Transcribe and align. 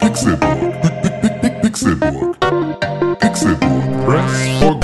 Pixelburg. 0.00 0.60
Pixelburg. 1.62 2.36
Pixelburg. 3.20 4.04
Press 4.04 4.75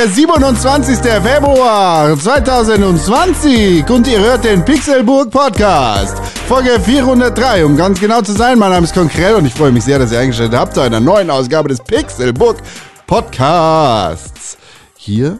der 0.00 0.08
27. 0.08 0.96
Februar 0.96 2.16
2020 2.18 3.90
und 3.90 4.08
ihr 4.08 4.18
hört 4.18 4.44
den 4.44 4.64
Pixelburg 4.64 5.30
Podcast. 5.30 6.16
Folge 6.48 6.80
403, 6.80 7.66
um 7.66 7.76
ganz 7.76 8.00
genau 8.00 8.22
zu 8.22 8.32
sein. 8.32 8.58
Mein 8.58 8.70
Name 8.70 8.84
ist 8.84 8.94
Konkret 8.94 9.34
und 9.34 9.44
ich 9.44 9.52
freue 9.52 9.72
mich 9.72 9.84
sehr, 9.84 9.98
dass 9.98 10.10
ihr 10.10 10.18
eingestellt 10.18 10.54
habt 10.54 10.72
zu 10.72 10.80
einer 10.80 11.00
neuen 11.00 11.28
Ausgabe 11.28 11.68
des 11.68 11.80
Pixelburg 11.80 12.62
Podcasts. 13.06 14.56
Hier 14.96 15.38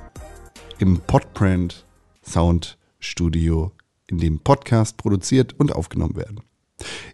im 0.79 0.99
Podprint 0.99 1.87
Sound 2.23 2.77
Studio, 2.99 3.73
in 4.09 4.19
dem 4.19 4.41
Podcast 4.41 4.99
produziert 4.99 5.55
und 5.59 5.73
aufgenommen 5.75 6.17
werden. 6.17 6.41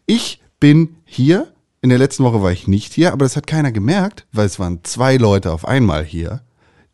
Ich 0.04 0.42
bin 0.58 0.96
hier. 1.04 1.52
In 1.80 1.90
der 1.90 1.98
letzten 1.98 2.24
Woche 2.24 2.42
war 2.42 2.50
ich 2.50 2.66
nicht 2.66 2.92
hier, 2.92 3.12
aber 3.12 3.24
das 3.24 3.36
hat 3.36 3.46
keiner 3.46 3.70
gemerkt, 3.70 4.26
weil 4.32 4.46
es 4.46 4.58
waren 4.58 4.80
zwei 4.82 5.16
Leute 5.16 5.52
auf 5.52 5.64
einmal 5.64 6.02
hier, 6.02 6.40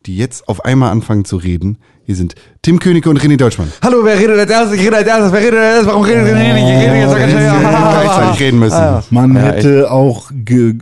die 0.05 0.17
jetzt 0.17 0.47
auf 0.47 0.65
einmal 0.65 0.91
anfangen 0.91 1.25
zu 1.25 1.37
reden. 1.37 1.77
Hier 2.05 2.15
sind 2.17 2.35
Tim 2.61 2.79
Königke 2.79 3.09
und 3.09 3.21
René 3.21 3.37
Deutschmann. 3.37 3.71
Hallo, 3.81 3.99
wer 4.03 4.19
redet 4.19 4.37
als 4.37 4.51
erstes? 4.51 4.77
Ich 4.77 4.85
rede 4.85 4.97
als 4.97 5.07
erstes. 5.07 5.31
Wer 5.31 5.39
redet 5.39 5.53
als 5.59 5.67
erstes? 5.75 5.87
Warum 5.87 6.03
redet 6.03 6.27
ihr 6.27 6.33
nicht? 6.35 6.45
Ich 6.45 6.57
rede 6.57 6.95
jetzt 6.97 7.15
ganz 7.15 7.33
hätten 7.33 7.61
gleichzeitig 7.61 8.35
schnell. 8.35 8.45
reden 8.47 8.59
müssen. 8.59 9.03
Man 9.09 9.35
Ja, 9.35 9.41
hätte 9.41 9.89
auch 9.91 10.29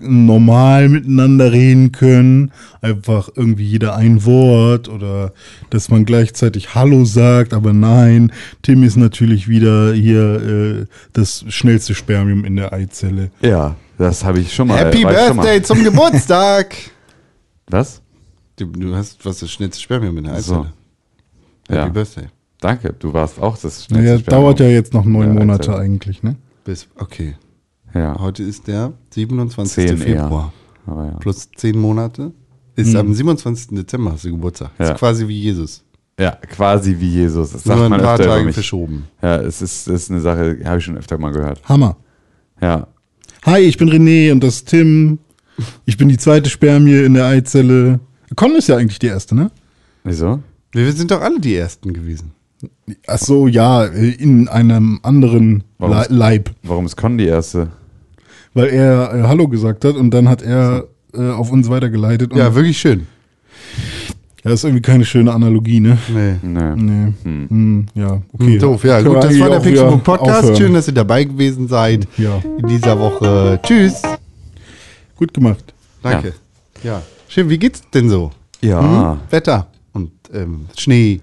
normal 0.02 0.90
miteinander 0.90 1.52
reden 1.52 1.92
können, 1.92 2.52
einfach 2.82 3.30
irgendwie 3.36 3.66
jeder 3.66 3.96
ein 3.96 4.26
Wort 4.26 4.90
oder 4.90 5.34
dass 5.70 5.90
man 5.90 6.06
gleichzeitig 6.06 6.74
Hallo 6.74 7.06
sagt, 7.06 7.54
aber 7.54 7.72
nein, 7.72 8.32
Tim 8.64 8.82
ist 8.82 8.98
natürlich 8.98 9.48
wieder 9.48 9.94
hier 9.94 10.82
äh, 10.82 10.86
das 11.14 11.46
schnellste 11.50 11.94
Spermium 11.94 12.46
in 12.46 12.56
der 12.56 12.74
Eizelle. 12.74 13.30
Ja, 13.42 13.76
das 14.00 14.24
habe 14.26 14.40
ich 14.40 14.56
schon 14.56 14.70
mal. 14.70 14.80
Happy 14.80 15.02
schon 15.04 15.12
mal. 15.12 15.34
Birthday 15.36 15.62
zum 15.62 15.84
Geburtstag! 15.84 16.76
Was? 17.70 18.02
Du, 18.62 18.80
du 18.80 18.96
hast 18.96 19.24
was 19.26 19.40
das 19.40 19.50
schnellste 19.52 19.82
Spermium 19.82 20.18
in 20.20 20.26
der 20.26 20.40
So. 20.42 20.54
Eizelle. 20.54 20.74
Happy 21.68 21.78
Ja. 21.80 21.88
Birthday. 21.90 22.26
Danke, 22.60 22.94
du 23.00 23.12
warst 23.12 23.40
auch 23.40 23.58
das 23.58 23.86
schnellste 23.86 23.96
Naja, 23.96 24.20
Spermium. 24.20 24.44
dauert 24.44 24.60
ja 24.60 24.68
jetzt 24.68 24.94
noch 24.94 25.06
neun 25.06 25.34
Monate 25.34 25.64
Eizelle. 25.72 25.78
eigentlich, 25.80 26.22
ne? 26.22 26.36
Bis, 26.64 26.88
okay. 26.98 27.36
Ja, 27.94 28.18
Heute 28.20 28.44
ist 28.44 28.68
der 28.68 28.94
27. 29.14 29.74
zehn 29.74 29.98
Februar. 29.98 30.54
eher. 30.86 30.92
Aber 30.94 31.06
ja. 31.06 31.12
Plus 31.14 31.50
zehn 31.56 31.78
Monate. 31.78 32.32
Ist 32.76 32.96
am 32.96 33.14
27. 33.14 33.76
Dezember 33.78 34.14
hast 34.14 34.24
du 34.26 34.32
Geburtstag. 34.32 34.72
Ja. 34.80 34.92
Ist 34.92 34.98
quasi 35.00 35.28
wie 35.28 35.40
Jesus. 35.42 35.84
ja, 36.20 36.32
quasi 36.32 36.96
wie 37.00 37.10
Jesus. 37.10 37.52
Das 37.52 37.64
sagt 37.64 37.76
Nur 37.78 37.86
ein 37.88 37.90
man 37.92 38.02
paar 38.02 38.14
öfter 38.16 38.28
Tage 38.30 38.54
verschoben. 38.54 39.08
Ja, 39.22 39.38
es 39.42 39.62
ist, 39.62 39.88
es 39.88 40.04
ist 40.04 40.12
eine 40.12 40.22
Sache, 40.22 40.60
habe 40.64 40.78
ich 40.78 40.86
schon 40.86 40.98
öfter 40.98 41.18
mal 41.18 41.32
gehört. 41.32 41.62
Hammer. 41.68 41.98
Ja. 42.62 42.88
Hi, 43.46 43.60
ich 43.62 43.78
bin 43.78 43.90
René 43.90 44.32
und 44.32 44.42
das 44.44 44.56
ist 44.58 44.70
Tim. 44.70 45.20
Ich 45.86 45.98
bin 45.98 46.08
die 46.10 46.18
zweite 46.18 46.50
Spermie 46.50 47.04
in 47.04 47.14
der 47.16 47.26
Eizelle. 47.26 48.00
Con 48.36 48.56
ist 48.56 48.68
ja 48.68 48.78
eigentlich 48.78 49.00
die 49.00 49.08
erste, 49.08 49.36
ne? 49.36 49.52
Wieso? 50.04 50.40
Wir 50.72 50.92
sind 50.94 51.12
doch 51.12 51.22
alle 51.22 51.40
die 51.40 51.56
Ersten 51.56 51.94
gewesen. 51.94 52.32
Ach 53.08 53.18
so, 53.18 53.48
ja, 53.48 53.86
in 53.86 54.48
einem 54.48 55.00
anderen 55.04 55.64
Warum? 55.80 55.96
Le 55.98 56.06
Leib. 56.10 56.52
Warum 56.64 56.86
ist 56.86 56.96
Con 56.96 57.18
die 57.18 57.26
erste? 57.26 57.70
Weil 58.54 58.68
er 58.70 59.14
äh, 59.14 59.24
Hallo 59.24 59.48
gesagt 59.48 59.84
hat 59.86 59.96
und 59.96 60.12
dann 60.12 60.30
hat 60.30 60.42
er 60.42 60.86
äh, 61.14 61.30
auf 61.30 61.52
uns 61.52 61.70
weitergeleitet. 61.70 62.32
Und 62.32 62.38
Ja, 62.38 62.54
wirklich 62.54 62.78
schön. 62.78 63.08
ja, 64.44 64.52
ist 64.52 64.64
irgendwie 64.64 64.82
keine 64.82 65.06
schöne 65.06 65.32
Analogie, 65.34 65.80
ne? 65.80 65.98
Nee. 66.14 66.36
Nee. 66.42 66.76
Nee. 66.76 67.14
Hm, 67.24 67.86
ja, 67.96 68.22
okay. 68.34 68.58
Doof, 68.60 68.84
ja. 68.84 69.02
Können 69.02 69.16
Gut, 69.16 69.24
das 69.24 69.40
war 69.40 69.50
der 69.50 69.60
Pixelbook 69.60 70.04
Podcast. 70.04 70.38
aufhören. 70.40 70.56
Schön, 70.58 70.74
dass 70.74 70.88
ihr 70.88 70.94
dabei 70.94 71.24
gewesen 71.24 71.68
seid 71.68 72.08
Ja, 72.18 72.42
in 72.60 72.68
dieser 72.68 73.00
Woche. 73.00 73.60
Tschüss. 73.64 74.02
gut 75.16 75.34
gemacht. 75.34 75.74
Danke. 76.04 76.34
Ja. 76.84 77.02
Schön, 77.34 77.48
wie 77.50 77.58
geht's 77.58 77.82
denn 77.94 78.10
so? 78.10 78.30
Ja. 78.60 79.18
Wetter 79.30 79.68
und 79.94 80.12
ähm, 80.34 80.66
Schnee, 80.78 81.22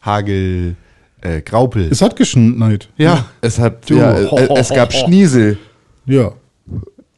Hagel, 0.00 0.76
äh, 1.20 1.40
Graupel. 1.42 1.88
Es 1.90 2.00
hat 2.00 2.14
geschneit. 2.14 2.88
ja. 2.96 3.24
Es 3.40 3.58
hat, 3.58 3.90
Du. 3.90 3.96
ja, 3.96 4.12
äh, 4.20 4.54
es 4.60 4.68
gab 4.68 4.92
Schniesel. 4.92 5.58
Ja. 6.06 6.30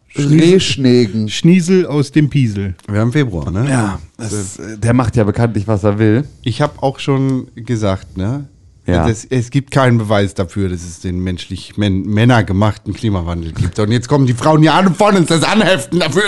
Schneeschnegen. 0.08 1.28
Schniesel 1.28 1.84
aus 1.84 2.12
dem 2.12 2.30
Piesel. 2.30 2.76
Wir 2.90 3.00
haben 3.00 3.12
Februar, 3.12 3.50
ne? 3.50 3.68
Ja, 3.68 3.98
das, 4.16 4.58
äh, 4.58 4.78
der 4.78 4.94
macht 4.94 5.16
ja 5.16 5.24
bekanntlich, 5.24 5.68
was 5.68 5.84
er 5.84 5.98
will. 5.98 6.24
Ich 6.40 6.62
habe 6.62 6.82
auch 6.82 6.98
schon 6.98 7.48
gesagt, 7.54 8.16
ne? 8.16 8.48
Ja. 8.86 9.06
Es, 9.06 9.26
es 9.26 9.50
gibt 9.50 9.70
keinen 9.70 9.98
Beweis 9.98 10.32
dafür, 10.32 10.70
dass 10.70 10.80
es 10.82 11.00
den 11.00 11.20
menschlich 11.20 11.76
män 11.76 12.04
männergemachten 12.06 12.94
Klimawandel 12.94 13.52
gibt. 13.52 13.78
Und 13.78 13.92
jetzt 13.92 14.08
kommen 14.08 14.24
die 14.24 14.32
Frauen 14.32 14.62
ja 14.62 14.76
alle 14.76 14.90
von 14.92 15.14
uns 15.14 15.28
das 15.28 15.44
anheften 15.44 16.00
dafür. 16.00 16.22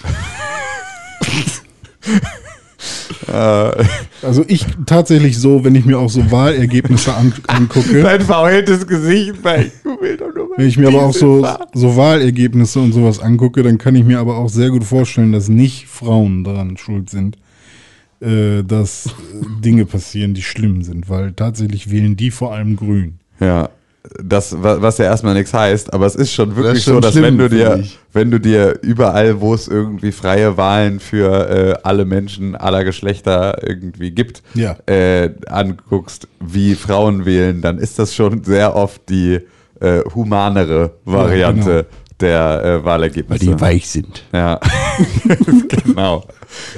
Also 4.22 4.44
ich 4.48 4.66
tatsächlich 4.86 5.38
so, 5.38 5.64
wenn 5.64 5.74
ich 5.74 5.84
mir 5.84 5.98
auch 5.98 6.10
so 6.10 6.30
Wahlergebnisse 6.30 7.14
an, 7.14 7.32
angucke, 7.46 8.02
Dein 8.02 8.20
verheultes 8.20 8.86
Gesicht 8.86 9.42
bei 9.42 9.70
Google 9.84 10.16
doch 10.16 10.34
nur 10.34 10.48
mal 10.48 10.58
wenn 10.58 10.66
ich 10.66 10.76
mir 10.76 10.88
aber 10.88 11.02
auch 11.02 11.14
so, 11.14 11.46
so 11.72 11.96
Wahlergebnisse 11.96 12.80
und 12.80 12.92
sowas 12.92 13.20
angucke, 13.20 13.62
dann 13.62 13.78
kann 13.78 13.94
ich 13.94 14.04
mir 14.04 14.18
aber 14.18 14.36
auch 14.36 14.48
sehr 14.48 14.70
gut 14.70 14.84
vorstellen, 14.84 15.32
dass 15.32 15.48
nicht 15.48 15.86
Frauen 15.86 16.44
daran 16.44 16.76
schuld 16.76 17.08
sind, 17.08 17.38
äh, 18.20 18.62
dass 18.62 19.06
äh, 19.06 19.10
Dinge 19.64 19.86
passieren, 19.86 20.34
die 20.34 20.42
schlimm 20.42 20.82
sind, 20.82 21.08
weil 21.08 21.32
tatsächlich 21.32 21.90
wählen 21.90 22.16
die 22.16 22.30
vor 22.30 22.52
allem 22.52 22.76
grün. 22.76 23.20
Ja, 23.38 23.70
das, 24.22 24.62
wa- 24.62 24.78
was 24.80 24.98
ja 24.98 25.04
erstmal 25.06 25.34
nichts 25.34 25.52
heißt, 25.52 25.92
aber 25.92 26.06
es 26.06 26.14
ist 26.14 26.32
schon 26.32 26.56
wirklich 26.56 26.78
ist 26.78 26.84
schon 26.84 26.94
so, 26.94 27.00
dass 27.00 27.12
schlimm, 27.12 27.24
wenn 27.24 27.38
du 27.38 27.48
dir, 27.48 27.84
wenn 28.12 28.30
du 28.30 28.40
dir 28.40 28.78
überall, 28.82 29.40
wo 29.40 29.52
es 29.54 29.68
irgendwie 29.68 30.10
freie 30.12 30.56
Wahlen 30.56 31.00
für 31.00 31.48
äh, 31.50 31.74
alle 31.82 32.04
Menschen 32.06 32.56
aller 32.56 32.82
Geschlechter 32.84 33.58
irgendwie 33.66 34.10
gibt, 34.10 34.42
Ja. 34.54 34.76
äh, 34.86 35.30
anguckst, 35.48 36.28
wie 36.40 36.74
Frauen 36.74 37.26
wählen, 37.26 37.60
dann 37.60 37.78
ist 37.78 37.98
das 37.98 38.14
schon 38.14 38.42
sehr 38.42 38.74
oft 38.74 39.08
die 39.10 39.40
äh, 39.80 40.00
humanere 40.14 40.92
Variante 41.04 41.86
der 42.20 42.62
äh, 42.64 42.84
Wahlergebnisse. 42.84 43.60
weich 43.60 43.88
sind. 43.88 44.24
Ja, 44.32 44.60
genau. 45.84 46.24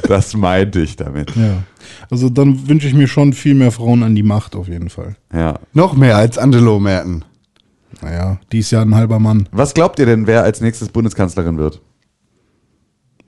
Das 0.07 0.35
meinte 0.35 0.81
ich 0.81 0.97
damit. 0.97 1.35
Ja. 1.35 1.63
Also 2.11 2.29
dann 2.29 2.69
wünsche 2.69 2.87
ich 2.87 2.95
mir 2.95 3.09
schon 3.09 3.33
viel 3.33 3.55
mehr 3.55 3.73
Frauen 3.73 4.03
an 4.03 4.15
die 4.15 4.23
Macht 4.23 4.55
auf 4.57 4.69
jeden 4.69 4.91
Fall. 4.91 5.17
Ja. 5.33 5.59
Noch 5.73 5.95
mehr 5.95 6.17
als 6.17 6.39
Angelo 6.39 6.81
Merten. 6.81 7.25
Naja, 8.01 8.39
die 8.51 8.59
ist 8.59 8.71
ja 8.71 8.83
ein 8.83 8.95
halber 8.95 9.19
Mann. 9.19 9.49
Was 9.53 9.75
glaubt 9.75 9.99
ihr 9.99 10.07
denn, 10.07 10.27
wer 10.27 10.43
als 10.43 10.61
nächstes 10.61 10.89
Bundeskanzlerin 10.89 11.59
wird? 11.59 11.81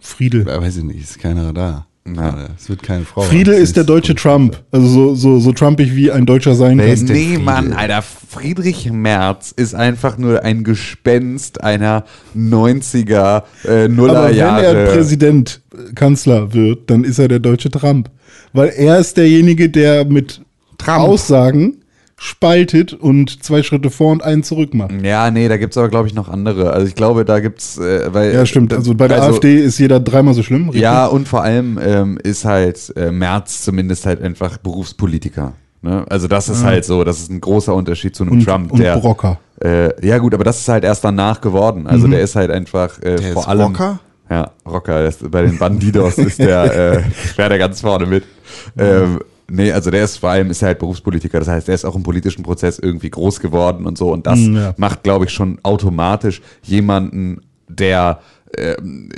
Friedel. 0.01 0.47
Ja, 0.47 0.61
weiß 0.61 0.79
ich 0.79 0.85
nicht, 0.85 1.01
ist 1.01 1.19
keiner 1.19 1.53
da. 1.53 1.87
Ja. 2.07 2.49
Es 2.59 2.69
wird 2.69 2.83
keine 2.83 3.05
Frau. 3.05 3.23
Friedel 3.23 3.55
Es 3.55 3.63
ist 3.63 3.77
der 3.77 3.85
deutsche 3.85 4.15
Trump. 4.15 4.63
Also 4.71 4.87
so, 4.87 5.15
so, 5.15 5.41
so 5.41 5.53
trumpig 5.53 5.97
wie 5.97 6.11
ein 6.11 6.27
Deutscher 6.27 6.55
sein 6.55 6.79
Wer 6.79 6.95
kann. 6.95 7.05
Nee? 7.07 7.39
Mann, 7.39 7.73
Alter, 7.73 8.03
Friedrich 8.03 8.91
Merz 8.93 9.53
ist 9.53 9.75
einfach 9.75 10.19
nur 10.19 10.43
ein 10.43 10.65
Gespenst 10.65 11.65
einer 11.65 12.05
90er, 12.37 13.45
äh, 13.65 13.85
Aber 13.85 14.29
wenn 14.29 14.37
er. 14.37 14.93
Präsident, 14.93 15.63
Kanzler 15.95 16.53
wird, 16.53 16.91
dann 16.91 17.05
ist 17.05 17.19
er 17.19 17.29
der 17.29 17.39
deutsche 17.39 17.71
Trump. 17.71 18.11
Weil 18.53 18.69
er 18.69 18.99
ist 18.99 19.17
derjenige, 19.17 19.71
der 19.71 20.05
mit 20.05 20.43
Trump. 20.77 20.99
Aussagen 21.01 21.84
spaltet 22.25 22.95
und 22.95 23.45
zwei 23.45 23.63
Schritte 23.63 23.91
vor 23.91 24.11
und 24.11 24.25
einen 24.25 24.43
zurück 24.43 24.73
macht. 24.73 24.93
Ja, 25.03 25.31
nee, 25.31 25.47
da 25.47 25.59
gibt's 25.59 25.77
aber, 25.77 25.91
glaube 25.91 26.09
ich, 26.09 26.15
noch 26.15 26.31
andere. 26.31 26.73
Also 26.73 26.87
ich 26.87 26.95
glaube, 26.95 27.27
da 27.27 27.41
gibt's, 27.41 27.77
äh, 27.77 28.15
weil. 28.15 28.33
Ja, 28.33 28.47
stimmt. 28.47 28.73
Also 28.73 28.95
bei 28.95 29.09
der 29.09 29.23
AfD 29.23 29.57
ist 29.59 29.79
jeder 29.79 30.01
dreimal 30.01 30.33
so 30.33 30.43
schlimm. 30.43 30.65
richtig? 30.65 30.81
Ja, 30.81 31.05
und 31.05 31.29
vor 31.29 31.43
allem 31.43 31.79
ähm, 31.85 32.19
ist 32.23 32.47
halt 32.47 32.95
äh, 32.97 33.11
Merz 33.11 33.63
zumindest 33.63 34.07
halt 34.07 34.23
einfach 34.23 34.57
Berufspolitiker. 34.57 35.53
Ne? 35.83 36.07
Also 36.09 36.27
das 36.27 36.49
ist 36.49 36.65
halt 36.65 36.87
so, 36.87 37.05
das 37.05 37.19
ist 37.19 37.31
ein 37.31 37.43
großer 37.43 37.75
Unterschied 37.75 38.17
zu 38.17 38.23
einem 38.25 38.33
Und, 38.33 38.45
Trump, 38.47 38.73
und 38.73 38.81
der. 38.81 38.97
Brocker. 38.97 39.39
Äh, 39.63 40.07
ja, 40.07 40.17
gut, 40.17 40.33
aber 40.33 40.45
das 40.45 40.61
ist 40.61 40.69
halt 40.69 40.83
erst 40.83 41.05
danach 41.05 41.43
geworden. 41.43 41.87
Also 41.87 42.09
der 42.09 42.23
ist 42.23 42.37
halt 42.37 42.51
einfach 42.51 42.99
äh, 43.03 43.17
Der 43.17 43.33
vor 43.35 43.43
ist 43.43 43.49
allem. 43.49 43.67
Rocker? 43.67 44.01
Ja, 44.31 44.51
Rocker. 44.67 45.05
Ist, 45.05 45.31
bei 45.31 45.43
den 45.43 45.59
Bandidos 45.59 46.17
ist 46.19 46.39
der, 46.39 46.97
äh, 46.97 47.03
der 47.37 47.59
ganz 47.59 47.83
vorne 47.83 48.07
mit. 48.07 48.25
Ähm, 48.79 49.21
nee, 49.55 49.73
also 49.73 49.91
der 49.91 50.05
ist 50.05 50.19
vor 50.19 50.31
allem 50.31 50.51
ist 50.51 50.63
er 50.63 50.69
halt 50.69 50.79
Berufspolitiker. 50.79 51.39
Das 51.39 51.49
heißt, 51.49 51.69
der 51.69 51.75
ist 51.75 51.85
auch 51.85 51.97
im 51.97 52.03
politischen 52.03 52.43
Prozess 52.43 52.79
irgendwie 52.79 53.11
groß 53.11 53.41
geworden 53.41 53.87
und 53.87 53.97
so. 53.99 54.13
Und 54.13 54.27
das 54.27 54.39
Mm, 54.41 54.57
ja. 54.57 54.75
macht, 54.77 55.03
glaube 55.03 55.25
ich, 55.27 55.31
schon 55.33 55.59
automatisch 55.63 56.43
jemanden, 56.63 57.41
der 57.69 58.21
ähm, 58.57 59.09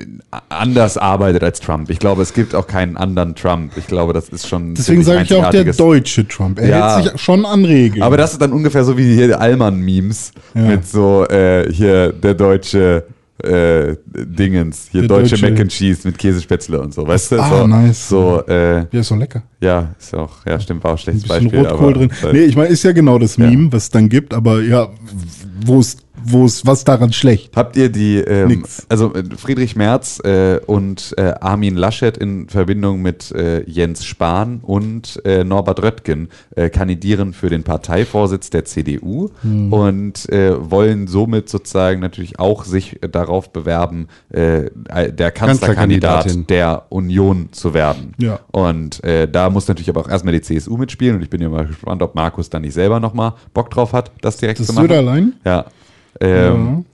anders 0.48 0.96
arbeitet 0.96 1.42
als 1.44 1.60
Trump. 1.60 1.90
Ich 1.90 1.98
glaube, 1.98 2.22
es 2.22 2.32
gibt 2.32 2.54
auch 2.54 2.66
keinen 2.66 2.96
anderen 2.96 3.34
Trump. 3.34 3.72
Ich 3.76 3.86
glaube, 3.86 4.14
das 4.14 4.30
ist 4.30 4.48
schon. 4.48 4.74
Deswegen 4.74 5.04
sage 5.04 5.22
ich 5.24 5.34
auch 5.34 5.50
der 5.50 5.64
deutsche 5.74 6.26
Trump. 6.26 6.58
Er 6.58 6.68
Ja. 6.68 6.96
hält 7.00 7.12
sich 7.12 7.20
schon 7.20 7.44
an 7.44 7.64
Regeln. 7.66 8.02
Aber 8.02 8.16
das 8.16 8.32
ist 8.32 8.40
dann 8.40 8.52
ungefähr 8.52 8.82
so 8.84 8.96
wie 8.96 9.14
hier 9.14 9.26
die 9.26 9.34
Allmann-Memes 9.34 10.32
Ja. 10.54 10.62
mit 10.62 10.86
so 10.86 11.26
äh, 11.28 11.70
hier 11.70 12.12
der 12.14 12.32
deutsche 12.34 13.04
äh, 13.42 13.96
Dingens, 14.06 14.88
hier 14.90 15.06
deutsche, 15.06 15.30
deutsche- 15.36 15.50
Mac 15.50 15.60
and 15.60 15.70
Cheese 15.70 16.08
mit 16.08 16.16
Käsespätzle 16.16 16.80
und 16.80 16.94
so, 16.94 17.06
weißt 17.06 17.32
du? 17.32 17.40
Ah, 17.40 17.48
so, 17.60 17.66
nice. 17.66 18.08
So, 18.08 18.42
äh, 18.46 18.78
ja, 18.78 19.00
ist 19.00 19.10
doch 19.10 19.16
lecker. 19.18 19.42
ja, 19.60 19.94
ist 19.98 20.14
auch, 20.14 20.44
ja, 20.46 20.58
stimmt, 20.58 20.82
war 20.84 20.92
auch 20.92 20.94
ein 20.94 20.96
Ein 20.96 20.98
schlechtes 20.98 21.22
bisschen 21.24 21.44
Beispiel. 21.50 21.66
Rotkohl 21.66 21.94
aber, 21.94 22.06
drin. 22.06 22.10
Nee, 22.32 22.44
ich 22.44 22.56
meine, 22.56 22.68
ist 22.68 22.82
ja 22.82 22.92
genau 22.92 23.18
das 23.18 23.36
Meme, 23.36 23.70
was 23.72 23.84
es 23.84 23.90
dann 23.90 24.08
gibt, 24.08 24.32
aber 24.32 24.62
ja, 24.62 24.88
wo 25.64 25.80
ist, 25.80 26.00
wo 26.28 26.46
ist, 26.46 26.66
was 26.66 26.84
daran 26.84 27.12
schlecht? 27.12 27.56
Habt 27.56 27.76
ihr 27.76 27.88
die, 27.90 28.16
ähm, 28.18 28.48
Nix. 28.48 28.86
also 28.88 29.14
äh, 29.14 29.24
Friedrich 29.36 29.76
Merz 29.76 30.20
äh, 30.24 30.58
und 30.66 31.14
äh, 31.16 31.34
Armin 31.40 31.76
Laschet 31.76 32.16
in 32.16 32.48
Verbindung 32.48 33.02
mit 33.02 33.30
äh, 33.32 33.62
Jens 33.68 34.04
Spahn 34.04 34.60
und 34.62 35.20
äh, 35.24 35.44
Norbert 35.44 35.82
Röttgen 35.82 36.28
äh, 36.54 36.68
kandidieren 36.70 37.32
für 37.32 37.48
den 37.50 37.62
Parteivorsitz 37.62 38.50
der 38.50 38.64
CDU 38.64 39.30
Hm. 39.42 39.72
und 39.72 40.26
wollen 40.28 41.06
somit 41.06 41.48
sozusagen 41.48 42.00
natürlich 42.00 42.38
auch 42.38 42.64
sich 42.64 42.98
darauf 43.10 43.50
bewerben, 43.52 44.08
der 44.30 45.30
Kanzlerkandidat 45.32 46.48
der 46.50 46.86
Union 46.88 47.48
zu 47.52 47.74
werden. 47.74 48.14
Ja. 48.18 48.40
Und 48.52 49.00
da 49.04 49.50
muss 49.50 49.68
natürlich 49.68 49.88
aber 49.88 50.00
auch 50.00 50.08
erstmal 50.08 50.32
die 50.34 50.40
CSU 50.40 50.76
mitspielen 50.76 51.16
und 51.16 51.22
ich 51.22 51.30
bin 51.30 51.40
ja 51.40 51.48
mal 51.48 51.66
gespannt, 51.66 52.02
ob 52.02 52.14
Markus 52.14 52.50
dann 52.50 52.62
nicht 52.62 52.74
selber 52.74 53.00
nochmal 53.00 53.34
Bock 53.54 53.70
drauf 53.70 53.92
hat, 53.92 54.10
das 54.20 54.36
direkt 54.38 54.60
Das 54.60 54.68
zu 54.68 54.72
machen. 54.74 54.88
Söderlein? 54.88 55.34
Ja. 55.44 55.66
Ähm, 56.20 56.84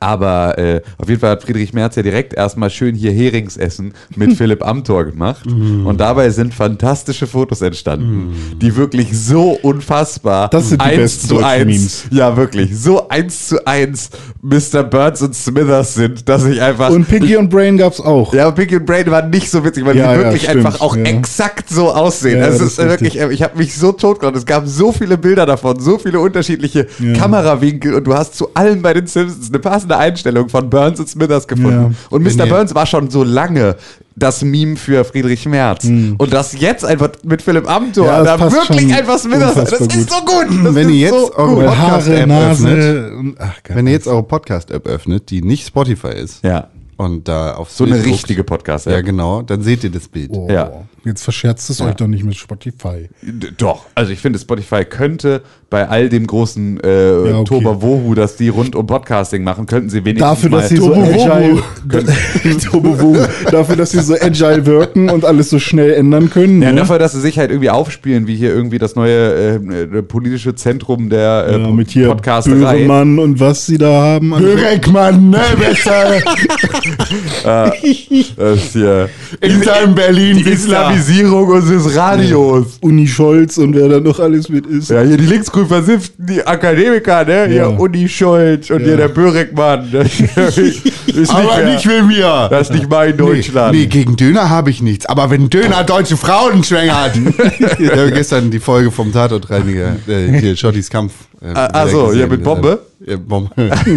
Aber 0.00 0.58
äh, 0.58 0.82
auf 0.98 1.08
jeden 1.08 1.20
Fall 1.20 1.30
hat 1.30 1.42
Friedrich 1.42 1.72
Merz 1.72 1.96
ja 1.96 2.02
direkt 2.02 2.34
erstmal 2.34 2.68
schön 2.70 2.94
hier 2.94 3.12
Heringsessen 3.12 3.94
mit 4.16 4.32
Philipp 4.36 4.64
Amthor 4.66 5.04
gemacht. 5.04 5.46
Und 5.46 5.98
dabei 5.98 6.30
sind 6.30 6.52
fantastische 6.54 7.26
Fotos 7.26 7.62
entstanden, 7.62 8.34
die 8.60 8.76
wirklich 8.76 9.16
so 9.18 9.50
unfassbar 9.62 10.48
Das 10.48 10.68
sind 10.70 10.80
die 10.82 10.86
eins 10.86 10.96
besten 11.00 11.28
zu 11.28 11.38
eins, 11.44 11.64
Memes. 11.66 12.04
ja 12.10 12.36
wirklich, 12.36 12.76
so 12.78 13.08
eins 13.08 13.48
zu 13.48 13.64
eins 13.66 14.10
Mr. 14.42 14.82
Burns 14.82 15.22
und 15.22 15.34
Smithers 15.34 15.94
sind, 15.94 16.28
dass 16.28 16.44
ich 16.44 16.60
einfach 16.60 16.90
Und 16.90 17.08
Piggy 17.08 17.36
und 17.36 17.48
Brain 17.48 17.76
gab's 17.76 18.00
auch. 18.00 18.34
ja, 18.34 18.50
Pinky 18.50 18.76
und 18.76 18.86
Brain 18.86 19.10
waren 19.10 19.30
nicht 19.30 19.50
so 19.50 19.64
witzig, 19.64 19.84
weil 19.86 19.96
Ja, 19.96 20.12
die 20.12 20.18
ja, 20.18 20.24
wirklich 20.24 20.42
stimmt, 20.42 20.66
einfach 20.66 20.80
auch 20.80 20.96
ja. 20.96 21.04
exakt 21.04 21.70
so 21.70 21.90
aussehen. 21.92 22.38
Ja, 22.40 22.46
es 22.48 22.58
das 22.58 22.66
ist 22.72 22.78
ist 22.78 22.88
wirklich, 22.88 23.14
richtig. 23.18 23.30
ich 23.32 23.42
habe 23.42 23.56
mich 23.58 23.74
so 23.76 23.92
totgelacht. 23.92 24.36
Es 24.36 24.44
gab 24.46 24.66
so 24.66 24.92
viele 24.92 25.16
Bilder 25.16 25.46
davon, 25.46 25.80
so 25.80 25.98
viele 25.98 26.20
unterschiedliche 26.20 26.86
Ja. 26.98 27.12
Kamerawinkel 27.14 27.94
und 27.94 28.04
du 28.04 28.14
hast 28.14 28.34
zu 28.36 28.48
allen 28.54 28.82
bei 28.82 28.92
den 28.92 29.06
Simpsons 29.06 29.48
eine 29.48 29.58
passende 29.60 29.83
Einstellung 29.92 30.48
von 30.48 30.70
Burns 30.70 30.98
und 31.00 31.08
Smithers 31.08 31.46
gefunden. 31.46 31.92
Ja. 31.92 32.06
Und 32.10 32.22
Mr. 32.22 32.44
ihr- 32.44 32.46
Burns 32.46 32.74
war 32.74 32.86
schon 32.86 33.10
so 33.10 33.22
lange 33.24 33.76
das 34.16 34.42
Meme 34.42 34.76
für 34.76 35.04
Friedrich 35.04 35.44
Merz. 35.46 35.84
Und 35.86 36.32
das 36.32 36.58
jetzt 36.60 36.84
einfach 36.84 37.08
mit 37.24 37.42
Philipp 37.42 37.68
Amthor, 37.68 38.06
Hm. 38.06 38.24
Ja, 38.24 38.36
da 38.36 38.52
wirklich 38.52 38.82
schon 38.88 38.92
einfach 38.92 39.18
Smithers, 39.18 39.54
das 39.54 39.72
unfassbar 39.72 39.98
ist 39.98 40.10
so 40.10 40.16
gut. 40.24 40.64
Das 40.66 40.74
Wenn 40.74 40.88
ist 40.88 40.94
ihr 40.94 41.00
jetzt 41.00 41.10
so 41.12 41.34
eure 41.36 41.54
gut. 41.54 41.64
Podcast- 41.64 41.78
Haare, 42.08 42.16
App 42.20 42.26
Nase. 42.28 42.68
öffnet. 42.68 43.34
Ach. 43.40 43.52
Wenn 43.68 43.86
ihr 43.88 43.92
jetzt 43.92 44.06
eure 44.06 44.22
Podcast-App 44.22 44.86
öffnet, 44.86 45.30
die 45.30 45.42
nicht 45.42 45.66
Spotify 45.66 46.08
ist, 46.14 46.44
Ja, 46.44 46.68
und 46.96 47.28
da 47.28 47.54
auf 47.54 47.70
so 47.70 47.84
eine 47.84 47.96
guckt, 47.96 48.06
richtige 48.06 48.44
podcast 48.44 48.86
Ja, 48.86 49.00
genau, 49.00 49.42
dann 49.42 49.62
seht 49.62 49.84
ihr 49.84 49.90
das 49.90 50.08
Bild. 50.08 50.30
Oh, 50.32 50.48
Ja. 50.50 50.70
Jetzt 51.06 51.22
verscherzt 51.22 51.68
es 51.68 51.82
euch 51.82 51.96
doch 51.96 52.06
nicht 52.06 52.24
mit 52.24 52.34
Spotify. 52.34 53.10
D- 53.20 53.48
Doch, 53.58 53.84
also 53.94 54.10
ich 54.10 54.20
finde, 54.20 54.38
Spotify 54.38 54.86
könnte 54.86 55.42
bei 55.68 55.86
all 55.86 56.08
dem 56.08 56.26
großen 56.26 56.80
äh, 56.82 57.28
Ja, 57.28 57.36
okay. 57.40 57.44
Toberwohu, 57.44 58.14
das 58.14 58.36
die 58.36 58.48
rund 58.48 58.74
um 58.74 58.86
Podcasting 58.86 59.44
machen, 59.44 59.66
könnten 59.66 59.90
sie 59.90 59.98
wenigstens 60.06 60.30
Dafür, 60.30 60.48
mal 60.48 60.60
dass 60.62 60.70
sie 60.70 60.78
so 60.78 60.94
agile, 60.94 61.62
dafür, 63.50 63.76
dass 63.76 63.90
sie 63.90 64.00
so 64.00 64.14
agile 64.18 64.64
wirken 64.64 65.10
und 65.10 65.26
alles 65.26 65.50
so 65.50 65.58
schnell 65.58 65.92
ändern 65.92 66.30
können. 66.30 66.62
ja, 66.62 66.70
ne? 66.72 66.76
dafür, 66.80 66.98
dass 66.98 67.12
sie 67.12 67.20
sich 67.20 67.38
halt 67.38 67.50
irgendwie 67.50 67.68
aufspielen, 67.68 68.26
wie 68.26 68.36
hier 68.36 68.54
irgendwie 68.54 68.78
das 68.78 68.94
neue 68.96 69.34
äh, 69.34 69.54
äh, 69.56 70.02
politische 70.02 70.54
Zentrum 70.54 71.10
der 71.10 71.46
äh, 71.48 71.60
ja, 71.60 71.68
mit 71.68 71.90
hier 71.90 72.08
Podcasterei. 72.08 72.78
Böhmermann 72.78 73.18
und 73.18 73.40
was 73.40 73.66
sie 73.66 73.76
da 73.76 73.90
haben. 73.92 74.30
Böreckmann, 74.30 75.28
ne, 75.28 75.40
besser. 75.58 76.14
Das 77.44 78.58
ist 78.58 78.72
hier 78.72 79.08
In 79.40 79.62
seinem 79.62 79.94
Berlin 79.94 80.36
die 80.38 80.50
Islamisierung 80.50 81.48
unseres 81.48 81.94
Radios. 81.96 82.78
Uni 82.80 83.06
Scholz 83.06 83.58
und 83.58 83.74
wer 83.74 83.88
da 83.88 84.00
noch 84.00 84.18
alles 84.20 84.48
mit 84.48 84.66
ist. 84.66 84.90
Ja, 84.90 85.02
hier 85.02 85.16
die 85.16 85.26
linksgrün 85.26 85.66
versifften, 85.66 86.26
die 86.26 86.46
Akademiker, 86.46 87.24
ne? 87.24 87.46
Hier 87.46 87.54
Ja. 87.56 87.66
Uni 87.68 88.08
Scholz 88.08 88.70
und 88.70 88.80
Ja. 88.80 88.86
hier 88.86 88.96
der 88.96 89.08
Böhrickmann. 89.08 89.88
Das 89.92 90.18
ist 90.58 90.84
nicht 91.06 91.30
Aber 91.30 91.56
mehr- 91.56 91.74
nicht 91.74 91.86
mit 91.86 92.06
mir. 92.06 92.48
Das 92.50 92.68
ist 92.70 92.74
nicht 92.76 92.88
mein 92.90 93.16
Deutschland. 93.16 93.72
Nee, 93.74 93.80
nee, 93.82 93.86
gegen 93.86 94.16
Döner 94.16 94.48
habe 94.50 94.70
ich 94.70 94.82
nichts. 94.82 95.06
Aber 95.06 95.30
wenn 95.30 95.48
Döner 95.50 95.84
deutsche 95.84 96.16
Frauen 96.16 96.62
schwängert. 96.64 97.12
ich 97.78 97.90
habe 97.90 98.10
gestern 98.12 98.50
die 98.50 98.60
Folge 98.60 98.90
vom 98.90 99.12
Tatortreiniger, 99.12 99.96
äh, 100.08 100.38
hier, 100.40 100.56
Schottys 100.56 100.90
Kampf. 100.90 101.12
Äh, 101.40 101.46
Ah, 101.54 101.68
ah 101.72 101.82
wieder 101.86 101.90
so, 101.90 102.06
gesehen. 102.06 102.20
ja, 102.20 102.26
mit 102.26 102.42
Bombe? 102.42 102.78
Ja, 103.06 103.16
Bombe. 103.16 103.50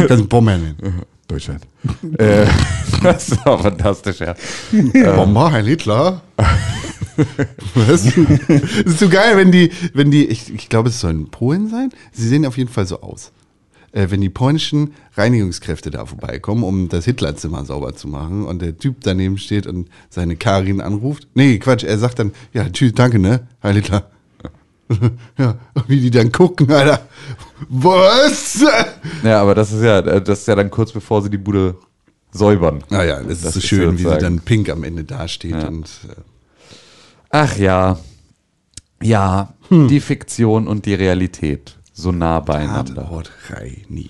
Kannst 0.07 0.28
Bombe 0.30 0.51
nennen. 0.51 0.75
Deutschland. 1.27 1.63
äh, 2.18 2.45
das 3.03 3.45
war 3.45 3.59
fantastisch, 3.59 4.19
ja. 4.19 4.35
Bomber, 5.15 5.51
Heil 5.51 5.65
Hitler. 5.65 6.21
Was? 7.75 8.03
Das 8.03 8.85
ist 8.85 9.00
so 9.00 9.09
geil, 9.09 9.38
wenn 9.38 9.51
die, 9.51 9.71
wenn 9.94 10.12
die, 10.12 10.25
ich, 10.25 10.53
ich 10.53 10.69
glaube, 10.69 10.89
es 10.89 11.00
sollen 11.00 11.29
Polen 11.29 11.69
sein. 11.69 11.89
Sie 12.12 12.27
sehen 12.27 12.45
auf 12.45 12.57
jeden 12.57 12.69
Fall 12.69 12.85
so 12.85 13.01
aus. 13.01 13.31
Äh, 13.91 14.12
wenn 14.12 14.21
die 14.21 14.29
polnischen 14.29 14.94
Reinigungskräfte 15.15 15.89
da 15.89 16.06
vorbeikommen, 16.06 16.63
um 16.63 16.89
das 16.89 17.06
Hitlerzimmer 17.06 17.65
sauber 17.65 17.95
zu 17.95 18.07
machen 18.07 18.45
und 18.45 18.62
der 18.62 18.77
Typ 18.77 18.97
daneben 19.01 19.38
steht 19.38 19.65
und 19.65 19.89
seine 20.09 20.35
Karin 20.35 20.81
anruft. 20.81 21.27
Nee, 21.33 21.57
Quatsch, 21.57 21.83
er 21.83 21.97
sagt 21.97 22.19
dann, 22.19 22.31
ja, 22.53 22.69
tschüss, 22.69 22.94
danke, 22.94 23.18
ne, 23.18 23.47
Heil 23.63 23.75
Hitler. 23.75 24.12
ja, 25.38 25.56
wie 25.88 26.00
die 26.00 26.12
dann 26.12 26.31
gucken, 26.31 26.71
Alter. 26.71 27.01
Was? 27.69 28.63
Ja, 29.24 29.42
aber 29.42 29.56
das 29.56 29.71
ist 29.71 29.83
ja, 29.83 30.01
das 30.01 30.39
ist 30.39 30.48
ja 30.48 30.56
dann 30.56 30.69
kurz 30.69 30.92
bevor 30.92 31.21
sie 31.21 31.30
die 31.30 31.38
Bude 31.38 31.75
säubern. 32.31 32.83
Naja, 32.89 33.18
das, 33.24 33.27
Das 33.27 33.38
ist 33.38 33.54
so 33.54 33.59
ist 33.59 33.65
schön, 33.68 33.98
wie 33.98 34.04
sie 34.04 34.18
dann 34.18 34.39
pink 34.42 34.69
am 34.69 34.83
Ende 34.83 35.04
dasteht 35.04 35.51
Ja. 35.51 35.68
und 35.68 35.86
äh, 36.09 36.13
Ach 37.30 37.57
ja. 37.57 37.98
Ja, 39.01 39.54
Hm. 39.69 39.88
die 39.89 40.00
Fiktion 40.00 40.68
und 40.68 40.86
die 40.86 40.94
Realität 40.94 41.77
so 41.94 42.12
nah 42.12 42.39
beieinander. 42.39 42.95
Tatortreiniger. 42.95 44.09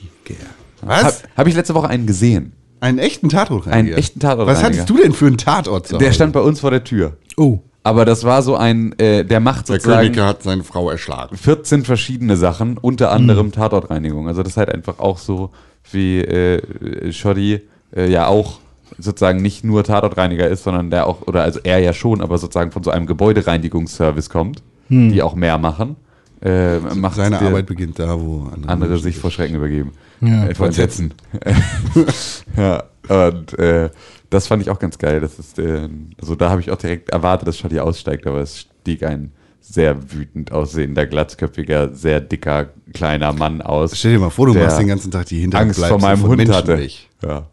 Habe 0.82 1.04
Was? 1.04 1.24
hab 1.36 1.48
ich 1.48 1.56
letzte 1.56 1.74
Woche 1.74 1.88
einen 1.90 2.06
gesehen. 2.06 2.54
Einen 2.80 3.00
echten 3.00 3.30
Tatortreiniger? 3.30 3.78
Einen 3.78 3.98
echten 3.98 4.20
Tatortreiniger. 4.20 4.58
Was 4.60 4.64
hattest 4.64 4.90
du 4.90 4.98
denn 4.98 5.14
für 5.14 5.26
einen 5.28 5.38
Tatort 5.38 6.00
Der 6.00 6.12
stand 6.12 6.34
bei 6.34 6.42
uns 6.42 6.60
vor 6.60 6.70
der 6.72 6.84
Tür. 6.84 7.18
Oh. 7.38 7.60
Aber 7.88 8.04
das 8.04 8.24
war 8.26 8.42
so 8.42 8.56
ein, 8.58 8.94
äh, 9.00 9.24
der 9.24 9.40
macht 9.40 9.70
Der 9.70 9.76
sozusagen 9.78 10.12
König 10.12 10.20
hat 10.20 10.44
seine 10.44 10.64
Frau 10.64 10.90
erschlagen. 10.90 11.38
14 11.38 11.86
verschiedene 11.86 12.36
Sachen, 12.36 12.78
unter 12.78 13.12
anderem 13.12 13.52
Tatortreinigung. 13.54 14.28
Also 14.28 14.44
das 14.44 14.52
ist 14.54 14.58
halt 14.58 14.70
einfach 14.74 15.00
auch 15.00 15.18
so, 15.18 15.52
wie 15.92 16.20
äh, 16.20 17.12
Shoddy 17.14 17.62
äh, 17.96 18.12
ja 18.12 18.28
auch 18.28 18.60
sozusagen 19.00 19.42
nicht 19.42 19.64
nur 19.64 19.86
Tatortreiniger 19.86 20.48
ist, 20.50 20.64
sondern 20.64 20.90
der 20.90 21.08
auch, 21.08 21.28
oder 21.28 21.44
also 21.44 21.62
er 21.64 21.80
ja 21.80 21.94
schon, 21.94 22.22
aber 22.22 22.38
sozusagen 22.38 22.72
von 22.72 22.84
so 22.84 22.92
einem 22.92 23.06
Gebäudereinigungsservice 23.06 24.30
kommt, 24.30 24.64
die 24.90 25.22
auch 25.22 25.36
mehr 25.36 25.58
machen. 25.58 25.96
Äh, 26.42 26.80
macht 26.80 27.16
Seine 27.16 27.38
der- 27.40 27.48
Arbeit 27.48 27.66
beginnt 27.66 28.00
da, 28.00 28.20
wo 28.20 28.50
andere 28.68 28.90
Menschen 28.90 29.04
sich 29.04 29.18
vor 29.18 29.32
Schrecken 29.32 29.56
übergeben. 29.56 29.92
Ja, 30.22 30.48
äh, 30.48 30.56
vor 30.56 30.68
Entsetzen. 30.68 31.14
ja, 32.58 32.84
und 33.10 33.58
äh, 33.58 33.90
das 34.30 34.48
fand 34.48 34.62
ich 34.62 34.70
auch 34.70 34.80
ganz 34.80 34.98
geil. 34.98 35.20
Das 35.22 35.40
ist, 35.40 35.58
äh, 35.60 35.90
also 36.20 36.36
da 36.36 36.50
habe 36.50 36.62
ich 36.62 36.72
auch 36.72 36.78
direkt 36.78 37.10
erwartet, 37.10 37.48
dass 37.48 37.58
Shadi 37.58 37.80
aussteigt, 37.80 38.28
aber 38.28 38.42
es 38.42 38.68
stieg 38.82 39.04
ein 39.04 39.32
sehr 39.62 40.12
wütend 40.14 40.52
aussehender, 40.52 41.06
glatzköpfiger, 41.06 41.94
sehr 41.94 42.22
dicker, 42.22 42.68
kleiner 42.94 43.34
Mann 43.34 43.62
aus. 43.62 43.98
Stell 43.98 44.14
dir 44.14 44.20
mal 44.20 44.30
vor, 44.30 44.48
du 44.48 44.54
machst 44.54 44.80
den 44.80 44.88
ganzen 44.88 45.12
Tag 45.12 45.26
die 45.26 45.44
Angst 45.44 45.76
Hinterhalt 45.76 45.76
vor 45.92 46.00
meinem 46.00 46.20
von 46.20 46.30
Hund 46.30 46.38
Menschen 46.38 46.56
hatte. 46.56 46.88
Ja. 47.26 47.48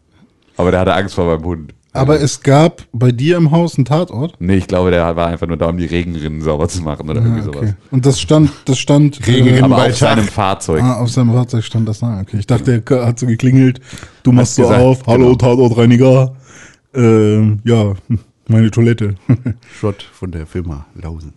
Aber 0.57 0.71
der 0.71 0.79
hatte 0.81 0.93
Angst 0.93 1.15
vor 1.15 1.25
meinem 1.25 1.43
Hund. 1.43 1.73
Aber 1.91 2.19
es 2.19 2.41
gab 2.41 2.83
bei 2.91 3.11
dir 3.13 3.37
im 3.37 3.51
Haus 3.51 3.75
einen 3.77 3.85
Tatort? 3.85 4.35
Nee, 4.39 4.55
ich 4.55 4.67
glaube, 4.67 4.91
der 4.91 5.15
war 5.15 5.27
einfach 5.27 5.47
nur 5.47 5.55
da, 5.55 5.67
um 5.67 5.77
die 5.77 5.85
Regenrinnen 5.85 6.41
sauber 6.41 6.67
zu 6.67 6.81
machen 6.81 7.09
oder 7.09 7.21
irgendwie 7.21 7.39
Ah, 7.39 7.43
sowas. 7.43 7.61
okay. 7.61 7.73
Und 7.89 8.05
das 8.05 8.19
stand, 8.19 8.51
das 8.65 8.77
stand 8.79 9.25
Regenrinnen 9.25 9.63
Aber 9.63 9.77
bei 9.77 9.81
auf 9.91 9.97
Tag. 9.99 10.17
seinem 10.17 10.25
Fahrzeug. 10.27 10.81
Ah, 10.83 10.99
auf 10.99 11.09
seinem 11.09 11.31
Fahrzeug 11.33 11.63
stand 11.63 11.87
das 11.87 11.99
da. 11.99 12.19
Okay, 12.21 12.37
ich 12.39 12.47
dachte, 12.47 12.81
der 12.81 13.05
hat 13.05 13.17
so 13.19 13.25
geklingelt. 13.25 13.79
Du 14.23 14.33
machst 14.33 14.55
so 14.55 14.65
auf. 14.65 15.07
Hallo, 15.07 15.23
genau. 15.23 15.35
Tatortreiniger. 15.35 16.35
Ähm, 16.95 17.59
ja, 17.65 17.93
meine 18.47 18.71
Toilette. 18.71 19.15
Shot 19.79 20.03
von 20.03 20.31
der 20.31 20.45
Firma 20.45 20.85
Lausen. 20.95 21.33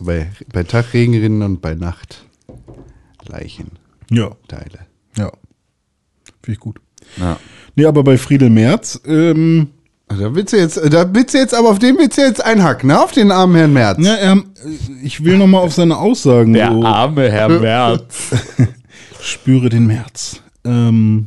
bei, 0.00 0.28
bei 0.52 0.62
Tag 0.64 0.92
Regenrinnen 0.94 1.42
und 1.42 1.60
bei 1.60 1.74
Nacht 1.74 2.24
Leichenteile. 3.26 3.78
ja, 4.10 4.30
ja. 5.16 5.32
Finde 6.42 6.52
ich 6.54 6.60
gut. 6.60 6.80
Ja. 7.18 7.38
Nee, 7.76 7.84
aber 7.86 8.02
bei 8.02 8.16
Friedel 8.18 8.50
Merz, 8.50 9.00
ähm, 9.06 9.68
Da 10.08 10.34
willst 10.34 10.52
du 10.52 10.56
jetzt, 10.56 10.76
da 10.92 11.12
willst 11.14 11.34
du 11.34 11.38
jetzt, 11.38 11.54
aber 11.54 11.68
auf 11.70 11.78
den 11.78 11.96
willst 11.98 12.16
du 12.18 12.22
jetzt 12.22 12.44
einhacken, 12.44 12.88
ne? 12.88 13.00
Auf 13.02 13.12
den 13.12 13.30
armen 13.30 13.56
Herrn 13.56 13.72
Merz. 13.72 13.98
ja, 14.04 14.14
er, 14.14 14.42
ich 15.02 15.22
will 15.24 15.36
noch 15.38 15.46
mal 15.46 15.58
auf 15.60 15.72
seine 15.74 15.96
Aussagen. 15.98 16.54
Der 16.54 16.70
so, 16.72 16.82
arme 16.84 17.30
Herr 17.30 17.48
Merz. 17.60 18.30
spüre 19.20 19.68
den 19.68 19.86
März. 19.86 20.42
Ähm, 20.64 21.26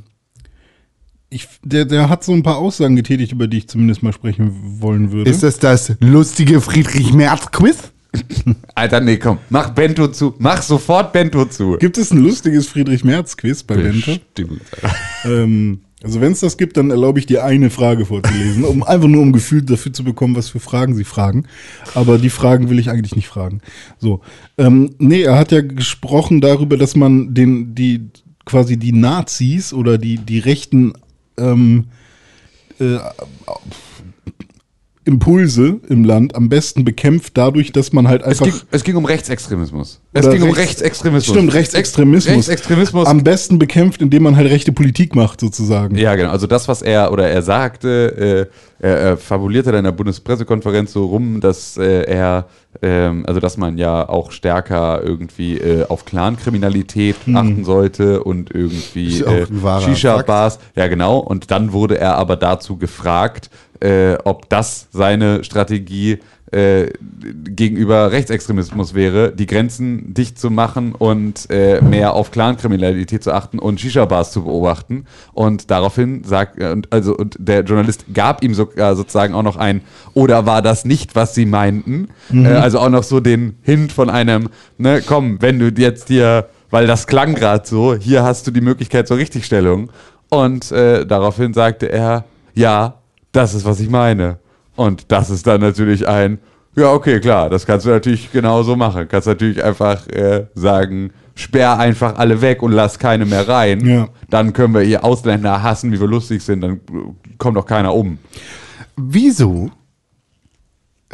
ich, 1.32 1.48
der, 1.64 1.86
der 1.86 2.10
hat 2.10 2.24
so 2.24 2.34
ein 2.34 2.44
paar 2.44 2.58
Aussagen 2.58 2.96
getätigt, 2.98 3.32
über 3.32 3.48
die 3.48 3.60
ich 3.60 3.70
zumindest 3.70 4.04
mal 4.04 4.12
sprechen 4.12 4.82
wollen 4.82 5.12
würde. 5.12 5.32
Ist 5.32 5.44
das 5.44 5.58
das 5.60 5.94
lustige 6.02 6.60
Friedrich-Merz-Quiz? 6.60 7.92
Alter, 8.76 9.00
nee, 9.00 9.16
komm, 9.16 9.38
mach 9.50 9.70
Bento 9.70 10.10
zu. 10.10 10.36
Mach 10.40 10.62
sofort 10.62 11.14
Bento 11.14 11.46
zu. 11.46 11.78
Gibt 11.78 11.98
es 11.98 12.12
ein 12.12 12.18
lustiges 12.18 12.68
Friedrich-Merz-Quiz 12.68 13.64
bei 13.64 13.76
Bente? 13.78 14.20
Stimmt. 14.34 14.62
Ähm, 15.24 15.80
also 16.04 16.20
wenn 16.20 16.34
es 16.34 16.42
das 16.42 16.58
gibt, 16.58 16.76
dann 16.76 16.92
erlaube 16.92 17.20
ich 17.20 17.28
dir 17.28 17.46
eine 17.46 17.70
Frage 17.70 18.06
vorzulesen, 18.06 18.66
um 18.66 18.84
einfach 18.84 19.08
nur 19.08 19.22
um 19.22 19.32
Gefühl 19.32 19.62
dafür 19.62 19.94
zu 19.94 20.04
bekommen, 20.04 20.36
was 20.36 20.50
für 20.50 20.60
Fragen 20.60 20.96
sie 20.96 21.06
fragen. 21.06 21.46
Aber 21.94 22.18
die 22.18 22.30
Fragen 22.30 22.70
will 22.70 22.80
ich 22.80 22.90
eigentlich 22.90 23.16
nicht 23.16 23.30
fragen. 23.30 23.62
So, 24.00 24.20
ähm, 24.58 24.96
nee, 24.98 25.22
er 25.22 25.38
hat 25.38 25.54
ja 25.54 25.62
gesprochen 25.62 26.42
darüber, 26.42 26.76
dass 26.76 26.98
man 26.98 27.34
den, 27.34 27.74
die 27.74 28.10
quasi 28.44 28.76
die 28.76 28.92
Nazis 28.92 29.72
oder 29.72 29.98
die 29.98 30.18
die 30.18 30.40
rechten 30.40 30.94
ähm, 31.42 31.88
äh, 32.80 32.98
Impulse 35.04 35.80
im 35.90 36.04
Land 36.04 36.36
am 36.36 36.48
besten 36.48 36.86
bekämpft, 36.86 37.36
dadurch, 37.36 37.72
dass 37.72 37.92
man 37.92 38.08
halt 38.08 38.22
Es 38.22 38.28
einfach 38.40 38.46
ging, 38.46 38.54
es 38.70 38.84
ging 38.84 38.96
um 38.96 39.06
Rechtsextremismus. 39.06 40.00
Es 40.14 40.30
ging 40.30 40.44
um 40.44 40.50
rechts- 40.52 40.60
Rechtsextremismus. 40.60 41.36
Stimmt, 41.36 41.54
Rechtsextremismus. 41.54 42.36
Rechtsextremismus. 42.36 43.08
am 43.08 43.24
besten 43.24 43.58
bekämpft, 43.58 44.02
indem 44.02 44.24
man 44.24 44.36
halt 44.36 44.50
rechte 44.52 44.72
Politik 44.72 45.16
macht, 45.16 45.40
sozusagen. 45.40 45.96
Ja, 45.96 46.16
genau. 46.16 46.30
Also 46.30 46.46
das, 46.46 46.68
was 46.68 46.84
er 46.84 47.12
oder 47.12 47.28
er 47.30 47.42
sagte, 47.42 48.50
äh, 48.82 48.86
er, 48.88 48.98
er 48.98 49.18
fabulierte 49.18 49.72
da 49.72 49.80
in 49.80 49.86
der 49.86 49.92
Bundespressekonferenz 49.92 50.94
so 50.94 51.06
rum, 51.06 51.42
dass 51.42 51.78
äh, 51.78 52.04
er, 52.04 52.46
ähm, 52.84 53.26
also 53.26 53.40
dass 53.40 53.58
man 53.58 53.80
ja 53.80 54.08
auch 54.08 54.32
stärker 54.32 55.02
irgendwie 55.04 55.58
äh, 55.58 55.86
auf 55.88 56.06
Clankriminalität 56.06 57.16
achten 57.34 57.64
sollte 57.64 58.24
und 58.24 58.54
irgendwie 58.54 59.22
äh, 59.22 59.48
Shisha-Bars. 59.82 60.60
Ja, 60.76 60.88
genau. 60.88 61.18
Und 61.18 61.50
dann 61.50 61.74
wurde 61.74 61.98
er 61.98 62.18
aber 62.18 62.36
dazu 62.36 62.78
gefragt, 62.78 63.50
äh, 63.82 64.18
ob 64.24 64.50
das 64.50 64.88
seine 64.92 65.44
Strategie 65.44 66.20
äh, 66.52 66.92
gegenüber 67.22 68.12
Rechtsextremismus 68.12 68.94
wäre, 68.94 69.32
die 69.32 69.46
Grenzen 69.46 70.14
dicht 70.14 70.38
zu 70.38 70.50
machen 70.50 70.94
und 70.94 71.50
äh, 71.50 71.82
mehr 71.82 72.14
auf 72.14 72.32
Clankriminalität 72.32 73.24
zu 73.24 73.34
achten 73.34 73.58
und 73.58 73.80
Shisha-Bars 73.80 74.34
zu 74.34 74.44
beobachten. 74.44 75.06
Und 75.32 75.72
daraufhin 75.72 76.26
sagt, 76.26 76.60
äh, 76.60 76.76
also, 76.90 77.16
und 77.16 77.38
der 77.40 77.62
Journalist 77.62 78.06
gab 78.14 78.44
ihm 78.44 78.54
sogar 78.54 78.98
sozusagen 78.98 79.34
auch 79.34 79.44
noch 79.44 79.56
ein, 79.56 79.82
oder 80.14 80.46
war 80.46 80.62
das 80.62 80.84
nicht, 80.84 81.16
was 81.16 81.36
sie 81.36 81.46
meinten? 81.46 82.10
Äh, 82.34 82.48
also 82.48 82.80
auch 82.80 82.90
noch 82.90 83.04
so 83.04 83.22
den 83.22 83.56
Hint 83.62 83.94
von 83.94 84.10
einem, 84.10 84.50
ne, 84.78 85.02
komm, 85.06 85.42
wenn 85.42 85.58
du 85.58 85.70
jetzt 85.70 86.10
hier, 86.10 86.50
weil 86.70 86.86
das 86.86 87.08
klang 87.08 87.34
gerade 87.34 87.66
so, 87.66 87.96
hier 87.96 88.24
hast 88.24 88.46
du 88.46 88.52
die 88.52 88.62
Möglichkeit 88.62 89.08
zur 89.08 89.18
Richtigstellung. 89.18 89.90
Und 90.28 90.72
äh, 90.72 91.06
daraufhin 91.06 91.54
sagte 91.54 91.90
er, 91.90 92.26
ja, 92.54 93.01
das 93.32 93.54
ist, 93.54 93.66
was 93.66 93.80
ich 93.80 93.90
meine. 93.90 94.40
Und 94.76 95.12
das 95.12 95.30
ist 95.30 95.48
dann 95.48 95.62
natürlich 95.62 96.08
ein, 96.08 96.40
ja, 96.76 96.92
okay, 96.94 97.20
klar, 97.20 97.50
das 97.50 97.66
kannst 97.66 97.86
du 97.86 97.90
natürlich 97.90 98.32
genauso 98.32 98.76
machen. 98.76 99.08
Kannst 99.08 99.28
natürlich 99.28 99.64
einfach 99.64 100.08
äh, 100.08 100.48
sagen, 100.56 101.12
sperr 101.36 101.78
einfach 101.78 102.18
alle 102.18 102.42
weg 102.42 102.64
und 102.64 102.72
lass 102.72 102.98
keine 102.98 103.26
mehr 103.26 103.48
rein. 103.48 103.86
Ja. 103.86 104.10
Dann 104.30 104.54
können 104.54 104.74
wir 104.74 104.82
hier 104.82 105.04
Ausländer 105.04 105.62
hassen, 105.62 105.92
wie 105.92 106.00
wir 106.00 106.08
lustig 106.08 106.42
sind, 106.42 106.62
dann 106.62 106.74
äh, 106.76 106.80
kommt 107.38 107.58
doch 107.58 107.66
keiner 107.66 107.94
um. 107.94 108.18
Wieso 108.96 109.72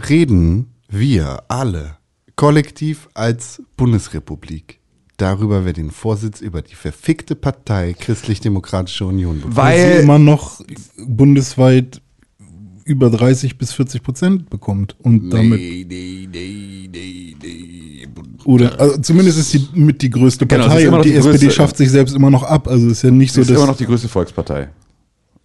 reden 0.07 0.73
wir 0.89 1.43
alle 1.47 1.97
kollektiv 2.35 3.09
als 3.13 3.61
Bundesrepublik 3.75 4.79
darüber, 5.17 5.65
wer 5.65 5.73
den 5.73 5.89
Vorsitz 5.89 6.41
über 6.41 6.61
die 6.61 6.75
verfickte 6.75 7.35
Partei 7.35 7.93
Christlich-Demokratische 7.93 9.05
Union 9.05 9.37
bekommt? 9.37 9.55
Weil 9.55 9.77
sie 9.77 9.89
Weil 9.95 10.03
immer 10.03 10.19
noch 10.19 10.61
bundesweit 11.07 12.01
über 12.87 13.09
30 13.09 13.57
bis 13.57 13.71
40 13.73 14.01
Prozent 14.03 14.49
bekommt. 14.49 14.95
Und 15.01 15.29
damit, 15.29 15.59
nee, 15.59 15.85
nee, 15.87 16.27
nee, 16.31 16.87
nee, 16.91 17.35
nee. 17.41 18.07
oder 18.45 18.79
also 18.79 18.97
zumindest 18.99 19.39
ist 19.39 19.51
sie 19.51 19.67
mit 19.73 20.01
die 20.01 20.09
größte 20.09 20.45
Genau, 20.47 20.65
Partei 20.67 20.81
immer 20.83 20.91
und 20.93 20.97
noch 20.99 21.03
die, 21.03 21.11
die 21.11 21.15
SPD 21.17 21.47
größte- 21.47 21.51
schafft 21.51 21.77
sich 21.77 21.91
selbst 21.91 22.15
immer 22.15 22.29
noch 22.29 22.43
ab. 22.43 22.67
Also 22.67 22.87
ist 22.89 23.01
ja 23.03 23.11
nicht 23.11 23.31
so, 23.33 23.35
sie 23.35 23.41
ist 23.41 23.49
dass. 23.51 23.57
immer 23.57 23.67
noch 23.67 23.77
die 23.77 23.85
größte 23.85 24.07
Volkspartei. 24.07 24.69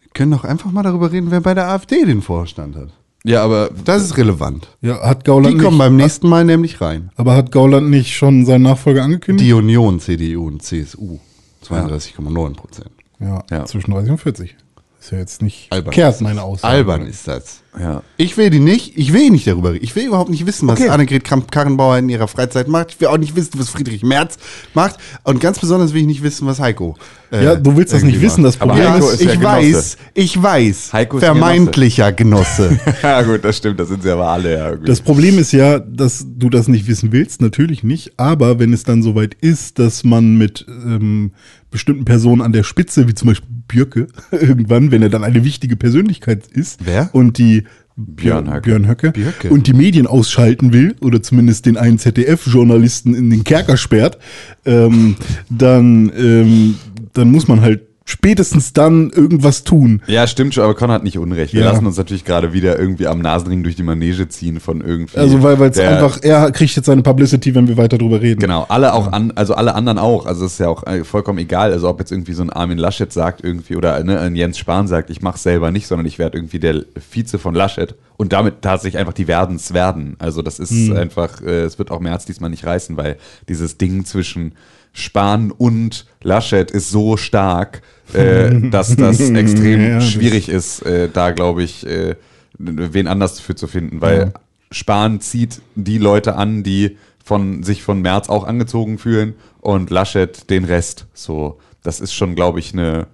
Wir 0.00 0.10
können 0.14 0.32
doch 0.32 0.44
einfach 0.44 0.70
mal 0.70 0.82
darüber 0.82 1.10
reden, 1.12 1.30
wer 1.30 1.40
bei 1.40 1.54
der 1.54 1.68
AfD 1.68 2.04
den 2.04 2.22
Vorstand 2.22 2.76
hat. 2.76 2.88
Ja, 3.24 3.44
aber 3.44 3.70
Das 3.84 4.02
ist 4.02 4.16
relevant. 4.16 4.66
ja, 4.80 5.00
hat 5.00 5.24
Gauland 5.24 5.54
Die 5.54 5.58
kommen 5.62 5.76
nicht, 5.76 5.84
beim 5.86 5.96
nächsten 5.96 6.28
Mal 6.28 6.44
nämlich 6.44 6.80
rein. 6.80 7.10
aber 7.14 7.34
hat 7.36 7.52
Gauland 7.52 7.88
nicht 7.88 8.16
schon 8.16 8.44
seinen 8.44 8.62
Nachfolger 8.62 9.04
angekündigt? 9.04 9.48
Die 9.48 9.52
Union, 9.52 10.00
CDU 10.00 10.46
und 10.48 10.60
CSU. 10.62 11.18
32,9 11.64 12.54
Prozent. 12.54 12.90
ja, 13.20 13.44
Ja. 13.50 13.64
zwischen 13.64 13.92
30 13.92 14.10
und 14.10 14.18
40. 14.18 14.56
Ist 15.02 15.10
ja 15.10 15.18
jetzt 15.18 15.42
nicht 15.42 15.66
Albern. 15.70 15.92
kehrt 15.92 16.20
meine 16.20 16.42
Aussage. 16.44 16.72
Albern 16.74 17.06
ist 17.08 17.26
das. 17.26 17.62
ja. 17.76 18.04
Ich 18.18 18.36
will 18.36 18.50
die 18.50 18.60
nicht, 18.60 18.96
ich 18.96 19.12
will 19.12 19.30
nicht 19.30 19.48
darüber 19.48 19.72
reden. 19.72 19.82
Ich 19.84 19.96
will 19.96 20.06
überhaupt 20.06 20.30
nicht 20.30 20.46
wissen, 20.46 20.68
was 20.68 20.78
Okay. 20.80 20.90
Annegret 20.90 21.24
Kramp-Karrenbauer 21.24 21.98
in 21.98 22.08
ihrer 22.08 22.28
Freizeit 22.28 22.68
macht. 22.68 22.92
Ich 22.92 23.00
will 23.00 23.08
auch 23.08 23.18
nicht 23.18 23.34
wissen, 23.34 23.50
was 23.58 23.68
Friedrich 23.68 24.04
Merz 24.04 24.36
macht. 24.74 24.98
Und 25.24 25.40
ganz 25.40 25.58
besonders 25.58 25.92
will 25.92 26.02
ich 26.02 26.06
nicht 26.06 26.22
wissen, 26.22 26.46
was 26.46 26.60
Heiko. 26.60 26.94
äh, 27.32 27.44
Ja, 27.44 27.56
du 27.56 27.76
willst 27.76 27.92
das 27.92 28.04
nicht 28.04 28.12
irgendwie 28.14 28.26
wissen. 28.26 28.44
Das 28.44 28.60
macht. 28.60 28.62
Aber 28.62 28.74
Problem 28.74 28.92
Heiko 28.92 29.08
ist, 29.08 29.14
ist 29.14 29.22
ja 29.24 29.32
ich 29.32 29.40
Genosse. 29.40 29.56
weiß, 29.74 29.96
ich 30.14 30.42
weiß. 30.42 30.92
Heiko 30.92 31.16
ist 31.18 31.24
vermeintlicher 31.24 32.12
Genosse. 32.12 32.78
ja, 33.02 33.22
gut, 33.22 33.44
das 33.44 33.56
stimmt, 33.56 33.80
das 33.80 33.88
sind 33.88 34.04
sie 34.04 34.10
aber 34.10 34.28
alle 34.28 34.52
ja. 34.56 34.76
Das 34.76 35.00
Problem 35.00 35.36
ist 35.40 35.50
ja, 35.50 35.80
dass 35.80 36.24
du 36.28 36.48
das 36.48 36.68
nicht 36.68 36.86
wissen 36.86 37.10
willst, 37.10 37.40
natürlich 37.40 37.82
nicht. 37.82 38.12
Aber 38.20 38.60
wenn 38.60 38.72
es 38.72 38.84
dann 38.84 39.02
soweit 39.02 39.34
ist, 39.40 39.80
dass 39.80 40.04
man 40.04 40.36
mit 40.38 40.64
ähm, 40.68 41.32
bestimmten 41.72 42.04
Personen 42.04 42.40
an 42.42 42.52
der 42.52 42.62
Spitze, 42.62 43.08
wie 43.08 43.14
zum 43.14 43.28
Beispiel 43.28 43.48
Björke, 43.72 44.06
irgendwann, 44.30 44.90
wenn 44.90 45.02
er 45.02 45.08
dann 45.08 45.24
eine 45.24 45.44
wichtige 45.44 45.76
Persönlichkeit 45.76 46.46
ist 46.46 46.80
Wer? 46.84 47.10
und 47.12 47.38
die 47.38 47.64
Björn 47.96 48.48
Höcke. 48.50 48.62
Björn 48.62 48.88
Höcke 48.88 49.12
Björke. 49.12 49.50
und 49.50 49.66
die 49.66 49.72
Medien 49.72 50.06
ausschalten 50.06 50.72
will 50.72 50.94
oder 51.00 51.22
zumindest 51.22 51.66
den 51.66 51.76
einen 51.76 51.98
ZDF-Journalisten 51.98 53.14
in 53.14 53.30
den 53.30 53.44
Kerker 53.44 53.76
sperrt, 53.76 54.18
ähm, 54.64 55.16
dann, 55.50 56.12
ähm, 56.16 56.76
dann 57.12 57.30
muss 57.30 57.48
man 57.48 57.60
halt 57.60 57.82
spätestens 58.12 58.72
dann 58.72 59.10
irgendwas 59.10 59.64
tun. 59.64 60.02
Ja, 60.06 60.26
stimmt 60.26 60.54
schon, 60.54 60.64
aber 60.64 60.74
Con 60.74 60.90
hat 60.90 61.02
nicht 61.02 61.18
Unrecht. 61.18 61.54
Wir 61.54 61.62
Ja. 61.62 61.72
lassen 61.72 61.86
uns 61.86 61.96
natürlich 61.96 62.24
gerade 62.24 62.52
wieder 62.52 62.78
irgendwie 62.78 63.06
am 63.06 63.20
Nasenring 63.20 63.62
durch 63.62 63.74
die 63.74 63.82
Manege 63.82 64.28
ziehen 64.28 64.60
von 64.60 64.80
irgendwie. 64.82 65.18
Also 65.18 65.42
weil 65.42 65.60
es 65.62 65.78
einfach, 65.78 66.18
er 66.22 66.50
kriegt 66.52 66.76
jetzt 66.76 66.86
seine 66.86 67.02
Publicity, 67.02 67.54
wenn 67.54 67.68
wir 67.68 67.76
weiter 67.76 67.98
drüber 67.98 68.20
reden. 68.20 68.40
Genau, 68.40 68.66
alle 68.68 68.92
auch 68.94 69.10
an, 69.12 69.32
also 69.34 69.54
alle 69.54 69.74
anderen 69.74 69.98
auch. 69.98 70.26
Also 70.26 70.44
es 70.44 70.52
ist 70.52 70.58
ja 70.60 70.68
auch 70.68 70.86
äh, 70.86 71.04
vollkommen 71.04 71.38
egal. 71.38 71.72
Also 71.72 71.88
ob 71.88 71.98
jetzt 72.00 72.12
irgendwie 72.12 72.34
so 72.34 72.42
ein 72.42 72.50
Armin 72.50 72.78
Laschet 72.78 73.12
sagt 73.12 73.42
irgendwie 73.42 73.76
oder 73.76 74.02
ne, 74.04 74.20
ein 74.20 74.36
Jens 74.36 74.58
Spahn 74.58 74.86
sagt, 74.86 75.10
ich 75.10 75.22
mach's 75.22 75.42
selber 75.42 75.70
nicht, 75.72 75.86
sondern 75.86 76.06
ich 76.06 76.18
werde 76.18 76.38
irgendwie 76.38 76.58
der 76.60 76.84
Vize 77.10 77.38
von 77.38 77.54
Laschet 77.54 77.94
und 78.18 78.32
damit 78.32 78.62
tatsächlich 78.62 79.00
einfach 79.00 79.14
die 79.14 79.26
Werdens 79.26 79.72
werden. 79.72 80.16
Also 80.18 80.42
das 80.42 80.58
ist 80.58 80.92
einfach, 80.92 81.40
äh, 81.40 81.62
es 81.62 81.78
wird 81.78 81.90
auch 81.90 82.00
März 82.00 82.26
diesmal 82.26 82.50
nicht 82.50 82.64
reißen, 82.66 82.96
weil 82.96 83.16
dieses 83.48 83.78
Ding 83.78 84.04
zwischen 84.04 84.52
Spahn 84.92 85.50
und 85.50 86.06
Laschet 86.22 86.70
ist 86.70 86.90
so 86.90 87.16
stark, 87.16 87.82
äh, 88.12 88.50
dass 88.70 88.94
das 88.96 89.20
extrem 89.20 89.80
Ja, 89.82 89.94
das- 89.96 90.10
schwierig 90.10 90.48
ist, 90.48 90.82
äh, 90.82 91.08
da 91.12 91.30
glaube 91.30 91.62
ich, 91.62 91.86
äh, 91.86 92.16
wen 92.58 93.06
anders 93.08 93.40
für 93.40 93.54
zu 93.54 93.66
finden, 93.66 94.00
weil 94.00 94.18
Ja. 94.18 94.32
Spahn 94.70 95.20
zieht 95.20 95.60
die 95.74 95.98
Leute 95.98 96.36
an, 96.36 96.62
die 96.62 96.96
von 97.24 97.62
sich 97.62 97.82
von 97.82 98.00
März 98.02 98.28
auch 98.28 98.44
angezogen 98.44 98.98
fühlen 98.98 99.34
und 99.60 99.90
Laschet 99.90 100.48
den 100.50 100.64
Rest. 100.64 101.06
So, 101.14 101.58
das 101.82 102.00
ist 102.00 102.12
schon, 102.14 102.34
glaube 102.34 102.58
ich, 102.58 102.72
eine 102.72 103.06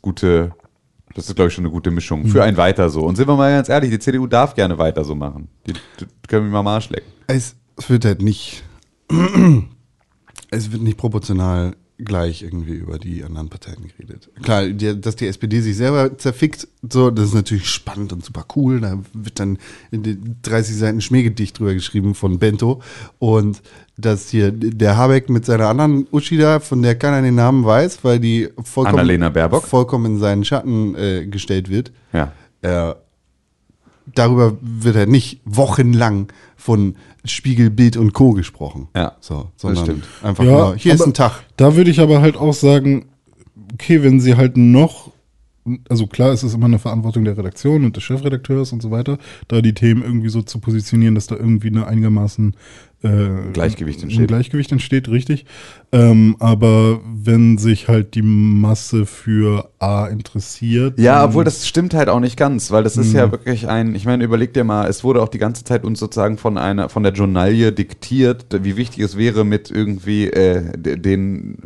gute, 0.00 0.52
das 1.14 1.28
ist, 1.28 1.36
glaube 1.36 1.48
ich, 1.48 1.54
schon 1.54 1.64
eine 1.64 1.72
gute 1.72 1.90
Mischung 1.90 2.26
für 2.26 2.42
ein 2.42 2.56
Weiter 2.56 2.88
so. 2.90 3.02
Und 3.02 3.16
sind 3.16 3.28
wir 3.28 3.36
mal 3.36 3.52
ganz 3.52 3.68
ehrlich, 3.68 3.90
die 3.90 3.98
CDU 3.98 4.26
darf 4.26 4.54
gerne 4.54 4.78
weiter 4.78 5.04
so 5.04 5.14
machen. 5.14 5.48
Die, 5.66 5.74
die 5.74 6.06
können 6.28 6.46
wir 6.46 6.50
mal 6.52 6.60
am 6.60 6.66
Arsch 6.68 6.88
lecken. 6.90 7.10
es 7.28 7.54
wird 7.88 8.04
halt 8.04 8.22
nicht, 8.22 8.62
es 10.52 10.70
wird 10.70 10.82
nicht 10.82 10.98
proportional 10.98 11.74
gleich 11.98 12.42
irgendwie 12.42 12.74
über 12.74 12.98
die 12.98 13.22
anderen 13.22 13.48
Parteien 13.48 13.76
geredet. 13.96 14.28
Klar, 14.42 14.66
die, 14.66 15.00
dass 15.00 15.16
die 15.16 15.26
SPD 15.26 15.60
sich 15.60 15.76
selber 15.76 16.18
zerfickt, 16.18 16.66
so, 16.88 17.10
das 17.10 17.26
ist 17.26 17.34
natürlich 17.34 17.68
spannend 17.68 18.12
und 18.12 18.24
super 18.24 18.44
cool. 18.56 18.80
Da 18.80 18.98
wird 19.12 19.38
dann 19.38 19.58
in 19.90 20.02
den 20.02 20.36
30 20.42 20.76
Seiten 20.76 21.00
Schmähgedicht 21.00 21.58
drüber 21.58 21.74
geschrieben 21.74 22.14
von 22.14 22.38
Bento. 22.38 22.82
Und 23.18 23.62
dass 23.96 24.30
hier 24.30 24.50
der 24.50 24.96
Habeck 24.96 25.30
mit 25.30 25.44
seiner 25.44 25.68
anderen 25.68 26.06
Uschi 26.10 26.38
da, 26.38 26.60
von 26.60 26.82
der 26.82 26.96
keiner 26.96 27.22
den 27.22 27.36
Namen 27.36 27.64
weiß, 27.64 28.02
weil 28.02 28.18
die 28.18 28.48
vollkommen, 28.64 28.96
vollkommen 29.62 30.14
in 30.14 30.18
seinen 30.18 30.44
Schatten 30.44 30.94
äh, 30.96 31.26
gestellt 31.26 31.68
wird. 31.68 31.92
Ja. 32.12 32.32
Äh, 32.62 32.94
darüber 34.14 34.56
wird 34.60 34.96
halt 34.96 35.08
nicht 35.08 35.40
wochenlang 35.44 36.32
von 36.56 36.96
Spiegel, 37.24 37.70
Bild 37.70 37.96
und 37.96 38.12
Co. 38.12 38.32
gesprochen. 38.32 38.88
Ja, 38.96 39.16
so, 39.20 39.50
das 39.54 39.62
sondern 39.62 39.84
stimmt. 39.84 40.04
einfach 40.22 40.44
Ja, 40.44 40.50
nur, 40.50 40.76
hier 40.76 40.94
ist 40.94 41.06
ein 41.06 41.14
Tag. 41.14 41.44
Da 41.56 41.76
würde 41.76 41.90
ich 41.90 42.00
aber 42.00 42.20
halt 42.20 42.36
auch 42.36 42.52
sagen, 42.52 43.06
okay, 43.74 44.02
wenn 44.02 44.20
sie 44.20 44.36
halt 44.36 44.56
noch, 44.56 45.12
also 45.88 46.06
klar, 46.08 46.32
es 46.32 46.42
ist 46.42 46.54
immer 46.54 46.66
eine 46.66 46.80
Verantwortung 46.80 47.24
der 47.24 47.38
Redaktion 47.38 47.84
und 47.84 47.96
des 47.96 48.02
Chefredakteurs 48.02 48.72
und 48.72 48.82
so 48.82 48.90
weiter, 48.90 49.18
da 49.48 49.60
die 49.60 49.74
Themen 49.74 50.02
irgendwie 50.02 50.28
so 50.28 50.42
zu 50.42 50.58
positionieren, 50.58 51.14
dass 51.14 51.28
da 51.28 51.36
irgendwie 51.36 51.68
eine 51.68 51.86
einigermaßen 51.86 52.56
äh, 53.02 53.52
Gleichgewicht 53.52 54.00
ein 54.00 54.04
entsteht. 54.04 54.28
Gleichgewicht 54.28 54.72
entsteht, 54.72 55.08
richtig. 55.08 55.46
Ähm, 55.94 56.36
aber 56.38 57.00
wenn 57.04 57.58
sich 57.58 57.86
halt 57.86 58.14
die 58.14 58.22
Masse 58.22 59.04
für 59.04 59.68
A 59.78 60.06
interessiert. 60.06 60.98
Ja, 60.98 61.24
obwohl 61.24 61.44
das 61.44 61.68
stimmt 61.68 61.92
halt 61.92 62.08
auch 62.08 62.20
nicht 62.20 62.38
ganz, 62.38 62.70
weil 62.70 62.82
das 62.82 62.96
ist 62.96 63.12
ja 63.12 63.30
wirklich 63.30 63.68
ein, 63.68 63.94
ich 63.94 64.06
meine, 64.06 64.24
überleg 64.24 64.54
dir 64.54 64.64
mal, 64.64 64.88
es 64.88 65.04
wurde 65.04 65.20
auch 65.20 65.28
die 65.28 65.38
ganze 65.38 65.64
Zeit 65.64 65.84
uns 65.84 65.98
sozusagen 65.98 66.38
von 66.38 66.56
einer, 66.56 66.88
von 66.88 67.02
der 67.02 67.12
Journalie 67.12 67.72
diktiert, 67.72 68.46
wie 68.62 68.76
wichtig 68.76 69.00
es 69.00 69.18
wäre, 69.18 69.44
mit 69.44 69.70
irgendwie 69.70 70.28
äh, 70.28 70.62
den 70.78 71.58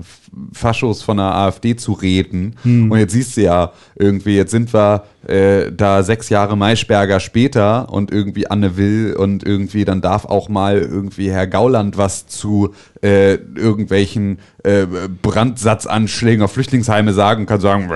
Faschos 0.52 1.02
von 1.02 1.18
der 1.18 1.35
AfD 1.35 1.76
zu 1.76 1.92
reden. 1.92 2.56
Und 2.90 2.99
jetzt 2.99 3.12
siehst 3.12 3.37
du 3.37 3.42
ja 3.42 3.73
irgendwie, 3.95 4.37
jetzt 4.37 4.50
sind 4.50 4.75
wir 4.75 5.04
äh, 5.26 5.73
da 5.73 6.02
sechs 6.02 6.28
Jahre 6.30 6.56
Maischberger 6.56 7.21
später 7.21 7.92
und 7.92 8.11
irgendwie 8.11 8.49
Anne 8.49 8.76
Will 8.76 9.14
und 9.16 9.45
irgendwie 9.45 9.85
dann 9.85 10.00
darf 10.00 10.25
auch 10.25 10.49
mal 10.49 10.78
irgendwie 10.78 11.30
Herr 11.30 11.47
Gauland 11.47 11.97
was 11.97 12.26
zu 12.26 12.75
äh, 13.03 13.35
irgendwelchen 13.35 14.38
äh, 14.66 14.87
Brandsatzanschlägen 15.23 16.42
auf 16.42 16.52
Flüchtlingsheime 16.52 17.12
sagen 17.12 17.42
und 17.42 17.46
kann 17.46 17.61
sagen, 17.61 17.88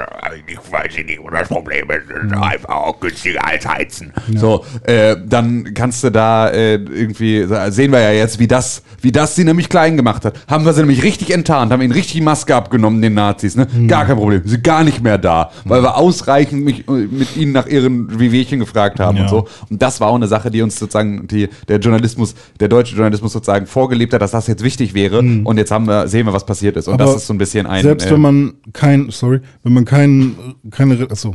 ich 0.47 0.57
weiß 0.73 0.95
nicht, 1.05 1.19
wo 1.21 1.29
das 1.31 1.49
Problem 1.49 1.89
ist, 1.91 2.33
einfach 2.35 2.69
auch 2.69 3.01
günstiger 3.01 3.45
als 3.47 3.67
heizen. 3.67 4.13
So, 4.37 4.65
äh, 4.85 5.17
dann 5.27 5.75
kannst 5.75 6.05
du 6.05 6.11
da 6.11 6.49
äh, 6.49 6.75
irgendwie, 6.75 7.45
sehen 7.71 7.91
wir 7.93 8.01
ja 8.01 8.13
jetzt, 8.13 8.39
wie 8.39 8.47
das, 8.47 8.83
wie 9.03 9.11
das 9.11 9.35
sie 9.35 9.45
nämlich 9.45 9.69
klein 9.69 9.97
gemacht 9.97 10.25
hat. 10.25 10.39
Haben 10.49 10.65
wir 10.65 10.73
sie 10.73 10.81
nämlich 10.83 11.03
richtig 11.03 11.31
enttarnt, 11.33 11.73
haben 11.73 11.83
ihnen 11.83 11.93
richtig 11.93 12.13
die 12.15 12.21
Maske 12.21 12.55
abgenommen, 12.55 13.03
den 13.03 13.15
Nazis, 13.15 13.57
ne? 13.57 13.67
Gar 13.89 14.07
kein 14.07 14.17
Problem, 14.17 14.43
sie 14.45 14.51
sind 14.51 14.65
gar 14.65 14.85
nicht 14.85 15.03
mehr 15.03 15.19
da, 15.19 15.51
weil 15.65 15.83
wir 15.83 15.97
ausreichend 15.97 16.65
mich, 16.65 16.87
äh, 16.89 16.93
mit 16.93 17.37
ihnen 17.37 17.53
nach 17.53 17.67
ihren 17.67 18.19
Wehwehchen 18.21 18.61
gefragt 18.61 19.01
haben 19.01 19.17
Ja. 19.17 19.25
und 19.25 19.29
so. 19.29 19.49
Und 19.69 19.83
das 19.83 20.01
war 20.01 20.09
auch 20.09 20.15
eine 20.15 20.29
Sache, 20.29 20.51
die 20.51 20.63
uns 20.63 20.79
sozusagen 20.79 21.27
die, 21.27 21.49
der 21.69 21.79
Journalismus, 21.79 22.35
der 22.61 22.69
deutsche 22.69 22.95
Journalismus 22.95 23.33
sozusagen 23.33 23.67
vorgelebt 23.67 24.13
hat, 24.15 24.23
dass 24.23 24.31
das 24.31 24.47
jetzt 24.47 24.63
wichtig 24.63 24.95
wäre. 24.95 25.19
Und 25.21 25.57
jetzt 25.57 25.71
haben 25.71 25.87
wir, 25.89 26.07
sehen 26.09 26.27
wir, 26.27 26.33
was 26.33 26.47
passiert 26.47 26.60
ist. 26.77 26.89
Und 26.89 26.95
Aber 26.95 27.05
das 27.07 27.17
ist 27.17 27.27
so 27.27 27.35
ein 27.35 27.39
bisschen 27.39 27.67
ein. 27.67 27.83
Selbst 27.83 28.07
äh, 28.07 28.11
wenn 28.13 28.21
man 28.21 28.55
kein, 28.73 29.11
sorry, 29.11 29.41
wenn 29.63 29.73
man 29.73 29.85
kein, 29.85 30.35
keine, 30.71 31.09
achso, 31.11 31.35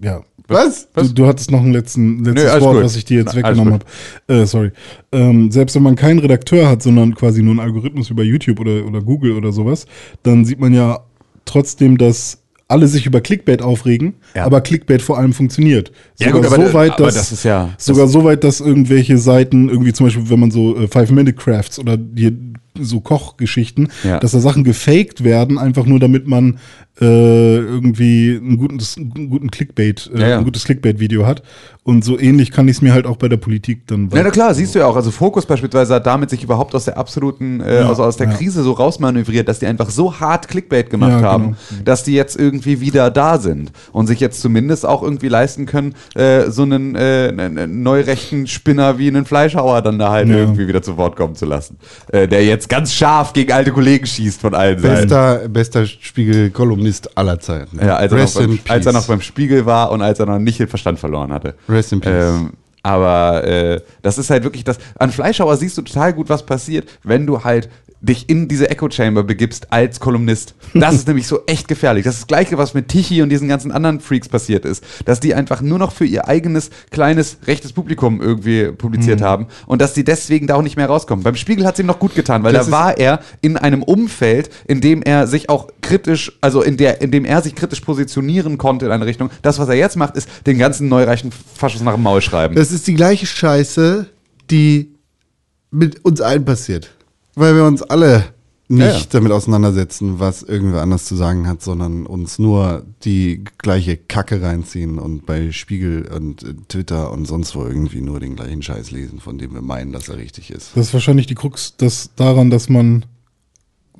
ja. 0.00 0.22
Was? 0.46 0.88
Du, 0.92 1.08
du 1.08 1.26
hattest 1.26 1.50
noch 1.50 1.62
ein 1.62 1.72
letzten, 1.72 2.22
letztes 2.22 2.54
Nö, 2.56 2.60
Wort, 2.60 2.74
gut. 2.76 2.84
was 2.84 2.96
ich 2.96 3.06
dir 3.06 3.18
jetzt 3.20 3.28
Na, 3.34 3.36
weggenommen 3.36 3.72
habe. 3.74 3.84
Äh, 4.28 4.44
sorry. 4.44 4.72
Ähm, 5.10 5.50
selbst 5.50 5.74
wenn 5.74 5.82
man 5.82 5.96
keinen 5.96 6.18
Redakteur 6.18 6.68
hat, 6.68 6.82
sondern 6.82 7.14
quasi 7.14 7.42
nur 7.42 7.52
einen 7.52 7.60
Algorithmus 7.60 8.10
über 8.10 8.22
YouTube 8.22 8.60
oder, 8.60 8.84
oder 8.84 9.00
Google 9.00 9.32
oder 9.32 9.52
sowas, 9.52 9.86
dann 10.22 10.44
sieht 10.44 10.60
man 10.60 10.74
ja 10.74 11.00
trotzdem, 11.46 11.96
dass 11.96 12.42
alle 12.68 12.88
sich 12.88 13.06
über 13.06 13.20
Clickbait 13.22 13.62
aufregen, 13.62 14.14
Ja. 14.34 14.44
aber 14.44 14.60
Clickbait 14.60 15.00
vor 15.00 15.18
allem 15.18 15.32
funktioniert. 15.32 15.92
Ja, 16.18 16.28
Sogar 16.28 16.42
gut, 16.42 16.52
aber 16.52 16.66
so 16.68 16.74
weit, 16.74 16.92
aber 16.92 17.04
dass, 17.04 17.14
das 17.14 17.32
ist 17.32 17.44
ja- 17.44 17.70
sogar 17.78 18.06
so 18.08 18.24
weit, 18.24 18.42
dass 18.44 18.60
irgendwelche 18.60 19.16
Seiten 19.18 19.68
irgendwie 19.68 19.92
zum 19.92 20.06
Beispiel, 20.06 20.28
wenn 20.28 20.40
man 20.40 20.50
so 20.50 20.76
äh, 20.76 20.88
Five-Minute-Crafts 20.88 21.78
oder 21.78 21.96
die, 21.96 22.36
so 22.80 23.00
Kochgeschichten, 23.00 23.88
Ja. 24.02 24.18
dass 24.18 24.32
da 24.32 24.40
Sachen 24.40 24.64
gefaked 24.64 25.24
werden, 25.24 25.58
einfach 25.58 25.86
nur 25.86 26.00
damit 26.00 26.26
man 26.26 26.58
äh, 27.00 27.56
irgendwie 27.58 28.38
einen 28.40 28.56
guten, 28.56 28.78
einen 29.16 29.28
guten 29.28 29.50
Clickbait, 29.50 30.10
äh, 30.14 30.20
Ja, 30.20 30.28
ja. 30.28 30.38
ein 30.38 30.44
gutes 30.44 30.64
Clickbait-Video 30.64 31.26
hat. 31.26 31.42
Und 31.82 32.04
so 32.04 32.18
ähnlich 32.18 32.50
kann 32.52 32.68
ich 32.68 32.76
es 32.76 32.82
mir 32.82 32.94
halt 32.94 33.04
auch 33.06 33.16
bei 33.16 33.28
der 33.28 33.36
Politik 33.36 33.86
dann 33.88 34.08
Ja, 34.14 34.22
na 34.22 34.30
klar, 34.30 34.54
siehst 34.54 34.74
du 34.74 34.78
ja 34.78 34.86
auch. 34.86 34.94
Also 34.96 35.10
Fokus 35.10 35.44
beispielsweise 35.44 35.94
hat 35.96 36.06
damit 36.06 36.30
sich 36.30 36.42
überhaupt 36.44 36.72
aus 36.74 36.84
der 36.84 36.96
absoluten, 36.96 37.60
äh, 37.60 37.84
also 37.86 38.04
aus 38.04 38.16
der. 38.16 38.28
Krise 38.28 38.62
so 38.62 38.72
rausmanövriert, 38.72 39.48
dass 39.48 39.58
die 39.58 39.66
einfach 39.66 39.90
so 39.90 40.18
hart 40.20 40.48
Clickbait 40.48 40.88
gemacht 40.88 41.10
Ja, 41.10 41.16
genau. 41.18 41.28
haben, 41.30 41.56
dass 41.84 42.04
die 42.04 42.14
jetzt 42.14 42.38
irgendwie 42.38 42.80
wieder 42.80 43.10
da 43.10 43.38
sind 43.38 43.72
und 43.92 44.06
sich 44.06 44.18
jetzt 44.20 44.40
zumindest 44.40 44.86
auch 44.86 45.02
irgendwie 45.02 45.28
leisten 45.28 45.66
können, 45.66 45.94
äh, 46.14 46.48
so 46.50 46.62
einen, 46.62 46.94
äh, 46.94 47.32
einen 47.36 47.82
neurechten 47.82 48.46
Spinner 48.46 48.98
wie 48.98 49.08
einen 49.08 49.24
Fleischhauer 49.26 49.82
dann 49.82 49.98
da 49.98 50.10
halt 50.10 50.28
irgendwie 50.28 50.68
wieder 50.68 50.80
zu 50.80 50.96
Wort 50.96 51.16
kommen 51.16 51.34
zu 51.34 51.44
lassen. 51.44 51.76
Äh, 52.08 52.28
der 52.28 52.44
jetzt 52.44 52.63
ganz 52.68 52.92
scharf 52.92 53.32
gegen 53.32 53.52
alte 53.52 53.72
Kollegen 53.72 54.06
schießt 54.06 54.40
von 54.40 54.54
allen 54.54 54.78
Seiten. 54.78 55.52
Bester, 55.52 55.86
Spiegel-Kolumnist 55.86 57.16
aller 57.16 57.40
Zeiten. 57.40 57.78
Ja, 57.84 57.96
als 57.96 58.12
er, 58.12 58.46
beim, 58.46 58.58
als 58.68 58.86
er 58.86 58.92
noch 58.92 59.06
beim 59.06 59.20
Spiegel 59.20 59.66
war 59.66 59.90
und 59.90 60.02
als 60.02 60.20
er 60.20 60.26
noch 60.26 60.38
nicht 60.38 60.58
den 60.58 60.68
Verstand 60.68 60.98
verloren 60.98 61.32
hatte. 61.32 61.54
Rest 61.68 61.92
in 61.92 62.00
peace. 62.00 62.12
Ähm, 62.12 62.50
aber 62.84 63.44
äh, 63.44 63.80
das 64.02 64.18
ist 64.18 64.28
halt 64.28 64.44
wirklich 64.44 64.62
das. 64.62 64.76
An 64.98 65.10
Fleischhauer 65.10 65.56
siehst 65.56 65.78
du 65.78 65.82
total 65.82 66.12
gut, 66.12 66.28
was 66.28 66.44
passiert, 66.44 66.86
wenn 67.02 67.26
du 67.26 67.42
halt 67.42 67.70
dich 68.04 68.28
in 68.28 68.48
diese 68.48 68.70
Echo 68.70 68.90
Chamber 68.90 69.22
begibst 69.24 69.72
als 69.72 69.98
Kolumnist. 70.00 70.54
Das 70.74 70.94
ist 70.94 71.06
nämlich 71.08 71.26
so 71.26 71.40
echt 71.46 71.68
gefährlich. 71.68 72.04
Das 72.04 72.14
ist 72.14 72.20
das 72.22 72.26
Gleiche, 72.26 72.58
was 72.58 72.74
mit 72.74 72.88
Tichy 72.88 73.22
und 73.22 73.28
diesen 73.30 73.48
ganzen 73.48 73.72
anderen 73.72 74.00
Freaks 74.00 74.28
passiert 74.28 74.64
ist. 74.64 74.84
Dass 75.04 75.20
die 75.20 75.34
einfach 75.34 75.60
nur 75.60 75.78
noch 75.78 75.92
für 75.92 76.04
ihr 76.04 76.28
eigenes 76.28 76.70
kleines 76.90 77.38
rechtes 77.46 77.72
Publikum 77.72 78.20
irgendwie 78.20 78.72
publiziert 78.72 79.20
Mhm. 79.20 79.24
haben 79.24 79.46
und 79.66 79.80
dass 79.80 79.94
die 79.94 80.04
deswegen 80.04 80.46
da 80.46 80.54
auch 80.56 80.62
nicht 80.62 80.76
mehr 80.76 80.86
rauskommen. 80.86 81.22
Beim 81.22 81.36
Spiegel 81.36 81.66
hat 81.66 81.74
es 81.74 81.80
ihm 81.80 81.86
noch 81.86 81.98
gut 81.98 82.14
getan, 82.14 82.42
weil 82.42 82.52
Das 82.52 82.66
da 82.66 82.72
war 82.72 82.98
er 82.98 83.20
in 83.40 83.56
einem 83.56 83.82
Umfeld, 83.82 84.50
in 84.66 84.80
dem 84.80 85.02
er 85.02 85.26
sich 85.26 85.48
auch 85.48 85.68
kritisch, 85.80 86.32
also 86.40 86.62
in 86.62 86.76
der, 86.76 87.00
in 87.00 87.10
dem 87.10 87.24
er 87.24 87.42
sich 87.42 87.54
kritisch 87.54 87.80
positionieren 87.80 88.58
konnte 88.58 88.86
in 88.86 88.92
eine 88.92 89.06
Richtung. 89.06 89.30
Das, 89.42 89.58
was 89.58 89.68
er 89.68 89.74
jetzt 89.74 89.96
macht, 89.96 90.16
ist 90.16 90.28
den 90.46 90.58
ganzen 90.58 90.88
neureichen 90.88 91.30
Faschos 91.32 91.82
nach 91.82 91.94
dem 91.94 92.02
Maul 92.02 92.20
schreiben. 92.20 92.54
Das 92.54 92.70
ist 92.72 92.86
die 92.86 92.94
gleiche 92.94 93.26
Scheiße, 93.26 94.06
die 94.50 94.94
mit 95.70 96.04
uns 96.04 96.20
allen 96.20 96.44
passiert. 96.44 96.93
Weil 97.34 97.54
wir 97.56 97.64
uns 97.64 97.82
alle 97.82 98.24
nicht 98.68 98.80
Ja, 98.80 98.98
ja. 98.98 99.04
damit 99.10 99.32
auseinandersetzen, 99.32 100.20
was 100.20 100.42
irgendwer 100.42 100.80
anders 100.80 101.04
zu 101.04 101.16
sagen 101.16 101.46
hat, 101.46 101.62
sondern 101.62 102.06
uns 102.06 102.38
nur 102.38 102.84
die 103.04 103.44
gleiche 103.58 103.96
Kacke 103.96 104.40
reinziehen 104.40 104.98
und 104.98 105.26
bei 105.26 105.52
Spiegel 105.52 106.08
und 106.08 106.42
äh, 106.42 106.54
Twitter 106.68 107.10
und 107.10 107.26
sonst 107.26 107.54
wo 107.54 107.64
irgendwie 107.64 108.00
nur 108.00 108.20
den 108.20 108.36
gleichen 108.36 108.62
Scheiß 108.62 108.90
lesen, 108.90 109.20
von 109.20 109.36
dem 109.36 109.52
wir 109.52 109.62
meinen, 109.62 109.92
dass 109.92 110.08
er 110.08 110.16
richtig 110.16 110.50
ist. 110.50 110.70
Das 110.74 110.86
ist 110.88 110.94
wahrscheinlich 110.94 111.26
die 111.26 111.34
Krux 111.34 111.76
dass 111.76 112.14
daran, 112.16 112.50
dass 112.50 112.68
man 112.68 113.04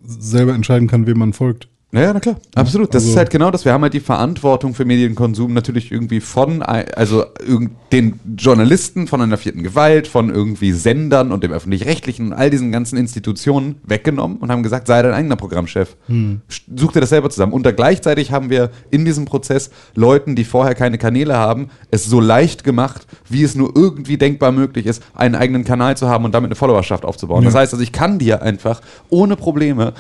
selber 0.03 0.55
entscheiden 0.55 0.89
kann, 0.89 1.07
wem 1.07 1.19
man 1.19 1.33
folgt. 1.33 1.69
Ja, 1.95 2.13
na 2.13 2.19
klar, 2.19 2.37
absolut. 2.57 2.93
Das 2.93 3.03
also- 3.03 3.13
ist 3.13 3.17
halt 3.17 3.31
genau 3.31 3.51
das. 3.51 3.65
Wir 3.65 3.73
haben 3.73 3.83
halt 3.83 3.95
die 3.95 4.01
Verantwortung 4.01 4.75
für 4.75 4.85
Medienkonsum 4.85 5.53
natürlich 5.53 5.93
irgendwie 5.93 6.21
von, 6.21 6.63
also 6.63 7.25
den 7.93 8.19
Journalisten 8.37 9.07
von 9.07 9.21
einer 9.21 9.37
vierten 9.37 9.63
Gewalt, 9.63 10.09
von 10.09 10.29
irgendwie 10.29 10.73
Sendern 10.73 11.31
und 11.31 11.45
dem 11.45 11.53
Öffentlich-Rechtlichen 11.53 12.29
und 12.29 12.33
all 12.33 12.51
diesen 12.51 12.73
ganzen 12.73 12.97
Institutionen 12.97 13.77
weggenommen 13.85 14.39
und 14.39 14.51
haben 14.51 14.65
gesagt, 14.65 14.89
sei 14.89 15.03
dein 15.03 15.13
eigener 15.13 15.37
Programmchef. 15.37 15.97
Hm. 16.09 16.41
Such 16.75 16.93
dir 16.93 17.01
das 17.01 17.11
selber 17.11 17.31
zusammen. 17.31 17.53
Und 17.53 17.65
da 17.65 17.71
gleichzeitig 17.71 18.33
haben 18.33 18.51
wir 18.51 18.71
in 18.91 19.05
diesem 19.05 19.25
Prozess 19.25 19.71
Leuten, 19.95 20.35
die 20.35 20.45
vorher 20.45 20.75
keine 20.75 20.99
Kanäle 20.99 21.37
haben, 21.37 21.69
es 21.93 22.05
so 22.05 22.21
leicht 22.21 22.65
gemacht, 22.65 23.07
wie 23.29 23.45
es 23.45 23.55
nur 23.55 23.73
irgendwie 23.77 24.19
denkbar 24.19 24.51
möglich 24.51 24.87
ist, 24.87 25.03
einen 25.15 25.37
eigenen 25.37 25.65
Kanal 25.65 25.97
zu 25.97 26.09
haben 26.09 26.25
und 26.25 26.35
damit 26.35 26.49
eine 26.49 26.57
Followerschaft 26.57 27.05
aufzubauen. 27.05 27.43
Ja. 27.43 27.51
Das 27.51 27.55
heißt 27.55 27.73
also, 27.73 27.83
ich 27.83 27.93
kann 27.93 28.19
dir 28.19 28.43
einfach 28.43 28.81
ohne 29.11 29.37
Probleme 29.37 29.93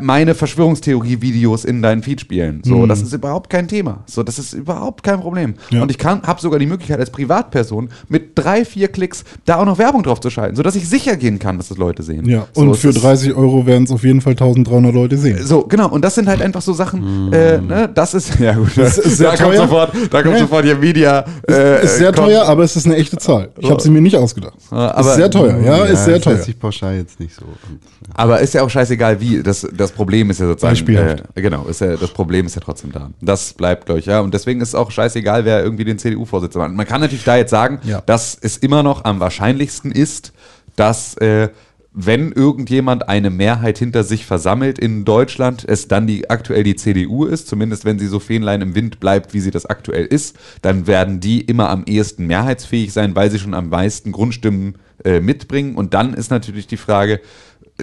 meine 0.00 0.34
Verschwörungstheorie-Videos 0.34 1.64
in 1.64 1.82
deinen 1.82 2.02
Feed 2.02 2.20
spielen. 2.20 2.62
So, 2.64 2.86
das 2.86 3.02
ist 3.02 3.12
überhaupt 3.12 3.50
kein 3.50 3.68
Thema. 3.68 4.02
So, 4.06 4.22
das 4.22 4.38
ist 4.38 4.52
überhaupt 4.52 5.02
kein 5.02 5.20
Problem. 5.20 5.54
Ja. 5.70 5.82
Und 5.82 5.90
ich 5.90 5.98
kann, 5.98 6.22
habe 6.22 6.40
sogar 6.40 6.58
die 6.58 6.66
Möglichkeit 6.66 6.98
als 7.00 7.10
Privatperson 7.10 7.88
mit 8.08 8.32
drei, 8.34 8.64
vier 8.64 8.88
Klicks 8.88 9.24
da 9.44 9.56
auch 9.56 9.64
noch 9.64 9.78
Werbung 9.78 10.02
drauf 10.02 10.20
zu 10.20 10.30
schalten, 10.30 10.56
sodass 10.56 10.74
ich 10.76 10.88
sicher 10.88 11.16
gehen 11.16 11.38
kann, 11.38 11.56
dass 11.58 11.68
das 11.68 11.78
Leute 11.78 12.02
sehen. 12.02 12.28
Ja, 12.28 12.46
so, 12.54 12.62
und 12.62 12.74
für 12.76 12.88
ist- 12.90 13.02
30 13.02 13.34
Euro 13.34 13.66
werden 13.66 13.84
es 13.84 13.90
auf 13.90 14.04
jeden 14.04 14.20
Fall 14.20 14.32
1300 14.32 14.94
Leute 14.94 15.16
sehen. 15.16 15.38
So, 15.44 15.62
genau. 15.62 15.88
Und 15.88 16.04
das 16.04 16.14
sind 16.14 16.28
halt 16.28 16.42
einfach 16.42 16.62
so 16.62 16.72
Sachen, 16.72 17.32
äh, 17.32 17.58
ne, 17.60 17.88
das 17.92 18.14
ist, 18.14 18.38
ja 18.38 18.54
gut, 18.54 18.70
Das 18.76 18.98
ist 18.98 19.18
sehr 19.18 19.30
da 19.32 19.36
kommt 19.36 19.54
teuer. 19.54 19.62
sofort, 19.62 19.92
da 20.10 20.22
kommt 20.22 20.34
Ja. 20.34 20.40
sofort 20.40 20.64
hier 20.64 20.76
Media. 20.76 21.24
Äh, 21.48 21.84
ist 21.84 21.96
sehr 21.98 22.12
kommt- 22.12 22.28
teuer, 22.28 22.44
aber 22.46 22.64
es 22.64 22.76
ist 22.76 22.86
eine 22.86 22.96
echte 22.96 23.16
Zahl. 23.18 23.50
Ich 23.58 23.70
habe 23.70 23.80
sie 23.80 23.90
mir 23.90 24.00
nicht 24.00 24.16
ausgedacht. 24.16 24.54
aber- 24.70 25.00
ist 25.10 25.14
sehr 25.16 25.30
teuer, 25.30 25.58
ja, 25.60 25.84
ist 25.84 26.04
sehr 26.04 26.14
das 26.16 26.24
teuer. 26.24 26.34
heißt 26.36 26.44
sich 26.44 26.58
pauschal 26.58 26.96
jetzt 26.96 27.18
nicht 27.20 27.34
so. 27.34 27.42
Ja. 27.44 27.76
Aber 28.14 28.40
ist 28.40 28.54
ja 28.54 28.62
auch 28.62 28.70
scheißegal, 28.70 29.20
wie. 29.20 29.29
Das, 29.42 29.66
das 29.72 29.92
Problem 29.92 30.30
ist 30.30 30.40
ja 30.40 30.46
sozusagen. 30.46 30.72
Beispielhaft. 30.72 31.24
Äh, 31.34 31.42
genau, 31.42 31.64
ist 31.66 31.80
ja, 31.80 31.96
das 31.96 32.10
Problem 32.10 32.46
ist 32.46 32.54
ja 32.54 32.60
trotzdem 32.60 32.92
da. 32.92 33.10
Das 33.20 33.52
bleibt, 33.54 33.86
glaube 33.86 34.00
ich, 34.00 34.06
ja. 34.06 34.20
Und 34.20 34.34
deswegen 34.34 34.60
ist 34.60 34.68
es 34.68 34.74
auch 34.74 34.90
scheißegal, 34.90 35.44
wer 35.44 35.62
irgendwie 35.62 35.84
den 35.84 35.98
CDU-Vorsitzenden 35.98 36.70
macht. 36.70 36.76
Man 36.76 36.86
kann 36.86 37.00
natürlich 37.00 37.24
da 37.24 37.36
jetzt 37.36 37.50
sagen, 37.50 37.80
Ja. 37.84 38.02
dass 38.06 38.36
es 38.40 38.56
immer 38.56 38.82
noch 38.82 39.04
am 39.04 39.20
wahrscheinlichsten 39.20 39.92
ist, 39.92 40.32
dass. 40.76 41.16
Äh, 41.18 41.48
wenn 41.92 42.30
irgendjemand 42.30 43.08
eine 43.08 43.30
Mehrheit 43.30 43.76
hinter 43.78 44.04
sich 44.04 44.24
versammelt 44.24 44.78
in 44.78 45.04
Deutschland, 45.04 45.64
es 45.66 45.88
dann 45.88 46.06
die 46.06 46.30
aktuell 46.30 46.62
die 46.62 46.76
CDU 46.76 47.24
ist, 47.24 47.48
zumindest 47.48 47.84
wenn 47.84 47.98
sie 47.98 48.06
so 48.06 48.20
Fähnlein 48.20 48.60
im 48.60 48.74
Wind 48.76 49.00
bleibt, 49.00 49.34
wie 49.34 49.40
sie 49.40 49.50
das 49.50 49.66
aktuell 49.66 50.06
ist, 50.06 50.36
dann 50.62 50.86
werden 50.86 51.18
die 51.18 51.40
immer 51.40 51.68
am 51.68 51.82
ehesten 51.86 52.26
mehrheitsfähig 52.28 52.92
sein, 52.92 53.16
weil 53.16 53.30
sie 53.30 53.40
schon 53.40 53.54
am 53.54 53.70
meisten 53.70 54.12
Grundstimmen 54.12 54.76
äh, 55.04 55.18
mitbringen. 55.20 55.74
Und 55.74 55.92
dann 55.92 56.14
ist 56.14 56.30
natürlich 56.30 56.68
die 56.68 56.76
Frage, 56.76 57.20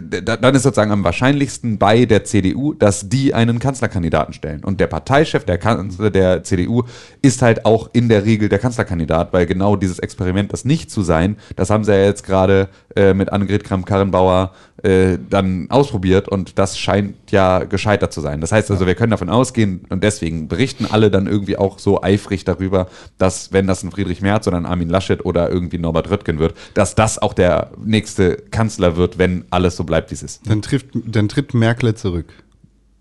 dann 0.01 0.55
ist 0.55 0.63
sozusagen 0.63 0.91
am 0.91 1.03
wahrscheinlichsten 1.03 1.77
bei 1.77 2.05
der 2.05 2.23
CDU, 2.23 2.73
dass 2.73 3.09
die 3.09 3.33
einen 3.33 3.59
Kanzlerkandidaten 3.59 4.33
stellen. 4.33 4.63
Und 4.63 4.79
der 4.79 4.87
Parteichef 4.87 5.45
der, 5.45 5.57
Kanzler 5.57 6.09
der 6.09 6.43
CDU 6.43 6.83
ist 7.21 7.41
halt 7.41 7.65
auch 7.65 7.89
in 7.93 8.09
der 8.09 8.25
Regel 8.25 8.49
der 8.49 8.59
Kanzlerkandidat, 8.59 9.33
weil 9.33 9.45
genau 9.45 9.75
dieses 9.75 9.99
Experiment, 9.99 10.53
das 10.53 10.65
nicht 10.65 10.91
zu 10.91 11.01
sein, 11.01 11.37
das 11.55 11.69
haben 11.69 11.83
sie 11.83 11.91
ja 11.91 12.05
jetzt 12.05 12.25
gerade 12.25 12.69
äh, 12.97 13.13
mit 13.13 13.31
Annegret 13.31 13.63
Kramp-Karrenbauer 13.63 14.53
äh, 14.81 15.19
dann 15.29 15.69
ausprobiert 15.69 16.27
und 16.27 16.57
das 16.57 16.79
scheint 16.79 17.15
ja 17.29 17.63
gescheitert 17.63 18.11
zu 18.11 18.21
sein. 18.21 18.41
Das 18.41 18.51
heißt 18.51 18.71
also, 18.71 18.87
wir 18.87 18.95
können 18.95 19.11
davon 19.11 19.29
ausgehen 19.29 19.85
und 19.89 20.03
deswegen 20.03 20.47
berichten 20.47 20.87
alle 20.89 21.11
dann 21.11 21.27
irgendwie 21.27 21.57
auch 21.57 21.77
so 21.77 22.01
eifrig 22.01 22.43
darüber, 22.43 22.87
dass 23.19 23.53
wenn 23.53 23.67
das 23.67 23.83
ein 23.83 23.91
Friedrich 23.91 24.21
Merz 24.21 24.47
oder 24.47 24.57
ein 24.57 24.65
Armin 24.65 24.89
Laschet 24.89 25.23
oder 25.23 25.49
irgendwie 25.49 25.77
Norbert 25.77 26.09
Röttgen 26.09 26.39
wird, 26.39 26.55
dass 26.73 26.95
das 26.95 27.19
auch 27.19 27.33
der 27.33 27.69
nächste 27.83 28.37
Kanzler 28.37 28.97
wird, 28.97 29.19
wenn 29.19 29.45
alles 29.51 29.75
so 29.75 29.83
bleibt, 29.83 30.09
wie 30.09 30.15
es 30.15 30.23
ist. 30.23 30.49
Dann, 30.49 30.63
trifft, 30.63 30.87
dann 30.93 31.29
tritt 31.29 31.53
Merkel 31.53 31.93
zurück. 31.93 32.25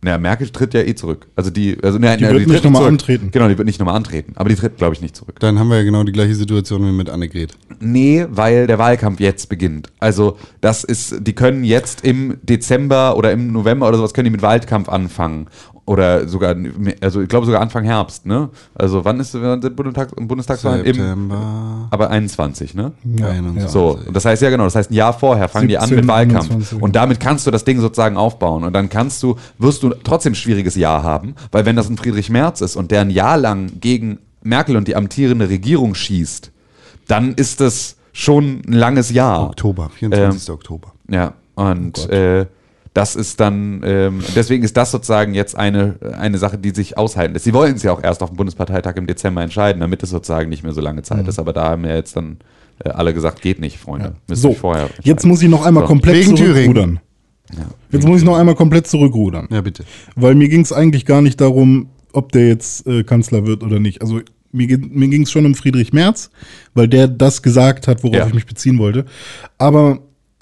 Ja, 0.06 0.18
Merkel 0.18 0.48
tritt 0.48 0.74
ja 0.74 0.80
eh 0.82 0.94
zurück. 0.94 1.26
Also 1.36 1.50
die, 1.50 1.76
also 1.82 1.98
ne, 1.98 2.16
Die 2.16 2.24
ne, 2.24 2.30
wird 2.30 2.42
tritt 2.44 2.52
nicht 2.52 2.64
nochmal 2.64 2.86
antreten. 2.86 3.30
Genau, 3.32 3.48
die 3.48 3.58
wird 3.58 3.66
nicht 3.66 3.78
nochmal 3.80 3.96
antreten. 3.96 4.32
Aber 4.36 4.48
die 4.48 4.54
tritt, 4.54 4.76
glaube 4.76 4.94
ich, 4.94 5.00
nicht 5.00 5.16
zurück. 5.16 5.40
Dann 5.40 5.58
haben 5.58 5.68
wir 5.68 5.78
ja 5.78 5.82
genau 5.82 6.04
die 6.04 6.12
gleiche 6.12 6.34
Situation 6.34 6.86
wie 6.86 6.92
mit 6.92 7.10
Annegret. 7.10 7.56
Nee, 7.80 8.26
weil 8.30 8.66
der 8.66 8.78
Wahlkampf 8.78 9.20
jetzt 9.20 9.48
beginnt. 9.48 9.90
Also 9.98 10.38
das 10.60 10.84
ist, 10.84 11.26
die 11.26 11.34
können 11.34 11.64
jetzt 11.64 12.04
im 12.04 12.38
Dezember 12.42 13.16
oder 13.16 13.32
im 13.32 13.52
November 13.52 13.88
oder 13.88 13.98
sowas 13.98 14.14
können 14.14 14.26
die 14.26 14.30
mit 14.30 14.42
Wahlkampf 14.42 14.88
anfangen. 14.88 15.48
Oder 15.86 16.26
sogar, 16.26 16.56
also 17.00 17.20
ich 17.22 17.28
glaube 17.28 17.46
sogar 17.46 17.60
Anfang 17.60 17.84
Herbst, 17.84 18.26
ne? 18.26 18.50
Also 18.74 19.04
wann 19.04 19.20
ist 19.20 19.40
wann 19.40 19.62
sind 19.62 19.76
Bundestag, 19.76 20.10
Bundestagswahlen? 20.16 20.84
Im, 20.84 20.94
September. 20.96 21.86
aber 21.90 22.10
21, 22.10 22.74
ne? 22.74 22.90
Ja, 23.04 23.28
21. 23.28 23.70
So, 23.70 23.98
und 24.04 24.14
das 24.14 24.24
heißt 24.24 24.42
ja 24.42 24.50
genau, 24.50 24.64
das 24.64 24.74
heißt 24.74 24.90
ein 24.90 24.94
Jahr 24.94 25.12
vorher 25.12 25.48
fangen 25.48 25.68
die 25.68 25.78
an 25.78 25.88
17, 25.88 25.98
mit 25.98 26.08
Wahlkampf. 26.08 26.50
21. 26.50 26.82
Und 26.82 26.96
damit 26.96 27.20
kannst 27.20 27.46
du 27.46 27.52
das 27.52 27.62
Ding 27.62 27.80
sozusagen 27.80 28.16
aufbauen. 28.16 28.64
Und 28.64 28.72
dann 28.72 28.88
kannst 28.88 29.22
du, 29.22 29.36
wirst 29.58 29.84
du 29.84 29.90
trotzdem 29.90 30.32
ein 30.32 30.36
schwieriges 30.36 30.74
Jahr 30.74 31.04
haben, 31.04 31.36
weil 31.52 31.64
wenn 31.66 31.76
das 31.76 31.88
ein 31.88 31.96
Friedrich 31.96 32.30
Merz 32.30 32.62
ist 32.62 32.74
und 32.74 32.90
der 32.90 33.02
ein 33.02 33.10
Jahr 33.10 33.38
lang 33.38 33.78
gegen 33.80 34.18
Merkel 34.42 34.76
und 34.76 34.88
die 34.88 34.96
amtierende 34.96 35.48
Regierung 35.48 35.94
schießt, 35.94 36.50
dann 37.06 37.34
ist 37.34 37.60
das 37.60 37.94
schon 38.12 38.62
ein 38.66 38.72
langes 38.72 39.10
Jahr. 39.10 39.44
Oktober, 39.50 39.90
24. 39.94 40.50
Oktober. 40.50 40.92
Ja, 41.08 41.34
und 41.54 42.10
äh, 42.10 42.46
das 42.96 43.14
ist 43.14 43.40
dann, 43.40 43.82
ähm, 43.84 44.22
deswegen 44.34 44.64
ist 44.64 44.76
das 44.76 44.90
sozusagen 44.90 45.34
jetzt 45.34 45.56
eine, 45.56 45.96
eine 46.18 46.38
Sache, 46.38 46.56
die 46.56 46.70
sich 46.70 46.96
aushalten 46.96 47.34
lässt. 47.34 47.44
Sie 47.44 47.52
wollen 47.52 47.74
es 47.76 47.82
ja 47.82 47.92
auch 47.92 48.02
erst 48.02 48.22
auf 48.22 48.30
dem 48.30 48.36
Bundesparteitag 48.36 48.96
im 48.96 49.06
Dezember 49.06 49.42
entscheiden, 49.42 49.80
damit 49.80 50.02
es 50.02 50.10
sozusagen 50.10 50.48
nicht 50.48 50.62
mehr 50.62 50.72
so 50.72 50.80
lange 50.80 51.02
Zeit 51.02 51.28
ist. 51.28 51.38
Aber 51.38 51.52
da 51.52 51.68
haben 51.68 51.84
ja 51.84 51.94
jetzt 51.94 52.16
dann 52.16 52.38
äh, 52.82 52.88
alle 52.88 53.12
gesagt, 53.12 53.42
geht 53.42 53.60
nicht, 53.60 53.78
Freunde. 53.78 54.14
Müsst 54.28 54.40
So, 54.40 54.56
jetzt 55.02 55.26
muss 55.26 55.42
ich 55.42 55.48
noch 55.50 55.64
einmal 55.66 55.82
So. 55.82 55.88
komplett 55.88 56.16
Wegen 56.16 56.36
zurückrudern. 56.36 57.00
Jetzt 57.92 58.06
muss 58.06 58.20
ich 58.20 58.24
noch 58.24 58.36
einmal 58.38 58.54
komplett 58.54 58.86
zurückrudern. 58.86 59.46
Ja, 59.50 59.60
bitte. 59.60 59.84
Weil 60.14 60.34
mir 60.34 60.48
ging 60.48 60.62
es 60.62 60.72
eigentlich 60.72 61.04
gar 61.04 61.20
nicht 61.22 61.40
darum, 61.40 61.90
ob 62.12 62.32
der 62.32 62.48
jetzt 62.48 62.86
äh, 62.86 63.04
Kanzler 63.04 63.46
wird 63.46 63.62
oder 63.62 63.78
nicht. 63.78 64.00
Also 64.00 64.20
mir, 64.52 64.78
mir 64.78 65.08
ging 65.08 65.22
es 65.22 65.30
schon 65.30 65.44
um 65.44 65.54
Friedrich 65.54 65.92
Merz, 65.92 66.30
weil 66.74 66.88
der 66.88 67.08
das 67.08 67.42
gesagt 67.42 67.88
hat, 67.88 68.02
worauf 68.02 68.16
Ja. 68.16 68.26
ich 68.26 68.34
mich 68.34 68.46
beziehen 68.46 68.78
wollte. 68.78 69.04
Aber 69.58 69.98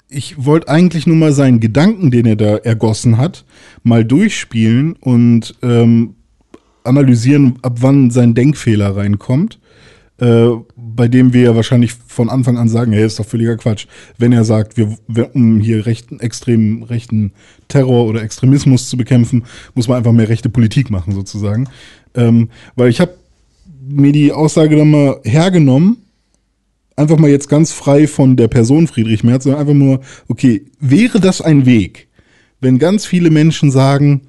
ich 0.09 0.45
wollte 0.45 0.69
eigentlich 0.69 1.07
nur 1.07 1.15
mal 1.15 1.33
seinen 1.33 1.59
Gedanken, 1.59 2.11
den 2.11 2.25
er 2.25 2.35
da 2.35 2.57
ergossen 2.57 3.17
hat, 3.17 3.45
mal 3.83 4.05
durchspielen 4.05 4.93
und 4.93 5.55
ähm, 5.61 6.15
analysieren, 6.83 7.57
ab 7.61 7.77
wann 7.81 8.11
sein 8.11 8.33
Denkfehler 8.33 8.95
reinkommt. 8.95 9.59
Äh, 10.17 10.47
bei 10.77 11.09
dem 11.09 11.33
wir 11.33 11.41
ja 11.41 11.55
wahrscheinlich 11.57 11.93
von 12.07 12.29
Anfang 12.29 12.57
an 12.57 12.69
sagen, 12.69 12.93
hey, 12.93 13.05
ist 13.05 13.19
doch 13.19 13.25
völliger 13.25 13.57
Quatsch, 13.57 13.85
wenn 14.17 14.31
er 14.31 14.45
sagt, 14.45 14.77
wir, 14.77 14.97
wir 15.09 15.35
um 15.35 15.59
hier 15.59 15.85
rechten, 15.85 16.21
extremen 16.21 16.83
rechten 16.83 17.33
Terror 17.67 18.05
oder 18.05 18.23
Extremismus 18.23 18.87
zu 18.87 18.95
bekämpfen, 18.95 19.43
muss 19.73 19.89
man 19.89 19.97
einfach 19.97 20.13
mehr 20.13 20.29
rechte 20.29 20.47
Politik 20.47 20.89
machen, 20.89 21.13
sozusagen. 21.13 21.67
Ähm, 22.13 22.49
weil 22.77 22.89
ich 22.89 23.01
habe 23.01 23.15
mir 23.85 24.13
die 24.13 24.31
Aussage 24.31 24.77
dann 24.77 24.89
mal 24.89 25.19
hergenommen, 25.25 25.97
einfach 26.95 27.17
mal 27.17 27.29
jetzt 27.29 27.49
ganz 27.49 27.71
frei 27.71 28.07
von 28.07 28.37
der 28.37 28.47
Person 28.47 28.87
Friedrich 28.87 29.23
Merz, 29.23 29.43
sondern 29.43 29.61
einfach 29.61 29.73
nur, 29.73 30.01
okay, 30.27 30.65
wäre 30.79 31.19
das 31.19 31.41
ein 31.41 31.65
Weg, 31.65 32.07
wenn 32.61 32.79
ganz 32.79 33.05
viele 33.05 33.29
Menschen 33.29 33.71
sagen, 33.71 34.21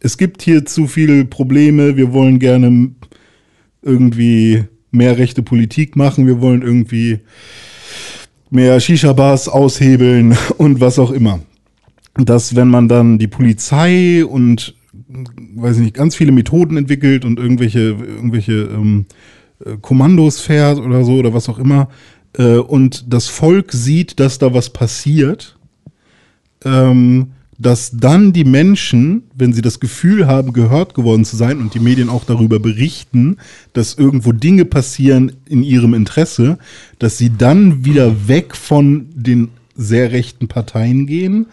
es 0.00 0.16
gibt 0.16 0.42
hier 0.42 0.64
zu 0.64 0.86
viele 0.86 1.24
Probleme, 1.24 1.96
wir 1.96 2.12
wollen 2.12 2.38
gerne 2.38 2.90
irgendwie 3.82 4.64
mehr 4.90 5.18
rechte 5.18 5.42
Politik 5.42 5.96
machen, 5.96 6.26
wir 6.26 6.40
wollen 6.40 6.62
irgendwie 6.62 7.20
mehr 8.50 8.80
Shisha-Bars 8.80 9.48
aushebeln 9.48 10.36
und 10.58 10.80
was 10.80 10.98
auch 10.98 11.10
immer. 11.10 11.40
Dass 12.14 12.56
wenn 12.56 12.68
man 12.68 12.88
dann 12.88 13.18
die 13.18 13.28
Polizei 13.28 14.24
und 14.24 14.74
weiß 15.54 15.76
ich 15.76 15.82
nicht, 15.82 15.94
ganz 15.94 16.16
viele 16.16 16.32
Methoden 16.32 16.76
entwickelt 16.76 17.24
und 17.24 17.38
irgendwelche, 17.38 17.80
irgendwelche 17.80 18.52
ähm, 18.52 19.06
äh, 19.08 19.14
Kommandos 19.80 20.40
fährt 20.40 20.78
oder 20.78 21.04
so 21.04 21.14
oder 21.14 21.34
was 21.34 21.48
auch 21.48 21.58
immer 21.58 21.88
äh, 22.36 22.56
und 22.56 23.12
das 23.12 23.28
Volk 23.28 23.72
sieht, 23.72 24.20
dass 24.20 24.38
da 24.38 24.54
was 24.54 24.70
passiert, 24.70 25.56
ähm, 26.64 27.32
dass 27.58 27.90
dann 27.92 28.32
die 28.32 28.44
Menschen, 28.44 29.24
wenn 29.34 29.52
sie 29.52 29.60
das 29.60 29.80
Gefühl 29.80 30.26
haben, 30.26 30.54
gehört 30.54 30.94
geworden 30.94 31.26
zu 31.26 31.36
sein 31.36 31.58
und 31.58 31.74
die 31.74 31.80
Medien 31.80 32.08
auch 32.08 32.24
darüber 32.24 32.58
berichten, 32.58 33.36
dass 33.74 33.94
irgendwo 33.94 34.32
Dinge 34.32 34.64
passieren 34.64 35.32
in 35.46 35.62
ihrem 35.62 35.92
Interesse, 35.92 36.58
dass 36.98 37.18
sie 37.18 37.30
dann 37.36 37.84
wieder 37.84 38.28
weg 38.28 38.56
von 38.56 39.08
den 39.14 39.50
sehr 39.76 40.10
rechten 40.10 40.48
Parteien 40.48 41.06
gehen 41.06 41.46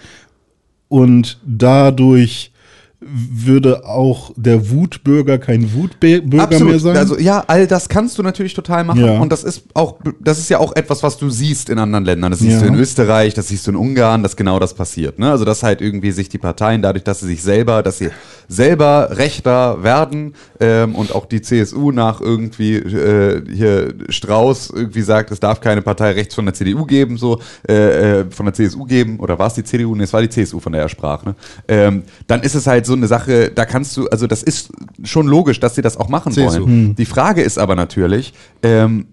und 0.87 1.39
dadurch 1.45 2.51
würde 2.99 3.85
auch 3.85 4.31
der 4.35 4.71
Wutbürger 4.71 5.37
kein 5.37 5.71
Wutbürger 5.71 6.59
mehr 6.65 6.79
sein. 6.79 6.97
Also 6.97 7.19
ja, 7.19 7.43
all 7.45 7.67
das 7.67 7.89
kannst 7.89 8.17
du 8.17 8.23
natürlich 8.23 8.55
total 8.55 8.83
machen 8.83 9.05
Ja. 9.05 9.19
und 9.19 9.31
das 9.31 9.43
ist 9.43 9.65
auch 9.75 9.97
das 10.19 10.39
ist 10.39 10.49
ja 10.49 10.57
auch 10.57 10.75
etwas, 10.75 11.03
was 11.03 11.15
du 11.17 11.29
siehst 11.29 11.69
in 11.69 11.77
anderen 11.77 12.05
Ländern. 12.05 12.31
Das 12.31 12.39
siehst 12.39 12.55
Ja. 12.55 12.61
du 12.61 12.73
in 12.73 12.75
Österreich, 12.75 13.35
das 13.35 13.49
siehst 13.49 13.67
du 13.67 13.71
in 13.71 13.77
Ungarn, 13.77 14.23
dass 14.23 14.35
genau 14.35 14.57
das 14.57 14.73
passiert. 14.73 15.19
Ne? 15.19 15.29
Also 15.29 15.45
dass 15.45 15.61
halt 15.61 15.79
irgendwie 15.81 16.11
sich 16.11 16.27
die 16.27 16.39
Parteien 16.39 16.81
dadurch, 16.81 17.03
dass 17.03 17.19
sie 17.19 17.27
sich 17.27 17.43
selber, 17.43 17.83
dass 17.83 17.99
sie 17.99 18.09
selber 18.47 19.09
rechter 19.11 19.83
werden 19.83 20.33
ähm, 20.59 20.95
und 20.95 21.13
auch 21.13 21.25
die 21.27 21.41
CSU 21.41 21.91
nach 21.91 22.19
irgendwie 22.19 22.77
äh, 22.77 23.43
hier 23.53 23.93
Strauß 24.09 24.71
irgendwie 24.73 25.01
sagt, 25.01 25.29
es 25.29 25.39
darf 25.39 25.61
keine 25.61 25.83
Partei 25.83 26.11
rechts 26.13 26.33
von 26.33 26.45
der 26.45 26.55
CDU 26.55 26.85
geben, 26.85 27.17
so 27.17 27.39
äh, 27.69 28.21
äh, 28.21 28.25
von 28.31 28.45
der 28.47 28.53
CSU 28.55 28.85
geben 28.85 29.19
oder 29.19 29.37
war 29.37 29.47
es 29.47 29.53
die 29.53 29.63
CDU? 29.63 29.93
Nee, 29.93 30.03
es 30.05 30.13
war 30.13 30.21
die 30.21 30.29
CSU, 30.29 30.59
von 30.59 30.71
der 30.73 30.81
er 30.81 30.89
sprach. 30.89 31.25
Ne? 31.25 31.35
Ähm, 31.67 32.03
dann 32.25 32.41
ist 32.41 32.55
es 32.55 32.65
halt 32.65 32.86
so 32.87 32.93
eine 32.93 33.07
Sache, 33.07 33.51
da 33.53 33.65
kannst 33.65 33.95
du, 33.97 34.07
also 34.07 34.25
das 34.27 34.41
ist 34.43 34.71
schon 35.03 35.27
logisch, 35.27 35.59
dass 35.59 35.75
sie 35.75 35.81
das 35.81 35.97
auch 35.97 36.09
machen 36.09 36.31
CSU. 36.33 36.61
wollen. 36.63 36.95
Die 36.95 37.05
Frage 37.05 37.41
ist 37.41 37.59
aber 37.59 37.75
natürlich, 37.75 38.33
ähm, 38.63 39.05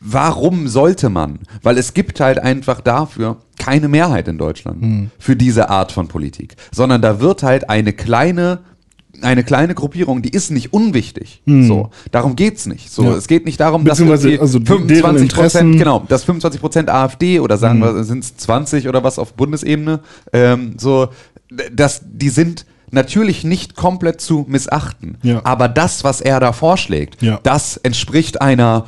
warum 0.00 0.68
sollte 0.68 1.08
man? 1.08 1.40
Weil 1.62 1.76
es 1.78 1.94
gibt 1.94 2.20
halt 2.20 2.38
einfach 2.38 2.80
dafür 2.80 3.38
keine 3.58 3.88
Mehrheit 3.88 4.28
in 4.28 4.38
Deutschland 4.38 5.10
für 5.18 5.36
diese 5.36 5.70
Art 5.70 5.92
von 5.92 6.08
Politik, 6.08 6.56
sondern 6.72 7.02
da 7.02 7.20
wird 7.20 7.42
halt 7.42 7.68
eine 7.70 7.92
kleine 7.92 8.60
eine 9.20 9.42
kleine 9.42 9.74
Gruppierung, 9.74 10.22
die 10.22 10.28
ist 10.28 10.52
nicht 10.52 10.72
unwichtig. 10.72 11.42
So, 11.44 11.90
darum 12.12 12.36
geht's 12.36 12.66
nicht. 12.66 12.88
So, 12.92 13.02
Ja. 13.02 13.16
es 13.16 13.26
geht 13.26 13.46
nicht 13.46 13.58
darum, 13.58 13.84
dass 13.84 14.00
also 14.00 14.28
die- 14.28 14.36
deren 14.36 14.48
25 14.48 15.22
Interessen- 15.22 15.32
Prozent, 15.34 15.78
genau, 15.78 16.04
dass 16.08 16.22
25 16.22 16.60
Prozent 16.60 16.88
AfD 16.88 17.40
oder 17.40 17.56
sagen 17.58 17.80
wir, 17.80 18.04
sind 18.04 18.22
es 18.22 18.36
20 18.36 18.86
oder 18.86 19.02
was 19.02 19.18
auf 19.18 19.34
Bundesebene, 19.34 20.00
ähm, 20.32 20.74
so, 20.78 21.08
dass 21.72 22.02
die 22.04 22.28
sind 22.28 22.64
natürlich 22.90 23.44
nicht 23.44 23.76
komplett 23.76 24.20
zu 24.20 24.44
missachten. 24.48 25.18
Ja. 25.22 25.40
Aber 25.44 25.68
das, 25.68 26.04
was 26.04 26.20
er 26.20 26.40
da 26.40 26.52
vorschlägt, 26.52 27.22
Ja. 27.22 27.40
das 27.42 27.76
entspricht 27.76 28.40
einer 28.40 28.86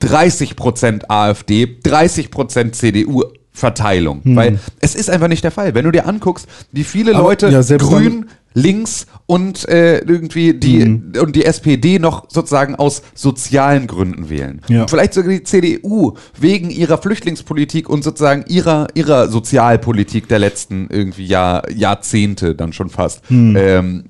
30% 0.00 1.04
AfD, 1.08 1.64
30% 1.84 2.72
CDU 2.72 3.24
Verteilung, 3.52 4.20
weil 4.24 4.60
es 4.80 4.94
ist 4.94 5.10
einfach 5.10 5.26
nicht 5.26 5.42
der 5.42 5.50
Fall. 5.50 5.74
Wenn 5.74 5.84
du 5.84 5.90
dir 5.90 6.06
anguckst, 6.06 6.46
wie 6.70 6.84
viele 6.84 7.14
Aber, 7.16 7.24
Leute 7.24 7.48
ja, 7.48 7.60
grün, 7.76 8.26
links 8.58 9.06
und 9.26 9.68
äh, 9.68 9.98
irgendwie 9.98 10.54
die 10.54 10.82
und 11.20 11.36
die 11.36 11.44
SPD 11.44 11.98
noch 11.98 12.28
sozusagen 12.28 12.74
aus 12.74 13.02
sozialen 13.14 13.86
Gründen 13.86 14.28
wählen. 14.30 14.60
Ja. 14.68 14.82
Und 14.82 14.90
vielleicht 14.90 15.14
sogar 15.14 15.30
die 15.30 15.42
CDU 15.42 16.14
wegen 16.38 16.70
ihrer 16.70 16.98
Flüchtlingspolitik 16.98 17.88
und 17.88 18.02
sozusagen 18.02 18.44
ihrer 18.48 18.88
ihrer 18.94 19.28
Sozialpolitik 19.28 20.28
der 20.28 20.38
letzten 20.38 20.88
irgendwie 20.90 21.26
Jahr, 21.26 21.70
Jahrzehnte 21.70 22.54
dann 22.54 22.72
schon 22.72 22.90
fast. 22.90 23.22
Ähm, 23.56 24.04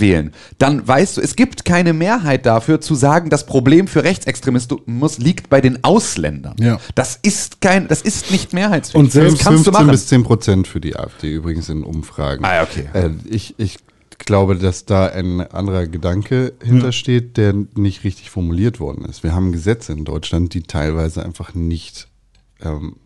wählen, 0.00 0.32
dann 0.58 0.86
weißt 0.86 1.16
du, 1.16 1.20
es 1.20 1.36
gibt 1.36 1.64
keine 1.64 1.92
Mehrheit 1.92 2.46
dafür 2.46 2.80
zu 2.80 2.94
sagen, 2.94 3.30
das 3.30 3.46
Problem 3.46 3.88
für 3.88 4.04
Rechtsextremismus 4.04 5.18
liegt 5.18 5.50
bei 5.50 5.60
den 5.60 5.84
Ausländern. 5.84 6.56
Ja. 6.60 6.80
Das 6.94 7.18
ist 7.22 7.60
kein, 7.60 7.88
das 7.88 8.02
ist 8.02 8.30
nicht 8.30 8.52
mehrheitsfähig. 8.52 9.02
Und 9.02 9.12
selbst 9.12 9.38
das 9.38 9.44
kannst 9.44 9.66
du 9.66 9.72
15 9.72 9.72
machen. 9.72 9.90
bis 9.90 10.06
10 10.06 10.22
Prozent 10.24 10.68
für 10.68 10.80
die 10.80 10.96
AfD 10.96 11.32
übrigens 11.34 11.68
in 11.68 11.82
Umfragen. 11.82 12.44
Ah, 12.44 12.62
okay. 12.62 12.88
Äh, 12.92 13.10
ich, 13.28 13.54
ich 13.58 13.78
glaube, 14.24 14.56
dass 14.56 14.84
da 14.84 15.06
ein 15.06 15.40
anderer 15.40 15.86
Gedanke 15.86 16.52
hintersteht, 16.62 17.36
der 17.36 17.54
nicht 17.74 18.04
richtig 18.04 18.30
formuliert 18.30 18.80
worden 18.80 19.04
ist. 19.04 19.22
Wir 19.22 19.34
haben 19.34 19.52
Gesetze 19.52 19.92
in 19.92 20.04
Deutschland, 20.04 20.54
die 20.54 20.62
teilweise 20.62 21.24
einfach 21.24 21.54
nicht, 21.54 22.08
ähm, 22.62 22.96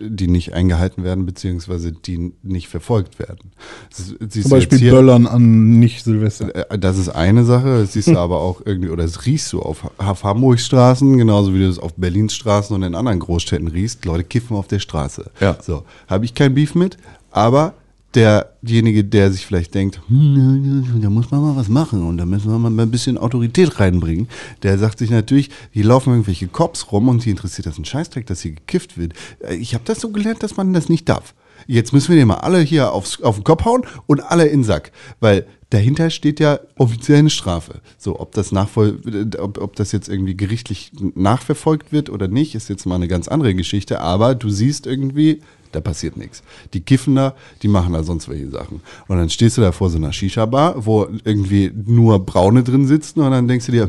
die 0.00 0.28
nicht 0.28 0.52
eingehalten 0.52 1.02
werden, 1.04 1.26
beziehungsweise 1.26 1.92
die 1.92 2.32
nicht 2.42 2.68
verfolgt 2.68 3.18
werden. 3.18 3.50
Siehst 3.90 4.42
Zum 4.42 4.50
Beispiel 4.50 4.78
hier- 4.78 4.92
Böllern 4.92 5.26
an 5.26 5.78
nicht 5.78 6.04
Silvester. 6.04 6.70
äh, 6.70 6.78
Das 6.78 6.98
ist 6.98 7.08
eine 7.08 7.44
Sache, 7.44 7.80
das 7.80 7.92
siehst 7.94 8.08
du 8.08 8.16
aber 8.18 8.40
auch 8.40 8.62
irgendwie, 8.64 8.90
oder 8.90 9.02
das 9.04 9.26
riechst 9.26 9.52
du 9.52 9.60
auf, 9.60 9.90
auf 9.98 10.24
Hamburgs 10.24 10.66
Straßen, 10.66 11.18
genauso 11.18 11.54
wie 11.54 11.58
du 11.60 11.68
es 11.68 11.78
auf 11.78 11.94
Berlins 11.94 12.34
Straßen 12.34 12.74
und 12.74 12.82
in 12.82 12.94
anderen 12.94 13.18
Großstädten 13.18 13.68
riechst. 13.68 14.04
Leute 14.04 14.24
kiffen 14.24 14.56
auf 14.56 14.68
der 14.68 14.78
Straße. 14.78 15.30
Ja. 15.40 15.56
So, 15.62 15.84
habe 16.08 16.24
ich 16.24 16.34
kein 16.34 16.54
Beef 16.54 16.74
mit, 16.74 16.96
aber 17.30 17.74
derjenige, 18.14 19.04
der 19.04 19.30
sich 19.30 19.44
vielleicht 19.44 19.74
denkt, 19.74 20.00
hm, 20.08 21.00
da 21.02 21.10
muss 21.10 21.30
man 21.30 21.42
mal 21.42 21.56
was 21.56 21.68
machen 21.68 22.02
und 22.06 22.16
da 22.16 22.24
müssen 22.24 22.50
wir 22.50 22.58
mal 22.58 22.70
ein 22.82 22.90
bisschen 22.90 23.18
Autorität 23.18 23.78
reinbringen, 23.80 24.28
der 24.62 24.78
sagt 24.78 24.98
sich 24.98 25.10
natürlich, 25.10 25.50
hier 25.70 25.84
laufen 25.84 26.10
irgendwelche 26.10 26.48
Cops 26.48 26.90
rum 26.90 27.08
und 27.08 27.24
die 27.24 27.30
interessiert 27.30 27.66
das 27.66 27.78
ein 27.78 27.84
Scheißdreck, 27.84 28.26
dass 28.26 28.40
hier 28.40 28.52
gekifft 28.52 28.96
wird. 28.96 29.12
Äh, 29.40 29.56
Ich 29.56 29.74
habe 29.74 29.84
das 29.84 30.00
so 30.00 30.10
gelernt, 30.10 30.42
dass 30.42 30.56
man 30.56 30.72
das 30.72 30.88
nicht 30.88 31.08
darf. 31.08 31.34
jetzt 31.66 31.92
müssen 31.92 32.08
wir 32.10 32.16
den 32.16 32.28
mal 32.28 32.36
alle 32.36 32.60
hier 32.60 32.92
aufs, 32.92 33.20
auf 33.22 33.34
den 33.36 33.44
Kopf 33.44 33.64
hauen 33.64 33.82
und 34.06 34.20
alle 34.20 34.46
in 34.46 34.60
den 34.60 34.64
Sack. 34.64 34.92
Weil 35.20 35.46
dahinter 35.70 36.08
steht 36.10 36.40
ja 36.40 36.60
offiziell 36.76 37.18
eine 37.18 37.30
Strafe. 37.30 37.80
So, 37.98 38.18
ob 38.20 38.32
das, 38.32 38.52
nachvoll 38.52 39.00
ob, 39.38 39.58
ob 39.58 39.76
das 39.76 39.92
jetzt 39.92 40.08
irgendwie 40.08 40.36
gerichtlich 40.36 40.92
nachverfolgt 41.14 41.92
wird 41.92 42.08
oder 42.10 42.28
nicht, 42.28 42.54
ist 42.54 42.68
jetzt 42.70 42.86
mal 42.86 42.94
eine 42.94 43.08
ganz 43.08 43.28
andere 43.28 43.54
Geschichte. 43.54 44.00
Aber 44.00 44.34
du 44.34 44.48
siehst 44.48 44.86
irgendwie, 44.86 45.42
da 45.72 45.80
passiert 45.80 46.16
nichts. 46.16 46.42
Die 46.72 46.80
kiffen 46.80 47.14
da, 47.14 47.34
die 47.62 47.68
machen 47.68 47.92
da 47.92 48.02
sonst 48.02 48.28
welche 48.28 48.50
Sachen. 48.50 48.80
Und 49.06 49.18
dann 49.18 49.30
stehst 49.30 49.56
du 49.56 49.60
da 49.60 49.72
vor 49.72 49.90
so 49.90 49.98
einer 49.98 50.12
Shisha-Bar, 50.12 50.86
wo 50.86 51.06
irgendwie 51.24 51.72
nur 51.86 52.24
Braune 52.24 52.62
drin 52.62 52.86
sitzen 52.86 53.20
und 53.20 53.30
dann 53.30 53.48
denkst 53.48 53.66
du 53.66 53.72
dir, 53.72 53.88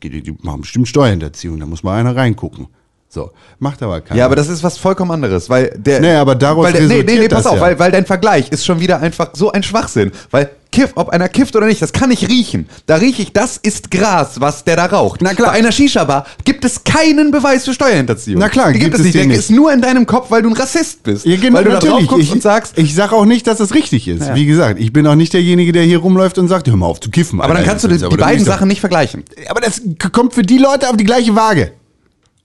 geht, 0.00 0.26
die 0.26 0.36
machen 0.42 0.62
bestimmt 0.62 0.88
Steuerhinterziehung, 0.88 1.58
da 1.60 1.66
muss 1.66 1.82
mal 1.82 1.98
einer 1.98 2.14
reingucken. 2.14 2.68
So, 3.08 3.30
macht 3.60 3.82
aber 3.82 4.00
keiner. 4.00 4.18
Ja, 4.18 4.26
aber 4.26 4.36
das 4.36 4.48
ist 4.48 4.62
was 4.62 4.78
vollkommen 4.78 5.12
anderes, 5.12 5.48
weil 5.48 5.70
der. 5.76 6.00
Nee, 6.00 6.14
aber 6.14 6.34
daraus 6.34 6.64
weil 6.64 6.72
der, 6.72 6.82
nee, 6.82 7.02
nee, 7.02 7.18
nee, 7.18 7.28
pass 7.28 7.44
das 7.44 7.46
auf, 7.46 7.56
ja. 7.56 7.62
weil, 7.62 7.78
weil 7.78 7.92
dein 7.92 8.04
Vergleich 8.04 8.50
ist 8.50 8.66
schon 8.66 8.80
wieder 8.80 9.00
einfach 9.00 9.30
so 9.32 9.52
ein 9.52 9.62
Schwachsinn. 9.62 10.10
Weil 10.30 10.50
Kiff, 10.76 10.92
ob 10.94 11.08
einer 11.08 11.30
kifft 11.30 11.56
oder 11.56 11.64
nicht, 11.64 11.80
das 11.80 11.94
kann 11.94 12.10
ich 12.10 12.28
riechen. 12.28 12.68
Da 12.84 12.96
rieche 12.96 13.22
ich, 13.22 13.32
das 13.32 13.56
ist 13.56 13.90
Gras, 13.90 14.42
was 14.42 14.62
der 14.64 14.76
da 14.76 14.84
raucht. 14.84 15.22
Na 15.22 15.32
klar. 15.32 15.52
Bei 15.52 15.58
einer 15.58 15.72
Shisha-Bar 15.72 16.26
gibt 16.44 16.66
es 16.66 16.84
keinen 16.84 17.30
Beweis 17.30 17.64
für 17.64 17.72
Steuerhinterziehung. 17.72 18.38
Na 18.38 18.50
klar, 18.50 18.72
die 18.72 18.78
gibt, 18.78 18.84
gibt 18.92 18.96
es 18.98 19.04
nicht. 19.06 19.14
Der 19.14 19.24
nicht. 19.24 19.38
ist 19.38 19.50
nur 19.50 19.72
in 19.72 19.80
deinem 19.80 20.04
Kopf, 20.04 20.30
weil 20.30 20.42
du 20.42 20.50
ein 20.50 20.52
Rassist 20.54 21.02
bist. 21.02 21.24
Ja, 21.24 21.36
genau, 21.36 21.56
weil 21.56 21.64
du 21.64 21.70
da 21.70 21.78
drauf 21.78 21.88
natürlich. 21.88 22.08
guckst 22.10 22.24
Ich, 22.26 22.32
und 22.32 22.42
sagst. 22.42 22.76
ich 22.76 22.94
sag 22.94 23.14
auch 23.14 23.24
nicht, 23.24 23.46
dass 23.46 23.58
es 23.58 23.72
richtig 23.72 24.06
ist. 24.06 24.26
Ja. 24.26 24.34
Wie 24.34 24.44
gesagt, 24.44 24.78
ich 24.78 24.92
bin 24.92 25.06
auch 25.06 25.14
nicht 25.14 25.32
derjenige, 25.32 25.72
der 25.72 25.84
hier 25.84 25.96
rumläuft 25.96 26.36
und 26.36 26.48
sagt, 26.48 26.68
hör 26.68 26.76
mal 26.76 26.84
auf 26.84 27.00
zu 27.00 27.10
kiffen. 27.10 27.40
aber 27.40 27.54
dann 27.54 27.56
Alter. 27.62 27.70
kannst 27.70 27.84
du 27.84 27.88
die, 27.88 27.94
die 27.94 28.00
dann 28.02 28.16
beiden 28.18 28.44
Sachen 28.44 28.68
nicht 28.68 28.80
vergleichen. 28.80 29.24
Aber 29.48 29.62
das 29.62 29.80
kommt 30.12 30.34
für 30.34 30.42
die 30.42 30.58
Leute 30.58 30.90
auf 30.90 30.98
die 30.98 31.04
gleiche 31.04 31.34
Waage. 31.34 31.72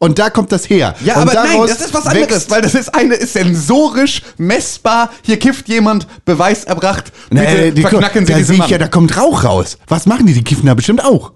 Und 0.04 0.18
da 0.18 0.32
kommt 0.32 0.52
das 0.52 0.68
her. 0.68 0.96
Ja, 1.06 1.18
und 1.22 1.30
aber 1.30 1.34
nein, 1.36 1.60
das 1.68 1.80
ist 1.80 1.94
was 1.94 2.08
anderes, 2.08 2.30
wächst- 2.32 2.50
weil 2.50 2.64
das 2.64 2.74
ist 2.74 2.96
eine 2.96 3.14
ist 3.14 3.34
sensorisch 3.34 4.24
messbar. 4.40 5.12
Hier 5.22 5.38
kifft 5.38 5.70
jemand, 5.70 6.08
Beweis 6.26 6.64
erbracht. 6.64 7.12
Bitte 7.30 7.44
Nee, 7.44 7.72
die, 7.72 7.82
verknacken 7.82 8.26
Sie 8.26 8.32
da 8.32 8.38
diesen 8.40 8.48
sehe 8.48 8.56
ich 8.56 8.60
Mann. 8.62 8.70
ja, 8.72 8.78
da 8.80 8.88
kommt 8.88 9.16
Rauch 9.16 9.44
raus. 9.44 9.78
Was 9.88 10.08
machen 10.08 10.26
die? 10.26 10.34
Die 10.34 10.44
kiffen 10.44 10.66
da 10.66 10.74
bestimmt 10.74 11.06
auch. 11.06 11.34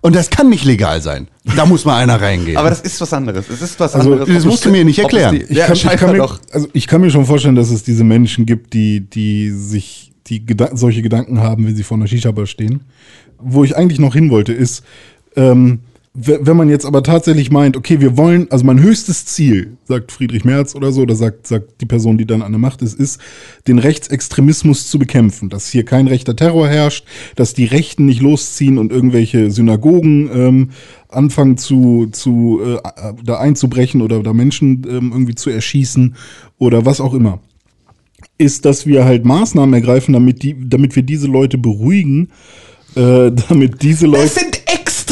Und 0.00 0.16
das 0.16 0.30
kann 0.30 0.48
nicht 0.48 0.64
legal 0.64 1.02
sein. 1.02 1.28
Da 1.54 1.66
muss 1.66 1.84
mal 1.84 1.98
einer 1.98 2.18
reingehen. 2.18 2.56
aber 2.56 2.70
das 2.70 2.80
ist 2.80 2.98
was 3.02 3.12
anderes. 3.12 3.44
Es 3.50 3.60
ist 3.60 3.78
was 3.78 3.94
Also, 3.94 4.12
anderes. 4.12 4.34
das 4.34 4.44
musst 4.46 4.64
du 4.64 4.70
mir 4.70 4.86
nicht 4.86 5.00
erklären. 5.00 5.34
Die, 5.34 5.42
Ich, 5.42 5.50
ja, 5.58 5.66
kann, 5.66 5.74
ich, 5.76 5.82
kann 5.82 6.12
mir, 6.16 6.28
also 6.52 6.66
ich 6.72 6.86
kann 6.86 7.02
mir 7.02 7.10
schon 7.10 7.26
vorstellen, 7.26 7.56
dass 7.56 7.68
es 7.70 7.82
diese 7.82 8.04
Menschen 8.04 8.46
gibt, 8.46 8.72
die, 8.72 9.00
die 9.00 9.50
sich 9.50 10.12
die 10.28 10.46
Geda 10.46 10.70
solche 10.74 11.02
Gedanken 11.02 11.40
haben, 11.40 11.66
wenn 11.66 11.76
sie 11.76 11.82
vor 11.82 11.98
einer 11.98 12.06
Shisha-Bar 12.06 12.46
stehen. 12.46 12.80
Wo 13.38 13.64
ich 13.64 13.76
eigentlich 13.76 13.98
noch 13.98 14.14
hin 14.14 14.30
wollte, 14.30 14.54
ist, 14.54 14.82
ähm, 15.36 15.80
wenn 16.20 16.56
man 16.56 16.68
jetzt 16.68 16.84
aber 16.84 17.02
tatsächlich 17.02 17.50
meint, 17.50 17.76
okay, 17.76 18.00
wir 18.00 18.16
wollen, 18.16 18.50
also 18.50 18.64
mein 18.64 18.80
höchstes 18.80 19.24
Ziel, 19.24 19.76
sagt 19.84 20.10
Friedrich 20.10 20.44
Merz 20.44 20.74
oder 20.74 20.90
so, 20.90 21.02
oder 21.02 21.14
sagt, 21.14 21.46
sagt 21.46 21.80
die 21.80 21.86
Person, 21.86 22.18
die 22.18 22.26
dann 22.26 22.42
an 22.42 22.50
der 22.50 22.58
Macht 22.58 22.82
ist, 22.82 22.98
ist, 22.98 23.20
den 23.68 23.78
Rechtsextremismus 23.78 24.88
zu 24.88 24.98
bekämpfen, 24.98 25.48
dass 25.48 25.68
hier 25.68 25.84
kein 25.84 26.08
rechter 26.08 26.34
Terror 26.34 26.68
herrscht, 26.68 27.04
dass 27.36 27.54
die 27.54 27.66
Rechten 27.66 28.06
nicht 28.06 28.20
losziehen 28.20 28.78
und 28.78 28.90
irgendwelche 28.90 29.50
Synagogen 29.50 30.28
ähm, 30.32 30.70
anfangen 31.08 31.56
zu, 31.56 32.08
zu 32.10 32.60
äh, 32.64 32.78
da 33.22 33.38
einzubrechen 33.38 34.02
oder 34.02 34.22
da 34.22 34.32
Menschen 34.32 34.86
ähm, 34.88 35.12
irgendwie 35.12 35.36
zu 35.36 35.50
erschießen 35.50 36.16
oder 36.58 36.84
was 36.84 37.00
auch 37.00 37.14
immer. 37.14 37.40
Ist, 38.38 38.64
dass 38.64 38.86
wir 38.86 39.04
halt 39.04 39.24
Maßnahmen 39.24 39.74
ergreifen, 39.74 40.12
damit, 40.12 40.42
die, 40.42 40.56
damit 40.58 40.96
wir 40.96 41.02
diese 41.02 41.28
Leute 41.28 41.58
beruhigen, 41.58 42.30
äh, 42.96 43.30
damit 43.48 43.82
diese 43.82 44.06
Leute. 44.06 44.40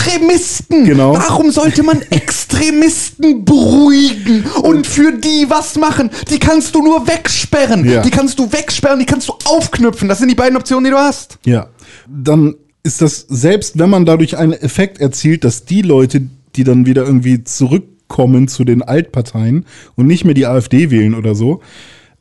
Extremisten. 0.07 0.85
Genau. 0.85 1.15
Warum 1.15 1.51
sollte 1.51 1.83
man 1.83 2.03
Extremisten 2.11 3.45
beruhigen 3.45 4.45
und 4.63 4.87
für 4.87 5.13
die 5.13 5.47
was 5.49 5.77
machen? 5.77 6.11
Die 6.31 6.39
kannst 6.39 6.75
du 6.75 6.83
nur 6.83 7.07
wegsperren. 7.07 7.85
Ja. 7.85 8.03
Die 8.03 8.11
kannst 8.11 8.39
du 8.39 8.51
wegsperren, 8.51 8.99
die 8.99 9.07
kannst 9.07 9.29
du 9.29 9.35
aufknüpfen. 9.45 10.09
Das 10.09 10.19
sind 10.19 10.29
die 10.29 10.35
beiden 10.35 10.57
Optionen, 10.57 10.85
die 10.85 10.91
du 10.91 10.99
hast. 10.99 11.39
Ja. 11.45 11.69
Dann 12.09 12.55
ist 12.83 13.03
das, 13.03 13.27
selbst 13.29 13.79
wenn 13.79 13.91
man 13.91 14.07
dadurch 14.07 14.37
einen 14.37 14.53
Effekt 14.53 15.01
erzielt, 15.01 15.45
dass 15.45 15.65
die 15.65 15.83
Leute, 15.83 16.23
die 16.55 16.65
dann 16.65 16.87
wieder 16.87 17.05
irgendwie 17.05 17.43
zurückkommen 17.45 18.49
zu 18.49 18.65
den 18.65 18.83
Altparteien 18.83 19.67
und 19.97 20.07
nicht 20.07 20.25
mehr 20.25 20.35
die 20.35 20.47
AfD 20.47 20.91
wählen 20.91 21.15
oder 21.15 21.35
so, 21.35 21.61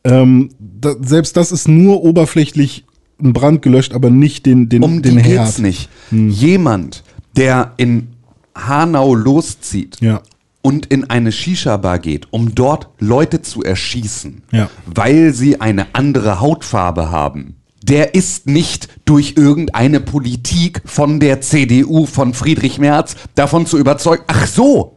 ähm, 0.04 0.50
da, 0.60 0.96
selbst 1.00 1.38
das 1.38 1.52
ist 1.52 1.68
nur 1.68 2.04
oberflächlich 2.04 2.86
ein 3.22 3.34
Brand 3.34 3.62
gelöscht, 3.62 3.94
aber 3.94 4.10
nicht 4.10 4.46
den, 4.46 4.70
den, 4.70 4.84
Um 4.84 5.02
den 5.02 5.22
geht's 5.22 5.60
nicht. 5.60 5.90
Jemand, 6.12 7.04
der 7.38 7.74
in 7.78 8.10
Hanau 8.56 9.14
loszieht 9.16 9.98
Ja. 10.02 10.22
und 10.62 10.86
in 10.88 11.10
eine 11.10 11.32
Shisha-Bar 11.32 12.00
geht, 12.00 12.28
um 12.32 12.56
dort 12.56 12.90
Leute 13.00 13.42
zu 13.42 13.64
erschießen, 13.64 14.44
Ja. 14.52 14.70
weil 14.86 15.34
sie 15.34 15.62
eine 15.62 15.88
andere 15.94 16.40
Hautfarbe 16.40 17.12
haben, 17.12 17.58
der 17.84 18.16
ist 18.16 18.48
nicht 18.48 18.88
durch 19.06 19.34
irgendeine 19.38 20.00
Politik 20.00 20.82
von 20.86 21.20
der 21.20 21.42
CDU, 21.42 22.06
von 22.08 22.34
Friedrich 22.34 22.80
Merz, 22.80 23.16
davon 23.36 23.68
zu 23.68 23.78
überzeugen, 23.78 24.24
ach 24.28 24.48
so, 24.48 24.95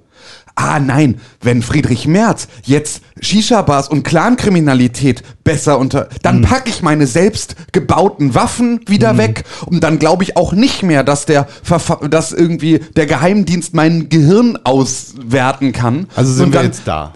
ah 0.59 0.81
nein, 0.81 1.21
wenn 1.41 1.63
Friedrich 1.63 2.07
Merz 2.09 2.49
jetzt 2.65 3.01
Shisha-Bars 3.21 3.89
und 3.89 4.03
Clankriminalität 4.03 5.23
besser 5.45 5.79
unter, 5.79 6.09
dann 6.23 6.43
packe 6.43 6.69
ich 6.69 6.83
meine 6.83 7.07
selbst 7.07 7.55
gebauten 7.73 8.35
Waffen 8.35 8.81
wieder 8.87 9.17
weg 9.19 9.45
und 9.67 9.85
dann 9.85 9.99
glaube 10.01 10.25
ich 10.25 10.37
auch 10.37 10.53
nicht 10.53 10.83
mehr, 10.83 11.05
dass 11.05 11.27
der, 11.27 11.47
Verfa- 11.65 12.09
dass 12.09 12.33
irgendwie 12.33 12.81
der 12.97 13.07
Geheimdienst 13.07 13.73
mein 13.75 14.09
Gehirn 14.09 14.59
auswerten 14.65 15.73
kann. 15.73 16.07
also 16.17 16.33
sind 16.33 16.47
Und 16.47 16.53
wir 16.53 16.59
dann, 16.61 16.67
jetzt 16.67 16.83
da. 16.87 17.13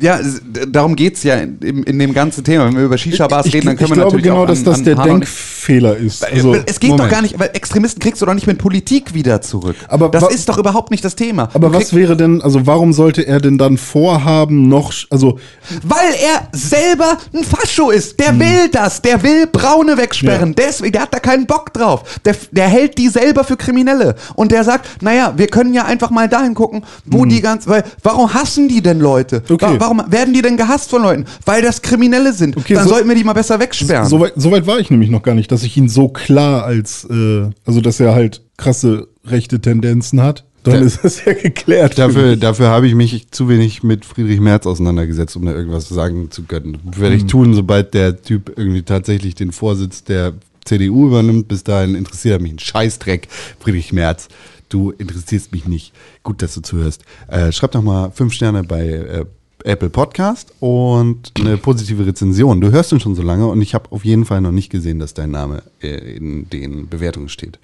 Ja, 0.00 0.18
es- 0.18 0.40
darum 0.68 0.96
geht's 0.96 1.22
ja 1.22 1.34
in, 1.36 1.58
in, 1.58 1.98
dem 1.98 2.12
ganzen 2.12 2.44
Thema. 2.44 2.66
Wenn 2.66 2.76
wir 2.76 2.84
über 2.84 2.98
Shisha-Bars 2.98 3.46
reden, 3.46 3.66
dann 3.66 3.74
ich 3.74 3.78
können 3.78 3.90
wir 3.90 3.94
glaube 3.96 4.10
natürlich 4.16 4.24
genau, 4.24 4.42
auch 4.42 4.46
dass 4.46 4.58
an, 4.58 4.64
das 4.64 4.82
der 4.82 4.96
Denkfehler 4.96 5.96
ist. 5.96 6.24
Also, 6.24 6.54
es 6.66 6.80
geht 6.80 6.90
Moment. 6.90 7.06
doch 7.06 7.10
gar 7.10 7.22
nicht, 7.22 7.38
weil 7.38 7.50
Extremisten 7.52 8.00
kriegst 8.00 8.20
du 8.22 8.26
doch 8.26 8.34
nicht 8.34 8.46
mit 8.46 8.58
Politik 8.58 9.14
wieder 9.14 9.40
zurück. 9.40 9.76
Aber 9.88 10.08
das 10.08 10.28
ist 10.32 10.48
doch 10.48 10.58
überhaupt 10.58 10.90
nicht 10.90 11.04
das 11.04 11.16
Thema. 11.16 11.48
aber 11.52 11.72
was 11.72 11.94
wäre 11.94 12.16
denn, 12.16 12.42
also 12.42 12.66
warum 12.66 12.92
sollte 12.92 13.26
er 13.26 13.40
denn 13.40 13.58
dann 13.58 13.78
vorhaben, 13.78 14.68
noch, 14.68 14.92
also 15.10 15.38
Weil 15.82 16.14
er 16.22 16.48
selber 16.52 17.18
ein 17.34 17.44
Fascho 17.44 17.90
ist. 17.90 18.18
Der 18.20 18.38
will 18.38 18.68
das. 18.72 19.02
Der 19.02 19.22
will 19.22 19.46
Braune 19.46 19.96
wegsperren. 19.96 20.50
Hm. 20.50 20.54
Ja. 20.58 20.66
Deswegen, 20.66 20.92
der 20.92 21.02
hat 21.02 21.14
da 21.14 21.18
keinen 21.18 21.46
Bock 21.46 21.72
drauf. 21.72 22.20
Der, 22.24 22.34
der 22.50 22.68
hält 22.68 22.98
die 22.98 23.08
selber 23.08 23.44
für 23.44 23.56
Kriminelle. 23.56 24.14
Und 24.34 24.52
der 24.52 24.64
sagt, 24.64 25.02
naja, 25.02 25.34
wir 25.36 25.46
können 25.46 25.74
ja 25.74 25.84
einfach 25.84 26.10
mal 26.10 26.28
dahin 26.28 26.54
gucken, 26.54 26.82
wo 27.06 27.24
die 27.24 27.40
ganz, 27.40 27.66
weil, 27.66 27.84
warum 28.02 28.32
hassen 28.34 28.68
die 28.68 28.82
denn 28.82 29.00
Leute? 29.00 29.42
Hm. 29.46 29.59
Okay. 29.60 29.74
Wa- 29.74 29.80
Warum 29.80 30.02
werden 30.08 30.32
die 30.34 30.42
denn 30.42 30.56
gehasst 30.56 30.90
von 30.90 31.02
Leuten? 31.02 31.24
Weil 31.44 31.62
das 31.62 31.82
Kriminelle 31.82 32.32
sind. 32.32 32.56
Okay, 32.56 32.74
Dann 32.74 32.84
so- 32.84 32.90
sollten 32.90 33.08
wir 33.08 33.14
die 33.16 33.24
mal 33.24 33.32
besser 33.32 33.58
wegsperren. 33.60 34.06
Soweit 34.08 34.32
so 34.36 34.50
weit 34.50 34.66
war 34.66 34.78
ich 34.78 34.90
nämlich 34.90 35.10
noch 35.10 35.22
gar 35.22 35.34
nicht, 35.34 35.50
dass 35.52 35.62
ich 35.62 35.76
ihn 35.76 35.88
so 35.88 36.08
klar 36.08 36.64
als, 36.64 37.04
äh, 37.10 37.50
also 37.64 37.80
dass 37.80 38.00
er 38.00 38.14
halt 38.14 38.42
krasse 38.56 39.08
rechte 39.26 39.60
Tendenzen 39.60 40.22
hat. 40.22 40.44
Dann 40.62 40.74
Ja. 40.74 40.80
ist 40.82 41.02
das 41.04 41.24
ja 41.24 41.32
geklärt. 41.32 41.98
Dafür, 41.98 42.36
dafür 42.36 42.68
habe 42.68 42.86
ich 42.86 42.94
mich 42.94 43.30
zu 43.30 43.48
wenig 43.48 43.82
mit 43.82 44.04
Friedrich 44.04 44.40
Merz 44.40 44.66
auseinandergesetzt, 44.66 45.34
um 45.36 45.46
da 45.46 45.52
irgendwas 45.54 45.88
sagen 45.88 46.30
zu 46.30 46.42
können. 46.42 46.76
Werde 46.84 47.14
Hm. 47.14 47.20
ich 47.24 47.26
tun, 47.30 47.54
sobald 47.54 47.94
der 47.94 48.20
Typ 48.20 48.52
irgendwie 48.58 48.82
tatsächlich 48.82 49.34
den 49.34 49.52
Vorsitz 49.52 50.04
der 50.04 50.34
CDU 50.66 51.06
übernimmt. 51.06 51.48
Bis 51.48 51.64
dahin 51.64 51.94
interessiert 51.94 52.38
er 52.38 52.42
mich 52.42 52.52
ein 52.52 52.58
Scheißdreck, 52.58 53.28
Friedrich 53.58 53.94
Merz. 53.94 54.28
Du 54.68 54.90
interessierst 54.90 55.50
mich 55.52 55.66
nicht. 55.66 55.94
Gut, 56.22 56.42
dass 56.42 56.52
du 56.54 56.60
zuhörst. 56.60 57.02
Äh, 57.28 57.50
schreib 57.52 57.72
doch 57.72 57.82
mal 57.82 58.10
fünf 58.10 58.34
Sterne 58.34 58.62
bei 58.62 58.82
äh, 58.86 59.24
Apple 59.64 59.90
Podcast 59.90 60.52
und 60.60 61.32
eine 61.38 61.56
positive 61.56 62.06
Rezension. 62.06 62.60
Du 62.60 62.70
hörst 62.70 62.92
ihn 62.92 63.00
schon 63.00 63.14
so 63.14 63.22
lange 63.22 63.46
und 63.46 63.60
ich 63.62 63.74
habe 63.74 63.90
auf 63.92 64.04
jeden 64.04 64.24
Fall 64.24 64.40
noch 64.40 64.52
nicht 64.52 64.70
gesehen, 64.70 64.98
dass 64.98 65.14
dein 65.14 65.30
Name 65.30 65.62
äh, 65.82 66.16
in 66.16 66.48
den 66.50 66.88
Bewertungen 66.88 67.28
steht. 67.28 67.58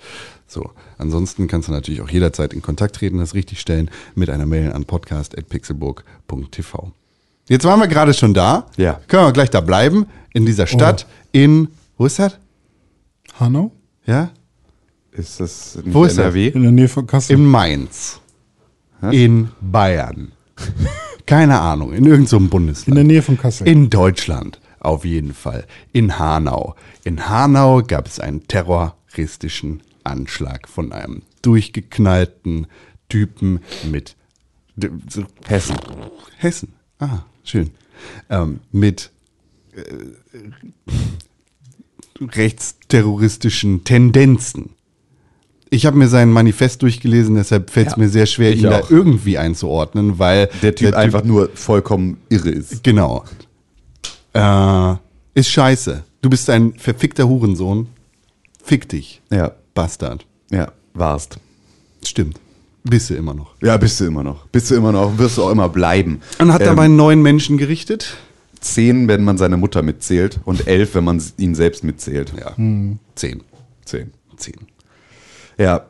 So, 0.47 0.71
ansonsten 0.99 1.49
kannst 1.49 1.69
du 1.69 1.73
natürlich 1.73 2.01
auch 2.01 2.09
jederzeit 2.09 2.53
in 2.53 2.63
Kontakt 2.63 2.97
treten, 2.97 3.19
das 3.19 3.35
richtig 3.35 3.61
stellen 3.61 3.91
mit 4.15 4.31
einer 4.31 4.47
Mail 4.47 4.73
an 4.73 4.85
podcast.pixelburg.tv. 4.85 6.93
Jetzt 7.49 7.65
waren 7.65 7.81
wir 7.81 7.89
gerade 7.89 8.15
schon 8.15 8.35
da. 8.35 8.67
Ja. 8.77 9.01
Können 9.09 9.25
wir 9.25 9.33
gleich 9.33 9.51
da 9.51 9.61
bleiben, 9.61 10.07
in 10.33 10.47
dieser 10.47 10.67
Stadt, 10.67 11.07
in, 11.33 11.69
wo 11.97 12.07
ist 12.07 12.19
das? 12.19 12.39
Hanau? 13.39 13.73
Ja? 14.07 14.31
ist 15.17 15.41
das 15.41 15.77
nicht 15.77 15.95
Wo 15.95 16.05
ist 16.05 16.19
das? 16.19 16.27
NRW? 16.27 16.49
In 16.49 16.63
der 16.63 16.73
Nähe 16.73 16.89
von 16.89 17.07
Kassel. 17.07 17.37
In 17.37 17.47
Mainz. 17.47 18.21
In 19.11 19.49
Bayern. 19.61 20.33
Keine 21.27 21.61
Ahnung, 21.61 21.93
in 21.93 22.05
irgendeinem 22.05 22.27
so 22.27 22.37
einem 22.37 22.45
in 22.47 22.51
Bundesland. 22.51 22.97
der 22.97 23.05
Nähe 23.05 23.23
von 23.23 23.37
Kassel. 23.37 23.67
In 23.69 23.91
Deutschland 23.91 24.61
auf 24.81 25.05
jeden 25.05 25.35
Fall. 25.35 25.67
In 25.93 26.19
Hanau. 26.19 26.77
In 27.05 27.29
Hanau 27.29 27.83
gab 27.83 28.07
es 28.07 28.21
einen 28.21 28.47
terroristischen 28.47 29.83
Anschlag 30.05 30.69
von 30.69 30.93
einem 30.93 31.23
durchgeknallten 31.43 32.69
Typen 33.09 33.61
mit 33.91 34.17
Hessen. 35.47 35.77
Hessen. 36.37 36.73
Ah, 36.99 37.25
schön. 37.43 37.71
Ähm, 38.31 38.61
mit 38.71 39.11
äh, 39.73 39.83
rechtsterroristischen 42.21 43.85
Tendenzen. 43.85 44.76
Ich 45.77 45.85
habe 45.85 45.99
mir 45.99 46.09
sein 46.09 46.31
Manifest 46.33 46.81
durchgelesen, 46.81 47.35
deshalb 47.35 47.69
fällt 47.71 47.89
es 47.89 47.93
Ja, 47.93 47.99
mir 47.99 48.09
sehr 48.09 48.25
schwer, 48.25 48.55
ihn 48.55 48.62
da 48.62 48.81
auch. 48.81 48.91
irgendwie 48.91 49.37
einzuordnen, 49.37 50.19
weil 50.19 50.49
Der 50.62 50.75
Typ 50.75 50.95
einfach 50.95 51.23
nur 51.23 51.51
vollkommen 51.55 52.17
irre 52.31 52.49
ist. 52.49 52.83
Genau. 52.83 53.25
Äh, 54.33 54.95
ist 55.35 55.51
scheiße. 55.51 56.03
Du 56.23 56.31
bist 56.31 56.49
ein 56.49 56.73
verfickter 56.79 57.29
Hurensohn. 57.29 57.89
Fick 58.65 58.89
dich, 58.89 59.21
Ja, 59.31 59.53
Bastard. 59.75 60.25
ja, 60.51 60.73
warst. 60.95 61.37
Stimmt. 62.05 62.41
Bist 62.83 63.11
du 63.11 63.15
immer 63.15 63.35
noch. 63.35 63.55
Ja, 63.62 63.77
bist 63.77 64.01
du 64.01 64.07
immer 64.07 64.23
noch. 64.23 64.47
Bist 64.47 64.71
du 64.71 64.77
immer 64.77 64.93
noch, 64.93 65.19
wirst 65.19 65.37
du 65.37 65.43
auch 65.45 65.51
immer 65.51 65.69
bleiben. 65.69 66.23
Und 66.39 66.53
hat 66.55 66.62
Ähm, 66.62 66.69
dabei 66.69 66.89
neuen 66.89 67.21
Menschen 67.21 67.59
gerichtet? 67.59 68.17
zehn, 68.61 69.07
wenn 69.09 69.23
man 69.25 69.37
seine 69.39 69.57
Mutter 69.59 69.83
mitzählt 69.83 70.41
und 70.47 70.67
elf, 70.67 70.95
wenn 70.95 71.05
man 71.05 71.23
ihn 71.37 71.55
selbst 71.55 71.85
mitzählt. 71.85 72.33
Ja. 72.41 72.53
Zehn. 73.15 73.43
Zehn. 73.85 74.11
Zehn. 74.39 74.57
Ja, 75.59 75.87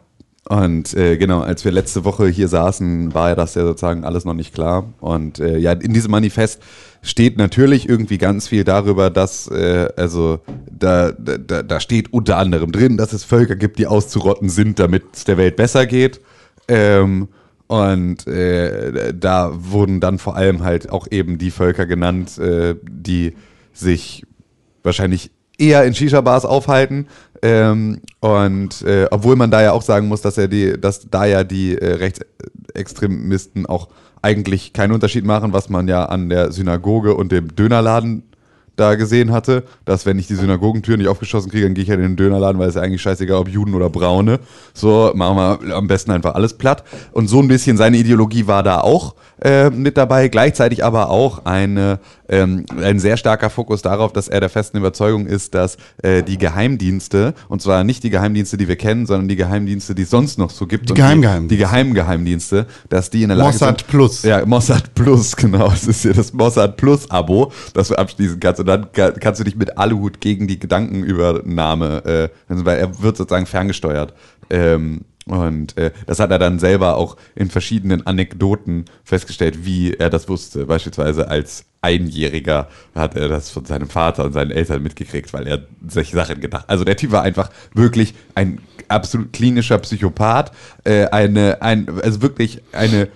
und 0.48 0.94
äh, 0.94 1.16
genau, 1.16 1.40
als 1.40 1.64
wir 1.64 1.72
letzte 1.72 2.04
Woche 2.04 2.28
hier 2.28 2.46
saßen, 2.46 3.14
war 3.14 3.30
ja 3.30 3.34
das 3.34 3.56
ja 3.56 3.64
sozusagen 3.64 4.04
alles 4.04 4.24
noch 4.24 4.34
nicht 4.34 4.54
klar. 4.54 4.92
Und 5.00 5.40
äh, 5.40 5.58
ja, 5.58 5.72
in 5.72 5.92
diesem 5.92 6.12
Manifest 6.12 6.62
steht 7.02 7.36
natürlich 7.36 7.88
irgendwie 7.88 8.18
ganz 8.18 8.46
viel 8.46 8.62
darüber, 8.62 9.10
dass, 9.10 9.48
äh, 9.48 9.88
also 9.96 10.38
da, 10.70 11.10
da, 11.10 11.64
da 11.64 11.80
steht 11.80 12.12
unter 12.12 12.36
anderem 12.36 12.70
drin, 12.70 12.96
dass 12.96 13.12
es 13.12 13.24
Völker 13.24 13.56
gibt, 13.56 13.78
die 13.78 13.88
auszurotten 13.88 14.48
sind, 14.48 14.78
damit 14.78 15.02
es 15.14 15.24
der 15.24 15.36
Welt 15.36 15.56
besser 15.56 15.84
geht. 15.84 16.20
Ähm, 16.68 17.28
und 17.66 18.28
äh, 18.28 19.12
da 19.14 19.50
wurden 19.52 19.98
dann 19.98 20.18
vor 20.18 20.36
allem 20.36 20.62
halt 20.62 20.90
auch 20.90 21.08
eben 21.10 21.38
die 21.38 21.50
Völker 21.50 21.86
genannt, 21.86 22.38
äh, 22.38 22.76
die 22.88 23.34
sich 23.72 24.24
wahrscheinlich 24.84 25.32
eher 25.58 25.84
in 25.84 25.94
Shisha-Bars 25.94 26.44
aufhalten. 26.44 27.08
Ähm, 27.46 28.00
und 28.18 28.82
äh, 28.82 29.06
obwohl 29.12 29.36
man 29.36 29.52
da 29.52 29.62
ja 29.62 29.70
auch 29.70 29.82
sagen 29.82 30.08
muss, 30.08 30.20
dass 30.20 30.36
er 30.36 30.48
die, 30.48 30.80
dass 30.80 31.08
da 31.08 31.26
ja 31.26 31.44
die 31.44 31.78
äh, 31.78 31.92
Rechtsextremisten 31.92 33.66
auch 33.66 33.88
eigentlich 34.20 34.72
keinen 34.72 34.90
Unterschied 34.90 35.24
machen, 35.24 35.52
was 35.52 35.68
man 35.68 35.86
ja 35.86 36.06
an 36.06 36.28
der 36.28 36.50
Synagoge 36.50 37.14
und 37.14 37.30
dem 37.30 37.54
Dönerladen 37.54 38.24
da 38.74 38.96
gesehen 38.96 39.30
hatte, 39.30 39.62
dass 39.84 40.06
wenn 40.06 40.18
ich 40.18 40.26
die 40.26 40.34
Synagogentür 40.34 40.96
nicht 40.96 41.06
aufgeschossen 41.06 41.50
kriege, 41.50 41.64
dann 41.64 41.74
gehe 41.74 41.84
ich 41.84 41.90
halt 41.90 42.00
in 42.00 42.08
den 42.08 42.16
Dönerladen, 42.16 42.58
weil 42.58 42.68
es 42.68 42.74
ja 42.74 42.82
eigentlich 42.82 43.00
scheißegal, 43.00 43.38
ob 43.38 43.48
Juden 43.48 43.74
oder 43.74 43.90
Braune. 43.90 44.40
So, 44.74 45.12
machen 45.14 45.36
wir 45.36 45.76
am 45.76 45.86
besten 45.86 46.10
einfach 46.10 46.34
alles 46.34 46.54
platt. 46.54 46.82
Und 47.12 47.28
so 47.28 47.38
ein 47.38 47.48
bisschen 47.48 47.76
seine 47.76 47.96
Ideologie 47.96 48.48
war 48.48 48.64
da 48.64 48.80
auch 48.80 49.14
äh, 49.42 49.70
mit 49.70 49.96
dabei, 49.96 50.28
gleichzeitig 50.28 50.82
aber 50.84 51.10
auch 51.10 51.44
eine, 51.44 51.98
ähm, 52.28 52.64
ein 52.82 52.98
sehr 52.98 53.16
starker 53.16 53.50
Fokus 53.50 53.82
darauf, 53.82 54.12
dass 54.12 54.28
er 54.28 54.40
der 54.40 54.48
festen 54.48 54.78
Überzeugung 54.78 55.26
ist, 55.26 55.54
dass 55.54 55.76
äh, 56.02 56.22
die 56.22 56.38
Geheimdienste, 56.38 57.34
und 57.48 57.60
zwar 57.60 57.84
nicht 57.84 58.02
die 58.02 58.10
Geheimdienste, 58.10 58.56
die 58.56 58.66
wir 58.68 58.76
kennen, 58.76 59.04
sondern 59.06 59.28
die 59.28 59.36
Geheimdienste, 59.36 59.94
die 59.94 60.02
es 60.02 60.10
sonst 60.10 60.38
noch 60.38 60.50
so 60.50 60.66
gibt. 60.66 60.88
Die 60.88 60.94
Geheimgeheimdienste. 60.94 61.48
Die, 61.54 61.58
die 61.58 61.62
Geheimgeheimdienste, 61.64 62.66
dass 62.88 63.10
die 63.10 63.22
in 63.22 63.28
der 63.28 63.36
Lage 63.36 63.52
Mossad 63.52 63.80
sind, 63.80 63.88
Plus. 63.88 64.22
Ja, 64.22 64.44
Mossad 64.46 64.94
Plus, 64.94 65.36
genau. 65.36 65.68
Das 65.68 65.86
ist 65.86 66.04
ja 66.04 66.12
das 66.12 66.32
Mossad 66.32 66.76
Plus 66.76 67.10
Abo, 67.10 67.52
das 67.74 67.88
du 67.88 67.94
abschließen 67.96 68.40
kannst. 68.40 68.60
Und 68.60 68.66
dann 68.66 68.90
ka- 68.92 69.12
kannst 69.12 69.40
du 69.40 69.44
dich 69.44 69.56
mit 69.56 69.76
Aluhut 69.76 70.20
gegen 70.20 70.46
die 70.48 70.58
Gedankenübernahme, 70.58 72.04
äh, 72.04 72.28
also 72.48 72.64
weil 72.64 72.78
er 72.78 73.02
wird 73.02 73.16
sozusagen 73.16 73.46
ferngesteuert. 73.46 74.14
Ähm, 74.50 75.02
und 75.28 75.76
äh, 75.76 75.90
das 76.06 76.20
hat 76.20 76.30
er 76.30 76.38
dann 76.38 76.60
selber 76.60 76.96
auch 76.96 77.16
in 77.34 77.50
verschiedenen 77.50 78.06
Anekdoten 78.06 78.84
festgestellt, 79.02 79.64
wie 79.64 79.92
er 79.92 80.08
das 80.08 80.28
wusste. 80.28 80.66
Beispielsweise 80.66 81.28
als 81.28 81.64
Einjähriger 81.80 82.68
hat 82.94 83.16
er 83.16 83.28
das 83.28 83.50
von 83.50 83.64
seinem 83.64 83.88
Vater 83.88 84.24
und 84.24 84.32
seinen 84.32 84.52
Eltern 84.52 84.84
mitgekriegt, 84.84 85.32
weil 85.32 85.48
er 85.48 85.66
solche 85.88 86.14
Sachen 86.14 86.40
gedacht. 86.40 86.66
Also 86.68 86.84
der 86.84 86.96
Typ 86.96 87.10
war 87.10 87.22
einfach 87.22 87.50
wirklich 87.74 88.14
ein 88.36 88.60
absolut 88.86 89.32
klinischer 89.32 89.78
Psychopath, 89.78 90.52
äh, 90.84 91.06
eine, 91.06 91.60
ein, 91.60 91.88
also 92.02 92.22
wirklich 92.22 92.62
eine, 92.70 93.08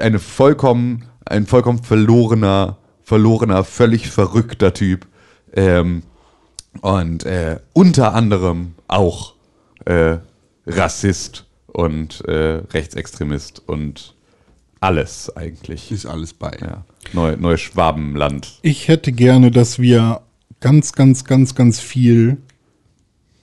eine 0.00 0.18
vollkommen, 0.18 1.04
ein 1.26 1.46
vollkommen 1.46 1.82
verlorener, 1.82 2.78
verlorener, 3.02 3.64
völlig 3.64 4.08
verrückter 4.08 4.72
Typ. 4.72 5.06
Ähm, 5.52 6.04
und 6.80 7.26
äh, 7.26 7.58
unter 7.74 8.14
anderem 8.14 8.74
auch 8.88 9.34
äh, 9.84 10.18
Rassist 10.66 11.46
und 11.72 12.22
äh, 12.26 12.62
Rechtsextremist 12.72 13.62
und 13.66 14.14
alles 14.80 15.34
eigentlich. 15.36 15.92
Ist 15.92 16.06
alles 16.06 16.34
bei. 16.34 16.56
Ja. 16.60 16.84
Neu, 17.12 17.36
Neuschwabenland. 17.36 18.58
Ich 18.62 18.88
hätte 18.88 19.12
gerne, 19.12 19.50
dass 19.50 19.78
wir 19.78 20.22
ganz, 20.60 20.92
ganz, 20.92 21.24
ganz, 21.24 21.54
ganz 21.54 21.80
viel 21.80 22.38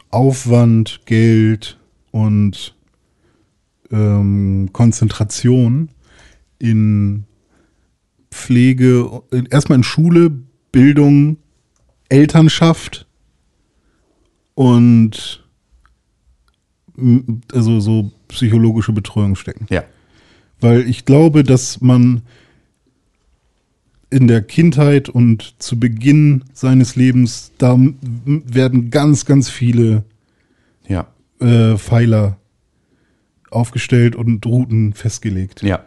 Aufwand, 0.10 1.02
Geld 1.06 1.78
und 2.12 2.76
ähm, 3.92 4.70
Konzentration 4.74 5.90
in 6.60 7.26
Pflege, 8.32 9.24
erstmal 9.50 9.80
in 9.80 9.84
Schule, 9.84 10.32
Bildung, 10.72 11.38
Elternschaft 12.10 13.08
und 14.56 15.44
also 17.54 17.80
so 17.80 18.12
psychologische 18.28 18.94
Betreuung 18.94 19.36
stecken. 19.36 19.66
Ja. 19.70 19.84
Weil 20.60 20.88
ich 20.90 21.06
glaube, 21.06 21.44
dass 21.44 21.82
man 21.82 22.22
in 24.10 24.28
der 24.28 24.42
Kindheit 24.42 25.10
und 25.10 25.56
zu 25.60 25.80
Beginn 25.80 26.44
seines 26.54 26.96
Lebens, 26.96 27.52
da 27.58 27.78
werden 28.26 28.90
ganz, 28.90 29.26
ganz 29.26 29.50
viele 29.50 30.04
Ja. 30.88 31.08
äh, 31.42 31.78
Pfeiler 31.78 32.38
aufgestellt 33.52 34.16
und 34.16 34.46
Routen 34.46 34.94
festgelegt. 34.94 35.62
Ja. 35.62 35.84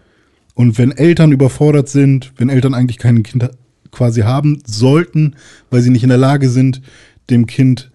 Und 0.55 0.77
wenn 0.79 0.93
Eltern 0.93 1.33
überfordert 1.33 1.89
sind, 1.89 2.33
wenn 2.37 2.51
Eltern 2.51 2.75
eigentlich 2.75 2.99
keine 2.99 3.23
Kinder 3.23 3.51
quasi 3.91 4.21
haben 4.23 4.63
sollten, 4.67 5.37
weil 5.71 5.81
sie 5.81 5.91
nicht 5.91 6.03
in 6.03 6.11
der 6.11 6.19
Lage 6.19 6.49
sind, 6.51 6.83
dem 7.31 7.47
Kind 7.47 7.91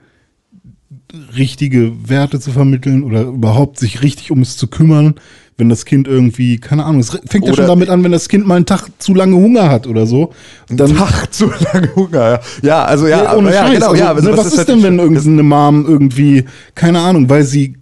richtige 1.38 1.94
Werte 2.10 2.40
zu 2.40 2.52
vermitteln 2.52 3.04
oder 3.04 3.24
überhaupt 3.24 3.80
sich 3.80 4.02
richtig 4.02 4.32
um 4.32 4.42
es 4.42 4.58
zu 4.58 4.68
kümmern, 4.68 5.16
wenn 5.58 5.70
das 5.70 5.86
Kind 5.86 6.08
irgendwie, 6.08 6.58
keine 6.58 6.84
Ahnung, 6.84 7.00
es 7.00 7.12
fängt 7.12 7.46
ja 7.46 7.54
Oder- 7.54 7.56
schon 7.56 7.68
damit 7.68 7.90
an, 7.90 8.04
wenn 8.04 8.12
das 8.12 8.28
Kind 8.28 8.46
mal 8.46 8.56
einen 8.56 8.66
Tag 8.66 8.90
zu 9.00 9.14
lange 9.14 9.36
Hunger 9.36 9.70
hat 9.70 9.88
oder 9.88 10.06
so. 10.06 10.34
Dann, 10.70 10.96
Tag 10.96 11.28
zu 11.34 11.50
lange 11.74 11.96
Hunger. 11.96 12.32
Ja, 12.32 12.40
ja 12.62 12.84
also 12.86 13.08
ja, 13.08 13.24
Ja, 13.24 13.36
ohne 13.36 13.48
aber 13.48 13.56
ja, 13.56 13.70
genau, 13.74 13.90
also, 13.92 14.04
ja, 14.04 14.12
also 14.14 14.30
ne, 14.30 14.36
das 14.36 14.46
was 14.46 14.52
ist, 14.54 14.58
halt- 14.60 14.68
denn, 14.70 14.84
wenn 14.84 15.00
irgendeine 15.00 15.44
Mom 15.44 15.86
irgendwie, 15.88 16.44
keine 16.74 17.00
Ahnung, 17.00 17.30
weil 17.30 17.44
sie 17.44 17.76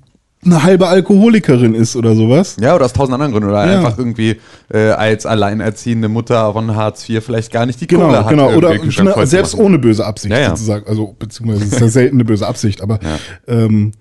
eine 0.45 0.63
halbe 0.63 0.88
Alkoholikerin 0.88 1.73
ist 1.75 1.95
oder 1.95 2.15
sowas? 2.15 2.58
Ja, 2.60 2.75
oder 2.75 2.86
aus 2.86 2.93
tausend 2.93 3.13
anderen 3.13 3.32
Gründen. 3.32 3.49
Oder 3.49 3.65
Ja. 3.69 3.77
einfach 3.79 3.97
irgendwie 3.97 4.39
äh, 4.73 4.89
als 4.91 5.25
alleinerziehende 5.25 6.10
Mutter 6.10 6.53
von 6.53 6.75
Hartz 6.75 7.08
IV 7.10 7.23
vielleicht 7.23 7.51
gar 7.51 7.65
nicht 7.65 7.79
die 7.82 7.88
Genau, 7.88 8.06
Kohle 8.08 8.19
hat. 8.25 8.29
genau. 8.29 8.51
Oder 8.53 9.25
selbst 9.27 9.56
ohne 9.56 9.79
böse 9.79 10.06
Absicht 10.06 10.32
Ja, 10.34 10.39
ja. 10.39 10.49
sozusagen. 10.49 10.88
Also, 10.88 11.15
beziehungsweise 11.17 11.65
ist 11.65 11.79
ja 11.79 11.88
selten 11.88 12.17
eine 12.17 12.25
böse 12.25 12.47
Absicht, 12.47 12.82
aber 12.82 12.99
ähm, 13.47 13.91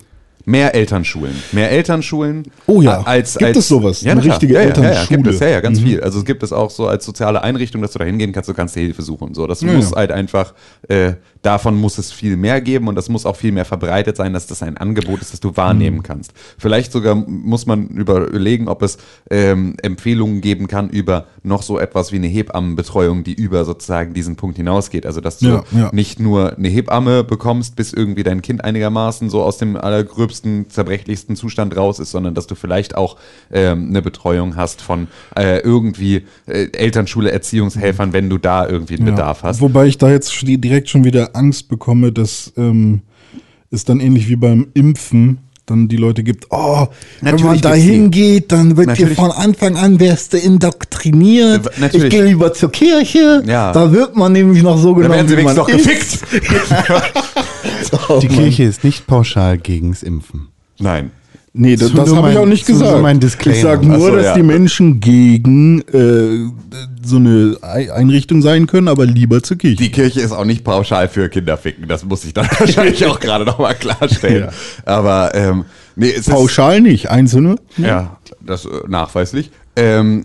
Mehr 0.44 0.74
Elternschulen. 0.74 1.35
Mehr 1.52 1.70
Elternschulen. 1.70 2.44
Oh 2.66 2.83
ja. 2.83 3.02
Als, 3.02 3.35
Gibt 3.38 3.48
als, 3.48 3.59
es 3.59 3.68
sowas? 3.68 4.02
Ja, 4.02 4.12
Eine 4.12 4.24
richtige 4.24 4.55
ja, 4.55 4.61
ja, 4.62 4.66
Ja, 4.68 4.72
ja, 4.74 4.78
Elternschule? 4.88 5.18
Mhm. 5.18 5.22
gibt 5.24 5.35
es, 5.35 5.40
ja, 5.40 5.48
ja, 5.48 5.61
ganz 5.61 5.81
viel. 5.81 6.00
Also 6.02 6.18
es 6.18 6.24
gibt 6.24 6.42
es 6.42 6.52
auch 6.52 6.70
so 6.70 6.87
als 6.88 7.05
soziale 7.05 7.42
Einrichtung, 7.42 7.81
dass 7.83 7.92
du 7.92 7.98
da 7.98 8.05
hingehen 8.05 8.33
kannst, 8.33 8.48
du 8.48 8.55
kannst 8.55 8.74
dir 8.76 8.81
Hilfe 8.81 9.02
suchen 9.02 9.28
und 9.28 9.35
so. 9.35 9.46
Das 9.46 9.61
Ja, 9.61 9.72
muss 9.72 9.90
ja. 9.90 9.96
halt 9.96 10.11
einfach, 10.12 10.55
äh, 10.88 11.14
davon 11.42 11.76
muss 11.76 11.98
es 11.98 12.12
viel 12.12 12.37
mehr 12.37 12.61
geben 12.61 12.88
und 12.88 12.94
das 12.94 13.09
muss 13.09 13.26
auch 13.26 13.37
viel 13.37 13.52
mehr 13.52 13.64
verbreitet 13.64 14.16
sein, 14.16 14.33
dass 14.33 14.46
das 14.46 14.62
ein 14.62 14.76
Angebot 14.76 15.20
ist, 15.20 15.33
das 15.33 15.40
du 15.40 15.57
wahrnehmen 15.57 15.98
Mhm. 15.98 16.02
kannst. 16.02 16.33
Vielleicht 16.59 16.92
sogar 16.92 17.14
muss 17.14 17.66
man 17.66 17.88
überlegen, 17.88 18.68
ob 18.68 18.83
es 18.83 18.98
ähm, 19.31 19.76
Empfehlungen 19.83 20.40
geben 20.40 20.66
kann 20.68 20.88
über 20.90 21.26
noch 21.42 21.62
so 21.62 21.78
etwas 21.78 22.12
wie 22.12 22.16
eine 22.16 22.26
Hebammenbetreuung, 22.28 23.24
die 23.24 23.35
über 23.35 23.64
sozusagen 23.64 24.14
diesen 24.14 24.37
Punkt 24.37 24.57
hinausgeht. 24.57 25.07
Also 25.07 25.20
dass 25.20 25.38
du 25.38 25.46
Ja, 25.46 25.64
ja. 25.72 25.90
nicht 25.92 26.20
nur 26.20 26.57
eine 26.57 26.68
Hebamme 26.68 27.24
bekommst, 27.24 27.76
bis 27.76 27.92
irgendwie 27.92 28.22
dein 28.22 28.42
Kind 28.42 28.64
einigermaßen 28.64 29.28
so 29.31 29.42
aus 29.42 29.59
dem 29.59 29.76
allergröbsten, 29.76 30.32
zerbrechlichsten 30.33 31.37
Zustand 31.37 31.77
raus 31.77 31.99
ist, 31.99 32.11
sondern 32.11 32.35
dass 32.35 32.47
du 32.47 32.55
vielleicht 32.55 32.97
auch 32.97 33.16
ähm, 33.53 33.88
eine 33.88 34.03
Betreuung 34.03 34.57
hast 34.57 34.83
von 34.83 35.09
äh, 35.37 35.59
irgendwie 35.59 36.25
äh, 36.47 36.68
Elternschule, 36.73 37.31
Erziehungshelfern, 37.31 38.12
wenn 38.12 38.29
du 38.31 38.38
da 38.38 38.66
irgendwie 38.66 38.97
einen 38.97 39.07
ja. 39.07 39.12
Bedarf 39.12 39.42
hast. 39.42 39.61
Wobei 39.61 39.87
ich 39.87 39.99
da 39.99 40.11
jetzt 40.11 40.33
direkt 40.42 40.88
schon 40.88 41.05
wieder 41.05 41.37
Angst 41.37 41.68
bekomme, 41.68 42.12
dass 42.12 42.53
ähm, 42.57 43.03
es 43.71 43.85
dann 43.85 44.01
ähnlich 44.01 44.29
wie 44.29 44.37
beim 44.37 44.68
Impfen 44.75 45.38
dann 45.66 45.87
die 45.88 45.96
Leute 45.96 46.22
gibt, 46.25 46.46
oh, 46.51 46.88
wenn 47.20 47.35
Natürlich 47.37 47.44
man 47.44 47.61
da 47.61 47.75
hingeht, 47.75 48.51
dann 48.53 48.77
wird 48.77 48.88
dir 48.88 48.90
Natürlich. 48.92 49.18
von 49.18 49.31
Anfang 49.31 49.77
an 49.77 50.01
wirst 50.01 50.33
du 50.33 50.38
indoktriniert. 50.38 51.79
Natürlich. 51.79 52.04
Ich 52.06 52.10
gehe 52.10 52.25
lieber 52.25 52.52
zur 52.52 52.73
Kirche, 52.73 53.42
Ja. 53.46 53.73
da 53.73 53.92
wird 53.92 54.17
man 54.17 54.33
nämlich 54.33 54.63
noch 54.63 54.77
so 54.77 54.92
Dann 54.94 55.02
genommen, 55.02 55.15
werden 55.15 55.29
sie 55.29 55.38
wie 55.38 55.42
man 55.42 55.56
wenigstens 55.56 56.23
noch 56.23 56.38
ist. 56.38 56.42
gefickt. 56.42 57.23
Die 58.23 58.29
Kirche 58.29 58.65
ist 58.65 58.85
nicht 58.85 59.06
pauschal 59.06 59.58
gegens 59.58 60.02
Impfen. 60.02 60.48
Nein. 60.79 61.10
Nee, 61.55 61.77
das, 61.77 61.92
das 61.92 62.15
habe 62.15 62.31
ich 62.31 62.38
auch 62.38 62.46
nicht 62.46 62.65
so 62.65 62.73
gesagt. 62.73 63.03
mein 63.03 63.21
Disclaimer. 63.21 63.57
Ich 63.57 63.63
sage 63.63 63.87
nur, 63.87 64.00
so, 64.00 64.17
dass 64.17 64.25
ja. 64.25 64.35
die 64.35 64.42
Menschen 64.42 65.00
gegen 65.00 65.83
äh, 65.83 66.50
so 67.05 67.17
eine 67.17 67.59
Ei- 67.61 67.92
Einrichtung 67.92 68.40
sein 68.40 68.67
können, 68.67 68.88
aber 68.88 69.05
lieber 69.05 69.42
zur 69.42 69.59
Kirche. 69.59 69.77
Die 69.77 69.90
Kirche 69.90 70.21
ist 70.23 70.33
auch 70.33 70.46
nicht 70.46 70.65
pauschal 70.65 71.09
für 71.09 71.29
Kinderficken, 71.29 71.88
das 71.88 72.05
muss 72.07 72.25
ich 72.25 72.33
dann 72.33 72.46
wahrscheinlich 72.59 73.05
auch 73.05 73.21
gerade 73.21 73.44
nochmal 73.44 73.75
klarstellen. 73.75 74.48
Aber 74.87 75.35
ähm, 75.35 75.65
nee, 75.94 76.11
es 76.11 76.27
ist, 76.27 76.31
Pauschal 76.31 76.81
nicht, 76.81 77.11
einzelne. 77.11 77.57
Ja, 77.77 78.17
das 78.40 78.65
äh, 78.65 78.69
nachweislich. 78.88 79.50
Ähm, 79.77 80.25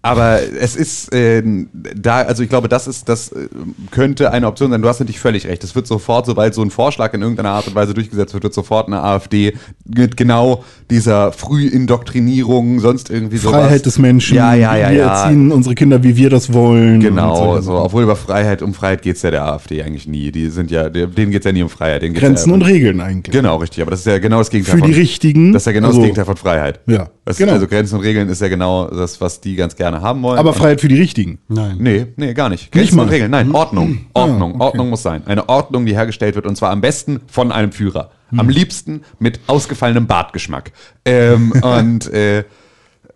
Aber 0.00 0.40
es 0.60 0.76
ist 0.76 1.12
äh, 1.12 1.42
da, 1.72 2.22
also 2.22 2.44
ich 2.44 2.48
glaube, 2.48 2.68
das 2.68 2.86
ist, 2.86 3.08
das 3.08 3.32
äh, 3.32 3.48
könnte 3.90 4.30
eine 4.30 4.46
Option 4.46 4.70
sein. 4.70 4.80
Du 4.80 4.88
hast 4.88 5.00
natürlich 5.00 5.18
völlig 5.18 5.46
recht. 5.46 5.64
Es 5.64 5.74
wird 5.74 5.88
sofort, 5.88 6.26
sobald 6.26 6.54
so 6.54 6.62
ein 6.62 6.70
Vorschlag 6.70 7.14
in 7.14 7.22
irgendeiner 7.22 7.50
Art 7.50 7.66
und 7.66 7.74
Weise 7.74 7.94
durchgesetzt 7.94 8.32
wird, 8.32 8.44
wird 8.44 8.54
sofort 8.54 8.86
eine 8.86 9.02
AfD 9.02 9.54
mit 9.84 10.16
genau 10.16 10.64
dieser 10.88 11.32
Frühindoktrinierung, 11.32 12.78
sonst 12.78 13.10
irgendwie 13.10 13.38
sowas. 13.38 13.62
Freiheit 13.62 13.86
des 13.86 13.98
Menschen. 13.98 14.36
Ja, 14.36 14.54
ja, 14.54 14.76
ja, 14.76 14.90
Wir 14.90 14.98
ja. 14.98 15.22
erziehen 15.22 15.50
unsere 15.50 15.74
Kinder, 15.74 16.02
wie 16.04 16.16
wir 16.16 16.30
das 16.30 16.52
wollen. 16.52 17.00
Genau, 17.00 17.56
so, 17.56 17.62
Sachen. 17.62 17.76
obwohl 17.78 18.04
über 18.04 18.16
Freiheit, 18.16 18.62
um 18.62 18.74
Freiheit 18.74 19.02
geht's 19.02 19.22
ja 19.22 19.32
der 19.32 19.46
AfD 19.46 19.82
eigentlich 19.82 20.06
nie. 20.06 20.30
Die 20.30 20.48
sind 20.50 20.70
ja, 20.70 20.88
denen 20.88 21.32
geht's 21.32 21.44
ja 21.44 21.52
nie 21.52 21.62
um 21.62 21.68
Freiheit. 21.68 22.02
Grenzen 22.14 22.50
ja, 22.50 22.54
und 22.54 22.62
Regeln 22.62 23.00
eigentlich. 23.00 23.32
Genau, 23.34 23.56
richtig. 23.56 23.82
Aber 23.82 23.90
das 23.90 24.00
ist 24.00 24.06
ja 24.06 24.18
genau 24.18 24.38
das 24.38 24.50
Gegenteil 24.50 24.76
Für 24.76 24.86
die 24.86 24.92
von, 24.92 25.00
Richtigen. 25.00 25.52
Das 25.52 25.62
ist 25.62 25.66
ja 25.66 25.72
genau 25.72 25.88
also, 25.88 25.98
das 25.98 26.04
Gegenteil 26.04 26.24
von 26.24 26.36
Freiheit. 26.36 26.80
Ja, 26.86 27.08
Das, 27.24 27.36
genau. 27.36 27.52
Also 27.52 27.66
Grenzen 27.66 27.96
und 27.96 28.02
Regeln 28.02 28.28
ist 28.28 28.40
ja 28.40 28.48
genau 28.48 28.86
das, 28.86 29.20
was 29.20 29.40
die 29.40 29.56
ganz 29.56 29.74
gerne 29.74 29.87
haben 30.00 30.22
wollen. 30.22 30.38
Aber 30.38 30.52
Freiheit 30.52 30.80
für 30.80 30.88
die 30.88 30.98
Richtigen. 30.98 31.38
Nein. 31.48 31.76
Nee, 31.80 32.06
nee, 32.16 32.34
gar 32.34 32.48
nicht. 32.48 32.74
Nicht 32.74 32.92
mal. 32.94 33.02
und 33.02 33.08
Regeln. 33.10 33.30
Nein, 33.30 33.52
Ordnung. 33.54 34.06
Ordnung. 34.14 34.52
Ah, 34.52 34.54
okay. 34.56 34.64
Ordnung 34.64 34.90
muss 34.90 35.02
sein. 35.02 35.22
Eine 35.26 35.48
Ordnung, 35.48 35.86
die 35.86 35.94
hergestellt 35.94 36.34
wird 36.34 36.46
und 36.46 36.56
zwar 36.56 36.70
am 36.70 36.80
besten 36.80 37.20
von 37.26 37.52
einem 37.52 37.72
Führer. 37.72 38.10
Am 38.36 38.48
liebsten 38.50 39.02
mit 39.18 39.40
ausgefallenem 39.46 40.06
Bartgeschmack. 40.06 40.72
Ähm, 41.04 41.52
und 41.62 42.12
äh, 42.12 42.44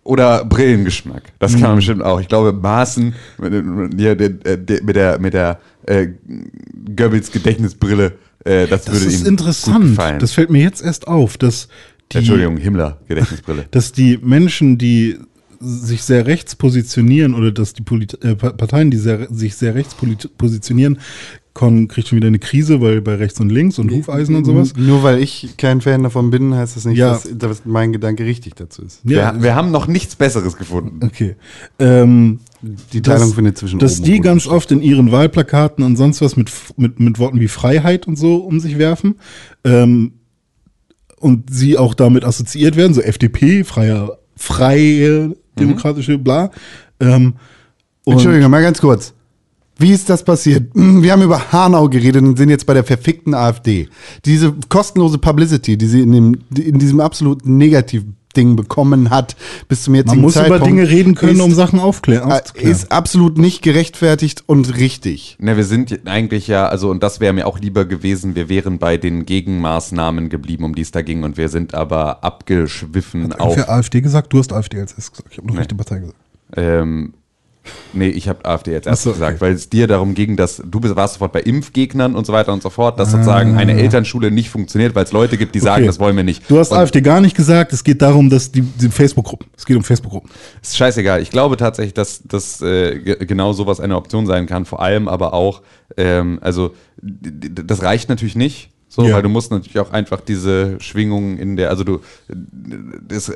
oder 0.03 0.43
Brillengeschmack. 0.43 1.31
Das 1.39 1.53
kann 1.53 1.61
man 1.61 1.75
bestimmt 1.77 2.03
auch. 2.03 2.19
Ich 2.19 2.27
glaube, 2.27 2.51
Maßen 2.51 3.13
mit, 3.37 3.53
mit, 3.65 3.99
der- 4.19 4.81
mit 4.83 4.95
der, 4.95 5.19
mit 5.19 5.33
der 5.33 5.59
äh, 5.85 6.07
Goebbels 6.95 7.31
Gedächtnisbrille, 7.31 8.13
äh, 8.43 8.67
das, 8.67 8.85
Das 8.85 8.93
würde 8.95 9.05
ist 9.05 9.21
ihm 9.21 9.27
interessant. 9.27 9.77
gut 9.81 9.89
gefallen. 9.91 10.19
Das 10.19 10.33
fällt 10.33 10.49
mir 10.49 10.61
jetzt 10.61 10.81
erst 10.83 11.07
auf, 11.07 11.37
dass 11.37 11.67
die, 12.11 12.17
Entschuldigung, 12.17 12.57
Himmler 12.57 12.97
Gedächtnisbrille. 13.07 13.65
dass 13.71 13.91
die 13.93 14.17
Menschen, 14.21 14.77
die 14.77 15.17
sich 15.59 16.03
sehr 16.03 16.25
rechts 16.27 16.55
positionieren 16.55 17.33
oder 17.33 17.51
dass 17.51 17.73
die 17.73 17.83
Polit 17.83 18.21
äh, 18.23 18.35
Pa- 18.35 18.51
Parteien, 18.53 18.91
die 18.91 18.97
sehr, 18.97 19.27
sich 19.31 19.55
sehr 19.55 19.75
rechts 19.75 19.95
positionieren, 20.37 20.99
Con 21.53 21.87
kriegt 21.87 22.07
schon 22.07 22.15
wieder 22.15 22.29
eine 22.29 22.39
Krise, 22.39 22.81
weil 22.81 22.99
bei 23.01 23.13
rechts 23.13 23.39
und 23.39 23.51
links 23.51 23.77
und 23.77 23.91
Hufeisen 23.91 24.33
und 24.35 24.43
sowas. 24.43 24.73
Nur 24.75 25.03
weil 25.03 25.21
ich 25.21 25.55
kein 25.57 25.81
Fan 25.81 26.01
davon 26.01 26.31
bin, 26.31 26.55
heißt 26.55 26.75
das 26.75 26.85
nicht, 26.85 26.97
Ja. 26.97 27.11
dass, 27.11 27.29
dass 27.37 27.61
mein 27.65 27.93
Gedanke 27.93 28.25
richtig 28.25 28.55
dazu 28.55 28.81
ist. 28.81 29.01
wir, 29.03 29.35
wir 29.37 29.53
haben 29.53 29.69
noch 29.69 29.85
nichts 29.85 30.15
Besseres 30.15 30.57
gefunden. 30.57 30.99
Okay. 31.05 31.35
Ähm, 31.77 32.39
Die 32.91 33.03
Teilung 33.03 33.27
dass, 33.27 33.33
findet 33.35 33.57
zwischen 33.59 33.77
Dass 33.77 33.99
oben 33.99 34.05
die 34.05 34.15
und 34.15 34.21
ganz 34.23 34.47
oft 34.47 34.71
in 34.71 34.81
ihren 34.81 35.11
Wahlplakaten 35.11 35.83
und 35.83 35.95
sonst 35.95 36.21
was 36.21 36.35
mit, 36.37 36.49
mit, 36.75 36.99
mit 36.99 37.19
Worten 37.19 37.39
wie 37.39 37.47
Freiheit 37.47 38.07
und 38.07 38.15
so 38.17 38.37
um 38.37 38.59
sich 38.59 38.79
werfen. 38.79 39.17
Ähm, 39.63 40.13
und 41.19 41.53
sie 41.53 41.77
auch 41.77 41.93
damit 41.93 42.25
assoziiert 42.25 42.75
werden, 42.75 42.95
so 42.95 43.01
FDP, 43.01 43.63
freier, 43.63 44.17
freie, 44.35 45.35
demokratische, 45.59 46.17
bla. 46.17 46.51
Ähm, 46.99 47.35
Entschuldigung, 48.05 48.51
mal 48.51 48.61
ganz 48.61 48.81
kurz. 48.81 49.13
Wie 49.77 49.91
ist 49.91 50.09
das 50.09 50.23
passiert? 50.23 50.69
Wir 50.73 51.11
haben 51.11 51.21
über 51.21 51.51
Hanau 51.51 51.89
geredet 51.89 52.23
und 52.23 52.37
sind 52.37 52.49
jetzt 52.49 52.65
bei 52.65 52.73
der 52.73 52.83
verfickten 52.83 53.33
AfD. 53.33 53.89
Diese 54.25 54.53
kostenlose 54.69 55.17
Publicity, 55.17 55.77
die 55.77 55.87
sie 55.87 56.01
in, 56.01 56.11
dem, 56.11 56.37
in 56.55 56.79
diesem 56.79 56.99
absoluten 56.99 57.57
Negativ-Ding 58.33 58.55
bekommen 58.55 59.09
hat, 59.09 59.35
bis 59.67 59.83
zum 59.83 59.95
jetzigen 59.95 60.17
man 60.17 60.21
muss 60.25 60.33
Zeitpunkt. 60.33 60.61
über 60.61 60.65
Dinge 60.65 60.89
reden 60.89 61.15
können, 61.15 61.35
ist, 61.35 61.41
um 61.41 61.53
Sachen 61.53 61.79
aufklären, 61.79 62.31
aufzuklären. 62.31 62.71
Ist 62.71 62.91
absolut 62.91 63.37
nicht 63.37 63.61
gerechtfertigt 63.61 64.43
und 64.45 64.77
richtig. 64.77 65.37
Na, 65.39 65.55
wir 65.55 65.63
sind 65.63 66.07
eigentlich 66.07 66.47
ja, 66.47 66.67
also 66.67 66.89
und 66.89 67.03
das 67.03 67.19
wäre 67.19 67.33
mir 67.33 67.47
auch 67.47 67.59
lieber 67.59 67.85
gewesen, 67.85 68.35
wir 68.35 68.49
wären 68.49 68.79
bei 68.79 68.97
den 68.97 69.25
Gegenmaßnahmen 69.25 70.29
geblieben, 70.29 70.63
um 70.63 70.75
die 70.75 70.81
es 70.81 70.91
da 70.91 71.01
ging 71.01 71.23
und 71.23 71.37
wir 71.37 71.49
sind 71.49 71.73
aber 71.73 72.23
abgeschwiffen 72.23 73.33
auf. 73.33 73.55
Für 73.55 73.69
AfD 73.69 74.01
gesagt, 74.01 74.33
du 74.33 74.39
hast 74.39 74.51
AfD 74.53 74.79
als 74.79 74.93
erstes 74.93 75.11
gesagt. 75.11 75.29
Ich 75.31 75.37
habe 75.37 75.47
noch 75.47 75.57
rechte 75.57 75.75
Partei 75.75 75.99
gesagt. 75.99 76.17
Ähm, 76.55 77.13
nee, 77.93 78.09
ich 78.09 78.27
habe 78.27 78.43
AfD 78.45 78.71
jetzt 78.71 78.87
erst 78.87 79.03
so, 79.03 79.11
gesagt, 79.13 79.33
okay. 79.37 79.41
weil 79.41 79.53
es 79.53 79.69
dir 79.69 79.87
darum 79.87 80.13
ging, 80.13 80.35
dass 80.35 80.61
du 80.65 80.79
warst 80.95 81.13
sofort 81.15 81.31
bei 81.31 81.41
Impfgegnern 81.41 82.15
und 82.15 82.25
so 82.25 82.33
weiter 82.33 82.51
und 82.53 82.61
so 82.61 82.69
fort, 82.69 82.99
dass 82.99 83.11
sozusagen 83.11 83.55
eine 83.57 83.73
Elternschule 83.79 84.31
nicht 84.31 84.49
funktioniert, 84.49 84.95
weil 84.95 85.05
es 85.05 85.11
Leute 85.11 85.37
gibt, 85.37 85.55
die 85.55 85.59
sagen, 85.59 85.73
Ah. 85.73 85.77
Okay. 85.77 85.85
das 85.87 85.99
wollen 85.99 86.15
wir 86.15 86.23
nicht. 86.23 86.49
Du 86.49 86.59
hast 86.59 86.71
und 86.71 86.77
AfD 86.77 87.01
gar 87.01 87.21
nicht 87.21 87.35
gesagt. 87.35 87.73
Es 87.73 87.83
geht 87.83 88.01
darum, 88.01 88.29
dass 88.29 88.51
die, 88.51 88.61
die 88.61 88.89
Facebook-Gruppen. 88.89 89.47
Es 89.57 89.65
geht 89.65 89.77
um 89.77 89.83
Facebook-Gruppen. 89.83 90.29
Ist 90.61 90.75
scheißegal. 90.77 91.21
Ich 91.21 91.29
glaube 91.31 91.57
tatsächlich, 91.57 91.93
dass, 91.93 92.21
dass 92.23 92.61
äh, 92.61 92.99
ge- 92.99 93.25
genau 93.25 93.53
sowas 93.53 93.79
eine 93.79 93.95
Option 93.95 94.25
sein 94.27 94.45
kann. 94.45 94.65
Vor 94.65 94.81
allem 94.81 95.07
aber 95.07 95.33
auch, 95.33 95.61
ähm, 95.97 96.39
also 96.41 96.73
das 97.01 97.81
reicht 97.81 98.09
natürlich 98.09 98.35
nicht. 98.35 98.69
So, 98.95 99.07
Ja. 99.07 99.15
weil 99.15 99.23
du 99.23 99.29
musst 99.29 99.49
natürlich 99.49 99.79
auch 99.79 99.91
einfach 99.91 100.21
diese 100.21 100.79
Schwingungen 100.79 101.39
in 101.39 101.55
der, 101.55 101.71
also 101.71 101.83
du, 101.83 102.01
das 103.07 103.27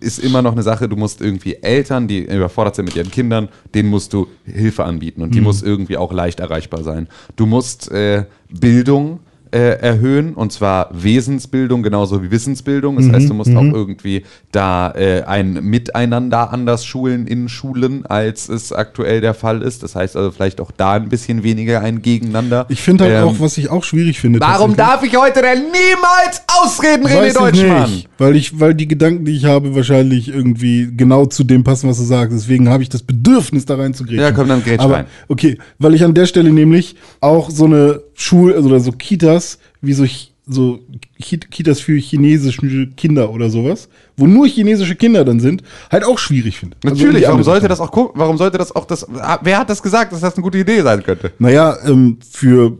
ist 0.00 0.18
immer 0.18 0.42
noch 0.42 0.50
eine 0.52 0.64
Sache, 0.64 0.88
du 0.88 0.96
musst 0.96 1.20
irgendwie 1.20 1.54
Eltern, 1.62 2.08
die 2.08 2.24
überfordert 2.24 2.74
sind 2.74 2.86
mit 2.86 2.96
ihren 2.96 3.12
Kindern, 3.12 3.48
denen 3.76 3.90
musst 3.90 4.12
du 4.12 4.26
Hilfe 4.44 4.82
anbieten 4.82 5.22
und 5.22 5.32
die 5.32 5.40
muss 5.40 5.62
irgendwie 5.62 5.96
auch 5.98 6.12
leicht 6.12 6.40
erreichbar 6.40 6.82
sein. 6.82 7.06
Du 7.36 7.46
musst 7.46 7.92
äh, 7.92 8.24
Bildung 8.50 9.20
äh, 9.54 9.78
erhöhen 9.78 10.34
und 10.34 10.52
zwar 10.52 10.90
Wesensbildung 10.92 11.84
genauso 11.84 12.24
wie 12.24 12.30
Wissensbildung. 12.32 12.96
Das 12.96 13.08
heißt, 13.08 13.30
du 13.30 13.34
musst 13.34 13.54
auch 13.54 13.62
irgendwie 13.62 14.24
da 14.50 14.90
äh, 14.90 15.22
ein 15.22 15.62
Miteinander 15.62 16.52
anders 16.52 16.84
schulen 16.84 17.28
in 17.28 17.48
Schulen, 17.48 18.04
als 18.04 18.48
es 18.48 18.72
aktuell 18.72 19.20
der 19.20 19.32
Fall 19.32 19.62
ist. 19.62 19.84
Das 19.84 19.94
heißt 19.94 20.16
also 20.16 20.32
vielleicht 20.32 20.60
auch 20.60 20.72
da 20.76 20.94
ein 20.94 21.08
bisschen 21.08 21.44
weniger 21.44 21.80
ein 21.80 22.02
Gegeneinander. 22.02 22.66
Ich 22.68 22.82
finde 22.82 23.04
halt 23.04 23.14
Ähm, 23.14 23.24
auch, 23.28 23.38
was 23.38 23.56
ich 23.56 23.70
auch 23.70 23.84
schwierig 23.84 24.18
finde. 24.18 24.40
Warum 24.40 24.74
darf 24.74 25.04
ich 25.04 25.16
heute 25.16 25.40
denn 25.40 25.62
niemals 25.66 26.42
ausreden, 26.60 27.06
René 27.06 27.32
Deutschmann? 27.32 27.90
nicht, 27.92 28.08
weil 28.18 28.34
ich, 28.34 28.58
weil 28.58 28.74
die 28.74 28.88
Gedanken, 28.88 29.24
die 29.24 29.36
ich 29.36 29.44
habe, 29.44 29.76
wahrscheinlich 29.76 30.28
irgendwie 30.28 30.90
genau 30.96 31.26
zu 31.26 31.44
dem 31.44 31.62
passen, 31.62 31.88
was 31.88 31.98
du 31.98 32.04
sagst. 32.04 32.36
Deswegen 32.36 32.68
habe 32.68 32.82
ich 32.82 32.88
das 32.88 33.02
Bedürfnis, 33.02 33.66
da 33.66 33.76
reinzugrätschen. 33.76 34.20
Ja, 34.20 34.32
komm, 34.32 34.48
dann 34.48 34.64
grätsch 34.64 34.80
Aber, 34.80 34.94
rein. 34.94 35.06
Okay, 35.28 35.58
weil 35.78 35.94
ich 35.94 36.02
an 36.02 36.14
der 36.14 36.26
Stelle 36.26 36.52
nämlich 36.52 36.96
auch 37.20 37.50
so 37.50 37.66
eine 37.66 38.00
Schul- 38.16 38.54
also 38.54 38.68
oder 38.68 38.80
so 38.80 38.92
Kitas, 38.92 39.58
wie 39.80 39.92
so, 39.92 40.04
so 40.46 40.78
Ki- 41.20 41.38
Kitas 41.38 41.80
für 41.80 41.96
chinesische 41.96 42.86
Kinder 42.96 43.30
oder 43.30 43.50
sowas, 43.50 43.88
wo 44.16 44.26
nur 44.26 44.46
chinesische 44.46 44.94
Kinder 44.94 45.24
dann 45.24 45.40
sind, 45.40 45.62
halt 45.90 46.04
auch 46.04 46.18
schwierig 46.18 46.58
finde. 46.58 46.76
Also 46.84 46.94
Natürlich, 46.96 47.22
die 47.22 47.28
warum 47.28 47.42
sollte 47.42 47.62
Richtung. 47.64 47.68
das 47.70 47.80
auch 47.80 47.90
gucken? 47.92 48.20
Warum 48.20 48.36
sollte 48.38 48.58
das 48.58 48.74
auch 48.74 48.84
das? 48.84 49.06
Wer 49.42 49.58
hat 49.58 49.70
das 49.70 49.82
gesagt, 49.82 50.12
dass 50.12 50.20
das 50.20 50.34
eine 50.34 50.42
gute 50.42 50.58
Idee 50.58 50.82
sein 50.82 51.02
könnte? 51.02 51.32
Naja, 51.38 51.76
ähm, 51.86 52.18
für. 52.30 52.78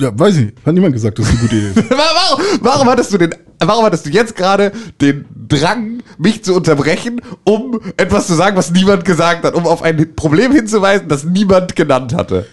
Ja, 0.00 0.16
weiß 0.16 0.36
ich 0.36 0.44
nicht. 0.46 0.64
Hat 0.64 0.74
niemand 0.74 0.92
gesagt, 0.94 1.18
dass 1.18 1.26
das 1.26 1.34
eine 1.38 1.42
gute 1.48 1.56
Idee 1.56 1.80
ist. 1.80 1.90
Warum, 1.90 2.42
warum 2.60 2.88
hattest 2.88 3.12
du 3.12 3.18
den? 3.18 3.34
Warum 3.60 3.84
hattest 3.84 4.06
du 4.06 4.10
jetzt 4.10 4.36
gerade 4.36 4.70
den 5.00 5.24
Drang, 5.48 6.02
mich 6.18 6.44
zu 6.44 6.54
unterbrechen, 6.54 7.20
um 7.42 7.80
etwas 7.96 8.28
zu 8.28 8.34
sagen, 8.34 8.56
was 8.56 8.70
niemand 8.70 9.04
gesagt 9.04 9.44
hat, 9.44 9.54
um 9.54 9.66
auf 9.66 9.82
ein 9.82 10.14
Problem 10.14 10.52
hinzuweisen, 10.52 11.08
das 11.08 11.24
niemand 11.24 11.74
genannt 11.74 12.14
hatte? 12.14 12.46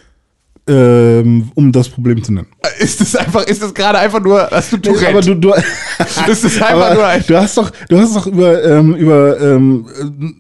Ähm, 0.68 1.52
um 1.54 1.72
das 1.72 1.90
Problem 1.90 2.24
zu 2.24 2.34
nennen. 2.34 2.48
Ist 2.80 3.00
es 3.00 3.16
einfach? 3.16 3.46
Ist 3.46 3.62
es 3.62 3.74
gerade 3.74 4.00
einfach 4.00 4.20
nur? 4.20 4.50
Hast 4.50 4.72
du 4.74 4.78
Tourette? 4.78 5.10
Aber 5.10 5.22
du, 5.22 5.36
du, 5.36 5.54
ist 6.28 6.44
es 6.44 6.62
einfach 6.62 6.96
nur 6.96 7.06
ein? 7.06 7.24
du 7.28 7.38
hast 7.38 7.58
doch, 7.58 7.72
du 7.88 8.00
hast 8.00 8.16
doch 8.16 8.26
über, 8.26 8.64
ähm, 8.64 8.96
über 8.96 9.40
ähm, 9.40 9.86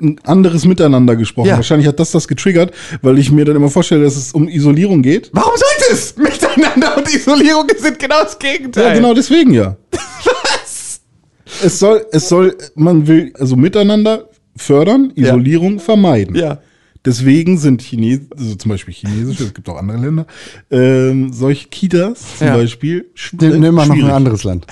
ein 0.01 0.19
anderes 0.23 0.65
Miteinander 0.65 1.15
gesprochen. 1.15 1.49
Ja. 1.49 1.57
Wahrscheinlich 1.57 1.88
hat 1.88 1.99
das 1.99 2.11
das 2.11 2.28
getriggert, 2.28 2.73
weil 3.03 3.19
ich 3.19 3.32
mir 3.32 3.45
dann 3.45 3.55
immer 3.55 3.69
vorstelle, 3.69 4.03
dass 4.03 4.15
es 4.15 4.32
um 4.32 4.47
Isolierung 4.47 5.03
geht. 5.03 5.30
Warum 5.32 5.53
sollte 5.55 5.93
es? 5.93 6.17
Miteinander 6.17 6.97
und 6.97 7.13
Isolierung 7.13 7.67
sind 7.78 7.99
genau 7.99 8.23
das 8.23 8.39
Gegenteil. 8.39 8.84
Ja, 8.88 8.93
genau 8.95 9.13
deswegen 9.13 9.53
ja. 9.53 9.78
Was? 9.91 11.01
Es 11.63 11.80
soll, 11.80 12.05
es 12.11 12.28
soll, 12.28 12.57
man 12.73 13.05
will 13.05 13.32
also 13.39 13.55
miteinander 13.55 14.28
fördern, 14.57 15.13
Ja. 15.15 15.28
Isolierung 15.28 15.80
vermeiden. 15.80 16.36
Ja. 16.36 16.59
Deswegen 17.06 17.58
sind 17.58 17.82
Chinesen, 17.82 18.30
also 18.36 18.56
zum 18.56 18.70
Beispiel 18.70 18.93
chinesische, 18.93 19.43
es 19.43 19.53
gibt 19.53 19.70
auch 19.70 19.78
andere 19.78 19.97
Länder, 19.97 20.26
ähm, 20.72 21.32
solche 21.32 21.68
Kitas 21.70 22.38
zum 22.39 22.47
Ja. 22.47 22.56
Beispiel 22.58 23.06
sch- 23.16 23.36
Nimm 23.39 23.60
nimm 23.62 23.76
mal 23.76 23.88
noch 23.88 23.95
ein 23.95 24.10
anderes 24.10 24.43
Land. 24.43 24.66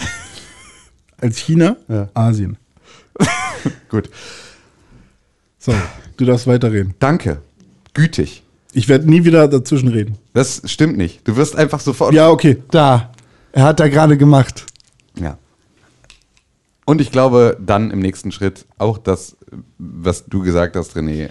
als 1.17 1.37
China, 1.37 1.77
Ja. 1.87 2.09
Asien. 2.13 2.57
Gut. 3.89 4.09
So, 5.59 5.73
du 6.17 6.25
darfst 6.25 6.47
weiterreden. 6.47 6.95
Danke. 6.99 7.41
Gütig. 7.93 8.43
Ich 8.73 8.89
werde 8.89 9.07
nie 9.09 9.23
wieder 9.23 9.47
dazwischen 9.47 9.89
reden. 9.89 10.17
Das 10.33 10.63
stimmt 10.65 10.97
nicht. 10.97 11.27
Du 11.27 11.35
wirst 11.37 11.55
einfach 11.55 11.79
sofort. 11.79 12.13
Ja, 12.13 12.29
okay. 12.29 12.57
Da. 12.71 13.11
Er 13.51 13.63
hat 13.65 13.79
da 13.79 13.87
gerade 13.87 14.17
gemacht. 14.17 14.65
Ja. 15.19 15.37
Und 16.85 16.99
ich 16.99 17.11
glaube 17.11 17.55
dann 17.63 17.91
im 17.91 17.99
nächsten 17.99 18.31
Schritt 18.31 18.65
auch 18.79 18.97
das, 18.97 19.37
was 19.77 20.25
du 20.25 20.41
gesagt 20.41 20.75
hast, 20.75 20.97
René. 20.97 21.29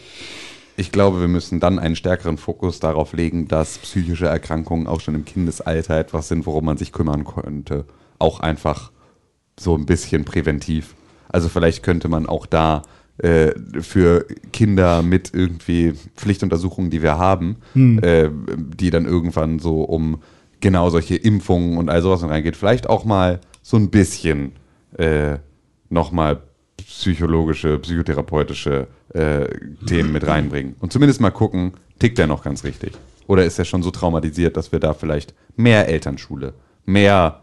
Ich 0.76 0.90
glaube, 0.90 1.20
wir 1.20 1.28
müssen 1.28 1.60
dann 1.60 1.78
einen 1.78 1.96
stärkeren 1.96 2.38
Fokus 2.38 2.80
darauf 2.80 3.12
legen, 3.12 3.46
dass 3.46 3.78
psychische 3.78 4.26
Erkrankungen 4.26 4.86
auch 4.86 5.00
schon 5.00 5.14
im 5.14 5.24
Kindesalter 5.24 5.98
etwas 5.98 6.28
sind, 6.28 6.46
worum 6.46 6.64
man 6.64 6.78
sich 6.78 6.92
kümmern 6.92 7.24
könnte. 7.24 7.84
Auch 8.18 8.40
einfach 8.40 8.90
so 9.58 9.76
ein 9.76 9.86
bisschen 9.86 10.24
präventiv. 10.24 10.94
Also 11.28 11.48
vielleicht 11.48 11.82
könnte 11.82 12.08
man 12.08 12.26
auch 12.26 12.46
da 12.46 12.82
äh, 13.18 13.52
für 13.80 14.26
Kinder 14.52 15.02
mit 15.02 15.32
irgendwie 15.34 15.92
Pflichtuntersuchungen, 16.16 16.90
die 16.90 17.02
wir 17.02 17.18
haben, 17.18 17.56
äh, 18.02 18.30
die 18.56 18.90
dann 18.90 19.04
irgendwann 19.04 19.58
so 19.58 19.82
um 19.82 20.22
genau 20.60 20.88
solche 20.88 21.16
Impfungen 21.16 21.76
und 21.76 21.90
all 21.90 22.00
sowas 22.00 22.22
reingeht, 22.22 22.56
vielleicht 22.56 22.88
auch 22.88 23.04
mal 23.04 23.40
so 23.62 23.76
ein 23.76 23.90
bisschen 23.90 24.52
äh, 24.96 25.36
nochmal 25.90 26.42
psychologische, 26.98 27.78
psychotherapeutische 27.78 28.86
äh, 29.14 29.46
Themen 29.86 30.12
mit 30.12 30.26
reinbringen. 30.26 30.76
Und 30.78 30.92
zumindest 30.92 31.20
mal 31.20 31.30
gucken, 31.30 31.72
tickt 31.98 32.18
der 32.18 32.26
noch 32.26 32.44
ganz 32.44 32.64
richtig? 32.64 32.92
Oder 33.26 33.44
ist 33.44 33.58
er 33.58 33.64
schon 33.64 33.82
so 33.82 33.90
traumatisiert, 33.90 34.56
dass 34.56 34.72
wir 34.72 34.78
da 34.78 34.92
vielleicht 34.94 35.34
mehr 35.56 35.88
Elternschule, 35.88 36.54
mehr 36.84 37.40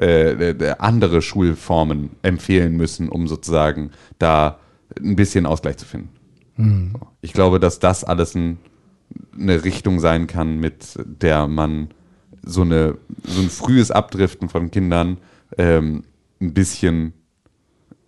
äh, 0.00 0.50
äh, 0.50 0.74
andere 0.78 1.20
Schulformen 1.20 2.10
empfehlen 2.22 2.76
müssen, 2.76 3.08
um 3.08 3.26
sozusagen 3.26 3.90
da 4.18 4.58
ein 4.98 5.16
bisschen 5.16 5.46
Ausgleich 5.46 5.78
zu 5.78 5.86
finden? 5.86 6.10
So. 6.56 7.06
Ich 7.22 7.32
glaube, 7.32 7.58
dass 7.58 7.80
das 7.80 8.04
alles 8.04 8.34
ein, 8.34 8.58
eine 9.36 9.64
Richtung 9.64 10.00
sein 10.00 10.26
kann, 10.26 10.60
mit 10.60 10.96
der 10.96 11.48
man 11.48 11.88
so, 12.44 12.62
eine, 12.62 12.98
so 13.24 13.40
ein 13.40 13.50
frühes 13.50 13.90
Abdriften 13.90 14.48
von 14.48 14.70
Kindern 14.70 15.18
ähm, 15.58 16.04
ein 16.40 16.54
bisschen 16.54 17.14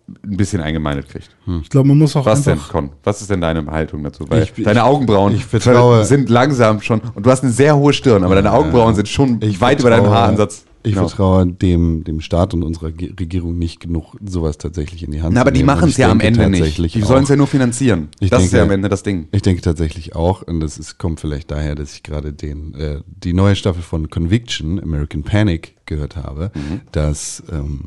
ein 0.07 0.37
bisschen 0.37 0.61
eingemeindet 0.61 1.09
kriegt. 1.09 1.29
Ich 1.63 1.69
glaube, 1.69 1.87
man 1.87 1.97
muss 1.97 2.15
auch 2.15 2.25
Was 2.25 2.43
denn, 2.43 2.53
einfach. 2.53 2.69
Con? 2.71 2.91
Was 3.03 3.21
ist 3.21 3.29
denn 3.29 3.41
deine 3.41 3.65
Haltung 3.65 4.03
dazu? 4.03 4.25
Weil 4.29 4.43
Ich- 4.43 4.53
deine 4.63 4.79
ich- 4.79 4.85
Augenbrauen 4.85 5.33
ich 5.35 5.43
vertraue- 5.45 6.03
sind 6.05 6.29
langsam 6.29 6.81
schon, 6.81 7.01
und 7.15 7.25
du 7.25 7.31
hast 7.31 7.43
eine 7.43 7.51
sehr 7.51 7.75
hohe 7.75 7.91
Stirn, 7.93 8.23
aber 8.23 8.35
deine 8.35 8.51
Augenbrauen 8.53 8.93
sind 8.95 9.07
schon 9.07 9.39
Ich 9.41 9.59
weit 9.61 9.79
über 9.79 9.89
deinem 9.89 10.03
vertraue- 10.05 10.15
Haaransatz. 10.15 10.65
Ich 10.83 10.93
Genau. 10.93 11.07
vertraue 11.07 11.47
dem, 11.47 12.03
dem 12.03 12.21
Staat 12.21 12.53
und 12.53 12.61
unserer 12.61 12.89
Regierung 12.89 13.57
nicht 13.57 13.79
genug, 13.79 14.15
sowas 14.23 14.59
tatsächlich 14.59 15.01
in 15.01 15.09
die 15.11 15.23
Hand 15.23 15.33
Na, 15.33 15.41
aber 15.41 15.49
zu 15.49 15.53
die 15.55 15.59
nehmen. 15.61 15.69
Und 15.71 15.75
machen 15.77 15.89
es 15.89 15.97
ja 15.97 16.11
am 16.11 16.19
Ende 16.19 16.47
nicht. 16.47 16.59
tatsächlich 16.59 16.93
Die 16.93 17.01
sollen 17.01 17.23
es 17.23 17.29
ja 17.29 17.35
nur 17.35 17.47
finanzieren. 17.47 18.09
Ich 18.19 18.29
das 18.29 18.43
ist 18.43 18.51
denke- 18.53 18.57
ja 18.57 18.63
am 18.65 18.71
Ende 18.71 18.87
das 18.89 19.01
Ding. 19.01 19.27
Ich 19.31 19.41
denke 19.41 19.63
tatsächlich 19.63 20.15
auch, 20.15 20.43
und 20.43 20.59
das 20.59 20.77
ist, 20.77 20.99
kommt 20.99 21.19
vielleicht 21.19 21.49
daher, 21.49 21.73
dass 21.73 21.93
ich 21.93 22.03
gerade 22.03 22.33
den, 22.33 22.75
äh, 22.75 22.99
die 23.07 23.33
neue 23.33 23.55
Staffel 23.55 23.81
von 23.81 24.11
Conviction, 24.11 24.79
American 24.79 25.23
Panic, 25.23 25.75
gehört 25.87 26.17
habe, 26.17 26.51
Mhm. 26.53 26.81
dass, 26.91 27.41
ähm, 27.51 27.85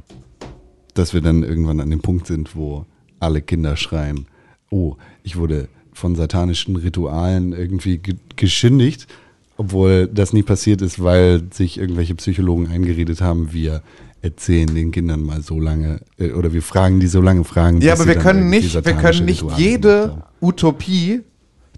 dass 0.99 1.15
wir 1.15 1.21
dann 1.21 1.43
irgendwann 1.43 1.81
an 1.81 1.91
dem 1.91 2.01
Punkt 2.01 2.27
sind, 2.27 2.57
wo 2.57 2.85
alle 3.21 3.41
Kinder 3.41 3.77
schreien, 3.77 4.27
oh, 4.71 4.97
ich 5.23 5.37
wurde 5.37 5.69
von 5.93 6.15
satanischen 6.15 6.77
Ritualen 6.77 7.53
irgendwie 7.53 7.99
ge 7.99 8.17
geschindigt, 8.37 9.09
obwohl 9.57 10.07
das 10.07 10.33
nie 10.33 10.45
passiert 10.45 10.83
ist, 10.83 11.03
weil 11.03 11.43
sich 11.51 11.79
irgendwelche 11.79 12.15
Psychologen 12.15 12.69
eingeredet 12.69 13.21
haben, 13.21 13.53
wir 13.53 13.83
erzählen 14.23 14.73
den 14.73 14.93
Kindern 14.93 15.23
mal 15.23 15.43
so 15.43 15.59
lange, 15.59 16.01
äh, 16.19 16.33
oder 16.33 16.53
wir 16.53 16.63
fragen 16.63 17.01
die 17.01 17.07
so 17.07 17.21
lange 17.21 17.45
Fragen. 17.45 17.81
Ja, 17.81 17.95
aber 17.95 18.07
wir 18.07 18.17
können 18.17 18.51
nicht, 18.51 18.75
wir 18.75 18.95
können 18.95 19.25
nicht 19.25 19.43
Rituale 19.43 19.63
jede. 19.63 20.23
Utopie 20.41 21.23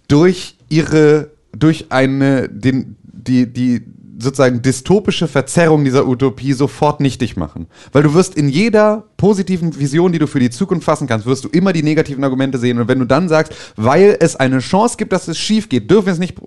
durch 0.09 0.57
ihre, 0.69 1.31
durch 1.57 1.87
eine, 1.91 2.49
den, 2.49 2.97
die, 3.03 3.47
die 3.47 3.83
sozusagen 4.21 4.63
dystopische 4.63 5.29
Verzerrung 5.29 5.85
dieser 5.85 6.07
Utopie 6.07 6.53
sofort 6.53 7.01
nichtig 7.01 7.37
machen. 7.37 7.67
Weil 7.93 8.03
du 8.03 8.15
wirst 8.15 8.35
in 8.35 8.49
jeder 8.49 9.05
positiven 9.17 9.79
Vision, 9.79 10.13
die 10.13 10.19
du 10.19 10.27
für 10.27 10.41
die 10.41 10.51
Zukunft 10.51 10.85
fassen 10.85 11.07
kannst, 11.07 11.27
wirst 11.27 11.45
du 11.45 11.49
immer 11.49 11.73
die 11.73 11.83
negativen 11.83 12.23
Argumente 12.25 12.59
sehen. 12.59 12.79
Und 12.79 12.89
wenn 12.89 12.99
du 12.99 13.05
dann 13.07 13.29
sagst, 13.29 13.55
weil 13.77 14.17
es 14.21 14.37
eine 14.37 14.59
Chance 14.59 14.97
gibt, 14.97 15.13
dass 15.13 15.29
es 15.29 15.39
schief 15.39 15.69
geht, 15.69 15.91
dürfen 15.91 16.07
wir 16.07 16.13
es 16.13 16.19
nicht, 16.19 16.39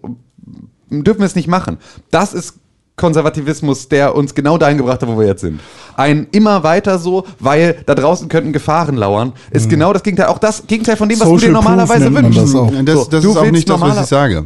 dürfen 0.89 1.19
wir 1.19 1.25
es 1.25 1.35
nicht 1.35 1.47
machen. 1.47 1.77
Das 2.11 2.33
ist 2.33 2.55
Konservativismus, 2.95 3.89
der 3.89 4.15
uns 4.15 4.35
genau 4.35 4.59
dahin 4.59 4.77
gebracht 4.77 5.01
hat, 5.01 5.09
wo 5.09 5.17
wir 5.17 5.25
jetzt 5.25 5.41
sind. 5.41 5.59
Ein 5.97 6.27
immer 6.31 6.63
weiter 6.63 6.99
so, 6.99 7.25
weil 7.39 7.77
da 7.87 7.95
draußen 7.95 8.29
könnten 8.29 8.53
Gefahren 8.53 8.95
lauern, 8.97 9.33
ist 9.49 9.67
genau 9.67 9.93
das 9.93 10.03
Gegenteil. 10.03 10.27
Auch 10.27 10.37
das 10.37 10.67
Gegenteil 10.67 10.95
von 10.95 11.09
dem, 11.09 11.19
was 11.19 11.27
du 11.27 11.33
dir 11.33 11.39
Social 11.39 11.53
normalerweise 11.53 12.13
wünschst. 12.13 12.37
das 12.39 12.55
auch. 12.55 12.71
Das, 12.83 12.95
So, 12.95 13.05
das 13.09 13.23
du 13.23 13.31
ist 13.31 13.37
auch 13.37 13.41
willst 13.41 13.53
nicht 13.53 13.69
das, 13.69 13.81
was 13.81 14.01
ich 14.01 14.05
sage, 14.05 14.45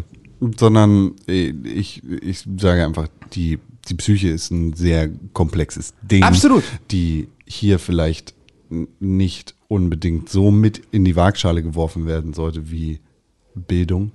sondern 0.58 1.14
äh, 1.28 1.50
ich, 1.64 2.04
ich 2.04 2.46
sage 2.58 2.86
einfach, 2.86 3.08
die, 3.34 3.60
die 3.90 3.94
Psyche 3.96 4.30
ist 4.30 4.52
ein 4.52 4.74
sehr 4.74 5.10
komplexes 5.34 5.94
Ding. 6.02 6.24
Absolut. 6.24 6.64
Die 6.92 7.28
hier 7.46 7.80
vielleicht 7.80 8.34
nicht 9.00 9.56
unbedingt 9.70 10.30
so 10.30 10.52
mit 10.52 10.82
in 10.92 11.06
die 11.06 11.16
Waagschale 11.16 11.64
geworfen 11.64 12.06
werden 12.06 12.34
sollte 12.34 12.70
wie 12.70 13.00
Bildung 13.56 14.12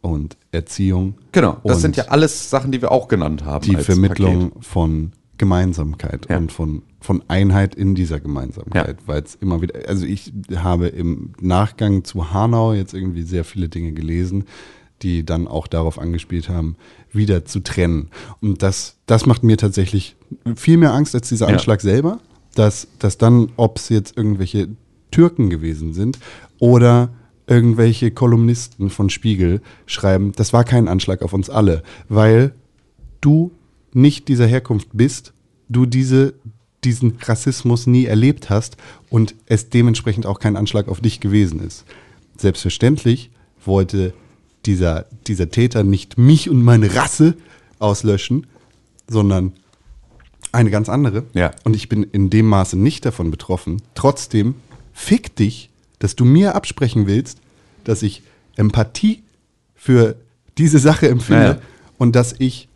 und 0.00 0.36
Erziehung. 0.52 1.14
Genau, 1.32 1.58
das 1.64 1.80
sind 1.80 1.96
ja 1.96 2.04
alles 2.08 2.50
Sachen, 2.50 2.72
die 2.72 2.82
wir 2.82 2.92
auch 2.92 3.08
genannt 3.08 3.44
haben. 3.44 3.64
die 3.64 3.76
Vermittlung 3.76 4.50
Paket. 4.50 4.64
von 4.66 5.12
Gemeinsamkeit 5.38 6.26
Ja. 6.28 6.36
und 6.38 6.52
von, 6.52 6.82
von 7.00 7.22
Einheit 7.28 7.74
in 7.74 7.94
dieser 7.94 8.20
Gemeinsamkeit, 8.20 9.00
Ja. 9.00 9.06
weil 9.06 9.22
es 9.22 9.34
immer 9.36 9.62
wieder, 9.62 9.88
also 9.88 10.04
ich 10.06 10.32
habe 10.54 10.88
im 10.88 11.32
Nachgang 11.40 12.04
zu 12.04 12.32
Hanau 12.32 12.72
jetzt 12.72 12.94
irgendwie 12.94 13.22
sehr 13.22 13.44
viele 13.44 13.68
Dinge 13.68 13.92
gelesen, 13.92 14.44
die 15.02 15.24
dann 15.24 15.46
auch 15.48 15.66
darauf 15.66 15.98
angespielt 15.98 16.48
haben, 16.48 16.76
wieder 17.12 17.44
zu 17.44 17.60
trennen. 17.60 18.10
Und 18.40 18.62
das, 18.62 18.96
das 19.06 19.26
macht 19.26 19.42
mir 19.42 19.56
tatsächlich 19.56 20.16
viel 20.56 20.76
mehr 20.76 20.92
Angst 20.92 21.14
als 21.14 21.28
dieser 21.28 21.48
Ja. 21.48 21.54
Anschlag 21.54 21.80
selber, 21.80 22.20
dass, 22.54 22.88
dass 22.98 23.18
dann, 23.18 23.52
ob 23.56 23.78
es 23.78 23.88
jetzt 23.88 24.16
irgendwelche 24.16 24.68
Türken 25.10 25.50
gewesen 25.50 25.92
sind 25.92 26.18
oder 26.58 27.10
irgendwelche 27.46 28.10
Kolumnisten 28.10 28.90
von 28.90 29.10
Spiegel 29.10 29.60
schreiben, 29.86 30.32
das 30.32 30.52
war 30.52 30.64
kein 30.64 30.88
Anschlag 30.88 31.22
auf 31.22 31.32
uns 31.32 31.50
alle, 31.50 31.82
weil 32.08 32.54
du 33.20 33.52
nicht 33.92 34.28
dieser 34.28 34.46
Herkunft 34.46 34.88
bist, 34.92 35.32
du 35.68 35.86
diese, 35.86 36.34
diesen 36.84 37.18
Rassismus 37.20 37.86
nie 37.86 38.06
erlebt 38.06 38.50
hast 38.50 38.76
und 39.10 39.34
es 39.46 39.70
dementsprechend 39.70 40.26
auch 40.26 40.38
kein 40.38 40.56
Anschlag 40.56 40.88
auf 40.88 41.00
dich 41.00 41.20
gewesen 41.20 41.60
ist. 41.60 41.84
Selbstverständlich 42.36 43.30
wollte 43.64 44.14
dieser, 44.66 45.06
dieser 45.26 45.50
Täter 45.50 45.84
nicht 45.84 46.18
mich 46.18 46.48
und 46.50 46.62
meine 46.62 46.94
Rasse 46.94 47.34
auslöschen, 47.78 48.46
sondern 49.08 49.52
eine 50.52 50.70
ganz 50.70 50.88
andere. 50.88 51.24
Ja. 51.34 51.50
Und 51.64 51.74
ich 51.74 51.88
bin 51.88 52.04
in 52.04 52.30
dem 52.30 52.46
Maße 52.46 52.78
nicht 52.78 53.04
davon 53.04 53.30
betroffen. 53.30 53.82
Trotzdem, 53.94 54.54
fick 54.92 55.34
dich, 55.36 55.70
dass 55.98 56.16
du 56.16 56.24
mir 56.24 56.54
absprechen 56.54 57.06
willst, 57.06 57.38
dass 57.84 58.02
ich 58.02 58.22
Empathie 58.56 59.22
für 59.74 60.16
diese 60.56 60.78
Sache 60.78 61.08
empfinde 61.08 61.42
Naja. 61.42 61.58
und 61.98 62.14
dass 62.14 62.34
ich, 62.38 62.68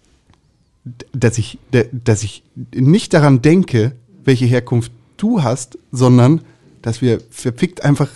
dass 1.13 1.39
ich, 1.39 1.59
dass 1.93 2.23
ich 2.23 2.43
nicht 2.75 3.15
daran 3.15 3.41
denke, 3.41 3.93
welche 4.25 4.47
Herkunft 4.47 4.91
du 5.17 5.43
hast, 5.43 5.79
sondern 5.93 6.43
dass 6.83 7.01
wir 7.01 7.21
verfickt 7.31 7.85
einfach 7.85 8.09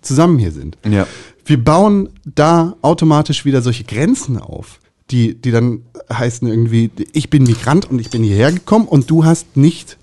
zusammen 0.00 0.38
hier 0.38 0.52
sind. 0.52 0.76
Ja. 0.88 1.06
Wir 1.46 1.62
bauen 1.62 2.10
da 2.24 2.76
automatisch 2.82 3.44
wieder 3.44 3.62
solche 3.62 3.84
Grenzen 3.84 4.36
auf, 4.36 4.80
die, 5.12 5.34
die 5.34 5.52
dann 5.52 5.82
heißen 6.12 6.46
irgendwie, 6.48 6.90
ich 7.12 7.30
bin 7.30 7.44
Migrant 7.44 7.88
und 7.88 8.00
ich 8.00 8.10
bin 8.10 8.24
hierher 8.24 8.50
gekommen 8.50 8.88
und 8.88 9.08
du 9.08 9.24
hast 9.24 9.56
nicht, 9.56 9.96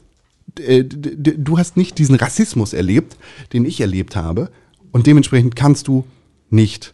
äh, 0.57 0.85
du 0.85 1.57
hast 1.57 1.75
nicht 1.75 1.97
diesen 1.97 2.15
Rassismus 2.15 2.71
erlebt, 2.71 3.17
den 3.51 3.65
ich 3.65 3.81
erlebt 3.81 4.15
habe 4.15 4.49
und 4.93 5.05
dementsprechend 5.05 5.57
kannst 5.57 5.89
du 5.89 6.05
nicht 6.49 6.92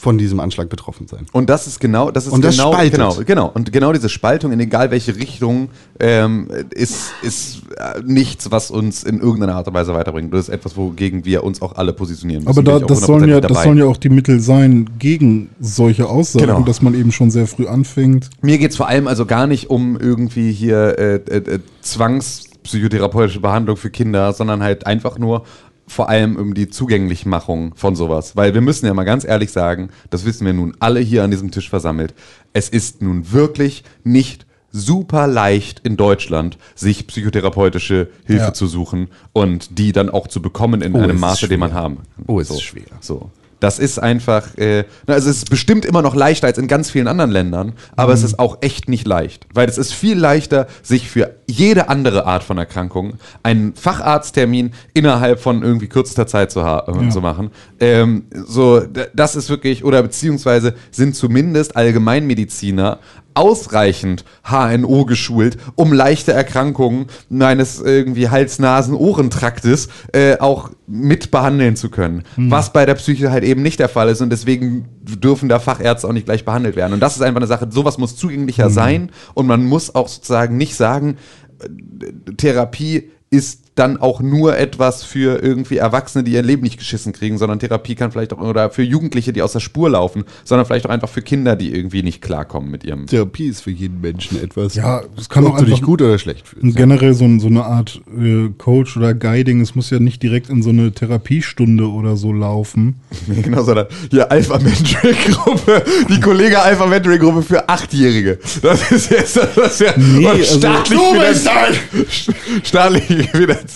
von 0.00 0.16
diesem 0.16 0.40
Anschlag 0.40 0.70
betroffen 0.70 1.06
sein. 1.06 1.26
Und 1.32 1.50
das 1.50 1.66
ist 1.66 1.78
genau, 1.78 2.10
das 2.10 2.26
ist 2.26 2.32
Und 2.32 2.42
das 2.42 2.56
genau, 2.56 2.72
spaltet. 2.72 2.94
genau, 2.94 3.14
genau. 3.26 3.50
Und 3.52 3.70
genau 3.70 3.92
diese 3.92 4.08
Spaltung 4.08 4.50
in 4.50 4.58
egal 4.58 4.90
welche 4.90 5.14
Richtung 5.14 5.68
ähm, 5.98 6.48
ist, 6.70 7.12
ist 7.20 7.62
äh, 7.76 8.00
nichts, 8.02 8.50
was 8.50 8.70
uns 8.70 9.04
in 9.04 9.20
irgendeiner 9.20 9.56
Art 9.56 9.68
und 9.68 9.74
Weise 9.74 9.92
weiterbringt. 9.92 10.32
Das 10.32 10.48
ist 10.48 10.48
etwas, 10.48 10.74
wogegen 10.78 11.26
wir 11.26 11.44
uns 11.44 11.60
auch 11.60 11.76
alle 11.76 11.92
positionieren 11.92 12.44
müssen. 12.44 12.58
Aber 12.58 12.80
da, 12.80 12.84
das, 12.84 13.02
sollen 13.02 13.28
ja, 13.28 13.42
das 13.42 13.62
sollen 13.62 13.76
ja 13.76 13.84
auch 13.84 13.98
die 13.98 14.08
Mittel 14.08 14.40
sein 14.40 14.88
gegen 14.98 15.50
solche 15.60 16.08
Aussagen, 16.08 16.46
Genau. 16.46 16.60
dass 16.62 16.80
man 16.80 16.94
eben 16.94 17.12
schon 17.12 17.30
sehr 17.30 17.46
früh 17.46 17.66
anfängt. 17.66 18.30
Mir 18.40 18.56
geht 18.56 18.70
es 18.70 18.78
vor 18.78 18.88
allem 18.88 19.06
also 19.06 19.26
gar 19.26 19.46
nicht 19.46 19.68
um 19.68 19.98
irgendwie 20.00 20.50
hier 20.50 20.98
äh, 20.98 21.16
äh, 21.16 21.36
äh, 21.36 21.58
zwangspsychotherapeutische 21.82 23.40
Behandlung 23.40 23.76
für 23.76 23.90
Kinder, 23.90 24.32
sondern 24.32 24.62
halt 24.62 24.86
einfach 24.86 25.18
nur 25.18 25.44
vor 25.90 26.08
allem 26.08 26.36
um 26.36 26.54
die 26.54 26.68
Zugänglichmachung 26.68 27.74
von 27.74 27.96
sowas. 27.96 28.36
Weil 28.36 28.54
wir 28.54 28.60
müssen 28.60 28.86
ja 28.86 28.94
mal 28.94 29.02
ganz 29.04 29.24
ehrlich 29.24 29.50
sagen, 29.50 29.88
das 30.10 30.24
wissen 30.24 30.46
wir 30.46 30.52
nun 30.52 30.76
alle 30.78 31.00
hier 31.00 31.24
an 31.24 31.32
diesem 31.32 31.50
Tisch 31.50 31.68
versammelt, 31.68 32.14
es 32.52 32.68
ist 32.68 33.02
nun 33.02 33.32
wirklich 33.32 33.82
nicht 34.04 34.46
super 34.70 35.26
leicht 35.26 35.80
in 35.80 35.96
Deutschland, 35.96 36.58
sich 36.76 37.08
psychotherapeutische 37.08 38.08
Hilfe 38.24 38.44
Ja. 38.44 38.52
zu 38.54 38.68
suchen 38.68 39.08
und 39.32 39.78
die 39.80 39.90
dann 39.90 40.10
auch 40.10 40.28
zu 40.28 40.40
bekommen 40.40 40.80
in 40.80 40.94
Oh, 40.94 41.00
einem 41.00 41.18
Maße, 41.18 41.48
den 41.48 41.58
man 41.58 41.70
schwer. 41.70 41.80
haben 41.80 41.96
kann. 41.96 42.24
Oh, 42.28 42.38
es 42.38 42.48
so. 42.48 42.54
ist 42.54 42.62
schwer. 42.62 42.84
So. 43.00 43.30
Das 43.60 43.78
ist 43.78 43.98
einfach, 43.98 44.56
äh, 44.58 44.84
also 45.06 45.30
es 45.30 45.36
ist 45.38 45.50
bestimmt 45.50 45.84
immer 45.84 46.02
noch 46.02 46.14
leichter 46.14 46.46
als 46.46 46.58
in 46.58 46.66
ganz 46.66 46.90
vielen 46.90 47.06
anderen 47.08 47.30
Ländern, 47.30 47.74
aber 47.94 48.12
es 48.12 48.22
ist 48.22 48.38
auch 48.38 48.58
echt 48.62 48.88
nicht 48.88 49.06
leicht, 49.06 49.46
weil 49.54 49.68
es 49.68 49.78
ist 49.78 49.92
viel 49.94 50.18
leichter, 50.18 50.66
sich 50.82 51.08
für 51.10 51.34
jede 51.46 51.88
andere 51.88 52.26
Art 52.26 52.42
von 52.42 52.56
Erkrankung 52.58 53.14
einen 53.42 53.74
Facharzttermin 53.74 54.72
innerhalb 54.94 55.40
von 55.40 55.62
irgendwie 55.62 55.88
kürzester 55.88 56.26
Zeit 56.26 56.50
zu, 56.50 56.64
ha- 56.64 56.84
äh, 56.88 57.04
Ja. 57.04 57.10
zu 57.10 57.20
machen. 57.20 57.50
Ähm, 57.80 58.24
so, 58.32 58.80
das 59.14 59.36
ist 59.36 59.50
wirklich, 59.50 59.84
oder 59.84 60.02
beziehungsweise 60.02 60.74
sind 60.90 61.14
zumindest 61.14 61.76
Allgemeinmediziner 61.76 62.98
ausreichend 63.40 64.26
HNO 64.44 65.06
geschult, 65.06 65.56
um 65.74 65.94
leichte 65.94 66.32
Erkrankungen 66.32 67.06
meines 67.30 67.80
irgendwie 67.80 68.28
Hals-Nasen-Ohrentraktes 68.28 69.88
äh, 70.12 70.36
auch 70.38 70.70
mit 70.86 71.30
behandeln 71.30 71.74
zu 71.74 71.88
können. 71.88 72.24
Was 72.36 72.74
bei 72.74 72.84
der 72.84 72.96
Psyche 72.96 73.30
halt 73.30 73.42
eben 73.44 73.62
nicht 73.62 73.80
der 73.80 73.88
Fall 73.88 74.10
ist 74.10 74.20
und 74.20 74.28
deswegen 74.28 74.88
dürfen 75.02 75.48
da 75.48 75.58
Fachärzte 75.58 76.06
auch 76.06 76.12
nicht 76.12 76.26
gleich 76.26 76.44
behandelt 76.44 76.76
werden. 76.76 76.92
Und 76.92 77.00
das 77.00 77.16
ist 77.16 77.22
einfach 77.22 77.40
eine 77.40 77.46
Sache, 77.46 77.66
sowas 77.70 77.96
muss 77.96 78.14
zugänglicher 78.14 78.68
sein 78.68 79.10
und 79.32 79.46
man 79.46 79.64
muss 79.64 79.94
auch 79.94 80.08
sozusagen 80.08 80.58
nicht 80.58 80.76
sagen, 80.76 81.16
äh, 81.62 82.32
Therapie 82.36 83.10
ist 83.30 83.69
dann 83.80 83.96
auch 83.96 84.20
nur 84.20 84.56
etwas 84.58 85.02
für 85.02 85.42
irgendwie 85.42 85.78
Erwachsene, 85.78 86.22
die 86.22 86.32
ihr 86.32 86.42
Leben 86.42 86.62
nicht 86.62 86.78
geschissen 86.78 87.12
kriegen, 87.12 87.38
sondern 87.38 87.58
Therapie 87.58 87.94
kann 87.94 88.12
vielleicht 88.12 88.32
auch, 88.32 88.38
oder 88.40 88.70
für 88.70 88.82
Jugendliche, 88.82 89.32
die 89.32 89.42
aus 89.42 89.52
der 89.52 89.60
Spur 89.60 89.90
laufen, 89.90 90.24
sondern 90.44 90.66
vielleicht 90.66 90.86
auch 90.86 90.90
einfach 90.90 91.08
für 91.08 91.22
Kinder, 91.22 91.56
die 91.56 91.74
irgendwie 91.74 92.02
nicht 92.02 92.20
klarkommen 92.22 92.70
mit 92.70 92.84
ihrem. 92.84 93.06
Therapie 93.06 93.46
ist 93.48 93.62
für 93.62 93.70
jeden 93.70 94.00
Menschen 94.00 94.40
etwas. 94.42 94.74
Ja, 94.74 95.02
es 95.18 95.28
kann 95.28 95.44
ob 95.44 95.54
auch 95.54 95.58
du 95.58 95.64
dich 95.64 95.74
einfach- 95.74 95.86
gut 95.86 96.02
oder 96.02 96.18
schlecht 96.18 96.46
fühlst. 96.46 96.76
Generell 96.76 97.14
so, 97.14 97.26
so 97.38 97.46
eine 97.48 97.64
Art 97.64 98.00
äh, 98.16 98.50
Coach 98.58 98.96
oder 98.96 99.14
Guiding, 99.14 99.60
es 99.62 99.74
muss 99.74 99.88
ja 99.90 99.98
nicht 99.98 100.22
direkt 100.22 100.50
in 100.50 100.62
so 100.62 100.68
eine 100.70 100.92
Therapiestunde 100.92 101.88
oder 101.88 102.16
so 102.16 102.32
laufen. 102.32 102.96
Genau, 103.42 103.62
sondern 103.64 103.86
hier 104.10 104.30
Alpha 104.30 104.58
Mentoring 104.58 105.16
Gruppe, 105.32 105.82
die 106.10 106.20
Kollege 106.20 106.60
Alpha 106.60 106.84
Mentoring 106.86 107.18
Gruppe 107.18 107.42
für 107.42 107.68
Achtjährige. 107.68 108.38
Das 108.62 108.92
ist 108.92 109.10
jetzt 109.10 109.36
das 109.36 109.56
ist 109.56 109.80
ja 109.80 109.94
Nee, 109.96 110.26
also- 110.26 110.58
staatlich, 110.58 110.98
Du 110.98 111.18
bist 111.18 111.48
finanziert, 111.48 112.66
staatlich 112.66 113.30
finanziert. 113.30 113.69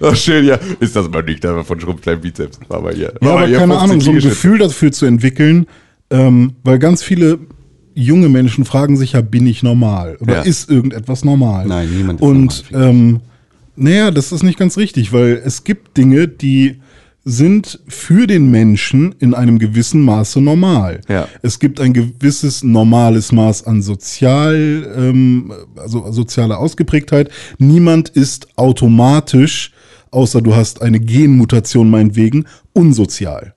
Ach 0.00 0.16
schön, 0.16 0.44
ja. 0.46 0.58
Ist 0.80 0.96
das 0.96 1.08
mal 1.10 1.22
nicht, 1.22 1.44
aber 1.46 1.64
von 1.64 1.80
Schrumpfklein 1.80 2.20
Bizeps. 2.20 2.58
War 2.68 2.80
mal 2.80 2.94
hier. 2.94 3.12
Ja, 3.20 3.28
mal 3.28 3.30
aber 3.38 3.46
hier 3.46 3.58
keine 3.58 3.74
50 3.74 3.82
Ahnung, 3.90 4.00
so 4.00 4.10
ein. 4.10 4.20
Gefühl 4.20 4.58
dafür 4.58 4.92
zu 4.92 5.06
entwickeln, 5.06 5.66
ähm, 6.10 6.52
weil 6.62 6.78
ganz 6.78 7.02
viele 7.02 7.38
junge 7.94 8.28
Menschen 8.28 8.64
fragen 8.64 8.96
sich 8.96 9.12
ja, 9.12 9.20
bin 9.20 9.46
ich 9.46 9.62
normal? 9.62 10.16
Oder 10.20 10.36
Ja. 10.36 10.42
ist 10.42 10.68
irgendetwas 10.70 11.24
normal? 11.24 11.66
Nein, 11.66 11.88
niemand 11.96 12.20
ist 12.20 12.26
Und 12.26 12.72
normal, 12.72 12.90
finde 12.92 13.14
ähm, 13.14 13.20
naja, 13.76 14.10
das 14.10 14.32
ist 14.32 14.42
nicht 14.42 14.58
ganz 14.58 14.76
richtig, 14.76 15.12
weil 15.12 15.40
es 15.44 15.64
gibt 15.64 15.96
Dinge, 15.96 16.28
die 16.28 16.80
sind 17.24 17.80
für 17.88 18.26
den 18.26 18.50
Menschen 18.50 19.14
in 19.18 19.32
einem 19.34 19.58
gewissen 19.58 20.02
Maße 20.02 20.40
normal. 20.40 21.00
Ja. 21.08 21.26
Es 21.42 21.58
gibt 21.58 21.80
ein 21.80 21.94
gewisses 21.94 22.62
normales 22.62 23.32
Maß 23.32 23.66
an 23.66 23.80
sozial, 23.80 24.92
ähm, 24.96 25.52
also 25.76 26.12
sozialer 26.12 26.58
Ausgeprägtheit. 26.58 27.30
Niemand 27.58 28.10
ist 28.10 28.48
automatisch, 28.56 29.72
außer 30.10 30.42
du 30.42 30.54
hast 30.54 30.82
eine 30.82 31.00
Genmutation 31.00 31.88
meinetwegen, 31.88 32.44
unsozial. 32.74 33.54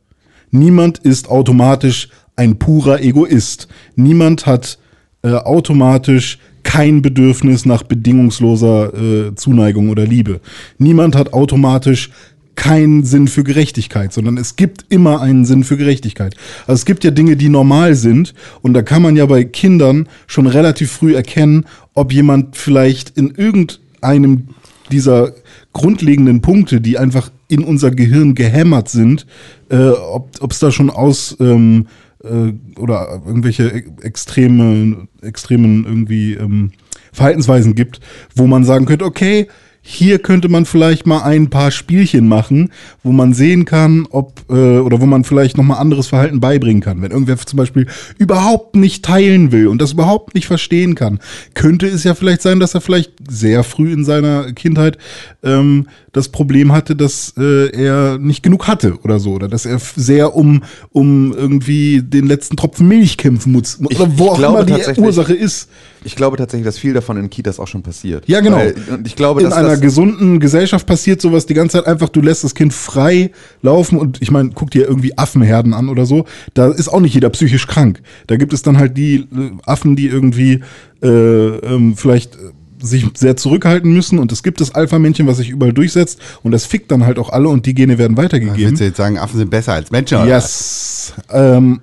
Niemand 0.49 0.99
ist 0.99 1.29
automatisch 1.29 2.07
ein 2.37 2.57
purer 2.57 3.01
Egoist. 3.01 3.67
Niemand 3.95 4.45
hat 4.45 4.79
äh, 5.23 5.33
automatisch 5.33 6.39
kein 6.63 7.01
Bedürfnis 7.01 7.65
nach 7.65 7.83
bedingungsloser 7.83 8.93
äh, 8.93 9.35
Zuneigung 9.35 9.89
oder 9.89 10.05
Liebe. 10.05 10.41
Niemand 10.77 11.15
hat 11.15 11.33
automatisch 11.33 12.11
keinen 12.57 13.05
Sinn 13.05 13.29
für 13.29 13.43
Gerechtigkeit, 13.43 14.11
sondern 14.11 14.35
es 14.35 14.57
gibt 14.57 14.85
immer 14.89 15.21
einen 15.21 15.45
Sinn 15.45 15.63
für 15.63 15.77
Gerechtigkeit. 15.77 16.35
Also 16.65 16.73
es 16.73 16.85
gibt 16.85 17.05
ja 17.05 17.11
Dinge, 17.11 17.37
die 17.37 17.47
normal 17.47 17.95
sind 17.95 18.33
und 18.61 18.73
da 18.73 18.81
kann 18.81 19.01
man 19.01 19.15
ja 19.15 19.25
bei 19.27 19.45
Kindern 19.45 20.09
schon 20.25 20.47
relativ 20.47 20.91
früh 20.91 21.15
erkennen, 21.15 21.65
ob 21.93 22.11
jemand 22.11 22.57
vielleicht 22.57 23.15
in 23.17 23.31
irgendeinem 23.31 24.49
dieser 24.91 25.33
grundlegenden 25.71 26.41
Punkte, 26.41 26.81
die 26.81 26.97
einfach 26.97 27.31
in 27.47 27.63
unser 27.63 27.91
Gehirn 27.91 28.35
gehämmert 28.35 28.89
sind, 28.89 29.27
äh, 29.69 29.89
ob 29.89 30.51
es 30.51 30.59
da 30.59 30.71
schon 30.71 30.89
aus 30.89 31.37
ähm, 31.39 31.87
äh, 32.23 32.53
oder 32.79 33.21
irgendwelche 33.25 33.67
e- 33.67 33.85
extreme, 34.01 35.07
extremen 35.21 35.85
irgendwie 35.85 36.33
ähm, 36.33 36.71
Verhaltensweisen 37.11 37.75
gibt, 37.75 37.99
wo 38.35 38.47
man 38.47 38.63
sagen 38.63 38.85
könnte, 38.85 39.05
okay, 39.05 39.47
hier 39.89 40.19
könnte 40.19 40.49
man 40.49 40.65
vielleicht 40.65 41.07
mal 41.07 41.21
ein 41.21 41.49
paar 41.49 41.71
Spielchen 41.71 42.27
machen, 42.27 42.71
wo 43.03 43.13
man 43.13 43.33
sehen 43.33 43.63
kann, 43.63 44.05
ob 44.09 44.43
äh, 44.49 44.79
oder 44.79 44.99
wo 44.99 45.05
man 45.05 45.23
vielleicht 45.23 45.55
noch 45.55 45.63
mal 45.63 45.77
anderes 45.77 46.07
Verhalten 46.07 46.41
beibringen 46.41 46.81
kann. 46.81 47.01
Wenn 47.01 47.11
irgendwer 47.11 47.37
zum 47.37 47.55
Beispiel 47.55 47.87
überhaupt 48.17 48.75
nicht 48.75 49.05
teilen 49.05 49.53
will 49.53 49.67
und 49.67 49.81
das 49.81 49.93
überhaupt 49.93 50.35
nicht 50.35 50.45
verstehen 50.45 50.95
kann, 50.95 51.19
könnte 51.53 51.87
es 51.87 52.03
ja 52.03 52.15
vielleicht 52.15 52.41
sein, 52.41 52.59
dass 52.59 52.75
er 52.75 52.81
vielleicht 52.81 53.13
sehr 53.29 53.63
früh 53.63 53.93
in 53.93 54.03
seiner 54.03 54.51
Kindheit 54.51 54.97
ähm, 55.41 55.87
das 56.11 56.29
Problem 56.29 56.73
hatte, 56.73 56.97
dass 56.97 57.33
äh, 57.37 57.69
er 57.69 58.17
nicht 58.17 58.43
genug 58.43 58.67
hatte 58.67 58.99
oder 59.03 59.21
so 59.21 59.35
oder 59.35 59.47
dass 59.47 59.65
er 59.65 59.79
sehr 59.79 60.35
um 60.35 60.63
um 60.91 61.31
irgendwie 61.31 62.01
den 62.01 62.27
letzten 62.27 62.57
Tropfen 62.57 62.89
Milch 62.89 63.15
kämpfen 63.15 63.53
muss 63.53 63.79
Ich- 63.89 63.97
oder 63.97 64.17
wo 64.17 64.25
ich 64.25 64.43
auch 64.43 64.59
immer 64.59 64.65
die 64.65 64.99
Ursache 64.99 65.33
ist. 65.33 65.69
Ich 66.03 66.15
glaube 66.15 66.37
tatsächlich, 66.37 66.65
dass 66.65 66.77
viel 66.77 66.93
davon 66.93 67.17
in 67.17 67.29
Kitas 67.29 67.59
auch 67.59 67.67
schon 67.67 67.83
passiert. 67.83 68.27
Ja, 68.27 68.39
genau. 68.39 68.57
Weil, 68.57 68.75
und 68.91 69.07
ich 69.07 69.15
glaube, 69.15 69.41
in 69.41 69.49
dass 69.49 69.57
einer 69.57 69.69
das, 69.69 69.81
gesunden 69.81 70.39
Gesellschaft 70.39 70.85
passiert 70.85 71.21
sowas 71.21 71.45
die 71.45 71.53
ganze 71.53 71.77
Zeit 71.77 71.87
einfach, 71.87 72.09
du 72.09 72.21
lässt 72.21 72.43
das 72.43 72.55
Kind 72.55 72.73
frei 72.73 73.31
laufen 73.61 73.97
und 73.97 74.21
ich 74.21 74.31
meine, 74.31 74.51
guck 74.53 74.71
dir 74.71 74.87
irgendwie 74.87 75.17
Affenherden 75.17 75.73
an 75.73 75.89
oder 75.89 76.05
so, 76.05 76.25
da 76.53 76.67
ist 76.67 76.87
auch 76.87 76.99
nicht 76.99 77.13
jeder 77.13 77.29
psychisch 77.29 77.67
krank. 77.67 78.01
Da 78.27 78.37
gibt 78.37 78.53
es 78.53 78.61
dann 78.61 78.77
halt 78.77 78.97
die 78.97 79.15
äh, 79.15 79.51
Affen, 79.65 79.95
die 79.95 80.07
irgendwie 80.07 80.61
äh, 81.01 81.07
ähm, 81.07 81.95
vielleicht 81.95 82.35
äh, 82.35 82.51
sich 82.79 83.05
sehr 83.15 83.35
zurückhalten 83.37 83.91
müssen 83.91 84.19
und 84.19 84.31
es 84.31 84.43
gibt 84.43 84.61
das 84.61 84.75
Alpha-Männchen, 84.75 85.27
was 85.27 85.37
sich 85.37 85.49
überall 85.49 85.73
durchsetzt 85.73 86.19
und 86.43 86.51
das 86.51 86.65
fickt 86.65 86.91
dann 86.91 87.05
halt 87.05 87.17
auch 87.17 87.29
alle 87.29 87.49
und 87.49 87.65
die 87.65 87.73
Gene 87.73 87.97
werden 87.97 88.17
weitergegeben. 88.17 88.57
Willst 88.57 88.81
du 88.81 88.85
jetzt 88.85 88.97
sagen, 88.97 89.17
Affen 89.17 89.37
sind 89.37 89.49
besser 89.49 89.73
als 89.73 89.89
Menschen? 89.89 90.19
oder? 90.19 90.27
Yes. 90.27 91.13
Ähm, 91.31 91.81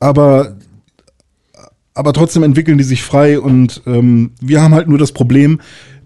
aber, 0.00 0.56
aber 1.96 2.12
trotzdem 2.12 2.42
entwickeln 2.42 2.76
die 2.76 2.84
sich 2.84 3.02
frei 3.02 3.40
und 3.40 3.82
ähm, 3.86 4.32
wir 4.40 4.60
haben 4.60 4.74
halt 4.74 4.86
nur 4.86 4.98
das 4.98 5.12
Problem, 5.12 5.60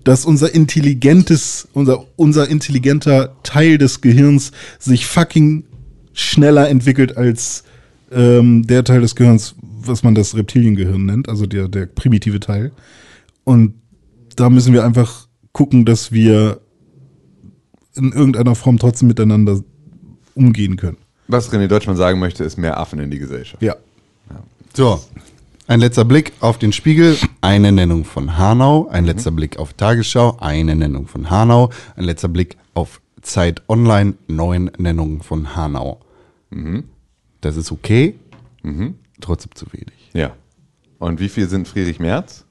dass 0.05 0.25
unser 0.25 0.55
intelligentes, 0.55 1.69
unser, 1.73 2.05
unser 2.17 2.49
intelligenter 2.49 3.35
Teil 3.43 3.77
des 3.77 4.01
Gehirns 4.01 4.53
sich 4.79 5.07
fucking 5.07 5.65
schneller 6.13 6.69
entwickelt 6.69 7.17
als 7.17 7.65
ähm, 8.13 8.67
der 8.67 8.85
Teil 8.85 9.01
des 9.01 9.17
Gehirns, 9.17 9.57
was 9.61 10.05
man 10.05 10.15
das 10.15 10.37
Reptiliengehirn 10.37 11.05
nennt, 11.05 11.29
also 11.29 11.47
der, 11.47 11.67
der 11.67 11.87
primitive 11.87 12.39
Teil. 12.39 12.71
Und 13.43 13.75
da 14.37 14.49
müssen 14.49 14.73
wir 14.73 14.85
einfach 14.85 15.27
gucken, 15.53 15.85
dass 15.85 16.13
wir 16.13 16.61
in 17.97 18.13
irgendeiner 18.13 18.55
Form 18.55 18.79
trotzdem 18.79 19.09
miteinander 19.09 19.61
umgehen 20.35 20.77
können. 20.77 20.99
was 21.27 21.53
René 21.53 21.67
Deutschmann 21.67 21.97
sagen 21.97 22.21
möchte, 22.21 22.45
ist 22.45 22.57
mehr 22.57 22.79
Affen 22.79 23.01
in 23.01 23.11
die 23.11 23.19
Gesellschaft. 23.19 23.61
Ja. 23.61 23.75
So, 24.73 25.01
ein 25.71 25.79
letzter 25.79 26.05
Blick 26.05 26.33
auf 26.41 26.59
den 26.59 26.73
Spiegel, 26.73 27.17
eine 27.43 27.71
Nennung 27.71 28.05
von 28.05 28.37
Hanau, 28.37 28.89
ein 28.89 29.05
letzter 29.05 29.31
Blick 29.31 29.57
auf 29.57 29.73
Tagesschau, 29.73 30.37
eine 30.41 30.75
Nennung 30.75 31.07
von 31.07 31.31
Hanau, 31.31 31.71
ein 31.95 32.03
letzter 32.03 32.27
Blick 32.27 32.57
auf 32.75 33.01
Zeit 33.23 33.63
Online, 33.69 34.15
neun 34.27 34.73
Nennungen 34.79 35.23
von 35.23 35.55
Hanau. 35.55 36.01
Das 37.41 37.57
ist 37.57 37.71
okay, 37.71 38.17
trotzdem 39.21 39.55
zu 39.55 39.67
wenig. 39.73 40.11
Ja. 40.13 40.35
Und 40.99 41.21
wie 41.21 41.29
viel 41.29 41.49
sind 41.49 41.69
Friedrich 41.69 42.01
Merz? 42.01 42.45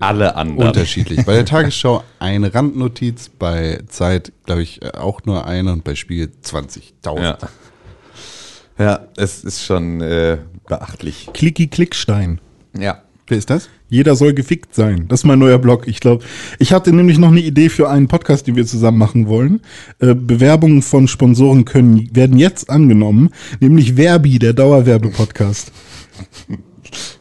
Alle 0.00 0.34
anderen. 0.34 0.68
Unterschiedlich. 0.68 1.26
Bei 1.26 1.34
der 1.34 1.44
Tagesschau 1.44 2.02
eine 2.18 2.54
Randnotiz, 2.54 3.28
bei 3.28 3.82
Zeit, 3.88 4.32
glaube 4.46 4.62
ich, 4.62 4.82
äh, 4.82 4.92
auch 4.92 5.20
nur 5.26 5.46
eine 5.46 5.70
und 5.70 5.84
bei 5.84 5.94
Spiegel 5.94 6.32
20.000. 6.42 7.20
Ja. 7.20 7.38
Ja, 8.78 9.08
es 9.16 9.42
ist 9.42 9.64
schon 9.64 10.00
äh, 10.00 10.38
beachtlich. 10.68 11.28
Klicki 11.34 11.66
Klickstein. 11.68 12.40
Ja. 12.78 13.02
Wer 13.26 13.36
ist 13.38 13.50
das? 13.50 13.68
Jeder 13.90 14.16
soll 14.16 14.32
gefickt 14.32 14.74
sein. 14.74 15.04
Das 15.08 15.20
ist 15.20 15.24
mein 15.24 15.38
neuer 15.38 15.58
Blog. 15.58 15.86
Ich 15.86 16.00
glaube, 16.00 16.24
ich 16.58 16.72
hatte 16.72 16.92
nämlich 16.92 17.18
noch 17.18 17.28
eine 17.28 17.40
Idee 17.40 17.68
für 17.68 17.90
einen 17.90 18.08
Podcast, 18.08 18.46
den 18.46 18.56
wir 18.56 18.66
zusammen 18.66 18.96
machen 18.98 19.26
wollen. 19.26 19.60
Äh, 19.98 20.14
Bewerbungen 20.14 20.80
von 20.82 21.08
Sponsoren 21.08 21.64
können, 21.66 22.08
werden 22.14 22.38
jetzt 22.38 22.70
angenommen, 22.70 23.30
nämlich 23.60 23.94
Verbi, 23.96 24.38
der 24.38 24.52
Dauerwerbepodcast. 24.54 25.72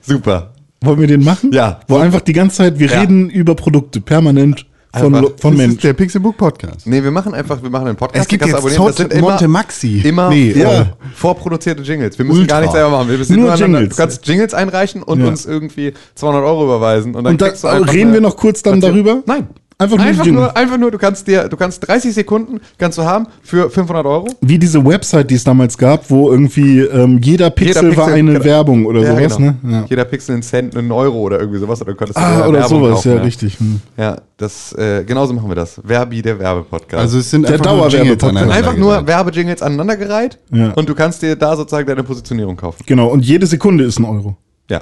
Super. 0.02 0.54
Wollen 0.82 1.00
wir 1.00 1.08
den 1.08 1.24
machen? 1.24 1.52
Ja. 1.52 1.80
Wo 1.88 1.98
einfach 1.98 2.22
die 2.22 2.34
ganze 2.34 2.58
Zeit, 2.58 2.80
wir 2.80 2.88
Ja. 2.90 3.02
reden 3.02 3.30
über 3.30 3.56
Produkte, 3.56 4.00
permanent 4.00 4.67
von, 4.96 5.14
Einfach. 5.16 5.30
Von 5.40 5.52
das 5.52 5.52
ist 5.52 5.58
Menschen. 5.58 5.82
der 5.82 5.94
Pixelbook 5.94 6.38
Podcast. 6.38 6.88
Nee, 6.88 7.04
wir 7.04 7.12
machen 7.12 7.34
einfach, 7.34 7.62
wir 7.62 7.70
machen 7.70 7.88
einen 7.88 7.96
Podcast. 7.98 8.22
Es 8.24 8.28
gibt 8.28 8.46
jetzt 8.46 8.56
abonnieren. 8.56 8.86
Das 8.86 8.96
sind 8.98 9.22
Monte 9.22 9.48
Maxi. 9.48 10.02
Immer 10.04 10.30
Nee, 10.30 10.54
vor, 10.54 10.74
ja. 10.74 10.94
vorproduzierte 11.16 11.84
Jingles. 11.84 12.18
Wir 12.18 12.26
müssen 12.26 12.40
Ultra. 12.42 12.56
gar 12.56 12.62
nichts 12.62 12.74
selber 12.76 12.90
machen. 12.92 13.10
Wir 13.10 13.18
müssen 13.18 13.36
Nur 13.36 13.48
nur 13.50 13.56
Jingles. 13.56 13.90
Du 13.90 13.96
kannst 13.96 14.26
Jingles 14.28 14.54
einreichen 14.54 15.04
und 15.04 15.20
Ja. 15.20 15.28
uns 15.28 15.46
irgendwie 15.46 15.94
200 16.16 16.44
Euro 16.44 16.64
überweisen. 16.66 17.16
Und 17.16 17.24
dann 17.26 17.34
Und 17.34 17.42
da 17.42 17.48
reden 17.80 18.08
eine- 18.10 18.14
wir 18.14 18.22
noch 18.22 18.38
kurz 18.38 18.64
dann 18.64 18.80
darüber? 18.82 19.22
Nein. 19.26 19.48
Einfach 19.80 19.98
nur 19.98 20.06
einfach 20.08 20.26
nur, 20.26 20.58
einfach 20.58 20.78
nur, 20.80 20.90
du 20.90 20.98
kannst 20.98 21.28
dir, 21.28 21.48
du 21.48 21.56
kannst 21.56 21.88
30 21.88 22.12
Sekunden 22.12 22.60
kannst 22.80 22.98
du 22.98 23.04
haben 23.04 23.28
für 23.44 23.70
500 23.70 24.04
Euro. 24.08 24.28
Wie 24.42 24.58
diese 24.58 24.84
Website, 24.84 25.30
die 25.30 25.36
es 25.36 25.44
damals 25.44 25.78
gab, 25.78 26.10
wo 26.10 26.32
irgendwie 26.32 26.80
ähm, 26.80 27.20
jeder, 27.22 27.52
Pixel 27.52 27.96
war 27.96 28.08
eine 28.08 28.34
genau. 28.34 28.44
Werbung 28.44 28.88
oder 28.88 29.02
Ja, 29.02 29.16
sowas, 29.16 29.38
genau. 29.38 29.54
ne? 29.62 29.72
Ja. 29.72 29.86
Jeder 29.88 30.06
Pixel 30.06 30.34
einen 30.34 30.42
Cent, 30.42 30.76
einen 30.76 30.92
Euro 30.92 31.20
oder 31.20 31.40
irgendwie 31.40 31.60
sowas. 31.60 31.80
Oder 31.84 31.94
könntest 31.94 32.18
du 32.18 32.24
Ah, 32.24 32.48
oder 32.48 32.60
Werbung 32.62 32.80
sowas, 32.80 32.92
kaufen, 32.96 33.12
ja, 33.18 33.22
richtig. 33.22 33.60
Hm. 33.60 33.80
Ja, 33.98 34.18
das, 34.38 34.74
äh, 34.74 35.04
genauso 35.04 35.34
machen 35.34 35.48
wir 35.48 35.56
das. 35.56 35.80
Verbi, 35.86 36.24
der 36.24 36.40
Werbepodcast. 36.40 37.00
Also 37.00 37.20
es 37.20 37.30
sind 37.30 37.44
Der 37.48 37.54
einfach 37.60 37.66
nur 37.66 37.88
Jingles 37.88 38.18
Dauerwerbepodcast. 38.18 38.32
aneinander 38.32 38.56
einfach 38.56 38.78
nur 38.78 38.92
gereiht. 38.94 39.08
Werbejingles 39.08 39.62
aneinandergereiht 39.62 40.40
Ja. 40.52 40.72
und 40.72 40.90
du 40.90 40.96
kannst 40.96 41.22
dir 41.22 41.36
da 41.36 41.56
sozusagen 41.56 41.86
deine 41.86 42.02
Positionierung 42.04 42.56
kaufen. 42.58 42.82
Genau, 42.88 43.10
und 43.10 43.24
jede 43.24 43.46
Sekunde 43.46 43.84
ist 43.84 44.00
ein 44.00 44.06
Euro. 44.06 44.38
Ja. 44.72 44.82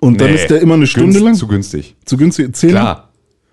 Und 0.00 0.18
dann 0.18 0.28
Nee, 0.30 0.36
ist 0.36 0.48
der 0.48 0.62
immer 0.62 0.74
eine 0.74 0.86
Stunde 0.86 1.12
günst- 1.18 1.24
lang. 1.24 1.34
Zu 1.34 1.46
günstig. 1.46 1.94
Zu 2.06 2.16
günstig. 2.16 2.56
Zehn? 2.56 2.70
Klar. 2.70 3.10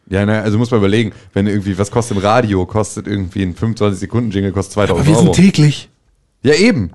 Ja, 0.10 0.26
na, 0.26 0.42
also 0.42 0.58
muss 0.58 0.72
man 0.72 0.80
überlegen, 0.80 1.12
wenn 1.34 1.46
irgendwie, 1.48 1.78
was 1.78 1.92
kostet 1.92 2.18
im 2.18 2.24
Radio, 2.24 2.66
kostet 2.66 3.08
irgendwie 3.08 3.44
ein 3.44 3.56
25-Sekunden-Jingle, 3.56 4.52
kostet 4.52 4.74
2000 4.74 5.08
Wir 5.08 5.14
Euro. 5.16 5.24
sind 5.26 5.36
täglich. 5.36 5.90
Ja, 6.42 6.54
eben. 6.56 6.92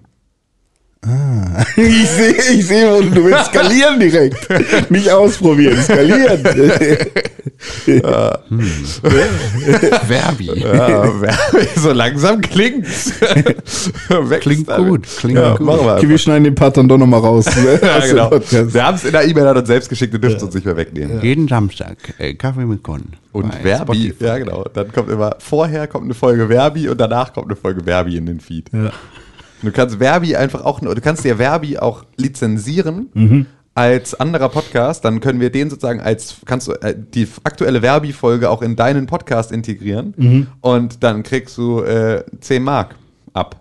Ich 1.77 2.09
sehe, 2.09 2.31
ich 2.55 2.67
sehe, 2.67 2.91
wo 2.93 3.01
du 3.03 3.25
willst 3.25 3.47
skalieren 3.47 3.99
direkt. 4.01 4.91
Nicht 4.91 5.11
ausprobieren, 5.11 5.77
skalieren. 5.83 6.43
Verbi. 10.07 10.51
Ja, 10.61 11.09
so 11.77 11.93
langsam 11.93 12.41
klingt's. 12.41 13.13
Klingt 14.41 14.67
gut, 14.69 15.07
klingt 15.19 15.39
Ja, 15.39 15.57
gut. 15.57 15.67
machen 15.67 15.87
wir 15.87 15.95
Okay, 15.97 16.09
wir 16.09 16.19
schneiden 16.19 16.45
den 16.45 16.55
Part 16.55 16.77
dann 16.77 16.89
doch 16.89 16.99
nochmal 16.99 17.21
raus. 17.21 17.47
ne? 17.57 17.79
Ja, 17.83 17.99
genau. 18.07 18.31
Wir 18.73 18.85
haben 18.85 18.95
es 18.97 19.05
in 19.05 19.13
der 19.13 19.27
E-Mail 19.27 19.47
an 19.49 19.57
uns 19.59 19.69
selbst 19.69 19.89
geschickt, 19.89 20.13
ihr 20.13 20.19
dürft 20.21 20.37
es 20.39 20.43
uns 20.43 20.55
nicht 20.55 20.65
mehr 20.67 20.77
wegnehmen. 20.77 21.21
Jeden 21.23 21.49
Samstag 21.49 21.97
äh, 22.19 22.35
Kaffee 22.35 22.65
mit 22.67 22.83
Con. 22.83 23.03
Und 23.33 23.53
Verbi, 23.55 24.07
Spotify. 24.13 24.25
ja 24.25 24.39
genau. 24.39 24.65
Dann 24.73 24.93
kommt 24.93 25.11
immer, 25.11 25.37
vorher 25.39 25.87
kommt 25.87 26.05
eine 26.05 26.15
Folge 26.15 26.49
Verbi 26.49 26.89
und 26.89 27.01
danach 27.01 27.33
kommt 27.33 27.47
eine 27.47 27.57
Folge 27.57 27.83
Verbi 27.85 28.17
in 28.17 28.27
den 28.27 28.41
Feed. 28.41 28.71
Ja. 28.73 28.91
Du 29.65 29.73
kannst 29.73 29.97
Verbi 29.99 30.37
einfach 30.37 30.65
auch, 30.65 30.81
du 30.81 31.01
kannst 31.01 31.25
dir 31.25 31.37
Verbi 31.37 31.79
auch 31.79 32.05
lizenzieren 32.17 33.09
Mhm. 33.15 33.47
als 33.75 34.15
anderer 34.19 34.49
Podcast, 34.49 35.05
dann 35.05 35.21
können 35.21 35.41
wir 35.41 35.51
den 35.51 35.71
sozusagen 35.71 36.01
als, 36.01 36.37
kannst 36.45 36.69
du 36.69 36.73
äh, 36.73 36.95
die 36.97 37.27
aktuelle 37.43 37.81
Verbi-Folge 37.81 38.51
auch 38.51 38.63
in 38.63 38.77
deinen 38.77 39.07
Podcast 39.07 39.53
integrieren 39.53 40.15
Mhm. 40.17 40.47
und 40.61 41.03
dann 41.03 41.23
kriegst 41.23 41.57
du 41.59 41.81
äh, 41.81 42.25
10 42.41 42.63
Mark 42.63 42.95
ab 43.33 43.61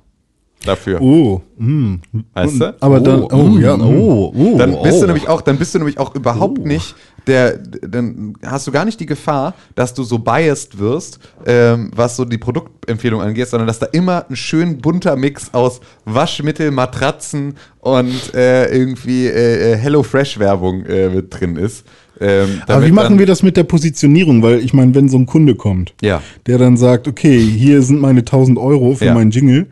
dafür. 0.65 1.01
Oh, 1.01 1.41
mm. 1.57 1.95
Weißt 2.33 2.61
du? 2.61 2.75
Aber 2.79 2.99
dann, 2.99 3.23
oh, 3.23 3.43
mm, 3.43 3.61
ja, 3.61 3.75
oh, 3.75 4.33
oh. 4.35 4.57
dann 4.57 4.81
bist 4.81 4.97
oh. 4.97 5.01
du 5.01 5.07
nämlich 5.07 5.27
auch, 5.27 5.41
dann 5.41 5.57
bist 5.57 5.73
du 5.73 5.79
nämlich 5.79 5.99
auch 5.99 6.15
überhaupt 6.15 6.59
nicht 6.65 6.95
der, 7.27 7.57
dann 7.57 8.35
hast 8.45 8.67
du 8.67 8.71
gar 8.71 8.85
nicht 8.85 8.99
die 8.99 9.05
Gefahr, 9.05 9.53
dass 9.75 9.93
du 9.93 10.03
so 10.03 10.19
biased 10.19 10.77
wirst, 10.77 11.19
ähm, 11.45 11.91
was 11.95 12.15
so 12.15 12.25
die 12.25 12.37
Produktempfehlung 12.37 13.21
angeht, 13.21 13.47
sondern 13.47 13.67
dass 13.67 13.79
da 13.79 13.87
immer 13.87 14.25
ein 14.29 14.35
schön 14.35 14.79
bunter 14.79 15.15
Mix 15.15 15.53
aus 15.53 15.79
Waschmittel, 16.05 16.71
Matratzen 16.71 17.55
und 17.79 18.33
äh, 18.33 18.67
irgendwie 18.73 19.27
äh, 19.27 19.73
äh, 19.73 19.77
Hello 19.77 20.03
Fresh 20.03 20.39
Werbung 20.39 20.85
äh, 20.85 21.09
mit 21.09 21.27
drin 21.39 21.55
ist. 21.55 21.85
Ähm, 22.23 22.61
Aber 22.67 22.85
wie 22.85 22.91
machen 22.91 23.19
wir 23.19 23.25
das 23.25 23.43
mit 23.43 23.57
der 23.57 23.63
Positionierung? 23.65 24.41
Weil 24.41 24.59
ich 24.59 24.73
meine, 24.73 24.95
wenn 24.95 25.09
so 25.09 25.17
ein 25.17 25.25
Kunde 25.25 25.55
kommt, 25.55 25.93
Ja. 26.01 26.21
der 26.47 26.57
dann 26.57 26.77
sagt, 26.77 27.07
okay, 27.07 27.37
hier 27.39 27.81
sind 27.81 27.99
meine 27.99 28.23
1000 28.23 28.57
Euro 28.57 28.95
für 28.95 29.05
Ja. 29.05 29.13
meinen 29.13 29.31
Jingle, 29.31 29.67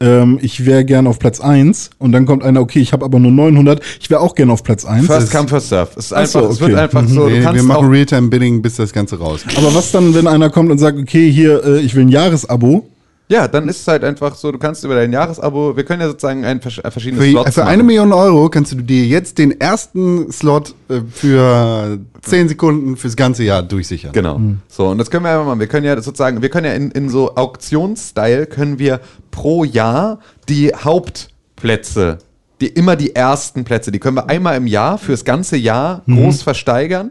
ähm, 0.00 0.38
ich 0.40 0.64
wäre 0.64 0.84
gern 0.84 1.06
auf 1.06 1.18
Platz 1.18 1.40
1 1.40 1.90
und 1.98 2.12
dann 2.12 2.24
kommt 2.26 2.44
einer, 2.44 2.60
okay, 2.60 2.78
ich 2.78 2.92
habe 2.92 3.04
aber 3.04 3.18
nur 3.18 3.32
900, 3.32 3.80
ich 4.00 4.08
wäre 4.08 4.20
auch 4.20 4.34
gern 4.36 4.50
auf 4.50 4.62
Platz 4.62 4.84
1. 4.84 5.06
First 5.06 5.32
come, 5.32 5.48
first 5.48 5.68
serve. 5.68 5.90
Es, 5.96 6.06
ist 6.06 6.12
Ach 6.12 6.26
so, 6.26 6.38
einfach, 6.38 6.50
es 6.52 6.60
wird 6.60 6.70
okay. 6.72 6.80
einfach 6.80 7.08
so, 7.08 7.28
Nee, 7.28 7.42
wir 7.52 7.62
machen 7.64 7.88
Realtime-Bidding, 7.88 8.62
bis 8.62 8.76
das 8.76 8.92
Ganze 8.92 9.18
raus. 9.18 9.40
Aber 9.56 9.74
was 9.74 9.90
dann, 9.90 10.14
wenn 10.14 10.26
einer 10.28 10.48
kommt 10.50 10.70
und 10.70 10.78
sagt, 10.78 10.98
okay, 10.98 11.30
hier, 11.30 11.64
äh, 11.64 11.80
ich 11.80 11.94
will 11.96 12.02
ein 12.04 12.08
Jahresabo, 12.08 12.86
ja, 13.28 13.48
dann 13.48 13.68
ist 13.68 13.80
es 13.80 13.88
halt 13.88 14.04
einfach 14.04 14.36
so, 14.36 14.52
du 14.52 14.58
kannst 14.58 14.84
über 14.84 14.94
dein 14.94 15.12
Jahresabo, 15.12 15.76
wir 15.76 15.84
können 15.84 16.00
ja 16.00 16.06
sozusagen 16.06 16.44
ein 16.44 16.60
äh, 16.60 16.90
verschiedene 16.90 17.20
Für, 17.20 17.30
Slots 17.30 17.54
für 17.54 17.64
eine. 17.64 17.82
Million 17.82 18.12
Euro 18.12 18.48
kannst 18.50 18.72
du 18.72 18.76
dir 18.76 19.04
jetzt 19.04 19.38
den 19.38 19.60
ersten 19.60 20.30
Slot 20.30 20.74
äh, 20.88 21.00
für 21.12 21.98
10 22.22 22.48
Sekunden 22.48 22.96
fürs 22.96 23.16
ganze 23.16 23.42
Jahr 23.42 23.62
durchsichern. 23.64 24.12
Genau. 24.12 24.40
So, 24.68 24.88
und 24.88 24.98
das 24.98 25.10
können 25.10 25.24
wir 25.24 25.32
einfach 25.32 25.46
machen. 25.46 25.58
Wir 25.58 25.66
können 25.66 25.86
ja 25.86 26.00
sozusagen, 26.00 26.40
wir 26.40 26.50
können 26.50 26.66
ja 26.66 26.74
in, 26.74 26.92
in 26.92 27.08
so 27.08 27.34
Auktionsstyle 27.34 28.46
können 28.46 28.78
wir 28.78 29.00
pro 29.32 29.64
Jahr 29.64 30.20
die 30.48 30.72
Hauptplätze, 30.72 32.18
die 32.60 32.68
immer 32.68 32.94
die 32.94 33.16
ersten 33.16 33.64
Plätze, 33.64 33.90
die 33.90 33.98
können 33.98 34.16
wir 34.16 34.30
einmal 34.30 34.56
im 34.56 34.68
Jahr 34.68 34.98
fürs 34.98 35.24
ganze 35.24 35.56
Jahr 35.56 36.02
groß 36.06 36.42
versteigern. 36.42 37.10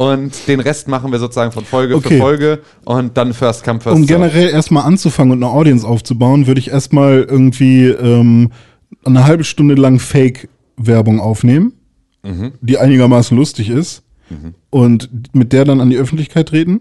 Und 0.00 0.48
den 0.48 0.60
Rest 0.60 0.88
machen 0.88 1.12
wir 1.12 1.18
sozusagen 1.18 1.52
von 1.52 1.62
Folge 1.66 1.94
Okay. 1.94 2.14
für 2.14 2.18
Folge 2.18 2.58
und 2.86 3.18
dann 3.18 3.34
First 3.34 3.64
Come, 3.64 3.80
First 3.80 3.96
um 3.96 4.06
generell 4.06 4.48
erstmal 4.48 4.84
anzufangen 4.86 5.32
und 5.32 5.42
eine 5.44 5.52
Audience 5.52 5.86
aufzubauen, 5.86 6.46
würde 6.46 6.58
ich 6.58 6.70
erstmal 6.70 7.26
irgendwie 7.28 7.84
ähm, 7.88 8.50
eine 9.04 9.26
halbe 9.26 9.44
Stunde 9.44 9.74
lang 9.74 9.98
Fake-Werbung 9.98 11.20
aufnehmen, 11.20 11.74
die 12.62 12.78
einigermaßen 12.78 13.36
lustig 13.36 13.68
ist 13.68 14.02
und 14.70 15.10
mit 15.34 15.52
der 15.52 15.64
dann 15.66 15.80
an 15.82 15.90
die 15.90 15.96
Öffentlichkeit 15.98 16.48
treten. 16.48 16.80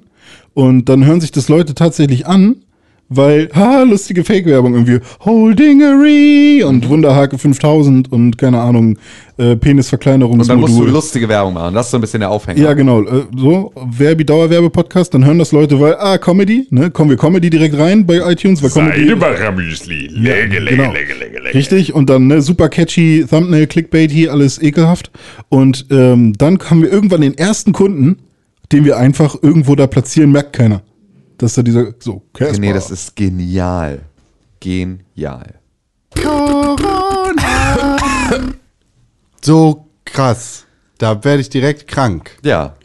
Und 0.54 0.88
dann 0.88 1.06
hören 1.06 1.20
sich 1.20 1.32
das 1.32 1.50
Leute 1.50 1.76
tatsächlich 1.76 2.26
an, 2.28 2.64
weil, 3.10 3.50
ha, 3.54 3.84
lustige 3.84 4.24
Fake-Werbung 4.24 4.74
irgendwie, 4.74 5.00
Holdingery 5.26 6.64
und 6.64 6.88
Wunderhake 6.88 7.38
5000 7.38 8.12
und 8.12 8.38
keine 8.38 8.62
Ahnung, 8.62 8.98
äh, 9.38 9.52
Und 9.52 10.50
dann 10.50 10.60
musst 10.60 10.78
du 10.78 10.86
lustige 10.86 11.28
Werbung 11.28 11.54
machen. 11.54 11.74
Das 11.74 11.88
ist 11.88 11.92
so 11.92 11.98
ein 11.98 12.02
bisschen 12.02 12.20
der 12.20 12.30
Aufhänger. 12.30 12.62
Ja, 12.62 12.74
genau. 12.74 13.02
Äh, 13.02 13.24
so, 13.36 13.72
Verbi 13.90 14.26
Dauerwerbe-Podcast, 14.26 15.14
dann 15.14 15.26
hören 15.26 15.40
das 15.40 15.52
Leute, 15.52 15.80
weil, 15.80 15.96
ah, 15.96 16.18
Comedy, 16.18 16.68
ne? 16.70 16.92
Kommen 16.92 17.10
wir 17.10 17.18
Comedy 17.18 17.50
direkt 17.50 17.78
rein 17.78 18.06
bei 18.06 18.18
iTunes, 18.32 18.62
weil 18.62 18.70
Comedy. 18.70 19.08
Seidebacher-Müsli. 19.08 20.08
Lege, 20.12 20.60
lege, 20.60 20.78
genau. 20.78 20.92
lege, 20.92 21.14
lege, 21.14 21.40
lege. 21.40 21.54
Richtig, 21.56 21.94
und 21.94 22.10
dann 22.10 22.28
ne, 22.28 22.42
super 22.42 22.70
catchy 22.70 23.26
Thumbnail, 23.28 23.66
Clickbait 23.66 24.12
hier, 24.12 24.32
alles 24.32 24.62
ekelhaft. 24.62 25.10
Und 25.48 25.88
ähm, 25.90 26.34
dann 26.38 26.60
haben 26.70 26.84
wir 26.84 26.92
irgendwann 26.92 27.22
den 27.22 27.38
ersten 27.38 27.72
Kunden, 27.72 28.18
den 28.72 28.86
wir 28.86 28.98
einfach 28.98 29.36
irgendwo 29.42 29.76
da 29.76 29.88
platzieren, 29.88 30.32
merkt 30.32 30.54
keiner. 30.54 30.82
Dass 31.40 31.54
da 31.54 31.64
dieser, 31.64 31.94
so, 32.00 32.22
Casper. 32.34 32.60
Nee, 32.60 32.74
das 32.74 32.92
ist 32.92 33.16
genial. 33.16 34.02
Genial. 34.60 35.56
So 39.42 39.88
krass. 40.04 40.66
Da 40.98 41.24
werde 41.24 41.40
ich 41.40 41.50
direkt 41.50 41.88
krank. 41.88 42.38
Ja. 42.44 42.76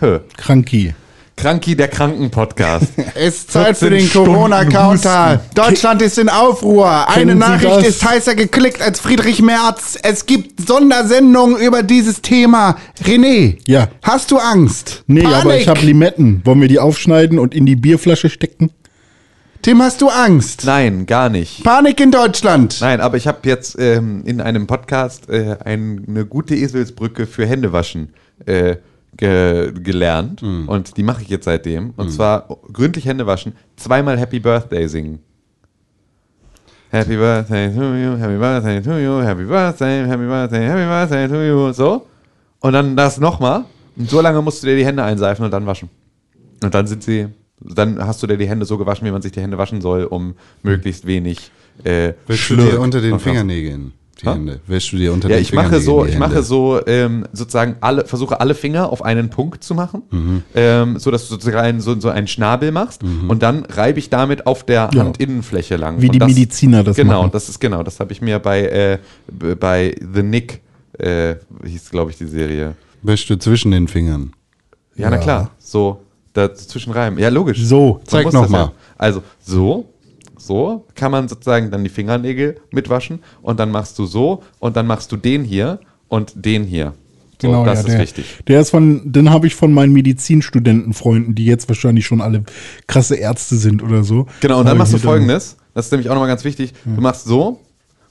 Kranki. 0.36 0.94
Kranki, 1.42 1.74
der 1.74 1.88
Kranken-Podcast. 1.88 2.92
Es 3.16 3.34
ist 3.38 3.50
Zeit 3.50 3.76
für 3.76 3.88
14 3.88 3.98
den 3.98 4.10
Corona-Counter. 4.26 5.40
Deutschland 5.56 6.00
ist 6.00 6.16
in 6.16 6.28
Aufruhr. 6.28 7.08
Eine 7.08 7.34
Nachricht 7.34 7.84
ist 7.84 8.04
heißer 8.08 8.36
geklickt 8.36 8.80
als 8.80 9.00
Friedrich 9.00 9.42
Merz. 9.42 9.98
Es 10.00 10.26
gibt 10.26 10.64
Sondersendungen 10.66 11.56
über 11.60 11.82
dieses 11.82 12.22
Thema. 12.22 12.76
René, 13.04 13.58
Ja. 13.66 13.88
hast 14.02 14.30
du 14.30 14.38
Angst? 14.38 15.02
Nee, 15.08 15.22
Panik. 15.22 15.36
aber 15.36 15.56
ich 15.58 15.66
habe 15.66 15.80
Limetten. 15.80 16.42
Wollen 16.44 16.60
wir 16.60 16.68
die 16.68 16.78
aufschneiden 16.78 17.40
und 17.40 17.54
in 17.56 17.66
die 17.66 17.74
Bierflasche 17.76 18.30
stecken? 18.30 18.70
Tim, 19.62 19.82
hast 19.82 20.00
du 20.00 20.10
Angst? 20.10 20.62
Nein, 20.64 21.06
gar 21.06 21.28
nicht. 21.28 21.64
Panik 21.64 21.98
in 21.98 22.12
Deutschland. 22.12 22.78
Nein, 22.80 23.00
aber 23.00 23.16
ich 23.16 23.26
habe 23.26 23.38
jetzt 23.48 23.76
ähm, 23.80 24.22
in 24.26 24.40
einem 24.40 24.68
Podcast 24.68 25.28
äh, 25.28 25.56
ein, 25.64 26.04
eine 26.08 26.24
gute 26.24 26.54
Eselsbrücke 26.54 27.26
für 27.26 27.46
Händewaschen 27.46 28.14
äh, 28.46 28.76
ge 29.16 29.72
gelernt. 29.72 30.42
Und 30.68 30.96
die 30.96 31.02
mache 31.02 31.22
ich 31.22 31.28
jetzt 31.28 31.44
seitdem. 31.44 31.92
Und 31.96 32.10
zwar 32.10 32.48
gründlich 32.72 33.06
Hände 33.06 33.26
waschen, 33.26 33.52
zweimal 33.76 34.18
Happy 34.18 34.40
Birthday 34.40 34.88
singen. 34.88 35.20
Happy 36.90 37.16
Birthday 37.16 37.74
to 37.74 37.94
you, 37.94 38.18
Happy 38.18 38.36
Birthday 38.36 38.82
to 38.82 38.98
you, 38.98 39.22
Happy 39.22 39.44
Birthday, 39.44 40.06
Happy 40.06 40.26
Birthday, 40.26 40.66
Happy 40.66 40.84
Birthday 40.84 41.28
to 41.28 41.42
you. 41.42 41.72
So. 41.72 42.06
Und 42.60 42.72
dann 42.74 42.96
das 42.96 43.18
nochmal. 43.18 43.64
Und 43.96 44.10
so 44.10 44.20
lange 44.20 44.42
musst 44.42 44.62
du 44.62 44.66
dir 44.66 44.76
die 44.76 44.84
Hände 44.84 45.02
einseifen 45.02 45.44
und 45.44 45.50
dann 45.50 45.66
waschen. 45.66 45.88
Und 46.62 46.74
dann 46.74 46.86
sind 46.86 47.02
sie, 47.02 47.28
dann 47.60 48.06
hast 48.06 48.22
du 48.22 48.26
dir 48.26 48.36
die 48.36 48.48
Hände 48.48 48.66
so 48.66 48.78
gewaschen, 48.78 49.06
wie 49.06 49.10
man 49.10 49.22
sich 49.22 49.32
die 49.32 49.40
Hände 49.40 49.58
waschen 49.58 49.80
soll, 49.80 50.04
um 50.04 50.34
möglichst 50.62 51.06
wenig 51.06 51.50
äh, 51.84 52.12
Schlürk 52.28 52.78
unter 52.78 53.00
den 53.00 53.18
Fingernägeln 53.18 53.92
die 54.22 54.26
Ha? 54.26 54.34
Hände? 54.34 54.60
Wäschst 54.66 54.92
du 54.92 54.96
dir 54.96 55.12
unter 55.12 55.28
Ja, 55.28 55.36
den 55.36 55.42
ich 55.42 55.52
mache 55.52 55.80
Fingernägeln 55.80 55.98
so, 55.98 56.06
ich 56.06 56.18
mache 56.18 56.42
so 56.42 56.80
ähm, 56.86 57.24
sozusagen 57.32 57.76
alle, 57.80 58.04
versuche 58.04 58.40
alle 58.40 58.54
Finger 58.54 58.88
auf 58.90 59.04
einen 59.04 59.28
Punkt 59.30 59.62
zu 59.64 59.74
machen, 59.74 60.02
Mhm. 60.10 60.42
ähm, 60.54 60.98
so 60.98 61.10
dass 61.10 61.28
du 61.28 61.34
sozusagen 61.34 61.80
so, 61.80 61.98
so 62.00 62.08
einen 62.08 62.26
Schnabel 62.28 62.72
machst 62.72 63.02
und 63.28 63.42
dann 63.42 63.64
reibe 63.66 63.98
ich 63.98 64.10
damit 64.10 64.46
auf 64.46 64.64
der 64.64 64.90
Ja. 64.92 65.04
Handinnenfläche 65.04 65.76
lang. 65.76 66.00
Wie 66.00 66.06
und 66.06 66.14
die 66.14 66.18
Mediziner 66.18 66.82
das 66.84 66.96
genau, 66.96 67.22
machen. 67.22 67.32
das 67.32 67.48
ist 67.48 67.60
genau, 67.60 67.82
das 67.82 68.00
habe 68.00 68.12
ich 68.12 68.20
mir 68.22 68.38
bei 68.38 68.62
äh, 68.66 68.98
bei 69.58 69.94
The 70.14 70.22
Nick 70.22 70.60
äh, 70.98 71.36
hieß 71.64 71.90
glaube 71.90 72.10
ich 72.10 72.18
die 72.18 72.26
Serie. 72.26 72.74
Wäschst 73.02 73.28
du 73.30 73.36
zwischen 73.36 73.70
den 73.72 73.88
Fingern? 73.88 74.32
Ja, 74.94 75.10
na 75.10 75.16
klar, 75.18 75.50
so 75.58 76.00
dazwischen 76.34 76.92
reiben. 76.92 77.18
Ja, 77.18 77.28
logisch. 77.28 77.60
So, 77.62 77.94
Man 77.94 78.06
zeig 78.06 78.24
muss 78.26 78.34
noch 78.34 78.42
das 78.42 78.50
mal. 78.50 78.58
Ja. 78.64 78.72
Also 78.98 79.22
so, 79.40 79.91
so 80.42 80.86
kann 80.94 81.12
man 81.12 81.28
sozusagen 81.28 81.70
dann 81.70 81.84
die 81.84 81.90
Fingernägel 81.90 82.56
mitwaschen 82.70 83.20
und 83.42 83.60
dann 83.60 83.70
machst 83.70 83.98
du 83.98 84.06
so 84.06 84.42
und 84.58 84.76
dann 84.76 84.86
machst 84.86 85.12
du 85.12 85.16
den 85.16 85.44
hier 85.44 85.80
und 86.08 86.32
den 86.34 86.64
hier. 86.64 86.94
So, 87.40 87.48
Genau, 87.48 87.64
das 87.64 87.80
ja, 87.80 87.86
ist 87.86 87.92
der, 87.92 88.00
wichtig. 88.00 88.24
Der 88.46 88.60
ist 88.60 88.70
von, 88.70 89.00
den 89.04 89.30
habe 89.30 89.48
ich 89.48 89.56
von 89.56 89.72
meinen 89.72 89.92
Medizinstudentenfreunden, 89.92 91.34
die 91.34 91.44
jetzt 91.44 91.68
wahrscheinlich 91.68 92.06
schon 92.06 92.20
alle 92.20 92.44
krasse 92.86 93.16
Ärzte 93.16 93.56
sind 93.56 93.82
oder 93.82 94.04
so. 94.04 94.26
Genau, 94.40 94.60
und 94.60 94.66
dann 94.66 94.78
machst 94.78 94.92
du 94.92 94.98
folgendes, 94.98 95.56
das 95.74 95.86
ist 95.86 95.92
nämlich 95.92 96.08
auch 96.08 96.14
nochmal 96.14 96.28
ganz 96.28 96.44
wichtig, 96.44 96.72
du 96.84 97.00
machst 97.00 97.24
so 97.24 97.60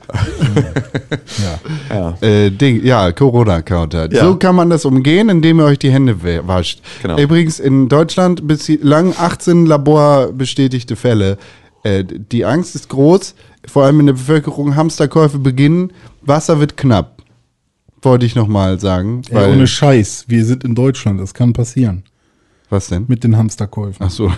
Ja. 1.89 2.17
Äh, 2.21 2.49
Ding, 2.51 2.83
ja, 2.83 3.11
Corona-Counter. 3.11 4.11
Ja. 4.11 4.25
So 4.25 4.35
kann 4.37 4.55
man 4.55 4.69
das 4.69 4.85
umgehen, 4.85 5.29
indem 5.29 5.59
ihr 5.59 5.65
euch 5.65 5.79
die 5.79 5.91
Hände 5.91 6.23
wa- 6.23 6.47
wascht. 6.47 6.81
Genau. 7.01 7.17
Übrigens 7.19 7.59
in 7.59 7.89
Deutschland 7.89 8.47
bislang 8.47 9.13
18 9.17 9.65
laborbestätigte 9.65 10.95
Fälle. 10.95 11.37
Äh, 11.83 12.03
die 12.05 12.45
Angst 12.45 12.75
ist 12.75 12.89
groß, 12.89 13.35
vor 13.67 13.83
allem 13.85 13.99
in 13.99 14.05
der 14.07 14.13
Bevölkerung. 14.13 14.75
Hamsterkäufe 14.75 15.37
beginnen, 15.39 15.91
Wasser 16.21 16.59
wird 16.59 16.77
knapp. 16.77 17.11
wollte 18.01 18.25
ich 18.25 18.35
nochmal 18.35 18.79
sagen. 18.79 19.23
Ey, 19.31 19.51
ohne 19.51 19.65
Scheiß, 19.67 20.25
wir 20.27 20.45
sind 20.45 20.63
in 20.63 20.75
Deutschland, 20.75 21.19
das 21.19 21.33
kann 21.33 21.53
passieren. 21.53 22.03
Was 22.71 22.87
denn? 22.87 23.05
Mit 23.07 23.23
den 23.23 23.37
Hamsterkäufen. 23.37 23.97
Ach 24.05 24.09
so. 24.09 24.31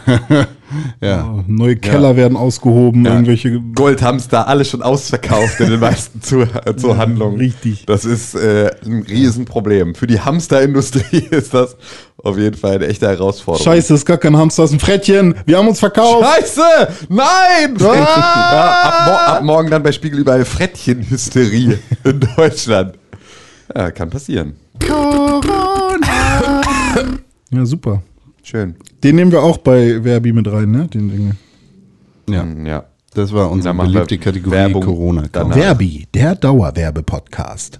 ja. 1.02 1.44
Neue 1.48 1.78
Keller 1.78 2.16
werden 2.16 2.38
ausgehoben, 2.38 3.06
irgendwelche. 3.06 3.60
Goldhamster, 3.74 4.48
alles 4.48 4.70
schon 4.70 4.82
ausverkauft 4.82 5.60
in 5.60 5.70
den 5.70 5.80
meisten 5.80 6.22
Zu 6.22 6.46
Zuhandlungen. 6.78 7.38
richtig. 7.38 7.86
Das 7.86 8.06
ist 8.06 8.36
äh, 8.36 8.72
ein 8.86 9.04
Riesenproblem. 9.04 9.96
Für 9.96 10.08
die 10.08 10.20
Hamsterindustrie 10.20 11.18
ist 11.32 11.54
das 11.54 11.78
auf 12.22 12.38
jeden 12.38 12.58
Fall 12.58 12.76
eine 12.76 12.88
echte 12.88 13.08
Herausforderung. 13.08 13.64
Scheiße, 13.64 13.94
das 13.94 14.02
ist 14.02 14.06
gar 14.06 14.18
kein 14.18 14.36
Hamster, 14.36 14.64
ist 14.66 14.74
ein 14.74 14.80
Frettchen. 14.80 15.36
Wir 15.46 15.58
haben 15.58 15.68
uns 15.68 15.80
verkauft. 15.80 16.26
Scheiße! 16.28 16.62
Nein! 17.10 17.76
Ja, 17.80 18.82
ab, 18.84 19.08
mo 19.08 19.14
ab 19.14 19.44
morgen 19.44 19.70
dann 19.70 19.84
bei 19.84 19.92
Spiegel 19.92 20.20
überall 20.20 20.44
Frettchenhysterie 20.44 21.78
in 22.04 22.20
Deutschland. 22.36 22.98
Ja, 23.74 23.92
kann 23.92 24.10
passieren. 24.10 24.56
Ja, 27.52 27.66
super. 27.66 28.02
Schön. 28.50 28.76
Den 29.04 29.18
nehmen 29.18 29.34
wir 29.34 29.44
auch 29.44 29.58
bei 29.58 30.02
Verbi 30.04 30.32
mit 30.32 30.50
rein, 30.50 30.72
ne? 30.72 30.88
Den 30.88 31.10
Dinge. 31.10 31.32
ja. 32.30 32.44
Hm, 32.44 32.66
Ja. 32.66 32.86
Das 33.14 33.34
war 33.34 33.52
unsere 33.52 33.74
beliebte 33.74 34.18
Kategorie 34.18 34.56
Werbung 34.56 34.84
corona 34.86 35.26
danach. 35.30 35.54
Verbi, 35.58 36.08
der 36.14 36.36
Dauerwerbe-Podcast. 36.36 37.80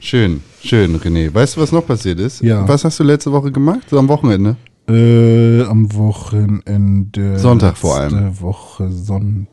Schön, 0.00 0.40
schön, 0.62 0.96
René. 0.98 1.34
Weißt 1.34 1.56
du, 1.56 1.60
was 1.60 1.72
noch 1.72 1.86
passiert 1.86 2.20
ist? 2.20 2.40
Ja. 2.42 2.66
Was 2.66 2.84
hast 2.84 2.98
du 3.00 3.04
letzte 3.04 3.32
Woche 3.32 3.52
gemacht? 3.52 3.82
So 3.90 3.98
am 3.98 4.08
Wochenende? 4.08 4.56
Äh, 4.88 5.62
am 5.62 5.94
Wochenende. 5.94 7.38
Sonntag 7.38 7.78
vor 7.78 7.96
allem. 7.96 8.40
Woche 8.40 8.90
Sonntag. 8.90 9.46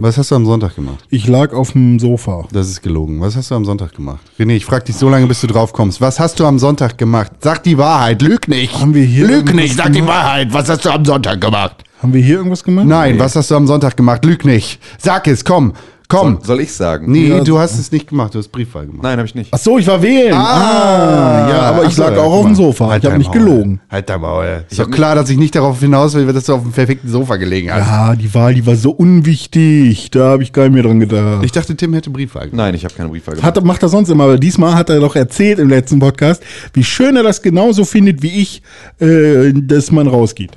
Was 0.00 0.16
hast 0.16 0.30
du 0.30 0.36
am 0.36 0.46
Sonntag 0.46 0.74
gemacht? 0.74 1.04
Ich 1.10 1.28
lag 1.28 1.52
auf 1.52 1.72
dem 1.72 1.98
Sofa. 1.98 2.46
Das 2.50 2.68
ist 2.68 2.80
gelogen. 2.82 3.20
Was 3.20 3.36
hast 3.36 3.50
du 3.50 3.54
am 3.56 3.64
Sonntag 3.66 3.94
gemacht? 3.94 4.20
René, 4.38 4.54
ich 4.54 4.64
frag 4.64 4.86
dich 4.86 4.96
so 4.96 5.10
lange, 5.10 5.26
bis 5.26 5.42
du 5.42 5.48
drauf 5.48 5.74
kommst. 5.74 6.00
Was 6.00 6.18
hast 6.18 6.40
du 6.40 6.46
am 6.46 6.58
Sonntag 6.58 6.96
gemacht? 6.96 7.32
Sag 7.40 7.62
die 7.62 7.76
Wahrheit, 7.76 8.22
lüg 8.22 8.48
nicht. 8.48 8.80
Haben 8.80 8.94
wir 8.94 9.04
hier 9.04 9.26
lüg 9.26 9.54
nicht, 9.54 9.76
sag 9.76 9.92
die 9.92 10.00
gemacht? 10.00 10.16
Wahrheit. 10.16 10.52
Was 10.54 10.68
hast 10.70 10.84
du 10.86 10.90
am 10.90 11.04
Sonntag 11.04 11.40
gemacht? 11.42 11.84
Haben 12.02 12.12
wir 12.14 12.22
hier 12.22 12.36
irgendwas 12.36 12.64
gemacht? 12.64 12.86
Nein, 12.86 13.18
was 13.18 13.36
hast 13.36 13.50
du 13.50 13.56
am 13.56 13.66
Sonntag 13.66 13.96
gemacht? 13.96 14.24
Lüg 14.24 14.44
nicht. 14.44 14.80
Sag 14.98 15.26
es, 15.26 15.44
komm, 15.44 15.74
komm. 16.14 16.34
Soll, 16.36 16.44
soll 16.44 16.60
ich 16.60 16.72
sagen? 16.72 17.10
nee, 17.10 17.28
Ja. 17.28 17.40
du 17.44 17.58
hast 17.58 17.78
es 17.78 17.90
nicht 17.92 18.08
gemacht, 18.08 18.34
du 18.34 18.38
hast 18.38 18.48
Briefwahl 18.48 18.86
gemacht. 18.86 19.02
Nein, 19.02 19.18
habe 19.18 19.26
ich 19.26 19.34
nicht. 19.34 19.50
Ach 19.52 19.58
so, 19.58 19.78
ich 19.78 19.86
war 19.86 20.00
wählen. 20.02 20.32
Ah, 20.34 21.48
ja, 21.50 21.60
aber 21.62 21.84
ich 21.84 21.94
so, 21.94 22.02
lag 22.02 22.16
auch 22.16 22.32
auf 22.32 22.46
dem. 22.46 22.54
Sofa. 22.54 22.88
Halt 22.88 23.02
ich 23.02 23.08
habe 23.10 23.18
nicht 23.18 23.34
Maul. 23.34 23.38
gelogen. 23.44 23.80
Halt 23.90 24.08
dein 24.08 24.20
Maul. 24.20 24.64
Ist 24.70 24.78
doch 24.78 24.90
klar, 24.90 25.14
dass 25.14 25.28
ich 25.30 25.36
nicht 25.38 25.54
darauf 25.54 25.80
hinaus 25.80 26.14
will, 26.14 26.26
dass 26.32 26.44
du 26.44 26.54
auf 26.54 26.62
dem 26.62 26.72
perfekten 26.72 27.08
Sofa 27.08 27.36
gelegen 27.36 27.72
hast. 27.72 27.86
Ja, 27.86 28.14
die 28.14 28.32
Wahl, 28.34 28.54
die 28.54 28.64
war 28.66 28.76
so 28.76 28.90
unwichtig. 28.90 30.10
Da 30.10 30.30
habe 30.30 30.42
ich 30.42 30.52
gar 30.52 30.64
nicht 30.64 30.74
mehr 30.74 30.82
dran 30.82 31.00
gedacht. 31.00 31.44
Ich 31.44 31.52
dachte, 31.52 31.74
Tim 31.76 31.92
hätte 31.94 32.10
Briefwahl 32.10 32.44
gemacht. 32.48 32.56
Nein, 32.56 32.74
ich 32.74 32.84
habe 32.84 32.94
keine 32.94 33.08
Briefwahl 33.08 33.34
gemacht. 33.36 33.56
Hat, 33.56 33.64
macht 33.64 33.82
er 33.82 33.88
sonst 33.88 34.08
immer, 34.08 34.24
aber 34.24 34.38
diesmal 34.38 34.74
hat 34.74 34.90
er 34.90 35.00
doch 35.00 35.16
erzählt 35.16 35.58
im 35.58 35.68
letzten 35.68 35.98
Podcast, 35.98 36.42
wie 36.72 36.84
schön 36.84 37.16
er 37.16 37.22
das 37.22 37.42
genauso 37.42 37.84
findet 37.84 38.22
wie 38.22 38.40
ich, 38.40 38.62
äh, 39.00 39.52
dass 39.52 39.90
man 39.90 40.06
rausgeht. 40.06 40.52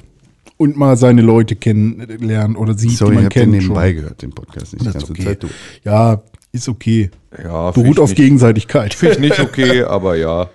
Und 0.57 0.75
mal 0.75 0.97
seine 0.97 1.21
Leute 1.21 1.55
kennenlernt 1.55 2.57
oder 2.57 2.75
sieht, 2.75 2.91
Sorry, 2.97 3.11
die 3.11 3.13
ich 3.13 3.15
man 3.17 3.25
habe 3.25 3.33
kennt. 3.33 3.51
nebenbei 3.51 3.87
schon. 3.89 3.95
gehört, 3.97 4.21
den 4.23 4.31
Podcast 4.31 4.73
nicht 4.73 4.81
die 4.81 4.91
ganze 4.91 4.99
ist 5.05 5.09
okay. 5.11 5.23
Zeit. 5.23 5.43
Du. 5.43 5.47
Ja, 5.83 6.21
ist 6.51 6.67
okay. 6.67 7.11
Ja, 7.43 7.69
Beruht 7.71 7.87
ich 7.97 7.99
auf 7.99 8.09
nicht- 8.09 8.17
Gegenseitigkeit. 8.17 8.93
Finde 8.95 9.13
ich 9.15 9.19
nicht 9.19 9.39
okay, 9.39 9.83
aber 9.83 10.15
ja, 10.15 10.49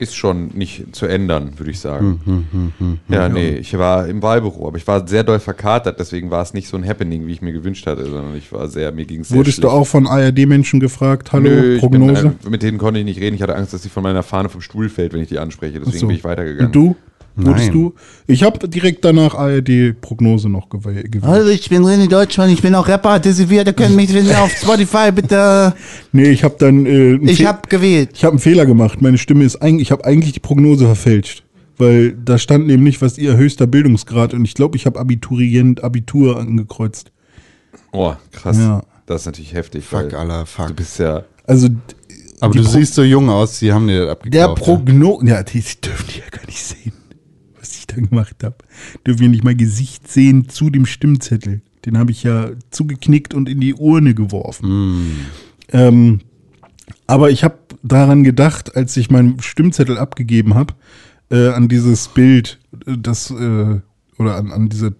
ist 0.00 0.14
schon 0.14 0.50
nicht 0.54 0.94
zu 0.94 1.06
ändern, 1.06 1.54
würde 1.56 1.72
ich 1.72 1.80
sagen. 1.80 2.20
Hm, 2.24 2.98
ja, 3.08 3.28
nee, 3.28 3.56
ich 3.56 3.76
war 3.76 4.06
im 4.06 4.22
Wahlbüro, 4.22 4.68
aber 4.68 4.76
ich 4.76 4.86
war 4.86 5.08
sehr 5.08 5.24
doll 5.24 5.40
verkatert, 5.40 5.98
deswegen 5.98 6.30
war 6.30 6.40
es 6.40 6.54
nicht 6.54 6.68
so 6.68 6.76
ein 6.76 6.86
Happening, 6.86 7.26
wie 7.26 7.32
ich 7.32 7.42
mir 7.42 7.52
gewünscht 7.52 7.84
hatte, 7.88 8.04
sondern 8.04 8.36
ich 8.36 8.52
war 8.52 8.68
sehr, 8.68 8.92
mir 8.92 9.06
ging 9.06 9.22
es 9.22 9.32
Wurdest 9.32 9.58
du 9.58 9.62
schlecht. 9.62 9.74
auch 9.74 9.84
von 9.88 10.06
ARD-Menschen 10.06 10.78
gefragt, 10.78 11.32
hallo, 11.32 11.50
Nö, 11.50 11.74
ich 11.74 11.80
Prognose? 11.80 12.22
Bin, 12.28 12.46
äh, 12.46 12.50
mit 12.50 12.62
denen 12.62 12.78
konnte 12.78 13.00
ich 13.00 13.06
nicht 13.06 13.18
reden. 13.20 13.34
Ich 13.34 13.42
hatte 13.42 13.56
Angst, 13.56 13.72
dass 13.72 13.82
sie 13.82 13.88
von 13.88 14.04
meiner 14.04 14.22
Fahne 14.22 14.48
vom 14.50 14.60
Stuhl 14.60 14.88
fällt, 14.88 15.14
wenn 15.14 15.20
ich 15.20 15.30
die 15.30 15.40
anspreche. 15.40 15.80
Deswegen 15.80 15.98
so. 15.98 16.06
bin 16.06 16.14
ich 16.16 16.22
weitergegangen. 16.22 16.66
Und 16.66 16.74
du? 16.76 16.94
Wurdest 17.46 17.72
du? 17.72 17.94
Ich 18.26 18.42
habe 18.42 18.68
direkt 18.68 19.04
danach 19.04 19.34
ARD-Prognose 19.34 20.48
noch 20.48 20.68
gew- 20.68 20.80
gewählt. 21.02 21.22
Hallo, 21.22 21.48
ich 21.48 21.68
bin 21.68 21.82
René 21.84 22.08
Deutschmann, 22.08 22.50
ich 22.50 22.60
bin 22.62 22.74
auch 22.74 22.88
Rapper, 22.88 23.18
Desivir, 23.20 23.64
ihr 23.66 23.72
könnt 23.72 23.94
mich 23.96 24.10
finden 24.10 24.34
auf 24.34 24.50
Spotify, 24.50 25.12
bitte. 25.12 25.74
Nee, 26.12 26.30
ich 26.30 26.42
habe 26.44 26.56
dann. 26.58 26.84
Äh, 26.86 27.14
Ich 27.30 27.38
Fe- 27.38 27.46
hab 27.48 27.68
gewählt. 27.70 28.10
Ich 28.14 28.24
habe 28.24 28.32
einen 28.32 28.40
Fehler 28.40 28.66
gemacht. 28.66 29.00
Meine 29.02 29.18
Stimme 29.18 29.44
ist 29.44 29.56
eigentlich, 29.56 29.88
ich 29.88 29.92
habe 29.92 30.04
eigentlich 30.04 30.32
die 30.32 30.40
Prognose 30.40 30.84
verfälscht. 30.86 31.44
Weil 31.76 32.12
da 32.12 32.38
stand 32.38 32.66
nämlich, 32.66 33.00
was 33.02 33.18
ihr 33.18 33.36
höchster 33.36 33.68
Bildungsgrad 33.68 34.34
und 34.34 34.44
ich 34.44 34.54
glaube, 34.54 34.76
ich 34.76 34.84
habe 34.86 34.98
Abiturient, 34.98 35.84
Abitur 35.84 36.36
angekreuzt. 36.40 37.12
Oh, 37.92 38.14
krass. 38.32 38.58
Ja. 38.58 38.82
Das 39.06 39.20
ist 39.22 39.26
natürlich 39.26 39.54
heftig. 39.54 39.84
Fuck, 39.84 40.12
aller 40.12 40.44
fuck. 40.44 40.66
Du 40.68 40.74
bist 40.74 40.98
ja. 40.98 41.22
Also 41.46 41.68
Aber 42.40 42.52
die 42.52 42.58
du 42.58 42.64
Pro- 42.64 42.70
siehst 42.72 42.94
so 42.94 43.02
jung 43.04 43.30
aus, 43.30 43.60
die 43.60 43.72
haben 43.72 43.86
dir 43.86 44.00
das 44.06 44.10
abgekauft. 44.10 44.58
der. 44.58 44.64
Prognose, 44.64 45.26
ja, 45.26 45.42
die 45.44 45.60
dürfen 45.62 46.06
die 46.12 46.18
ja 46.18 46.24
gar 46.30 46.44
nicht 46.46 46.62
sehen, 46.62 46.92
da 47.88 47.96
gemacht 48.00 48.44
habe. 48.44 48.56
Dürfen 49.06 49.24
ja 49.24 49.28
nicht 49.28 49.44
mal 49.44 49.56
Gesicht 49.56 50.08
sehen 50.08 50.48
zu 50.48 50.70
dem 50.70 50.86
Stimmzettel. 50.86 51.60
Den 51.84 51.98
habe 51.98 52.10
ich 52.10 52.22
ja 52.22 52.50
zugeknickt 52.70 53.34
und 53.34 53.48
in 53.48 53.60
die 53.60 53.74
Urne 53.74 54.14
geworfen. 54.14 54.66
Ähm, 55.72 56.20
aber 57.06 57.30
ich 57.30 57.44
habe 57.44 57.58
daran 57.82 58.24
gedacht, 58.24 58.76
als 58.76 58.96
ich 58.96 59.10
meinen 59.10 59.40
Stimmzettel 59.40 59.98
abgegeben 59.98 60.54
habe, 60.54 60.74
äh, 61.30 61.48
an 61.48 61.68
dieses 61.68 62.08
Bild, 62.08 62.58
äh, 62.86 62.96
das 62.98 63.30
äh, 63.30 63.80
oder 64.18 64.36
an, 64.36 64.52
an 64.52 64.68
diese, 64.68 64.94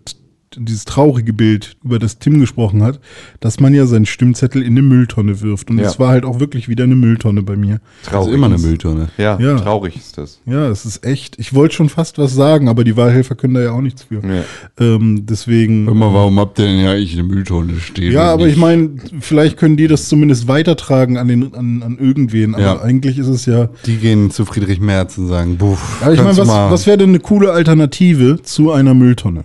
dieses 0.56 0.84
traurige 0.84 1.32
Bild, 1.32 1.76
über 1.84 1.98
das 1.98 2.18
Tim 2.18 2.40
gesprochen 2.40 2.82
hat, 2.82 3.00
dass 3.40 3.60
man 3.60 3.74
ja 3.74 3.86
seinen 3.86 4.06
Stimmzettel 4.06 4.62
in 4.62 4.72
eine 4.72 4.82
Mülltonne 4.82 5.40
wirft. 5.42 5.70
Und 5.70 5.78
Ja. 5.78 5.86
es 5.86 5.98
war 5.98 6.08
halt 6.08 6.24
auch 6.24 6.40
wirklich 6.40 6.68
wieder 6.68 6.84
eine 6.84 6.94
Mülltonne 6.94 7.42
bei 7.42 7.56
mir. 7.56 7.80
Das 8.10 8.26
ist 8.26 8.32
immer 8.32 8.46
eine 8.46 8.58
Mülltonne. 8.58 9.08
Ja, 9.18 9.38
Ja. 9.38 9.56
traurig 9.58 9.96
ist 9.96 10.16
das. 10.18 10.40
Ja, 10.46 10.68
es 10.68 10.84
ist 10.86 11.04
echt. 11.04 11.38
Ich 11.38 11.54
wollte 11.54 11.74
schon 11.74 11.88
fast 11.88 12.18
was 12.18 12.34
sagen, 12.34 12.68
aber 12.68 12.84
die 12.84 12.96
Wahlhelfer 12.96 13.34
können 13.34 13.54
da 13.54 13.60
ja 13.60 13.72
auch 13.72 13.80
nichts 13.80 14.04
für. 14.04 14.22
Ja. 14.26 14.44
Ähm, 14.78 15.26
deswegen. 15.26 15.86
Immer, 15.88 16.12
warum 16.14 16.38
habt 16.38 16.58
ihr 16.58 16.66
denn 16.66 16.80
ja 16.80 16.92
eigentlich 16.92 17.12
eine 17.14 17.24
Mülltonne 17.24 17.78
stehen? 17.80 18.12
Ja, 18.12 18.32
aber 18.32 18.44
nicht- 18.46 18.54
ich 18.54 18.60
meine, 18.60 18.90
vielleicht 19.20 19.56
können 19.56 19.76
die 19.76 19.88
das 19.88 20.08
zumindest 20.08 20.48
weitertragen 20.48 21.16
an, 21.18 21.28
den, 21.28 21.54
an, 21.54 21.82
an 21.82 21.98
irgendwen. 21.98 22.54
Aber 22.54 22.62
Ja. 22.64 22.80
eigentlich 22.80 23.18
ist 23.18 23.28
es 23.28 23.46
ja. 23.46 23.68
Die 23.86 23.96
gehen 23.96 24.30
zu 24.30 24.44
Friedrich 24.44 24.80
Merz 24.80 25.18
und 25.18 25.28
sagen, 25.28 25.56
buff, 25.56 25.98
Aber 26.02 26.12
ich 26.14 26.22
meine, 26.22 26.36
was, 26.36 26.48
was 26.48 26.86
wäre 26.86 26.98
denn 26.98 27.10
eine 27.10 27.20
coole 27.20 27.52
Alternative 27.52 28.40
zu 28.42 28.72
einer 28.72 28.94
Mülltonne? 28.94 29.44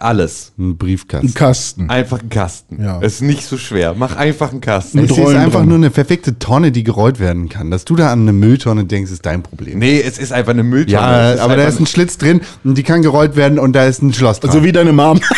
Alles. 0.00 0.52
Ein 0.58 0.76
Briefkasten. 0.76 1.34
Kasten. 1.34 1.90
Einfach 1.90 2.22
ein 2.22 2.28
Kasten. 2.28 2.82
Ja. 2.82 3.00
Ist 3.00 3.22
nicht 3.22 3.44
so 3.44 3.56
schwer. 3.56 3.94
Mach 3.96 4.16
einfach 4.16 4.52
einen 4.52 4.60
Kasten. 4.60 4.98
Es 4.98 5.10
ist 5.10 5.18
Rollen 5.18 5.36
einfach 5.36 5.60
dran. 5.60 5.68
nur 5.68 5.78
eine 5.78 5.90
perfekte 5.90 6.38
Tonne, 6.38 6.72
die 6.72 6.84
gerollt 6.84 7.18
werden 7.18 7.48
kann. 7.48 7.70
Dass 7.70 7.84
du 7.84 7.96
da 7.96 8.12
an 8.12 8.22
eine 8.22 8.32
Mülltonne 8.32 8.84
denkst, 8.84 9.10
ist 9.10 9.26
dein 9.26 9.42
Problem. 9.42 9.78
Nee, 9.78 10.00
es 10.00 10.18
ist 10.18 10.32
einfach 10.32 10.52
eine 10.52 10.62
Mülltonne. 10.62 11.36
Ja, 11.36 11.42
aber 11.42 11.56
da 11.56 11.64
ist 11.64 11.80
ein 11.80 11.86
Schlitz 11.86 12.18
drin 12.18 12.40
und 12.64 12.76
die 12.78 12.82
kann 12.82 13.02
gerollt 13.02 13.36
werden 13.36 13.58
und 13.58 13.72
da 13.74 13.86
ist 13.86 14.02
ein 14.02 14.12
Schloss 14.12 14.40
dran. 14.40 14.52
So 14.52 14.62
wie 14.64 14.72
deine 14.72 14.92
Mom. 14.92 15.20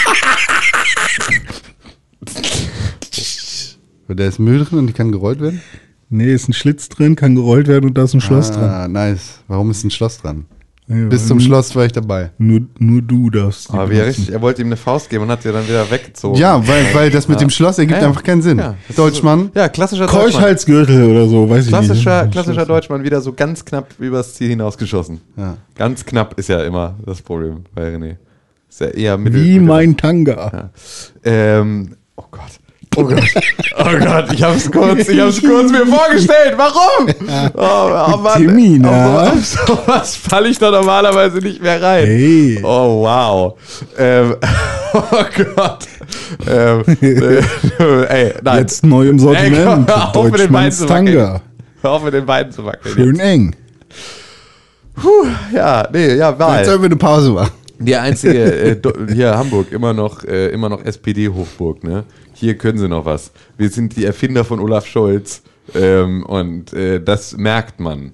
Da 4.11 4.25
ist 4.25 4.39
Müll 4.39 4.65
drin 4.65 4.79
und 4.79 4.87
die 4.87 4.95
kann 4.95 5.13
gerollt 5.13 5.41
werden? 5.41 5.61
nee, 6.09 6.33
ist 6.33 6.49
ein 6.49 6.55
Schlitz 6.55 6.89
drin, 6.89 7.15
kann 7.17 7.35
gerollt 7.35 7.69
werden 7.69 7.85
und 7.85 7.99
da 7.99 8.05
ist 8.05 8.15
ein 8.15 8.23
Schloss 8.23 8.51
dran. 8.51 8.65
ah, 8.71 8.89
nice. 8.89 9.41
Warum 9.47 9.71
ist 9.71 9.85
ein 9.85 9.91
Schloss 9.91 10.19
dran? 10.19 10.47
Ja, 10.91 11.07
Bis 11.09 11.27
zum 11.29 11.39
Schloss 11.39 11.77
war 11.77 11.85
ich 11.85 11.93
dabei. 11.93 12.31
Nur, 12.39 12.63
nur 12.79 13.03
du 13.03 13.29
darfst. 13.29 13.71
Aber 13.71 13.91
wie 13.91 13.97
er, 13.97 14.07
richtig, 14.07 14.33
er 14.33 14.41
wollte 14.41 14.63
ihm 14.63 14.69
eine 14.69 14.77
Faust 14.79 15.11
geben 15.11 15.25
und 15.25 15.31
hat 15.31 15.43
sie 15.43 15.53
dann 15.53 15.69
wieder 15.69 15.91
weggezogen. 15.91 16.39
Ja, 16.39 16.67
weil, 16.67 16.95
weil 16.95 17.11
das 17.11 17.29
mit 17.29 17.41
dem 17.43 17.51
Schloss 17.51 17.79
ergibt 17.79 18.03
einfach 18.03 18.23
keinen 18.23 18.41
Sinn. 18.41 18.59
Ja. 18.59 18.75
Deutschmann. 18.97 19.51
Ja, 19.55 19.69
klassischer 19.69 20.07
Deutschmann. 20.07 20.25
Keuschhalsgürtel 20.33 21.11
oder 21.11 21.29
so, 21.29 21.49
weiß 21.51 21.65
ich 21.67 21.71
Klassischer, 21.71 22.23
nicht. 22.23 22.33
klassischer 22.33 22.65
Deutschmann 22.65 23.03
wieder 23.05 23.21
so 23.21 23.35
ganz 23.35 23.65
knapp 23.67 23.89
übers 23.99 24.33
Ziel 24.35 24.49
hinausgeschossen. 24.49 25.21
Ja. 25.37 25.59
Ganz 25.75 26.07
knapp 26.07 26.39
ist 26.39 26.49
ja 26.49 26.63
immer 26.63 26.95
das 27.05 27.21
Problem 27.21 27.65
bei 27.75 27.95
René. 27.95 28.17
Ist 28.71 28.81
ja 28.81 28.87
eher 28.89 29.19
mittel. 29.19 29.45
Wie 29.45 29.53
mittel- 29.59 29.67
mein 29.67 29.97
Tanga. 29.97 30.71
Ähm, 31.23 31.97
oh 32.17 32.25
Gott. 32.31 32.43
Oh 32.99 33.05
Gott. 33.05 33.23
Oh 33.79 33.99
Gott, 34.05 34.33
ich 34.33 34.43
hab's 34.43 34.71
kurz, 34.71 35.09
ich 35.09 35.21
hab's 35.21 35.41
kurz 35.41 35.71
mir 35.71 35.87
vorgestellt. 35.87 36.55
Warum? 36.57 37.09
Oh, 37.55 38.15
oh 38.15 38.17
Mann. 38.19 38.43
Timmy, 38.43 38.79
na? 38.79 39.29
Auf 39.31 39.45
so- 39.47 39.61
auf 39.73 39.87
sowas 39.87 40.17
falle 40.17 40.49
ich 40.49 40.59
da 40.59 40.71
normalerweise 40.71 41.39
nicht 41.39 41.63
mehr 41.63 41.81
rein. 41.81 42.05
Hey. 42.07 42.61
Oh, 42.65 43.03
wow. 43.05 43.55
Ähm, 43.97 44.35
oh 44.95 45.01
Gott. 45.55 45.79
Ähm, 46.49 46.83
äh, 47.01 48.05
ey, 48.09 48.35
nein. 48.43 48.59
Jetzt 48.59 48.85
neu 48.85 49.09
im 49.09 49.17
Ey, 49.17 49.21
Sortiment. 49.21 49.89
hör 49.89 50.17
auf 50.17 50.31
mit 50.31 50.41
den 50.41 50.53
Beinen 50.53 50.73
zu 50.73 50.89
wackeln. 50.89 51.41
Hör 51.83 51.91
auf 51.93 52.03
mit 52.03 52.15
den 52.15 52.27
Beinen 52.27 52.51
zu 52.51 52.65
wackeln. 52.65 52.95
Schön 52.95 53.21
eng. 53.21 53.55
Ja, 55.55 55.89
nee, 55.93 56.15
ja, 56.17 56.31
Jetzt 56.31 56.41
Wahl. 56.41 56.65
sollen 56.65 56.81
wir 56.83 56.87
eine 56.87 56.97
Pause 56.97 57.31
machen. 57.31 57.51
Die 57.79 57.95
einzige, 57.95 58.43
äh, 58.73 58.77
hier 59.15 59.39
Hamburg, 59.39 59.71
immer 59.71 59.93
noch, 59.93 60.25
äh, 60.25 60.49
immer 60.49 60.69
noch 60.69 60.85
SPD-Hochburg, 60.85 61.85
ne? 61.85 62.03
Hier 62.39 62.57
können 62.57 62.79
sie 62.79 62.89
noch 62.89 63.05
was. 63.05 63.33
Wir 63.57 63.69
sind 63.69 63.97
die 63.97 64.05
Erfinder 64.05 64.45
von 64.45 64.61
Olaf 64.61 64.87
Scholz 64.87 65.43
ähm, 65.75 66.25
und 66.25 66.73
äh, 66.73 67.03
das 67.03 67.37
merkt 67.37 67.81
man. 67.81 68.13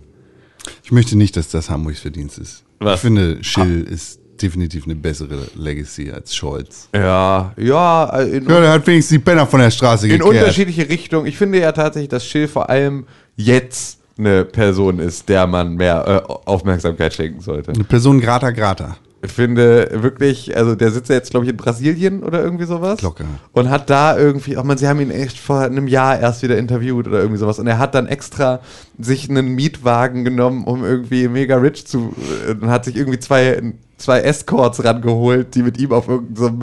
Ich 0.82 0.92
möchte 0.92 1.16
nicht, 1.16 1.36
dass 1.36 1.48
das 1.50 1.68
Hamburgs 1.68 2.00
Verdienst 2.00 2.38
ist. 2.38 2.64
Was? 2.80 2.96
Ich 2.96 3.00
finde, 3.02 3.44
Schill 3.44 3.82
ist 3.82 4.18
definitiv 4.40 4.84
eine 4.84 4.94
bessere 4.94 5.46
Legacy 5.54 6.10
als 6.10 6.34
Scholz. 6.34 6.88
Ja, 6.94 7.52
ja, 7.58 8.18
äh, 8.18 8.38
in, 8.38 8.48
Ja, 8.48 8.60
der 8.60 8.72
hat 8.72 8.86
wenigstens 8.86 9.18
die 9.18 9.22
Penner 9.22 9.46
von 9.46 9.60
der 9.60 9.70
Straße 9.70 10.06
in 10.06 10.18
gekehrt. 10.18 10.28
unterschiedliche 10.28 10.88
Richtungen. 10.88 11.26
Ich 11.26 11.36
finde 11.36 11.60
ja 11.60 11.72
tatsächlich, 11.72 12.08
dass 12.08 12.26
Schill 12.26 12.48
vor 12.48 12.70
allem 12.70 13.06
jetzt 13.36 14.00
eine 14.16 14.44
Person 14.44 15.00
ist, 15.00 15.28
der 15.28 15.46
man 15.46 15.74
mehr 15.74 16.24
äh, 16.26 16.32
Aufmerksamkeit 16.46 17.12
schenken 17.12 17.40
sollte. 17.40 17.72
Eine 17.72 17.84
Person 17.84 18.20
grata 18.20 18.50
grata. 18.52 18.96
Ich 19.24 19.32
finde 19.32 19.88
wirklich, 20.02 20.54
also 20.54 20.74
der 20.74 20.90
sitzt 20.90 21.08
ja 21.08 21.14
jetzt, 21.14 21.30
glaube 21.30 21.46
ich, 21.46 21.50
in 21.50 21.56
Brasilien 21.56 22.22
oder 22.22 22.42
irgendwie 22.42 22.66
sowas. 22.66 23.00
Locker. 23.00 23.24
Und 23.52 23.70
hat 23.70 23.88
da 23.88 24.18
irgendwie, 24.18 24.58
auch 24.58 24.64
man, 24.64 24.76
sie 24.76 24.86
haben 24.86 25.00
ihn 25.00 25.10
echt 25.10 25.38
vor 25.38 25.60
einem 25.60 25.88
Jahr 25.88 26.20
erst 26.20 26.42
wieder 26.42 26.58
interviewt 26.58 27.06
oder 27.06 27.20
irgendwie 27.20 27.38
sowas. 27.38 27.58
Und 27.58 27.66
er 27.66 27.78
hat 27.78 27.94
dann 27.94 28.06
extra 28.06 28.60
sich 28.98 29.30
einen 29.30 29.54
Mietwagen 29.54 30.24
genommen, 30.24 30.64
um 30.64 30.84
irgendwie 30.84 31.28
mega 31.28 31.56
rich 31.56 31.86
zu, 31.86 32.14
äh, 32.46 32.52
und 32.52 32.68
hat 32.68 32.84
sich 32.84 32.96
irgendwie 32.96 33.18
zwei, 33.18 33.62
zwei 33.96 34.20
Escorts 34.20 34.84
rangeholt, 34.84 35.54
die 35.54 35.62
mit 35.62 35.78
ihm 35.78 35.92
auf 35.92 36.06
irgendeinem 36.06 36.60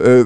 äh, 0.00 0.24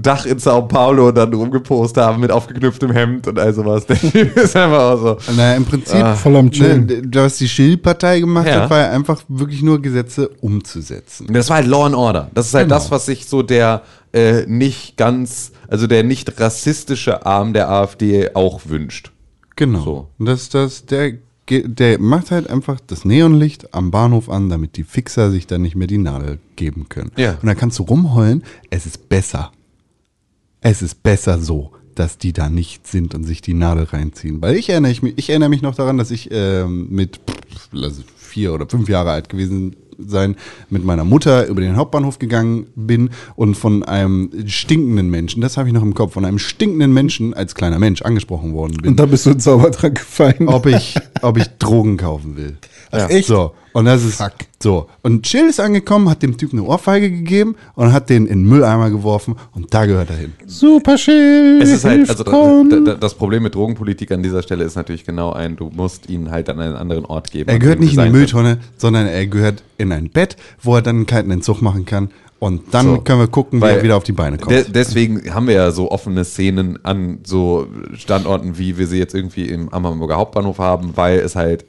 Dach 0.00 0.26
in 0.26 0.38
Sao 0.38 0.62
Paulo 0.62 1.12
dann 1.12 1.32
rumgepostet 1.32 2.02
haben 2.02 2.20
mit 2.20 2.30
aufgeknüpftem 2.30 2.90
Hemd 2.90 3.26
und 3.28 3.38
all 3.38 3.52
sowas. 3.54 3.86
Der 3.88 3.96
Typ 3.98 4.36
ist 4.36 4.56
einfach 4.56 4.92
auch 4.92 5.18
so. 5.26 5.32
Naja, 5.36 5.56
im 5.56 5.64
Prinzip, 5.64 6.04
Voll 6.16 6.36
am 6.36 6.50
Chillen. 6.50 6.86
ne, 6.86 7.02
was 7.14 7.38
die 7.38 7.48
Schill-Partei 7.48 8.20
gemacht 8.20 8.46
Ja. 8.46 8.62
hat, 8.62 8.70
war 8.70 8.78
ja 8.80 8.90
einfach 8.90 9.22
wirklich 9.28 9.62
nur 9.62 9.80
Gesetze 9.80 10.28
umzusetzen. 10.40 11.28
Das 11.32 11.48
war 11.48 11.56
halt 11.58 11.66
Law 11.66 11.86
and 11.86 11.94
Order. 11.94 12.30
Das 12.34 12.46
ist 12.48 12.54
halt 12.54 12.66
Genau. 12.66 12.74
das, 12.76 12.90
was 12.90 13.06
sich 13.06 13.26
so 13.26 13.42
der 13.42 13.82
äh, 14.12 14.46
nicht 14.46 14.96
ganz, 14.96 15.52
also 15.68 15.86
der 15.86 16.02
nicht 16.02 16.40
rassistische 16.40 17.24
Arm 17.26 17.52
der 17.52 17.68
AfD 17.70 18.34
auch 18.34 18.62
wünscht. 18.64 19.12
Genau. 19.56 19.80
So. 19.82 20.08
Und 20.18 20.26
das, 20.26 20.48
das, 20.48 20.86
der, 20.86 21.12
der 21.50 21.98
macht 22.00 22.30
halt 22.30 22.48
einfach 22.48 22.78
das 22.86 23.04
Neonlicht 23.04 23.74
am 23.74 23.90
Bahnhof 23.90 24.28
an, 24.30 24.48
damit 24.48 24.76
die 24.76 24.84
Fixer 24.84 25.30
sich 25.30 25.46
dann 25.46 25.62
nicht 25.62 25.76
mehr 25.76 25.86
die 25.86 25.98
Nadel 25.98 26.38
geben 26.56 26.88
können. 26.88 27.10
Ja. 27.16 27.32
Und 27.32 27.46
dann 27.46 27.56
kannst 27.56 27.78
du 27.78 27.82
rumheulen, 27.84 28.42
es 28.70 28.86
ist 28.86 29.08
besser. 29.08 29.52
Es 30.60 30.82
ist 30.82 31.02
besser 31.02 31.38
so, 31.40 31.72
dass 31.94 32.18
die 32.18 32.32
da 32.32 32.48
nicht 32.48 32.86
sind 32.86 33.14
und 33.14 33.24
sich 33.24 33.40
die 33.42 33.54
Nadel 33.54 33.84
reinziehen. 33.84 34.40
Weil 34.42 34.56
ich 34.56 34.68
erinnere, 34.68 34.92
ich, 34.92 35.02
mich- 35.02 35.14
ich 35.16 35.30
erinnere 35.30 35.48
mich 35.48 35.62
noch 35.62 35.74
daran, 35.74 35.98
dass 35.98 36.10
ich 36.10 36.28
ähm, 36.32 36.88
mit 36.90 37.20
pff, 37.28 37.68
vier 38.16 38.52
oder 38.54 38.68
fünf 38.68 38.88
Jahre 38.88 39.10
alt 39.12 39.28
gewesen 39.28 39.74
sein, 39.98 40.36
mit 40.70 40.84
meiner 40.84 41.04
Mutter 41.04 41.46
über 41.46 41.60
den 41.60 41.76
Hauptbahnhof 41.76 42.18
gegangen 42.18 42.66
bin 42.76 43.10
und 43.36 43.56
von 43.56 43.82
einem 43.82 44.30
stinkenden 44.46 45.10
Menschen, 45.10 45.42
das 45.42 45.56
habe 45.56 45.68
ich 45.68 45.74
noch 45.74 45.82
im 45.82 45.94
Kopf, 45.94 46.12
von 46.12 46.24
einem 46.24 46.38
stinkenden 46.38 46.92
Menschen 46.92 47.34
als 47.34 47.54
kleiner 47.54 47.78
Mensch 47.78 48.02
angesprochen 48.02 48.54
worden 48.54 48.76
bin 48.76 48.90
Und 48.90 49.00
da 49.00 49.06
bist 49.06 49.26
du 49.26 49.30
ins 49.30 49.44
Zaubertrank 49.44 49.98
gefallen. 49.98 50.48
ob 50.48 50.66
ich, 50.66 50.94
ob 51.22 51.36
ich 51.36 51.46
Drogen 51.58 51.96
kaufen 51.96 52.36
will. 52.36 52.56
Ach, 52.90 53.10
echt? 53.10 53.28
So, 53.28 53.52
und 53.72 53.84
das 53.84 54.04
ist 54.04 54.22
so. 54.60 54.88
Und 55.02 55.22
Chill 55.24 55.48
ist 55.48 55.60
angekommen, 55.60 56.08
hat 56.08 56.22
dem 56.22 56.36
Typen 56.36 56.58
eine 56.58 56.68
Ohrfeige 56.68 57.10
gegeben 57.10 57.54
und 57.74 57.92
hat 57.92 58.10
den 58.10 58.26
in 58.26 58.42
den 58.42 58.48
Mülleimer 58.48 58.90
geworfen 58.90 59.36
und 59.54 59.72
da 59.72 59.86
gehört 59.86 60.10
er 60.10 60.16
hin. 60.16 60.32
Super 60.46 60.96
chill. 60.96 61.60
Es 61.62 61.70
ist 61.70 61.84
halt, 61.84 62.08
also 62.08 62.24
Con. 62.24 62.70
da, 62.70 62.80
da, 62.80 62.94
das 62.94 63.14
Problem 63.14 63.42
mit 63.44 63.54
Drogenpolitik 63.54 64.10
an 64.10 64.22
dieser 64.22 64.42
Stelle 64.42 64.64
ist 64.64 64.74
natürlich 64.76 65.04
genau 65.04 65.32
ein, 65.32 65.56
du 65.56 65.70
musst 65.74 66.08
ihn 66.08 66.30
halt 66.30 66.48
an 66.48 66.58
einen 66.60 66.74
anderen 66.74 67.04
Ort 67.04 67.30
geben. 67.30 67.48
Er 67.50 67.58
gehört 67.58 67.80
nicht 67.80 67.96
in 67.96 68.04
die 68.04 68.10
Mülltonne, 68.10 68.58
sondern 68.76 69.06
er 69.06 69.26
gehört 69.26 69.62
in 69.76 69.92
ein 69.92 70.10
Bett, 70.10 70.36
wo 70.60 70.74
er 70.74 70.82
dann 70.82 70.96
einen 70.96 71.06
kalten 71.06 71.30
Entzug 71.30 71.62
machen 71.62 71.84
kann. 71.84 72.10
Und 72.40 72.72
dann 72.72 72.86
So. 72.86 73.00
können 73.00 73.18
wir 73.18 73.26
gucken, 73.26 73.58
wie 73.58 73.62
Weil 73.62 73.78
er 73.78 73.82
wieder 73.82 73.96
auf 73.96 74.04
die 74.04 74.12
Beine 74.12 74.38
kommt. 74.38 74.52
De 74.52 74.64
deswegen 74.68 75.34
haben 75.34 75.48
wir 75.48 75.54
ja 75.54 75.70
so 75.72 75.90
offene 75.90 76.24
Szenen 76.24 76.78
an 76.84 77.18
so 77.24 77.66
Standorten, 77.94 78.58
wie 78.58 78.78
wir 78.78 78.86
sie 78.86 78.98
jetzt 78.98 79.12
irgendwie 79.14 79.46
im 79.46 79.68
am 79.70 79.84
Hamburger 79.84 80.16
Hauptbahnhof 80.16 80.58
haben, 80.58 80.92
weil 80.94 81.18
es 81.18 81.34
halt, 81.34 81.64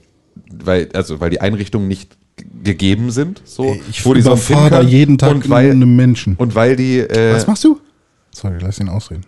weil, 0.51 0.89
also 0.93 1.19
weil 1.19 1.29
die 1.29 1.41
Einrichtungen 1.41 1.87
nicht 1.87 2.17
gegeben 2.63 3.11
sind, 3.11 3.41
so, 3.45 3.75
ich 3.89 4.05
wo 4.05 4.13
die 4.13 4.21
sonst 4.21 4.49
jeden 4.83 5.17
Tag 5.17 5.31
und 5.31 5.49
weil, 5.49 5.75
Menschen. 5.75 6.35
und 6.37 6.55
weil 6.55 6.75
die, 6.75 6.99
äh, 6.99 7.33
Was 7.33 7.47
machst 7.47 7.63
du? 7.63 7.79
Sorry, 8.31 8.57
lass 8.61 8.79
ihn 8.79 8.89
ausreden. 8.89 9.25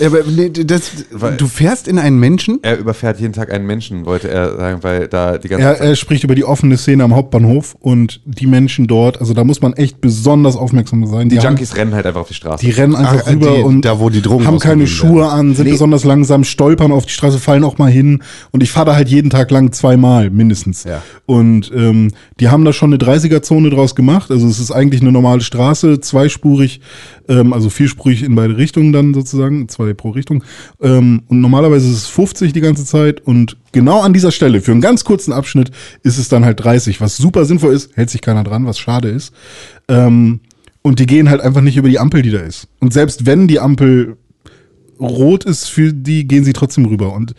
Ja, 0.00 0.08
aber 0.08 0.24
nee, 0.26 0.48
das, 0.50 0.90
Weil- 1.12 1.36
du 1.36 1.46
fährst 1.46 1.86
in 1.86 1.96
einen 2.00 2.18
Menschen. 2.18 2.58
er 2.62 2.76
überfährt 2.76 3.20
jeden 3.20 3.32
Tag 3.32 3.52
einen 3.52 3.66
Menschen, 3.66 4.04
wollte 4.04 4.28
er 4.28 4.56
sagen, 4.56 4.82
weil 4.82 5.06
da 5.06 5.38
die 5.38 5.46
ganze 5.46 5.64
Er, 5.64 5.80
er 5.80 5.94
spricht 5.94 6.24
über 6.24 6.34
die 6.34 6.44
offene 6.44 6.76
Szene 6.76 7.04
am 7.04 7.14
Hauptbahnhof 7.14 7.76
und 7.78 8.20
die 8.24 8.48
Menschen 8.48 8.88
dort, 8.88 9.20
also 9.20 9.32
da 9.32 9.44
muss 9.44 9.60
man 9.62 9.74
echt 9.74 10.00
besonders 10.00 10.56
aufmerksam 10.56 11.06
sein. 11.06 11.28
die 11.28 11.38
haben- 11.38 11.44
Junkies 11.50 11.76
rennen 11.76 11.94
halt 11.94 12.04
einfach 12.04 12.22
auf 12.22 12.28
die 12.28 12.34
Straße. 12.34 12.64
Die 12.64 12.72
rennen 12.72 12.96
einfach 12.96 13.22
Ach, 13.24 13.30
rüber 13.30 13.54
die- 13.58 13.62
und 13.62 13.84
da, 13.84 14.00
wo 14.00 14.10
die 14.10 14.22
Drogen 14.22 14.44
haben 14.44 14.58
keine 14.58 14.88
Schuhe 14.88 15.28
an, 15.28 15.54
sind 15.54 15.66
Nee. 15.66 15.70
besonders 15.72 16.02
langsam, 16.02 16.42
stolpern 16.42 16.90
auf 16.90 17.06
die 17.06 17.12
Straße, 17.12 17.38
fallen 17.38 17.62
auch 17.62 17.78
mal 17.78 17.90
hin. 17.92 18.24
Und 18.50 18.64
ich 18.64 18.72
fahre 18.72 18.86
da 18.86 18.96
halt 18.96 19.08
jeden 19.08 19.30
Tag 19.30 19.52
lang 19.52 19.70
zweimal 19.70 20.30
mindestens. 20.30 20.82
Ja. 20.82 21.00
Und 21.26 21.70
ähm, 21.72 22.10
die 22.40 22.48
haben 22.48 22.64
da 22.64 22.72
schon 22.72 22.90
eine 22.92 22.98
30er-Zone 22.98 23.70
draus 23.70 23.94
gemacht. 23.94 24.32
Also 24.32 24.48
es 24.48 24.58
ist 24.58 24.72
eigentlich 24.72 25.00
eine 25.00 25.12
normale 25.12 25.42
Straße, 25.42 26.00
zweispurig, 26.00 26.80
ähm, 27.28 27.52
also 27.52 27.70
vierspurig 27.70 28.24
in 28.24 28.34
beide 28.34 28.56
Richtungen 28.56 28.92
dann 28.92 29.14
sozusagen, 29.14 29.59
zwei 29.68 29.92
pro 29.94 30.10
Richtung. 30.10 30.44
Ähm, 30.80 31.22
und 31.28 31.40
normalerweise 31.40 31.88
ist 31.88 31.96
es 31.96 32.06
50 32.06 32.52
die 32.52 32.60
ganze 32.60 32.84
Zeit. 32.84 33.20
Und 33.20 33.56
genau 33.72 34.00
an 34.00 34.12
dieser 34.12 34.32
Stelle, 34.32 34.60
für 34.60 34.72
einen 34.72 34.80
ganz 34.80 35.04
kurzen 35.04 35.32
Abschnitt, 35.32 35.70
ist 36.02 36.18
es 36.18 36.28
dann 36.28 36.44
halt 36.44 36.62
30, 36.62 37.00
was 37.00 37.16
super 37.16 37.44
sinnvoll 37.44 37.74
ist, 37.74 37.96
hält 37.96 38.10
sich 38.10 38.20
keiner 38.20 38.44
dran, 38.44 38.66
was 38.66 38.78
schade 38.78 39.08
ist. 39.08 39.32
Ähm, 39.88 40.40
und 40.82 40.98
die 40.98 41.06
gehen 41.06 41.28
halt 41.28 41.40
einfach 41.40 41.60
nicht 41.60 41.76
über 41.76 41.88
die 41.88 41.98
Ampel, 41.98 42.22
die 42.22 42.30
da 42.30 42.40
ist. 42.40 42.68
Und 42.80 42.92
selbst 42.92 43.26
wenn 43.26 43.48
die 43.48 43.60
Ampel 43.60 44.16
rot 45.00 45.44
ist 45.44 45.68
für 45.68 45.92
die, 45.92 46.26
gehen 46.26 46.44
sie 46.44 46.52
trotzdem 46.52 46.86
rüber. 46.86 47.12
Und 47.12 47.34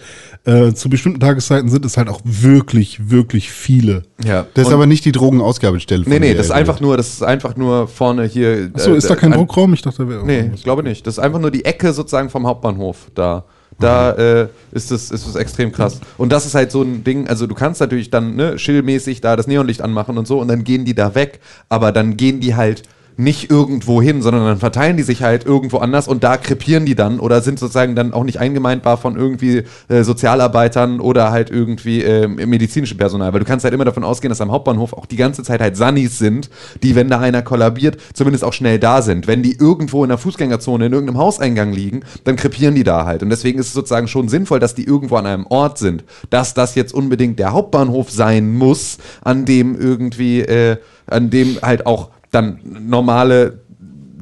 äh, 0.46 0.74
zu 0.74 0.90
bestimmten 0.90 1.20
Tageszeiten 1.20 1.70
sind 1.70 1.86
es 1.86 1.98
halt 1.98 2.10
auch 2.10 2.22
wirklich, 2.24 3.10
wirklich 3.10 3.52
viele. 3.52 4.04
ja. 4.24 4.46
Das 4.54 4.68
ist 4.68 4.74
aber 4.74 4.86
nicht 4.86 5.06
die 5.06 5.12
Drogenausgabestelle. 5.12 6.04
Nee, 6.08 6.20
nee, 6.20 6.34
das 6.34 6.48
ist 6.48 6.52
einfach 6.52 6.80
nur, 6.80 6.98
das 6.98 7.10
ist 7.10 7.24
einfach 7.24 7.56
nur 7.56 7.88
vorne 7.88 8.26
hier. 8.26 8.72
Achso, 8.74 8.94
äh, 8.94 8.98
ist 8.98 9.10
da 9.10 9.16
kein 9.16 9.32
Druckraum? 9.32 9.74
Ich 9.74 9.82
dachte, 9.82 10.04
da 10.04 10.10
wäre 10.10 10.26
Nee, 10.26 10.52
ich 10.54 10.64
glaube 10.64 10.84
nicht. 10.84 11.06
Das 11.06 11.16
ist 11.16 11.20
einfach 11.20 11.40
nur 11.40 11.52
die 11.52 11.66
Ecke 11.66 11.94
sozusagen 11.94 12.30
vom 12.30 12.48
Hauptbahnhof 12.48 13.12
da. 13.16 13.46
Da 13.80 14.12
äh, 14.12 14.48
ist 14.72 14.92
es 14.92 15.10
ist 15.10 15.26
es 15.26 15.36
extrem 15.36 15.72
krass. 15.72 16.00
Und 16.18 16.32
das 16.32 16.46
ist 16.46 16.54
halt 16.54 16.72
so 16.72 16.84
ein 16.84 17.04
Ding, 17.04 17.28
also 17.28 17.48
du 17.48 17.56
kannst 17.56 17.82
natürlich 17.82 18.12
dann 18.12 18.36
ne, 18.36 18.60
schillmäßig 18.60 19.22
da 19.22 19.36
das 19.36 19.48
Neonlicht 19.48 19.82
anmachen 19.82 20.18
und 20.18 20.28
so 20.28 20.40
und 20.40 20.50
dann 20.50 20.64
gehen 20.64 20.86
die 20.86 20.94
da 20.94 21.16
weg, 21.16 21.40
aber 21.68 21.92
dann 21.92 22.16
gehen 22.16 22.42
die 22.42 22.56
halt 22.56 22.84
nicht 23.18 23.52
irgendwo 23.52 24.02
hin, 24.02 24.22
sondern 24.22 24.46
dann 24.46 24.58
verteilen 24.58 24.98
die 24.98 25.04
sich 25.04 25.22
halt 25.22 25.46
irgendwo 25.46 25.78
anders 25.78 26.08
und 26.08 26.24
da 26.24 26.38
krepieren 26.38 26.86
die 26.86 26.96
dann 26.96 27.20
oder 27.20 27.42
sind 27.42 27.60
sozusagen 27.60 27.96
dann 27.96 28.14
auch 28.14 28.24
nicht 28.24 28.40
eingemeindbar 28.40 28.98
von 28.98 29.16
irgendwie 29.16 29.64
äh, 29.90 30.04
Sozialarbeitern 30.04 31.00
oder 31.00 31.32
halt 31.32 31.50
irgendwie 31.50 32.04
äh, 32.04 32.28
medizinischem 32.28 32.98
Personal, 32.98 33.34
weil 33.34 33.40
du 33.40 33.46
kannst 33.46 33.64
halt 33.64 33.74
immer 33.74 33.86
davon 33.86 34.04
ausgehen, 34.04 34.30
dass 34.30 34.42
am 34.42 34.52
Hauptbahnhof 34.52 34.94
auch 34.94 35.06
die 35.06 35.18
ganze 35.18 35.44
Zeit 35.44 35.62
halt 35.62 35.78
Sunnis 35.78 36.18
sind, 36.18 36.50
die, 36.82 36.96
wenn 36.96 37.10
da 37.10 37.20
einer 37.20 37.42
kollabiert, 37.42 37.98
zumindest 38.14 38.44
auch 38.44 38.54
schnell 38.54 38.80
da 38.80 39.02
sind. 39.02 39.28
Wenn 39.28 39.44
die 39.44 39.56
irgendwo 39.58 40.04
in 40.04 40.10
der 40.10 40.18
Fußgängerzone 40.18 40.88
in 40.88 40.94
irgendeinem 40.94 41.18
Hauseingang 41.18 41.74
liegen, 41.74 42.02
dann 42.24 42.36
krepieren 42.36 42.76
die 42.76 42.84
da 42.84 43.06
halt. 43.06 43.24
Und 43.24 43.30
deswegen 43.30 43.60
ist 43.60 43.68
es 43.68 43.74
sozusagen 43.74 44.08
schon 44.08 44.30
sinnvoll, 44.30 44.60
dass 44.60 44.76
die 44.76 44.86
irgendwo 44.86 45.16
an 45.18 45.26
einem 45.26 45.46
Ort 45.48 45.78
sind. 45.78 46.04
Dass 46.30 46.54
das 46.54 46.76
jetzt 46.76 46.94
unbedingt 46.94 47.40
der 47.40 47.54
Hauptbahnhof 47.54 48.10
sein 48.10 48.54
muss, 48.56 48.98
an 49.22 49.46
dem 49.46 49.80
irgendwie, 49.80 50.42
äh, 50.42 50.78
an 51.08 51.30
dem 51.30 51.60
halt 51.62 51.86
auch 51.86 52.10
dann 52.32 52.60
normale 52.64 53.60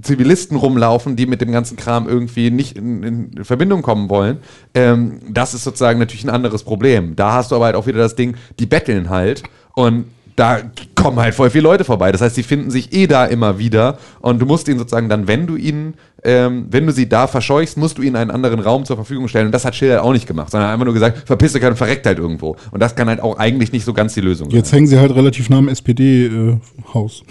Zivilisten 0.02 0.58
rumlaufen, 0.58 1.16
die 1.16 1.26
mit 1.26 1.42
dem 1.42 1.52
ganzen 1.52 1.78
Kram 1.78 2.08
irgendwie 2.08 2.52
nicht 2.52 2.78
in, 2.78 3.04
in 3.04 3.44
Verbindung 3.44 3.82
kommen 3.82 4.10
wollen. 4.10 4.38
Ähm, 4.74 5.20
das 5.30 5.54
ist 5.54 5.64
sozusagen 5.64 6.00
natürlich 6.00 6.24
ein 6.24 6.30
anderes 6.30 6.64
Problem. 6.64 7.16
Da 7.16 7.34
hast 7.34 7.52
du 7.52 7.56
aber 7.56 7.66
halt 7.66 7.76
auch 7.76 7.88
wieder 7.88 8.00
das 8.00 8.16
Ding, 8.16 8.36
die 8.60 8.66
betteln 8.66 9.10
halt 9.10 9.44
und 9.76 10.06
da 10.40 10.60
kommen 10.96 11.20
halt 11.20 11.36
voll 11.36 11.50
viele 11.50 11.64
Leute 11.64 11.84
vorbei. 11.84 12.14
Das 12.14 12.22
heißt, 12.22 12.38
die 12.38 12.44
finden 12.44 12.72
sich 12.72 12.94
eh 12.94 13.08
da 13.08 13.26
immer 13.26 13.60
wieder 13.60 13.98
und 14.22 14.40
du 14.40 14.46
musst 14.46 14.70
ihnen 14.70 14.80
sozusagen 14.80 15.10
dann, 15.10 15.28
wenn 15.28 15.48
du 15.48 15.58
ihnen, 15.58 15.96
ähm, 16.24 16.68
wenn 16.72 16.86
du 16.86 16.94
sie 16.94 17.10
da 17.10 17.28
verscheuchst, 17.28 17.76
musst 17.76 17.98
du 17.98 18.02
ihnen 18.02 18.16
einen 18.16 18.32
anderen 18.32 18.62
Raum 18.62 18.86
zur 18.86 18.96
Verfügung 18.96 19.28
stellen. 19.28 19.48
Und 19.48 19.52
das 19.52 19.66
hat 19.66 19.76
Schiller 19.76 20.02
auch 20.02 20.14
nicht 20.14 20.28
gemacht, 20.28 20.52
sondern 20.52 20.70
einfach 20.70 20.86
nur 20.86 20.94
gesagt, 20.94 21.28
verpiss 21.28 21.52
dich 21.52 21.64
und 21.66 21.76
verreckt 21.76 22.06
halt 22.06 22.20
irgendwo. 22.20 22.56
Und 22.72 22.80
das 22.80 22.96
kann 22.96 23.10
halt 23.10 23.20
auch 23.20 23.38
eigentlich 23.38 23.74
nicht 23.74 23.84
so 23.84 23.94
ganz 23.94 24.14
die 24.14 24.22
Lösung 24.22 24.50
Jetzt 24.50 24.70
sein. 24.70 24.78
hängen 24.78 24.88
sie 24.88 24.98
halt 24.98 25.14
relativ 25.14 25.50
nah 25.50 25.58
am 25.58 25.68
SPD-Haus. 25.68 27.24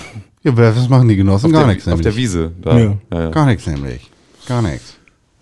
Ja, 0.56 0.76
was 0.76 0.88
machen 0.88 1.08
die 1.08 1.16
Genossen? 1.16 1.46
Auf, 1.46 1.52
Gar 1.52 1.64
der, 1.64 1.74
nichts 1.74 1.88
auf 1.88 2.00
der 2.00 2.12
nämlich. 2.12 2.24
Wiese. 2.24 2.52
Da. 2.62 2.78
Ja. 2.78 2.96
Ja, 3.12 3.20
ja. 3.20 3.30
Gar 3.30 3.46
nichts 3.46 3.66
nämlich. 3.66 4.10
Gar 4.46 4.62
nichts. 4.62 4.94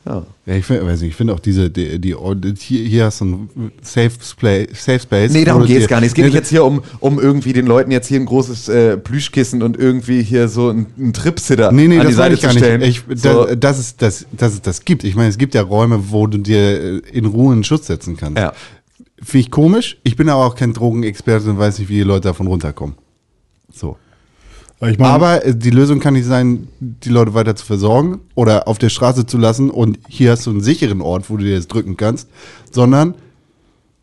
Ja. 0.06 0.24
Ja, 0.46 0.54
ich 0.54 0.64
finde 0.64 0.86
weiß 0.86 1.00
nicht, 1.00 1.10
ich 1.10 1.16
finde 1.16 1.34
auch 1.34 1.40
diese, 1.40 1.68
die, 1.68 1.98
die, 1.98 2.14
hier, 2.60 2.84
hier 2.84 3.04
hast 3.06 3.20
du 3.20 3.24
ein 3.24 3.72
Safe, 3.82 4.12
Space. 4.20 5.32
Nee, 5.32 5.44
darum 5.44 5.66
geht 5.66 5.82
es 5.82 5.88
gar 5.88 6.00
nicht. 6.00 6.08
Es 6.10 6.14
geht 6.14 6.24
Nee, 6.24 6.28
nicht 6.28 6.36
jetzt 6.36 6.50
hier 6.50 6.64
um, 6.64 6.80
um 7.00 7.18
irgendwie 7.18 7.52
den 7.52 7.66
Leuten 7.66 7.90
jetzt 7.90 8.06
hier 8.06 8.20
ein 8.20 8.26
großes 8.26 8.68
äh, 8.68 8.96
Plüschkissen 8.98 9.64
und 9.64 9.76
irgendwie 9.76 10.22
hier 10.22 10.46
so 10.46 10.70
ein, 10.70 10.86
ein 10.96 11.12
Tripsitter 11.12 11.72
Nee, 11.72 11.88
nee, 11.88 11.96
an 11.96 12.02
die 12.02 12.06
das 12.08 12.16
Seite 12.16 12.34
ich 12.34 12.40
zu 12.40 12.46
gar 12.46 12.52
stellen. 12.56 12.80
nicht. 12.82 13.04
Ich, 13.08 13.20
so, 13.20 13.46
da, 13.46 13.56
dass, 13.56 13.80
es, 13.80 13.96
das, 13.96 14.26
dass 14.30 14.52
es 14.54 14.62
das 14.62 14.84
gibt. 14.84 15.02
Ich 15.02 15.16
meine, 15.16 15.28
es 15.28 15.38
gibt 15.38 15.56
ja 15.56 15.62
Räume, 15.62 16.10
wo 16.10 16.28
du 16.28 16.38
dir 16.38 16.58
äh, 16.58 16.98
in 17.12 17.24
Ruhe 17.26 17.52
einen 17.52 17.64
Schutz 17.64 17.88
setzen 17.88 18.16
kannst. 18.16 18.38
Ja. 18.38 18.52
Finde 19.20 19.38
ich 19.40 19.50
komisch. 19.50 19.98
Ich 20.04 20.14
bin 20.14 20.28
aber 20.28 20.44
auch 20.44 20.54
kein 20.54 20.72
Drogenexperte 20.72 21.50
und 21.50 21.58
weiß 21.58 21.80
nicht, 21.80 21.88
wie 21.88 21.94
die 21.94 22.02
Leute 22.02 22.28
davon 22.28 22.46
runterkommen. 22.46 22.94
So. 23.72 23.96
Aber 24.78 24.90
ich 24.90 24.98
meine, 24.98 25.10
Aber 25.12 25.44
äh, 25.44 25.54
die 25.54 25.70
Lösung 25.70 26.00
kann 26.00 26.14
nicht 26.14 26.26
sein, 26.26 26.68
die 26.80 27.08
Leute 27.08 27.34
weiter 27.34 27.56
zu 27.56 27.64
versorgen 27.64 28.20
oder 28.34 28.68
auf 28.68 28.78
der 28.78 28.90
Straße 28.90 29.26
zu 29.26 29.38
lassen 29.38 29.70
und 29.70 29.98
hier 30.08 30.32
hast 30.32 30.46
du 30.46 30.50
einen 30.50 30.60
sicheren 30.60 31.00
Ort, 31.00 31.30
wo 31.30 31.36
du 31.36 31.44
dir 31.44 31.56
das 31.56 31.66
drücken 31.68 31.96
kannst, 31.96 32.28
sondern 32.70 33.14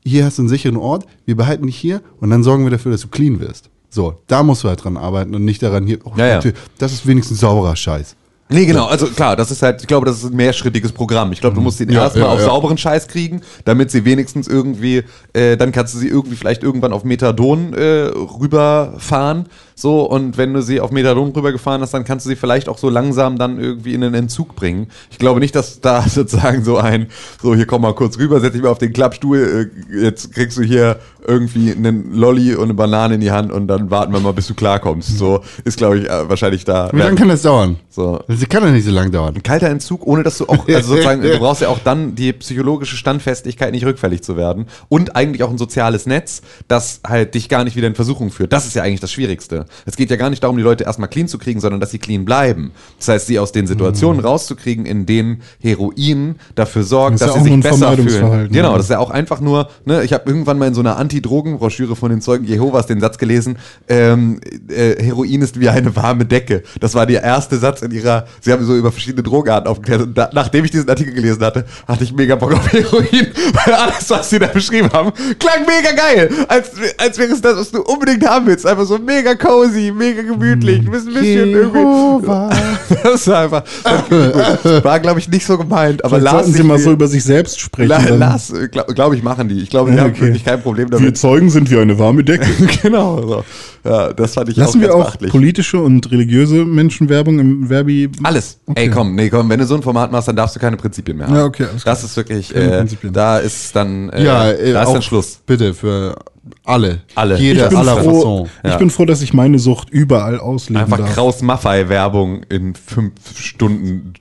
hier 0.04 0.26
hast 0.26 0.38
du 0.38 0.42
einen 0.42 0.50
sicheren 0.50 0.78
Ort, 0.78 1.06
wir 1.26 1.38
behalten 1.38 1.68
dich 1.68 1.78
hier 1.78 2.02
und 2.20 2.30
dann 2.30 2.44
sorgen 2.44 2.64
wir 2.64 2.72
dafür, 2.72 2.92
dass 2.92 3.02
du 3.02 3.08
clean 3.08 3.40
wirst. 3.40 3.70
So, 3.90 4.16
da 4.28 4.42
musst 4.42 4.64
du 4.64 4.68
halt 4.68 4.84
dran 4.84 4.98
arbeiten 4.98 5.36
und 5.36 5.46
nicht 5.46 5.62
daran 5.62 5.86
hier, 5.86 6.00
oh, 6.04 6.14
Ja, 6.16 6.42
ja. 6.42 6.52
das 6.80 6.94
ist 6.94 7.06
wenigstens 7.06 7.40
sauberer 7.40 7.76
Scheiß. 7.76 8.16
Nee, 8.50 8.66
genau, 8.66 8.86
also 8.86 9.08
klar, 9.08 9.36
das 9.36 9.52
ist 9.52 9.62
halt, 9.64 9.82
ich 9.82 9.88
glaube, 9.88 10.06
das 10.06 10.18
ist 10.18 10.26
ein 10.32 10.36
mehrschrittiges 10.36 10.92
Programm. 10.92 11.32
Ich 11.32 11.40
glaube, 11.40 11.56
du 11.56 11.62
musst 11.62 11.80
ihn 11.80 11.90
Ja, 11.90 12.04
erstmal 12.04 12.26
ja, 12.26 12.34
auf 12.34 12.40
ja. 12.40 12.46
sauberen 12.46 12.78
Scheiß 12.78 13.08
kriegen, 13.08 13.42
damit 13.66 13.90
sie 13.90 14.06
wenigstens 14.06 14.48
irgendwie, 14.48 15.04
äh, 15.32 15.58
dann 15.58 15.72
kannst 15.72 15.96
du 15.96 15.98
sie 15.98 16.08
irgendwie 16.10 16.36
vielleicht 16.36 16.62
irgendwann 16.62 16.94
auf 16.94 17.04
Methadon 17.04 17.74
äh, 17.74 18.12
rüberfahren. 18.14 19.46
So, 19.76 20.04
und 20.04 20.38
wenn 20.38 20.54
du 20.54 20.62
sie 20.62 20.80
auf 20.80 20.92
Methadon 20.92 21.32
rübergefahren 21.32 21.82
hast, 21.82 21.94
dann 21.94 22.04
kannst 22.04 22.26
du 22.26 22.30
sie 22.30 22.36
vielleicht 22.36 22.70
auch 22.70 22.78
so 22.78 22.90
langsam 22.90 23.38
dann 23.38 23.60
irgendwie 23.60 23.94
in 23.94 24.02
den 24.02 24.14
Entzug 24.14 24.56
bringen. 24.56 24.88
Ich 25.12 25.18
glaube 25.18 25.40
nicht, 25.40 25.56
dass 25.56 25.82
da 25.82 26.02
sozusagen 26.08 26.64
so 26.64 26.78
ein, 26.78 27.08
so 27.42 27.56
hier 27.56 27.66
komm 27.66 27.82
mal 27.82 27.96
kurz 27.96 28.18
rüber, 28.18 28.40
setz 28.40 28.54
dich 28.54 28.62
mal 28.62 28.70
auf 28.70 28.78
den 28.78 28.94
Klappstuhl, 28.94 29.72
äh, 29.92 30.04
jetzt 30.04 30.34
kriegst 30.34 30.58
du 30.58 30.62
hier 30.62 31.00
irgendwie 31.28 31.72
einen 31.72 32.14
Lolli 32.14 32.56
und 32.56 32.64
eine 32.64 32.74
Banane 32.74 33.16
in 33.16 33.22
die 33.22 33.32
Hand 33.32 33.52
und 33.52 33.68
dann 33.68 33.90
warten 33.90 34.14
wir 34.14 34.20
mal, 34.20 34.34
bis 34.34 34.48
du 34.48 34.54
klarkommst. 34.54 35.18
So 35.18 35.42
ist, 35.64 35.78
glaube 35.78 36.00
ich, 36.00 36.10
äh, 36.10 36.30
wahrscheinlich 36.30 36.66
da. 36.66 36.90
Wie 36.92 37.00
lange 37.00 37.16
kann 37.16 37.30
das 37.30 37.42
dauern? 37.42 37.78
So. 37.90 38.22
Das 38.28 38.40
kann 38.50 38.64
doch 38.64 38.72
nicht 38.72 38.86
so 38.86 38.92
lange 38.92 39.12
dauern. 39.12 39.36
Ein 39.36 39.44
kalter 39.44 39.70
Entzug, 39.70 40.06
ohne 40.06 40.24
dass 40.24 40.38
du 40.40 40.48
auch, 40.48 40.68
also 40.74 40.90
sozusagen, 40.90 41.22
du 41.22 41.38
brauchst 41.40 41.62
ja 41.62 41.70
auch 41.70 41.80
dann 41.80 42.16
die 42.16 42.34
psychologische 42.34 42.96
Standfestigkeit, 42.98 43.72
nicht 43.72 43.86
rückfällig 43.86 44.24
zu 44.24 44.38
werden. 44.38 44.66
Und 44.90 45.16
eigentlich 45.16 45.44
auch 45.44 45.50
ein 45.50 45.58
soziales 45.58 46.06
Netz, 46.06 46.42
das 46.68 47.02
halt 47.06 47.36
dich 47.36 47.50
gar 47.50 47.64
nicht 47.64 47.76
wieder 47.76 47.88
in 47.88 47.96
Versuchung 47.96 48.32
führt. 48.32 48.52
Das 48.52 48.66
ist 48.66 48.76
ja 48.76 48.84
eigentlich 48.84 49.00
das 49.00 49.12
Schwierigste. 49.12 49.63
Es 49.86 49.96
geht 49.96 50.10
ja 50.10 50.16
gar 50.16 50.30
nicht 50.30 50.44
darum, 50.44 50.58
die 50.58 50.64
Leute 50.64 50.84
erstmal 50.84 51.10
clean 51.10 51.28
zu 51.28 51.38
kriegen, 51.38 51.60
sondern 51.60 51.80
dass 51.80 51.92
sie 51.92 52.00
clean 52.00 52.26
bleiben. 52.26 52.72
Das 52.98 53.08
heißt, 53.08 53.28
sie 53.28 53.40
aus 53.40 53.52
den 53.52 53.68
Situationen 53.68 54.22
rauszukriegen, 54.22 54.86
in 54.86 55.06
denen 55.06 55.42
Heroin 55.60 56.36
dafür 56.56 56.84
sorgt, 56.84 57.16
Das 57.16 57.28
dass 57.28 57.38
ja 57.38 57.44
sie 57.44 57.50
sich 57.50 57.62
besser 57.62 57.94
fühlen. 57.94 58.50
Genau, 58.52 58.72
ja. 58.72 58.78
das 58.78 58.86
ist 58.86 58.92
ja 58.92 59.00
auch 59.00 59.10
einfach 59.10 59.42
nur, 59.42 59.70
ne, 59.86 60.04
ich 60.04 60.14
habe 60.14 60.30
irgendwann 60.30 60.58
mal 60.58 60.68
in 60.68 60.74
so 60.74 60.82
einer 60.82 60.98
Anti-Drogen-Broschüre 60.98 61.96
von 61.96 62.10
den 62.10 62.22
Zeugen 62.22 62.46
Jehovas 62.46 62.88
den 62.88 63.00
Satz 63.00 63.18
gelesen, 63.18 63.58
ähm, 63.88 64.40
äh, 64.70 65.02
Heroin 65.04 65.42
ist 65.42 65.60
wie 65.60 65.70
eine 65.70 65.96
warme 65.96 66.26
Decke. 66.26 66.64
Das 66.80 66.96
war 66.96 67.06
der 67.06 67.24
erste 67.24 67.58
Satz 67.58 67.82
in 67.82 67.92
ihrer, 67.92 68.26
sie 68.42 68.52
haben 68.52 68.66
so 68.66 68.76
über 68.76 68.92
verschiedene 68.92 69.24
Drogenarten 69.24 69.68
aufgeklärt 69.68 70.02
und 70.02 70.18
da, 70.18 70.30
nachdem 70.34 70.66
ich 70.66 70.72
diesen 70.72 70.90
Artikel 70.90 71.14
gelesen 71.14 71.44
hatte, 71.44 71.66
hatte 71.88 72.04
ich 72.04 72.14
mega 72.14 72.36
Bock 72.36 72.54
auf 72.54 72.72
Heroin, 72.72 73.28
weil 73.66 73.74
alles, 73.74 74.10
was 74.10 74.30
sie 74.30 74.40
da 74.40 74.48
beschrieben 74.48 74.92
haben, 74.92 75.12
klang 75.40 75.66
mega 75.66 75.92
geil, 75.96 76.30
als, 76.48 76.72
als 76.98 77.18
wäre 77.18 77.32
es 77.32 77.42
das, 77.42 77.58
was 77.58 77.72
du 77.72 77.82
unbedingt 77.82 78.28
haben 78.28 78.48
willst. 78.48 78.66
Einfach 78.66 78.86
so 78.86 78.98
mega 78.98 79.36
cozy, 79.54 79.92
mega 79.96 80.22
gemütlich, 80.22 80.84
du 80.84 80.92
bist 80.92 81.08
ein 81.08 81.14
bisschen 81.14 81.50
irgendwie, 81.50 82.28
das 83.04 83.28
war 83.28 83.40
einfach, 83.44 83.64
das 83.84 84.84
war 84.84 85.00
glaube 85.00 85.20
ich 85.20 85.30
nicht 85.30 85.46
so 85.46 85.58
gemeint, 85.58 86.04
aber 86.04 86.18
Vielleicht 86.18 86.34
Lars, 86.34 86.46
sollten 86.46 86.58
Sie 86.58 86.64
mal 86.64 86.80
so 86.80 86.92
über 86.92 87.08
sich 87.08 87.24
selbst 87.24 87.60
sprechen. 87.60 87.90
La, 87.90 88.00
dann- 88.02 88.20
Lars, 88.20 88.54
glaube 88.72 88.94
glaub 88.94 89.14
ich, 89.14 89.24
machen 89.24 89.48
die. 89.50 89.62
Ich 89.62 89.70
glaube, 89.70 89.92
die 89.92 89.98
Ja, 89.98 90.04
haben 90.04 90.12
okay. 90.12 90.22
wirklich 90.22 90.44
kein 90.46 90.62
Problem 90.62 90.90
Wir 90.92 90.98
damit. 90.98 91.18
Zeugen 91.18 91.50
sind 91.50 91.70
wie 91.72 91.78
eine 91.78 91.98
warme 92.00 92.24
Decke. 92.24 92.46
genau. 92.82 93.22
So. 93.22 93.44
Ja, 93.84 94.14
das 94.14 94.34
fand 94.34 94.50
ich 94.50 94.56
Lassen 94.56 94.78
auch 94.78 94.82
wir 94.82 94.88
ganz 94.90 95.00
auch 95.02 95.06
beachtlich. 95.12 95.32
politische 95.32 95.80
und 95.80 96.10
religiöse 96.12 96.66
Menschenwerbung 96.66 97.40
im 97.40 97.68
Verbi. 97.68 98.10
Alles. 98.24 98.60
Okay. 98.66 98.84
Ey, 98.84 98.90
komm, 98.90 99.16
nee, 99.16 99.30
komm, 99.30 99.50
wenn 99.50 99.60
du 99.60 99.66
so 99.66 99.76
ein 99.76 99.84
Format 99.84 100.12
machst, 100.12 100.28
dann 100.28 100.36
darfst 100.36 100.56
du 100.56 100.60
keine 100.60 100.78
Prinzipien 100.78 101.18
mehr 101.18 101.28
haben. 101.28 101.36
Ja, 101.36 101.46
okay. 101.46 101.66
Das 101.84 102.04
ist 102.04 102.16
wirklich, 102.16 102.56
äh, 102.56 102.86
da 103.12 103.40
ist 103.40 103.76
dann, 103.76 104.10
äh, 104.10 104.24
Ja, 104.24 104.50
äh, 104.52 104.74
da 104.74 104.84
ist 104.84 104.94
dann 104.94 105.02
Schluss. 105.02 105.40
Bitte 105.46 105.74
für 105.74 106.16
alle. 106.66 107.02
Alle. 107.16 107.38
Jeder 107.38 107.64
Ich 107.64 107.70
bin 107.70 107.78
aller 107.78 107.98
froh- 107.98 108.14
Fasson. 108.16 108.50
Ich 108.64 108.70
Ja. 108.72 108.78
bin 108.78 108.90
froh, 108.90 109.06
dass 109.06 109.22
ich 109.22 109.34
meine 109.34 109.60
Sucht 109.60 109.90
überall 109.90 110.40
ausleben 110.40 110.84
Einfach 110.84 110.98
darf. 110.98 111.14
Kraus 111.14 111.42
Maffei-Werbung 111.42 112.44
in 112.50 112.76
fünf 112.76 113.14
Stunden 113.38 114.14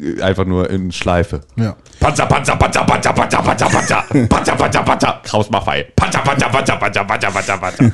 äh, 0.00 0.20
einfach 0.22 0.44
nur 0.44 0.68
in 0.70 0.92
Schleife. 0.92 1.40
Ja. 1.56 1.76
Panzer, 2.00 2.26
Panzer, 2.26 2.56
Panzer, 2.56 2.84
Panzer, 2.84 3.12
Panzer, 3.12 3.38
Panzer, 3.42 3.66
Panzer, 3.68 4.04
Panzer, 4.28 4.52
Panzer, 4.56 4.82
Panzer, 4.82 5.20
Kraus 5.24 5.50
Maffei. 5.50 5.86
Panzer, 5.96 6.18
Panzer, 6.20 6.48
Panzer, 6.48 6.76
Panzer, 6.76 7.04
Panzer, 7.04 7.30
Panzer, 7.30 7.58
Panzer. 7.58 7.92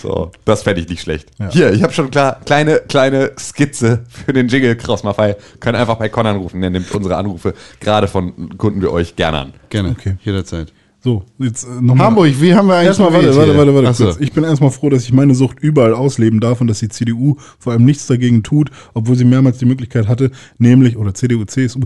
So, 0.00 0.30
das 0.44 0.62
fände 0.62 0.80
ich 0.80 0.88
nicht 0.88 1.02
schlecht. 1.02 1.28
Ja. 1.38 1.48
Hier, 1.50 1.72
ich 1.72 1.82
habe 1.82 1.92
schon 1.92 2.10
klar, 2.10 2.38
kleine, 2.44 2.80
kleine 2.88 3.32
Skizze 3.38 4.04
für 4.24 4.32
den 4.32 4.48
Jingle 4.48 4.76
Kraus 4.76 5.02
Maffei. 5.02 5.36
Können 5.60 5.76
einfach 5.76 5.96
bei 5.96 6.08
Con 6.08 6.26
anrufen. 6.26 6.60
Der 6.60 6.70
nimmt 6.70 6.90
unsere 6.94 7.16
Anrufe 7.16 7.54
gerade 7.80 8.08
von 8.08 8.56
Kunden 8.56 8.80
wie 8.82 8.86
euch 8.86 9.14
gerne 9.16 9.38
an. 9.38 9.52
Gerne. 9.68 9.90
Okay. 9.90 10.16
Jederzeit. 10.24 10.72
So, 11.04 11.24
jetzt 11.38 11.64
äh, 11.64 11.80
nochmal. 11.80 12.06
Hamburg, 12.06 12.40
wie 12.40 12.54
haben 12.54 12.68
wir 12.68 12.74
eigentlich 12.76 12.88
Erstmal, 12.88 13.12
warte, 13.12 13.34
warte, 13.34 13.56
warte, 13.56 13.74
warte 13.74 13.94
so. 13.94 14.04
kurz. 14.04 14.20
Ich 14.20 14.32
bin 14.32 14.44
erstmal 14.44 14.70
froh, 14.70 14.88
dass 14.88 15.02
ich 15.02 15.12
meine 15.12 15.34
Sucht 15.34 15.58
überall 15.60 15.94
ausleben 15.94 16.38
darf 16.38 16.60
und 16.60 16.68
dass 16.68 16.78
die 16.78 16.88
CDU 16.88 17.36
vor 17.58 17.72
allem 17.72 17.84
nichts 17.84 18.06
dagegen 18.06 18.44
tut, 18.44 18.70
obwohl 18.94 19.16
sie 19.16 19.24
mehrmals 19.24 19.58
die 19.58 19.64
Möglichkeit 19.64 20.06
hatte, 20.06 20.30
nämlich, 20.58 20.96
oder 20.96 21.12
CDU, 21.12 21.44
CSU, 21.44 21.80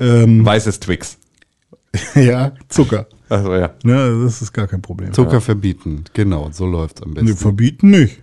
ähm, 0.00 0.44
Weißes 0.44 0.80
Twix. 0.80 1.18
ja, 2.16 2.52
Zucker. 2.68 3.06
Also 3.28 3.54
ja. 3.54 3.70
Ne, 3.84 4.20
das 4.24 4.42
ist 4.42 4.52
gar 4.52 4.66
kein 4.66 4.82
Problem. 4.82 5.12
Zucker 5.12 5.40
verbieten. 5.40 6.04
Genau, 6.12 6.50
so 6.52 6.66
läuft 6.66 7.02
am 7.04 7.14
besten. 7.14 7.30
Nee, 7.30 7.36
verbieten 7.36 7.90
nicht. 7.90 8.22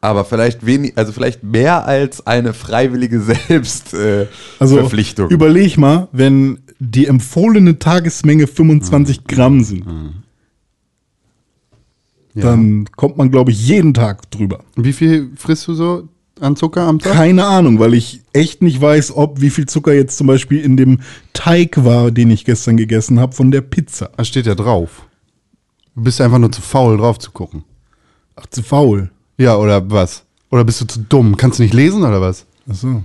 Aber 0.00 0.24
vielleicht 0.24 0.66
wenig, 0.66 0.94
also 0.96 1.12
vielleicht 1.12 1.44
mehr 1.44 1.86
als 1.86 2.26
eine 2.26 2.52
freiwillige 2.52 3.20
Selbstverpflichtung. 3.48 5.26
Äh, 5.26 5.28
Also 5.28 5.34
überleg 5.34 5.78
mal, 5.78 6.08
wenn 6.10 6.58
die 6.84 7.06
empfohlene 7.06 7.78
Tagesmenge 7.78 8.46
25 8.48 9.24
Gramm 9.24 9.62
sind, 9.62 9.84
Ja. 12.34 12.42
dann 12.44 12.86
kommt 12.96 13.16
man, 13.18 13.30
glaube 13.30 13.50
ich, 13.50 13.66
jeden 13.68 13.94
Tag 13.94 14.30
drüber. 14.30 14.60
Wie 14.76 14.92
viel 14.92 15.30
frisst 15.36 15.68
du 15.68 15.74
so 15.74 16.08
an 16.40 16.56
Zucker 16.56 16.82
am 16.88 16.98
Tag? 16.98 17.12
Keine 17.12 17.44
Ahnung, 17.44 17.78
weil 17.78 17.94
ich 17.94 18.22
echt 18.32 18.62
nicht 18.62 18.80
weiß, 18.80 19.14
ob 19.14 19.40
wie 19.40 19.50
viel 19.50 19.66
Zucker 19.66 19.92
jetzt 19.92 20.16
zum 20.16 20.26
Beispiel 20.26 20.58
in 20.60 20.76
dem 20.76 21.00
Teig 21.34 21.84
war, 21.84 22.10
den 22.10 22.30
ich 22.30 22.44
gestern 22.44 22.76
gegessen 22.76 23.20
habe 23.20 23.32
von 23.34 23.50
der 23.50 23.60
Pizza. 23.60 24.10
Das 24.16 24.28
steht 24.28 24.46
ja 24.46 24.54
drauf. 24.54 25.06
Du 25.94 26.02
bist 26.02 26.20
einfach 26.20 26.38
nur 26.38 26.50
zu 26.50 26.62
faul, 26.62 26.96
drauf 26.96 27.18
zu 27.18 27.30
gucken. 27.30 27.64
Ach, 28.34 28.46
zu 28.46 28.62
faul. 28.62 29.10
Ja, 29.36 29.56
oder 29.56 29.88
was? 29.90 30.24
Oder 30.50 30.64
bist 30.64 30.80
du 30.80 30.86
zu 30.86 31.00
dumm? 31.00 31.36
Kannst 31.36 31.58
du 31.58 31.62
nicht 31.62 31.74
lesen 31.74 32.02
oder 32.02 32.20
was? 32.20 32.46
Ach 32.68 32.74
so. 32.74 33.02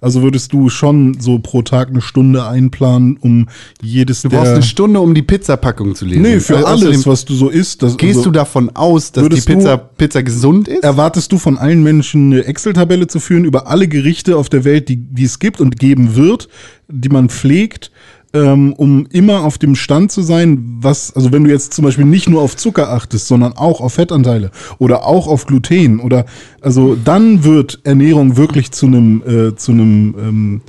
Also 0.00 0.22
würdest 0.22 0.52
du 0.52 0.68
schon 0.68 1.20
so 1.20 1.38
pro 1.38 1.62
Tag 1.62 1.88
eine 1.88 2.00
Stunde 2.00 2.46
einplanen, 2.46 3.16
um 3.20 3.48
jedes 3.80 4.22
Du 4.22 4.30
brauchst 4.30 4.52
eine 4.52 4.62
Stunde, 4.62 5.00
um 5.00 5.14
die 5.14 5.22
Pizzapackung 5.22 5.94
zu 5.94 6.04
lesen. 6.04 6.22
Nee, 6.22 6.40
für 6.40 6.56
Äh, 6.56 6.64
alles, 6.64 7.06
was 7.06 7.24
du 7.24 7.34
so 7.34 7.48
isst. 7.48 7.82
Das, 7.82 7.96
Gehst 7.96 8.18
also, 8.18 8.30
du 8.30 8.32
davon 8.32 8.70
aus, 8.74 9.12
dass 9.12 9.28
die 9.28 9.40
Pizza, 9.40 9.76
Pizza 9.76 10.22
gesund 10.22 10.68
ist? 10.68 10.82
Erwartest 10.82 11.30
du 11.30 11.38
von 11.38 11.58
allen 11.58 11.82
Menschen 11.82 12.32
eine 12.32 12.44
Excel-Tabelle 12.44 13.06
zu 13.06 13.20
führen 13.20 13.44
über 13.44 13.68
alle 13.68 13.86
Gerichte 13.86 14.36
auf 14.36 14.48
der 14.48 14.64
Welt, 14.64 14.88
die, 14.88 14.96
die 14.96 15.24
es 15.24 15.38
gibt 15.38 15.60
und 15.60 15.78
geben 15.78 16.16
wird, 16.16 16.48
die 16.88 17.08
man 17.08 17.28
pflegt, 17.28 17.91
ähm, 18.34 18.72
um 18.72 19.06
immer 19.10 19.44
auf 19.44 19.58
dem 19.58 19.74
Stand 19.74 20.10
zu 20.10 20.22
sein, 20.22 20.78
was, 20.80 21.14
also 21.14 21.32
wenn 21.32 21.44
du 21.44 21.50
jetzt 21.50 21.74
zum 21.74 21.84
Beispiel 21.84 22.04
nicht 22.04 22.28
nur 22.28 22.42
auf 22.42 22.56
Zucker 22.56 22.90
achtest, 22.90 23.26
sondern 23.26 23.52
auch 23.54 23.80
auf 23.80 23.94
Fettanteile 23.94 24.50
oder 24.78 25.06
auch 25.06 25.26
auf 25.26 25.46
Gluten 25.46 26.00
oder, 26.00 26.24
also 26.60 26.96
dann 26.96 27.44
wird 27.44 27.80
Ernährung 27.84 28.36
wirklich 28.36 28.72
zu 28.72 28.86
einem, 28.86 29.22
äh, 29.26 29.56
zu 29.56 29.72
einem, 29.72 30.14
ähm, 30.18 30.60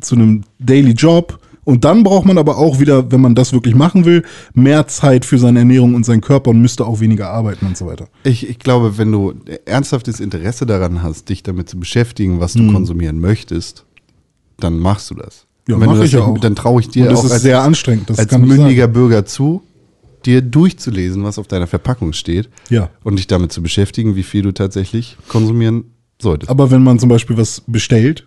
zu 0.00 0.16
einem 0.16 0.42
Daily 0.58 0.92
Job. 0.92 1.38
Und 1.64 1.84
dann 1.84 2.04
braucht 2.04 2.26
man 2.26 2.38
aber 2.38 2.58
auch 2.58 2.78
wieder, 2.78 3.10
wenn 3.10 3.20
man 3.20 3.34
das 3.34 3.52
wirklich 3.52 3.74
machen 3.74 4.04
will, 4.04 4.22
mehr 4.54 4.86
Zeit 4.86 5.24
für 5.24 5.36
seine 5.36 5.58
Ernährung 5.58 5.96
und 5.96 6.06
seinen 6.06 6.20
Körper 6.20 6.50
und 6.50 6.60
müsste 6.60 6.86
auch 6.86 7.00
weniger 7.00 7.30
arbeiten 7.30 7.66
und 7.66 7.76
so 7.76 7.86
weiter. 7.86 8.08
Ich, 8.22 8.48
ich 8.48 8.60
glaube, 8.60 8.98
wenn 8.98 9.10
du 9.10 9.34
ernsthaftes 9.64 10.20
Interesse 10.20 10.64
daran 10.64 11.02
hast, 11.02 11.28
dich 11.28 11.42
damit 11.42 11.68
zu 11.68 11.80
beschäftigen, 11.80 12.38
was 12.38 12.52
du 12.52 12.70
konsumieren 12.72 13.18
möchtest, 13.18 13.84
dann 14.58 14.78
machst 14.78 15.10
du 15.10 15.16
das. 15.16 15.45
Ja, 15.68 15.74
Und 15.74 15.80
wenn 15.80 15.86
mach 15.88 15.94
du 15.96 16.00
das 16.02 16.08
ich 16.08 16.12
ja 16.14 16.20
auch. 16.20 16.38
Dann 16.38 16.54
traue 16.54 16.80
ich 16.80 16.88
dir 16.88 17.04
Und 17.04 17.10
das 17.12 17.20
auch 17.20 17.24
ist 17.24 17.32
als, 17.32 17.42
sehr 17.42 17.62
anstrengend. 17.62 18.08
Das 18.10 18.18
als 18.18 18.36
mündiger. 18.38 18.86
Bürger 18.88 19.24
zu, 19.26 19.62
dir 20.24 20.42
durchzulesen, 20.42 21.24
was 21.24 21.38
auf 21.38 21.46
deiner 21.48 21.66
Verpackung 21.66 22.12
steht 22.12 22.48
Ja. 22.70 22.90
und 23.02 23.16
dich 23.16 23.26
damit 23.26 23.52
zu 23.52 23.62
beschäftigen, 23.62 24.16
wie 24.16 24.22
viel 24.22 24.42
du 24.42 24.52
tatsächlich 24.52 25.16
konsumieren 25.28 25.84
solltest. 26.20 26.50
Aber 26.50 26.70
wenn 26.70 26.82
man 26.82 26.98
zum 26.98 27.08
Beispiel 27.08 27.36
was 27.36 27.62
bestellt, 27.66 28.26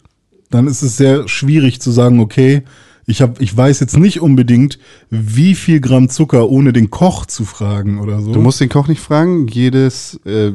dann 0.49 0.67
ist 0.67 0.81
es 0.81 0.97
sehr 0.97 1.27
schwierig 1.27 1.79
zu 1.81 1.91
sagen, 1.91 2.19
okay, 2.19 2.63
ich, 3.05 3.21
hab, 3.23 3.41
ich 3.41 3.55
weiß 3.55 3.79
jetzt 3.79 3.97
nicht 3.97 4.21
unbedingt, 4.21 4.77
wie 5.09 5.55
viel 5.55 5.79
Gramm 5.79 6.09
Zucker, 6.09 6.47
ohne 6.49 6.73
den 6.73 6.91
Koch 6.91 7.25
zu 7.25 7.43
fragen 7.43 7.99
oder 7.99 8.21
so. 8.21 8.33
Du 8.33 8.39
musst 8.41 8.61
den 8.61 8.69
Koch 8.69 8.87
nicht 8.87 9.01
fragen. 9.01 9.47
Jedes, 9.47 10.19
äh, 10.25 10.51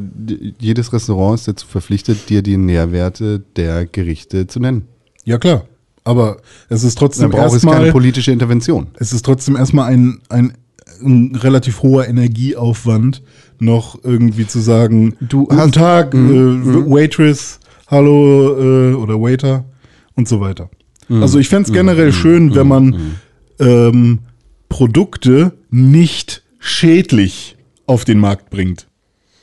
jedes 0.61 0.93
Restaurant 0.93 1.41
ist 1.41 1.49
dazu 1.49 1.67
verpflichtet, 1.67 2.29
dir 2.29 2.43
die 2.43 2.57
Nährwerte 2.57 3.43
der 3.57 3.87
Gerichte 3.87 4.47
zu 4.47 4.61
nennen. 4.61 4.85
ja 5.25 5.39
klar, 5.39 5.65
aber 6.05 6.39
es 6.69 6.85
ist 6.85 6.97
Dann 6.97 7.01
trotzdem 7.09 7.31
braucht 7.31 7.55
es 7.57 7.63
keine 7.63 7.73
erstmal, 7.77 7.93
politische 7.93 8.31
Intervention. 8.33 8.89
es 8.99 9.13
ist 9.13 9.25
trotzdem 9.25 9.57
erstmal 9.57 9.93
ein, 9.93 10.21
ein, 10.29 10.53
ein 11.03 11.35
relativ 11.35 11.83
hoher 11.83 12.07
Energieaufwand, 12.09 13.23
noch 13.59 13.99
irgendwie 14.05 14.47
zu 14.47 14.61
sagen, 14.61 15.17
Du 15.21 15.45
guten 15.47 15.57
hast- 15.57 15.75
Tag, 15.75 16.13
Mhm, 16.15 16.87
äh, 16.87 16.91
Waitress, 16.91 17.61
hallo 17.89 18.91
äh, 18.93 18.95
oder 18.95 19.15
Waiter 19.21 19.65
und 20.15 20.29
so 20.29 20.41
weiter. 20.41 20.69
Mhm. 21.09 21.23
Also 21.23 21.39
ich 21.39 21.49
fände 21.49 21.69
es 21.69 21.73
generell 21.73 22.13
schön, 22.13 22.55
wenn 22.55 22.69
man 22.69 23.17
ähm, 23.61 24.19
Produkte 24.69 25.53
nicht 25.71 26.43
schädlich 26.59 27.57
auf 27.87 28.05
den 28.05 28.19
Markt 28.19 28.51
bringt. 28.51 28.87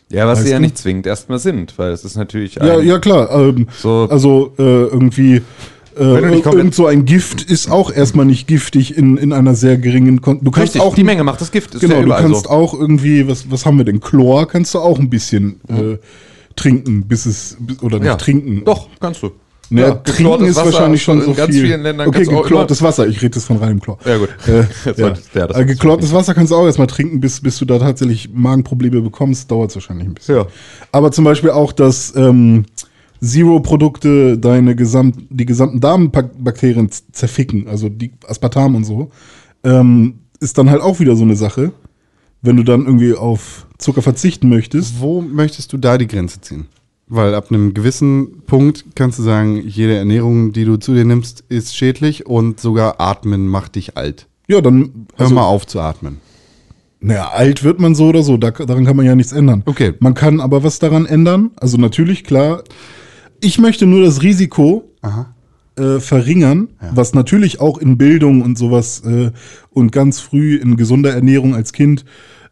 Ja, 0.10 0.28
was 0.28 0.40
Weißt 0.40 0.48
sie 0.48 0.52
ja 0.52 0.58
du? 0.58 0.64
nicht 0.64 0.78
zwingend 0.78 1.08
erstmal 1.08 1.40
sind, 1.40 1.78
weil 1.78 1.92
es 1.94 2.04
ist 2.04 2.18
natürlich 2.18 2.56
Ja, 2.56 2.80
ja 2.82 3.00
klar. 3.00 3.32
Ähm, 3.32 3.68
So- 3.80 4.08
also 4.10 4.54
äh, 4.60 4.62
irgendwie 4.62 5.42
äh, 5.98 6.04
irgend 6.04 6.76
so 6.76 6.88
ein 6.88 7.06
Gift 7.06 7.42
ist 7.44 7.70
auch 7.70 7.92
erstmal 7.92 8.26
nicht 8.26 8.48
giftig 8.48 8.98
in, 8.98 9.18
in 9.18 9.34
einer 9.34 9.56
sehr 9.56 9.78
geringen 9.78 10.22
Kon 10.22 10.40
Du 10.42 10.52
kannst 10.52 10.76
Richtig, 10.76 10.82
auch 10.82 10.96
die 10.96 11.04
Menge 11.04 11.24
macht 11.24 11.42
das 11.42 11.52
Gift. 11.52 11.76
Ist 11.76 11.82
genau, 11.82 12.02
du 12.02 12.10
kannst 12.10 12.44
so. 12.44 12.50
auch 12.50 12.74
irgendwie 12.74 13.28
was 13.28 13.52
was 13.52 13.66
haben 13.66 13.78
wir 13.78 13.86
denn 13.86 14.00
Chlor 14.00 14.48
kannst 14.48 14.74
du 14.74 14.80
auch 14.80 15.00
ein 15.00 15.10
bisschen 15.10 15.62
äh, 15.68 15.98
trinken, 16.56 17.08
bis 17.08 17.26
es 17.26 17.58
oder 17.82 18.00
nicht 18.00 18.08
ja. 18.08 18.16
trinken. 18.16 18.64
Doch, 18.66 18.88
kannst 19.00 19.24
du. 19.24 19.32
Ja, 19.72 19.88
Ja, 19.88 19.92
trinken 19.96 20.46
ist 20.46 20.58
Wasser 20.58 20.66
wahrscheinlich 20.66 21.02
schon 21.02 21.20
in 21.20 21.26
so 21.26 21.34
ganz 21.34 21.54
viel. 21.54 21.66
vielen 21.66 21.82
Ländern 21.82 22.10
okay, 22.10 22.26
geklortes 22.26 22.82
Wasser. 22.82 23.08
Ich 23.08 23.22
rede 23.22 23.38
jetzt 23.38 23.46
von 23.46 23.58
reinem 23.58 23.80
Chlor. 23.80 23.98
Ja, 24.06 24.18
gut. 24.18 24.30
Äh, 24.46 24.66
ja. 24.98 25.14
ja, 25.34 25.48
das 25.48 25.58
äh, 25.58 25.66
geklortes 25.66 26.14
Wasser 26.14 26.34
kannst 26.34 26.52
du 26.52 26.58
auch 26.58 26.66
erstmal 26.66 26.88
trinken, 26.88 27.22
bis, 27.22 27.40
bis 27.40 27.58
du 27.58 27.66
da 27.66 27.80
tatsächlich 27.80 28.30
Magenprobleme 28.34 29.02
bekommst. 29.02 29.50
Dauert 29.50 29.70
es 29.70 29.76
wahrscheinlich 29.76 30.08
ein 30.08 30.14
bisschen. 30.14 30.36
Ja. 30.36 30.46
Aber 30.92 31.12
zum 31.12 31.24
Beispiel 31.24 31.52
auch, 31.52 31.72
dass 31.72 32.14
ähm, 32.18 32.66
Zero-Produkte 33.24 34.38
deine 34.38 34.76
gesamt, 34.76 35.18
die 35.30 35.46
gesamten 35.46 35.80
Darmbakterien 35.80 36.90
zerficken, 37.12 37.68
also 37.68 37.88
die 37.88 38.12
Aspartam 38.28 38.76
und 38.76 38.84
so, 38.84 39.12
ähm, 39.64 40.16
ist 40.40 40.58
dann 40.58 40.70
halt 40.70 40.82
auch 40.82 41.00
wieder 41.00 41.16
so 41.16 41.24
eine 41.24 41.36
Sache, 41.36 41.72
wenn 42.42 42.58
du 42.58 42.64
dann 42.64 42.86
irgendwie 42.86 43.14
auf 43.14 43.68
Zucker 43.78 44.02
verzichten 44.02 44.50
möchtest. 44.50 45.00
Wo 45.00 45.22
möchtest 45.22 45.72
du 45.72 45.78
da 45.78 45.98
die 45.98 46.08
Grenze 46.08 46.42
ziehen? 46.42 46.66
Weil 47.08 47.36
ab 47.36 47.48
einem 47.52 47.74
gewissen 47.74 48.44
Punkt 48.48 48.86
kannst 48.96 49.20
du 49.20 49.24
sagen, 49.24 49.62
jede 49.68 49.96
Ernährung, 49.96 50.54
die 50.54 50.66
du 50.66 50.78
zu 50.78 50.94
dir 50.94 51.06
nimmst, 51.06 51.44
ist 51.50 51.76
schädlich 51.76 52.26
und 52.26 52.60
sogar 52.60 53.02
Atmen 53.02 53.48
macht 53.48 53.76
dich 53.76 53.98
alt. 53.98 54.28
Ja, 54.48 54.62
dann. 54.62 55.08
Hör 55.16 55.26
also- 55.26 55.36
mal 55.36 55.46
auf 55.46 55.68
zu 55.68 55.80
atmen. 55.80 56.18
Naja, 57.04 57.30
alt 57.30 57.64
wird 57.64 57.80
man 57.80 57.96
so 57.96 58.10
oder 58.10 58.22
so, 58.22 58.38
da, 58.38 58.52
daran 58.52 58.86
kann 58.86 58.96
man 58.96 59.08
ja 59.08 59.16
nichts 59.16 59.32
ändern. 59.32 59.64
Okay. 59.66 59.94
Man 60.00 60.14
kann 60.14 60.40
aber 60.40 60.64
was 60.64 60.78
daran 60.78 61.08
ändern. 61.08 61.50
Also 61.56 61.78
natürlich, 61.78 62.24
klar. 62.24 62.64
Ich 63.42 63.60
möchte 63.60 63.86
nur 63.86 64.04
das 64.04 64.22
Risiko 64.22 64.90
äh, 65.76 66.00
verringern, 66.00 66.70
was 66.94 67.14
natürlich 67.14 67.60
auch 67.60 67.78
in 67.78 67.98
Bildung 67.98 68.42
und 68.42 68.58
sowas 68.58 69.02
äh, 69.06 69.32
und 69.72 69.92
ganz 69.92 70.20
früh 70.20 70.56
in 70.58 70.78
gesunder 70.78 71.12
Ernährung 71.14 71.56
als 71.56 71.74
Kind, 71.74 72.06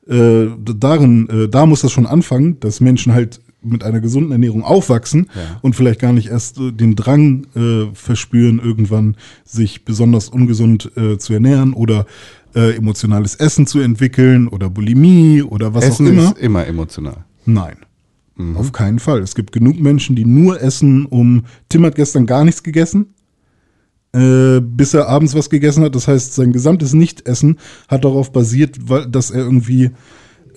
äh, 0.07 0.47
darin, 0.77 1.29
äh, 1.29 1.47
da 1.47 1.65
muss 1.65 1.81
das 1.81 1.91
schon 1.91 2.07
anfangen, 2.07 2.59
dass 2.59 2.81
Menschen 2.81 3.13
halt 3.13 3.41
mit 3.61 3.83
einer 3.83 3.99
gesunden 3.99 4.31
Ernährung 4.31 4.63
aufwachsen 4.63 5.29
und 5.61 5.75
vielleicht 5.75 5.99
gar 5.99 6.13
nicht 6.13 6.29
erst 6.29 6.57
äh, 6.59 6.71
den 6.71 6.95
Drang 6.95 7.45
äh, 7.55 7.93
verspüren, 7.93 8.59
irgendwann 8.59 9.15
sich 9.43 9.85
besonders 9.85 10.29
ungesund 10.29 10.91
äh, 10.95 11.17
zu 11.17 11.33
ernähren 11.33 11.73
oder 11.73 12.05
äh, 12.55 12.75
emotionales 12.75 13.35
Essen 13.35 13.67
zu 13.67 13.79
entwickeln 13.79 14.47
oder 14.47 14.69
Bulimie 14.69 15.43
oder 15.43 15.73
was 15.73 15.83
Essen 15.83 16.07
auch 16.07 16.11
immer. 16.11 16.23
ist 16.23 16.39
immer 16.39 16.65
emotional. 16.65 17.25
Nein. 17.45 17.77
Auf 18.55 18.71
keinen 18.71 18.99
Fall. 18.99 19.19
Es 19.19 19.35
gibt 19.35 19.51
genug 19.51 19.79
Menschen, 19.79 20.15
die 20.15 20.25
nur 20.25 20.61
essen, 20.61 21.05
um. 21.05 21.43
Tim 21.67 21.85
hat 21.85 21.95
gestern 21.95 22.25
gar 22.25 22.45
nichts 22.45 22.63
gegessen, 22.63 23.13
äh, 24.13 24.61
bis 24.61 24.93
er 24.93 25.09
abends 25.09 25.35
was 25.35 25.49
gegessen 25.49 25.83
hat. 25.83 25.93
Das 25.93 26.07
heißt, 26.07 26.35
sein 26.35 26.53
gesamtes 26.53 26.93
Nichtessen 26.93 27.59
hat 27.89 28.05
darauf 28.05 28.31
basiert, 28.31 28.77
weil, 28.89 29.07
dass 29.07 29.31
er 29.31 29.41
irgendwie. 29.41 29.91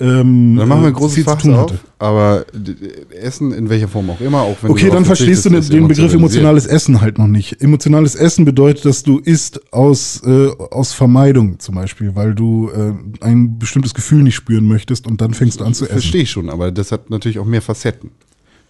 Ähm, 0.03 0.57
Dann 0.57 0.69
machen 0.69 0.81
wir 0.81 0.87
äh, 0.87 0.91
ein 0.91 0.95
großes 0.95 1.15
zu 1.19 1.23
Fass 1.24 1.43
tun 1.43 1.55
auf, 1.55 1.70
hatte. 1.70 1.79
aber 2.01 2.45
d- 2.53 2.74
Essen 3.20 3.53
in 3.53 3.69
welcher 3.69 3.87
Form 3.87 4.11
auch 4.11 4.20
immer, 4.20 4.41
auch 4.43 4.57
wenn 4.62 4.73
Okay, 4.73 4.91
dann 4.91 5.05
verstehst 5.05 5.45
du 5.45 5.51
den, 5.51 5.61
den 5.69 5.87
Begriff 5.87 6.12
emotionales 6.12 6.66
Essen 6.66 7.01
halt 7.01 7.19
noch 7.19 7.29
nicht. 7.29 7.62
Emotionales 7.62 8.16
Essen 8.16 8.45
bedeutet, 8.45 8.85
dass 8.85 9.05
du 9.05 9.19
isst 9.20 9.73
aus, 9.73 10.20
äh, 10.27 10.49
aus 10.70 10.93
Vermeidung 10.93 11.61
zum 11.61 11.77
Beispiel, 11.77 12.16
weil 12.16 12.35
du 12.35 12.69
äh, 12.70 12.93
ein 13.24 13.59
bestimmtes 13.61 13.95
Gefühl 13.95 14.23
nicht 14.24 14.35
spüren 14.35 14.66
möchtest 14.66 15.07
und 15.07 15.20
dann 15.20 15.35
fängst 15.35 15.61
du 15.61 15.65
an 15.65 15.73
zu 15.74 15.85
essen. 15.85 15.93
Verstehe 15.93 16.23
ich 16.23 16.31
schon, 16.31 16.51
aber 16.51 16.73
das 16.73 16.91
hat 16.91 17.09
natürlich 17.11 17.39
auch 17.39 17.47
mehr 17.47 17.62
Facetten. 17.62 18.11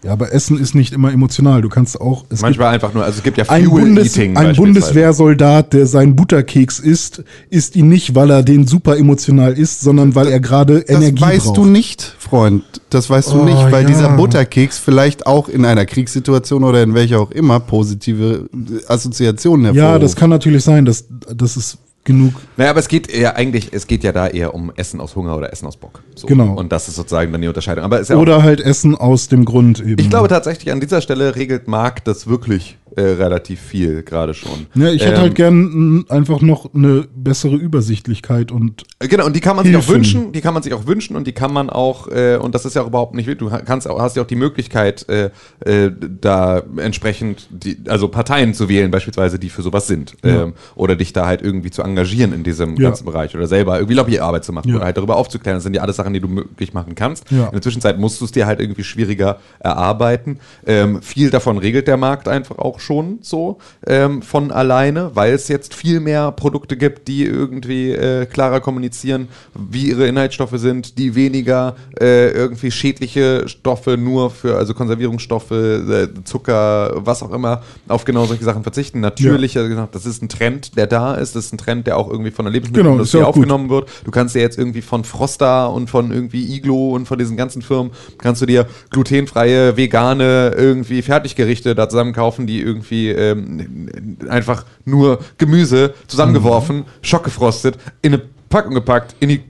Ja, 0.05 0.12
aber 0.12 0.33
Essen 0.33 0.59
ist 0.59 0.74
nicht 0.74 0.93
immer 0.93 1.12
emotional. 1.12 1.62
Du 1.62 1.69
kannst 1.69 2.01
auch. 2.01 2.24
Es 2.29 2.41
Manchmal 2.43 2.74
einfach 2.74 2.93
nur, 2.93 3.05
also 3.05 3.19
es 3.19 3.23
gibt 3.23 3.39
ja 3.39 3.45
gibt 3.45 3.53
ein, 3.53 3.65
Fuel 3.66 3.85
Bundes, 3.85 4.16
Eating 4.16 4.37
ein. 4.37 4.57
Bundeswehrsoldat, 4.57 5.73
der 5.73 5.87
seinen 5.87 6.16
Butterkeks 6.16 6.81
isst, 6.81 7.23
isst 7.51 7.77
ihn 7.77 7.89
nicht, 7.89 8.15
weil 8.16 8.31
er 8.31 8.43
den 8.43 8.66
super 8.66 8.97
emotional 8.97 9.53
isst, 9.53 9.81
sondern 9.83 10.16
weil 10.16 10.27
er 10.27 10.41
gerade 10.41 10.81
Das 10.81 10.91
Energie 10.97 11.23
weißt 11.23 11.47
braucht. 11.47 11.57
du 11.57 11.65
nicht, 11.66 12.03
Freund. 12.19 12.65
Das 12.91 13.09
weißt 13.09 13.33
du 13.33 13.43
Oh, 13.43 13.45
nicht, 13.45 13.62
weil 13.70 13.83
ja. 13.83 13.89
dieser 13.89 14.09
Butterkeks 14.16 14.79
vielleicht 14.79 15.27
auch 15.27 15.49
in 15.49 15.65
einer 15.65 15.87
Kriegssituation 15.87 16.65
oder 16.65 16.83
in 16.83 16.95
welcher 16.95 17.20
auch 17.20 17.31
immer 17.31 17.61
positive 17.61 18.49
Assoziationen 18.89 19.66
hervorruft. 19.66 19.93
Ja, 19.93 19.99
das 20.01 20.16
kann 20.16 20.31
natürlich 20.31 20.65
sein. 20.65 20.85
Das, 20.85 21.05
das 21.35 21.57
ist 21.57 21.79
genug. 22.05 22.35
Naja, 22.57 22.70
aber 22.70 22.81
es 22.81 22.89
geht 22.89 23.15
ja 23.15 23.35
eigentlich, 23.35 23.73
es 23.73 23.87
geht 23.87 24.05
ja 24.05 24.12
da 24.12 24.27
eher 24.27 24.55
um 24.55 24.73
Essen 24.77 25.01
aus 25.01 25.15
Hunger 25.15 25.37
oder 25.37 25.53
Essen 25.53 25.66
aus 25.66 25.77
Bock. 25.77 26.03
So. 26.15 26.27
Genau. 26.27 26.55
Und 26.55 26.73
das 26.73 26.89
ist 26.89 26.97
sozusagen 26.97 27.33
dann 27.33 27.41
die 27.41 27.49
Unterscheidung. 27.49 27.85
Aber 27.85 28.03
ja 28.03 28.16
Oder 28.16 28.43
halt 28.43 28.61
Essen 28.61 28.95
aus 28.97 29.29
dem 29.29 29.45
Grund 29.45 29.81
eben. 29.81 29.99
ich 29.99 30.11
glaube 30.11 30.29
tatsächlich, 30.29 30.73
an 30.73 30.81
dieser 30.81 31.01
Stelle 31.01 31.37
regelt 31.37 31.69
Marc 31.69 32.05
das 32.05 32.27
wirklich 32.27 32.79
äh, 32.97 33.01
relativ 33.02 33.60
viel 33.60 34.02
gerade 34.02 34.35
schon. 34.35 34.66
Ja, 34.74 34.89
ich 34.89 35.02
hätte 35.02 35.14
Ähm, 35.16 35.20
halt 35.20 35.35
gern 35.35 36.05
einfach 36.09 36.40
noch 36.40 36.74
eine 36.74 37.06
bessere 37.14 37.56
Übersichtlichkeit 37.56 38.52
und 38.52 38.82
Genau, 39.01 39.27
und 39.27 39.35
die 39.36 39.40
kann 39.40 39.56
man 39.56 39.64
sich 39.64 39.74
auch 39.77 39.81
Hilfen. 39.81 39.94
wünschen, 39.94 40.32
die 40.32 40.40
kann 40.40 40.55
man 40.55 40.62
sich 40.62 40.73
auch 40.74 40.86
wünschen 40.86 41.16
und 41.16 41.27
die 41.27 41.32
kann 41.32 41.52
man 41.52 41.70
auch, 41.70 42.09
äh, 42.09 42.36
und 42.36 42.55
das 42.55 42.64
ist 42.64 42.74
ja 42.77 42.82
auch 42.82 42.86
überhaupt 42.86 43.14
nicht 43.14 43.28
du 43.40 43.51
kannst 43.64 43.89
auch, 43.89 44.01
hast 44.01 44.16
ja 44.16 44.23
auch 44.23 44.27
die 44.27 44.36
Möglichkeit, 44.36 45.09
äh, 45.09 45.31
äh, 45.64 45.90
da 46.20 46.62
entsprechend, 46.77 47.48
die, 47.51 47.78
also 47.89 48.09
Parteien 48.09 48.52
zu 48.55 48.69
wählen, 48.69 48.90
beispielsweise, 48.90 49.39
die 49.39 49.48
für 49.48 49.62
sowas 49.62 49.86
sind. 49.86 50.16
Ähm, 50.23 50.52
oder 50.74 50.94
dich 50.97 51.12
da 51.12 51.27
halt 51.27 51.43
irgendwie 51.43 51.70
zu 51.70 51.82
engagieren 51.82 52.32
in 52.32 52.43
diesem 52.44 52.77
Ja. 52.77 52.89
ganzen 52.90 53.05
Bereich 53.06 53.35
oder 53.35 53.47
selber 53.47 53.77
irgendwie 53.77 53.94
Lobbyarbeit 53.94 54.44
zu 54.44 54.52
machen 54.52 54.69
Ja. 54.70 54.77
oder 54.77 54.85
halt 54.85 54.97
darüber 54.97 55.16
aufzuklären. 55.16 55.56
Das 55.56 55.64
sind 55.64 55.74
ja 55.74 55.82
alles 55.82 55.97
Sachen, 55.97 56.12
die 56.12 56.20
du 56.20 56.28
möglich 56.28 56.73
machen 56.74 56.94
kannst. 56.94 57.31
Ja. 57.31 57.47
In 57.47 57.52
der 57.52 57.62
Zwischenzeit 57.62 57.98
musst 57.98 58.20
du 58.20 58.24
es 58.27 58.32
dir 58.32 58.47
halt 58.47 58.60
irgendwie 58.60 58.85
schwieriger 58.85 59.39
erarbeiten. 59.60 60.39
Ähm, 60.66 61.01
viel 61.02 61.31
davon 61.31 61.59
regelt 61.59 61.89
der 61.89 61.97
Markt 61.97 62.28
einfach 62.28 62.59
auch 62.59 62.81
schon 62.83 63.19
so 63.23 63.59
ähm, 63.87 64.23
von 64.23 64.51
alleine, 64.51 65.13
weil 65.15 65.33
es 65.33 65.49
jetzt 65.49 65.75
viel 65.75 66.01
mehr 66.01 66.33
Produkte 66.33 66.77
gibt, 66.77 67.09
die 67.09 67.25
irgendwie 67.25 67.91
äh, 67.93 68.27
klarer 68.27 68.61
kommunizieren, 68.61 69.29
wie 69.55 69.89
ihre 69.89 70.07
Inhaltsstoffe 70.07 70.57
sind, 70.57 70.99
die 70.99 71.15
weniger 71.15 71.77
äh, 72.01 72.31
irgendwie 72.31 72.71
schädliche 72.71 73.49
Stoffe 73.49 73.97
nur 73.97 74.31
für, 74.31 74.57
also 74.57 74.75
Konservierungsstoffe, 74.75 75.51
äh, 75.51 76.09
Zucker, 76.25 76.93
was 76.97 77.23
auch 77.23 77.33
immer, 77.33 77.63
auf 77.89 78.05
genau 78.05 78.25
solche 78.27 78.45
Sachen 78.45 78.63
verzichten. 78.63 79.01
Natürlich, 79.01 79.55
ja. 79.55 79.67
gesagt, 79.67 79.95
das 79.95 80.07
ist 80.07 80.23
ein 80.23 80.29
Trend, 80.29 80.77
der 80.77 80.87
da 80.87 81.15
ist, 81.15 81.37
das 81.37 81.47
ist 81.47 81.55
ein 81.55 81.59
Trend, 81.59 81.87
der 81.87 81.97
auch 81.97 82.11
irgendwie 82.11 82.31
von 82.31 82.45
der 82.45 82.53
Lebensmittelindustrie 82.53 83.19
Genau, 83.19 83.29
auch 83.29 83.35
gut. 83.35 83.43
aufgenommen 83.43 83.71
wird. 83.71 83.89
Du 84.05 84.11
kannst 84.11 84.35
dir 84.35 84.41
jetzt 84.41 84.59
irgendwie 84.59 84.83
von 84.83 85.05
Frosta 85.05 85.67
und 85.67 85.91
von 85.91 86.13
irgendwie 86.13 86.55
Iglo 86.55 86.91
und 86.91 87.07
von 87.07 87.19
diesen 87.19 87.37
ganzen 87.37 87.63
Firmen, 87.63 87.93
kannst 88.19 88.43
du 88.43 88.47
dir 88.47 88.67
glutenfreie, 88.91 89.77
vegane 89.77 90.55
irgendwie 90.57 91.03
Fertiggerichte 91.03 91.75
da 91.75 91.89
zusammen 91.89 92.13
kaufen, 92.13 92.47
die 92.47 92.61
irgendwie 92.61 92.72
ähm, 92.81 94.19
einfach 94.28 94.65
nur 94.85 95.19
Gemüse 95.39 95.94
zusammengeworfen, 96.07 96.77
Mhm. 96.78 96.85
schockgefrostet, 97.03 97.78
in 98.03 98.15
eine 98.15 98.23
Packung 98.49 98.74
gepackt, 98.74 99.15
in 99.20 99.28
die 99.31 99.40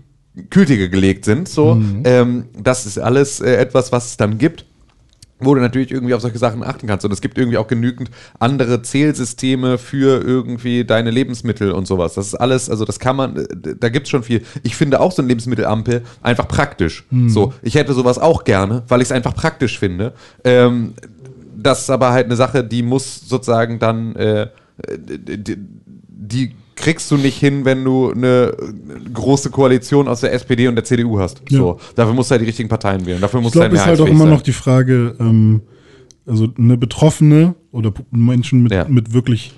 Kühltheke 0.51 0.89
gelegt 0.89 1.25
sind. 1.25 1.49
So, 1.49 1.75
Mhm. 1.75 2.03
ähm, 2.05 2.45
das 2.61 2.87
ist 2.87 2.99
alles 2.99 3.41
äh, 3.41 3.55
etwas, 3.57 3.93
was 3.93 4.07
es 4.07 4.17
dann 4.17 4.39
gibt 4.39 4.65
wo 5.45 5.57
du 5.57 5.61
natürlich 5.61 5.91
irgendwie 5.91 6.15
auf 6.15 6.21
solche 6.23 6.39
Sachen 6.39 6.63
achten 6.63 6.87
kannst. 6.87 7.05
Und 7.05 7.11
es 7.11 7.21
gibt 7.21 7.37
irgendwie 7.37 7.59
auch 7.59 7.67
genügend 7.67 8.13
andere 8.39 8.81
Zählsysteme 8.83 9.77
für 9.77 10.23
irgendwie 10.23 10.85
deine 10.85 11.11
Lebensmittel 11.11 11.73
und 11.73 11.85
sowas. 11.89 12.15
Das 12.15 12.29
ist 12.29 12.37
alles, 12.37 12.71
also 12.71 12.85
das 12.85 13.01
kann 13.01 13.17
man, 13.17 13.35
äh, 13.37 13.47
da 13.77 13.89
gibt 13.89 14.07
es 14.07 14.11
schon 14.13 14.23
viel. 14.23 14.43
Ich 14.63 14.77
finde 14.77 15.01
auch 15.01 15.11
so 15.11 15.21
eine 15.21 15.27
Lebensmittelampel 15.31 16.03
einfach 16.23 16.47
praktisch. 16.47 17.05
So, 17.27 17.53
ich 17.61 17.75
hätte 17.75 17.93
sowas 17.93 18.19
auch 18.19 18.45
gerne, 18.45 18.85
weil 18.87 19.01
ich 19.01 19.09
es 19.09 19.13
einfach 19.13 19.35
praktisch 19.35 19.81
finde. 19.81 20.13
Ähm, 20.45 20.95
das 21.57 21.83
ist 21.83 21.91
aber 21.91 22.13
halt 22.13 22.27
eine 22.27 22.37
Sache, 22.37 22.63
die 22.65 22.83
muss 22.83 23.29
sozusagen 23.29 23.79
dann, 23.79 24.15
äh, 24.17 24.47
die, 24.99 25.57
die 26.09 26.55
kriegst 26.75 27.11
du 27.11 27.17
nicht 27.17 27.39
hin, 27.39 27.65
wenn 27.65 27.85
du 27.85 28.11
eine 28.11 28.53
große 29.13 29.51
Koalition 29.51 30.09
aus 30.09 30.21
der 30.21 30.33
SPD 30.33 30.67
und 30.69 30.75
der 30.75 30.85
CDU 30.85 31.19
hast. 31.21 31.43
Ja. 31.49 31.59
So, 31.59 31.79
dafür 31.95 32.15
musst 32.15 32.31
du 32.31 32.33
halt 32.33 32.43
die 32.43 32.47
richtigen 32.47 32.69
Parteien 32.69 33.05
wählen. 33.07 33.21
Dafür 33.21 33.41
ich 33.41 33.45
musst 33.45 33.55
du 33.55 33.61
halt 33.61 33.71
glaube, 33.71 33.77
es 33.77 33.83
ist 33.83 34.01
halt 34.01 34.01
auch 34.01 34.11
immer 34.13 34.25
sein. 34.25 34.31
noch 34.31 34.43
die 34.43 34.53
Frage, 34.53 35.15
ähm, 35.21 35.61
also 36.27 36.49
eine 36.59 36.77
Betroffene 36.77 37.55
oder 37.71 37.93
Menschen 38.11 38.63
mit, 38.63 38.73
Ja. 38.73 38.87
mit 38.89 39.13
wirklich, 39.13 39.53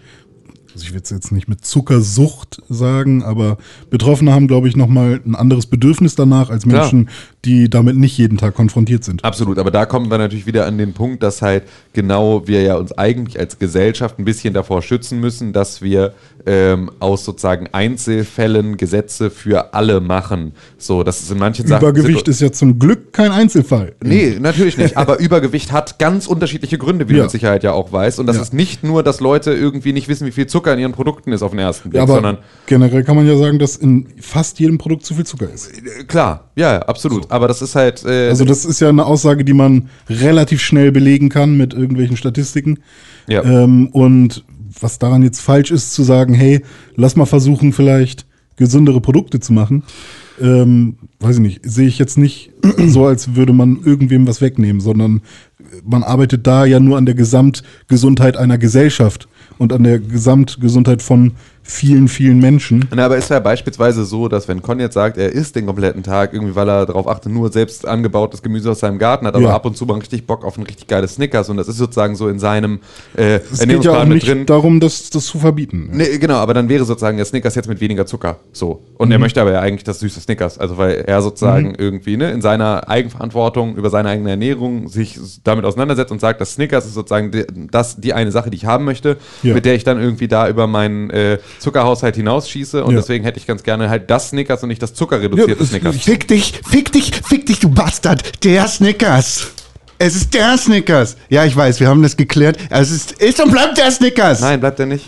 also 0.75 0.85
ich 0.87 0.93
will 0.93 1.01
es 1.03 1.11
jetzt 1.11 1.31
nicht 1.31 1.49
mit 1.49 1.65
Zuckersucht 1.65 2.61
sagen, 2.69 3.23
aber 3.23 3.59
Betroffene 3.91 4.33
haben, 4.33 4.49
glaube 4.49 4.69
ich, 4.69 4.77
nochmal 4.77 5.21
ein 5.25 5.37
anderes 5.37 5.67
Bedürfnis 5.67 6.17
danach 6.17 6.51
als 6.51 6.65
Klar. 6.65 6.81
Menschen, 6.83 7.09
die 7.45 7.71
damit 7.71 7.97
nicht 7.97 8.19
jeden 8.19 8.39
Tag 8.39 8.55
konfrontiert 8.55 9.05
sind. 9.05 9.23
Absolut, 9.23 9.59
aber 9.59 9.71
da 9.71 9.87
kommen 9.87 10.11
wir 10.11 10.19
natürlich 10.19 10.47
wieder 10.47 10.67
an 10.67 10.77
den 10.79 10.93
Punkt, 10.93 11.23
dass 11.23 11.43
halt 11.43 11.63
genau 11.93 12.47
wir 12.47 12.63
ja 12.63 12.75
uns 12.77 12.91
eigentlich 12.93 13.39
als 13.39 13.59
Gesellschaft 13.59 14.19
ein 14.19 14.25
bisschen 14.25 14.53
davor 14.55 14.83
schützen 14.83 15.21
müssen, 15.21 15.53
dass 15.53 15.81
wir 15.81 16.15
ähm, 16.47 16.91
aus 17.01 17.25
sozusagen 17.25 17.69
Einzelfällen 17.73 18.77
Gesetze 18.77 19.31
für 19.31 19.75
alle 19.75 20.01
machen. 20.01 20.53
So, 20.79 21.03
das 21.03 21.21
ist 21.23 21.31
in 21.31 21.39
manchen 21.39 21.67
Sachen. 21.67 21.83
Übergewicht 21.89 22.29
ist 22.29 22.41
ja 22.41 22.51
zum 22.53 22.79
Glück 22.79 23.13
kein 23.13 23.31
Einzelfall. 23.31 23.95
Nee, 24.03 24.39
natürlich 24.41 24.77
nicht. 24.77 24.97
Aber 24.97 25.19
Übergewicht 25.21 25.73
hat 25.73 25.99
ganz 25.99 26.27
unterschiedliche 26.27 26.79
Gründe, 26.79 27.09
wie 27.09 27.13
Ja. 27.13 27.19
du 27.19 27.23
mit 27.25 27.31
Sicherheit 27.31 27.63
ja 27.63 27.73
auch 27.73 27.93
weißt. 27.93 28.19
Und 28.21 28.27
das 28.27 28.37
Ja. 28.37 28.43
ist 28.43 28.53
nicht 28.53 28.85
nur, 28.85 29.03
dass 29.03 29.21
Leute 29.21 29.53
irgendwie 29.53 29.93
nicht 29.93 30.09
wissen, 30.09 30.27
wie 30.27 30.33
viel 30.33 30.47
Zucker 30.47 30.64
in 30.73 30.79
ihren 30.79 30.93
Produkten 30.93 31.33
ist 31.33 31.43
auf 31.43 31.51
den 31.51 31.61
ersten 31.61 31.91
Blick, 31.91 32.01
Ja, 32.01 32.07
sondern 32.07 32.39
generell 32.67 33.05
kann 33.05 33.15
man 33.17 33.27
ja 33.27 33.37
sagen, 33.37 33.59
dass 33.59 33.77
in 33.77 34.07
fast 34.21 34.59
jedem 34.59 34.79
Produkt 34.79 35.05
zu 35.05 35.15
viel 35.15 35.27
Zucker 35.27 35.51
ist. 35.53 35.71
äh, 35.77 36.05
klar, 36.05 36.51
ja, 36.57 36.79
absolut. 36.81 37.31
Aber 37.31 37.47
das 37.47 37.61
ist 37.61 37.75
halt. 37.75 38.05
Äh, 38.05 38.29
Also 38.29 38.45
das 38.45 38.65
ist 38.65 38.81
ja 38.81 38.89
eine 38.89 39.05
Aussage, 39.05 39.45
die 39.45 39.53
man 39.53 39.89
relativ 40.09 40.61
schnell 40.63 40.91
belegen 40.93 41.29
kann 41.29 41.57
mit 41.57 41.75
irgendwelchen 41.75 42.17
Statistiken. 42.17 42.79
Ja. 43.29 43.43
Ähm, 43.45 43.89
und 43.89 44.45
was 44.81 44.99
daran 44.99 45.23
jetzt 45.23 45.41
falsch 45.41 45.71
ist, 45.71 45.93
zu 45.93 46.03
sagen, 46.03 46.35
hey, 46.35 46.63
lass 46.97 47.15
mal 47.17 47.27
versuchen, 47.27 47.73
vielleicht 47.73 48.27
gesündere 48.57 49.01
Produkte 49.01 49.41
zu 49.41 49.53
machen. 49.53 49.83
ähm, 50.41 50.97
weiß 51.21 51.37
ich 51.37 51.43
nicht, 51.43 51.61
sehe 51.65 51.87
ich 51.87 51.99
jetzt 51.99 52.19
nicht 52.19 52.51
so, 52.87 53.07
als 53.07 53.35
würde 53.37 53.53
man 53.53 53.79
irgendwem 53.85 54.27
was 54.27 54.41
wegnehmen, 54.41 54.81
sondern 54.81 55.23
man 55.85 56.03
arbeitet 56.03 56.47
da 56.47 56.65
ja 56.65 56.81
nur 56.81 56.97
an 56.99 57.07
der 57.07 57.15
Gesamtgesundheit 57.15 58.37
einer 58.37 58.59
Gesellschaft 58.59 59.29
und 59.59 59.73
an 59.73 59.85
der 59.85 59.99
Gesamtgesundheit 59.99 61.03
von 61.03 61.33
vielen, 61.67 62.09
vielen 62.09 62.39
Menschen. 62.41 62.87
Na, 62.95 63.07
aber 63.07 63.17
ist 63.17 63.31
ja 63.31 63.41
beispielsweise 63.41 64.05
so, 64.05 64.29
dass 64.29 64.49
wenn 64.49 64.61
Con 64.61 64.79
jetzt 64.81 64.93
sagt, 64.95 65.17
er 65.17 65.33
isst 65.33 65.57
den 65.57 65.65
kompletten 65.65 66.03
Tag, 66.03 66.35
irgendwie 66.35 66.55
weil 66.55 66.69
er 66.69 66.85
darauf 66.85 67.09
achtet, 67.09 67.33
nur 67.33 67.51
selbst 67.51 67.89
angebautes 67.89 68.43
Gemüse 68.43 68.71
aus 68.71 68.81
seinem 68.81 68.99
Garten 68.99 69.27
hat, 69.27 69.35
aber 69.35 69.45
Ja. 69.47 69.55
ab 69.55 69.65
und 69.65 69.75
zu 69.75 69.87
mal 69.87 69.95
richtig 69.99 70.27
Bock 70.27 70.45
auf 70.45 70.59
ein 70.59 70.65
richtig 70.65 70.87
geiles 70.89 71.15
Snickers 71.15 71.49
und 71.49 71.57
das 71.57 71.67
ist 71.69 71.79
sozusagen 71.79 72.17
so 72.17 72.29
in 72.29 72.39
seinem 72.39 72.81
äh, 73.17 73.37
Es 73.51 73.61
geht 73.67 73.83
ja 73.83 73.99
auch 74.03 74.05
nicht 74.05 74.27
drin. 74.29 74.45
darum, 74.45 74.79
das, 74.79 75.09
das 75.09 75.25
zu 75.25 75.39
verbieten. 75.39 75.89
Nee, 75.93 76.19
genau, 76.19 76.35
aber 76.35 76.53
dann 76.53 76.69
wäre 76.69 76.85
sozusagen 76.85 77.17
der 77.17 77.25
Snickers 77.27 77.55
jetzt 77.55 77.69
mit 77.69 77.81
weniger 77.81 78.05
Zucker. 78.05 78.37
So. 78.53 78.83
Und 78.99 79.09
Mhm. 79.09 79.13
er 79.13 79.19
möchte 79.21 79.41
aber 79.41 79.53
ja 79.53 79.61
eigentlich 79.61 79.85
das 79.85 80.01
süße 80.01 80.21
Snickers. 80.21 80.59
Also 80.59 80.77
weil 80.77 80.97
er 81.07 81.23
sozusagen 81.23 81.75
irgendwie 81.79 82.19
ne, 82.19 82.31
in 82.31 82.43
seiner 82.43 82.89
Eigenverantwortung 82.91 83.77
über 83.77 83.89
seine 83.89 84.11
eigene 84.11 84.31
Ernährung 84.31 84.89
sich 84.89 85.19
damit 85.45 85.65
auseinandersetzt 85.65 86.13
und 86.13 86.21
sagt, 86.21 86.41
das 86.43 86.53
Snickers 86.55 86.85
ist 86.85 86.95
sozusagen 86.95 87.31
die, 87.31 87.45
das, 87.71 87.97
die 87.97 88.13
eine 88.13 88.31
Sache, 88.33 88.51
die 88.51 88.57
ich 88.59 88.67
haben 88.67 88.85
möchte, 88.85 89.17
Ja. 89.43 89.55
mit 89.55 89.65
der 89.65 89.75
ich 89.75 89.85
dann 89.85 89.99
irgendwie 90.01 90.29
da 90.29 90.47
über 90.49 90.67
meinen 90.67 91.09
äh, 91.11 91.39
Zuckerhaushalt 91.59 92.17
hinausschieße. 92.17 92.85
Und 92.85 92.95
Ja. 92.95 93.01
deswegen 93.01 93.25
hätte 93.25 93.39
ich 93.39 93.47
ganz 93.47 93.63
gerne 93.63 93.89
halt 93.89 94.11
das 94.11 94.31
Snickers 94.31 94.63
und 94.63 94.69
nicht 94.69 94.83
das 94.83 94.95
zuckerreduzierte 94.95 95.63
Ja, 95.63 95.67
Snickers. 95.67 95.97
Fick 95.97 96.29
dich, 96.29 96.61
fick 96.69 96.93
dich, 96.93 97.13
fick 97.27 97.47
dich, 97.47 97.61
du 97.61 97.69
Bastard. 97.69 98.45
Der 98.45 98.67
Snickers. 98.69 99.49
Es 99.99 100.17
ist 100.17 100.35
der 100.35 100.57
Snickers. 100.59 101.17
Ja, 101.29 101.45
ich 101.45 101.57
weiß, 101.57 101.81
wir 101.81 101.89
haben 101.89 102.03
das 102.03 102.17
geklärt. 102.17 102.59
Es 102.71 102.91
ist, 102.91 103.13
ist 103.13 103.41
und 103.41 103.51
bleibt 103.53 103.79
der 103.79 103.91
Snickers. 103.91 104.41
Nein, 104.41 104.61
bleibt 104.61 104.81
er 104.81 104.87
nicht. 104.87 105.07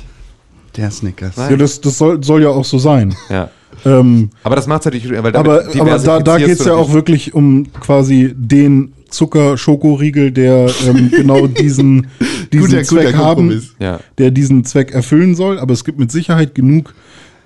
Der 0.77 0.91
Snickers. 0.91 1.37
Ja, 1.37 1.57
das, 1.57 1.81
das 1.81 1.99
soll, 1.99 2.23
soll 2.23 2.43
ja 2.43 2.51
auch 2.51 2.65
so 2.65 2.79
sein. 2.79 3.15
Ja. 3.29 3.51
Ähm, 3.85 4.31
Aber 4.43 4.57
das 4.57 4.67
macht 4.67 4.81
es 4.81 4.85
natürlich, 4.87 5.09
weil 5.23 5.33
damit 5.33 5.35
aber 5.35 5.65
aber 5.81 5.99
da, 5.99 6.19
da 6.21 6.39
geht 6.39 6.49
es 6.61 6.65
ja 6.65 6.75
auch 6.75 6.93
wirklich 6.93 7.35
um 7.35 7.67
quasi 7.81 8.33
den 8.37 8.93
Zucker-Schokoriegel, 9.11 10.31
der 10.33 10.71
ähm, 10.87 11.11
genau 11.15 11.47
diesen, 11.47 12.07
diesen 12.53 12.67
Guter- 12.71 12.83
Zweck 12.85 13.07
guter 13.13 13.19
haben. 13.19 13.63
Ja. 13.79 14.01
der 14.19 14.31
diesen 14.31 14.65
Zweck 14.65 14.93
erfüllen 14.93 15.35
soll. 15.35 15.59
Aber 15.59 15.73
es 15.75 15.85
gibt 15.85 15.99
mit 15.99 16.11
Sicherheit 16.11 16.55
genug 16.55 16.95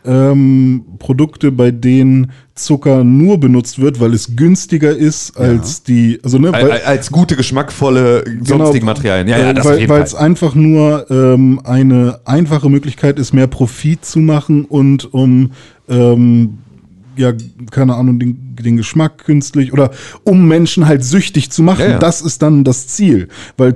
ähm, 0.05 0.85
Produkte, 0.99 1.53
bei 1.53 1.71
denen 1.71 2.33
Zucker 2.65 3.05
nur 3.05 3.39
benutzt 3.39 3.81
wird, 3.81 4.01
weil 4.01 4.15
es 4.15 4.37
günstiger 4.37 4.97
ist 4.97 5.37
als 5.37 5.83
die, 5.83 6.19
also 6.23 6.39
ne, 6.39 6.53
Al- 6.53 6.71
al- 6.71 6.83
als 6.83 7.11
gute, 7.11 7.37
geschmackvolle 7.37 8.25
sonstige 8.45 8.85
Materialien. 8.85 9.29
Ja, 9.29 9.39
ja, 9.39 9.53
das 9.53 9.65
weil 9.65 9.89
weil 9.89 10.03
es 10.03 10.15
einfach 10.15 10.55
nur 10.55 11.11
ähm, 11.11 11.61
eine 11.65 12.21
einfache 12.25 12.69
Möglichkeit 12.69 13.19
ist, 13.19 13.33
mehr 13.33 13.47
Profit 13.47 14.05
zu 14.05 14.19
machen 14.21 14.65
und 14.65 15.13
um 15.13 15.53
ähm, 15.89 16.59
ja, 17.17 17.33
keine 17.71 17.97
Ahnung, 17.97 18.19
den, 18.19 18.57
den 18.57 18.77
Geschmack 18.77 19.19
künstlich 19.25 19.73
oder 19.73 19.91
um 20.25 20.47
Menschen 20.47 20.87
halt 20.87 21.05
süchtig 21.05 21.51
zu 21.51 21.63
machen. 21.63 21.83
Ja, 21.83 21.91
ja. 21.93 21.99
Das 21.99 22.23
ist 22.23 22.41
dann 22.43 22.65
das 22.65 22.89
Ziel. 22.89 23.29
Weil 23.57 23.75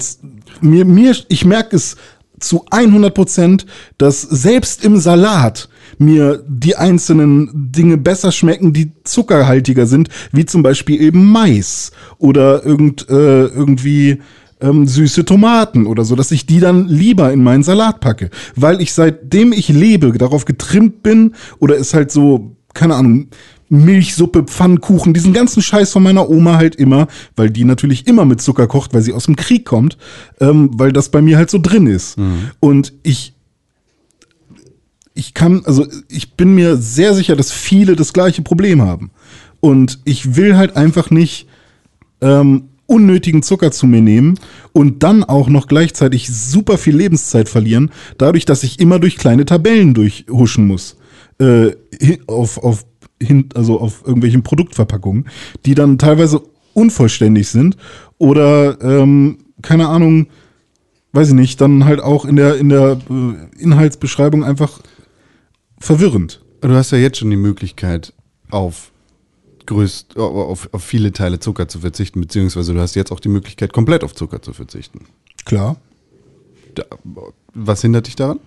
mir, 0.61 0.85
mir, 0.85 1.15
ich 1.29 1.45
merke 1.45 1.77
es 1.77 1.97
zu 2.41 2.65
100 2.71 3.13
Prozent, 3.13 3.67
dass 3.99 4.23
selbst 4.23 4.85
im 4.85 4.97
Salat 4.97 5.69
mir 5.99 6.43
die 6.49 6.77
einzelnen 6.77 7.51
Dinge 7.53 7.97
besser 7.97 8.33
schmecken, 8.33 8.73
die 8.73 8.93
zuckerhaltiger 9.05 9.87
sind, 9.87 10.09
wie 10.33 10.47
zum 10.47 10.63
Beispiel 10.63 11.01
eben 11.01 11.31
Mais 11.31 11.93
oder 12.19 12.65
irgend, 12.65 13.09
äh, 13.09 13.47
irgendwie 13.47 14.19
ähm, 14.61 14.87
süße 14.87 15.25
Tomaten 15.25 15.87
oder 15.87 16.05
so, 16.05 16.17
dass 16.17 16.31
ich 16.31 16.47
die 16.47 16.61
dann 16.61 16.89
lieber 16.89 17.33
in 17.33 17.43
meinen 17.43 17.63
Salat 17.63 18.01
packe. 18.01 18.31
Weil 18.57 18.81
ich 18.81 18.93
seitdem 18.93 19.53
ich 19.53 19.69
lebe, 19.69 20.13
darauf 20.13 20.45
getrimmt 20.45 21.03
bin 21.03 21.35
oder 21.59 21.77
es 21.77 21.95
halt 21.95 22.11
so, 22.11 22.57
keine 22.73 22.95
Ahnung, 22.95 23.29
Milchsuppe, 23.69 24.45
Pfannkuchen, 24.45 25.15
diesen 25.15 25.33
ganzen 25.33 25.63
Scheiß 25.63 25.91
von 25.91 26.03
meiner 26.03 26.29
Oma 26.29 26.57
halt 26.57 26.77
immer, 26.77 27.09
weil 27.35 27.51
die 27.51 27.65
natürlich 27.65 28.07
immer 28.07 28.25
mit 28.25 28.41
Zucker 28.41 28.67
kocht, 28.67 28.95
weil 28.95 29.03
sie 29.03 29.13
aus 29.13 29.25
dem 29.25 29.37
Krieg 29.37 29.65
kommt, 29.65 29.97
ähm, 30.41 30.71
weil 30.75 30.93
das 30.93 31.09
bei 31.09 31.23
mir 31.23 31.37
halt 31.37 31.51
so 31.51 31.59
drin 31.59 31.87
ist. 31.87 32.17
Und 32.61 32.93
ich 33.03 33.34
ich 35.15 35.33
kann, 35.33 35.63
also 35.65 35.87
ich 36.09 36.35
bin 36.35 36.55
mir 36.55 36.77
sehr 36.77 37.15
sicher, 37.15 37.37
dass 37.37 37.53
viele 37.53 37.97
das 37.97 38.13
gleiche 38.13 38.43
Problem 38.43 38.83
haben. 38.83 39.11
Und 39.61 40.01
ich 40.05 40.37
will 40.37 40.57
halt 40.57 40.77
einfach 40.77 41.11
nicht 41.11 41.47
ähm, 42.21 42.65
unnötigen 42.87 43.43
Zucker 43.43 43.71
zu 43.71 43.87
mir 43.87 44.03
nehmen 44.03 44.39
und 44.73 45.03
dann 45.03 45.25
auch 45.25 45.49
noch 45.49 45.69
gleichzeitig 45.69 46.29
super 46.29 46.77
viel 46.77 46.97
Lebenszeit 46.97 47.49
verlieren, 47.49 47.91
dadurch, 48.19 48.45
dass 48.45 48.63
ich 48.63 48.81
immer 48.81 48.99
durch 48.99 49.17
kleine 49.17 49.47
Tabellen 49.47 49.95
durchhuschen 49.95 50.67
muss. 50.67 50.97
Äh, 51.39 51.73
auf, 52.27 52.59
auf, 52.59 52.85
hin, 53.21 53.49
also 53.55 53.81
auf 53.81 54.03
irgendwelchen 54.05 54.43
Produktverpackungen, 54.43 55.27
die 55.65 55.75
dann 55.75 55.99
teilweise 55.99 56.43
unvollständig 56.75 57.49
sind 57.49 57.77
oder 58.19 58.81
ähm, 58.83 59.39
keine 59.63 59.89
Ahnung, 59.89 60.27
weiß 61.13 61.29
ich 61.29 61.35
nicht, 61.35 61.61
dann 61.61 61.85
halt 61.85 62.01
auch 62.01 62.25
in 62.25 62.37
der, 62.37 62.57
in 62.57 62.69
der 62.69 62.99
äh, 63.09 63.63
Inhaltsbeschreibung 63.63 64.45
einfach 64.45 64.81
verwirrend. 65.79 66.41
Du 66.61 66.71
hast 66.71 66.91
ja 66.93 66.99
jetzt 66.99 67.19
schon 67.19 67.31
die 67.31 67.37
Möglichkeit, 67.37 68.13
auf 68.51 68.91
größt, 69.67 70.17
auf, 70.19 70.69
auf 70.73 70.85
viele 70.85 71.13
Teile 71.13 71.41
Zucker 71.41 71.69
zu 71.69 71.81
verzichten, 71.81 72.21
beziehungsweise 72.21 72.75
du 72.75 72.81
hast 72.81 72.95
jetzt 72.95 73.13
auch 73.13 73.21
die 73.21 73.29
Möglichkeit, 73.29 73.73
komplett 73.73 74.05
auf 74.05 74.15
Zucker 74.15 74.43
zu 74.43 74.53
verzichten. 74.53 75.07
Klar. 75.45 75.77
Da, 76.75 76.85
was 77.55 77.83
hindert 77.83 78.07
dich 78.07 78.17
daran? 78.17 78.41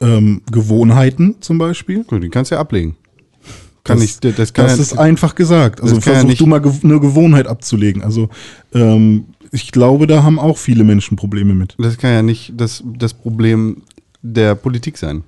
Ähm, 0.00 0.42
Gewohnheiten 0.50 1.36
zum 1.40 1.58
Beispiel. 1.58 2.04
Gut, 2.04 2.22
den 2.22 2.30
kannst 2.30 2.50
du 2.50 2.56
ja 2.56 2.60
ablegen. 2.60 2.96
Kann 3.84 3.98
das, 3.98 4.04
ich, 4.04 4.20
das 4.20 4.52
kann 4.54 4.66
das 4.66 4.76
ja, 4.76 4.82
ist 4.82 4.98
einfach 4.98 5.34
gesagt. 5.34 5.82
Also 5.82 5.96
kann 5.96 6.04
ja 6.04 6.12
versuch 6.12 6.28
nicht- 6.28 6.40
du 6.40 6.46
mal 6.46 6.62
eine 6.62 7.00
Gewohnheit 7.00 7.46
abzulegen. 7.46 8.02
Also 8.02 8.30
ähm, 8.72 9.26
ich 9.52 9.70
glaube, 9.72 10.06
da 10.06 10.22
haben 10.22 10.38
auch 10.38 10.56
viele 10.56 10.84
Menschen 10.84 11.16
Probleme 11.16 11.54
mit. 11.54 11.76
das 11.78 11.98
kann 11.98 12.10
ja 12.10 12.22
nicht 12.22 12.54
das, 12.56 12.82
das 12.96 13.12
Problem 13.12 13.82
der 14.22 14.54
Politik 14.54 14.96
sein. 14.96 15.22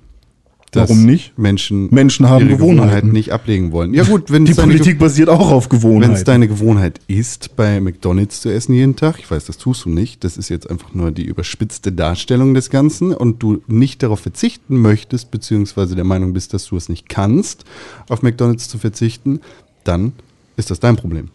Warum 0.73 1.05
nicht? 1.05 1.37
Menschen, 1.37 1.87
Menschen 1.91 2.29
haben 2.29 2.45
ihre 2.47 2.57
Gewohnheiten. 2.57 3.11
nicht 3.11 3.31
ablegen 3.31 3.71
wollen. 3.71 3.93
Ja 3.93 4.03
gut, 4.03 4.31
wenn 4.31 4.45
Die 4.45 4.53
Politik 4.53 4.99
basiert 4.99 5.29
auch 5.29 5.51
auf 5.51 5.69
wenn 5.69 5.77
es 5.77 5.81
Gewohnheiten. 5.81 6.25
deine 6.25 6.47
Gewohnheit 6.47 6.99
ist, 7.07 7.55
bei 7.55 7.79
McDonalds 7.79 8.41
zu 8.41 8.49
essen 8.49 8.73
jeden 8.73 8.95
Tag, 8.95 9.19
ich 9.19 9.31
weiß, 9.31 9.45
das 9.45 9.57
tust 9.57 9.85
du 9.85 9.89
nicht, 9.89 10.23
das 10.23 10.37
ist 10.37 10.49
jetzt 10.49 10.69
einfach 10.69 10.93
nur 10.93 11.11
die 11.11 11.23
überspitzte 11.23 11.91
Darstellung 11.91 12.53
des 12.53 12.69
Ganzen 12.69 13.13
und 13.13 13.41
du 13.41 13.61
nicht 13.67 14.03
darauf 14.03 14.19
verzichten 14.19 14.77
möchtest, 14.81 15.31
beziehungsweise 15.31 15.95
der 15.95 16.03
Meinung 16.03 16.33
bist, 16.33 16.53
dass 16.53 16.65
du 16.65 16.75
es 16.75 16.89
nicht 16.89 17.07
kannst, 17.07 17.63
auf 18.09 18.21
McDonalds 18.21 18.67
zu 18.67 18.77
verzichten, 18.77 19.39
dann 19.83 20.13
ist 20.57 20.69
das 20.69 20.79
dein 20.79 20.97
Problem. 20.97 21.29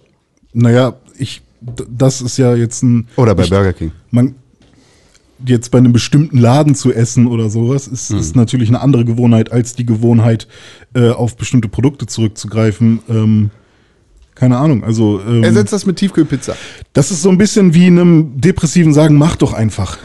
naja, 0.53 0.95
ich, 1.17 1.43
das 1.61 2.21
ist 2.21 2.37
ja 2.37 2.55
jetzt 2.55 2.83
ein. 2.83 3.09
Oder 3.17 3.35
bei 3.35 3.45
ich, 3.45 3.51
Burger 3.51 3.73
King. 3.73 3.93
man 4.11 4.35
jetzt 5.47 5.71
bei 5.71 5.79
einem 5.79 5.93
bestimmten 5.93 6.39
Laden 6.39 6.75
zu 6.75 6.93
essen 6.93 7.27
oder 7.27 7.51
sowas, 7.51 7.89
ist, 7.89 8.11
Hm. 8.11 8.19
ist 8.19 8.37
natürlich 8.37 8.69
eine 8.69 8.81
andere 8.81 9.05
Gewohnheit 9.05 9.53
als 9.53 9.75
die 9.75 9.87
Gewohnheit, 9.87 10.47
äh, 10.95 11.11
auf 11.11 11.37
bestimmte 11.37 11.69
Produkte 11.69 12.07
zurückzugreifen. 12.07 13.01
Ähm, 13.09 13.51
keine 14.43 14.59
Ahnung, 14.59 14.83
also 14.83 15.21
ähm, 15.25 15.45
Ersetzt 15.45 15.73
das 15.73 15.87
mit 15.87 15.95
Tiefkühlpizza. 15.99 16.57
das 16.95 17.13
ist 17.13 17.23
so 17.23 17.29
ein 17.29 17.39
bisschen 17.39 17.75
wie 17.75 17.87
einem 17.87 18.33
Depressiven 18.41 18.93
sagen, 18.93 19.15
mach 19.15 19.37
doch 19.37 19.53
einfach. 19.53 19.99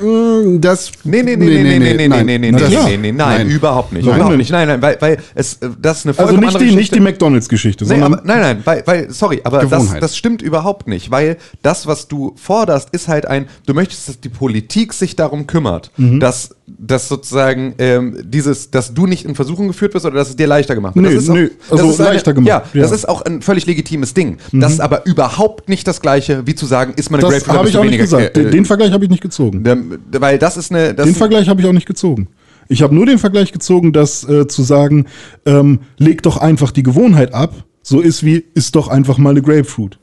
Das. 0.60 0.92
Nee, 1.04 1.24
nee, 1.24 1.36
nee, 1.36 1.46
nee, 1.46 1.64
nee, 1.64 1.80
nee, 1.80 1.94
nee, 1.96 2.08
nein. 2.08 2.26
nee, 2.28 2.38
nee, 2.38 2.52
Na 2.52 2.60
nee, 2.60 2.98
nee, 2.98 3.12
nein, 3.12 3.16
Nein. 3.16 3.48
überhaupt 3.50 3.94
nicht. 3.94 4.06
Warum 4.06 4.18
Überhaupt 4.20 4.38
nicht. 4.38 4.52
Nein, 4.52 4.68
nein, 4.68 4.80
weil, 4.80 4.96
weil 5.00 5.18
es, 5.34 5.54
äh, 5.56 5.70
das 5.82 6.00
ist 6.00 6.06
eine 6.06 6.12
Also 6.12 6.22
vollkommen 6.22 6.40
nicht 6.42 6.48
andere 6.50 6.60
die, 6.60 6.66
nicht 6.66 6.76
Geschichte. 6.76 6.96
die 6.98 7.02
McDonalds-Geschichte, 7.02 7.84
Nee, 7.86 7.90
sondern 7.90 8.14
aber, 8.14 8.24
nein, 8.28 8.40
nein, 8.42 8.62
weil, 8.64 8.84
weil 8.86 9.10
sorry, 9.10 9.42
aber 9.44 9.62
das, 9.66 9.72
Gewohnheit. 9.72 10.04
das 10.04 10.16
stimmt 10.16 10.44
überhaupt 10.44 10.88
nicht, 10.88 11.10
weil 11.10 11.38
das, 11.64 11.88
was 11.88 12.08
du 12.08 12.34
forderst, 12.36 12.90
ist 12.92 13.08
halt 13.08 13.26
ein, 13.28 13.48
du 13.66 13.74
möchtest, 13.74 14.08
dass 14.08 14.20
die 14.20 14.30
Politik 14.30 14.94
sich 14.94 15.16
darum 15.16 15.48
kümmert, 15.48 15.90
Mhm. 15.98 16.20
dass, 16.20 16.52
dass 16.68 17.08
sozusagen 17.08 17.76
ähm, 17.78 18.18
dieses, 18.26 18.72
dass 18.72 18.94
du 18.94 19.08
nicht 19.08 19.24
in 19.26 19.36
Versuchung 19.36 19.68
geführt 19.68 19.94
wirst 19.94 20.06
oder 20.06 20.16
dass 20.16 20.30
es 20.30 20.36
dir 20.36 20.48
leichter 20.48 20.76
gemacht 20.76 20.96
wird. 20.96 21.06
Nö, 21.06 21.14
das 21.16 21.24
ist 21.24 21.30
nö, 21.30 21.50
das 21.70 21.80
also 21.80 21.92
ist 21.92 22.00
eine- 22.02 22.10
leichter 22.10 22.34
gemacht, 22.34 22.48
Ja, 22.50 22.58
ja. 22.58 22.66
Mhm. 22.74 22.80
das 22.82 22.92
ist 22.92 23.08
auch 23.08 23.22
ein 23.22 23.42
völlig 23.42 23.66
legitimes 23.66 24.14
Ding. 24.14 24.38
Das 24.52 24.74
ist 24.74 24.82
aber 24.82 25.06
überhaupt 25.06 25.70
nicht 25.70 25.88
das 25.88 26.02
Gleiche, 26.02 26.46
wie 26.46 26.56
zu 26.56 26.66
sagen, 26.66 26.94
ist 26.98 27.10
man 27.10 27.22
eine 27.22 27.30
Grapefruit, 27.30 27.58
habe 27.58 27.70
ich 27.70 27.78
auch 27.78 27.84
nicht 27.86 27.98
gesagt. 28.00 28.38
äh, 28.38 28.44
Den, 28.44 28.52
den 28.52 28.66
Vergleich 28.66 28.92
habe 28.92 29.06
ich 29.06 29.10
nicht 29.10 29.22
gezogen. 29.22 29.64
ähm, 29.66 30.00
weil 30.12 30.38
das 30.40 30.58
ist 30.58 30.72
eine, 30.72 30.94
das 30.94 31.06
Den 31.06 31.16
Vergleich 31.16 31.48
habe 31.48 31.62
ich 31.62 31.68
auch 31.68 31.74
nicht 31.74 31.88
gezogen. 31.88 32.28
Ich 32.68 32.82
habe 32.82 32.94
nur 32.94 33.06
den 33.06 33.18
Vergleich 33.18 33.54
gezogen, 33.54 33.94
dass 33.94 34.28
äh, 34.28 34.46
zu 34.48 34.62
sagen, 34.62 35.06
ähm, 35.46 35.80
leg 35.98 36.22
doch 36.24 36.36
einfach 36.36 36.72
die 36.72 36.84
Gewohnheit 36.84 37.34
ab, 37.34 37.54
so 37.82 38.02
ist 38.02 38.26
wie, 38.26 38.44
ist 38.56 38.76
doch 38.76 38.90
einfach 38.90 39.18
mal 39.18 39.30
eine 39.30 39.42
Grapefruit. 39.42 40.00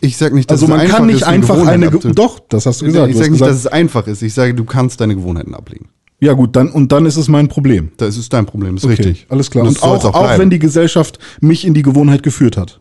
Ich 0.00 0.16
sag 0.16 0.32
nicht, 0.32 0.50
dass 0.50 0.62
Also 0.62 0.72
es 0.72 0.78
man 0.78 0.88
kann 0.88 1.06
nicht 1.06 1.16
ist, 1.22 1.22
einfach 1.24 1.66
eine, 1.66 1.90
Ge 1.90 2.12
doch, 2.14 2.38
das 2.48 2.66
hast 2.66 2.80
du 2.82 2.86
gesagt. 2.86 3.10
ich 3.10 3.16
sage 3.16 3.30
nicht, 3.30 3.38
gesagt 3.40 3.50
dass 3.50 3.58
es 3.58 3.66
einfach 3.66 4.06
ist. 4.06 4.22
Ich 4.22 4.32
sage, 4.34 4.54
du 4.54 4.64
kannst 4.64 5.00
deine 5.00 5.14
Gewohnheiten 5.16 5.54
ablegen. 5.54 5.88
ja 6.20 6.32
gut, 6.34 6.54
dann 6.56 6.70
und 6.70 6.92
dann 6.92 7.04
ist 7.06 7.16
es 7.16 7.28
mein 7.28 7.48
Problem. 7.48 7.90
Das 7.96 8.16
ist 8.16 8.32
dein 8.32 8.46
Problem, 8.46 8.76
ist 8.76 8.84
Okay, 8.84 8.94
richtig. 8.94 9.26
alles 9.28 9.50
klar. 9.50 9.64
Und 9.66 9.78
soll's 9.78 10.04
auch, 10.04 10.14
auch, 10.14 10.22
bleiben. 10.22 10.42
wenn 10.42 10.50
die 10.50 10.58
Gesellschaft 10.60 11.18
mich 11.40 11.64
in 11.66 11.74
die 11.74 11.82
Gewohnheit 11.82 12.22
geführt 12.22 12.56
hat. 12.56 12.80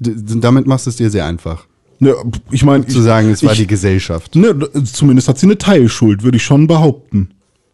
Damit 0.00 0.66
machst 0.66 0.86
du 0.86 0.90
es 0.90 0.96
dir 0.96 1.10
sehr 1.10 1.26
einfach. 1.26 1.66
Ne, 2.00 2.14
ich 2.52 2.64
meine, 2.64 2.86
Zu 2.86 3.02
sagen, 3.02 3.28
es 3.30 3.42
war 3.42 3.52
ich, 3.52 3.58
die 3.58 3.66
Gesellschaft. 3.66 4.36
Ne, 4.36 4.56
zumindest 4.84 5.28
hat 5.28 5.38
sie 5.38 5.46
eine 5.46 5.58
Teilschuld, 5.58 6.22
würde 6.22 6.36
ich 6.36 6.44
schon 6.44 6.66
behaupten. 6.68 7.30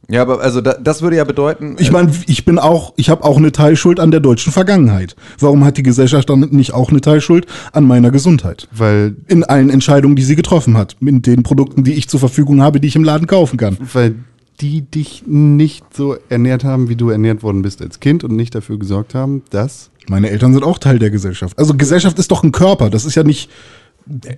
Ja, 0.08 0.22
aber 0.22 0.40
also 0.40 0.60
da, 0.60 0.74
das 0.74 1.02
würde 1.02 1.16
ja 1.16 1.24
bedeuten. 1.24 1.76
Ich 1.78 1.88
äh, 1.88 1.92
meine, 1.92 2.12
ich 2.26 2.44
bin 2.44 2.58
auch, 2.58 2.92
ich 2.96 3.08
habe 3.08 3.24
auch 3.24 3.36
eine 3.36 3.52
Teilschuld 3.52 4.00
an 4.00 4.10
der 4.10 4.20
deutschen 4.20 4.52
Vergangenheit. 4.52 5.16
Warum 5.38 5.64
hat 5.64 5.76
die 5.76 5.82
Gesellschaft 5.82 6.28
dann 6.30 6.40
nicht 6.40 6.74
auch 6.74 6.90
eine 6.90 7.00
Teilschuld 7.00 7.46
an 7.72 7.84
meiner 7.84 8.10
Gesundheit? 8.10 8.68
Weil, 8.72 9.16
In 9.28 9.44
allen 9.44 9.70
Entscheidungen, 9.70 10.16
die 10.16 10.22
sie 10.22 10.36
getroffen 10.36 10.76
hat, 10.76 10.96
mit 11.00 11.26
den 11.26 11.42
Produkten, 11.42 11.84
die 11.84 11.94
ich 11.94 12.08
zur 12.08 12.20
Verfügung 12.20 12.62
habe, 12.62 12.80
die 12.80 12.88
ich 12.88 12.96
im 12.96 13.04
Laden 13.04 13.26
kaufen 13.26 13.56
kann. 13.56 13.78
weil 13.92 14.16
die 14.60 14.82
dich 14.82 15.24
nicht 15.26 15.84
so 15.94 16.16
ernährt 16.28 16.64
haben, 16.64 16.88
wie 16.88 16.96
du 16.96 17.10
ernährt 17.10 17.42
worden 17.42 17.62
bist 17.62 17.82
als 17.82 18.00
Kind 18.00 18.22
und 18.24 18.36
nicht 18.36 18.54
dafür 18.54 18.78
gesorgt 18.78 19.14
haben, 19.14 19.42
dass. 19.50 19.90
Meine 20.08 20.30
Eltern 20.30 20.52
sind 20.52 20.62
auch 20.62 20.78
Teil 20.78 20.98
der 20.98 21.10
Gesellschaft. 21.10 21.58
Also 21.58 21.74
Gesellschaft 21.74 22.18
ist 22.18 22.30
doch 22.30 22.42
ein 22.42 22.52
Körper. 22.52 22.90
Das 22.90 23.04
ist 23.04 23.14
ja 23.14 23.24
nicht. 23.24 23.50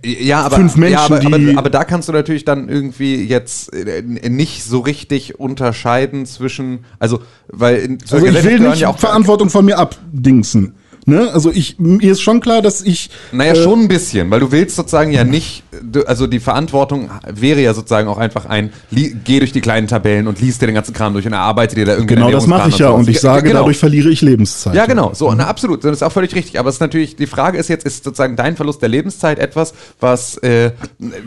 Ja, 0.05 0.43
aber, 0.43 0.57
fünf 0.57 0.77
Menschen, 0.77 0.93
ja, 0.93 1.05
aber, 1.05 1.27
aber, 1.27 1.59
aber 1.59 1.71
da 1.71 1.85
kannst 1.85 2.09
du 2.09 2.13
natürlich 2.13 2.45
dann 2.45 2.69
irgendwie 2.69 3.25
jetzt 3.25 3.73
äh, 3.73 4.03
nicht 4.03 4.63
so 4.63 4.81
richtig 4.81 5.41
unterscheiden 5.41 6.25
zwischen, 6.27 6.85
also, 6.99 7.21
weil 7.49 7.77
in, 7.79 7.99
Also 8.09 8.25
ich 8.27 8.45
will 8.45 8.61
nicht 8.61 8.81
ja 8.81 8.89
auch 8.89 8.99
Verantwortung 8.99 9.51
von 9.51 9.65
mir 9.65 9.79
abdingsen. 9.79 10.75
Ne? 11.09 11.31
Also 11.33 11.53
ich, 11.53 11.79
mir 11.79 12.11
ist 12.13 12.21
schon 12.21 12.41
klar, 12.41 12.63
dass 12.63 12.83
ich. 12.83 13.11
Naja, 13.33 13.53
äh, 13.53 13.57
schon 13.63 13.81
ein 13.83 13.89
bisschen, 13.89 14.29
weil 14.31 14.41
du 14.41 14.51
willst 14.51 14.75
sozusagen 14.75 15.13
ja 15.13 15.23
nicht, 15.25 15.63
du, 15.81 16.03
also 16.05 16.27
die 16.27 16.41
Verantwortung 16.41 17.09
wäre 17.33 17.61
ja 17.61 17.75
sozusagen 17.75 18.09
auch 18.09 18.19
einfach 18.19 18.47
ein, 18.47 18.73
geh 18.91 19.39
durch 19.39 19.53
die 19.53 19.61
kleinen 19.61 19.87
Tabellen 19.87 20.27
und 20.27 20.41
liest 20.41 20.61
dir 20.63 20.67
den 20.67 20.75
ganzen 20.75 20.93
Kram 20.95 21.13
durch 21.13 21.25
und 21.25 21.33
erarbeite 21.33 21.77
dir 21.77 21.85
da 21.85 21.93
irgendwie 21.93 22.17
Genau 22.17 22.31
das 22.33 22.47
mache 22.49 22.71
ich 22.71 22.79
ja 22.79 22.91
und 22.91 23.09
ich 23.09 23.21
sage, 23.21 23.43
Ge- 23.43 23.51
genau. 23.51 23.61
dadurch 23.61 23.79
verliere 23.79 24.09
ich 24.11 24.21
Lebenszeit. 24.21 24.75
Ja, 24.75 24.87
genau, 24.87 25.13
so, 25.15 25.33
na, 25.33 25.47
absolut, 25.47 25.85
das 25.85 25.93
ist 25.93 26.03
auch 26.03 26.11
völlig 26.13 26.35
richtig. 26.35 26.59
Aber 26.59 26.69
es 26.71 26.77
ist 26.77 26.81
natürlich, 26.81 27.15
die 27.15 27.27
Frage 27.27 27.57
ist 27.57 27.69
jetzt, 27.69 27.87
ist 27.87 28.03
sozusagen 28.03 28.35
dein 28.35 28.57
Verlust 28.57 28.83
der 28.83 28.89
Lebenszeit 28.89 29.39
etwas, 29.39 29.75
was 30.01 30.37
äh, 30.39 30.73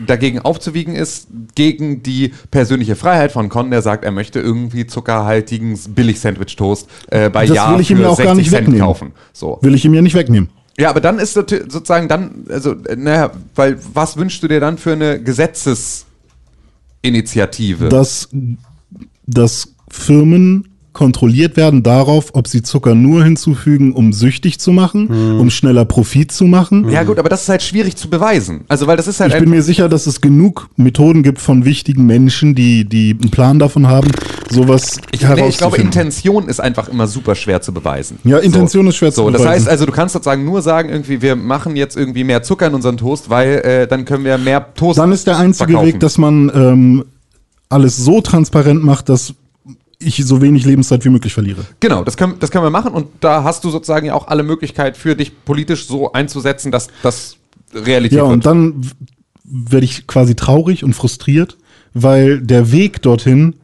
dagegen 0.06 0.40
aufzuwiegen 0.40 0.94
ist, 0.94 1.28
gegen 1.54 2.02
die 2.02 2.32
persönliche 2.50 2.96
Freiheit 2.96 3.32
von 3.32 3.48
Con, 3.48 3.70
der 3.70 3.80
sagt, 3.80 4.04
er 4.04 4.10
möchte 4.10 4.40
irgendwie 4.40 4.86
zuckerhaltigen 4.86 5.78
Billig-Sandwich-Toast 5.88 6.86
äh, 7.10 7.30
bei 7.30 7.46
Das 7.46 7.56
Jahr 7.56 7.74
will 7.74 7.80
ich 7.80 7.90
ihm 7.90 7.98
auch 8.04 8.16
gar 8.18 8.34
60 8.34 8.36
nicht 8.36 8.50
Cent 8.50 8.66
wegnehmen. 8.66 8.86
kaufen. 8.86 9.12
So. 9.32 9.58
Will 9.62 9.69
ich 9.74 9.84
ihm 9.84 9.94
ja 9.94 10.02
nicht 10.02 10.14
wegnehmen. 10.14 10.50
Ja, 10.78 10.90
aber 10.90 11.00
dann 11.00 11.18
ist 11.18 11.34
sozusagen 11.34 12.06
dann, 12.08 12.46
also, 12.48 12.74
äh, 12.84 12.94
naja, 12.96 13.32
weil 13.54 13.78
was 13.92 14.16
wünschst 14.16 14.42
du 14.42 14.48
dir 14.48 14.60
dann 14.60 14.78
für 14.78 14.92
eine 14.92 15.22
Gesetzesinitiative? 15.22 17.88
dass, 17.88 18.28
dass 19.26 19.74
Firmen 19.90 20.69
kontrolliert 21.00 21.56
werden 21.56 21.82
darauf, 21.82 22.34
ob 22.34 22.46
sie 22.46 22.62
Zucker 22.62 22.94
nur 22.94 23.24
hinzufügen, 23.24 23.94
um 23.94 24.12
süchtig 24.12 24.60
zu 24.60 24.70
machen, 24.70 25.08
Hm. 25.08 25.40
um 25.40 25.48
schneller 25.48 25.86
Profit 25.86 26.30
zu 26.30 26.44
machen. 26.44 26.90
ja, 26.90 27.04
gut, 27.04 27.18
aber 27.18 27.30
das 27.30 27.44
ist 27.44 27.48
halt 27.48 27.62
schwierig 27.62 27.96
zu 27.96 28.10
beweisen. 28.10 28.64
Also, 28.68 28.86
weil 28.86 28.98
das 28.98 29.06
ist 29.08 29.18
halt 29.18 29.32
Ich 29.32 29.40
bin 29.40 29.48
mir 29.48 29.62
sicher, 29.62 29.88
dass 29.88 30.06
es 30.06 30.20
genug 30.20 30.68
Methoden 30.76 31.22
gibt 31.22 31.40
von 31.40 31.64
wichtigen 31.64 32.04
Menschen, 32.04 32.54
die, 32.54 32.84
die 32.84 33.16
einen 33.18 33.30
Plan 33.30 33.58
davon 33.58 33.86
haben, 33.86 34.08
sowas 34.50 34.98
Ich, 35.10 35.22
nee, 35.22 35.26
ich 35.26 35.26
glaube, 35.28 35.40
herauszufinden. 35.40 35.86
Intention 35.86 36.48
ist 36.48 36.60
einfach 36.60 36.88
immer 36.88 37.06
super 37.06 37.34
schwer 37.34 37.62
zu 37.62 37.72
beweisen. 37.72 38.18
Ja, 38.24 38.36
Intention 38.36 38.86
ist 38.88 38.96
schwer 38.96 39.10
zu 39.10 39.22
so, 39.22 39.30
Das 39.30 39.40
beweisen. 39.40 39.60
heißt 39.62 39.68
also, 39.70 39.86
du 39.86 39.92
kannst 39.92 40.12
sozusagen 40.12 40.44
nur 40.44 40.60
sagen, 40.60 40.90
irgendwie, 40.90 41.22
wir 41.22 41.34
machen 41.34 41.76
jetzt 41.76 41.96
irgendwie 41.96 42.24
mehr 42.24 42.42
Zucker 42.42 42.66
in 42.66 42.74
unseren 42.74 42.98
Toast, 42.98 43.30
weil 43.30 43.48
äh, 43.60 43.86
dann 43.88 44.04
können 44.04 44.24
wir 44.26 44.36
mehr 44.36 44.74
Toast 44.74 44.98
Dann 44.98 45.12
ist 45.12 45.26
der 45.26 45.38
einzige 45.38 45.68
verkaufen. 45.72 45.86
Weg, 45.94 46.00
dass 46.00 46.18
man 46.18 46.52
ähm, 46.54 47.04
alles 47.70 47.96
so 47.96 48.20
transparent 48.20 48.84
macht, 48.84 49.08
dass 49.08 49.32
ich 50.00 50.24
so 50.24 50.40
wenig 50.42 50.64
Lebenszeit 50.64 51.04
wie 51.04 51.10
möglich 51.10 51.32
verliere. 51.34 51.64
Genau, 51.78 52.02
das 52.04 52.16
können, 52.16 52.36
das 52.40 52.50
können 52.50 52.64
wir 52.64 52.70
machen 52.70 52.92
und 52.92 53.06
da 53.20 53.44
hast 53.44 53.64
du 53.64 53.70
sozusagen 53.70 54.06
ja 54.06 54.14
auch 54.14 54.28
alle 54.28 54.42
Möglichkeit 54.42 54.96
für 54.96 55.14
dich 55.14 55.44
politisch 55.44 55.86
so 55.86 56.12
einzusetzen, 56.12 56.72
dass 56.72 56.88
das 57.02 57.36
Realität 57.74 58.18
Ja, 58.18 58.24
wird. 58.24 58.32
und 58.32 58.46
dann 58.46 58.80
werde 59.44 59.84
ich 59.84 60.06
quasi 60.06 60.34
traurig 60.34 60.84
und 60.84 60.94
frustriert, 60.94 61.56
weil 61.92 62.40
der 62.40 62.72
Weg 62.72 63.02
dorthin 63.02 63.56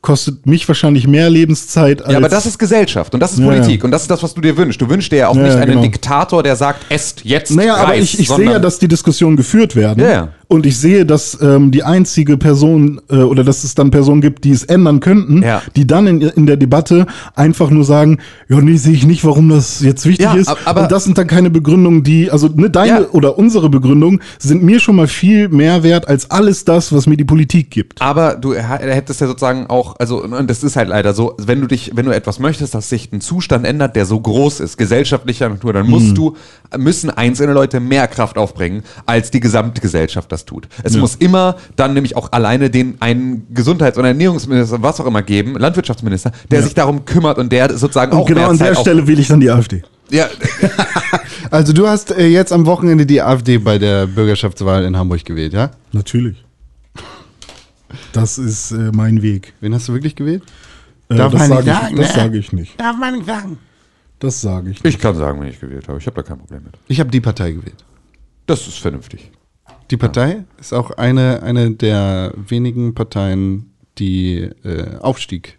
kostet 0.00 0.44
mich 0.44 0.68
wahrscheinlich 0.68 1.06
mehr 1.06 1.30
Lebenszeit 1.30 2.02
als. 2.02 2.12
Ja, 2.12 2.18
aber 2.18 2.28
das 2.28 2.44
ist 2.44 2.58
Gesellschaft 2.58 3.14
und 3.14 3.20
das 3.20 3.32
ist 3.32 3.38
Ja, 3.38 3.46
Politik 3.46 3.80
ja. 3.80 3.84
und 3.84 3.90
das 3.90 4.02
ist 4.02 4.10
das, 4.10 4.22
was 4.22 4.34
du 4.34 4.42
dir 4.42 4.54
wünschst. 4.54 4.78
Du 4.80 4.88
wünschst 4.90 5.10
dir 5.10 5.16
ja 5.16 5.28
auch 5.28 5.36
Ja, 5.36 5.42
nicht 5.42 5.54
ja, 5.54 5.60
einen 5.60 5.70
genau. 5.70 5.82
Diktator, 5.82 6.42
der 6.42 6.56
sagt, 6.56 6.84
esst 6.90 7.24
jetzt 7.24 7.52
Naja, 7.52 7.76
aber 7.76 7.92
Reis, 7.92 8.02
ich, 8.02 8.20
ich 8.20 8.28
sehe 8.28 8.50
ja, 8.50 8.58
dass 8.58 8.78
die 8.78 8.88
Diskussionen 8.88 9.36
geführt 9.36 9.76
werden. 9.76 10.04
Ja, 10.04 10.10
ja. 10.10 10.28
Und 10.54 10.66
ich 10.66 10.78
sehe, 10.78 11.04
dass 11.04 11.38
ähm, 11.42 11.70
die 11.70 11.82
einzige 11.82 12.36
Person 12.36 13.00
äh, 13.10 13.16
oder 13.16 13.44
dass 13.44 13.64
es 13.64 13.74
dann 13.74 13.90
Personen 13.90 14.20
gibt, 14.20 14.44
die 14.44 14.50
es 14.52 14.64
ändern 14.64 15.00
könnten, 15.00 15.42
Ja. 15.42 15.62
die 15.76 15.86
dann 15.86 16.06
in, 16.06 16.20
in 16.20 16.46
der 16.46 16.56
Debatte 16.56 17.06
einfach 17.34 17.70
nur 17.70 17.84
sagen, 17.84 18.18
ja, 18.48 18.60
nee, 18.60 18.76
sehe 18.76 18.92
ich 18.94 19.06
nicht, 19.06 19.24
warum 19.24 19.48
das 19.48 19.80
jetzt 19.80 20.06
wichtig 20.06 20.24
Ja, 20.26 20.34
ist. 20.34 20.48
ab- 20.48 20.58
aber- 20.64 20.82
Und 20.82 20.92
das 20.92 21.04
sind 21.04 21.18
dann 21.18 21.26
keine 21.26 21.50
Begründungen, 21.50 22.02
die, 22.02 22.30
also 22.30 22.48
ne, 22.48 22.70
deine 22.70 23.00
Ja. 23.02 23.08
oder 23.10 23.36
unsere 23.38 23.68
Begründungen 23.68 24.20
sind 24.38 24.62
mir 24.62 24.78
schon 24.80 24.96
mal 24.96 25.08
viel 25.08 25.48
mehr 25.48 25.82
wert 25.82 26.08
als 26.08 26.30
alles 26.30 26.64
das, 26.64 26.92
was 26.92 27.06
mir 27.06 27.16
die 27.16 27.24
Politik 27.24 27.70
gibt. 27.70 28.00
Aber 28.00 28.34
du 28.36 28.54
hättest 28.54 29.20
ja 29.20 29.26
sozusagen 29.26 29.66
auch, 29.66 29.96
also, 29.98 30.22
und 30.22 30.48
das 30.48 30.62
ist 30.62 30.76
halt 30.76 30.88
leider 30.88 31.14
so, 31.14 31.34
wenn 31.44 31.60
du 31.60 31.66
dich, 31.66 31.92
wenn 31.94 32.06
du 32.06 32.14
etwas 32.14 32.38
möchtest, 32.38 32.74
dass 32.74 32.88
sich 32.88 33.10
ein 33.12 33.20
Zustand 33.20 33.66
ändert, 33.66 33.96
der 33.96 34.06
so 34.06 34.20
groß 34.20 34.60
ist, 34.60 34.76
gesellschaftlicher 34.78 35.48
Natur, 35.48 35.72
dann 35.72 35.88
musst 35.88 36.08
Mhm. 36.10 36.14
du, 36.14 36.36
müssen 36.78 37.10
einzelne 37.10 37.52
Leute 37.52 37.80
mehr 37.80 38.06
Kraft 38.08 38.38
aufbringen, 38.38 38.82
als 39.06 39.30
die 39.30 39.40
Gesamtgesellschaft 39.40 40.30
das 40.30 40.43
tut. 40.44 40.68
Es 40.82 40.96
muss 40.96 41.14
immer 41.16 41.56
dann 41.76 41.94
nämlich 41.94 42.16
auch 42.16 42.32
alleine 42.32 42.70
den 42.70 42.96
einen 43.00 43.46
Gesundheits- 43.54 43.98
oder 43.98 44.08
Ernährungsminister, 44.08 44.82
was 44.82 45.00
auch 45.00 45.06
immer 45.06 45.22
geben, 45.22 45.54
Landwirtschaftsminister, 45.58 46.32
der 46.50 46.62
sich 46.62 46.74
darum 46.74 47.04
kümmert 47.04 47.38
und 47.38 47.50
der 47.52 47.76
sozusagen 47.76 48.12
Und 48.12 48.18
auch 48.18 48.26
genau 48.26 48.40
mehr 48.42 48.48
an 48.50 48.58
der 48.58 48.66
Zeit 48.68 48.76
auf- 48.76 48.82
Stelle 48.82 49.06
wähle 49.06 49.20
ich 49.20 49.28
dann 49.28 49.40
die 49.40 49.50
AfD. 49.50 49.82
Ja, 50.10 50.28
Also, 51.50 51.72
du 51.72 51.86
hast 51.86 52.10
äh, 52.10 52.26
jetzt 52.26 52.52
am 52.52 52.66
Wochenende 52.66 53.06
die 53.06 53.20
AfD 53.22 53.58
bei 53.58 53.78
der 53.78 54.06
Bürgerschaftswahl 54.06 54.84
in 54.84 54.96
Hamburg 54.96 55.24
gewählt, 55.24 55.52
ja? 55.52 55.70
Natürlich. 55.92 56.42
Das 58.12 58.38
ist 58.38 58.72
äh, 58.72 58.90
mein 58.92 59.22
Weg. 59.22 59.52
Wen 59.60 59.74
hast 59.74 59.88
du 59.88 59.92
wirklich 59.92 60.16
gewählt? 60.16 60.42
Äh, 61.08 61.16
Darf 61.16 61.32
das 61.32 61.48
man 61.48 61.48
sage 61.48 61.64
nicht 61.64 61.74
ich, 61.74 61.80
sagen, 61.82 61.96
das 61.96 62.08
ne? 62.08 62.14
sage 62.22 62.38
ich 62.38 62.52
nicht. 62.52 62.80
Darf 62.80 62.96
man 62.96 63.14
nicht 63.14 63.26
sagen. 63.26 63.58
Das 64.18 64.40
sage 64.40 64.70
ich 64.70 64.82
nicht. 64.82 64.94
ich 64.96 65.00
kann 65.00 65.14
sagen, 65.16 65.40
wenn 65.40 65.48
ich 65.48 65.60
gewählt 65.60 65.86
habe. 65.88 65.98
Ich 65.98 66.06
habe 66.06 66.16
da 66.16 66.22
kein 66.22 66.38
Problem 66.38 66.62
mit. 66.64 66.74
Ich 66.88 66.98
habe 66.98 67.10
die 67.10 67.20
Partei 67.20 67.52
gewählt. 67.52 67.84
Das 68.46 68.66
ist 68.66 68.78
vernünftig. 68.78 69.30
Die 69.90 69.96
Partei 69.96 70.44
ist 70.58 70.72
auch 70.72 70.90
eine, 70.92 71.42
eine 71.42 71.70
der 71.72 72.32
wenigen 72.36 72.94
Parteien, 72.94 73.70
die 73.98 74.50
äh, 74.64 74.96
Aufstieg 75.00 75.58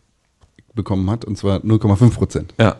bekommen 0.73 1.10
hat, 1.10 1.26
und 1.26 1.38
zwar 1.38 1.60
0,5 1.60 2.10
Prozent 2.11 2.53
Ja, 2.60 2.76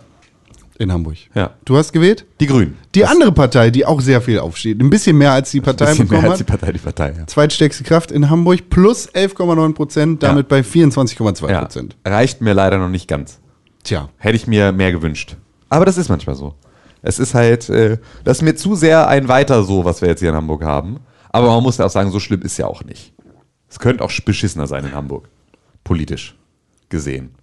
in 0.77 0.91
Hamburg. 0.91 1.15
ja. 1.34 1.51
Du 1.63 1.77
hast 1.77 1.93
gewählt? 1.93 2.26
Die 2.41 2.47
Grünen. 2.47 2.76
Die 2.93 3.05
andere 3.05 3.31
Partei, 3.31 3.69
die 3.69 3.85
auch 3.85 4.01
sehr 4.01 4.22
viel 4.22 4.39
aufsteht, 4.39 4.81
ein 4.81 4.89
bisschen 4.89 5.17
mehr 5.17 5.31
als 5.31 5.51
die 5.51 5.61
Partei 5.61 5.85
Bisschen 5.85 5.99
mehr 6.09 6.17
bekommen 6.17 6.31
als 6.31 6.39
die. 6.39 6.43
Partei, 6.43 6.72
die 6.73 6.80
Partei, 6.80 7.13
ja. 7.17 7.27
Zweitstärkste 7.27 7.84
Kraft 7.84 8.11
in 8.11 8.30
Hamburg 8.30 8.69
plus 8.69 9.07
11,9 9.13 9.73
Prozent, 9.73 10.23
damit 10.23 10.47
bei 10.49 10.59
24,2 10.61 11.49
ja. 11.49 11.61
Prozent. 11.61 11.95
Reicht 12.03 12.41
mir 12.41 12.53
leider 12.53 12.77
noch 12.80 12.89
nicht 12.89 13.07
ganz. 13.07 13.39
Tja. 13.84 14.09
Hätte 14.17 14.35
ich 14.35 14.47
mir 14.47 14.72
mehr 14.72 14.91
gewünscht. 14.91 15.38
Aber 15.69 15.85
das 15.85 15.97
ist 15.97 16.09
manchmal 16.09 16.35
so. 16.35 16.55
Es 17.01 17.19
ist 17.19 17.35
halt, 17.35 17.69
äh, 17.69 17.97
das 18.23 18.38
ist 18.39 18.41
mir 18.41 18.55
zu 18.55 18.76
sehr 18.76 19.07
ein 19.07 19.27
Weiter 19.27 19.63
so, 19.63 19.85
was 19.85 20.01
wir 20.01 20.09
jetzt 20.09 20.19
hier 20.22 20.30
in 20.30 20.35
Hamburg 20.35 20.63
haben. 20.65 20.97
Aber 21.36 21.49
man 21.49 21.64
muss 21.64 21.78
ja 21.78 21.86
auch 21.86 21.90
sagen, 21.90 22.12
so 22.12 22.22
schlimm 22.22 22.44
ist 22.44 22.56
ja 22.56 22.66
auch 22.66 22.86
nicht. 22.86 23.12
Es 23.70 23.78
könnte 23.78 24.06
auch 24.06 24.12
beschissener 24.24 24.68
sein 24.68 24.86
in 24.86 24.94
Hamburg. 24.94 25.28
Politisch 25.84 26.34
gesehen. 26.88 27.36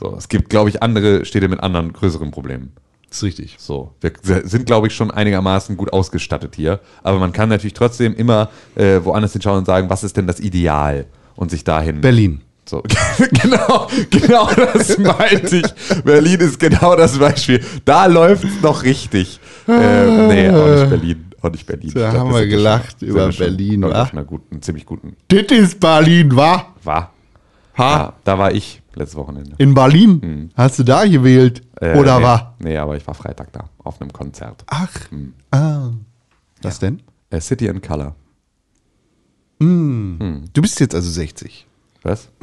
So, 0.00 0.14
es 0.16 0.30
gibt, 0.30 0.48
glaube 0.48 0.70
ich, 0.70 0.82
andere 0.82 1.26
Städte 1.26 1.48
mit 1.48 1.60
anderen 1.60 1.92
größeren 1.92 2.30
Problemen. 2.30 2.72
Ist 3.10 3.22
richtig. 3.22 3.56
So, 3.58 3.92
wir 4.00 4.48
sind, 4.48 4.64
glaube 4.64 4.86
ich, 4.86 4.94
schon 4.94 5.10
einigermaßen 5.10 5.76
gut 5.76 5.92
ausgestattet 5.92 6.56
hier. 6.56 6.80
Aber 7.02 7.18
man 7.18 7.34
kann 7.34 7.50
natürlich 7.50 7.74
trotzdem 7.74 8.14
immer 8.14 8.48
äh, 8.74 9.00
woanders 9.04 9.34
hinschauen 9.34 9.58
und 9.58 9.66
sagen, 9.66 9.90
was 9.90 10.02
ist 10.02 10.16
denn 10.16 10.26
das 10.26 10.40
Ideal? 10.40 11.04
Und 11.36 11.50
sich 11.50 11.62
dahin. 11.62 12.00
Berlin. 12.00 12.40
So, 12.64 12.82
genau, 13.42 13.86
genau 14.08 14.48
das 14.54 14.96
meinte 14.96 15.56
ich. 15.58 16.02
Berlin 16.04 16.40
ist 16.40 16.58
genau 16.58 16.96
das 16.96 17.18
Beispiel. 17.18 17.62
Da 17.84 18.06
läuft 18.06 18.44
es 18.44 18.62
noch 18.62 18.82
richtig. 18.82 19.40
Äh, 19.68 20.26
nee, 20.26 20.48
auch 20.48 20.80
nicht 20.80 20.88
Berlin. 20.88 21.33
Auch 21.44 21.50
nicht 21.50 21.66
Berlin. 21.66 21.90
Da 21.94 22.12
Ich 22.12 22.18
haben 22.18 22.32
wir 22.32 22.46
gelacht 22.46 23.00
schon- 23.00 23.08
über 23.08 23.30
schon, 23.32 23.46
Berlin, 23.46 23.82
ich, 23.82 23.90
wa? 23.90 24.02
Auf 24.02 24.12
einer 24.12 24.24
guten, 24.24 24.62
ziemlich 24.62 24.86
guten. 24.86 25.16
Das 25.28 25.42
ist 25.50 25.78
Berlin, 25.78 26.34
wa? 26.34 26.74
War. 26.82 27.12
Ha? 27.76 27.96
Ja, 27.96 28.12
da 28.24 28.38
war 28.38 28.52
ich 28.52 28.80
letztes 28.94 29.16
Wochenende. 29.16 29.54
In 29.58 29.74
Berlin? 29.74 30.50
Hast 30.56 30.78
du 30.78 30.84
da 30.84 31.04
gewählt? 31.06 31.62
Äh, 31.80 31.98
Oder 31.98 32.18
nee, 32.18 32.24
wa? 32.24 32.54
Nee, 32.60 32.76
aber 32.78 32.96
ich 32.96 33.06
war 33.06 33.14
Freitag 33.14 33.52
da. 33.52 33.68
Auf 33.82 34.00
einem 34.00 34.12
Konzert. 34.12 34.64
Ach. 34.68 34.90
Ah. 35.50 35.90
Was 36.62 36.78
denn? 36.78 37.02
Äh, 37.30 37.40
City 37.40 37.66
in 37.66 37.82
Color. 37.82 38.14
Du 39.58 40.60
bist 40.62 40.78
jetzt 40.80 40.94
also 40.94 41.10
60. 41.10 41.66
Was? 42.02 42.28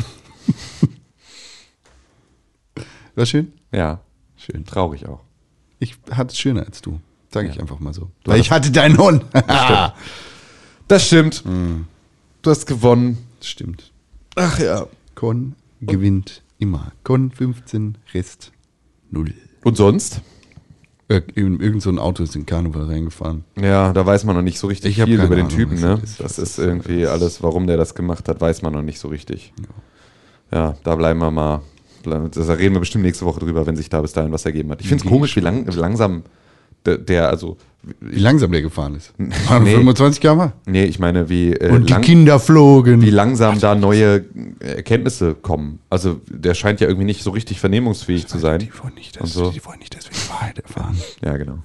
War 3.16 3.26
schön? 3.26 3.54
Ja. 3.72 4.00
Schön. 4.38 4.66
Traurig 4.66 5.08
auch. 5.08 5.22
Ich 5.80 5.96
hatte 6.12 6.32
es 6.34 6.40
schöner 6.40 6.66
als 6.66 6.82
du. 6.82 7.00
Sage 7.34 7.50
ich 7.50 7.60
einfach 7.60 7.80
mal 7.80 7.94
so. 7.94 8.10
Du 8.24 8.32
Weil 8.32 8.40
ich 8.42 8.52
hatte 8.52 8.72
deinen 8.72 8.98
Hund. 8.98 9.26
Das 10.88 11.08
stimmt. 11.08 11.44
Du 12.42 12.50
hast 12.52 12.66
gewonnen. 12.66 13.18
Stimmt. 13.40 13.94
Ach 14.36 14.60
ja. 14.60 14.88
Con 15.16 15.56
gewinnt 15.80 16.42
immer. 16.60 16.92
Con 17.06 17.32
15, 17.32 17.98
Rest 18.14 18.52
0. 19.10 19.34
Und 19.64 19.78
sonst? 19.78 20.20
Ir 21.08 21.24
irgend 21.36 21.82
so 21.82 21.90
ein 21.90 21.98
Auto 21.98 22.24
ist 22.24 22.36
in 22.36 22.46
Karneval 22.46 22.88
reingefahren. 22.88 23.46
Ja, 23.56 23.94
da 23.94 24.06
weiß 24.06 24.26
man 24.26 24.36
noch 24.36 24.42
nicht 24.42 24.60
so 24.60 24.68
richtig 24.68 24.98
Ich 24.98 25.04
viel 25.04 25.16
über 25.16 25.36
den 25.36 25.46
Ahnung, 25.46 25.58
Typen, 25.58 25.80
ne? 25.80 25.98
das 26.00 26.10
ist. 26.10 26.20
Das 26.20 26.40
ist 26.40 26.58
das 26.58 26.66
irgendwie 26.66 27.04
ist. 27.04 27.10
alles, 27.10 27.42
warum 27.42 27.68
der 27.68 27.78
das 27.78 27.96
gemacht 27.96 28.28
hat, 28.28 28.42
weiß 28.42 28.62
man 28.62 28.74
noch 28.74 28.82
nicht 28.82 29.00
so 29.00 29.08
richtig. 29.08 29.54
Ja, 30.52 30.76
da 30.84 30.96
bleiben 30.96 31.20
wir 31.20 31.32
mal. 31.32 31.62
Da 32.04 32.18
reden 32.54 32.76
wir 32.76 32.80
bestimmt 32.80 33.04
nächste 33.06 33.26
Woche 33.26 33.40
drüber, 33.40 33.66
wenn 33.66 33.78
sich 33.78 33.88
da 33.88 34.02
bis 34.02 34.12
dahin 34.12 34.32
was 34.34 34.46
ergeben 34.46 34.72
hat. 34.72 34.82
Ich 34.82 34.88
finde 34.90 35.06
es 35.06 35.10
komisch, 35.10 35.36
wie, 35.38 35.42
lang, 35.42 35.68
wie 35.68 35.78
langsam 35.78 36.24
der, 36.86 36.98
der, 36.98 37.30
also, 37.30 37.58
Wie 38.00 38.20
langsam 38.20 38.52
der 38.52 38.62
gefahren 38.62 38.96
ist. 38.96 39.14
Nee. 39.18 39.32
25 39.76 40.22
km 40.22 40.52
nee, 40.66 40.84
ich 40.86 41.00
meine, 41.00 41.30
wie, 41.30 41.54
äh, 41.54 41.72
Und 41.72 41.90
die 41.90 41.94
Kinder 41.96 42.40
flogen. 42.40 43.02
wie 43.02 43.10
langsam 43.10 43.60
da 43.60 43.76
neue 43.76 44.26
Erkenntnisse 44.60 45.36
kommen. 45.36 45.80
Also, 45.90 46.22
der 46.30 46.54
scheint 46.54 46.80
ja 46.82 46.88
irgendwie 46.88 47.06
nicht 47.06 47.24
so 47.24 47.32
richtig 47.32 47.60
vernehmungsfähig 47.60 48.28
zu 48.28 48.38
sein. 48.40 48.60
Die 48.60 48.72
wollen 48.82 48.94
nicht, 48.96 49.20
Und 49.20 49.28
so. 49.28 49.52
die 49.52 49.64
wollen 49.66 49.80
nicht, 49.80 49.96
dass 49.96 50.06
wir 50.06 50.12
die 50.14 50.30
Wahrheit 50.30 50.60
erfahren. 50.60 50.98
Ja, 51.24 51.38
genau. 51.38 51.60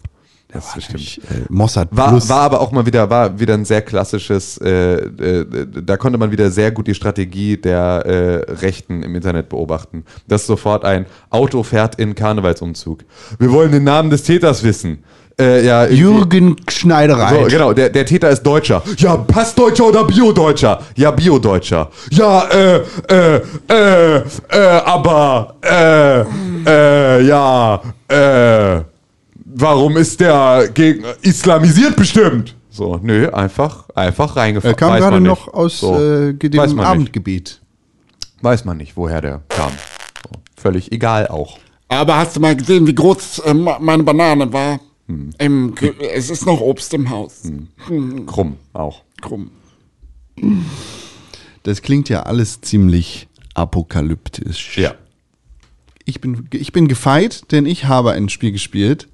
Das 0.52 0.76
ist 0.76 0.92
bestimmt. 0.92 1.30
Äh, 1.30 1.44
Mossad 1.48 1.88
War, 1.90 2.10
Plus. 2.10 2.28
war 2.28 2.42
aber 2.42 2.60
auch 2.60 2.70
mal 2.70 2.86
wieder, 2.86 3.10
war 3.10 3.38
wieder 3.38 3.54
ein 3.54 3.64
sehr 3.64 3.82
klassisches, 3.82 4.58
äh, 4.58 4.94
äh, 4.94 5.66
da 5.84 5.96
konnte 5.96 6.18
man 6.18 6.30
wieder 6.30 6.50
sehr 6.50 6.70
gut 6.70 6.86
die 6.86 6.94
Strategie 6.94 7.56
der 7.56 8.04
äh, 8.06 8.52
Rechten 8.52 9.02
im 9.02 9.14
Internet 9.14 9.48
beobachten. 9.48 10.04
Das 10.28 10.42
ist 10.42 10.46
sofort 10.46 10.84
ein 10.84 11.06
Auto 11.30 11.62
fährt 11.62 11.96
in 11.96 12.14
Karnevalsumzug. 12.14 13.00
Wir 13.38 13.50
wollen 13.50 13.72
den 13.72 13.84
Namen 13.84 14.10
des 14.10 14.22
Täters 14.22 14.62
wissen. 14.62 15.02
Äh, 15.38 15.66
ja, 15.66 15.84
Jürgen 15.86 16.56
Schneidereit. 16.66 17.42
so, 17.42 17.46
genau, 17.48 17.72
der, 17.74 17.90
der 17.90 18.06
Täter 18.06 18.30
ist 18.30 18.42
Deutscher. 18.42 18.82
Ja, 18.96 19.18
Passdeutscher 19.18 19.86
oder 19.88 20.04
Biodeutscher? 20.04 20.80
Ja, 20.94 21.10
Biodeutscher. 21.10 21.90
Ja, 22.10 22.48
äh, 22.48 22.76
äh, 23.10 23.42
äh, 23.68 24.16
äh, 24.16 24.66
aber, 24.84 25.56
äh, 25.62 26.20
äh, 26.66 27.22
ja, 27.26 27.82
äh, 28.08 28.80
warum 29.56 29.96
ist 29.96 30.20
der 30.20 30.68
gegen 30.72 31.04
islamisiert 31.22 31.96
bestimmt? 31.96 32.54
So, 32.70 33.00
nö, 33.02 33.30
einfach, 33.30 33.88
einfach 33.90 34.36
reingefahren. 34.36 34.74
Er 34.74 34.76
kam 34.76 34.90
Weiß 34.92 35.00
gerade 35.00 35.20
noch 35.20 35.48
aus 35.52 35.80
So, 35.80 35.94
äh, 35.94 36.34
weiß 36.34 36.70
dem 36.70 36.76
man 36.76 36.98
nicht. 36.98 37.60
Weiß 38.42 38.64
man 38.66 38.76
nicht, 38.76 38.96
woher 38.96 39.20
der 39.22 39.42
kam. 39.48 39.72
So, 39.72 40.40
völlig 40.60 40.92
egal 40.92 41.28
auch. 41.28 41.58
Aber 41.88 42.16
hast 42.18 42.36
du 42.36 42.40
mal 42.40 42.54
gesehen, 42.54 42.86
wie 42.86 42.94
groß 42.94 43.38
äh, 43.40 43.54
meine 43.54 44.02
Banane 44.02 44.52
war? 44.52 44.80
Im, 45.38 45.74
Ge- 45.74 45.94
es 46.12 46.30
ist 46.30 46.44
noch 46.44 46.60
Obst 46.60 46.92
im 46.92 47.08
Haus. 47.08 47.42
Krumm 48.26 48.56
auch. 48.72 49.02
Krumm. 49.22 49.50
Das 51.62 51.80
klingt 51.82 52.08
ja 52.08 52.24
alles 52.24 52.60
ziemlich 52.60 53.28
apokalyptisch. 53.54 54.76
Ja. 54.78 54.94
Ich 56.04 56.20
bin, 56.20 56.48
ich 56.52 56.72
bin 56.72 56.88
gefeit, 56.88 57.50
denn 57.52 57.66
ich 57.66 57.86
habe 57.86 58.12
ein 58.12 58.28
Spiel 58.28 58.52
gespielt. 58.52 59.08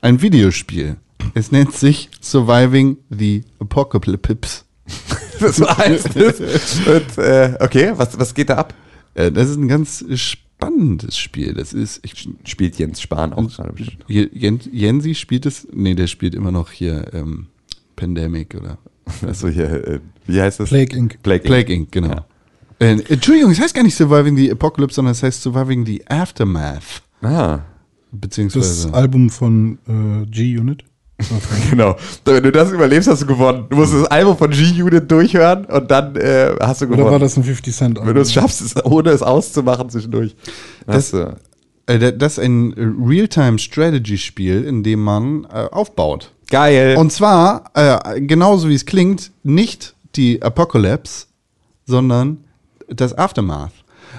Ein 0.00 0.22
Videospiel. 0.22 0.96
Es 1.34 1.52
nennt 1.52 1.74
sich 1.74 2.08
Surviving 2.20 2.96
the 3.10 3.44
Apocalypse. 3.58 4.62
Das 5.40 5.58
heißt 5.58 6.16
es. 6.16 6.80
Und, 6.86 7.16
äh, 7.18 7.54
okay, 7.60 7.92
was, 7.96 8.18
was 8.18 8.34
geht 8.34 8.50
da 8.50 8.56
ab? 8.56 8.74
Äh, 9.14 9.32
Das 9.32 9.48
ist 9.48 9.56
ein 9.56 9.68
ganz 9.68 10.04
spannendes 10.16 11.16
Spiel. 11.16 11.54
Das 11.54 11.72
ist, 11.72 12.00
ich, 12.02 12.28
Spielt 12.44 12.76
Jens 12.78 13.00
Spahn 13.00 13.32
auch 13.32 13.48
gerade 13.48 13.72
bestimmt. 13.72 14.04
Je- 14.06 14.28
Jen, 14.34 14.60
Jensi 14.70 15.14
spielt 15.14 15.46
es, 15.46 15.66
nee, 15.72 15.94
der 15.94 16.08
spielt 16.08 16.34
immer 16.34 16.50
noch 16.50 16.70
hier 16.70 17.06
ähm, 17.14 17.46
Pandemic 17.96 18.54
oder 18.54 18.76
Achso, 19.26 19.48
hier, 19.56 19.70
äh, 19.88 20.00
wie 20.26 20.42
heißt 20.42 20.60
das? 20.60 20.68
Plague 20.68 20.94
Inc. 20.94 21.22
Plague 21.22 21.40
Inc. 21.42 21.46
Plague 21.46 21.72
Inc., 21.74 21.92
genau. 21.92 22.08
Ja. 22.08 22.26
Äh, 22.78 23.00
Entschuldigung, 23.08 23.50
es 23.52 23.60
heißt 23.60 23.74
gar 23.74 23.82
nicht 23.82 23.94
Surviving 23.96 24.36
the 24.36 24.50
Apocalypse, 24.52 24.96
sondern 24.96 25.12
es 25.12 25.22
heißt 25.22 25.40
Surviving 25.40 25.86
the 25.86 26.06
Aftermath. 26.08 27.02
Ah, 27.22 27.60
Beziehungsweise. 28.12 28.86
Das 28.88 28.94
Album 28.94 29.30
von 29.30 29.78
äh, 29.88 30.26
G-Unit. 30.26 30.84
genau. 31.70 31.96
Wenn 32.24 32.42
du 32.42 32.50
das 32.50 32.72
überlebst, 32.72 33.08
hast 33.08 33.20
du 33.22 33.26
gewonnen. 33.26 33.66
Du 33.68 33.76
musst 33.76 33.92
das 33.92 34.04
Album 34.06 34.36
von 34.38 34.50
G-Unit 34.50 35.10
durchhören 35.10 35.66
und 35.66 35.90
dann 35.90 36.16
äh, 36.16 36.54
hast 36.60 36.80
du 36.80 36.86
gewonnen. 36.86 37.02
Oder 37.02 37.12
war 37.12 37.18
das 37.18 37.36
ein 37.36 37.44
50 37.44 37.74
Cent 37.76 37.98
Wenn 38.02 38.14
du 38.14 38.20
es 38.22 38.32
schaffst, 38.32 38.62
es, 38.62 38.84
ohne 38.84 39.10
es 39.10 39.22
auszumachen 39.22 39.90
zwischendurch. 39.90 40.34
Das- 40.86 41.12
Äh, 41.86 41.98
da- 41.98 42.10
das 42.12 42.38
ist 42.38 42.44
ein 42.44 42.72
Real-Time-Strategy-Spiel, 43.04 44.64
in 44.64 44.82
dem 44.82 45.00
man 45.02 45.44
äh, 45.44 45.66
aufbaut. 45.70 46.32
Geil. 46.50 46.96
Und 46.96 47.12
zwar, 47.12 47.64
äh, 47.74 48.20
genauso 48.20 48.68
wie 48.68 48.74
es 48.74 48.86
klingt, 48.86 49.30
nicht 49.42 49.94
die 50.16 50.42
Apocalypse, 50.42 51.26
sondern 51.86 52.38
das 52.88 53.16
Aftermath. 53.16 53.72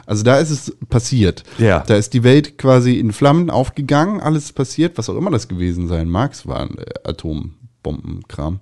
Also 0.05 0.23
da 0.23 0.37
ist 0.37 0.49
es 0.49 0.75
passiert. 0.89 1.43
Ja. 1.57 1.79
Da 1.81 1.95
ist 1.95 2.13
die 2.13 2.23
Welt 2.23 2.57
quasi 2.57 2.99
in 2.99 3.11
Flammen 3.11 3.49
aufgegangen, 3.49 4.19
alles 4.19 4.53
passiert, 4.53 4.97
was 4.97 5.09
auch 5.09 5.15
immer 5.15 5.31
das 5.31 5.47
gewesen 5.47 5.87
sein 5.87 6.09
mag. 6.09 6.33
Es 6.33 6.47
war 6.47 6.61
ein 6.61 6.77
äh, 6.77 7.07
Atombombenkram. 7.07 8.59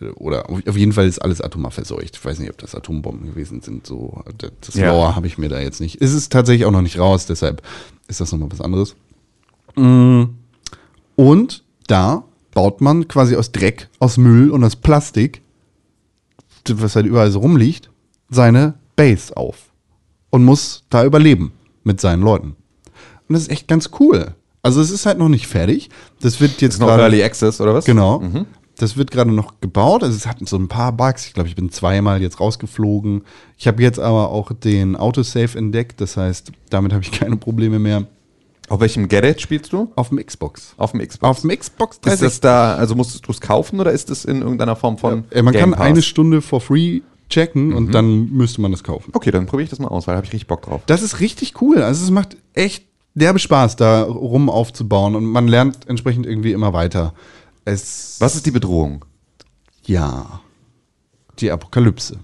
Äh, 0.00 0.06
Oder 0.10 0.48
auf 0.50 0.76
jeden 0.76 0.92
Fall 0.92 1.06
ist 1.06 1.20
alles 1.20 1.40
atomar 1.40 1.70
verseucht. 1.70 2.16
Ich 2.16 2.24
weiß 2.24 2.38
nicht, 2.38 2.50
ob 2.50 2.58
das 2.58 2.74
Atombomben 2.74 3.26
gewesen 3.26 3.60
sind. 3.60 3.86
So, 3.86 4.22
das 4.38 4.74
Ja. 4.74 4.92
Lore 4.92 5.16
habe 5.16 5.26
ich 5.26 5.38
mir 5.38 5.48
da 5.48 5.60
jetzt 5.60 5.80
nicht. 5.80 6.00
Es 6.00 6.12
ist 6.12 6.32
tatsächlich 6.32 6.66
auch 6.66 6.72
noch 6.72 6.82
nicht 6.82 6.98
raus, 6.98 7.26
deshalb 7.26 7.62
ist 8.08 8.20
das 8.20 8.32
nochmal 8.32 8.50
was 8.52 8.60
anderes. 8.60 8.94
Mm. 9.76 10.24
Und 11.16 11.64
da 11.86 12.24
baut 12.52 12.80
man 12.80 13.08
quasi 13.08 13.36
aus 13.36 13.52
Dreck, 13.52 13.88
aus 13.98 14.16
Müll 14.16 14.50
und 14.50 14.64
aus 14.64 14.76
Plastik, 14.76 15.42
was 16.68 16.96
halt 16.96 17.06
überall 17.06 17.30
so 17.30 17.40
rumliegt, 17.40 17.90
seine 18.30 18.74
Base 18.96 19.36
auf. 19.36 19.71
Und 20.32 20.44
muss 20.46 20.84
da 20.88 21.04
überleben 21.04 21.52
mit 21.84 22.00
seinen 22.00 22.22
Leuten. 22.22 22.56
Und 23.28 23.34
das 23.34 23.42
ist 23.42 23.50
echt 23.50 23.68
ganz 23.68 23.90
cool. 24.00 24.34
Also 24.62 24.80
es 24.80 24.90
ist 24.90 25.06
halt 25.06 25.18
noch 25.18 25.28
nicht 25.28 25.46
fertig. 25.46 25.90
Das 26.20 26.40
wird 26.40 26.60
jetzt 26.62 26.74
ist 26.74 26.80
noch 26.80 26.88
Early 26.88 27.22
Access, 27.22 27.60
oder 27.60 27.74
was? 27.74 27.84
Genau. 27.84 28.22
Das 28.78 28.96
wird 28.96 29.10
gerade 29.10 29.30
noch 29.30 29.60
gebaut. 29.60 30.02
Also 30.02 30.16
es 30.16 30.26
hat 30.26 30.38
so 30.48 30.56
ein 30.56 30.68
paar 30.68 30.92
Bugs. 30.92 31.26
Ich 31.26 31.34
glaube, 31.34 31.48
ich 31.48 31.54
bin 31.54 31.70
zweimal 31.70 32.22
jetzt 32.22 32.40
rausgeflogen. 32.40 33.22
Ich 33.58 33.66
habe 33.68 33.82
jetzt 33.82 33.98
aber 34.00 34.30
auch 34.30 34.52
den 34.52 34.96
Autosave 34.96 35.58
entdeckt. 35.58 36.00
Das 36.00 36.16
heißt, 36.16 36.50
damit 36.70 36.92
habe 36.94 37.04
ich 37.04 37.12
keine 37.20 37.36
Probleme 37.36 37.78
mehr. 37.78 38.06
Auf 38.68 38.80
welchem 38.80 39.08
Gerät 39.08 39.40
spielst 39.40 39.72
du? 39.74 39.92
Auf 39.96 40.08
dem 40.08 40.24
Xbox. 40.24 40.72
Auf 40.78 40.92
dem 40.92 41.06
Xbox. 41.06 41.28
Auf 41.28 41.40
dem 41.42 41.50
Xbox 41.50 41.98
ist 42.06 42.22
das 42.22 42.40
da, 42.40 42.74
also 42.76 42.94
musstest 42.94 43.26
du 43.26 43.32
es 43.32 43.40
kaufen 43.40 43.80
oder 43.80 43.92
ist 43.92 44.08
es 44.08 44.24
in 44.24 44.40
irgendeiner 44.40 44.76
Form 44.76 44.96
von. 44.96 45.24
Äh, 45.30 45.42
Man 45.42 45.52
Game 45.52 45.60
kann 45.60 45.70
Pass? 45.72 45.80
eine 45.80 46.00
Stunde 46.00 46.40
for 46.40 46.60
free 46.60 47.00
checken 47.32 47.72
und 47.72 47.92
dann 47.92 48.30
müsste 48.30 48.60
man 48.60 48.70
das 48.70 48.84
kaufen. 48.84 49.10
Okay, 49.14 49.30
dann 49.30 49.46
probiere 49.46 49.64
ich 49.64 49.70
das 49.70 49.78
mal 49.78 49.88
aus, 49.88 50.06
weil 50.06 50.12
da 50.14 50.16
habe 50.18 50.26
ich 50.26 50.32
richtig 50.32 50.46
Bock 50.46 50.62
drauf. 50.62 50.82
Das 50.86 51.02
ist 51.02 51.20
richtig 51.20 51.60
cool. 51.60 51.82
Also 51.82 52.04
es 52.04 52.10
macht 52.10 52.36
echt 52.54 52.84
derbe 53.14 53.38
Spaß, 53.38 53.76
da 53.76 54.02
rum 54.04 54.48
aufzubauen 54.48 55.16
und 55.16 55.24
man 55.24 55.48
lernt 55.48 55.88
entsprechend 55.88 56.26
irgendwie 56.26 56.52
immer 56.52 56.72
weiter. 56.72 57.14
Es 57.64 58.16
Was 58.20 58.34
ist 58.36 58.46
die 58.46 58.50
Bedrohung? 58.50 59.04
ja 59.84 60.40
die 61.38 61.50
Apokalypse. 61.50 62.18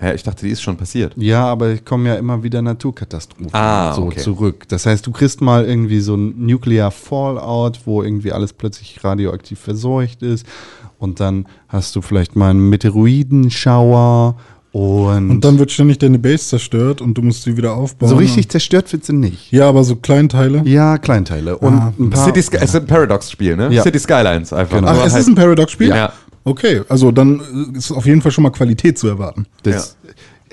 Hä, 0.00 0.14
ich 0.14 0.22
dachte, 0.22 0.46
die 0.46 0.50
ist 0.52 0.62
schon 0.62 0.76
passiert. 0.76 1.12
Ja, 1.16 1.44
aber 1.46 1.66
es 1.68 1.84
kommen 1.84 2.06
ja 2.06 2.14
immer 2.16 2.42
wieder 2.42 2.62
Naturkatastrophen 2.62 3.50
Ah, 3.52 3.92
so 3.94 4.04
okay. 4.06 4.20
zurück. 4.20 4.66
Das 4.68 4.86
heißt, 4.86 5.06
du 5.06 5.12
kriegst 5.12 5.40
mal 5.40 5.64
irgendwie 5.66 6.00
so 6.00 6.16
ein 6.16 6.46
Nuclear 6.46 6.90
Fallout, 6.90 7.80
wo 7.84 8.02
irgendwie 8.02 8.32
alles 8.32 8.52
plötzlich 8.52 9.04
radioaktiv 9.04 9.60
verseucht 9.60 10.22
ist. 10.22 10.46
Und 10.98 11.20
dann 11.20 11.46
hast 11.68 11.94
du 11.96 12.02
vielleicht 12.02 12.36
mal 12.36 12.50
einen 12.50 12.68
Meteoroidenschauer 12.70 14.36
und, 14.72 15.30
Und 15.30 15.44
dann 15.44 15.58
wird 15.60 15.70
ständig 15.70 15.98
deine 15.98 16.18
Base 16.18 16.48
zerstört 16.48 17.00
und 17.00 17.14
du 17.14 17.22
musst 17.22 17.44
sie 17.44 17.56
wieder 17.56 17.74
aufbauen. 17.76 18.08
so 18.08 18.16
richtig 18.16 18.48
zerstört 18.48 18.92
wird 18.92 19.04
sie 19.04 19.12
nicht. 19.12 19.52
Ja, 19.52 19.68
aber 19.68 19.84
so 19.84 19.94
Kleinteile. 19.94 20.62
Ja, 20.64 20.98
Kleinteile. 20.98 21.56
Und 21.58 21.74
Ah. 21.74 21.92
ein 21.96 22.10
paar. 22.10 22.24
City 22.24 22.42
Sky, 22.42 22.56
es 22.56 22.70
ist 22.70 22.76
ein 22.76 22.86
Paradox-Spiel, 22.86 23.56
ne? 23.56 23.72
Ja. 23.72 23.82
City 23.84 24.00
Skylines 24.00 24.52
einfach. 24.52 24.78
Genau. 24.78 24.88
Ach, 24.90 25.06
es 25.06 25.12
halt- 25.12 25.20
ist 25.22 25.28
ein 25.28 25.36
Paradox-Spiel? 25.36 25.90
Ja. 25.90 26.12
Okay, 26.42 26.82
also 26.88 27.12
dann 27.12 27.72
ist 27.76 27.92
auf 27.92 28.04
jeden 28.04 28.20
Fall 28.20 28.32
schon 28.32 28.42
mal 28.42 28.50
Qualität 28.50 28.98
zu 28.98 29.06
erwarten. 29.08 29.46
das, 29.62 29.96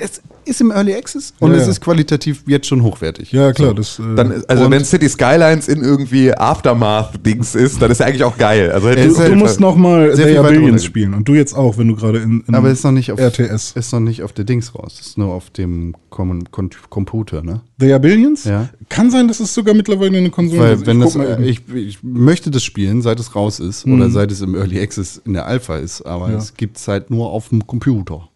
Es 0.03 0.19
ist 0.45 0.59
im 0.61 0.71
Early 0.71 0.95
Access 0.95 1.33
und 1.39 1.51
Ja, 1.51 1.57
es 1.57 1.65
ja. 1.65 1.71
ist 1.71 1.81
qualitativ 1.81 2.43
jetzt 2.47 2.65
schon 2.67 2.81
hochwertig. 2.81 3.31
Ja, 3.31 3.53
klar. 3.53 3.69
So. 3.69 3.73
Das, 3.75 3.99
äh, 3.99 4.15
Dann, 4.15 4.43
also 4.47 4.71
wenn 4.71 4.83
City 4.83 5.07
Skylines 5.07 5.67
in 5.67 5.81
irgendwie 5.83 6.33
Aftermath-Dings 6.33 7.55
ist, 7.55 7.81
dann 7.81 7.91
ist 7.91 7.99
ja 7.99 8.07
eigentlich 8.07 8.23
auch 8.23 8.37
geil. 8.37 8.71
Also 8.71 8.89
auf 8.89 8.95
du 8.95 9.01
jeden 9.01 9.37
musst 9.37 9.53
Fall- 9.55 9.61
noch 9.61 9.75
mal 9.75 10.15
sehr 10.15 10.25
They 10.25 10.37
Are 10.37 10.47
Billions 10.49 10.83
spielen. 10.83 11.13
Und 11.13 11.27
du 11.27 11.33
jetzt 11.33 11.53
auch, 11.53 11.77
wenn 11.77 11.87
du 11.87 11.95
gerade 11.95 12.19
in, 12.19 12.43
in 12.47 12.55
Aber 12.55 12.69
ist 12.69 12.83
noch 12.83 12.91
nicht 12.91 13.11
auf 13.11 13.19
RTS. 13.19 13.73
Ist 13.75 13.93
noch 13.93 13.99
nicht 13.99 14.23
auf 14.23 14.33
der 14.33 14.45
Dings 14.45 14.73
raus. 14.75 14.97
Ist 14.99 15.17
nur 15.17 15.33
auf 15.33 15.49
dem 15.51 15.95
Com 16.09 16.43
Com 16.51 16.69
Computer, 16.89 17.41
ne? 17.43 17.61
They 17.79 17.91
Are 17.91 17.99
Billions? 17.99 18.43
Ja. 18.45 18.69
Kann 18.89 19.11
sein, 19.11 19.27
dass 19.27 19.39
es 19.39 19.53
sogar 19.53 19.73
mittlerweile 19.75 20.17
eine 20.17 20.29
Konsole 20.29 20.61
Weil 20.61 20.73
ist. 20.73 20.85
wenn 20.87 21.01
Ich 21.01 21.13
das, 21.13 21.15
äh, 21.15 21.43
ich, 21.43 21.61
ich 21.73 21.99
möchte 22.01 22.49
das 22.51 22.63
spielen, 22.63 23.01
seit 23.01 23.19
es 23.19 23.35
raus 23.35 23.59
ist 23.59 23.85
oder 23.85 24.09
seit 24.09 24.31
es 24.31 24.41
im 24.41 24.55
Early 24.55 24.81
Access 24.81 25.21
in 25.25 25.33
der 25.33 25.45
Alpha 25.45 25.77
ist, 25.77 26.01
aber 26.01 26.31
Ja. 26.31 26.37
es 26.37 26.55
gibt 26.55 26.77
es 26.77 26.87
halt 26.87 27.11
nur 27.11 27.29
auf 27.31 27.49
dem 27.49 27.65
Computer. 27.67 28.27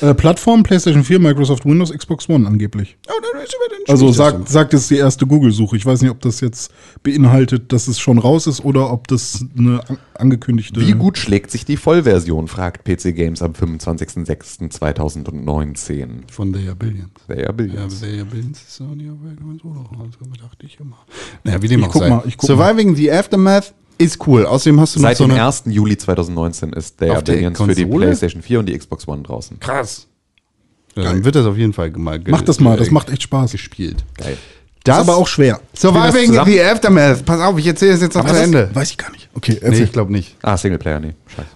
Äh, 0.00 0.14
Plattform, 0.14 0.62
PlayStation 0.62 1.04
4, 1.04 1.18
Microsoft 1.18 1.64
Windows, 1.64 1.90
Xbox 1.92 2.28
One 2.28 2.46
angeblich. 2.46 2.96
Oh, 3.08 3.12
Also 3.88 4.12
sagt, 4.12 4.48
sagt 4.48 4.74
es 4.74 4.88
die 4.88 4.96
erste 4.96 5.26
Google-Suche. 5.26 5.76
Ich 5.76 5.86
weiß 5.86 6.02
nicht, 6.02 6.10
ob 6.10 6.20
das 6.20 6.40
jetzt 6.40 6.72
beinhaltet, 7.02 7.72
dass 7.72 7.88
es 7.88 7.98
schon 8.00 8.18
raus 8.18 8.46
ist 8.46 8.64
oder 8.64 8.90
ob 8.92 9.08
das 9.08 9.44
eine 9.58 9.80
an- 9.88 9.98
angekündigte. 10.14 10.80
Wie 10.80 10.92
gut 10.92 11.18
schlägt 11.18 11.50
sich 11.50 11.64
die 11.64 11.76
Vollversion, 11.76 12.48
fragt 12.48 12.84
PC 12.84 13.14
Games 13.14 13.42
am 13.42 13.52
25.06.2019. 13.52 15.76
so. 15.76 15.92
Von 16.32 16.52
der 16.52 16.74
Billions. 16.74 17.10
Ja, 17.28 17.52
Billions. 17.52 18.02
aber 18.02 18.12
der 18.12 18.24
Billions 18.24 18.62
ist 18.62 18.80
auch 18.80 18.94
nicht 18.94 19.10
so. 19.62 19.68
Also 20.00 20.18
dachte 20.40 20.66
ich 20.66 20.78
immer. 20.80 20.98
Naja, 21.44 21.60
wie 21.62 21.68
dem 21.68 21.80
Ich 21.80 21.86
auch 21.86 21.92
guck 21.92 22.02
sei. 22.02 22.10
mal, 22.10 22.22
ich 22.26 22.36
guck 22.36 22.48
Surviving 22.48 22.94
the 22.96 23.10
Aftermath 23.12 23.74
ist 23.98 24.26
cool. 24.26 24.46
Außerdem 24.46 24.80
hast 24.80 24.96
du 24.96 25.00
noch 25.00 25.08
Seit 25.08 25.16
so 25.16 25.24
dem 25.24 25.32
eine. 25.32 25.44
1. 25.46 25.64
Juli 25.66 25.96
2019 25.96 26.72
ist 26.72 26.98
They 26.98 27.10
Auf 27.10 27.22
der 27.24 27.34
für 27.36 27.40
die 27.74 27.82
Konsole? 27.84 28.06
PlayStation 28.06 28.42
4 28.42 28.58
und 28.60 28.66
die 28.66 28.76
Xbox 28.78 29.06
One 29.08 29.22
draußen. 29.22 29.58
Krass. 29.60 30.06
Dann 30.94 31.24
wird 31.24 31.34
das 31.34 31.44
auf 31.46 31.56
jeden 31.56 31.72
Fall 31.72 31.90
mal 31.90 32.18
ge- 32.20 32.30
Mach 32.30 32.42
das 32.42 32.60
mal, 32.60 32.76
das 32.76 32.90
macht 32.90 33.10
echt 33.10 33.22
Spaß. 33.24 33.52
gespielt. 33.52 34.04
Geil. 34.16 34.36
Das 34.84 34.98
ist 34.98 35.08
aber 35.08 35.16
auch 35.16 35.26
schwer. 35.26 35.60
Surviving 35.76 36.26
zusammen? 36.28 36.52
the 36.52 36.62
Aftermath. 36.62 37.24
Pass 37.24 37.40
auf, 37.40 37.58
ich 37.58 37.66
erzähle 37.66 37.92
es 37.94 38.00
jetzt 38.02 38.14
noch 38.14 38.26
zu 38.26 38.36
Ende. 38.38 38.70
Weiß 38.74 38.90
ich 38.90 38.98
gar 38.98 39.10
nicht. 39.12 39.28
Okay, 39.34 39.52
Nee, 39.54 39.58
erzähl. 39.66 39.84
ich 39.84 39.92
glaube 39.92 40.12
nicht. 40.12 40.36
Ah, 40.42 40.56
Singleplayer, 40.56 41.00
nee. 41.00 41.14
Scheiße. 41.34 41.48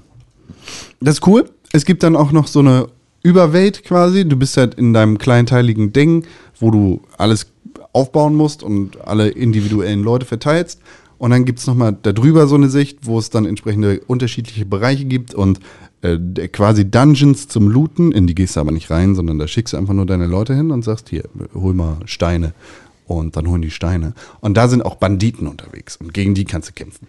Das 1.00 1.14
ist 1.16 1.26
cool. 1.26 1.48
Es 1.72 1.84
gibt 1.84 2.02
dann 2.02 2.16
auch 2.16 2.32
noch 2.32 2.46
so 2.46 2.60
eine 2.60 2.88
Überwelt 3.22 3.84
quasi. 3.84 4.26
Du 4.26 4.36
bist 4.36 4.56
halt 4.56 4.74
in 4.74 4.92
deinem 4.94 5.18
kleinteiligen 5.18 5.92
Ding, 5.92 6.24
wo 6.58 6.70
du 6.70 7.02
alles 7.18 7.46
aufbauen 7.92 8.34
musst 8.34 8.62
und 8.62 9.00
alle 9.06 9.28
individuellen 9.28 10.02
Leute 10.02 10.24
verteilst. 10.24 10.80
Und 11.18 11.30
dann 11.30 11.44
gibt 11.44 11.58
es 11.58 11.66
nochmal 11.66 11.96
darüber 12.02 12.46
so 12.46 12.54
eine 12.54 12.68
Sicht, 12.68 13.00
wo 13.06 13.18
es 13.18 13.30
dann 13.30 13.44
entsprechende 13.44 14.00
unterschiedliche 14.06 14.64
Bereiche 14.64 15.04
gibt 15.04 15.34
und 15.34 15.58
äh, 16.02 16.16
quasi 16.48 16.88
Dungeons 16.88 17.48
zum 17.48 17.68
Looten. 17.68 18.12
In 18.12 18.26
die 18.26 18.34
gehst 18.34 18.56
du 18.56 18.60
aber 18.60 18.70
nicht 18.70 18.90
rein, 18.90 19.14
sondern 19.16 19.38
da 19.38 19.48
schickst 19.48 19.72
du 19.74 19.78
einfach 19.78 19.94
nur 19.94 20.06
deine 20.06 20.26
Leute 20.26 20.54
hin 20.54 20.70
und 20.70 20.82
sagst, 20.84 21.08
hier, 21.08 21.24
hol 21.54 21.74
mal 21.74 21.98
Steine. 22.04 22.54
Und 23.06 23.36
dann 23.36 23.48
holen 23.48 23.62
die 23.62 23.70
Steine. 23.70 24.12
Und 24.40 24.56
da 24.56 24.68
sind 24.68 24.84
auch 24.84 24.96
Banditen 24.96 25.46
unterwegs 25.46 25.96
und 25.96 26.12
gegen 26.12 26.34
die 26.34 26.44
kannst 26.44 26.68
du 26.68 26.72
kämpfen. 26.74 27.08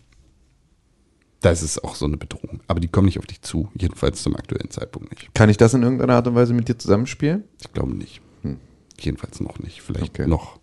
Das 1.42 1.62
ist 1.64 1.84
auch 1.84 1.96
so 1.96 2.06
eine 2.06 2.18
Bedrohung. 2.18 2.62
Aber 2.68 2.80
die 2.80 2.88
kommen 2.88 3.06
nicht 3.06 3.20
auf 3.20 3.26
dich 3.26 3.42
zu. 3.42 3.70
Jedenfalls 3.78 4.24
zum 4.24 4.36
aktuellen 4.36 4.70
Zeitpunkt 4.72 5.12
nicht. 5.12 5.34
Kann 5.34 5.50
ich 5.50 5.58
das 5.58 5.74
in 5.74 5.84
irgendeiner 5.84 6.16
Art 6.16 6.28
und 6.28 6.36
Weise 6.36 6.54
mit 6.54 6.68
dir 6.68 6.78
zusammenspielen? 6.78 7.44
Ich 7.62 7.72
glaube 7.74 7.94
nicht. 7.96 8.22
Hm. 8.44 8.58
Jedenfalls 9.00 9.40
noch 9.40 9.60
nicht. 9.60 9.82
Vielleicht 9.82 10.20
Okay. 10.20 10.28
noch. 10.28 10.59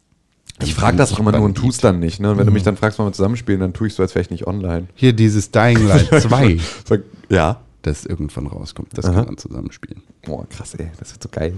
Ich 0.63 0.75
frage 0.75 0.97
das 0.97 1.13
auch 1.13 1.19
immer 1.19 1.33
nur 1.33 1.43
und 1.43 1.55
Bandit. 1.55 1.63
tust 1.65 1.85
dann 1.85 1.99
nicht. 1.99 2.19
Ne? 2.21 2.31
Und 2.31 2.39
wenn 2.39 2.47
du 2.47 2.53
mich 2.53 2.63
dann 2.63 2.77
fragst, 2.77 2.99
wollen 2.99 3.09
wir 3.09 3.13
zusammenspielen, 3.13 3.61
dann 3.61 3.73
tue 3.75 3.89
ich 3.89 3.95
so, 3.95 4.03
als 4.03 4.15
wäre 4.15 4.23
ich 4.23 4.31
nicht 4.31 4.47
online. 4.47 4.87
Hier 4.95 5.13
dieses 5.13 5.51
Dying 5.51 5.87
Light 5.87 6.09
2, 6.23 6.59
Sag, 6.85 7.03
ja. 7.29 7.61
das 7.83 8.07
irgendwann 8.07 8.47
rauskommt. 8.47 8.97
Das 8.97 9.05
Aha. 9.05 9.15
kann 9.15 9.25
man 9.27 9.37
zusammenspielen. 9.39 10.03
Boah, 10.25 10.49
krass, 10.49 10.75
ey. 10.75 10.91
Das 10.99 11.13
wird 11.13 11.23
so 11.23 11.29
geil. 11.31 11.55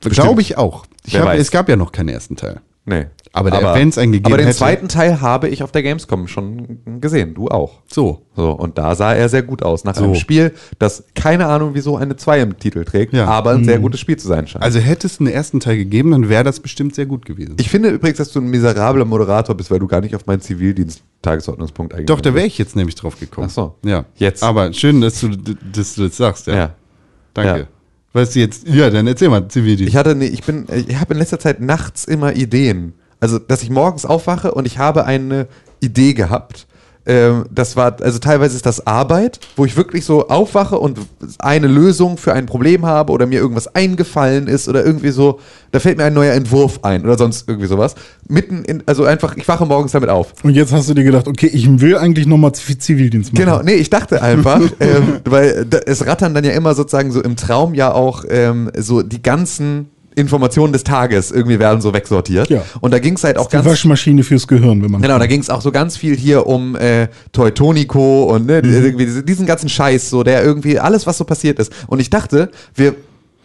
Glaube 0.00 0.40
ich 0.40 0.56
auch. 0.56 0.86
Ich 1.06 1.16
hab, 1.16 1.34
es 1.34 1.50
gab 1.50 1.68
ja 1.68 1.76
noch 1.76 1.92
keinen 1.92 2.08
ersten 2.08 2.34
Teil. 2.36 2.60
Nee. 2.86 3.06
Aber 3.32 3.50
der- 3.52 3.74
wenn's 3.74 3.98
einen 3.98 4.10
gegeben 4.10 4.26
Aber 4.32 4.38
den 4.38 4.46
hätte- 4.46 4.58
zweiten 4.58 4.88
Teil 4.88 5.20
habe 5.20 5.48
ich 5.48 5.62
auf 5.62 5.70
der 5.70 5.82
Gamescom 5.84 6.26
schon 6.26 6.80
gesehen. 7.00 7.34
Du 7.34 7.46
auch. 7.46 7.82
So. 7.86 8.22
So, 8.34 8.50
und 8.50 8.78
da 8.78 8.94
sah 8.96 9.12
er 9.14 9.28
sehr 9.28 9.42
gut 9.42 9.62
aus. 9.62 9.84
Nach 9.84 9.94
So. 9.94 10.02
einem 10.04 10.14
Spiel, 10.16 10.52
das 10.80 11.04
keine 11.14 11.46
Ahnung, 11.46 11.70
wieso 11.74 11.96
eine 11.96 12.16
2 12.16 12.40
im 12.40 12.58
Titel 12.58 12.84
trägt, 12.84 13.12
Ja. 13.12 13.26
aber 13.26 13.50
ein 13.50 13.64
sehr 13.64 13.78
gutes 13.78 14.00
Spiel 14.00 14.16
zu 14.16 14.26
sein 14.26 14.48
scheint. 14.48 14.64
Also 14.64 14.80
hätte 14.80 15.06
es 15.06 15.20
einen 15.20 15.28
ersten 15.28 15.60
Teil 15.60 15.76
gegeben, 15.76 16.10
dann 16.10 16.28
wäre 16.28 16.42
das 16.42 16.58
bestimmt 16.58 16.94
sehr 16.96 17.06
gut 17.06 17.24
gewesen. 17.26 17.54
ich 17.60 17.68
finde 17.70 17.90
übrigens, 17.90 18.18
dass 18.18 18.32
du 18.32 18.40
ein 18.40 18.48
miserabler 18.50 19.04
Moderator 19.04 19.54
bist, 19.54 19.70
weil 19.70 19.78
du 19.78 19.86
gar 19.86 20.00
nicht 20.00 20.16
auf 20.16 20.26
meinen 20.26 20.40
Zivildienst-Tagesordnungspunkt 20.40 21.92
eingegangen 21.92 22.06
Doch, 22.16 22.20
da 22.22 22.34
wäre 22.34 22.46
ich 22.46 22.58
jetzt 22.58 22.74
nämlich 22.76 22.94
drauf 22.96 23.20
gekommen. 23.20 23.46
Ach 23.48 23.54
so. 23.54 23.74
Ja. 23.84 24.06
Jetzt. 24.16 24.42
Aber 24.42 24.72
schön, 24.72 25.00
dass 25.00 25.20
du, 25.20 25.28
dass 25.28 25.94
du 25.94 26.08
das 26.08 26.16
sagst. 26.16 26.46
Ja. 26.46 26.54
Ja. 26.54 26.74
Danke. 27.34 27.60
Ja. 27.60 27.66
Weißt 28.12 28.34
du 28.34 28.40
jetzt, 28.40 28.66
ja, 28.66 28.90
dann 28.90 29.06
erzähl 29.06 29.28
mal, 29.28 29.46
Zivildienst. 29.48 29.88
Ich 29.88 29.96
hatte, 29.96 30.16
ne, 30.16 30.26
ich 30.26 30.42
bin, 30.42 30.66
ich 30.88 30.96
habe 30.96 31.14
in 31.14 31.20
letzter 31.20 31.38
Zeit 31.38 31.60
nachts 31.60 32.04
immer 32.04 32.34
Ideen. 32.34 32.94
Also, 33.20 33.38
dass 33.38 33.62
ich 33.62 33.70
morgens 33.70 34.04
aufwache 34.04 34.52
und 34.52 34.66
ich 34.66 34.78
habe 34.78 35.04
eine 35.04 35.46
Idee 35.80 36.14
gehabt. 36.14 36.66
Ähm, 37.10 37.44
das 37.50 37.74
war, 37.74 37.96
also 38.02 38.20
teilweise 38.20 38.54
ist 38.54 38.66
das 38.66 38.86
Arbeit, 38.86 39.40
wo 39.56 39.64
ich 39.64 39.76
wirklich 39.76 40.04
so 40.04 40.28
aufwache 40.28 40.78
und 40.78 41.00
eine 41.40 41.66
Lösung 41.66 42.16
für 42.16 42.34
ein 42.34 42.46
Problem 42.46 42.86
habe 42.86 43.12
oder 43.12 43.26
mir 43.26 43.40
irgendwas 43.40 43.74
eingefallen 43.74 44.46
ist 44.46 44.68
oder 44.68 44.86
irgendwie 44.86 45.10
so, 45.10 45.40
da 45.72 45.80
fällt 45.80 45.98
mir 45.98 46.04
ein 46.04 46.14
neuer 46.14 46.34
Entwurf 46.34 46.84
ein 46.84 47.02
oder 47.02 47.18
sonst 47.18 47.48
irgendwie 47.48 47.66
sowas. 47.66 47.96
Mitten 48.28 48.64
in, 48.64 48.84
also 48.86 49.02
einfach, 49.06 49.36
ich 49.36 49.48
wache 49.48 49.66
morgens 49.66 49.90
damit 49.90 50.08
auf. 50.08 50.34
Und 50.44 50.54
jetzt 50.54 50.72
hast 50.72 50.88
du 50.88 50.94
dir 50.94 51.02
gedacht, 51.02 51.26
okay, 51.26 51.50
ich 51.52 51.80
will 51.80 51.98
eigentlich 51.98 52.28
nochmal 52.28 52.52
Zivildienst 52.52 53.32
machen. 53.32 53.44
Genau, 53.44 53.60
nee, 53.60 53.74
ich 53.74 53.90
dachte 53.90 54.22
einfach, 54.22 54.60
ähm, 54.78 55.18
weil 55.24 55.66
da, 55.68 55.78
es 55.78 56.06
rattern 56.06 56.32
dann 56.32 56.44
ja 56.44 56.52
immer 56.52 56.76
sozusagen 56.76 57.10
so 57.10 57.20
im 57.20 57.34
Traum 57.34 57.74
ja 57.74 57.90
auch 57.90 58.24
ähm, 58.28 58.70
so 58.76 59.02
die 59.02 59.20
ganzen 59.20 59.88
Informationen 60.20 60.72
des 60.72 60.84
Tages 60.84 61.30
irgendwie 61.30 61.58
werden 61.58 61.80
so 61.80 61.92
wegsortiert. 61.94 62.48
Ja. 62.50 62.62
Und 62.80 62.92
da 62.92 62.98
ging 62.98 63.14
es 63.14 63.24
halt 63.24 63.38
auch 63.38 63.48
Die 63.48 63.52
ganz. 63.52 63.66
Waschmaschine 63.66 64.22
fürs 64.22 64.46
Gehirn, 64.46 64.82
wenn 64.82 64.90
man. 64.90 65.02
Genau, 65.02 65.18
da 65.18 65.26
ging 65.26 65.40
es 65.40 65.50
auch 65.50 65.60
so 65.62 65.72
ganz 65.72 65.96
viel 65.96 66.16
hier 66.16 66.46
um 66.46 66.76
äh, 66.76 67.08
Teutonico 67.32 68.24
und 68.24 68.46
ne, 68.46 68.60
irgendwie 68.62 69.06
diese- 69.06 69.22
diesen 69.24 69.46
ganzen 69.46 69.68
Scheiß, 69.68 70.10
so 70.10 70.22
der 70.22 70.44
irgendwie 70.44 70.78
alles, 70.78 71.06
was 71.06 71.18
so 71.18 71.24
passiert 71.24 71.58
ist. 71.58 71.72
Und 71.88 72.00
ich 72.00 72.10
dachte, 72.10 72.50
wir, 72.74 72.94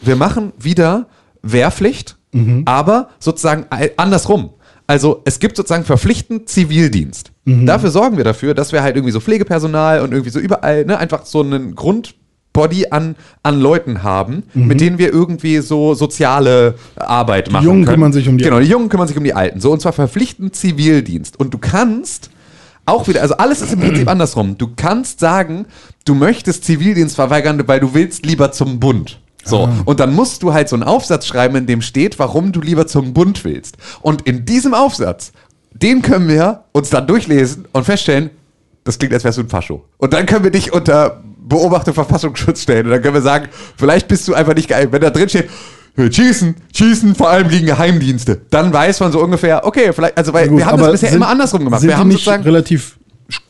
wir 0.02 0.16
machen 0.16 0.52
wieder 0.60 1.08
Wehrpflicht, 1.42 2.18
aber 2.66 3.10
sozusagen 3.20 3.66
äh, 3.72 3.92
andersrum. 3.98 4.50
Also 4.88 5.22
es 5.26 5.40
gibt 5.40 5.56
sozusagen 5.56 5.86
verpflichtend 5.86 6.50
Zivildienst. 6.50 7.32
Dafür 7.46 7.92
sorgen 7.92 8.18
wir 8.18 8.24
dafür, 8.24 8.54
dass 8.54 8.72
wir 8.72 8.82
halt 8.84 8.96
irgendwie 8.98 9.12
so 9.14 9.20
Pflegepersonal 9.20 10.02
und 10.02 10.12
irgendwie 10.12 10.32
so 10.32 10.40
überall 10.40 10.84
ne, 10.86 10.98
einfach 10.98 11.26
so 11.26 11.42
einen 11.42 11.76
Grundbody 12.56 12.88
an, 12.90 13.16
an 13.44 13.60
Leuten 13.60 14.04
haben, 14.04 14.44
mit 14.54 14.82
denen 14.82 14.98
wir 14.98 15.14
irgendwie 15.14 15.60
so 15.60 15.94
soziale 15.94 16.76
Arbeit 16.96 17.52
machen 17.52 17.66
Jungen 17.66 17.86
können. 17.86 17.96
kümmern 17.96 18.14
sich 18.14 18.28
um 18.28 18.38
die 18.38 18.44
Genau, 18.44 18.60
die 18.60 18.68
Jungen 18.68 18.90
kümmern 18.90 19.08
sich 19.08 19.18
um 19.18 19.24
die 19.24 19.34
Alten. 19.34 19.60
So, 19.60 19.72
und 19.72 19.82
zwar 19.82 19.94
verpflichtend 19.94 20.56
Zivildienst. 20.56 21.40
Und 21.40 21.54
du 21.54 21.58
kannst 21.58 22.30
auch 22.86 23.08
wieder, 23.08 23.22
also 23.22 23.36
alles 23.36 23.62
ist 23.62 23.74
im 23.74 23.80
Prinzip 23.80 24.08
andersrum. 24.10 24.58
Du 24.58 24.70
kannst 24.76 25.20
sagen, 25.20 25.66
du 26.06 26.16
möchtest 26.16 26.64
Zivildienst 26.64 27.16
verweigern, 27.16 27.62
weil 27.66 27.80
du 27.80 27.94
willst 27.94 28.26
lieber 28.26 28.52
zum 28.52 28.80
Bund. 28.80 29.20
So, 29.48 29.70
und 29.86 30.00
dann 30.00 30.16
musst 30.16 30.42
du 30.42 30.54
halt 30.54 30.70
so 30.70 30.76
einen 30.76 30.82
Aufsatz 30.82 31.28
schreiben, 31.28 31.56
in 31.56 31.68
dem 31.68 31.84
steht, 31.84 32.18
warum 32.18 32.52
du 32.52 32.62
lieber 32.62 32.88
zum 32.88 33.14
Bund 33.14 33.44
willst. 33.44 33.78
Und 34.02 34.24
in 34.24 34.44
diesem 34.44 34.74
Aufsatz, 34.74 35.34
den 35.72 36.02
können 36.02 36.28
wir 36.28 36.64
uns 36.72 36.90
dann 36.90 37.06
durchlesen 37.06 37.66
und 37.72 37.84
feststellen, 37.84 38.32
das 38.86 38.98
klingt, 38.98 39.14
als 39.14 39.24
wärst 39.24 39.38
du 39.38 39.44
ein 39.44 39.50
Fascho. 39.50 39.84
Und 39.98 40.14
dann 40.14 40.26
können 40.26 40.44
wir 40.44 40.50
dich 40.50 40.74
unter 40.74 41.22
Beobachtung 41.48 41.94
Verfassungsschutz 41.94 42.62
stellen. 42.64 42.86
Und 42.86 42.92
dann 42.92 43.02
können 43.02 43.14
wir 43.14 43.22
sagen, 43.22 43.48
vielleicht 43.78 44.08
bist 44.08 44.28
du 44.28 44.34
einfach 44.34 44.54
nicht 44.56 44.68
geil. 44.70 44.88
Wenn 44.92 45.02
da 45.02 45.10
drin 45.10 45.30
steht, 45.30 45.50
äh, 45.98 46.12
schießen, 46.12 46.56
schießen 46.76 47.16
vor 47.16 47.30
allem 47.30 47.48
gegen 47.50 47.66
Geheimdienste, 47.68 48.42
dann 48.50 48.74
weiß 48.74 49.00
man 49.00 49.12
so 49.12 49.22
ungefähr, 49.24 49.66
okay, 49.66 49.92
vielleicht, 49.94 50.18
also 50.18 50.34
weil 50.34 50.50
Gut, 50.50 50.58
wir 50.58 50.66
haben 50.66 50.80
das 50.80 50.92
bisher 50.92 51.10
sind- 51.10 51.18
immer 51.18 51.28
andersrum 51.30 51.64
gemacht. 51.64 51.82
Sind 51.82 51.90
Wir 51.90 51.98
haben 51.98 52.08
nicht 52.10 52.18
sozusagen. 52.18 52.44
relativ 52.44 52.98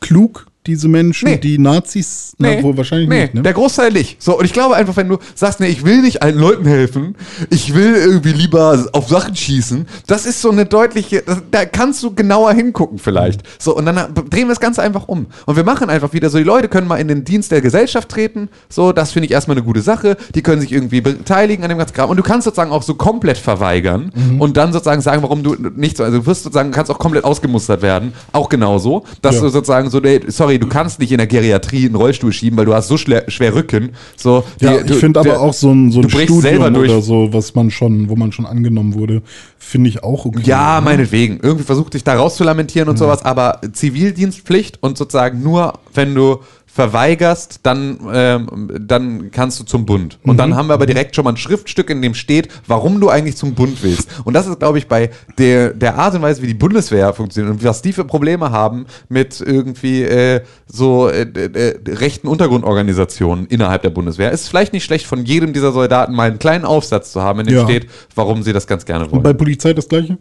klug, 0.02 0.46
diese 0.68 0.88
Menschen, 0.88 1.30
Nee. 1.30 1.38
die 1.38 1.58
Nazis? 1.58 2.34
Na, 2.38 2.62
wohl 2.64 2.76
wahrscheinlich 2.78 3.08
nee, 3.10 3.22
nicht, 3.24 3.34
ne? 3.36 3.42
der 3.44 3.54
Großteil 3.54 3.92
nicht. 3.92 4.22
So, 4.22 4.38
und 4.38 4.46
ich 4.46 4.54
glaube 4.54 4.76
einfach, 4.76 4.96
wenn 4.98 5.08
du 5.08 5.18
sagst, 5.36 5.60
nee, 5.60 5.68
ich 5.68 5.86
will 5.86 6.02
nicht 6.02 6.22
allen 6.24 6.38
Leuten 6.38 6.66
helfen, 6.66 7.16
ich 7.50 7.74
will 7.74 7.96
irgendwie 7.96 8.32
lieber 8.34 8.86
auf 8.94 9.08
Sachen 9.08 9.36
schießen, 9.36 9.88
das 10.08 10.26
ist 10.26 10.42
so 10.42 10.50
eine 10.52 10.66
deutliche, 10.66 11.22
das, 11.22 11.42
da 11.52 11.66
kannst 11.66 12.02
du 12.04 12.14
genauer 12.14 12.54
hingucken 12.54 12.98
vielleicht. 12.98 13.42
So, 13.60 13.76
und 13.76 13.86
dann 13.86 13.96
drehen 13.96 14.48
wir 14.48 14.50
das 14.50 14.60
Ganze 14.60 14.82
einfach 14.82 15.08
um. 15.08 15.28
Und 15.46 15.56
wir 15.56 15.64
machen 15.64 15.90
einfach 15.90 16.14
wieder 16.14 16.30
so, 16.30 16.38
die 16.38 16.44
Leute 16.44 16.68
können 16.68 16.88
mal 16.88 16.98
in 16.98 17.08
den 17.08 17.24
Dienst 17.24 17.52
der 17.52 17.62
Gesellschaft 17.62 18.10
treten, 18.10 18.50
so, 18.70 18.92
das 18.92 19.12
finde 19.12 19.26
ich 19.28 19.32
erstmal 19.32 19.56
eine 19.58 19.66
gute 19.66 19.82
Sache, 19.82 20.18
die 20.34 20.42
können 20.42 20.62
sich 20.62 20.72
irgendwie 20.72 21.02
beteiligen 21.02 21.64
an 21.64 21.70
dem 21.70 21.78
ganzen 21.78 21.94
Kram 21.94 22.10
und 22.10 22.18
du 22.18 22.24
kannst 22.24 22.46
sozusagen 22.46 22.72
auch 22.72 22.84
so 22.84 22.96
komplett 22.96 23.38
verweigern 23.38 24.12
Mhm. 24.16 24.42
und 24.42 24.58
dann 24.58 24.72
sozusagen 24.74 25.02
sagen, 25.02 25.22
warum 25.24 25.44
du 25.44 25.56
nicht 25.76 25.98
so, 25.98 26.04
also 26.04 26.20
du 26.20 26.26
wirst 26.26 26.44
sozusagen, 26.44 26.72
kannst 26.72 26.92
auch 26.92 27.00
komplett 27.00 27.24
ausgemustert 27.24 27.82
werden, 27.82 28.14
auch 28.32 28.50
genauso, 28.50 29.04
dass 29.22 29.36
Ja. 29.36 29.42
du 29.42 29.50
sozusagen 29.50 29.90
so, 29.90 30.00
nee, 30.00 30.20
sorry, 30.28 30.55
du 30.60 30.68
kannst 30.68 31.00
nicht 31.00 31.12
in 31.12 31.18
der 31.18 31.28
Geriatrie 31.28 31.86
einen 31.86 31.96
Rollstuhl 31.96 32.32
schieben, 32.34 32.58
weil 32.58 32.66
du 32.66 32.74
hast 32.74 32.88
so 32.88 32.98
schwer, 32.98 33.24
schwer 33.30 33.54
Rücken. 33.56 33.92
So, 34.16 34.44
Ja, 34.62 34.78
die- 34.78 34.88
du- 34.88 34.94
ich 34.94 35.00
finde 35.00 35.20
aber 35.20 35.30
der- 35.30 35.42
auch 35.42 35.54
so 35.54 35.72
ein, 35.72 35.92
so 35.92 36.02
ein 36.02 36.10
Studium 36.10 36.42
selber 36.42 36.72
durch. 36.72 36.90
oder 36.92 37.02
so, 37.02 37.34
was 37.34 37.56
man 37.56 37.72
schon, 37.72 38.10
wo 38.10 38.16
man 38.16 38.32
schon 38.32 38.46
angenommen 38.46 38.94
wurde, 38.94 39.22
finde 39.58 39.90
ich 39.90 40.04
auch 40.04 40.26
okay. 40.26 40.42
Ja, 40.44 40.80
ne? 40.80 40.86
meinetwegen. 40.86 41.40
Irgendwie 41.42 41.64
versucht 41.64 41.94
dich 41.94 42.04
da 42.04 42.16
rauszulamentieren 42.16 42.88
und 42.90 42.98
sowas, 42.98 43.24
aber 43.26 43.60
Zivildienstpflicht 43.72 44.78
und 44.82 44.98
sozusagen 44.98 45.42
nur, 45.44 45.74
wenn 45.94 46.14
du 46.14 46.40
verweigerst, 46.76 47.62
dann, 47.64 48.00
ähm, 48.12 48.70
dann 48.82 49.32
kannst 49.32 49.62
du 49.62 49.64
zum 49.64 49.86
Bund. 49.86 50.20
Und 50.24 50.36
dann 50.36 50.58
haben 50.58 50.68
wir 50.68 50.74
aber 50.74 50.86
direkt 50.86 51.16
schon 51.16 51.24
mal 51.24 51.32
ein 51.32 51.38
Schriftstück, 51.38 51.90
in 51.90 52.02
dem 52.02 52.14
steht, 52.14 52.50
warum 52.68 53.00
du 53.00 53.08
eigentlich 53.08 53.38
zum 53.38 53.56
Bund 53.56 53.82
willst. 53.82 54.10
Und 54.26 54.34
das 54.34 54.46
ist, 54.46 54.60
glaube 54.60 54.78
ich, 54.78 54.90
bei 54.90 55.10
der, 55.38 55.70
der 55.70 55.98
Art 55.98 56.16
und 56.16 56.22
Weise, 56.22 56.42
wie 56.42 56.48
die 56.48 56.54
Bundeswehr 56.54 57.14
funktioniert 57.14 57.54
und 57.54 57.64
was 57.64 57.82
die 57.82 57.94
für 57.94 58.04
Probleme 58.04 58.52
haben 58.52 58.88
mit 59.08 59.40
irgendwie 59.40 60.04
äh, 60.04 60.42
so 60.68 61.08
äh, 61.08 61.22
äh, 61.22 61.80
rechten 61.88 62.28
Untergrundorganisationen 62.28 63.48
innerhalb 63.48 63.84
der 63.84 63.92
Bundeswehr, 63.92 64.32
ist 64.32 64.50
vielleicht 64.50 64.74
nicht 64.74 64.84
schlecht, 64.84 65.06
von 65.06 65.24
jedem 65.24 65.54
dieser 65.54 65.72
Soldaten 65.72 66.14
mal 66.14 66.28
einen 66.28 66.40
kleinen 66.40 66.66
Aufsatz 66.66 67.14
zu 67.14 67.22
haben, 67.22 67.40
in 67.40 67.46
dem 67.46 67.56
Ja. 67.56 67.64
steht, 67.64 67.88
warum 68.16 68.44
sie 68.44 68.52
das 68.52 68.68
ganz 68.68 68.84
gerne 68.84 69.06
wollen. 69.06 69.20
Und 69.20 69.24
bei 69.24 69.32
Polizei 69.32 69.74
das 69.74 69.88
gleiche? 69.88 70.18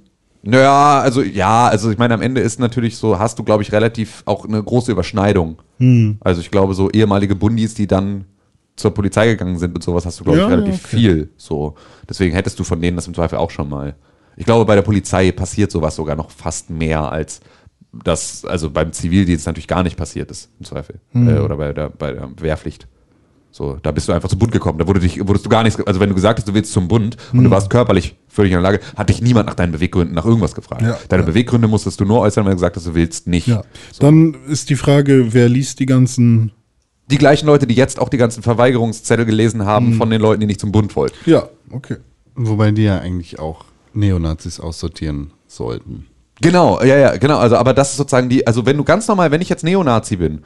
Naja, 0.46 1.00
also 1.00 1.22
ja, 1.22 1.68
also 1.68 1.90
ich 1.90 1.98
meine, 1.98 2.14
am 2.14 2.22
Ende 2.22 2.40
ist 2.40 2.60
natürlich 2.60 2.96
so, 2.96 3.18
hast 3.18 3.38
du, 3.38 3.44
glaube 3.44 3.62
ich, 3.62 3.72
relativ 3.72 4.22
auch 4.26 4.44
eine 4.44 4.62
große 4.62 4.92
Überschneidung. 4.92 5.62
Also 6.20 6.40
ich 6.40 6.50
glaube, 6.50 6.74
so 6.74 6.90
ehemalige 6.90 7.34
Bundis, 7.34 7.74
die 7.74 7.86
dann 7.86 8.26
zur 8.76 8.92
Polizei 8.92 9.26
gegangen 9.26 9.58
sind 9.58 9.74
und 9.74 9.82
sowas, 9.82 10.04
hast 10.04 10.20
du, 10.20 10.24
glaube 10.24 10.38
Ja, 10.38 10.46
ich, 10.46 10.52
relativ 10.52 10.84
okay. 10.84 10.96
viel. 10.96 11.30
So. 11.36 11.74
Deswegen 12.08 12.34
hättest 12.34 12.58
du 12.58 12.64
von 12.64 12.80
denen 12.80 12.96
das 12.96 13.06
im 13.06 13.14
Zweifel 13.14 13.38
auch 13.38 13.50
schon 13.50 13.68
mal. 13.68 13.94
Ich 14.36 14.44
glaube, 14.44 14.64
bei 14.64 14.74
der 14.74 14.82
Polizei 14.82 15.32
passiert 15.32 15.70
sowas 15.70 15.96
sogar 15.96 16.16
noch 16.16 16.30
fast 16.30 16.68
mehr, 16.70 17.10
als 17.10 17.40
das, 17.92 18.44
also 18.44 18.70
beim 18.70 18.92
Zivildienst 18.92 19.46
natürlich 19.46 19.68
gar 19.68 19.84
nicht 19.84 19.96
passiert 19.96 20.30
ist, 20.30 20.50
im 20.58 20.66
Zweifel. 20.66 21.00
Äh, 21.14 21.38
oder 21.38 21.56
bei 21.56 21.72
der, 21.72 21.90
bei 21.90 22.12
der 22.12 22.28
Wehrpflicht. 22.40 22.88
So, 23.56 23.78
da 23.80 23.92
bist 23.92 24.08
du 24.08 24.12
einfach 24.12 24.28
zum 24.28 24.40
Bund 24.40 24.50
gekommen. 24.50 24.80
Da 24.80 24.88
wurde 24.88 24.98
dich, 24.98 25.24
wurdest 25.28 25.46
du 25.46 25.48
gar 25.48 25.62
nichts, 25.62 25.80
also 25.80 26.00
wenn 26.00 26.08
du 26.08 26.14
gesagt 26.16 26.40
hast, 26.40 26.48
du 26.48 26.54
willst 26.54 26.72
zum 26.72 26.88
Bund 26.88 27.16
und 27.32 27.44
du 27.44 27.50
warst 27.50 27.70
körperlich 27.70 28.16
völlig 28.26 28.50
in 28.50 28.56
der 28.56 28.62
Lage, 28.62 28.80
hat 28.96 29.08
dich 29.10 29.22
niemand 29.22 29.46
nach 29.46 29.54
deinen 29.54 29.70
Beweggründen 29.70 30.12
nach 30.12 30.24
irgendwas 30.24 30.56
gefragt. 30.56 30.82
Ja, 30.82 30.98
Deine 31.08 31.22
ja. 31.22 31.26
Beweggründe 31.28 31.68
musstest 31.68 32.00
du 32.00 32.04
nur 32.04 32.18
äußern, 32.18 32.44
wenn 32.44 32.50
du 32.50 32.56
gesagt 32.56 32.74
hast, 32.74 32.86
du 32.88 32.94
willst 32.96 33.28
nicht. 33.28 33.46
Ja. 33.46 33.62
Dann 34.00 34.34
ist 34.48 34.70
die 34.70 34.74
Frage, 34.74 35.32
wer 35.34 35.48
liest 35.48 35.78
die 35.78 35.86
ganzen. 35.86 36.50
Die 37.10 37.18
gleichen 37.18 37.46
Leute, 37.46 37.68
die 37.68 37.76
jetzt 37.76 38.00
auch 38.00 38.08
die 38.08 38.16
ganzen 38.16 38.42
Verweigerungszettel 38.42 39.24
gelesen 39.24 39.64
haben 39.64 39.94
von 39.94 40.10
den 40.10 40.20
Leuten, 40.20 40.40
die 40.40 40.46
nicht 40.46 40.58
zum 40.60 40.72
Bund 40.72 40.96
wollten. 40.96 41.14
Ja, 41.30 41.48
Okay. 41.70 41.96
Wobei 42.36 42.70
die 42.72 42.82
ja 42.82 42.98
eigentlich 42.98 43.38
auch 43.38 43.64
Neonazis 43.92 44.60
aussortieren 44.60 45.32
sollten. 45.46 46.06
Genau, 46.40 46.82
ja, 46.82 46.96
ja, 46.96 47.16
genau. 47.16 47.38
Also, 47.38 47.56
aber 47.56 47.74
das 47.74 47.90
ist 47.90 47.96
sozusagen 47.96 48.28
die, 48.28 48.46
also 48.46 48.66
wenn 48.66 48.76
du 48.76 48.82
ganz 48.84 49.06
normal, 49.06 49.30
wenn 49.30 49.40
ich 49.40 49.48
jetzt 49.48 49.62
Neonazi 49.62 50.16
bin, 50.16 50.42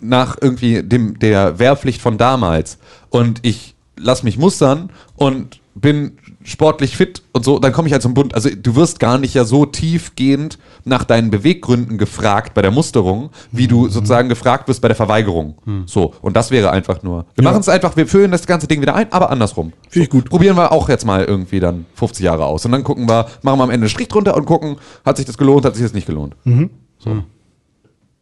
nach 0.00 0.36
irgendwie 0.40 0.82
dem, 0.82 1.18
der 1.18 1.58
Wehrpflicht 1.58 2.00
von 2.00 2.18
damals 2.18 2.78
und 3.10 3.40
ich 3.42 3.74
lass 3.96 4.22
mich 4.22 4.38
mustern 4.38 4.90
und 5.16 5.60
bin 5.74 6.18
sportlich 6.42 6.96
fit 6.96 7.22
und 7.32 7.44
so, 7.44 7.60
dann 7.60 7.72
komme 7.72 7.86
ich 7.86 7.92
halt 7.92 8.02
zum 8.02 8.12
Bund. 8.14 8.34
Also 8.34 8.48
du 8.50 8.74
wirst 8.74 8.98
gar 8.98 9.16
nicht 9.16 9.34
ja 9.34 9.44
so 9.44 9.64
tiefgehend 9.64 10.58
nach 10.84 11.04
deinen 11.04 11.30
Beweggründen 11.30 11.98
gefragt 11.98 12.54
bei 12.54 12.62
der 12.62 12.72
Musterung, 12.72 13.30
wie 13.52 13.64
Mhm. 13.64 13.68
du 13.68 13.88
sozusagen 13.88 14.28
gefragt 14.28 14.66
wirst 14.66 14.80
bei 14.80 14.88
der 14.88 14.96
Verweigerung. 14.96 15.54
So, 15.86 16.14
und 16.20 16.36
das 16.36 16.50
wäre 16.50 16.70
einfach 16.72 17.02
nur. 17.04 17.26
Wir 17.36 17.44
Ja. 17.44 17.50
machen 17.50 17.60
es 17.60 17.68
einfach, 17.68 17.96
wir 17.96 18.08
füllen 18.08 18.32
das 18.32 18.46
ganze 18.46 18.66
Ding 18.66 18.80
wieder 18.80 18.96
ein, 18.96 19.12
aber 19.12 19.30
andersrum. 19.30 19.72
Finde 19.88 20.04
ich 20.04 20.10
gut. 20.10 20.28
Probieren 20.30 20.56
wir 20.56 20.72
auch 20.72 20.88
jetzt 20.88 21.04
mal 21.04 21.24
irgendwie 21.24 21.60
dann 21.60 21.86
50 21.94 22.24
Jahre 22.24 22.44
aus. 22.46 22.64
Und 22.64 22.72
dann 22.72 22.82
gucken 22.82 23.08
wir, 23.08 23.26
machen 23.42 23.58
wir 23.58 23.64
am 23.64 23.70
Ende 23.70 23.84
einen 23.84 23.88
Strich 23.90 24.08
drunter 24.08 24.36
und 24.36 24.46
gucken, 24.46 24.76
hat 25.04 25.16
sich 25.16 25.26
das 25.26 25.38
gelohnt, 25.38 25.64
hat 25.64 25.74
sich 25.76 25.84
das 25.84 25.92
nicht 25.92 26.06
gelohnt. 26.08 26.34
Mhm. 26.44 26.70
So. 26.98 27.22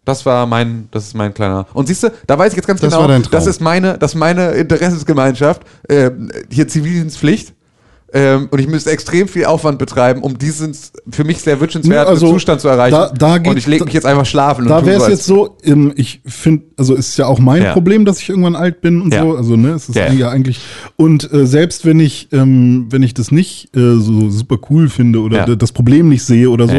Das 0.06 0.24
war 0.24 0.46
mein, 0.46 0.88
das 0.92 1.08
ist 1.08 1.14
mein 1.14 1.34
kleiner. 1.34 1.66
Und 1.74 1.88
siehst 1.88 2.04
du, 2.04 2.12
da 2.28 2.38
weiß 2.38 2.52
ich 2.52 2.56
jetzt 2.56 2.68
ganz 2.68 2.80
Das 2.80 2.94
genau, 2.94 3.08
das 3.28 3.46
ist 3.46 3.60
meine, 3.60 3.98
das 3.98 4.12
ist 4.12 4.18
meine 4.18 4.52
Interessensgemeinschaft, 4.52 5.62
ähm, 5.88 6.30
hier 6.48 6.68
Zivildienstpflicht. 6.68 7.55
Ähm, 8.12 8.46
und 8.52 8.60
ich 8.60 8.68
müsste 8.68 8.90
extrem 8.90 9.26
viel 9.26 9.46
Aufwand 9.46 9.78
betreiben, 9.80 10.22
um 10.22 10.38
diesen 10.38 10.74
für 11.10 11.24
mich 11.24 11.38
sehr 11.38 11.60
wünschenswerten 11.60 12.04
Ja, 12.04 12.08
also, 12.08 12.30
Zustand 12.30 12.60
zu 12.60 12.68
erreichen. 12.68 12.94
da- 12.94 13.10
da 13.10 13.38
geht- 13.38 13.50
und 13.50 13.56
ich 13.58 13.66
lege 13.66 13.84
mich 13.84 13.94
jetzt 13.94 14.06
einfach 14.06 14.24
schlafen. 14.24 14.66
Da 14.68 14.86
wäre 14.86 14.98
es 14.98 15.04
so, 15.04 15.10
jetzt 15.10 15.24
so, 15.26 15.56
ähm, 15.64 15.92
ich 15.96 16.20
finde, 16.24 16.66
also 16.76 16.94
es 16.94 17.08
ist 17.08 17.16
ja 17.18 17.26
auch 17.26 17.40
mein 17.40 17.62
Ja. 17.62 17.72
Problem, 17.72 18.04
dass 18.04 18.20
ich 18.20 18.28
irgendwann 18.28 18.54
alt 18.54 18.80
bin 18.80 19.02
und 19.02 19.12
Ja. 19.12 19.22
so. 19.22 19.36
Also 19.36 19.56
ne, 19.56 19.70
es 19.70 19.88
ist 19.88 19.96
Ja. 19.96 20.12
ja 20.12 20.28
eigentlich. 20.30 20.60
Und 20.94 21.30
äh, 21.32 21.46
selbst 21.48 21.84
wenn 21.84 21.98
ich, 21.98 22.28
ähm, 22.32 22.86
wenn 22.90 23.02
ich 23.02 23.12
das 23.12 23.32
nicht 23.32 23.76
äh, 23.76 23.96
so 23.96 24.30
super 24.30 24.58
cool 24.70 24.88
finde 24.88 25.18
oder 25.20 25.56
das 25.56 25.72
Problem 25.72 26.08
nicht 26.08 26.22
sehe 26.22 26.48
oder 26.48 26.68
so, 26.68 26.74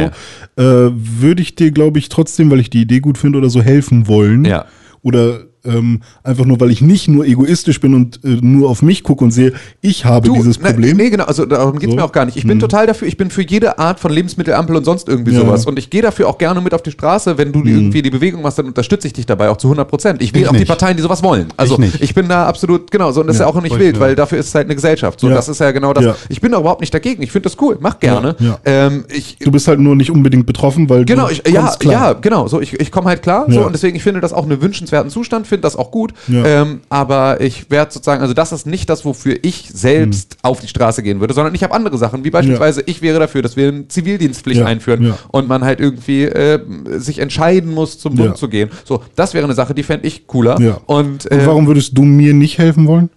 äh, 0.62 0.90
würde 0.94 1.42
ich 1.42 1.54
dir, 1.54 1.70
glaube 1.72 1.98
ich, 1.98 2.08
trotzdem, 2.08 2.50
weil 2.50 2.60
ich 2.60 2.70
die 2.70 2.80
Idee 2.80 3.00
gut 3.00 3.18
finde 3.18 3.38
oder 3.38 3.50
so, 3.50 3.60
helfen 3.60 4.08
wollen. 4.08 4.46
Ja. 4.46 4.64
Oder 5.02 5.40
ähm, 5.68 6.00
einfach 6.24 6.44
nur, 6.44 6.58
weil 6.60 6.70
ich 6.70 6.80
nicht 6.80 7.08
nur 7.08 7.24
egoistisch 7.26 7.80
bin 7.80 7.94
und 7.94 8.20
äh, 8.24 8.38
nur 8.40 8.68
auf 8.70 8.82
mich 8.82 9.02
gucke 9.02 9.22
und 9.24 9.30
sehe, 9.30 9.52
ich 9.80 10.04
habe 10.04 10.26
Du, 10.28 10.34
dieses 10.34 10.60
ne, 10.60 10.70
Problem. 10.70 10.96
Nee, 10.96 11.10
genau, 11.10 11.24
also 11.24 11.44
darum 11.46 11.78
geht's 11.78 11.92
So. 11.92 11.96
mir 11.96 12.04
auch 12.04 12.12
gar 12.12 12.24
nicht. 12.24 12.36
Ich 12.36 12.46
bin 12.46 12.58
total 12.58 12.86
dafür, 12.86 13.06
ich 13.08 13.16
bin 13.16 13.30
für 13.30 13.42
jede 13.42 13.78
Art 13.78 14.00
von 14.00 14.10
Lebensmittelampel 14.12 14.74
und 14.76 14.84
sonst 14.84 15.08
irgendwie 15.08 15.32
Ja. 15.32 15.40
sowas. 15.40 15.66
Und 15.66 15.78
ich 15.78 15.90
gehe 15.90 16.02
dafür 16.02 16.28
auch 16.28 16.38
gerne 16.38 16.60
mit 16.60 16.74
auf 16.74 16.82
die 16.82 16.90
Straße. 16.90 17.38
Wenn 17.38 17.52
du 17.52 17.62
irgendwie 17.64 18.02
die 18.02 18.10
Bewegung 18.10 18.42
machst, 18.42 18.58
dann 18.58 18.66
unterstütze 18.66 19.06
ich 19.06 19.12
dich 19.12 19.26
dabei 19.26 19.48
auch 19.50 19.56
zu 19.56 19.68
100 19.68 19.88
Prozent. 19.88 20.22
Ich 20.22 20.34
wähle 20.34 20.50
auch 20.50 20.56
die. 20.56 20.64
Parteien, 20.64 20.96
die 20.96 21.02
sowas 21.02 21.22
wollen. 21.22 21.46
Also 21.56 21.78
Ich 21.80 22.00
ich 22.02 22.14
bin 22.14 22.28
da 22.28 22.46
absolut, 22.46 22.90
genau, 22.90 23.10
so 23.12 23.20
und 23.20 23.26
das 23.28 23.36
ist 23.36 23.40
ja 23.40 23.46
auch 23.46 23.60
nicht 23.60 23.78
wild, 23.78 23.98
weil 24.00 24.14
dafür 24.14 24.38
ist 24.38 24.48
es 24.48 24.54
halt 24.54 24.66
eine 24.66 24.74
Gesellschaft. 24.74 25.18
So, 25.20 25.28
Ja. 25.28 25.34
das 25.34 25.48
ist 25.48 25.60
ja 25.60 25.70
genau 25.70 25.92
das. 25.92 26.04
Ja. 26.04 26.16
Ich 26.28 26.40
bin 26.40 26.52
da 26.52 26.58
überhaupt 26.60 26.80
nicht 26.80 26.92
dagegen. 26.92 27.22
Ich 27.22 27.30
finde 27.32 27.48
das 27.48 27.56
cool. 27.60 27.76
Mach 27.80 27.98
gerne. 28.00 28.36
Ja, 28.38 28.46
ja. 28.46 28.58
Ähm, 28.64 29.04
ich, 29.08 29.36
Du 29.38 29.50
bist 29.50 29.66
halt 29.68 29.80
nur 29.80 29.96
nicht 29.96 30.10
unbedingt 30.10 30.46
betroffen, 30.46 30.88
weil 30.90 31.04
Genau, 31.04 31.26
du 31.26 31.32
ich, 31.32 31.42
ja, 31.48 31.74
klar. 31.78 31.92
ja, 31.92 32.12
genau. 32.14 32.46
So, 32.48 32.60
ich, 32.60 32.78
ich 32.78 32.90
komme 32.90 33.06
halt 33.08 33.22
klar. 33.22 33.46
So, 33.48 33.60
Ja. 33.60 33.66
und 33.66 33.72
deswegen, 33.72 33.96
ich 33.96 34.02
finde 34.02 34.20
das 34.20 34.32
auch 34.32 34.44
einen 34.44 34.60
wünschenswerten 34.60 35.10
Zustand, 35.10 35.46
finde 35.58 35.66
das 35.66 35.76
auch 35.76 35.90
gut. 35.90 36.14
Ja. 36.28 36.62
Ähm, 36.62 36.80
aber 36.88 37.40
ich 37.40 37.70
werde 37.70 37.92
sozusagen, 37.92 38.22
also 38.22 38.34
das 38.34 38.52
ist 38.52 38.66
nicht 38.66 38.88
das, 38.88 39.04
wofür 39.04 39.36
ich 39.42 39.70
selbst 39.72 40.34
Hm. 40.34 40.38
auf 40.42 40.60
die 40.60 40.68
Straße 40.68 41.02
gehen 41.02 41.20
würde, 41.20 41.34
sondern 41.34 41.54
ich 41.54 41.62
habe 41.62 41.74
andere 41.74 41.98
Sachen, 41.98 42.24
wie 42.24 42.30
beispielsweise, 42.30 42.82
ich 42.86 43.02
wäre 43.02 43.18
dafür, 43.18 43.42
dass 43.42 43.56
wir 43.56 43.68
eine 43.68 43.88
Zivildienstpflicht 43.88 44.60
Ja, 44.60 44.66
einführen 44.66 45.02
ja. 45.04 45.18
und 45.28 45.48
man 45.48 45.64
halt 45.64 45.80
irgendwie 45.80 46.22
äh, 46.24 46.60
sich 46.98 47.18
entscheiden 47.18 47.72
muss, 47.74 47.98
zum 47.98 48.14
Bund 48.16 48.28
Ja. 48.30 48.34
zu 48.34 48.48
gehen. 48.48 48.70
So, 48.84 49.02
das 49.16 49.34
wäre 49.34 49.44
eine 49.44 49.54
Sache, 49.54 49.74
die 49.74 49.82
fände 49.82 50.06
ich 50.06 50.26
cooler. 50.26 50.60
Ja. 50.60 50.80
Und, 50.86 51.26
Und 51.26 51.30
äh, 51.32 51.46
warum 51.46 51.66
würdest 51.66 51.96
du 51.98 52.02
mir 52.02 52.34
nicht 52.34 52.58
helfen 52.58 52.86
wollen? 52.86 53.10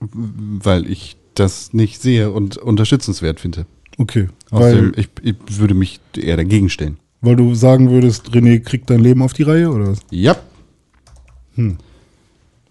Weil 0.00 0.86
ich 0.90 1.16
das 1.34 1.72
nicht 1.72 2.00
sehe 2.00 2.30
und 2.30 2.56
unterstützenswert 2.56 3.40
finde. 3.40 3.66
Okay. 3.98 4.28
Außerdem, 4.50 4.92
ich, 4.96 5.08
ich 5.22 5.34
würde 5.58 5.74
mich 5.74 6.00
eher 6.16 6.36
dagegen 6.36 6.68
stellen. 6.70 6.98
weil 7.20 7.34
du 7.36 7.54
sagen 7.54 7.90
würdest, 7.90 8.28
René 8.30 8.60
kriegt 8.60 8.88
dein 8.90 9.00
Leben 9.00 9.22
auf 9.22 9.32
die 9.32 9.42
Reihe 9.42 9.70
oder 9.70 9.88
was? 9.88 9.98
Ja. 10.10 10.36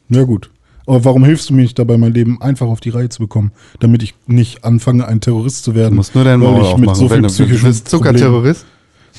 Ja, 0.09 0.23
gut. 0.23 0.49
Aber 0.85 1.03
warum 1.03 1.25
hilfst 1.25 1.49
du 1.49 1.53
mir 1.53 1.63
nicht 1.63 1.77
dabei, 1.77 1.97
mein 1.97 2.13
Leben 2.13 2.41
einfach 2.41 2.67
auf 2.67 2.79
die 2.79 2.89
Reihe 2.89 3.09
zu 3.09 3.19
bekommen, 3.19 3.51
damit 3.81 4.03
ich 4.03 4.15
nicht 4.25 4.63
anfange, 4.63 5.05
ein 5.07 5.19
Terrorist 5.19 5.63
zu 5.65 5.75
werden? 5.75 5.91
Du 5.91 5.95
musst 5.97 6.15
nur 6.15 6.23
deinen 6.23 6.41
weil 6.41 6.51
Maul 6.53 6.61
ich 6.61 6.77
mit 6.77 6.89
aufmachen. 6.89 6.95
so 6.95 7.09
viel 7.09 7.21
du 7.21 7.27
psychischen 7.27 7.67
bist 7.67 7.89
Zuckerterrorist. 7.89 8.65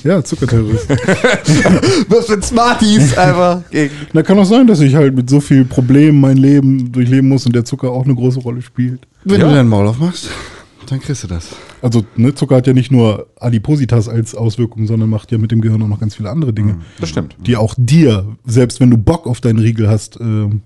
Ja, 0.05 0.23
Zuckerterrorist. 0.25 0.89
wirst 2.09 2.31
mit 2.31 2.45
Smarties 2.45 3.17
einfach 3.19 3.69
gegen. 3.71 3.93
Na, 4.13 4.23
kann 4.23 4.39
auch 4.39 4.45
sein, 4.45 4.67
dass 4.67 4.81
ich 4.81 4.95
halt 4.95 5.15
mit 5.15 5.29
so 5.29 5.41
viel 5.41 5.65
Problemen 5.65 6.21
mein 6.21 6.37
Leben 6.37 6.93
durchleben 6.93 7.29
muss 7.29 7.45
und 7.47 7.55
der 7.55 7.65
Zucker 7.65 7.91
auch 7.91 8.05
eine 8.05 8.15
große 8.15 8.41
Rolle 8.41 8.63
spielt. 8.63 9.07
Wenn 9.25 9.41
Ja. 9.41 9.49
du 9.49 9.55
deinen 9.55 9.69
Maul 9.69 9.87
aufmachst, 9.89 10.31
dann 10.87 11.01
kriegst 11.01 11.25
du 11.25 11.29
das. 11.29 11.49
Also, 11.83 12.05
ne, 12.17 12.35
Zucker 12.35 12.57
hat 12.57 12.67
ja 12.67 12.73
nicht 12.73 12.91
nur 12.91 13.27
Adipositas 13.39 14.09
als 14.09 14.35
Auswirkung, 14.35 14.87
sondern 14.87 15.11
macht 15.11 15.31
ja 15.33 15.39
mit 15.39 15.51
dem 15.51 15.61
Gehirn 15.61 15.83
auch 15.83 15.89
noch 15.89 16.01
ganz 16.01 16.15
viele 16.15 16.31
andere 16.31 16.53
Dinge, 16.53 16.77
Das 17.01 17.09
stimmt. 17.11 17.37
die 17.47 17.57
auch 17.57 17.75
dir, 17.77 18.25
selbst 18.47 18.81
wenn 18.81 18.91
du 18.91 18.97
Bock 18.97 19.27
auf 19.27 19.41
deinen 19.41 19.59
Riegel 19.59 19.89
hast, 19.89 20.19
ähm, 20.21 20.27
n- 20.51 20.63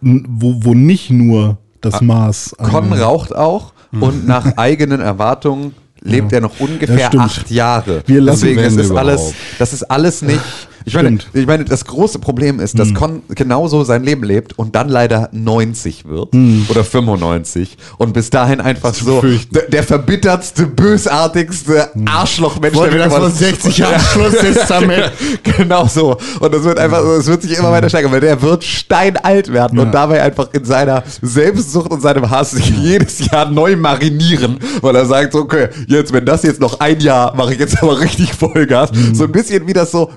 wo, 0.00 0.54
wo 0.64 0.74
nicht 0.74 1.10
nur 1.10 1.58
das 1.80 2.00
Maß 2.00 2.54
an- 2.58 2.70
Con 2.70 2.92
raucht 2.92 3.34
auch 3.34 3.72
und 3.92 4.26
nach 4.26 4.46
eigenen 4.56 5.00
Erwartungen 5.00 5.74
lebt 6.02 6.32
er 6.32 6.40
noch 6.40 6.58
Ja, 6.58 6.66
ungefähr 6.66 7.10
acht 7.18 7.50
Jahre. 7.50 8.02
Wir 8.06 8.20
lassen- 8.20 8.40
Deswegen 8.46 8.60
ist 8.60 8.76
Wenn 8.76 8.84
es 8.86 8.90
alles, 8.92 9.34
das 9.58 9.72
ist 9.72 9.82
alles 9.90 10.22
nicht. 10.22 10.40
Ich 10.84 10.94
meine, 10.94 11.08
Stimmt. 11.08 11.28
ich 11.34 11.46
meine, 11.46 11.64
das 11.64 11.84
große 11.84 12.18
Problem 12.18 12.60
ist, 12.60 12.78
dass 12.78 12.94
Con 12.94 13.22
genauso 13.28 13.84
sein 13.84 14.02
Leben 14.02 14.22
lebt 14.22 14.58
und 14.58 14.74
dann 14.74 14.88
leider 14.88 15.28
90 15.32 16.06
wird 16.06 16.34
oder 16.68 16.84
95 16.84 17.76
und 17.98 18.12
bis 18.12 18.30
dahin 18.30 18.60
einfach 18.60 18.94
so 18.94 19.22
der, 19.50 19.62
der 19.68 19.82
verbittertste, 19.82 20.66
bösartigste 20.66 21.90
Arschlochmensch 22.06 22.74
Wollte 22.76 22.96
der 22.96 23.08
das 23.08 23.14
Welt 23.14 23.22
von 23.22 23.32
60 23.32 23.78
Jahren 23.78 24.00
Schlusstestament. 24.00 25.12
genau 25.56 25.86
so. 25.86 26.16
Und 26.40 26.54
das 26.54 26.64
wird 26.64 26.78
einfach, 26.78 27.00
es 27.04 27.26
wird 27.26 27.42
sich 27.42 27.58
immer 27.58 27.70
weiter 27.70 27.88
steigern, 27.88 28.12
weil 28.12 28.20
der 28.20 28.40
wird 28.40 28.64
steinalt 28.64 29.52
werden 29.52 29.78
und 29.78 29.92
dabei 29.92 30.22
einfach 30.22 30.48
in 30.52 30.64
seiner 30.64 31.02
Selbstsucht 31.22 31.90
und 31.90 32.00
seinem 32.00 32.28
Hass 32.30 32.52
sich 32.52 32.70
jedes 32.70 33.18
Jahr 33.30 33.50
neu 33.50 33.76
marinieren, 33.76 34.58
weil 34.80 34.96
er 34.96 35.06
sagt 35.06 35.32
so, 35.32 35.40
okay, 35.40 35.68
jetzt, 35.86 36.12
wenn 36.12 36.24
das 36.24 36.42
jetzt 36.42 36.60
noch 36.60 36.80
ein 36.80 37.00
Jahr, 37.00 37.34
mache 37.36 37.52
ich 37.52 37.60
jetzt 37.60 37.82
aber 37.82 38.00
richtig 38.00 38.34
Vollgas. 38.34 38.90
So 39.12 39.24
ein 39.24 39.32
bisschen 39.32 39.66
wie 39.66 39.72
das 39.72 39.90
so 39.90 40.10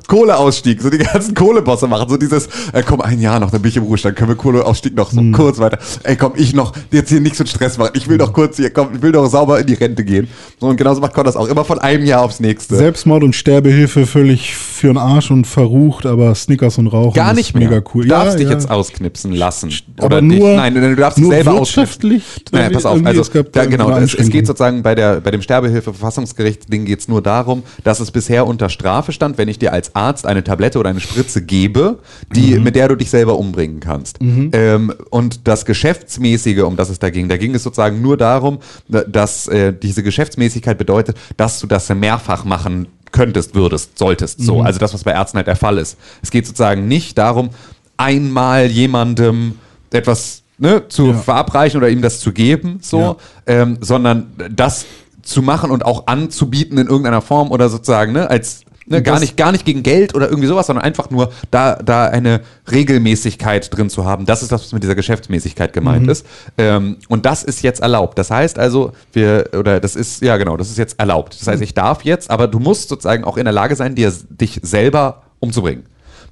Kohleausstieg, 0.53 0.81
so 0.81 0.89
die 0.89 0.97
ganzen 0.99 1.33
Kohlebosse 1.33 1.87
machen, 1.87 2.07
so 2.09 2.17
dieses, 2.17 2.47
äh, 2.73 2.83
komm, 2.85 3.01
ein 3.01 3.19
Jahr 3.19 3.39
noch, 3.39 3.49
dann 3.51 3.61
bin 3.61 3.69
ich 3.69 3.77
im 3.77 3.83
Ruhestand, 3.83 4.15
können 4.15 4.29
wir 4.29 4.35
Kohleausstieg 4.35 4.95
noch 4.95 5.11
so 5.11 5.21
kurz 5.31 5.57
weiter. 5.59 5.79
Ey, 6.03 6.15
komm, 6.15 6.33
ich 6.35 6.53
noch, 6.53 6.73
jetzt 6.91 7.09
hier 7.09 7.21
nicht 7.21 7.35
so 7.35 7.45
Stress 7.45 7.77
machen, 7.77 7.91
ich 7.95 8.07
will 8.07 8.17
noch 8.17 8.33
kurz 8.33 8.57
hier, 8.57 8.69
komm, 8.71 8.89
ich 8.95 9.01
will 9.01 9.11
noch 9.11 9.25
sauber 9.27 9.59
in 9.59 9.65
die 9.67 9.73
Rente 9.73 10.03
gehen. 10.03 10.27
So, 10.59 10.67
und 10.67 10.77
genauso 10.77 11.01
macht 11.01 11.13
Con 11.13 11.25
das 11.25 11.35
auch, 11.35 11.47
immer 11.47 11.65
von 11.65 11.79
einem 11.79 12.05
Jahr 12.05 12.21
aufs 12.21 12.39
nächste. 12.39 12.75
Selbstmord 12.75 13.23
und 13.23 13.35
Sterbehilfe 13.35 14.05
völlig 14.05 14.55
für 14.55 14.87
den 14.87 14.97
Arsch 14.97 15.31
und 15.31 15.45
verrucht, 15.47 16.05
aber 16.05 16.33
Snickers 16.35 16.77
und 16.77 16.87
Rauchen 16.87 17.13
Gar 17.13 17.31
ist 17.31 17.37
nicht 17.37 17.55
mehr. 17.55 17.69
mega 17.69 17.81
cool. 17.93 18.03
Du 18.03 18.09
darfst 18.09 18.33
Ja, 18.33 18.37
dich 18.39 18.47
ja. 18.47 18.53
jetzt 18.53 18.69
ausknipsen 18.69 19.31
lassen. 19.33 19.71
Aber 19.97 20.21
dich- 20.21 20.39
nur- 20.39 20.55
nein, 20.55 20.73
nein, 20.73 20.83
du 20.91 20.95
darfst 20.95 21.17
dich 21.17 21.27
selber 21.27 21.53
wirtschaftlich? 21.55 22.23
ausknipsen. 22.23 22.43
Nein, 22.51 22.71
pass 22.71 22.85
auf. 22.85 22.99
Also, 23.05 23.21
es 23.21 23.31
gab 23.31 23.51
da, 23.51 23.65
genau, 23.65 23.89
es, 23.97 24.13
es 24.13 24.29
geht 24.29 24.45
sozusagen 24.47 24.83
bei, 24.83 24.95
der, 24.95 25.21
bei 25.21 25.31
dem 25.31 25.41
Sterbehilfe-Verfassungsgericht-Ding 25.41 26.85
geht 26.85 26.99
es 26.99 27.07
nur 27.07 27.21
darum, 27.21 27.63
dass 27.83 27.99
es 27.99 28.11
bisher 28.11 28.45
unter 28.47 28.69
Strafe 28.69 29.11
stand, 29.11 29.37
wenn 29.37 29.47
ich 29.47 29.59
dir 29.59 29.73
als 29.73 29.95
Arzt 29.95 30.25
eine 30.25 30.42
Tablette 30.43 30.79
oder 30.79 30.89
eine 30.89 30.99
Spritze 30.99 31.41
gebe, 31.41 31.99
die, 32.35 32.55
Mhm. 32.57 32.63
mit 32.63 32.75
der 32.75 32.87
du 32.89 32.95
dich 32.95 33.09
selber 33.09 33.37
umbringen 33.37 33.79
kannst. 33.79 34.19
Ähm, 34.21 34.93
und 35.09 35.47
das 35.47 35.65
Geschäftsmäßige, 35.65 36.59
um 36.63 36.75
das 36.75 36.89
es 36.89 36.99
da 36.99 37.09
ging, 37.09 37.29
da 37.29 37.37
ging 37.37 37.53
es 37.55 37.63
sozusagen 37.63 38.01
nur 38.01 38.17
darum, 38.17 38.59
dass 38.87 39.47
äh, 39.47 39.73
diese 39.73 40.03
Geschäftsmäßigkeit 40.03 40.77
bedeutet, 40.77 41.17
dass 41.37 41.59
du 41.59 41.67
das 41.67 41.89
mehrfach 41.89 42.45
machen 42.45 42.87
könntest, 43.11 43.53
würdest, 43.55 43.97
solltest. 43.97 44.41
So, 44.41 44.59
Mhm. 44.59 44.65
also 44.65 44.79
das, 44.79 44.93
was 44.93 45.03
bei 45.03 45.11
Ärzten 45.11 45.37
halt 45.37 45.47
der 45.47 45.55
Fall 45.55 45.77
ist. 45.77 45.97
Es 46.21 46.31
geht 46.31 46.45
sozusagen 46.47 46.87
nicht 46.87 47.17
darum, 47.17 47.49
einmal 47.97 48.65
jemandem 48.67 49.53
etwas 49.91 50.41
ne, 50.57 50.87
zu 50.87 51.07
Ja. 51.07 51.13
verabreichen 51.13 51.77
oder 51.77 51.89
ihm 51.89 52.01
das 52.01 52.19
zu 52.19 52.31
geben, 52.31 52.79
so, 52.81 52.99
Ja. 52.99 53.15
ähm, 53.47 53.77
sondern 53.81 54.27
das 54.51 54.85
zu 55.21 55.41
machen 55.41 55.71
und 55.71 55.83
auch 55.83 56.07
anzubieten 56.07 56.77
in 56.77 56.87
irgendeiner 56.87 57.21
Form 57.21 57.51
oder 57.51 57.69
sozusagen, 57.69 58.13
ne, 58.13 58.29
als 58.29 58.61
ne, 58.85 59.01
gar 59.01 59.19
nicht, 59.19 59.37
gar 59.37 59.51
nicht 59.51 59.65
gegen 59.65 59.83
Geld 59.83 60.15
oder 60.15 60.29
irgendwie 60.29 60.47
sowas, 60.47 60.67
sondern 60.67 60.83
einfach 60.83 61.09
nur 61.09 61.31
da, 61.51 61.75
da 61.75 62.05
eine 62.07 62.41
Regelmäßigkeit 62.71 63.75
drin 63.75 63.89
zu 63.89 64.05
haben. 64.05 64.25
Das 64.25 64.41
ist 64.41 64.51
das, 64.51 64.63
was 64.63 64.71
mit 64.73 64.83
dieser 64.83 64.95
Geschäftsmäßigkeit 64.95 65.73
gemeint 65.73 66.07
ist. 66.09 66.25
Ähm, 66.57 66.97
und 67.07 67.25
das 67.25 67.43
ist 67.43 67.61
jetzt 67.63 67.81
erlaubt. 67.81 68.17
Das 68.17 68.31
heißt 68.31 68.59
also, 68.59 68.91
wir, 69.11 69.49
oder 69.57 69.79
das 69.79 69.95
ist, 69.95 70.21
ja 70.21 70.37
genau, 70.37 70.57
das 70.57 70.69
ist 70.69 70.77
jetzt 70.77 70.99
erlaubt. 70.99 71.37
Das 71.39 71.47
heißt, 71.47 71.61
ich 71.61 71.73
darf 71.73 72.03
jetzt, 72.03 72.29
aber 72.29 72.47
du 72.47 72.59
musst 72.59 72.89
sozusagen 72.89 73.23
auch 73.23 73.37
in 73.37 73.45
der 73.45 73.53
Lage 73.53 73.75
sein, 73.75 73.95
dir, 73.95 74.11
dich 74.29 74.59
selber 74.63 75.23
umzubringen. 75.39 75.85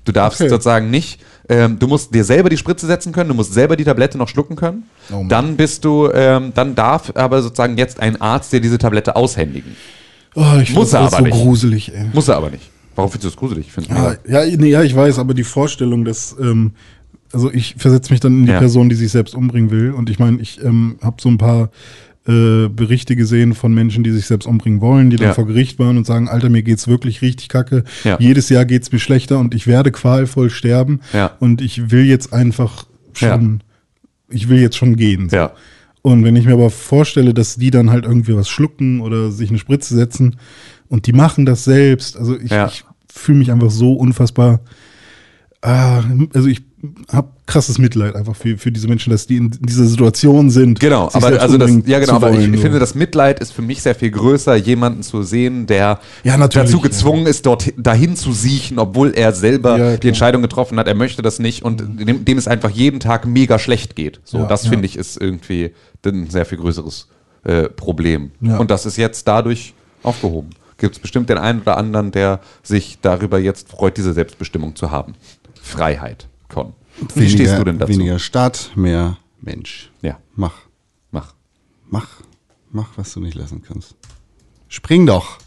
Du 0.05 0.11
darfst 0.11 0.41
Okay. 0.41 0.49
sozusagen 0.49 0.89
nicht, 0.89 1.21
ähm, 1.47 1.77
du 1.77 1.87
musst 1.87 2.13
dir 2.13 2.23
selber 2.23 2.49
die 2.49 2.57
Spritze 2.57 2.87
setzen 2.87 3.11
können, 3.11 3.29
du 3.29 3.35
musst 3.35 3.53
selber 3.53 3.75
die 3.75 3.83
Tablette 3.83 4.17
noch 4.17 4.27
schlucken 4.27 4.55
können. 4.55 4.83
Oh 5.11 5.25
dann 5.27 5.57
bist 5.57 5.85
du, 5.85 6.09
ähm, 6.11 6.53
dann 6.55 6.73
darf 6.75 7.11
aber 7.15 7.41
sozusagen 7.41 7.77
jetzt 7.77 7.99
ein 7.99 8.19
Arzt 8.19 8.51
dir 8.51 8.61
diese 8.61 8.77
Tablette 8.77 9.15
aushändigen. 9.15 9.75
Oh, 10.35 10.59
ich 10.61 10.73
Muss 10.73 10.93
er 10.93 11.01
aber 11.01 11.17
so 11.17 11.23
nicht. 11.23 11.33
gruselig, 11.33 11.91
ey. 11.93 12.05
Muss 12.13 12.27
er 12.27 12.37
aber 12.37 12.49
nicht. 12.51 12.69
Warum 12.95 13.09
findest 13.11 13.25
du 13.25 13.29
das 13.29 13.37
gruselig? 13.37 13.67
Ich 13.67 13.73
find's 13.73 13.89
Ja, 13.89 14.45
nee, 14.57 14.69
ja, 14.69 14.83
ich 14.83 14.95
weiß, 14.95 15.19
aber 15.19 15.33
die 15.33 15.43
Vorstellung, 15.43 16.05
dass, 16.05 16.35
ähm, 16.39 16.71
also 17.33 17.51
ich 17.51 17.75
versetze 17.77 18.11
mich 18.11 18.19
dann 18.19 18.39
in 18.41 18.45
die 18.45 18.51
Ja. 18.51 18.59
Person, 18.59 18.89
die 18.89 18.95
sich 18.95 19.11
selbst 19.11 19.35
umbringen 19.35 19.71
will. 19.71 19.91
Und 19.91 20.09
ich 20.09 20.19
meine, 20.19 20.41
ich 20.41 20.61
ähm, 20.63 20.97
habe 21.01 21.17
so 21.21 21.29
ein 21.29 21.37
paar 21.37 21.69
äh, 22.27 22.67
Berichte 22.67 23.15
gesehen 23.15 23.55
von 23.55 23.73
Menschen, 23.73 24.03
die 24.03 24.11
sich 24.11 24.25
selbst 24.27 24.45
umbringen 24.45 24.79
wollen, 24.79 25.09
die 25.09 25.15
dann 25.15 25.29
Ja. 25.29 25.33
vor 25.33 25.47
Gericht 25.47 25.79
waren 25.79 25.97
und 25.97 26.05
sagen, 26.05 26.29
Alter, 26.29 26.49
mir 26.49 26.61
geht's 26.63 26.87
wirklich 26.87 27.21
richtig 27.21 27.49
kacke. 27.49 27.83
Ja. 28.03 28.17
Jedes 28.19 28.47
Jahr 28.49 28.65
geht's 28.65 28.91
mir 28.91 28.99
schlechter 28.99 29.39
und 29.39 29.55
ich 29.55 29.65
werde 29.67 29.91
qualvoll 29.91 30.49
sterben. 30.49 30.99
Und 31.39 31.61
ich 31.61 31.89
will 31.91 32.05
jetzt 32.05 32.31
einfach 32.31 32.85
schon, 33.13 33.63
ich 34.29 34.49
will 34.49 34.59
jetzt 34.59 34.77
schon 34.77 34.95
gehen. 34.97 35.29
so. 35.29 35.35
Ja. 35.35 35.51
Und 36.01 36.23
wenn 36.23 36.35
ich 36.35 36.45
mir 36.45 36.53
aber 36.53 36.69
vorstelle, 36.71 37.33
dass 37.33 37.55
die 37.57 37.69
dann 37.71 37.91
halt 37.91 38.05
irgendwie 38.05 38.35
was 38.35 38.49
schlucken 38.49 39.01
oder 39.01 39.31
sich 39.31 39.49
eine 39.49 39.59
Spritze 39.59 39.95
setzen 39.95 40.37
und 40.89 41.05
die 41.05 41.13
machen 41.13 41.45
das 41.45 41.63
selbst, 41.63 42.17
also 42.17 42.37
ich, 42.39 42.49
Ja. 42.51 42.67
ich 42.67 42.83
fühle 43.07 43.37
mich 43.37 43.51
einfach 43.51 43.69
so 43.69 43.93
unfassbar, 43.93 44.61
ah, 45.61 46.03
also 46.33 46.47
ich 46.47 46.63
habe 47.11 47.29
krasses 47.45 47.77
Mitleid 47.77 48.15
einfach 48.15 48.35
für, 48.35 48.57
für 48.57 48.71
diese 48.71 48.87
Menschen, 48.87 49.11
dass 49.11 49.27
die 49.27 49.37
in 49.37 49.51
dieser 49.51 49.85
Situation 49.85 50.49
sind. 50.49 50.79
Genau, 50.79 51.09
aber 51.13 51.39
also 51.41 51.57
das, 51.57 51.71
ja 51.85 51.99
genau, 51.99 52.13
aber 52.15 52.31
ich, 52.31 52.37
wollen, 52.37 52.53
ich 52.53 52.59
so. 52.59 52.63
finde, 52.63 52.79
das 52.79 52.95
Mitleid 52.95 53.39
ist 53.39 53.53
für 53.53 53.61
mich 53.61 53.81
sehr 53.81 53.95
viel 53.95 54.11
größer, 54.11 54.55
jemanden 54.55 55.03
zu 55.03 55.23
sehen, 55.23 55.67
der 55.67 55.99
Ja, 56.23 56.37
dazu 56.37 56.77
ja. 56.77 56.83
gezwungen 56.83 57.25
ist, 57.27 57.45
dort 57.45 57.73
dahin 57.77 58.15
zu 58.15 58.31
siechen, 58.31 58.79
obwohl 58.79 59.13
er 59.13 59.33
selber 59.33 59.77
Ja, 59.77 59.97
die. 59.97 60.07
Entscheidung 60.07 60.41
getroffen 60.41 60.79
hat, 60.79 60.87
er 60.87 60.95
möchte 60.95 61.21
das 61.21 61.39
nicht 61.39 61.63
und 61.63 61.81
dem, 61.99 62.25
dem 62.25 62.37
es 62.37 62.47
einfach 62.47 62.69
jeden 62.69 62.99
Tag 62.99 63.25
mega 63.25 63.59
schlecht 63.59 63.95
geht. 63.95 64.19
So, 64.23 64.39
Ja, 64.39 64.45
das 64.45 64.63
ja. 64.63 64.69
finde 64.71 64.85
ich 64.85 64.97
ist 64.97 65.19
irgendwie 65.21 65.71
ein 66.05 66.29
sehr 66.29 66.45
viel 66.45 66.57
größeres 66.57 67.07
äh, 67.43 67.63
Problem. 67.69 68.31
Ja. 68.41 68.57
Und 68.57 68.71
das 68.71 68.85
ist 68.85 68.97
jetzt 68.97 69.27
dadurch 69.27 69.73
aufgehoben. 70.03 70.49
Gibt 70.77 70.95
es 70.95 70.99
bestimmt 70.99 71.29
den 71.29 71.37
einen 71.37 71.61
oder 71.61 71.77
anderen, 71.77 72.11
der 72.11 72.39
sich 72.63 72.97
darüber 73.01 73.37
jetzt 73.37 73.69
freut, 73.69 73.97
diese 73.97 74.13
Selbstbestimmung 74.13 74.75
zu 74.75 74.89
haben. 74.89 75.13
Freiheit, 75.61 76.27
Con. 76.51 76.73
Wie 77.15 77.29
stehst 77.29 77.57
du 77.57 77.63
denn 77.63 77.79
dazu? 77.79 77.91
Weniger 77.93 78.19
Staat, 78.19 78.71
mehr 78.75 79.17
Mensch. 79.39 79.91
Ja, 80.01 80.17
Mach, 80.35 80.53
mach. 81.11 81.33
mach, 81.89 82.07
mach, 82.71 82.89
was 82.97 83.13
du 83.13 83.19
nicht 83.21 83.35
lassen 83.35 83.61
kannst. 83.65 83.95
Spring 84.67 85.05
doch. 85.05 85.37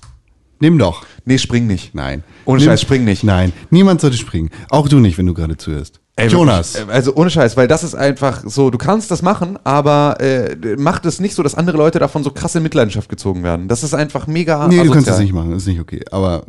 Nimm 0.61 0.79
doch. 0.79 1.05
Nee, 1.27 1.37
spring 1.39 1.67
nicht. 1.67 1.95
Nein. 1.95 2.23
Ohne 2.47 2.59
Nimm- 2.61 2.65
Scheiß, 2.67 2.81
spring 2.81 3.05
nicht. 3.05 3.23
Nein, 3.25 3.53
niemand 3.71 4.01
sollte 4.01 4.17
springen. 4.17 4.51
Auch 4.71 4.89
du 4.89 4.99
nicht, 5.01 5.19
wenn 5.19 5.27
du 5.27 5.35
gerade 5.35 5.57
zuhörst. 5.57 6.01
Ey, 6.17 6.29
Jonas. 6.29 6.77
Also 6.89 7.15
ohne 7.17 7.29
Scheiß, 7.29 7.57
weil 7.57 7.67
das 7.67 7.83
ist 7.83 7.95
einfach 7.97 8.43
so, 8.47 8.71
du 8.71 8.79
kannst 8.79 9.11
das 9.11 9.21
machen, 9.21 9.59
aber 9.65 10.17
äh, 10.21 10.57
macht 10.77 11.05
es 11.07 11.19
nicht 11.21 11.35
so, 11.35 11.43
dass 11.43 11.55
andere 11.57 11.77
Leute 11.77 11.99
davon 11.99 12.23
so 12.23 12.31
krass 12.31 12.55
in 12.55 12.63
Mitleidenschaft 12.63 13.09
gezogen 13.09 13.43
werden. 13.43 13.67
Das 13.69 13.83
ist 13.83 13.95
einfach 13.95 14.27
mega 14.29 14.69
nee, 14.69 14.77
du 14.77 14.83
kannst 14.93 15.09
asozial. 15.09 15.15
das 15.17 15.21
nicht 15.25 15.33
machen, 15.35 15.51
das 15.51 15.63
ist 15.63 15.69
nicht 15.69 15.81
okay. 15.81 16.03
Aber 16.13 16.45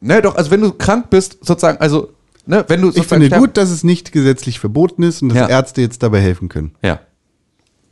Ne, 0.00 0.22
doch, 0.22 0.36
also 0.36 0.50
wenn 0.50 0.60
du 0.60 0.72
krank 0.72 1.10
bist, 1.10 1.38
sozusagen, 1.44 1.78
also, 1.78 2.10
ne, 2.46 2.64
wenn 2.68 2.80
du 2.82 2.90
ich 2.94 3.04
finde 3.06 3.28
gut, 3.30 3.56
dass 3.56 3.70
es 3.70 3.84
nicht 3.84 4.12
gesetzlich 4.12 4.58
verboten 4.58 5.02
ist 5.02 5.22
und 5.22 5.30
dass 5.30 5.38
Ja. 5.38 5.48
Ärzte 5.48 5.80
jetzt 5.82 6.02
dabei 6.02 6.20
helfen 6.20 6.48
können. 6.48 6.72
Ja, 6.82 7.00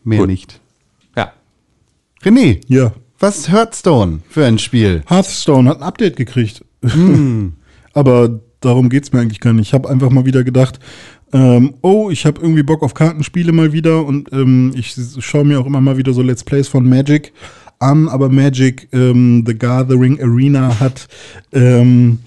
Mehr 0.03 0.19
Gut. 0.21 0.29
nicht. 0.29 0.61
ja. 1.17 1.33
René, 2.23 2.61
Ja. 2.67 2.93
was 3.19 3.39
ist 3.39 3.51
Hearthstone 3.53 4.21
für 4.29 4.45
ein 4.47 4.59
Spiel? 4.59 5.03
Hearthstone 5.09 5.69
hat 5.69 5.79
ein 5.79 5.83
Update 5.83 6.17
gekriegt. 6.17 6.65
Hm. 6.85 7.55
Aber 7.95 8.41
darum 8.61 8.89
geht's 8.89 9.13
mir 9.13 9.21
eigentlich 9.21 9.41
gar 9.41 9.53
nicht. 9.53 9.69
Ich 9.69 9.75
habe 9.75 9.89
einfach 9.89 10.11
mal 10.11 10.25
wieder 10.27 10.45
gedacht, 10.45 10.79
ähm, 11.33 11.75
oh, 11.83 12.11
ich 12.11 12.27
habe 12.27 12.41
irgendwie 12.41 12.63
Bock 12.63 12.83
auf 12.83 12.95
Kartenspiele 12.95 13.53
mal 13.53 13.73
wieder 13.73 14.05
und 14.05 14.33
ähm, 14.33 14.73
ich 14.77 14.95
schaue 15.21 15.45
mir 15.45 15.59
auch 15.61 15.67
immer 15.67 15.81
mal 15.81 15.97
wieder 15.97 16.13
so 16.13 16.23
Let's 16.23 16.45
Plays 16.45 16.69
von 16.69 16.89
Magic 16.89 17.33
an, 17.81 18.09
aber 18.09 18.29
Magic 18.29 18.89
ähm, 18.93 19.43
The 19.47 19.57
Gathering 19.59 20.21
Arena 20.23 20.79
hat 20.81 21.09
ähm, 21.53 22.21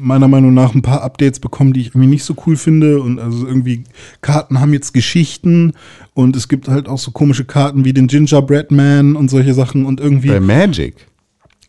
meiner 0.00 0.28
Meinung 0.28 0.54
nach 0.54 0.74
ein 0.74 0.82
paar 0.82 1.02
Updates 1.02 1.40
bekommen, 1.40 1.72
die 1.72 1.80
ich 1.80 1.88
irgendwie 1.88 2.08
nicht 2.08 2.24
so 2.24 2.34
cool 2.46 2.56
finde. 2.56 3.00
Und 3.00 3.18
also 3.18 3.46
irgendwie 3.46 3.84
Karten 4.20 4.60
haben 4.60 4.72
jetzt 4.72 4.94
Geschichten 4.94 5.72
und 6.14 6.36
es 6.36 6.48
gibt 6.48 6.68
halt 6.68 6.88
auch 6.88 6.98
so 6.98 7.10
komische 7.10 7.44
Karten 7.44 7.84
wie 7.84 7.92
den 7.92 8.06
Gingerbread 8.06 8.70
Man 8.70 9.16
und 9.16 9.30
solche 9.30 9.54
Sachen 9.54 9.86
und 9.86 10.00
irgendwie. 10.00 10.28
Bei 10.28 10.40
Magic. 10.40 10.94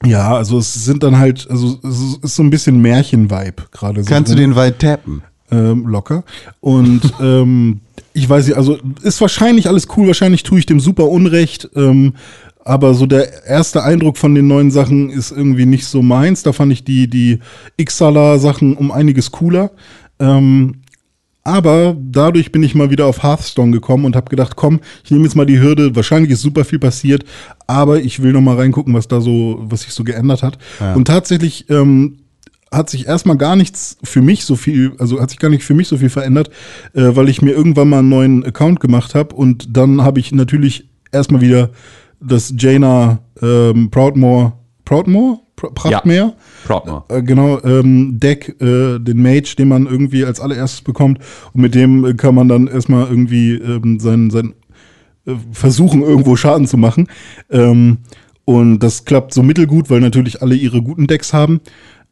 Ja, 0.05 0.35
also 0.35 0.57
es 0.59 0.73
sind 0.73 1.03
dann 1.03 1.17
halt, 1.17 1.47
also 1.49 1.79
es 1.83 2.19
ist 2.21 2.35
so 2.35 2.43
ein 2.43 2.49
bisschen 2.49 2.81
Märchen-Vibe 2.81 3.63
gerade. 3.71 4.03
So 4.03 4.09
Kannst 4.09 4.31
du 4.31 4.35
drin, 4.35 4.51
den 4.51 4.55
weit 4.55 4.79
tappen? 4.79 5.23
ähm, 5.51 5.87
locker. 5.87 6.23
Und 6.59 7.01
ähm, 7.21 7.81
ich 8.13 8.29
weiß 8.29 8.47
nicht, 8.47 8.57
also 8.57 8.77
ist 9.01 9.21
wahrscheinlich 9.21 9.67
alles 9.67 9.87
cool, 9.95 10.07
wahrscheinlich 10.07 10.43
tue 10.43 10.59
ich 10.59 10.65
dem 10.65 10.79
super 10.79 11.09
Unrecht. 11.09 11.69
Ähm, 11.75 12.13
aber 12.65 12.95
so 12.95 13.05
der 13.05 13.45
erste 13.45 13.83
Eindruck 13.83 14.17
von 14.17 14.33
den 14.33 14.47
neuen 14.47 14.71
Sachen 14.71 15.11
ist 15.11 15.31
irgendwie 15.31 15.67
nicht 15.67 15.85
so 15.85 16.01
meins. 16.01 16.41
Da 16.41 16.51
fand 16.51 16.73
ich 16.73 16.83
die, 16.83 17.07
die 17.07 17.39
Ixala-Sachen 17.77 18.75
um 18.75 18.91
einiges 18.91 19.31
cooler. 19.31 19.71
Ähm, 20.19 20.81
aber 21.43 21.95
dadurch 21.99 22.51
bin 22.51 22.63
ich 22.63 22.73
mal 22.73 22.89
wieder 22.89 23.05
auf 23.05 23.21
Hearthstone 23.21 23.71
gekommen 23.71 24.05
und 24.05 24.15
habe 24.15 24.31
gedacht, 24.31 24.55
komm, 24.55 24.79
ich 25.03 25.11
nehme 25.11 25.25
jetzt 25.25 25.35
mal 25.35 25.45
die 25.45 25.59
Hürde. 25.59 25.95
Wahrscheinlich 25.95 26.31
ist 26.31 26.41
super 26.41 26.65
viel 26.65 26.79
passiert, 26.79 27.23
aber 27.67 28.01
ich 28.01 28.23
will 28.23 28.33
noch 28.33 28.41
mal 28.41 28.55
reingucken, 28.55 28.95
was 28.95 29.07
da 29.07 29.21
so, 29.21 29.59
was 29.61 29.81
sich 29.81 29.93
so 29.93 30.03
geändert 30.03 30.41
hat. 30.41 30.57
Und 30.95 31.05
tatsächlich 31.05 31.69
ähm, 31.69 32.17
hat 32.71 32.89
sich 32.89 33.05
erstmal 33.05 33.37
gar 33.37 33.55
nichts 33.55 33.97
für 34.03 34.23
mich 34.23 34.43
so 34.43 34.55
viel, 34.55 34.93
also 34.97 35.21
hat 35.21 35.29
sich 35.29 35.37
gar 35.37 35.49
nicht 35.49 35.63
für 35.63 35.75
mich 35.75 35.87
so 35.87 35.97
viel 35.97 36.09
verändert, 36.09 36.49
äh, 36.93 37.15
weil 37.15 37.29
ich 37.29 37.43
mir 37.43 37.51
irgendwann 37.51 37.89
mal 37.89 37.99
einen 37.99 38.09
neuen 38.09 38.43
Account 38.43 38.79
gemacht 38.79 39.13
habe 39.13 39.35
und 39.35 39.77
dann 39.77 40.01
habe 40.01 40.19
ich 40.19 40.31
natürlich 40.31 40.89
erstmal 41.11 41.41
wieder 41.41 41.69
das 42.27 42.53
Jaina 42.57 43.19
ähm, 43.41 43.89
Proudmore, 43.89 44.53
Proudmore? 44.83 45.39
Pr 45.55 45.73
Prachtmeer? 45.73 46.33
Proudmore. 46.65 47.03
Äh, 47.07 47.21
genau, 47.21 47.61
ähm, 47.63 48.19
Deck, 48.19 48.55
äh, 48.61 48.99
den 48.99 49.21
Mage, 49.21 49.55
den 49.57 49.69
man 49.69 49.85
irgendwie 49.85 50.25
als 50.25 50.39
allererstes 50.39 50.81
bekommt. 50.81 51.19
Und 51.53 51.61
mit 51.61 51.75
dem 51.75 52.05
äh, 52.05 52.13
kann 52.13 52.35
man 52.35 52.49
dann 52.49 52.67
erstmal 52.67 53.07
irgendwie 53.07 53.53
ähm, 53.53 53.99
sein, 53.99 54.29
sein 54.29 54.53
äh, 55.25 55.33
versuchen, 55.51 56.01
irgendwo 56.01 56.35
Schaden 56.35 56.67
zu 56.67 56.77
machen. 56.77 57.07
Ähm, 57.49 57.99
und 58.43 58.79
das 58.79 59.05
klappt 59.05 59.33
so 59.33 59.43
mittelgut, 59.43 59.89
weil 59.89 60.01
natürlich 60.01 60.41
alle 60.41 60.55
ihre 60.55 60.81
guten 60.81 61.07
Decks 61.07 61.33
haben. 61.33 61.61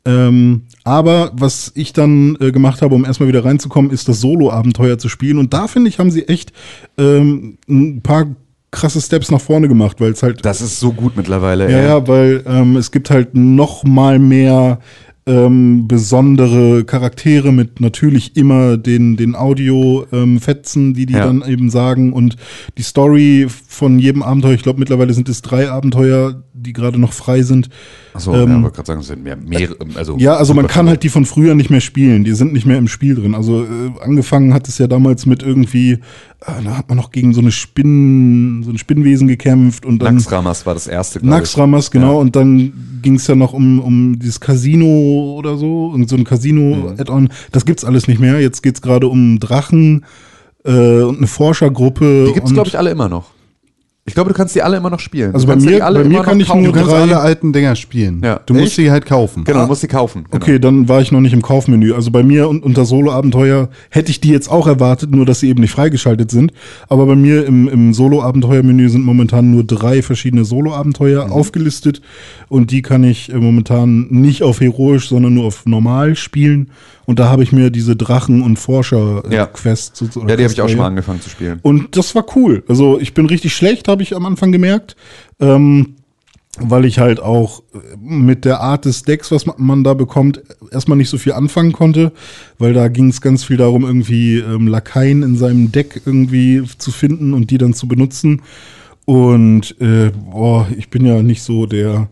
Ähm, 0.06 0.64
aber 0.84 1.32
was 1.34 1.72
ich 1.76 1.94
dann 1.94 2.38
äh, 2.42 2.52
gemacht 2.52 2.82
habe, 2.82 2.96
um 2.96 3.06
erstmal 3.06 3.30
wieder 3.30 3.46
reinzukommen, 3.46 3.92
ist 3.92 4.10
das 4.10 4.20
Solo-Abenteuer 4.20 4.98
zu 4.98 5.08
spielen. 5.08 5.38
Und 5.38 5.54
da 5.54 5.68
finde 5.68 5.90
ich, 5.90 6.00
haben 6.00 6.12
sie 6.12 6.28
echt 6.28 6.52
ähm, 6.98 7.58
ein 7.70 8.02
paar 8.02 8.28
krasse 8.74 9.00
Steps 9.00 9.32
nach 9.32 9.40
vorne 9.40 9.70
gemacht, 9.70 10.02
weil 10.02 10.12
es 10.12 10.22
halt 10.24 10.44
Das 10.44 10.60
ist 10.62 10.80
so 10.82 10.92
gut 10.92 11.16
mittlerweile. 11.16 11.72
ja, 11.72 11.78
ey. 11.78 11.86
ja, 11.86 12.08
weil 12.08 12.44
ähm, 12.46 12.76
es 12.76 12.92
gibt 12.92 13.10
halt 13.10 13.34
noch 13.36 13.86
mal 13.86 14.20
mehr 14.20 14.80
ähm, 15.26 15.88
besondere 15.88 16.84
Charaktere 16.84 17.54
mit 17.54 17.80
natürlich 17.80 18.36
immer 18.36 18.76
den, 18.76 19.16
den 19.16 19.36
Audio-Fetzen, 19.36 20.94
die 20.94 21.06
die 21.06 21.14
Ja. 21.14 21.26
dann 21.26 21.44
eben 21.48 21.70
sagen 21.70 22.12
und 22.14 22.36
die 22.78 22.82
Story 22.84 23.48
von 23.48 24.00
jedem 24.00 24.22
Abenteuer, 24.24 24.54
ich 24.54 24.64
glaube 24.64 24.80
mittlerweile 24.80 25.14
sind 25.14 25.30
es 25.30 25.42
drei 25.42 25.70
Abenteuer, 25.70 26.44
die 26.64 26.74
gerade 26.74 27.00
noch 27.00 27.14
frei 27.14 27.44
sind. 27.44 27.70
Achso, 28.14 28.34
Ähm, 28.34 28.50
ja, 28.50 28.62
wollte 28.64 28.76
gerade 28.76 28.88
sagen, 28.88 29.00
es 29.02 29.08
sind 29.08 29.24
mehr, 29.24 29.36
mehrere, 29.36 29.78
also 29.96 30.18
Ja, 30.18 30.36
also 30.36 30.54
man 30.54 30.68
kann 30.68 30.88
halt 30.88 31.04
die 31.04 31.10
von 31.10 31.26
früher 31.26 31.56
nicht 31.56 31.70
mehr 31.70 31.82
spielen. 31.82 32.24
Die 32.24 32.34
sind 32.34 32.54
nicht 32.54 32.66
mehr 32.66 32.78
im 32.78 32.88
Spiel 32.88 33.16
drin. 33.16 33.36
Also 33.36 33.64
äh, 33.64 33.92
angefangen 34.02 34.54
hat 34.54 34.68
es 34.68 34.78
ja 34.78 34.88
damals 34.88 35.26
mit 35.26 35.44
irgendwie, 35.44 35.92
äh, 35.92 36.00
da 36.64 36.78
hat 36.78 36.90
man 36.90 36.98
noch 36.98 37.12
gegen 37.12 37.34
so 37.34 37.42
eine 37.42 37.52
Spinnen, 37.52 38.64
so 38.64 38.72
ein 38.72 38.78
Spinnwesen 38.78 39.28
gekämpft 39.28 39.86
und 39.86 40.00
dann 40.00 40.16
Naxramas 40.16 40.66
war 40.66 40.74
das 40.74 40.88
erste, 40.88 41.20
ich. 41.20 41.26
Naxramas, 41.26 41.92
genau. 41.92 42.14
Ja. 42.14 42.20
Und 42.20 42.36
dann 42.36 42.74
ging 43.02 43.16
es 43.16 43.28
ja 43.28 43.36
noch 43.36 43.54
um, 43.54 43.80
um 43.80 44.18
dieses 44.18 44.40
Casino 44.40 45.36
oder 45.38 45.58
so, 45.58 45.88
und 45.88 46.10
so 46.10 46.16
ein 46.16 46.24
Casino-Add-on. 46.24 47.30
Das 47.52 47.66
gibt's 47.66 47.84
alles 47.86 48.08
nicht 48.08 48.20
mehr. 48.20 48.40
Jetzt 48.40 48.64
geht's 48.64 48.82
gerade 48.82 49.08
um 49.08 49.40
Drachen 49.40 50.06
äh, 50.66 51.02
und 51.02 51.18
eine 51.18 51.28
Forschergruppe. 51.28 52.26
Die 52.28 52.34
gibt 52.34 52.48
es, 52.48 52.54
glaube 52.54 52.70
ich, 52.70 52.78
alle 52.78 52.92
immer 52.92 53.10
noch. 53.10 53.32
Ich 54.06 54.16
glaube, 54.16 54.32
du 54.32 54.36
kannst 54.36 54.54
die 54.54 54.62
alle 54.62 54.76
immer 54.76 54.90
noch 54.90 55.00
spielen. 55.00 55.34
Also 55.34 55.48
bei 55.48 55.56
mir- 55.56 55.66
die 55.78 55.82
alle 55.82 56.00
bei 56.04 56.10
mir 56.10 56.22
kann 56.24 56.36
noch 56.38 56.42
ich 56.42 56.48
kaufen. 56.50 56.64
nur 56.64 56.74
drei- 56.74 56.92
alle 57.04 57.20
alten 57.22 57.54
Dinger 57.54 57.74
spielen. 57.78 58.22
Ja. 58.22 58.42
Du 58.46 58.54
musst 58.54 58.66
Echt? 58.66 58.76
sie 58.76 58.92
halt 58.92 59.06
kaufen. 59.06 59.46
Genau, 59.46 59.62
du 59.62 59.68
musst 59.68 59.82
die 59.82 59.88
kaufen. 59.88 60.26
Genau. 60.30 60.44
Okay, 60.44 60.60
dann 60.60 60.90
war 60.90 61.00
ich 61.00 61.14
noch 61.14 61.22
nicht 61.22 61.32
im 61.32 61.42
Kaufmenü. 61.42 61.94
Also 61.94 62.12
bei 62.12 62.22
mir 62.22 62.50
und 62.50 62.64
unter 62.64 62.84
Solo-Abenteuer 62.84 63.70
hätte 63.90 64.12
ich 64.12 64.20
die 64.20 64.28
jetzt 64.28 64.52
auch 64.52 64.68
erwartet, 64.68 65.12
nur 65.12 65.26
dass 65.26 65.40
sie 65.40 65.48
eben 65.48 65.62
nicht 65.62 65.72
freigeschaltet 65.72 66.32
sind. 66.32 66.52
Aber 66.90 67.06
bei 67.06 67.16
mir 67.16 67.46
im, 67.46 67.70
im 67.70 67.94
Solo-Abenteuer-Menü 67.94 68.90
sind 68.90 69.06
momentan 69.06 69.52
nur 69.52 69.64
drei 69.64 70.02
verschiedene 70.02 70.44
Solo-Abenteuer 70.44 71.32
aufgelistet. 71.32 72.02
Und 72.50 72.72
die 72.72 72.82
kann 72.82 73.06
ich 73.06 73.32
äh, 73.32 73.38
momentan 73.38 74.08
nicht 74.10 74.44
auf 74.44 74.60
heroisch, 74.60 75.08
sondern 75.08 75.34
nur 75.34 75.46
auf 75.46 75.66
normal 75.66 76.18
spielen. 76.18 76.72
Und 77.06 77.20
da 77.20 77.30
habe 77.30 77.44
ich 77.44 77.52
mir 77.52 77.70
diese 77.70 77.96
Drachen- 77.96 78.42
und 78.42 78.54
Ja. 78.54 78.60
Forscher-Quest 78.62 80.02
Ja, 80.02 80.36
die 80.36 80.44
habe 80.44 80.54
ich 80.54 80.62
auch 80.62 80.70
schon 80.70 80.78
mal 80.78 80.88
angefangen 80.88 81.22
zu 81.22 81.30
spielen. 81.30 81.60
und 81.62 81.96
das 81.98 82.16
war 82.16 82.26
cool. 82.36 82.64
Also 82.68 83.00
ich 83.00 83.14
bin 83.14 83.26
richtig 83.26 83.54
schlecht, 83.56 83.88
habe 83.88 84.04
ich 84.04 84.16
am 84.16 84.26
Anfang 84.26 84.52
gemerkt. 84.52 84.96
Ähm, 85.40 85.96
weil 86.60 86.86
ich 86.86 87.00
halt 87.00 87.20
auch 87.20 87.64
mit 88.00 88.46
der 88.46 88.60
Art 88.62 88.86
des 88.86 89.02
Decks, 89.02 89.32
was 89.32 89.48
man- 89.48 89.56
man 89.58 89.84
da 89.84 89.96
bekommt, 89.96 90.40
erstmal 90.72 91.00
nicht 91.00 91.10
so 91.10 91.18
viel 91.18 91.32
anfangen 91.34 91.72
konnte, 91.72 92.12
weil 92.60 92.74
da 92.74 92.90
ging 92.90 93.08
es 93.10 93.22
ganz 93.22 93.44
viel 93.44 93.58
darum, 93.58 93.84
irgendwie 93.84 94.38
ähm, 94.38 94.68
Lakaien 94.68 95.24
in 95.24 95.36
seinem 95.36 95.72
Deck 95.72 96.04
irgendwie 96.06 96.62
zu 96.78 96.92
finden 96.92 97.34
und 97.34 97.50
die 97.50 97.58
dann 97.58 97.74
zu 97.74 97.88
benutzen. 97.88 98.44
Und 99.06 99.76
äh, 99.82 100.12
boah, 100.32 100.68
ich 100.78 100.90
bin 100.92 101.06
ja 101.08 101.24
nicht 101.24 101.42
so 101.42 101.66
der 101.66 102.08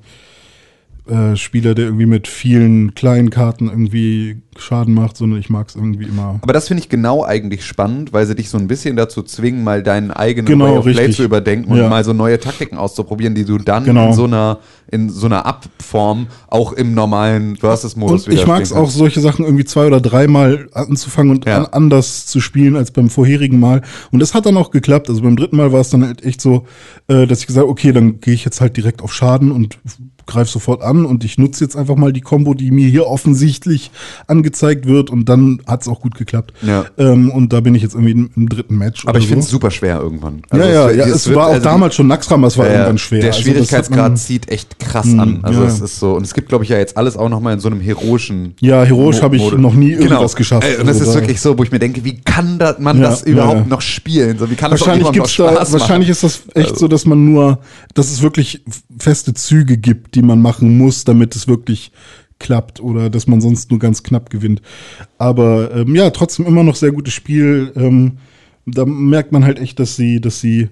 äh, 1.12 1.36
Spieler, 1.36 1.76
der 1.76 1.86
irgendwie 1.86 2.06
mit 2.06 2.28
vielen 2.28 2.96
kleinen 2.96 3.30
Karten 3.32 3.68
irgendwie 3.68 4.38
Schaden 4.58 4.94
macht, 4.94 5.18
sondern 5.18 5.40
ich 5.40 5.50
mag 5.50 5.68
es 5.70 5.76
irgendwie 5.76 6.06
immer. 6.06 6.40
Aber 6.42 6.54
das 6.54 6.68
finde 6.68 6.84
ich 6.84 6.90
genau 6.90 7.24
eigentlich 7.24 7.66
spannend, 7.66 8.12
weil 8.14 8.26
sie 8.26 8.36
dich 8.36 8.50
so 8.50 8.58
ein 8.58 8.68
bisschen 8.68 8.96
dazu 8.96 9.22
zwingen, 9.24 9.64
mal 9.64 9.82
deinen 9.84 10.12
eigenen 10.12 10.46
Genau, 10.46 10.66
Way 10.66 10.78
of 10.78 10.86
Play 10.86 11.10
zu 11.12 11.24
überdenken 11.24 11.72
und 11.72 11.78
Ja. 11.78 11.90
mal 11.90 12.04
so 12.04 12.14
neue 12.14 12.40
Taktiken 12.40 12.78
auszuprobieren, 12.78 13.34
die 13.36 13.46
du 13.46 13.58
dann 13.58 13.84
Genau. 13.86 14.08
in 14.10 14.14
so 14.14 14.26
einer 14.26 14.60
in 14.92 15.10
so 15.10 15.26
einer 15.26 15.46
Abform 15.46 16.28
auch 16.50 16.74
im 16.74 16.94
normalen 16.94 17.56
Versus-Modus 17.56 18.28
Und 18.28 18.34
ich 18.34 18.46
mag 18.46 18.62
es 18.62 18.74
auch, 18.74 18.90
solche 18.90 19.22
Sachen 19.22 19.46
irgendwie 19.46 19.64
zwei 19.64 19.88
oder 19.88 20.02
dreimal 20.02 20.68
anzufangen 20.74 21.32
und 21.32 21.46
Ja. 21.46 21.60
an, 21.60 21.66
anders 21.72 22.26
zu 22.26 22.42
spielen 22.42 22.76
als 22.76 22.92
beim 22.92 23.10
vorherigen 23.10 23.58
Mal. 23.58 23.84
Und 24.12 24.20
das 24.20 24.34
hat 24.34 24.46
dann 24.46 24.58
auch 24.58 24.70
geklappt. 24.70 25.10
Also 25.10 25.22
beim 25.22 25.38
dritten 25.38 25.56
Mal 25.56 25.72
war 25.72 25.80
es 25.80 25.92
dann 25.92 26.06
halt 26.06 26.26
echt 26.26 26.42
so, 26.42 26.66
äh, 27.08 27.26
dass 27.26 27.40
ich 27.40 27.48
gesagt 27.48 27.64
habe, 27.64 27.72
okay, 27.72 27.94
dann 27.94 28.20
gehe 28.20 28.34
ich 28.34 28.44
jetzt 28.44 28.60
halt 28.60 28.76
direkt 28.76 29.02
auf 29.02 29.14
Schaden 29.14 29.52
und 29.54 29.80
greife 30.26 30.49
sofort 30.52 30.81
an 30.81 31.06
und 31.06 31.23
ich 31.23 31.38
nutze 31.38 31.64
jetzt 31.64 31.76
einfach 31.76 31.95
mal 31.95 32.14
die 32.14 32.22
Combo, 32.22 32.53
die 32.53 32.72
mir 32.72 32.88
hier 32.88 33.07
offensichtlich 33.07 33.91
angezeigt 34.27 34.85
wird 34.88 35.10
und 35.10 35.30
dann 35.30 35.61
hat 35.68 35.81
es 35.81 35.88
auch 35.88 36.02
gut 36.02 36.15
geklappt. 36.15 36.53
Ja. 36.61 36.85
Ähm, 36.98 37.30
und 37.31 37.53
da 37.53 37.60
bin 37.61 37.76
ich 37.76 37.81
jetzt 37.81 37.93
irgendwie 37.93 38.11
im, 38.11 38.30
im 38.35 38.49
dritten 38.49 38.77
Match. 38.77 39.06
Aber 39.07 39.19
ich 39.19 39.27
finde 39.27 39.39
es 39.41 39.48
so. 39.48 39.53
super 39.53 39.72
schwer 39.72 39.99
irgendwann. 39.99 40.41
Ja, 40.53 40.57
ja, 40.60 40.88
wird- 40.88 40.98
ja, 40.98 41.06
es, 41.07 41.27
wird- 41.27 41.35
war 41.38 41.48
auch 41.48 41.52
also 41.53 41.64
damals 41.64 41.95
schon 41.95 42.07
Naxram, 42.07 42.43
es 42.43 42.57
war 42.57 42.65
Ja, 42.68 42.72
irgendwann 42.73 42.98
schwer. 42.98 43.19
Der 43.22 43.30
Also 43.30 43.39
das 43.39 43.45
Schwierigkeitsgrad 43.45 43.98
man- 43.98 44.18
zieht 44.18 44.49
echt 44.52 44.80
krass 44.80 45.06
Hm, 45.06 45.19
an. 45.19 45.39
Also 45.43 45.61
ja. 45.61 45.68
es 45.68 45.80
ist 45.80 45.99
so, 45.99 46.14
und 46.15 46.23
es 46.23 46.34
gibt, 46.34 46.49
glaube 46.49 46.64
ich, 46.64 46.69
ja 46.69 46.77
jetzt 46.77 46.98
alles 46.98 47.18
auch 47.18 47.30
nochmal 47.30 47.53
in 47.53 47.60
so 47.60 47.68
einem 47.69 47.80
heroischen. 47.81 48.53
Ja, 48.60 48.84
heroisch 48.84 49.22
habe 49.22 49.35
ich 49.35 49.52
noch 49.53 49.73
nie 49.73 49.91
Genau. 49.91 50.03
irgendwas 50.03 50.35
geschafft. 50.35 50.65
Ey, 50.68 50.76
Und 50.77 50.88
das 50.88 50.98
Also 50.98 51.10
ist 51.11 51.15
da- 51.15 51.22
wirklich 51.22 51.41
so, 51.41 51.57
wo 51.57 51.64
ich 51.64 51.72
mir 51.72 51.80
denke, 51.80 52.03
wie 52.03 52.19
kann 52.22 52.57
da, 52.60 52.76
man 52.80 53.02
das 53.02 53.23
überhaupt 53.23 53.68
noch 53.68 53.81
spielen? 53.81 54.38
So, 54.38 54.49
wie 54.49 54.56
kann 54.56 54.72
das 54.72 54.80
Wahrscheinlich 54.81 55.07
auch 55.07 55.11
gibt's 55.11 55.38
noch 55.38 55.48
da, 55.48 55.53
Spaß 55.56 55.73
wahrscheinlich 55.73 56.10
machen? 56.10 56.11
ist 56.11 56.23
das 56.23 56.41
echt 56.56 56.77
so, 56.77 56.88
dass 56.88 57.06
man 57.06 57.26
nur, 57.26 57.60
dass 57.93 58.11
es 58.11 58.22
wirklich 58.22 58.64
feste 58.99 59.34
Züge 59.34 59.77
gibt, 59.77 60.11
die 60.16 60.22
man 60.22 60.42
machen 60.42 60.78
muss, 60.78 61.04
damit 61.04 61.36
es 61.36 61.48
wirklich 61.48 61.92
klappt 62.40 62.80
oder 62.80 63.10
dass 63.10 63.28
man 63.28 63.40
sonst 63.42 63.70
nur 63.70 63.80
ganz 63.80 64.02
knapp 64.04 64.30
gewinnt. 64.30 64.62
Aber 65.18 65.74
ähm, 65.76 65.96
ja, 65.96 66.10
trotzdem 66.10 66.46
immer 66.46 66.64
noch 66.64 66.76
sehr 66.76 66.92
gutes 66.92 67.14
Spiel. 67.14 67.72
Ähm, 67.76 68.14
da 68.66 68.86
merkt 68.86 69.32
man 69.32 69.44
halt 69.46 69.60
echt, 69.60 69.80
dass 69.80 69.96
sie, 69.96 70.20
dass 70.22 70.42
sie 70.42 70.70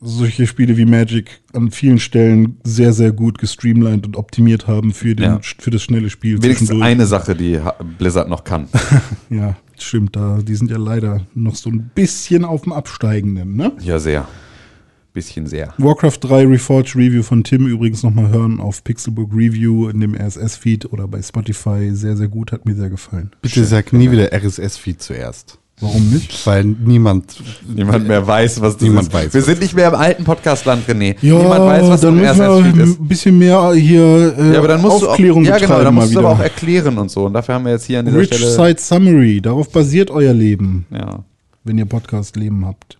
solche 0.00 0.46
Spiele 0.46 0.76
wie 0.76 0.84
Magic 0.84 1.40
an 1.54 1.70
vielen 1.70 1.98
Stellen 1.98 2.58
sehr, 2.62 2.92
sehr 2.92 3.12
gut 3.12 3.38
gestreamlined 3.38 4.04
und 4.06 4.16
optimiert 4.16 4.66
haben 4.66 4.92
für, 4.92 5.14
den, 5.14 5.24
Ja. 5.24 5.40
für 5.58 5.70
das 5.70 5.82
schnelle 5.82 6.10
Spiel. 6.10 6.42
Wenigstens 6.42 6.70
eine 6.70 7.06
Sache, 7.06 7.34
die 7.34 7.58
Blizzard 7.98 8.28
noch 8.28 8.44
kann. 8.44 8.68
Ja, 9.30 9.56
stimmt. 9.78 10.14
Da, 10.16 10.40
die 10.42 10.54
sind 10.54 10.70
ja 10.70 10.76
leider 10.76 11.22
noch 11.34 11.54
so 11.56 11.70
ein 11.70 11.90
bisschen 11.94 12.44
auf 12.44 12.62
dem 12.62 12.72
Absteigenden, 12.72 13.56
ne? 13.56 13.72
ja, 13.80 13.98
sehr. 13.98 14.28
Bisschen 15.14 15.46
sehr. 15.46 15.72
Warcraft 15.78 16.18
3 16.22 16.44
Reforged 16.46 16.96
Review 16.96 17.22
von 17.22 17.44
Tim 17.44 17.68
übrigens 17.68 18.02
nochmal 18.02 18.30
hören 18.30 18.58
auf 18.58 18.82
Pixelbook 18.82 19.30
Review 19.32 19.88
in 19.88 20.00
dem 20.00 20.14
RSS-Feed 20.16 20.92
oder 20.92 21.06
bei 21.06 21.22
Spotify. 21.22 21.90
Sehr, 21.94 22.16
sehr 22.16 22.26
gut, 22.26 22.50
hat 22.50 22.66
mir 22.66 22.74
sehr 22.74 22.90
gefallen. 22.90 23.30
Bitte 23.40 23.64
sag 23.64 23.92
nie 23.92 24.10
wieder 24.10 24.32
RSS-Feed 24.32 25.00
zuerst. 25.00 25.58
Warum 25.80 26.10
nicht? 26.10 26.44
Weil 26.46 26.64
niemand. 26.64 27.36
Niemand 27.72 28.08
mehr 28.08 28.26
weiß, 28.26 28.60
was 28.60 28.74
das 28.74 28.82
Niemand 28.82 29.06
ist. 29.08 29.14
weiß, 29.14 29.34
Wir 29.34 29.42
sind 29.42 29.60
nicht 29.60 29.74
mehr 29.74 29.86
im 29.88 29.94
alten 29.94 30.24
Podcastland, 30.24 30.84
René. 30.88 31.14
Ja, 31.22 31.34
Niemand 31.38 31.60
weiß, 31.64 31.88
was 31.88 32.00
dann 32.00 32.16
müssen 32.16 32.38
wir 32.38 32.48
RSS-Feed 32.48 32.76
ist. 32.82 33.00
ein 33.00 33.08
bisschen 33.08 33.38
mehr 33.38 33.72
hier 33.74 34.34
äh, 34.36 34.52
Ja, 34.52 34.58
aber 34.58 34.68
dann 34.68 34.82
musst 34.82 35.00
du 35.02 35.06
auch, 35.06 35.10
Aufklärung 35.12 35.44
ja, 35.44 35.58
genau, 35.58 35.80
dann 35.80 35.94
musst 35.94 36.12
du 36.12 36.18
aber 36.18 36.30
auch 36.30 36.40
erklären 36.40 36.98
und 36.98 37.10
so. 37.12 37.26
Und 37.26 37.34
dafür 37.34 37.54
haben 37.54 37.64
wir 37.66 37.72
jetzt 37.72 37.84
hier 37.84 38.00
an 38.00 38.06
dieser 38.06 38.18
Rich 38.18 38.34
Stelle. 38.34 38.50
Side 38.50 38.80
Summary, 38.80 39.40
darauf 39.40 39.70
basiert 39.70 40.10
euer 40.10 40.32
Leben, 40.34 40.86
Ja. 40.90 41.24
wenn 41.62 41.78
ihr 41.78 41.86
Podcast-Leben 41.86 42.64
habt. 42.66 42.98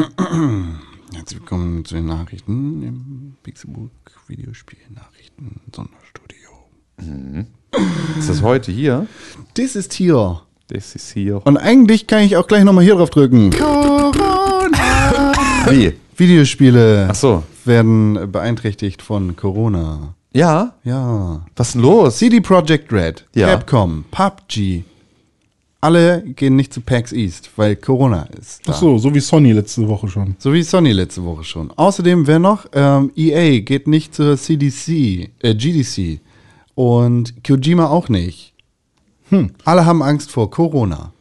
Herzlich 1.14 1.40
willkommen 1.40 1.84
zu 1.84 1.94
den 1.94 2.06
Nachrichten 2.06 2.82
im 2.82 3.34
Pixelbook 3.42 3.90
Videospiel 4.28 4.78
Nachrichten 4.94 5.60
Sonderstudio. 5.74 6.48
Ist 8.18 8.30
das 8.30 8.40
heute 8.40 8.72
hier? 8.72 9.06
Das 9.54 9.76
ist 9.76 9.92
hier. 9.92 10.40
Das 10.68 10.94
ist 10.94 11.12
hier. 11.12 11.44
Und 11.44 11.58
eigentlich 11.58 12.06
kann 12.06 12.22
ich 12.22 12.36
auch 12.38 12.46
gleich 12.46 12.64
nochmal 12.64 12.84
hier 12.84 12.94
drauf 12.94 13.10
drücken. 13.10 13.52
Wie? 15.68 15.92
Videospiele 16.16 17.08
Ach 17.10 17.14
so. 17.14 17.42
werden 17.66 18.32
beeinträchtigt 18.32 19.02
von 19.02 19.36
Corona. 19.36 20.14
Ja? 20.32 20.74
Ja. 20.84 21.44
Was 21.56 21.68
ist 21.68 21.74
denn 21.74 21.82
los? 21.82 22.16
CD 22.16 22.40
Projekt 22.40 22.90
Red, 22.92 23.26
Ja. 23.34 23.48
Capcom, 23.48 24.04
PUBG. 24.10 24.84
Alle 25.82 26.22
gehen 26.22 26.56
nicht 26.56 26.74
zu 26.74 26.82
PAX 26.82 27.12
East, 27.12 27.50
weil 27.56 27.74
Corona 27.74 28.24
ist. 28.38 28.68
Da. 28.68 28.72
Ach 28.72 28.78
so, 28.78 28.98
so 28.98 29.14
wie 29.14 29.20
Sony 29.20 29.52
letzte 29.52 29.88
Woche 29.88 30.08
schon. 30.08 30.36
So 30.38 30.52
wie 30.52 30.62
Sony 30.62 30.92
letzte 30.92 31.24
Woche 31.24 31.42
schon. 31.42 31.70
Außerdem, 31.70 32.26
wer 32.26 32.38
noch? 32.38 32.66
Ähm, 32.72 33.10
EA 33.16 33.60
geht 33.60 33.86
nicht 33.86 34.14
zur 34.14 34.36
CDC, 34.36 35.30
äh, 35.40 35.54
GDC. 35.54 36.20
Und 36.74 37.42
Kojima 37.44 37.86
auch 37.88 38.10
nicht. 38.10 38.52
Hm. 39.30 39.52
Alle 39.64 39.86
haben 39.86 40.02
Angst 40.02 40.30
vor 40.30 40.50
Corona. 40.50 41.12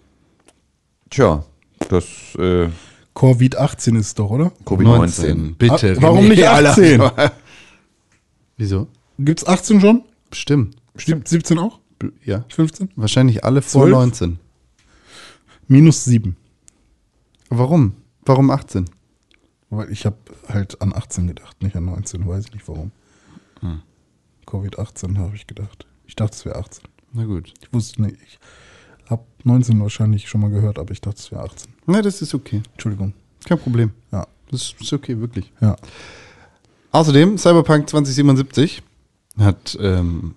Tja, 1.09 1.43
das 1.87 2.05
äh, 2.37 2.67
Covid-18 3.15 3.97
ist 3.97 4.19
doch, 4.19 4.29
oder? 4.29 4.51
Covid-19. 4.65 5.55
Bitte. 5.55 5.95
Ah, 5.97 6.01
warum 6.01 6.27
nicht 6.27 6.47
Alter. 6.47 6.71
18? 6.71 7.01
Wieso? 8.57 8.87
Gibt's 9.19 9.45
18 9.45 9.79
schon? 9.79 10.03
Bestimmt. 10.29 10.75
Stimmt. 10.97 11.27
17 11.29 11.57
auch? 11.59 11.79
Ja. 12.23 12.43
15? 12.49 12.89
Wahrscheinlich 12.95 13.43
alle 13.43 13.61
vor 13.61 13.83
12? 13.83 13.91
19. 13.91 14.39
Minus 15.71 16.03
7. 16.05 16.35
Warum? 17.49 17.93
Warum 18.25 18.49
18? 18.49 18.89
Weil 19.69 19.91
ich 19.91 20.03
habe 20.07 20.17
halt 20.47 20.81
an 20.81 20.93
18 20.93 21.27
gedacht, 21.27 21.61
nicht 21.61 21.75
an 21.75 21.85
19, 21.85 22.27
weiß 22.27 22.45
ich 22.45 22.53
nicht 22.53 22.67
warum. 22.67 22.91
Hm. 23.59 23.83
Covid-18 24.47 25.19
habe 25.19 25.35
ich 25.35 25.45
gedacht. 25.45 25.85
Ich 26.07 26.15
dachte, 26.15 26.35
es 26.35 26.43
wäre 26.43 26.55
18. 26.55 26.85
Na 27.13 27.25
gut. 27.25 27.53
Ich 27.61 27.71
wusste 27.71 28.01
nicht. 28.01 28.17
Ich 28.27 28.39
habe 29.11 29.23
19 29.43 29.79
wahrscheinlich 29.79 30.27
schon 30.27 30.41
mal 30.41 30.49
gehört, 30.49 30.79
aber 30.79 30.91
ich 30.91 31.01
dachte, 31.01 31.19
es 31.19 31.31
wäre 31.31 31.43
18. 31.43 31.71
Na, 31.85 32.01
das 32.01 32.23
ist 32.23 32.33
okay. 32.33 32.63
Entschuldigung. 32.71 33.13
Kein 33.45 33.59
Problem. 33.59 33.91
Ja. 34.11 34.25
Das 34.49 34.73
ist 34.81 34.91
okay, 34.91 35.19
wirklich. 35.19 35.53
Ja. 35.61 35.75
Außerdem, 36.91 37.37
Cyberpunk 37.37 37.87
2077 37.87 38.81
hat, 39.37 39.77
ähm, 39.79 40.33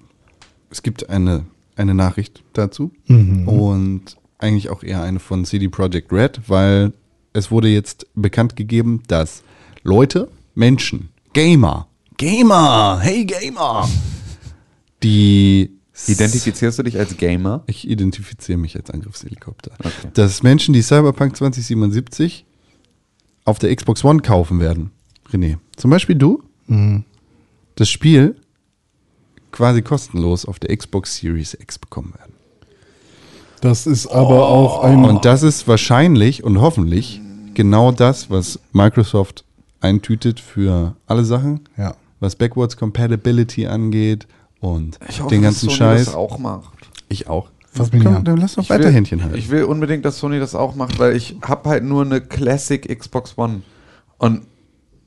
es 0.69 0.83
gibt 0.83 1.09
eine, 1.09 1.47
eine 1.75 1.95
Nachricht 1.95 2.45
dazu 2.53 2.93
und 3.09 4.19
eigentlich 4.43 4.70
auch 4.70 4.82
eher 4.82 5.02
eine 5.02 5.20
von 5.20 5.44
CD 5.44 5.69
Projekt 5.69 6.12
Red, 6.12 6.40
weil 6.48 6.93
es 7.32 7.51
wurde 7.51 7.69
jetzt 7.69 8.06
bekannt 8.14 8.56
gegeben, 8.56 9.02
dass 9.09 9.43
Leute, 9.82 10.28
Menschen, 10.55 11.10
Gamer, 11.32 11.89
Gamer, 12.16 13.01
hey 13.01 13.24
Gamer, 13.24 13.89
die 15.02 15.70
Identifizierst 16.06 16.78
du 16.78 16.82
dich 16.82 16.98
als 16.98 17.16
Gamer? 17.16 17.62
ich 17.66 17.89
identifiziere 17.89 18.59
mich 18.59 18.77
als 18.77 18.90
Angriffshelikopter. 18.90 19.73
Okay. 19.78 20.09
Dass 20.14 20.43
Menschen, 20.43 20.73
die 20.73 20.82
Cyberpunk 20.82 21.36
2077 21.36 22.44
auf 23.44 23.59
der 23.59 23.74
Xbox 23.74 24.05
One 24.05 24.20
kaufen 24.20 24.59
werden, 24.59 24.90
René, 25.31 25.59
zum 25.77 25.90
Beispiel 25.90 26.16
du, 26.16 26.43
das 27.77 27.90
Spiel 27.90 28.36
quasi 29.51 29.82
kostenlos 29.82 30.47
auf 30.47 30.59
der 30.59 30.74
Xbox 30.77 31.16
Series 31.16 31.55
X 31.55 31.78
bekommen 31.78 32.14
werden. 32.19 32.32
Das 33.62 33.86
ist 33.86 34.06
aber 34.09 34.48
auch 34.48 34.82
ein. 34.84 35.05
Und 35.05 35.24
das 35.24 35.43
ist 35.43 35.66
wahrscheinlich 35.68 36.44
und 36.44 36.60
hoffentlich 36.60 37.20
genau 37.55 37.93
das, 37.93 38.28
was 38.28 38.59
Microsoft 38.72 39.44
eintütet 39.80 40.40
für 40.40 40.94
alle 41.06 41.24
Sachen, 41.24 41.60
ja. 41.78 41.94
was 42.20 42.36
Backwards 42.36 42.76
Compatibility 42.76 43.66
angeht 43.66 44.26
und 44.60 44.98
Ich 45.09 45.20
hoffe, 45.20 45.30
den 45.30 45.43
dass 45.43 45.55
ganzen 45.55 45.66
Sony 45.70 45.76
Scheiß. 45.78 46.05
das 46.06 46.14
auch 46.14 46.39
macht. 46.39 46.72
Ich 47.09 47.28
auch. 47.28 47.48
Nicht 47.78 48.05
Komm, 48.05 48.16
an. 48.16 48.24
dann 48.24 48.36
lass 48.36 48.56
doch 48.56 48.68
weiter 48.68 48.84
will- 48.84 48.93
Händchen 48.93 49.22
halten. 49.22 49.39
Ich 49.39 49.48
will 49.48 49.64
unbedingt, 49.64 50.05
dass 50.05 50.18
Sony 50.18 50.39
das 50.39 50.55
auch 50.55 50.74
macht, 50.74 50.98
weil 50.98 51.16
ich 51.16 51.36
habe 51.43 51.70
halt 51.70 51.84
nur 51.84 52.05
eine 52.05 52.20
Classic 52.20 52.86
Xbox 52.98 53.39
One. 53.39 53.62
Und 54.18 54.43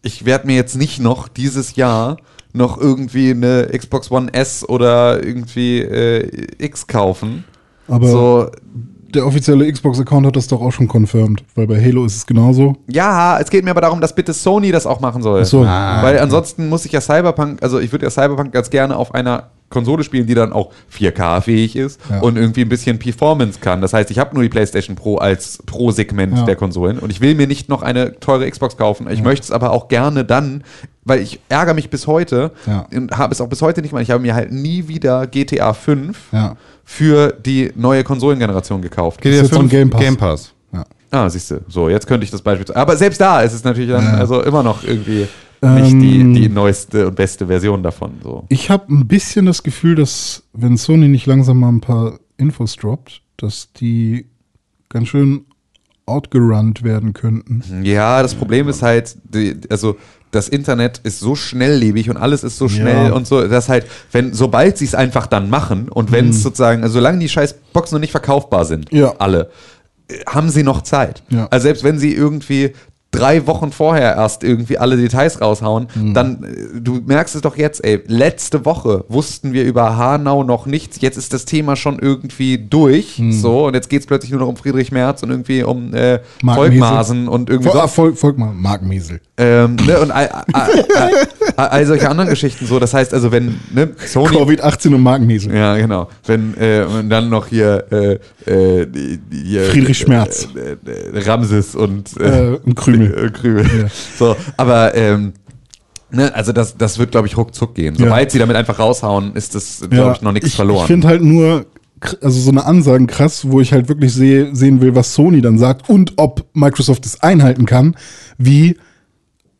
ich 0.01 0.25
werde 0.25 0.47
mir 0.47 0.55
jetzt 0.55 0.75
nicht 0.75 0.99
noch 0.99 1.27
dieses 1.27 1.75
Jahr 1.75 2.17
noch 2.53 2.77
irgendwie 2.79 3.31
eine 3.31 3.67
Xbox 3.77 4.09
One 4.11 4.33
S 4.33 4.67
oder 4.67 5.23
irgendwie 5.23 5.79
äh, 5.81 6.47
X 6.57 6.87
kaufen. 6.87 7.43
Aber 7.87 8.07
so, 8.07 8.49
der 9.13 9.25
offizielle 9.25 9.71
Xbox-Account 9.71 10.25
hat 10.27 10.35
das 10.35 10.47
doch 10.47 10.61
auch 10.61 10.71
schon 10.71 10.87
confirmed, 10.89 11.43
weil 11.55 11.67
bei 11.67 11.81
Halo 11.81 12.05
ist 12.05 12.17
es 12.17 12.25
genauso. 12.25 12.75
ja, 12.87 13.39
es 13.39 13.49
geht 13.49 13.63
mir 13.63 13.71
aber 13.71 13.81
darum, 13.81 14.01
dass 14.01 14.13
bitte 14.13 14.33
Sony 14.33 14.71
das 14.71 14.85
auch 14.85 14.99
machen 14.99 15.21
soll. 15.21 15.41
Ach 15.43 15.45
so. 15.45 15.61
Weil 15.61 16.19
ansonsten 16.19 16.67
muss 16.67 16.85
ich 16.85 16.91
ja 16.91 16.99
Cyberpunk, 17.01 17.63
also 17.63 17.79
ich 17.79 17.91
würde 17.91 18.05
ja 18.05 18.09
Cyberpunk 18.09 18.51
ganz 18.51 18.69
gerne 18.69 18.97
auf 18.97 19.13
einer 19.15 19.51
Konsole 19.69 20.03
spielen, 20.03 20.27
die 20.27 20.35
dann 20.35 20.53
auch 20.53 20.71
4K-fähig 20.91 21.75
ist 21.75 21.99
Ja. 22.09 22.19
und 22.19 22.37
irgendwie 22.37 22.61
ein 22.61 22.69
bisschen 22.69 22.99
Performance 22.99 23.59
kann. 23.59 23.81
Das 23.81 23.93
heißt, 23.93 24.11
ich 24.11 24.19
habe 24.19 24.33
nur 24.35 24.43
die 24.43 24.49
PlayStation 24.49 24.95
Pro 24.95 25.15
als 25.17 25.59
Pro-Segment 25.65 26.37
Ja. 26.39 26.45
der 26.45 26.55
Konsolen 26.55 26.99
und 26.99 27.09
ich 27.09 27.19
will 27.21 27.35
mir 27.35 27.47
nicht 27.47 27.67
noch 27.69 27.81
eine 27.81 28.19
teure 28.19 28.49
Xbox 28.49 28.77
kaufen. 28.77 29.07
Ich 29.09 29.23
möchte 29.23 29.43
es 29.45 29.51
aber 29.51 29.71
auch 29.71 29.87
gerne 29.87 30.23
dann, 30.23 30.63
weil 31.03 31.19
ich 31.21 31.39
ärgere 31.49 31.73
mich 31.73 31.89
bis 31.89 32.05
heute 32.05 32.51
Ja. 32.67 32.85
und 32.93 33.17
habe 33.17 33.33
es 33.33 33.41
auch 33.41 33.47
bis 33.49 33.61
heute 33.61 33.81
nicht 33.81 33.91
mal. 33.93 34.01
Ich 34.01 34.11
habe 34.11 34.21
mir 34.21 34.35
halt 34.35 34.51
nie 34.51 34.87
wieder 34.87 35.25
GTA 35.25 35.73
5 35.73 36.17
Ja. 36.31 36.55
Für 36.85 37.31
die 37.33 37.71
neue 37.75 38.03
Konsolengeneration 38.03 38.81
gekauft. 38.81 39.19
GTA 39.21 39.29
jetzt 39.37 39.49
5 39.49 39.51
von 39.53 39.69
Game 39.69 39.89
Pass. 39.89 40.01
Game 40.01 40.17
Pass. 40.17 40.53
Ja. 40.71 40.85
Ah, 41.11 41.29
siehst 41.29 41.49
du. 41.51 41.61
So, 41.67 41.89
jetzt 41.89 42.05
könnte 42.07 42.23
ich 42.23 42.31
das 42.31 42.41
Beispiel. 42.41 42.73
Aber 42.75 42.95
selbst 42.95 43.19
da 43.19 43.41
ist 43.41 43.53
es 43.53 43.63
natürlich 43.63 43.89
dann 43.89 44.03
Ja. 44.03 44.13
also 44.13 44.41
immer 44.41 44.61
noch 44.63 44.83
irgendwie 44.83 45.27
nicht 45.61 45.93
die, 45.93 46.19
Ähm. 46.21 46.33
die 46.35 46.47
neueste 46.49 47.07
und 47.07 47.15
beste 47.15 47.47
Version 47.47 47.81
davon. 47.81 48.11
So. 48.21 48.45
Ich 48.49 48.69
habe 48.69 48.93
ein 48.93 49.07
bisschen 49.07 49.45
das 49.47 49.63
Gefühl, 49.63 49.95
dass, 49.95 50.43
wenn 50.53 50.77
Sony 50.77 51.07
nicht 51.07 51.25
langsam 51.25 51.59
mal 51.59 51.69
ein 51.69 51.81
paar 51.81 52.19
Infos 52.37 52.75
droppt, 52.75 53.21
dass 53.37 53.71
die 53.73 54.27
ganz 54.89 55.07
schön 55.07 55.45
outgerunnt 56.05 56.83
werden 56.83 57.13
könnten. 57.13 57.63
Ja, 57.83 58.21
das 58.21 58.35
Problem 58.35 58.67
ist 58.69 58.83
halt, 58.83 59.15
die, 59.23 59.55
also 59.71 59.95
das 60.35 60.47
Internet 60.49 60.99
ist 61.03 61.19
so 61.19 61.35
schnelllebig 61.35 62.09
und 62.09 62.17
alles 62.17 62.43
ist 62.43 62.57
so 62.57 62.67
schnell 62.69 63.07
Ja. 63.07 63.13
und 63.13 63.25
so, 63.25 63.47
dass 63.47 63.69
halt, 63.69 63.85
wenn, 64.11 64.33
sobald 64.33 64.77
sie 64.77 64.85
es 64.85 64.93
einfach 64.95 65.25
dann 65.27 65.49
machen 65.49 65.89
und 65.89 66.11
wenn 66.11 66.29
es 66.29 66.43
sozusagen, 66.43 66.83
also 66.83 66.95
solange 66.95 67.19
die 67.19 67.29
scheiß 67.29 67.55
Boxen 67.73 67.95
noch 67.95 68.01
nicht 68.01 68.11
verkaufbar 68.11 68.65
sind, 68.65 68.91
Ja. 68.91 69.13
alle, 69.19 69.49
äh, 70.07 70.19
haben 70.27 70.49
sie 70.49 70.63
noch 70.63 70.81
Zeit. 70.81 71.23
Ja. 71.29 71.47
Also 71.49 71.63
selbst 71.63 71.83
wenn 71.83 71.97
sie 71.97 72.13
irgendwie 72.13 72.73
drei 73.15 73.47
Wochen 73.47 73.71
vorher 73.71 74.15
erst 74.15 74.43
irgendwie 74.43 74.77
alle 74.77 74.97
Details 74.97 75.41
raushauen, 75.41 75.87
Mhm. 75.95 76.13
dann, 76.13 76.43
äh, 76.43 76.79
du 76.81 77.01
merkst 77.05 77.35
es 77.35 77.41
doch 77.41 77.57
jetzt, 77.57 77.83
ey, 77.83 78.01
letzte 78.07 78.65
Woche 78.65 79.05
wussten 79.09 79.53
wir 79.53 79.63
über 79.63 79.97
Hanau 79.97 80.43
noch 80.43 80.65
nichts, 80.65 80.97
jetzt 81.01 81.17
ist 81.17 81.33
das 81.33 81.45
Thema 81.45 81.75
schon 81.75 81.99
irgendwie 81.99 82.57
durch, 82.57 83.19
Mhm. 83.19 83.31
so, 83.31 83.67
und 83.67 83.73
jetzt 83.73 83.89
geht 83.89 84.01
es 84.01 84.05
plötzlich 84.07 84.31
nur 84.31 84.39
noch 84.41 84.47
um 84.47 84.57
Friedrich 84.57 84.91
Merz 84.91 85.23
und 85.23 85.29
irgendwie 85.31 85.63
um 85.63 85.93
äh, 85.93 86.19
Mark 86.43 86.57
Volkmaßen 86.57 87.27
und 87.27 87.49
irgendwie 87.49 87.69
Vol 87.69 87.73
so. 87.77 87.81
ah, 87.81 87.87
Volk, 87.87 88.17
Volk 88.17 88.37
mal, 88.37 88.51
Mark 88.53 88.81
Miesel. 88.83 89.19
Ähm, 89.37 89.75
ne, 89.85 89.99
und 89.99 90.11
all, 90.11 90.29
all, 90.53 90.85
all, 91.57 91.67
all, 91.67 91.85
solche 91.85 92.09
anderen 92.09 92.29
Geschichten 92.29 92.65
so. 92.67 92.79
Das 92.79 92.93
heißt 92.93 93.13
also, 93.13 93.31
wenn 93.33 93.59
ne, 93.73 93.89
Sony. 94.05 94.29
Covid-18 94.35 94.93
und 94.95 95.01
Mark 95.01 95.21
Miesel. 95.21 95.53
Ja, 95.53 95.75
genau. 95.75 96.07
Wenn 96.25 96.55
äh, 96.57 96.83
und 96.85 97.09
dann 97.09 97.29
noch 97.29 97.47
hier, 97.47 97.83
äh, 97.91 98.13
äh, 98.49 98.87
hier 99.31 99.63
Friedrich 99.65 99.97
Schmerz. 99.97 100.47
Äh, 100.55 100.77
äh, 100.89 101.19
Ramses 101.29 101.75
und 101.75 102.11
und 102.17 102.75
Krümel. 102.75 103.04
Äh, 103.05 103.29
Krümel. 103.29 103.65
Ja. 103.65 103.87
So, 104.17 104.35
aber 104.57 104.95
ähm, 104.95 105.33
ne, 106.11 106.33
also 106.33 106.51
das, 106.51 106.77
das 106.77 106.97
wird, 106.97 107.11
glaube 107.11 107.27
ich, 107.27 107.37
ruckzuck 107.37 107.75
gehen. 107.75 107.95
Ja. 107.95 108.05
Sobald 108.05 108.31
sie 108.31 108.39
damit 108.39 108.55
einfach 108.55 108.79
raushauen, 108.79 109.35
ist 109.35 109.55
das, 109.55 109.85
glaube 109.89 110.13
ich, 110.15 110.21
noch 110.21 110.31
nichts 110.31 110.49
ich, 110.49 110.55
verloren. 110.55 110.81
Ich 110.81 110.87
finde 110.87 111.07
halt 111.07 111.21
nur, 111.21 111.65
also 112.21 112.39
so 112.39 112.51
eine 112.51 112.65
Ansagen 112.65 113.07
krass, 113.07 113.49
wo 113.49 113.61
ich 113.61 113.73
halt 113.73 113.89
wirklich 113.89 114.13
sehe, 114.13 114.55
sehen 114.55 114.81
will, 114.81 114.95
was 114.95 115.13
Sony 115.13 115.41
dann 115.41 115.57
sagt 115.57 115.89
und 115.89 116.13
ob 116.17 116.45
Microsoft 116.53 117.05
es 117.05 117.21
einhalten 117.21 117.65
kann, 117.65 117.95
wie 118.37 118.77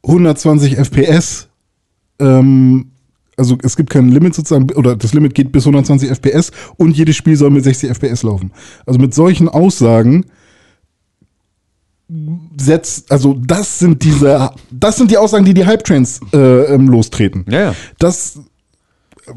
120 0.03 0.77
FPS, 0.77 1.47
ähm, 2.19 2.91
also 3.37 3.57
es 3.63 3.75
gibt 3.75 3.89
kein 3.89 4.09
Limit 4.09 4.35
sozusagen, 4.35 4.71
oder 4.71 4.95
das 4.95 5.13
Limit 5.13 5.33
geht 5.33 5.51
bis 5.51 5.63
120 5.63 6.09
FPS 6.09 6.51
und 6.77 6.95
jedes 6.95 7.15
Spiel 7.15 7.35
soll 7.35 7.49
mit 7.49 7.63
60 7.63 7.89
FPS 7.89 8.23
laufen. 8.23 8.51
Also 8.85 8.99
mit 8.99 9.13
solchen 9.13 9.49
Aussagen 9.49 10.25
setzt, 12.57 13.11
also 13.11 13.35
das 13.45 13.79
sind 13.79 14.03
diese, 14.03 14.51
das 14.71 14.97
sind 14.97 15.09
die 15.09 15.17
Aussagen, 15.17 15.45
die 15.45 15.53
die 15.53 15.65
Hype-Trains 15.65 16.19
äh, 16.33 16.37
ähm, 16.37 16.87
lostreten. 16.87 17.45
Ja, 17.49 17.61
ja. 17.61 17.75
Das 17.97 18.39
äh, 19.25 19.31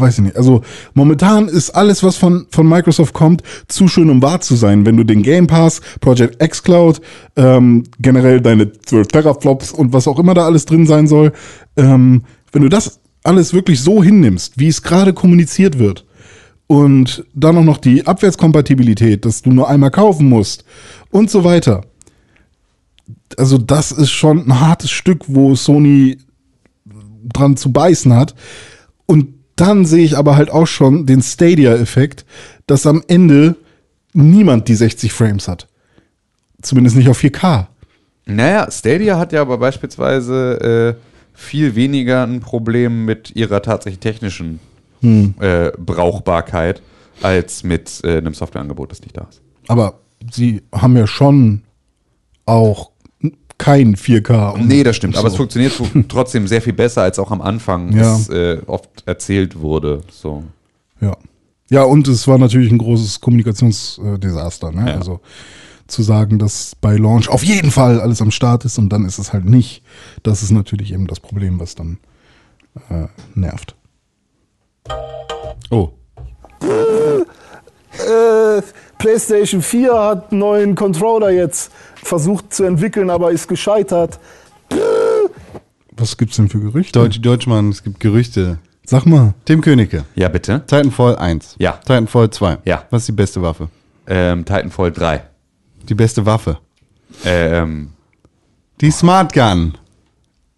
weiß 0.00 0.18
ich 0.18 0.24
nicht. 0.24 0.36
Also 0.36 0.62
momentan 0.94 1.48
ist 1.48 1.70
alles, 1.70 2.02
was 2.02 2.16
von, 2.16 2.46
von 2.50 2.66
Microsoft 2.66 3.12
kommt, 3.12 3.42
zu 3.68 3.88
schön, 3.88 4.08
um 4.08 4.22
wahr 4.22 4.40
zu 4.40 4.56
sein. 4.56 4.86
Wenn 4.86 4.96
du 4.96 5.04
den 5.04 5.22
Game 5.22 5.46
Pass, 5.46 5.82
Project 6.00 6.42
X 6.42 6.62
Cloud, 6.62 7.00
ähm, 7.36 7.84
generell 7.98 8.40
deine 8.40 8.72
12 8.72 9.08
Teraflops 9.08 9.72
und 9.72 9.92
was 9.92 10.08
auch 10.08 10.18
immer 10.18 10.32
da 10.32 10.46
alles 10.46 10.64
drin 10.64 10.86
sein 10.86 11.06
soll, 11.06 11.32
ähm, 11.76 12.24
wenn 12.52 12.62
du 12.62 12.68
das 12.70 13.00
alles 13.22 13.52
wirklich 13.52 13.82
so 13.82 14.02
hinnimmst, 14.02 14.58
wie 14.58 14.68
es 14.68 14.82
gerade 14.82 15.12
kommuniziert 15.12 15.78
wird, 15.78 16.06
und 16.68 17.24
dann 17.34 17.56
auch 17.56 17.64
noch 17.64 17.78
die 17.78 18.06
Abwärtskompatibilität, 18.06 19.24
dass 19.24 19.42
du 19.42 19.50
nur 19.50 19.68
einmal 19.68 19.90
kaufen 19.90 20.28
musst 20.28 20.64
und 21.10 21.30
so 21.30 21.42
weiter. 21.42 21.80
Also 23.36 23.58
das 23.58 23.92
ist 23.92 24.10
schon 24.10 24.46
ein 24.46 24.60
hartes 24.60 24.90
Stück, 24.90 25.24
wo 25.26 25.54
Sony 25.54 26.18
dran 27.22 27.56
zu 27.56 27.72
beißen 27.72 28.12
hat. 28.14 28.34
Und 29.06 29.34
dann 29.56 29.84
sehe 29.84 30.04
ich 30.04 30.16
aber 30.16 30.36
halt 30.36 30.50
auch 30.50 30.66
schon 30.66 31.06
den 31.06 31.22
Stadia-Effekt, 31.22 32.24
dass 32.66 32.86
am 32.86 33.02
Ende 33.08 33.56
niemand 34.12 34.68
die 34.68 34.74
60 34.74 35.12
Frames 35.12 35.48
hat. 35.48 35.68
Zumindest 36.62 36.96
nicht 36.96 37.08
auf 37.08 37.20
4K. 37.20 37.66
Naja, 38.26 38.70
Stadia 38.70 39.18
hat 39.18 39.32
ja 39.32 39.40
aber 39.40 39.58
beispielsweise 39.58 40.96
äh, 40.96 41.02
viel 41.34 41.74
weniger 41.74 42.24
ein 42.24 42.40
Problem 42.40 43.04
mit 43.04 43.34
ihrer 43.34 43.62
tatsächlich 43.62 44.00
technischen 44.00 44.60
äh, 45.02 45.70
Brauchbarkeit 45.78 46.82
als 47.22 47.62
mit 47.62 48.00
äh, 48.04 48.18
einem 48.18 48.34
Softwareangebot, 48.34 48.90
das 48.90 49.00
nicht 49.02 49.16
da 49.16 49.26
ist. 49.30 49.40
Aber 49.68 50.00
sie 50.32 50.62
haben 50.72 50.96
ja 50.96 51.06
schon 51.06 51.62
auch 52.46 52.90
kein 53.58 53.96
4K. 53.96 54.52
und 54.54 54.68
Nee, 54.68 54.82
das 54.84 54.96
stimmt, 54.96 55.16
aber 55.16 55.26
es 55.26 55.32
so. 55.34 55.38
funktioniert 55.38 55.72
so 55.72 55.86
trotzdem 56.08 56.46
sehr 56.46 56.62
viel 56.62 56.72
besser, 56.72 57.02
als 57.02 57.18
auch 57.18 57.30
am 57.30 57.42
Anfang 57.42 57.92
Ja. 57.96 58.14
es 58.16 58.28
äh, 58.28 58.58
oft 58.66 58.88
erzählt 59.06 59.58
wurde. 59.60 60.02
So. 60.10 60.44
Ja. 61.00 61.16
Ja, 61.70 61.82
und 61.82 62.08
es 62.08 62.26
war 62.26 62.38
natürlich 62.38 62.72
ein 62.72 62.78
großes 62.78 63.20
Kommunikationsdesaster. 63.20 64.72
Ne? 64.72 64.88
Ja. 64.90 64.94
Also 64.96 65.20
zu 65.86 66.02
sagen, 66.02 66.38
dass 66.38 66.74
bei 66.80 66.96
Launch 66.96 67.28
auf 67.28 67.42
jeden 67.42 67.70
Fall 67.70 68.00
alles 68.00 68.22
am 68.22 68.30
Start 68.30 68.64
ist 68.64 68.78
und 68.78 68.88
dann 68.90 69.04
ist 69.04 69.18
es 69.18 69.32
halt 69.32 69.44
nicht. 69.44 69.82
Das 70.22 70.42
ist 70.42 70.50
natürlich 70.50 70.92
eben 70.92 71.06
das 71.06 71.20
Problem, 71.20 71.60
was 71.60 71.74
dann 71.74 71.98
äh, 72.90 73.06
nervt. 73.34 73.74
Oh. 75.70 75.90
PlayStation 78.98 79.62
4 79.62 79.92
hat 79.94 80.30
einen 80.32 80.40
neuen 80.40 80.74
Controller 80.74 81.30
jetzt 81.30 81.70
versucht 82.02 82.52
zu 82.52 82.64
entwickeln, 82.64 83.10
aber 83.10 83.30
ist 83.30 83.48
gescheitert. 83.48 84.18
Was 85.96 86.16
gibt's 86.16 86.36
denn 86.36 86.48
für 86.48 86.60
Gerüchte? 86.60 86.98
Deutsch, 86.98 87.20
Deutschmann, 87.20 87.70
es 87.70 87.82
gibt 87.82 88.00
Gerüchte. 88.00 88.58
Sag 88.84 89.04
mal. 89.04 89.34
Tim 89.44 89.60
Königke. 89.60 90.04
Ja, 90.14 90.28
bitte. 90.28 90.62
Titanfall 90.66 91.16
1. 91.16 91.56
Ja. 91.58 91.72
Titanfall 91.72 92.30
2. 92.30 92.58
Ja. 92.64 92.84
Was 92.90 93.02
ist 93.02 93.08
die 93.08 93.12
beste 93.12 93.42
Waffe? 93.42 93.68
Ähm, 94.06 94.44
Titanfall 94.44 94.92
3. 94.92 95.22
Die 95.88 95.94
beste 95.94 96.24
Waffe. 96.24 96.58
Ähm, 97.24 97.90
Die 98.80 98.90
Smart 98.90 99.32
Gun. 99.32 99.76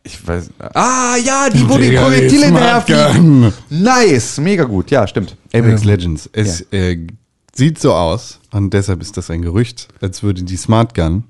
ich 0.04 0.26
weiß. 0.26 0.50
Ah, 0.74 1.16
ja, 1.24 1.48
die, 1.50 1.68
wo 1.68 1.76
die 1.78 1.90
Projektile. 1.96 2.52
Gun. 2.86 3.52
Nice, 3.70 4.38
mega 4.38 4.64
gut. 4.64 4.90
Ja, 4.90 5.06
stimmt. 5.06 5.36
Apex 5.52 5.84
Legends. 5.84 6.28
Es 6.32 6.60
äh, 6.72 7.06
sieht 7.54 7.78
so 7.78 7.92
aus, 7.94 8.40
und 8.52 8.72
deshalb 8.74 9.00
ist 9.02 9.16
das 9.16 9.30
ein 9.30 9.42
Gerücht, 9.42 9.88
als 10.00 10.22
würde 10.22 10.42
die 10.42 10.56
Smart 10.56 10.94
Gun 10.94 11.24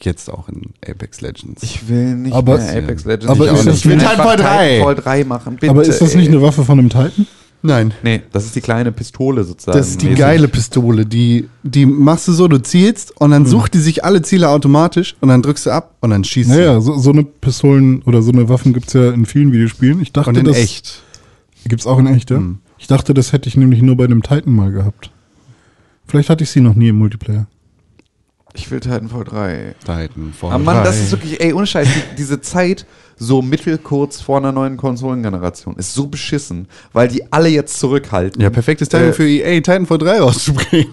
jetzt 0.00 0.30
auch 0.30 0.48
in 0.48 0.70
Apex 0.86 1.20
Legends. 1.20 1.62
Ich 1.62 1.88
will 1.88 2.16
nicht 2.16 2.32
Aber- 2.34 2.56
mehr 2.58 2.78
Apex 2.82 3.04
Legends. 3.04 3.26
aber 3.30 3.46
ich 3.46 3.52
ist 3.52 3.58
das 3.58 3.66
nicht. 3.66 3.84
Ich 3.84 3.90
will 3.90 3.98
Titanfall 3.98 4.36
3. 4.36 4.68
Titanfall 4.78 4.94
3 4.94 5.24
machen. 5.24 5.54
Bitte, 5.56 5.70
Aber 5.70 5.82
ist 5.82 6.00
das 6.00 6.14
nicht 6.14 6.28
ey. 6.28 6.32
eine 6.34 6.42
Waffe 6.42 6.64
von 6.64 6.78
einem 6.78 6.88
Titan? 6.88 7.26
Nein. 7.62 7.92
Nee, 8.02 8.22
das 8.32 8.46
ist 8.46 8.56
die 8.56 8.62
kleine 8.62 8.90
Pistole 8.92 9.44
sozusagen. 9.44 9.76
Das 9.76 9.88
ist 9.90 10.00
die 10.00 10.06
mäßig. 10.06 10.18
geile 10.18 10.48
Pistole. 10.48 11.04
Die, 11.04 11.50
die 11.62 11.84
machst 11.84 12.26
du 12.28 12.32
so, 12.32 12.48
du 12.48 12.62
zielst 12.62 13.12
und 13.20 13.32
dann 13.32 13.44
sucht 13.44 13.74
die 13.74 13.78
sich 13.80 14.02
alle 14.02 14.22
Ziele 14.22 14.48
automatisch 14.48 15.14
und 15.20 15.28
dann 15.28 15.42
drückst 15.42 15.66
du 15.66 15.70
ab 15.70 15.94
und 16.00 16.08
dann 16.08 16.24
schießt 16.24 16.48
Naja, 16.48 16.80
so, 16.80 16.96
so 16.96 17.10
eine 17.10 17.22
Pistolen 17.22 18.00
oder 18.06 18.22
so 18.22 18.32
eine 18.32 18.48
Waffen 18.48 18.72
gibt's 18.72 18.94
ja 18.94 19.10
in 19.10 19.26
vielen 19.26 19.52
Videospielen. 19.52 20.00
Ich 20.00 20.14
dachte, 20.14 20.30
Und 20.30 20.38
in 20.38 20.46
das 20.46 20.56
echt. 20.56 21.02
gibt's 21.66 21.86
auch 21.86 21.98
in 21.98 22.06
echt, 22.06 22.30
ja. 22.30 22.40
Ich 22.78 22.86
dachte, 22.86 23.12
das 23.12 23.34
hätte 23.34 23.50
ich 23.50 23.58
nämlich 23.58 23.82
nur 23.82 23.94
bei 23.98 24.04
einem 24.06 24.22
Titan 24.22 24.54
mal 24.54 24.72
gehabt. 24.72 25.10
Vielleicht 26.10 26.28
hatte 26.28 26.42
ich 26.42 26.50
sie 26.50 26.60
noch 26.60 26.74
nie 26.74 26.88
im 26.88 26.96
Multiplayer. 26.96 27.46
Ich 28.54 28.68
will 28.70 28.80
Titanfall 28.80 29.22
3. 29.22 29.74
Titanfall 29.78 30.50
Aber 30.52 30.58
Mann, 30.64 30.78
3. 30.78 30.82
das 30.82 30.98
ist 30.98 31.12
wirklich, 31.12 31.40
ey, 31.40 31.52
ohne 31.52 31.68
Scheiß, 31.68 31.86
die, 31.86 32.16
diese 32.16 32.40
Zeit 32.40 32.84
so 33.16 33.42
mittelkurz 33.42 34.20
vor 34.20 34.38
einer 34.38 34.50
neuen 34.50 34.76
Konsolengeneration 34.76 35.76
ist 35.76 35.94
so 35.94 36.08
beschissen, 36.08 36.66
weil 36.92 37.06
die 37.06 37.32
alle 37.32 37.48
jetzt 37.48 37.78
zurückhalten. 37.78 38.42
Ja, 38.42 38.50
perfektes 38.50 38.88
Timing 38.88 39.10
Äh, 39.10 39.12
für 39.12 39.28
EA, 39.28 39.54
Titanfall 39.60 39.98
3 39.98 40.18
rauszubringen. 40.20 40.88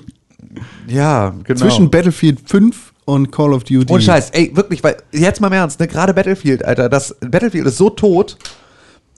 Ja, 0.88 1.34
genau. 1.44 1.60
Zwischen 1.60 1.89
Battlefield 1.89 2.39
5 2.48 2.94
und 3.06 3.31
Call 3.31 3.53
of 3.53 3.64
Duty. 3.64 3.91
Ohne 3.91 4.03
Scheiß, 4.03 4.30
ey, 4.31 4.52
wirklich, 4.56 4.84
weil, 4.84 4.98
jetzt 5.11 5.41
mal 5.41 5.48
im 5.48 5.53
Ernst, 5.53 5.80
ne, 5.80 5.88
gerade 5.88 6.14
Battlefield, 6.14 6.64
Alter, 6.64 6.89
das 6.89 7.15
Battlefield 7.22 7.65
ist 7.65 7.77
so 7.77 7.89
tot, 7.89 8.38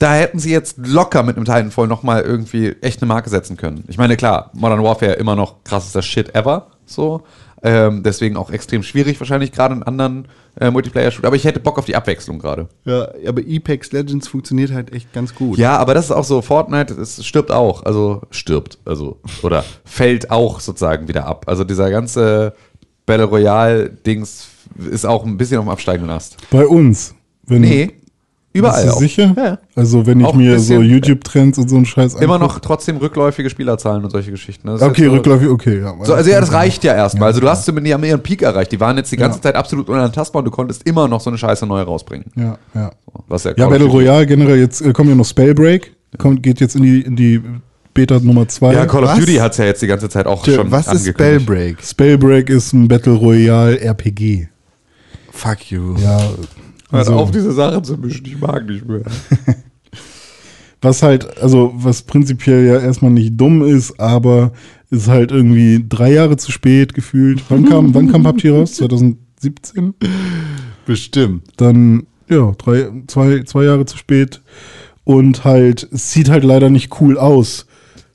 da 0.00 0.14
hätten 0.14 0.38
sie 0.38 0.50
jetzt 0.50 0.78
locker 0.78 1.22
mit 1.22 1.36
einem 1.36 1.44
Titanfall 1.44 1.86
nochmal 1.86 2.22
irgendwie 2.22 2.74
echt 2.80 3.02
eine 3.02 3.08
Marke 3.08 3.28
setzen 3.28 3.56
können. 3.58 3.84
Ich 3.86 3.98
meine, 3.98 4.16
klar, 4.16 4.50
Modern 4.54 4.82
Warfare 4.82 5.12
immer 5.12 5.36
noch 5.36 5.62
krassester 5.62 6.02
Shit 6.02 6.34
ever, 6.34 6.68
so. 6.86 7.22
Ähm, 7.62 8.02
deswegen 8.02 8.38
auch 8.38 8.50
extrem 8.50 8.82
schwierig, 8.82 9.20
wahrscheinlich 9.20 9.52
gerade 9.52 9.74
in 9.74 9.82
anderen 9.82 10.28
äh, 10.58 10.70
Multiplayer-Shootern. 10.70 11.26
Aber 11.26 11.36
ich 11.36 11.44
hätte 11.44 11.60
Bock 11.60 11.78
auf 11.78 11.84
die 11.84 11.94
Abwechslung 11.94 12.38
gerade. 12.38 12.68
Ja, 12.86 13.08
aber 13.28 13.42
Apex 13.46 13.92
Legends 13.92 14.26
funktioniert 14.28 14.72
halt 14.72 14.94
echt 14.94 15.12
ganz 15.12 15.34
gut. 15.34 15.58
Ja, 15.58 15.76
aber 15.76 15.92
das 15.92 16.06
ist 16.06 16.12
auch 16.12 16.24
so, 16.24 16.40
Fortnite, 16.40 16.94
es 16.94 17.22
stirbt 17.22 17.50
auch. 17.50 17.84
Also 17.84 18.22
stirbt, 18.30 18.78
also, 18.86 19.20
oder 19.42 19.62
fällt 19.84 20.30
auch 20.30 20.60
sozusagen 20.60 21.08
wieder 21.08 21.26
ab. 21.26 21.44
Also 21.46 21.64
dieser 21.64 21.90
ganze 21.90 22.54
Battle 23.04 23.26
Royale-Dings 23.26 24.48
ist 24.90 25.04
auch 25.04 25.26
ein 25.26 25.36
bisschen 25.36 25.58
auf 25.58 25.66
dem 25.66 25.70
absteigenden 25.70 26.10
Ast. 26.10 26.38
Bei 26.50 26.66
uns. 26.66 27.14
Wenn, 27.46 27.60
Nee. 27.60 27.99
Überall 28.52 28.82
Bist 28.84 28.96
du 28.96 29.00
sicher? 29.00 29.32
Ja, 29.36 29.44
ja. 29.44 29.58
Also 29.76 30.06
wenn 30.06 30.18
ich 30.20 30.26
Auch 30.26 30.34
mir 30.34 30.54
bisschen- 30.54 30.78
so 30.78 30.82
YouTube-Trends 30.82 31.56
und 31.58 31.68
so 31.70 31.76
einen 31.76 31.86
Scheiß 31.86 32.14
Immer 32.14 32.34
anguck- 32.34 32.40
noch 32.40 32.58
trotzdem 32.58 32.96
rückläufige 32.96 33.48
Spielerzahlen 33.48 34.02
und 34.02 34.10
solche 34.10 34.32
Geschichten. 34.32 34.68
Okay, 34.68 35.04
so- 35.04 35.12
rückläufig, 35.12 35.48
okay. 35.48 35.80
Ja, 35.80 35.94
So, 36.02 36.14
also 36.14 36.28
ja, 36.30 36.40
das 36.40 36.52
reicht 36.52 36.82
ja 36.82 36.94
erstmal. 36.94 37.28
Also 37.28 37.40
du 37.40 37.48
hast 37.48 37.64
zumindest 37.64 37.90
die 37.90 37.94
haben 37.94 38.02
ihren 38.04 38.22
Peak 38.22 38.42
erreicht. 38.42 38.72
Die 38.72 38.80
waren 38.80 38.96
jetzt 38.96 39.12
die 39.12 39.16
ganze. 39.16 39.40
Zeit 39.40 39.54
absolut 39.54 39.88
unantastbar 39.88 40.40
und 40.40 40.46
du 40.46 40.50
konntest 40.50 40.82
immer 40.84 41.06
noch 41.06 41.20
so 41.20 41.30
eine 41.30 41.38
Scheiße 41.38 41.64
neu 41.64 41.80
rausbringen. 41.82 42.26
Ja, 42.34 42.58
ja. 42.74 42.90
Was 43.28 43.44
ja, 43.44 43.52
Ja, 43.56 43.68
Battle 43.68 43.86
Royale 43.86 44.26
generell, 44.26 44.58
jetzt 44.58 44.80
äh, 44.80 44.92
kommt 44.92 45.08
ja 45.08 45.14
noch 45.14 45.24
Spellbreak, 45.26 45.94
kommt, 46.18 46.42
geht 46.42 46.58
jetzt 46.60 46.74
in 46.74 46.82
die, 46.82 47.02
in 47.02 47.14
die 47.14 47.40
Beta 47.94 48.18
Nummer 48.18 48.48
2. 48.48 48.72
Ja, 48.72 48.86
Call 48.86 49.04
of 49.04 49.10
Was? 49.10 49.18
Duty 49.20 49.34
hat 49.36 49.52
es 49.52 49.58
ja 49.58 49.64
jetzt 49.66 49.80
die 49.82 49.86
ganze 49.86 50.08
Zeit 50.08 50.26
auch 50.26 50.42
Tja, 50.42 50.54
schon 50.56 50.70
was 50.72 50.88
ist. 50.92 51.06
Spellbreak? 51.06 51.76
Spellbreak 51.84 52.50
ist 52.50 52.72
ein 52.72 52.88
Battle 52.88 53.12
Royale 53.14 53.80
RPG. 53.80 54.48
Fuck 55.32 55.70
you. 55.70 55.94
Ja, 56.02 56.20
Hört 56.90 57.08
also, 57.08 57.14
auf, 57.14 57.30
diese 57.30 57.52
Sachen 57.52 57.84
zu 57.84 57.96
mischen. 57.96 58.26
Ich 58.26 58.40
mag 58.40 58.66
nicht 58.66 58.86
mehr. 58.86 59.02
was 60.82 61.02
halt, 61.02 61.38
also 61.38 61.72
was 61.74 62.02
prinzipiell 62.02 62.66
ja 62.66 62.78
erstmal 62.78 63.10
nicht 63.10 63.40
dumm 63.40 63.62
ist, 63.62 63.98
aber 64.00 64.52
ist 64.90 65.08
halt 65.08 65.30
irgendwie 65.30 65.84
drei 65.88 66.12
Jahre 66.12 66.36
zu 66.36 66.50
spät 66.50 66.94
gefühlt. 66.94 67.42
Wann 67.48 67.68
kam, 67.68 67.94
wann 67.94 68.10
kam 68.10 68.24
PUBG 68.24 68.50
raus? 68.50 68.74
2017? 68.74 69.94
Bestimmt. 70.84 71.44
Dann, 71.56 72.06
ja, 72.28 72.52
drei, 72.58 72.90
zwei, 73.06 73.42
zwei 73.44 73.64
Jahre 73.64 73.86
zu 73.86 73.96
spät. 73.96 74.40
Und 75.04 75.44
halt, 75.44 75.88
es 75.92 76.12
sieht 76.12 76.28
halt 76.28 76.44
leider 76.44 76.70
nicht 76.70 77.00
cool 77.00 77.18
aus. 77.18 77.66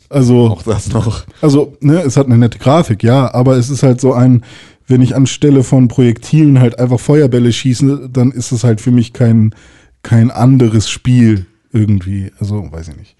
Also, 0.09 0.47
Auch 0.49 0.63
das 0.63 0.91
noch. 0.91 1.23
also, 1.41 1.77
ne, 1.79 2.01
es 2.01 2.15
hat 2.17 2.27
eine 2.27 2.37
nette 2.37 2.59
Grafik, 2.59 3.03
ja, 3.03 3.33
aber 3.33 3.57
es 3.57 3.69
ist 3.69 3.83
halt 3.83 3.99
so 3.99 4.13
ein, 4.13 4.43
wenn 4.87 5.01
ich 5.01 5.15
anstelle 5.15 5.63
von 5.63 5.87
Projektilen 5.87 6.59
halt 6.59 6.79
einfach 6.79 6.99
Feuerbälle 6.99 7.51
schieße, 7.51 8.09
dann 8.11 8.31
ist 8.31 8.51
es 8.51 8.63
halt 8.63 8.81
für 8.81 8.91
mich 8.91 9.13
kein, 9.13 9.55
kein 10.03 10.31
anderes 10.31 10.89
Spiel 10.89 11.47
irgendwie. 11.71 12.31
Also, 12.39 12.71
weiß 12.71 12.89
ich 12.89 12.97
nicht. 12.97 13.15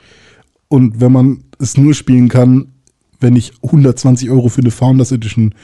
Und 0.67 0.99
wenn 0.99 1.11
man 1.11 1.43
es 1.59 1.77
nur 1.77 1.93
spielen 1.93 2.29
kann, 2.29 2.73
wenn 3.19 3.35
ich 3.35 3.53
120 3.63 4.29
Euro 4.29 4.49
für 4.49 4.61
eine 4.61 4.71
Founders 4.71 5.11
Edition 5.11 5.55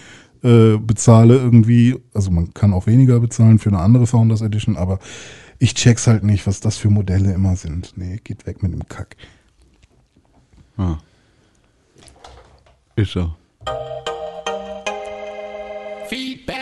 äh, 0.44 0.78
bezahle, 0.78 1.36
irgendwie, 1.36 1.96
also 2.14 2.32
man 2.32 2.54
kann 2.54 2.74
auch 2.74 2.88
weniger 2.88 3.20
bezahlen 3.20 3.60
für 3.60 3.70
eine 3.70 3.80
andere 3.80 4.08
Founders 4.08 4.42
Edition, 4.42 4.78
aber 4.78 5.00
ich 5.60 5.76
check's 5.76 6.08
halt 6.08 6.24
nicht, 6.24 6.48
was 6.48 6.60
das 6.60 6.78
für 6.78 6.90
Modelle 6.90 7.34
immer 7.34 7.56
sind. 7.56 7.94
Nee, 7.96 8.20
geht 8.24 8.48
weg 8.48 8.64
mit 8.64 8.74
dem 8.74 8.88
Kack. 8.88 9.16
Ah. 10.78 10.98
Ist 12.96 13.12
so. 13.12 13.36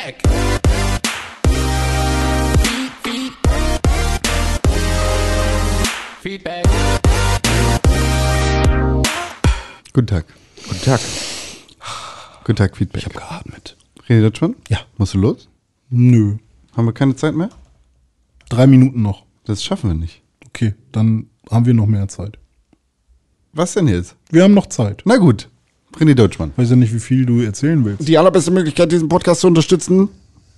Feedback. 0.09 0.21
Feed, 2.63 2.91
feed. 3.03 3.33
Feedback. 6.21 6.65
Guten 9.93 10.07
Tag. 10.07 10.25
Guten 10.67 10.81
Tag. 10.81 10.99
Guten 12.43 12.55
Tag, 12.55 12.77
Feedback. 12.77 13.01
Ich 13.01 13.05
habe 13.05 13.19
geatmet. 13.19 13.77
Redet 14.07 14.37
schon? 14.37 14.55
Ja. 14.69 14.79
Musst 14.97 15.13
du 15.13 15.19
los? 15.19 15.47
Nö. 15.89 16.37
Haben 16.75 16.85
wir 16.85 16.93
keine 16.93 17.15
Zeit 17.15 17.35
mehr? 17.35 17.49
Drei 18.49 18.65
Minuten 18.67 19.01
noch. 19.01 19.25
Das 19.45 19.63
schaffen 19.63 19.89
wir 19.91 19.95
nicht. 19.95 20.21
Okay, 20.47 20.73
dann 20.91 21.29
haben 21.51 21.65
wir 21.65 21.73
noch 21.73 21.85
mehr 21.85 22.07
Zeit. 22.07 22.39
Was 23.53 23.73
denn 23.73 23.87
jetzt? 23.87 24.15
Wir 24.31 24.43
haben 24.43 24.53
noch 24.53 24.67
Zeit. 24.67 25.03
Na 25.05 25.17
gut. 25.17 25.49
René 25.97 26.13
Deutschmann. 26.13 26.51
Weiß 26.55 26.69
ja 26.69 26.75
nicht, 26.75 26.93
wie 26.93 26.99
viel 26.99 27.25
du 27.25 27.41
erzählen 27.41 27.83
willst. 27.83 28.07
Die 28.07 28.17
allerbeste 28.17 28.51
Möglichkeit, 28.51 28.91
diesen 28.91 29.07
Podcast 29.09 29.41
zu 29.41 29.47
unterstützen, 29.47 30.09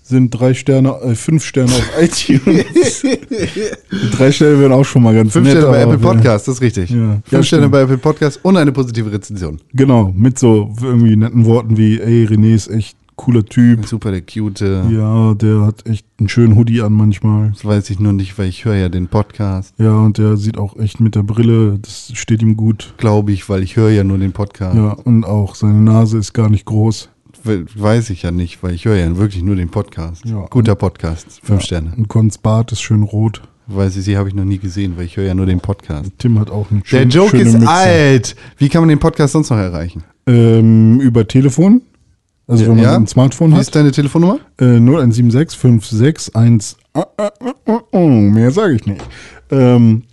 Sind 0.03 0.29
drei 0.31 0.53
Sterne, 0.53 0.95
äh, 1.03 1.15
fünf 1.15 1.45
Sterne 1.45 1.71
auf 1.71 1.89
iTunes. 2.01 3.03
Drei 4.17 4.31
Sterne 4.31 4.59
wären 4.59 4.71
auch 4.71 4.83
schon 4.83 5.03
mal 5.03 5.13
ganz 5.15 5.31
Fünf 5.33 5.45
nett. 5.47 5.57
Sterne 5.57 5.71
bei 5.71 5.81
Apple 5.81 5.97
Podcast, 5.99 6.47
das 6.47 6.55
ist 6.55 6.61
richtig. 6.61 6.89
Ja. 6.89 6.97
Fünf 6.97 7.31
Ja, 7.31 7.43
Sterne 7.43 7.63
stimmt. 7.63 7.71
bei 7.71 7.81
Apple 7.81 7.97
Podcast 7.97 8.39
und 8.43 8.57
eine 8.57 8.71
positive 8.71 9.11
Rezension. 9.11 9.59
Genau, 9.73 10.11
mit 10.15 10.37
so 10.39 10.73
irgendwie 10.81 11.15
netten 11.15 11.45
Worten 11.45 11.77
wie, 11.77 11.99
ey, 11.99 12.25
René 12.25 12.53
ist 12.55 12.67
echt 12.69 12.97
cooler 13.15 13.45
Typ. 13.45 13.85
Super, 13.85 14.11
der 14.11 14.21
cute. 14.21 14.61
Ja, 14.89 15.33
der 15.35 15.61
hat 15.61 15.85
echt 15.87 16.05
einen 16.19 16.29
schönen 16.29 16.55
Hoodie 16.55 16.81
an 16.81 16.93
manchmal. 16.93 17.49
Das 17.51 17.63
weiß 17.65 17.89
ich 17.89 17.99
nur 17.99 18.13
nicht, 18.13 18.37
weil 18.39 18.47
ich 18.47 18.65
höre 18.65 18.75
ja 18.75 18.89
den 18.89 19.07
Podcast. 19.07 19.73
Ja, 19.77 19.95
und 19.97 20.17
der 20.17 20.37
sieht 20.37 20.57
auch 20.57 20.77
echt 20.77 20.99
mit 20.99 21.15
der 21.15 21.23
Brille, 21.23 21.77
das 21.79 22.11
steht 22.15 22.41
ihm 22.41 22.57
gut. 22.57 22.93
Glaube 22.97 23.31
ich, 23.31 23.47
weil 23.49 23.63
ich 23.63 23.75
höre 23.75 23.91
ja 23.91 24.03
nur 24.03 24.17
den 24.17 24.31
Podcast. 24.31 24.75
Ja, 24.75 24.91
und 24.93 25.23
auch 25.23 25.55
seine 25.55 25.81
Nase 25.81 26.17
ist 26.17 26.33
gar 26.33 26.49
nicht 26.49 26.65
groß. 26.65 27.09
We- 27.43 27.65
Weiß 27.75 28.09
ich 28.11 28.21
ja 28.23 28.31
nicht, 28.31 28.61
weil 28.61 28.73
ich 28.75 28.85
höre 28.85 28.97
ja 28.97 29.17
wirklich 29.17 29.41
nur 29.43 29.55
den 29.55 29.69
Podcast. 29.69 30.25
Ja. 30.25 30.45
Guter 30.49 30.75
Podcast. 30.75 31.39
Fünf 31.43 31.61
Ja. 31.61 31.65
Sterne. 31.65 31.93
Und 31.97 32.07
Cons 32.07 32.37
Bart 32.37 32.71
ist 32.71 32.81
schön 32.81 33.03
rot. 33.03 33.41
Weiß 33.67 33.95
ich, 33.95 34.03
sie 34.03 34.17
habe 34.17 34.27
ich 34.29 34.35
noch 34.35 34.43
nie 34.45 34.57
gesehen, 34.57 34.93
weil 34.97 35.05
ich 35.05 35.15
höre 35.17 35.25
ja 35.25 35.33
nur 35.33 35.45
den 35.45 35.59
Podcast. 35.59 36.11
Tim 36.17 36.37
hat 36.39 36.49
auch 36.51 36.69
eine 36.71 36.81
Der 36.81 36.85
schön- 36.87 37.09
Joke 37.09 37.29
schöne 37.31 37.43
ist 37.43 37.53
Mütze. 37.53 37.67
alt. 37.69 38.35
Wie 38.57 38.69
kann 38.69 38.81
man 38.81 38.89
den 38.89 38.99
Podcast 38.99 39.33
sonst 39.33 39.49
noch 39.49 39.57
erreichen? 39.57 40.03
Ähm, 40.27 40.99
über 40.99 41.27
Telefon. 41.27 41.81
Also 42.51 42.67
wenn 42.67 42.75
man 42.75 42.83
Ja? 42.83 42.95
ein 42.97 43.07
Smartphone 43.07 43.51
Wie 43.51 43.55
hat. 43.55 43.61
ist 43.61 43.75
deine 43.75 43.91
Telefonnummer? 43.91 44.39
Äh, 44.59 44.75
0176 44.77 45.57
561 45.57 46.75
ah, 46.93 47.05
ah, 47.17 47.29
ah, 47.39 47.53
ah, 47.65 47.79
ah, 47.93 47.97
mehr 47.97 48.51
sage 48.51 48.75
ich 48.75 48.85
nicht. 48.85 49.01
Ähm, 49.51 50.03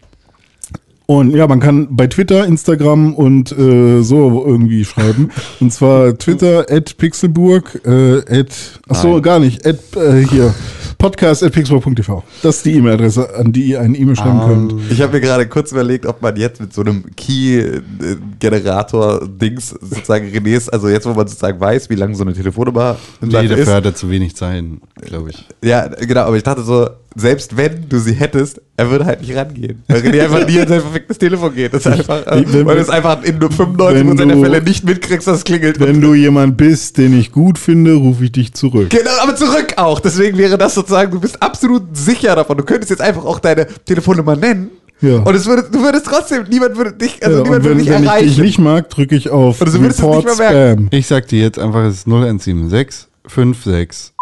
und 1.06 1.34
ja, 1.34 1.48
man 1.48 1.58
kann 1.58 1.88
bei 1.90 2.06
Twitter, 2.06 2.46
Instagram 2.46 3.14
und 3.14 3.50
äh, 3.50 4.02
so 4.02 4.44
irgendwie 4.46 4.84
schreiben. 4.84 5.30
Und 5.60 5.72
zwar 5.72 6.16
Twitter 6.18 6.66
at 6.70 6.96
Pixelburg, 6.98 7.80
äh, 7.86 8.18
at, 8.40 8.48
achso, 8.88 9.14
Nein. 9.14 9.22
gar 9.22 9.38
nicht, 9.40 9.66
at, 9.66 9.78
äh, 9.96 10.24
hier, 10.26 10.54
podcast 10.98 11.42
at 11.44 11.52
pixelburg.tv. 11.52 12.24
Das 12.42 12.56
ist 12.56 12.66
die 12.66 12.72
E-Mail-Adresse, 12.74 13.34
an 13.36 13.52
die 13.52 13.66
ihr 13.66 13.80
eine 13.80 13.96
E-Mail 13.96 14.16
schreiben 14.16 14.40
könnt. 14.40 14.74
Ich 14.90 15.00
habe 15.00 15.12
mir 15.12 15.20
gerade 15.20 15.46
kurz 15.48 15.70
überlegt, 15.72 16.06
ob 16.06 16.20
man 16.22 16.34
jetzt 16.36 16.60
mit 16.60 16.72
so 16.74 16.80
einem 16.80 17.04
Key-Generator-Dings 17.16 19.68
sozusagen 19.80 20.26
Renés, 20.28 20.68
also 20.70 20.88
jetzt, 20.88 21.06
wo 21.06 21.10
man 21.14 21.26
sozusagen 21.28 21.60
weiß, 21.60 21.88
wie 21.90 21.94
lange 21.94 22.14
so 22.14 22.24
eine 22.24 22.32
Telefonnummer 22.34 22.96
Nee, 23.20 23.28
ist. 23.44 23.50
dafür 23.50 23.74
hat 23.74 23.84
er 23.84 23.94
zu 23.94 24.08
wenig 24.10 24.34
Zeit, 24.36 24.64
glaube 25.02 25.30
ich. 25.30 25.44
Ja, 25.62 25.86
genau, 25.88 26.22
aber 26.22 26.36
ich 26.36 26.42
dachte 26.42 26.62
so, 26.62 26.88
selbst 27.16 27.56
wenn 27.56 27.88
du 27.88 27.98
sie 27.98 28.12
hättest, 28.12 28.60
er 28.76 28.90
würde 28.90 29.04
halt 29.06 29.20
nicht 29.22 29.34
rangehen. 29.34 29.82
Weil 29.88 30.00
René 30.02 30.22
einfach 30.22 30.46
nie 30.46 30.60
an 30.60 30.68
sein 30.68 30.80
verficktes 30.80 31.18
Telefon 31.18 31.54
geht. 31.54 31.72
Das 31.74 31.80
ist 31.84 31.86
einfach, 31.92 32.22
Wenn- 32.26 32.66
weil 32.66 32.76
du 32.76 32.82
es 32.82 32.90
einfach 32.90 33.22
in 33.24 33.38
nur 33.38 33.50
95% 33.50 34.18
wenn 34.18 34.28
der 34.28 34.38
Fälle 34.38 34.62
nicht 34.62 34.84
mitkriegst, 34.84 35.26
dass 35.26 35.38
es 35.38 35.44
klingelt. 35.44 35.80
Wenn 35.80 36.00
du 36.00 36.14
jemand 36.14 36.56
bist, 36.56 36.98
den 36.98 37.18
ich 37.18 37.32
gut 37.32 37.58
finde, 37.58 37.94
rufe 37.94 38.24
ich 38.24 38.32
dich 38.32 38.52
zurück. 38.54 38.90
Genau, 38.90 39.10
aber 39.22 39.34
zurück 39.36 39.74
auch. 39.76 40.00
Deswegen 40.00 40.38
wäre 40.38 40.58
das 40.58 40.74
sozusagen, 40.74 41.10
du 41.10 41.20
bist 41.20 41.42
absolut 41.42 41.96
sicher 41.96 42.36
davon. 42.36 42.56
Du 42.58 42.64
könntest 42.64 42.90
jetzt 42.90 43.02
einfach 43.02 43.24
auch 43.24 43.40
deine 43.40 43.66
Telefonnummer 43.84 44.36
nennen. 44.36 44.70
Ja. 45.00 45.18
Und 45.18 45.34
es 45.34 45.46
würde, 45.46 45.64
du 45.70 45.80
würdest 45.80 46.06
trotzdem, 46.06 46.44
niemand 46.50 46.76
würde 46.76 46.92
dich, 46.92 47.22
also 47.24 47.38
ja, 47.38 47.42
niemand 47.44 47.60
und 47.60 47.64
würde 47.64 47.78
wenn, 47.78 47.84
dich 47.84 47.94
wenn 47.94 48.02
ich 48.02 48.08
erreichen. 48.08 48.26
dich 48.28 48.38
nicht 48.38 48.58
mag, 48.58 48.90
drücke 48.90 49.14
ich 49.14 49.30
auf 49.30 49.60
Oder 49.60 49.70
du 49.70 49.80
würdest 49.80 50.00
es 50.00 50.04
nicht 50.06 50.26
Report. 50.26 50.34
Spam. 50.36 50.88
Ich 50.90 51.06
sag 51.06 51.28
dir 51.28 51.40
jetzt 51.40 51.58
einfach, 51.58 51.84
es 51.84 51.98
ist 51.98 52.06
0176 52.08 53.06
56. 53.28 54.12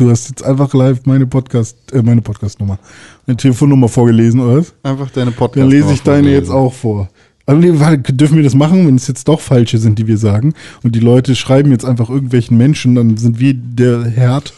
Du 0.00 0.08
hast 0.08 0.30
jetzt 0.30 0.42
einfach 0.42 0.72
live 0.72 1.04
meine 1.04 1.26
Podcast, 1.26 1.76
äh, 1.92 2.00
meine 2.00 2.22
Podcastnummer, 2.22 2.78
meine 3.26 3.36
Telefonnummer 3.36 3.86
vorgelesen, 3.86 4.40
oder 4.40 4.56
was? 4.56 4.72
Einfach 4.82 5.10
deine 5.10 5.30
Podcast. 5.30 5.62
Dann 5.62 5.70
lese 5.70 5.92
ich 5.92 6.02
deine 6.02 6.30
jetzt 6.30 6.48
auch 6.48 6.72
vor. 6.72 7.10
Also 7.44 7.60
nee, 7.60 7.78
warte, 7.78 8.14
dürfen 8.14 8.36
wir 8.36 8.42
das 8.42 8.54
machen, 8.54 8.86
wenn 8.86 8.94
es 8.94 9.06
jetzt 9.08 9.28
doch 9.28 9.40
falsche 9.40 9.76
sind, 9.76 9.98
die 9.98 10.06
wir 10.06 10.16
sagen? 10.16 10.54
Und 10.82 10.94
die 10.94 11.00
Leute 11.00 11.36
schreiben 11.36 11.70
jetzt 11.70 11.84
einfach 11.84 12.08
irgendwelchen 12.08 12.56
Menschen, 12.56 12.94
dann 12.94 13.18
sind 13.18 13.40
wir 13.40 13.52
der 13.52 14.06
Herd, 14.06 14.54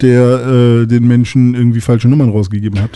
der 0.00 0.46
äh, 0.46 0.86
den 0.86 1.06
Menschen 1.06 1.54
irgendwie 1.54 1.82
falsche 1.82 2.08
Nummern 2.08 2.30
rausgegeben 2.30 2.80
hat. 2.80 2.92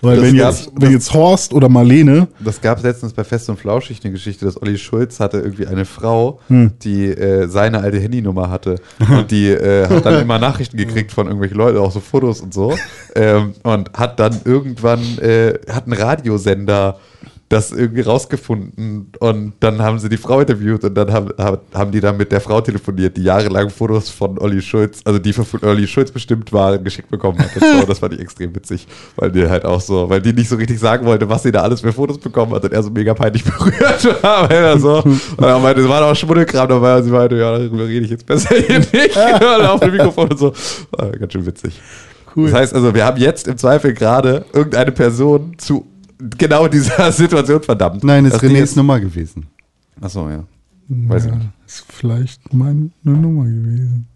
Weil 0.00 0.22
wenn 0.22 0.36
gab- 0.36 0.52
jetzt, 0.52 0.70
wenn 0.76 0.90
jetzt 0.92 1.12
Horst 1.12 1.52
oder 1.52 1.68
Marlene, 1.68 2.28
Das 2.40 2.60
gab 2.60 2.78
es 2.78 2.84
letztens 2.84 3.12
bei 3.12 3.24
Fest 3.24 3.48
und 3.50 3.58
Flauschig 3.58 4.00
eine 4.04 4.12
Geschichte, 4.12 4.44
dass 4.44 4.60
Olli 4.60 4.78
Schulz 4.78 5.18
hatte 5.20 5.38
irgendwie 5.38 5.66
eine 5.66 5.84
Frau, 5.84 6.40
Hm. 6.48 6.72
die 6.82 7.06
äh, 7.06 7.48
seine 7.48 7.80
alte 7.80 7.98
Handynummer 7.98 8.50
hatte. 8.50 8.76
Und 9.00 9.30
die 9.30 9.48
äh, 9.48 9.88
hat 9.88 10.04
dann 10.06 10.20
immer 10.22 10.38
Nachrichten 10.38 10.76
gekriegt 10.76 11.12
von 11.12 11.26
irgendwelchen 11.26 11.56
Leuten, 11.58 11.78
auch 11.78 11.90
so 11.92 12.00
Fotos 12.00 12.40
und 12.40 12.54
so. 12.54 12.74
Ähm, 13.14 13.54
und 13.62 13.92
hat 13.94 14.20
dann 14.20 14.40
irgendwann, 14.44 15.00
äh, 15.18 15.54
hat 15.70 15.86
ein 15.86 15.92
Radiosender 15.92 16.98
das 17.50 17.72
irgendwie 17.72 18.02
rausgefunden 18.02 19.10
und 19.20 19.54
dann 19.60 19.80
haben 19.80 19.98
sie 19.98 20.08
die 20.10 20.18
Frau 20.18 20.40
interviewt 20.40 20.84
und 20.84 20.94
dann 20.94 21.10
haben, 21.12 21.30
haben- 21.38 21.58
haben 21.72 21.90
die 21.90 22.00
dann 22.00 22.16
mit 22.18 22.30
der 22.30 22.40
Frau 22.42 22.60
telefoniert, 22.60 23.16
die 23.16 23.22
jahrelang 23.22 23.70
Fotos 23.70 24.10
von 24.10 24.38
Olli 24.38 24.60
Schulz, 24.60 25.00
also 25.04 25.18
die 25.18 25.32
für 25.32 25.44
Olli 25.66 25.86
Schulz 25.86 26.10
bestimmt 26.10 26.52
waren, 26.52 26.84
geschickt 26.84 27.10
bekommen 27.10 27.38
hat. 27.38 27.48
So. 27.58 27.86
Das 27.86 28.00
fand 28.00 28.12
ich 28.14 28.20
extrem 28.20 28.54
witzig, 28.54 28.86
weil 29.16 29.32
die 29.32 29.48
halt 29.48 29.64
auch 29.64 29.80
so, 29.80 30.10
weil 30.10 30.20
die 30.20 30.32
nicht 30.34 30.48
so 30.48 30.56
richtig 30.56 30.78
sagen 30.78 31.06
wollte, 31.06 31.28
was 31.28 31.42
sie 31.42 31.50
da 31.52 31.62
alles 31.62 31.80
für 31.80 31.92
Fotos 31.92 32.18
bekommen 32.18 32.52
hat 32.54 32.64
und 32.64 32.72
er 32.72 32.82
so 32.82 32.90
mega 32.90 33.14
peinlich 33.14 33.44
berührt 33.44 34.22
war. 34.22 34.48
Weil 34.50 34.56
er 34.64 34.78
so, 34.78 34.98
und 35.02 35.42
er 35.42 35.58
meinte, 35.58 35.80
es 35.80 35.88
war 35.88 36.00
doch 36.00 36.14
Schmuddelkram 36.14 36.68
dabei 36.68 36.98
und 36.98 37.04
sie 37.04 37.10
meinte, 37.10 37.36
ja, 37.36 37.56
darüber 37.58 37.86
rede 37.86 38.04
ich 38.04 38.10
jetzt 38.10 38.26
besser 38.26 38.54
hier 38.56 38.78
nicht. 38.80 39.16
auf 39.68 39.80
dem 39.80 39.92
Mikrofon 39.92 40.28
und 40.30 40.38
so. 40.38 40.52
War 40.90 41.10
ganz 41.12 41.32
schön 41.32 41.46
witzig. 41.46 41.80
Das 42.36 42.52
heißt 42.52 42.74
also, 42.74 42.94
wir 42.94 43.04
haben 43.06 43.18
jetzt 43.18 43.48
im 43.48 43.56
Zweifel 43.56 43.94
gerade 43.94 44.44
irgendeine 44.52 44.92
Person 44.92 45.54
zu 45.56 45.86
genau 46.38 46.68
dieser 46.68 47.10
Situation 47.12 47.62
verdammt. 47.62 48.04
Nein, 48.04 48.26
es 48.26 48.34
ist 48.34 48.42
Renés 48.42 48.52
jetzt- 48.58 48.76
Nummer 48.76 49.00
gewesen. 49.00 49.46
Achso, 50.00 50.28
ja. 50.28 50.44
Weiß 50.88 51.24
ich 51.26 51.30
ja, 51.30 51.36
nicht. 51.36 51.48
ist 51.66 51.84
vielleicht 51.88 52.54
meine 52.54 52.90
Nummer 53.02 53.44
gewesen. 53.44 54.06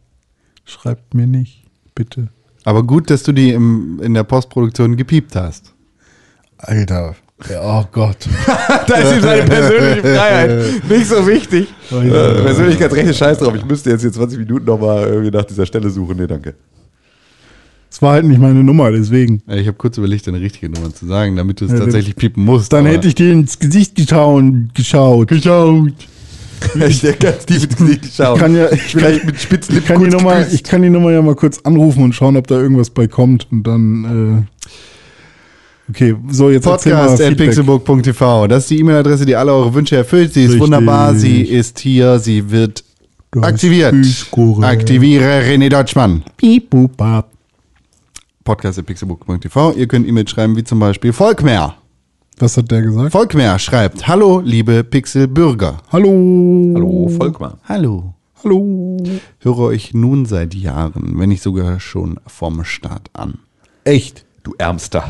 Schreibt 0.64 1.12
mir 1.14 1.26
nicht, 1.26 1.64
bitte. 1.94 2.28
Aber 2.64 2.82
gut, 2.82 3.10
dass 3.10 3.22
du 3.24 3.32
die 3.32 3.50
im, 3.50 4.00
in 4.02 4.14
der 4.14 4.22
Postproduktion 4.24 4.96
gepiept 4.96 5.34
hast. 5.36 5.74
Alter. 6.58 7.16
Oh 7.60 7.84
Gott. 7.90 8.16
da 8.86 8.94
ist 8.94 9.16
ihm 9.16 9.20
seine 9.20 9.42
persönliche 9.42 10.00
Freiheit 10.02 10.88
nicht 10.88 11.06
so 11.06 11.26
wichtig. 11.26 11.68
Äh, 11.90 12.08
Persönlichkeitsrechte 12.08 13.12
scheiß 13.12 13.38
drauf. 13.38 13.54
Ich 13.56 13.64
müsste 13.64 13.90
jetzt 13.90 14.02
hier 14.02 14.12
20 14.12 14.38
Minuten 14.38 14.64
nochmal 14.64 15.08
irgendwie 15.08 15.32
nach 15.36 15.44
dieser 15.44 15.66
Stelle 15.66 15.90
suchen. 15.90 16.16
Nee, 16.18 16.28
danke. 16.28 16.54
Es 17.92 18.00
war 18.00 18.14
halt 18.14 18.24
nicht 18.24 18.40
meine 18.40 18.64
Nummer, 18.64 18.90
deswegen. 18.90 19.42
Ja, 19.46 19.56
Ich 19.56 19.66
habe 19.66 19.76
kurz 19.76 19.98
überlegt, 19.98 20.26
deine 20.26 20.40
richtige 20.40 20.70
Nummer 20.70 20.94
zu 20.94 21.04
sagen, 21.06 21.36
damit 21.36 21.60
du 21.60 21.66
es 21.66 21.72
Ja, 21.72 21.78
tatsächlich 21.80 22.16
piepen 22.16 22.42
musst. 22.42 22.72
Dann 22.72 22.86
hätte 22.86 23.06
ich 23.06 23.14
dir 23.14 23.30
ins 23.30 23.58
Gesicht 23.58 23.96
geschaut. 23.96 24.44
Geschaut. 24.74 25.28
Geschaut. 25.28 25.92
Ich 26.88 27.00
der 27.00 27.14
ganz 27.14 27.44
tief 27.44 27.64
ins 27.64 27.76
Gesicht 27.76 28.02
geschaut. 28.02 28.36
Ich 28.36 28.40
kann 28.40 28.54
ja, 28.56 28.70
ich 28.72 28.92
kann, 28.92 29.00
Vielleicht 29.00 29.26
mit 29.26 29.40
spitzen 29.40 29.76
ich, 29.76 29.84
kann 29.84 30.00
die 30.02 30.08
Nummer, 30.08 30.36
geküsst. 30.36 30.54
ich 30.54 30.62
kann 30.62 30.80
die 30.80 30.90
Nummer 30.90 31.10
ja 31.10 31.20
mal 31.20 31.34
kurz 31.34 31.58
anrufen 31.64 32.04
und 32.04 32.14
schauen, 32.14 32.36
ob 32.36 32.46
da 32.46 32.54
irgendwas 32.58 32.88
bei 32.90 33.08
kommt. 33.08 33.48
Und 33.50 33.64
dann, 33.66 34.46
äh, 35.88 35.90
okay, 35.90 36.14
so 36.30 36.50
jetzt 36.50 36.66
erzähl 36.66 36.92
mal 36.94 37.00
Podcast 37.08 37.20
at 37.20 37.28
Feedback. 37.28 37.48
pixelbook.tv. 37.48 38.46
Das 38.46 38.62
ist 38.62 38.70
die 38.70 38.78
E-Mail-Adresse, 38.78 39.26
die 39.26 39.34
alle 39.36 39.52
eure 39.52 39.74
Wünsche 39.74 39.96
erfüllt. 39.96 40.32
Sie 40.34 40.42
ist 40.44 40.50
Richtig. 40.52 40.62
wunderbar, 40.62 41.14
sie 41.16 41.42
ist 41.42 41.80
hier, 41.80 42.18
sie 42.20 42.50
wird 42.50 42.84
Du 43.32 43.40
hast 43.42 43.48
aktiviert. 43.48 43.94
Aktiviere 44.62 45.42
René 45.42 45.68
Deutschmann. 45.68 46.22
Piep, 46.36 46.70
bup, 46.70 46.96
bap. 48.44 48.44
Podcast 48.44 48.78
at 48.78 48.86
pixelbook.tv. 48.86 49.72
Ihr 49.72 49.86
könnt 49.86 50.06
E-Mails 50.06 50.30
schreiben, 50.30 50.56
wie 50.56 50.64
zum 50.64 50.78
Beispiel 50.78 51.12
Volkmer. 51.12 51.76
Was 52.38 52.56
hat 52.56 52.70
der 52.70 52.82
gesagt? 52.82 53.12
Volkmer 53.12 53.58
schreibt, 53.58 54.08
hallo 54.08 54.40
liebe 54.40 54.82
Pixelbürger. 54.84 55.78
Hallo. 55.90 56.72
Hallo, 56.74 57.08
Volkmar. 57.08 57.58
Hallo. 57.64 58.14
Hallo. 58.42 58.96
Höre 59.38 59.58
euch 59.58 59.94
nun 59.94 60.26
seit 60.26 60.54
Jahren, 60.54 61.18
wenn 61.18 61.28
nicht 61.28 61.42
sogar 61.42 61.78
schon 61.78 62.18
vom 62.26 62.64
Start 62.64 63.10
an. 63.12 63.38
Echt? 63.84 64.24
Du 64.42 64.54
Ärmster. 64.58 65.04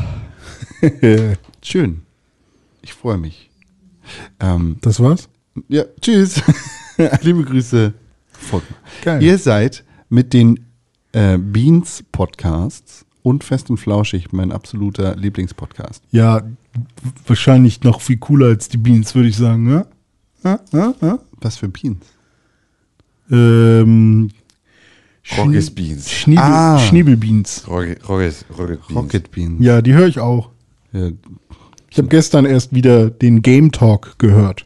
Schön. 1.61 2.01
Ich 2.81 2.93
freue 2.93 3.17
mich. 3.17 3.49
Ähm, 4.39 4.77
Das 4.81 4.99
war's? 4.99 5.29
Ja, 5.69 5.83
tschüss. 6.01 6.41
Liebe 7.21 7.43
Grüße, 7.43 7.93
Volkmar. 8.31 8.79
Geil. 9.03 9.23
Ihr 9.23 9.37
seid 9.37 9.83
mit 10.09 10.33
den 10.33 10.59
äh, 11.13 11.37
Beans 11.37 12.03
Podcasts 12.11 13.05
und 13.23 13.43
Fest 13.43 13.69
und 13.69 13.77
Flauschig 13.77 14.31
mein 14.31 14.51
absoluter 14.51 15.15
Lieblingspodcast. 15.15 16.03
Ja, 16.11 16.43
wahrscheinlich 17.25 17.83
noch 17.83 18.01
viel 18.01 18.17
cooler 18.17 18.47
als 18.47 18.67
die 18.69 18.77
Beans, 18.77 19.15
würde 19.15 19.29
ich 19.29 19.37
sagen, 19.37 19.63
ne? 19.63 19.87
Ja, 20.43 20.59
ja, 20.71 20.93
ja. 21.01 21.19
Was 21.41 21.57
für 21.57 21.69
Beans? 21.69 22.05
Ähm, 23.31 24.29
Rockes 25.37 25.71
Beans. 25.71 26.11
Schniebel, 26.11 26.43
Ah. 26.43 26.77
Schniebelbeans. 26.79 27.65
Rocket, 27.67 28.07
Rocket, 28.09 28.45
Rocket 28.57 28.87
Beans. 28.87 28.95
Rocket 28.95 29.31
Beans. 29.31 29.55
Ja, 29.65 29.81
die 29.81 29.93
höre 29.93 30.07
ich 30.07 30.19
auch. 30.19 30.49
Ja, 30.91 31.09
Ich 31.89 31.97
habe 31.97 32.09
gestern 32.09 32.45
erst 32.45 32.73
wieder 32.73 33.09
den 33.09 33.41
Game 33.41 33.71
Talk 33.71 34.15
gehört. 34.19 34.65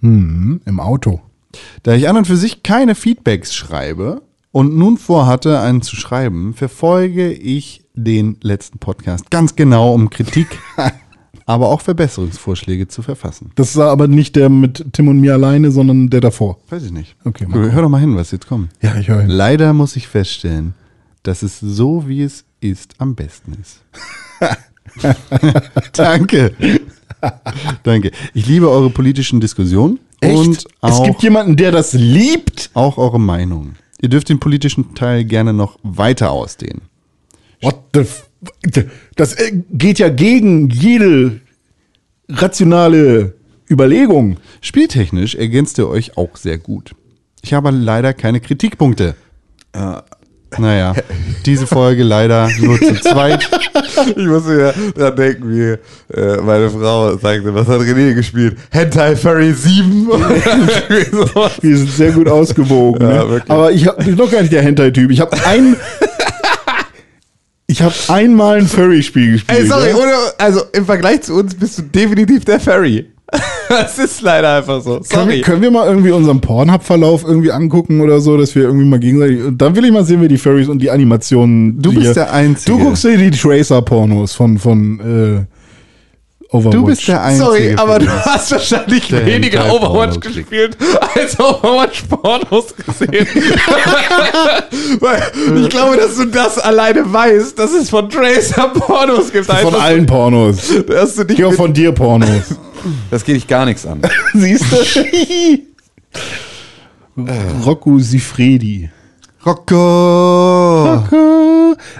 Hm, 0.00 0.60
Im 0.64 0.80
Auto. 0.80 1.20
Da 1.82 1.94
ich 1.94 2.08
an 2.08 2.16
und 2.16 2.26
für 2.26 2.36
sich 2.36 2.62
keine 2.62 2.94
Feedbacks 2.94 3.52
schreibe 3.54 4.22
und 4.52 4.76
nun 4.76 4.98
vorhatte, 4.98 5.60
einen 5.60 5.82
zu 5.82 5.96
schreiben, 5.96 6.54
verfolge 6.54 7.32
ich 7.32 7.84
den 7.94 8.36
letzten 8.42 8.78
Podcast 8.78 9.30
ganz 9.30 9.56
genau, 9.56 9.92
um 9.92 10.10
Kritik, 10.10 10.58
aber 11.46 11.68
auch 11.68 11.80
Verbesserungsvorschläge 11.80 12.86
zu 12.86 13.02
verfassen. 13.02 13.50
Das 13.54 13.76
war 13.76 13.90
aber 13.90 14.08
nicht 14.08 14.36
der 14.36 14.48
mit 14.48 14.92
Tim 14.92 15.08
und 15.08 15.20
mir 15.20 15.32
alleine, 15.32 15.70
sondern 15.70 16.08
der 16.10 16.20
davor. 16.20 16.58
Weiß 16.68 16.84
ich 16.84 16.92
nicht. 16.92 17.16
Okay, 17.24 17.46
mal 17.46 17.72
Hör 17.72 17.82
doch 17.82 17.88
mal 17.88 18.00
hin, 18.00 18.14
was 18.16 18.30
jetzt 18.30 18.46
kommt. 18.46 18.70
Ja, 18.82 18.94
ich 18.96 19.08
höre 19.08 19.22
hin. 19.22 19.30
Leider 19.30 19.72
muss 19.72 19.96
ich 19.96 20.06
feststellen, 20.06 20.74
dass 21.22 21.42
es 21.42 21.58
so, 21.60 22.06
wie 22.06 22.22
es 22.22 22.44
ist, 22.60 22.94
am 22.98 23.14
besten 23.14 23.56
ist. 23.60 23.80
Danke. 25.92 26.54
Danke. 27.82 28.10
Ich 28.34 28.46
liebe 28.46 28.68
eure 28.68 28.90
politischen 28.90 29.40
Diskussionen 29.40 29.98
und 30.22 30.58
es 30.58 30.66
auch, 30.80 31.04
gibt 31.04 31.22
jemanden, 31.22 31.56
der 31.56 31.72
das 31.72 31.92
liebt. 31.92 32.70
auch 32.74 32.98
eure 32.98 33.20
Meinung. 33.20 33.76
Ihr 34.02 34.08
dürft 34.08 34.28
den 34.28 34.40
politischen 34.40 34.94
Teil 34.94 35.24
gerne 35.24 35.54
noch 35.54 35.78
weiter 35.82 36.32
ausdehnen. 36.32 36.82
What 37.62 37.76
the 37.94 38.00
f 38.00 38.28
Das 39.14 39.34
äh, 39.34 39.52
geht 39.70 40.00
ja 40.00 40.08
gegen 40.08 40.68
jede 40.68 41.40
rationale 42.28 43.34
Überlegung. 43.70 44.38
Spieltechnisch 44.60 45.36
ergänzt 45.36 45.78
ihr 45.78 45.88
euch 45.88 46.16
auch 46.16 46.36
sehr 46.36 46.58
gut. 46.58 46.94
Ich 47.42 47.54
habe 47.54 47.70
leider 47.70 48.12
keine 48.12 48.40
Kritikpunkte. 48.40 49.14
Naja, 50.58 50.94
diese 51.46 51.66
Folge 51.66 52.02
leider 52.02 52.48
nur 52.60 52.78
zu 52.78 52.94
zweit. 53.00 53.48
Ich 54.16 54.26
muss 54.26 54.46
wieder 54.46 54.72
dran 54.96 55.16
denken, 55.16 55.50
wie 55.50 56.16
äh, 56.16 56.36
meine 56.42 56.70
Frau 56.70 57.16
sagte, 57.16 57.54
was 57.54 57.66
hat 57.68 57.80
René 57.80 58.14
gespielt? 58.14 58.56
Hentai 58.70 59.16
Furry 59.16 59.52
7? 59.52 60.08
Irgendwie 60.10 61.10
sowas. 61.10 61.52
Wir 61.60 61.76
sind 61.76 61.90
sehr 61.90 62.12
gut 62.12 62.28
ausgewogen. 62.28 63.02
Ja, 63.02 63.24
ne? 63.24 63.28
wirklich. 63.30 63.50
Aber 63.50 63.70
ich 63.72 63.86
hab- 63.86 63.98
bin 64.04 64.16
doch 64.16 64.30
gar 64.30 64.40
nicht 64.40 64.52
der 64.52 64.62
Hentai-Typ. 64.62 65.10
Ich 65.10 65.20
habe 65.20 65.36
ein. 65.46 65.76
ich 67.66 67.82
habe 67.82 67.94
einmal 68.08 68.58
ein 68.58 68.66
Furry-Spiel 68.66 69.32
gespielt. 69.32 69.60
Ey, 69.60 69.66
sorry, 69.66 69.90
ja? 69.90 69.96
ohne, 69.96 70.12
also 70.38 70.62
im 70.72 70.84
Vergleich 70.84 71.22
zu 71.22 71.34
uns 71.34 71.54
bist 71.54 71.78
du 71.78 71.82
definitiv 71.82 72.44
der 72.44 72.60
Furry. 72.60 73.11
Das 73.68 73.98
ist 73.98 74.20
leider 74.20 74.56
einfach 74.58 74.82
so. 74.82 74.90
Können 74.96 75.04
Sorry. 75.04 75.36
wir, 75.36 75.42
können 75.42 75.62
wir 75.62 75.70
mal 75.70 75.86
irgendwie 75.88 76.10
unseren 76.10 76.42
Pornhub-Verlauf 76.42 77.24
irgendwie 77.24 77.50
angucken 77.52 78.02
oder 78.02 78.20
so, 78.20 78.36
dass 78.36 78.54
wir 78.54 78.64
irgendwie 78.64 78.84
mal 78.84 78.98
gegenseitig. 78.98 79.42
Und 79.44 79.56
dann 79.58 79.74
will 79.74 79.84
ich 79.86 79.92
mal 79.92 80.04
sehen, 80.04 80.20
wie 80.20 80.28
die 80.28 80.36
Furries 80.36 80.68
und 80.68 80.78
die 80.80 80.90
Animationen. 80.90 81.80
Du 81.80 81.90
bist 81.90 82.02
hier- 82.04 82.12
der 82.14 82.32
Einzige. 82.34 82.76
Du 82.76 82.84
guckst 82.84 83.02
dir 83.04 83.16
die 83.16 83.30
Tracer-Pornos 83.30 84.34
von, 84.34 84.58
von 84.58 85.00
äh, 85.00 86.54
Overwatch. 86.54 86.74
Du 86.76 86.84
bist 86.84 87.08
der 87.08 87.22
Einzige. 87.22 87.44
Sorry, 87.46 87.74
aber 87.76 87.98
du 87.98 88.08
hast 88.10 88.52
wahrscheinlich 88.52 89.08
Der 89.08 89.24
weniger 89.24 89.72
Overwatch 89.72 90.20
gespielt 90.20 90.76
als 91.14 91.40
Overwatch-Pornos 91.40 92.74
gesehen. 92.76 93.26
Weil 95.00 95.22
ich 95.62 95.68
glaube, 95.70 95.96
dass 95.96 96.16
du 96.16 96.26
das 96.26 96.58
alleine 96.58 97.10
weißt, 97.10 97.58
dass 97.58 97.72
es 97.72 97.88
von 97.88 98.10
Tracer 98.10 98.68
Pornos 98.68 99.32
gibt. 99.32 99.46
Von 99.46 99.74
allen 99.76 100.04
Pornos. 100.04 100.58
Dass 100.86 101.14
du 101.16 101.22
auch 101.46 101.50
mit- 101.50 101.56
von 101.56 101.72
dir 101.72 101.92
Pornos. 101.92 102.28
Das 103.10 103.24
geht 103.24 103.36
dich 103.36 103.46
gar 103.46 103.64
nichts 103.64 103.86
an. 103.86 104.00
Siehst 104.34 104.64
du? 104.70 104.76
Rocco 107.64 107.98
Sifredi. 107.98 108.90
Rocco! 109.44 111.04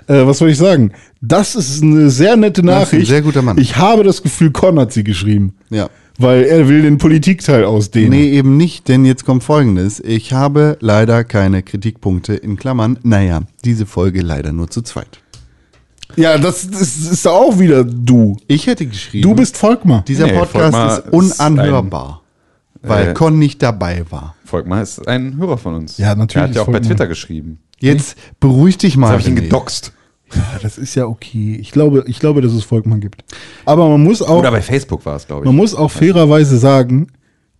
Äh, 0.07 0.27
was 0.27 0.39
soll 0.39 0.51
ich 0.51 0.59
sagen? 0.59 0.93
Das 1.21 1.55
ist 1.55 1.83
eine 1.83 2.09
sehr 2.11 2.37
nette 2.37 2.63
Das 2.63 2.69
ist 2.71 2.77
ein 2.77 2.81
Nachricht. 2.99 3.09
sehr 3.09 3.23
guter 3.23 3.43
Mann. 3.43 3.59
Ich 3.59 3.77
habe 3.77 4.05
das 4.05 4.23
Gefühl, 4.23 4.51
Con 4.53 4.79
hat 4.79 4.93
sie 4.93 5.05
geschrieben. 5.05 5.55
Ja. 5.71 5.89
Weil 6.19 6.45
er 6.45 6.69
will 6.69 6.83
den 6.83 6.99
Politikteil 6.99 7.65
ausdehnen. 7.65 8.11
Nee, 8.11 8.31
eben 8.31 8.57
nicht, 8.57 8.87
denn 8.89 9.05
jetzt 9.05 9.25
kommt 9.25 9.43
folgendes. 9.43 9.99
Ich 10.01 10.33
habe 10.33 10.77
leider 10.81 11.25
keine 11.25 11.63
Kritikpunkte 11.63 12.35
in 12.35 12.57
Klammern. 12.57 12.99
Naja, 13.03 13.43
diese 13.65 13.87
Folge 13.87 14.21
leider 14.21 14.53
nur 14.53 14.69
zu 14.71 14.83
zweit. 14.83 15.22
Ja, 16.17 16.39
das, 16.39 16.69
das 16.71 16.97
ist 16.99 17.25
doch 17.27 17.33
auch 17.35 17.59
wieder 17.59 17.85
du. 17.85 18.37
Ich 18.47 18.67
hätte 18.67 18.87
geschrieben, 18.87 19.23
Du 19.23 19.35
bist 19.35 19.57
Volkmar. 19.57 20.05
dieser 20.07 20.27
Nee, 20.27 20.33
Podcast 20.39 20.75
Volkmar 20.77 20.99
ist 20.99 21.41
unanhörbar, 21.41 22.23
ein- 22.83 22.89
weil 22.89 23.09
äh, 23.09 23.15
Con 23.15 23.39
nicht 23.39 23.63
dabei 23.63 24.05
war. 24.11 24.35
Volkmar 24.45 24.83
ist 24.83 25.07
ein 25.09 25.37
Hörer 25.39 25.57
von 25.59 25.75
uns. 25.75 25.97
Ja, 25.99 26.15
natürlich 26.15 26.35
Er 26.45 26.49
hat 26.49 26.55
ja 26.57 26.63
auch 26.63 26.67
bei 26.67 26.73
Volkmar. 26.73 26.89
Twitter 26.91 27.07
geschrieben. 27.07 27.59
Jetzt 27.81 28.17
beruhig 28.41 28.79
dich 28.79 28.97
mal. 28.97 29.07
Jetzt 29.07 29.13
habe 29.13 29.23
ich 29.23 29.29
ihn 29.29 29.37
gedoxt. 29.37 29.93
Ja, 30.35 30.43
das 30.63 30.79
ist 30.79 30.95
ja 30.95 31.07
okay. 31.07 31.57
Ich 31.61 31.73
glaube, 31.73 32.05
ich 32.07 32.19
glaube, 32.19 32.41
dass 32.41 32.53
es 32.53 32.65
Volkmar 32.65 32.99
gibt. 32.99 33.25
Aber 33.65 33.89
man 33.89 34.03
muss 34.03 34.23
auch, 34.23 34.39
Oder 34.39 34.51
bei 34.51 34.63
Facebook 34.63 35.05
war 35.05 35.17
es, 35.17 35.27
glaube 35.27 35.43
ich. 35.43 35.47
man 35.47 35.57
muss 35.57 35.75
auch 35.75 35.91
fairerweise 35.91 36.57
sagen, 36.59 37.09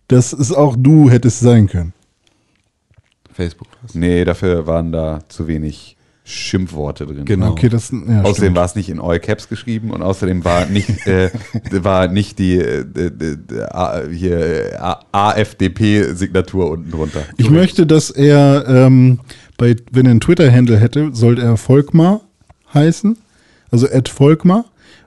dass 0.07 0.33
es 0.33 0.51
auch 0.51 0.75
du 0.77 1.09
hättest 1.09 1.39
sein 1.41 1.67
können. 1.67 1.93
Facebook. 3.31 3.67
Nee, 3.93 4.23
dafür 4.25 4.67
waren 4.67 4.91
da 4.91 5.19
zu 5.27 5.47
wenig 5.47 5.92
Schimpfworte 6.25 7.05
drin. 7.05 7.25
Genau. 7.25 7.51
Okay, 7.51 7.67
das 7.67 7.91
ja, 7.91 7.97
Außerdem 8.21 8.33
stimmt. 8.33 8.55
war 8.55 8.65
es 8.65 8.75
nicht 8.75 8.89
in 8.89 9.01
All 9.01 9.19
Caps 9.19 9.49
geschrieben 9.49 9.91
und 9.91 10.01
außerdem 10.01 10.45
war 10.45 10.65
nicht, 10.67 10.89
äh, 11.07 11.29
war 11.71 12.07
nicht 12.07 12.39
die 12.39 12.55
äh, 12.57 12.85
A- 13.71 14.03
hier 14.09 14.79
AFDP-Signatur 15.11 16.69
unten 16.71 16.91
drunter. 16.91 17.23
Ich 17.37 17.49
möchte, 17.49 17.85
dass 17.85 18.09
er, 18.09 18.65
ähm, 18.67 19.19
bei, 19.57 19.75
wenn 19.91 20.05
er 20.05 20.11
einen 20.11 20.19
Twitter-Handle 20.21 20.77
hätte, 20.79 21.09
sollte 21.13 21.41
er 21.41 21.57
Volkmar 21.57 22.21
heißen. 22.73 23.17
Also 23.71 23.87
Ed 23.87 24.07
Volkmar. 24.09 24.65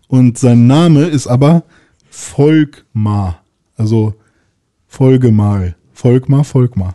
Und 0.09 0.39
sein 0.39 0.67
Name 0.67 1.05
ist 1.07 1.27
aber 1.27 1.63
Volkmar. 2.11 3.41
Also 3.77 4.15
Folgemal. 4.87 5.77
Volkmar, 5.93 6.45
Volkmar. 6.45 6.95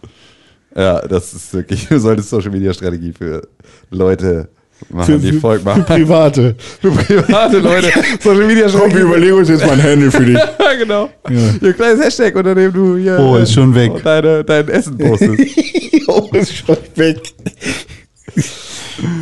Ja, 0.76 1.02
das 1.08 1.34
ist 1.34 1.54
wirklich, 1.54 1.88
du 1.90 2.00
solltest 2.00 2.30
Social 2.30 2.52
Media 2.52 2.74
Strategie 2.74 3.14
für 3.14 3.48
Leute 3.90 4.50
machen, 4.90 5.14
Für, 5.14 5.20
die 5.20 5.34
für, 5.34 5.40
Volk 5.40 5.60
für 5.62 5.66
machen. 5.66 5.86
Private. 5.86 6.56
Für 6.82 6.92
private 6.92 7.60
Leute. 7.60 7.92
Social 8.20 8.46
Media 8.48 8.68
Strategie. 8.70 9.02
überlegen 9.02 9.34
uns 9.38 9.50
jetzt 9.50 9.66
mal 9.66 9.74
ein 9.74 9.84
Handle 9.84 10.10
für 10.12 10.26
dich. 10.26 10.36
Ja, 10.36 10.74
genau. 10.78 11.10
Hier 11.28 11.70
ein 11.70 11.76
kleines 11.76 12.04
Hashtag, 12.04 12.36
unter 12.36 12.56
dem 12.56 12.74
du 12.74 12.98
hier 12.98 13.20
Oh, 13.20 13.36
ist 13.38 13.54
schon 13.54 13.76
weg. 13.76 13.92
Deine, 14.04 14.44
dein 14.44 14.68
Essen 14.70 14.98
postest. 14.98 15.40
oh, 16.08 16.30
ist 16.34 16.56
schon 16.56 16.78
weg. 16.96 17.20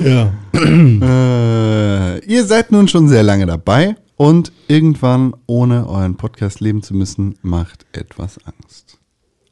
Ja. 0.03 0.31
Äh, 0.53 2.19
ihr 2.25 2.45
seid 2.45 2.71
nun 2.71 2.87
schon 2.87 3.07
sehr 3.07 3.23
lange 3.23 3.45
dabei 3.45 3.95
und 4.17 4.51
irgendwann, 4.67 5.33
ohne 5.47 5.87
euren 5.89 6.15
Podcast 6.15 6.59
leben 6.59 6.83
zu 6.83 6.93
müssen, 6.95 7.35
macht 7.41 7.85
etwas 7.91 8.37
Angst. 8.45 8.88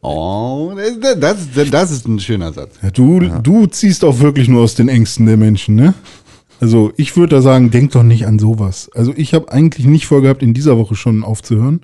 Oh, 0.10 0.72
das, 1.02 1.20
das, 1.54 1.70
das 1.70 1.92
ist 1.92 2.08
ein 2.08 2.20
schöner 2.20 2.54
Satz. 2.54 2.76
Ja, 2.82 2.92
du, 2.92 3.20
du 3.20 3.66
ziehst 3.66 4.06
auch 4.06 4.20
wirklich 4.20 4.48
nur 4.48 4.64
aus 4.64 4.76
den 4.76 4.88
Ängsten 4.88 5.26
der 5.26 5.36
Menschen, 5.36 5.76
ne? 5.76 5.94
Also 6.62 6.94
ich 6.96 7.18
würde 7.18 7.36
da 7.36 7.42
sagen, 7.42 7.72
denk 7.72 7.92
doch 7.92 8.04
nicht 8.04 8.26
an 8.26 8.40
sowas. 8.40 8.90
Also 8.96 9.14
ich 9.16 9.34
habe 9.34 9.52
eigentlich 9.52 9.86
nicht 9.86 10.08
vorgehabt, 10.08 10.42
in 10.42 10.54
dieser 10.54 10.78
Woche 10.78 10.96
schon 10.96 11.24
aufzuhören. 11.24 11.82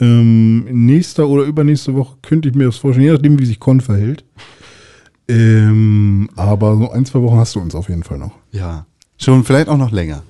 Ähm, 0.00 0.64
in 0.66 0.86
nächster 0.86 1.28
oder 1.28 1.44
übernächste 1.44 1.94
Woche 1.94 2.16
könnte 2.22 2.48
ich 2.48 2.54
mir 2.54 2.64
das 2.64 2.76
vorstellen, 2.76 3.06
je 3.06 3.12
nachdem, 3.12 3.38
wie 3.38 3.44
sich 3.46 3.60
Con 3.60 3.82
verhält. 3.82 4.24
Ähm, 5.28 6.30
aber 6.34 6.76
so 6.76 6.90
ein, 6.90 7.04
zwei 7.04 7.20
Wochen 7.20 7.36
hast 7.36 7.54
du 7.54 7.60
uns 7.60 7.74
auf 7.74 7.90
jeden 7.90 8.02
Fall 8.02 8.18
noch. 8.18 8.32
Ja. 8.50 8.86
Schon 9.18 9.44
vielleicht 9.44 9.68
auch 9.68 9.76
noch 9.76 9.92
länger. 9.92 10.22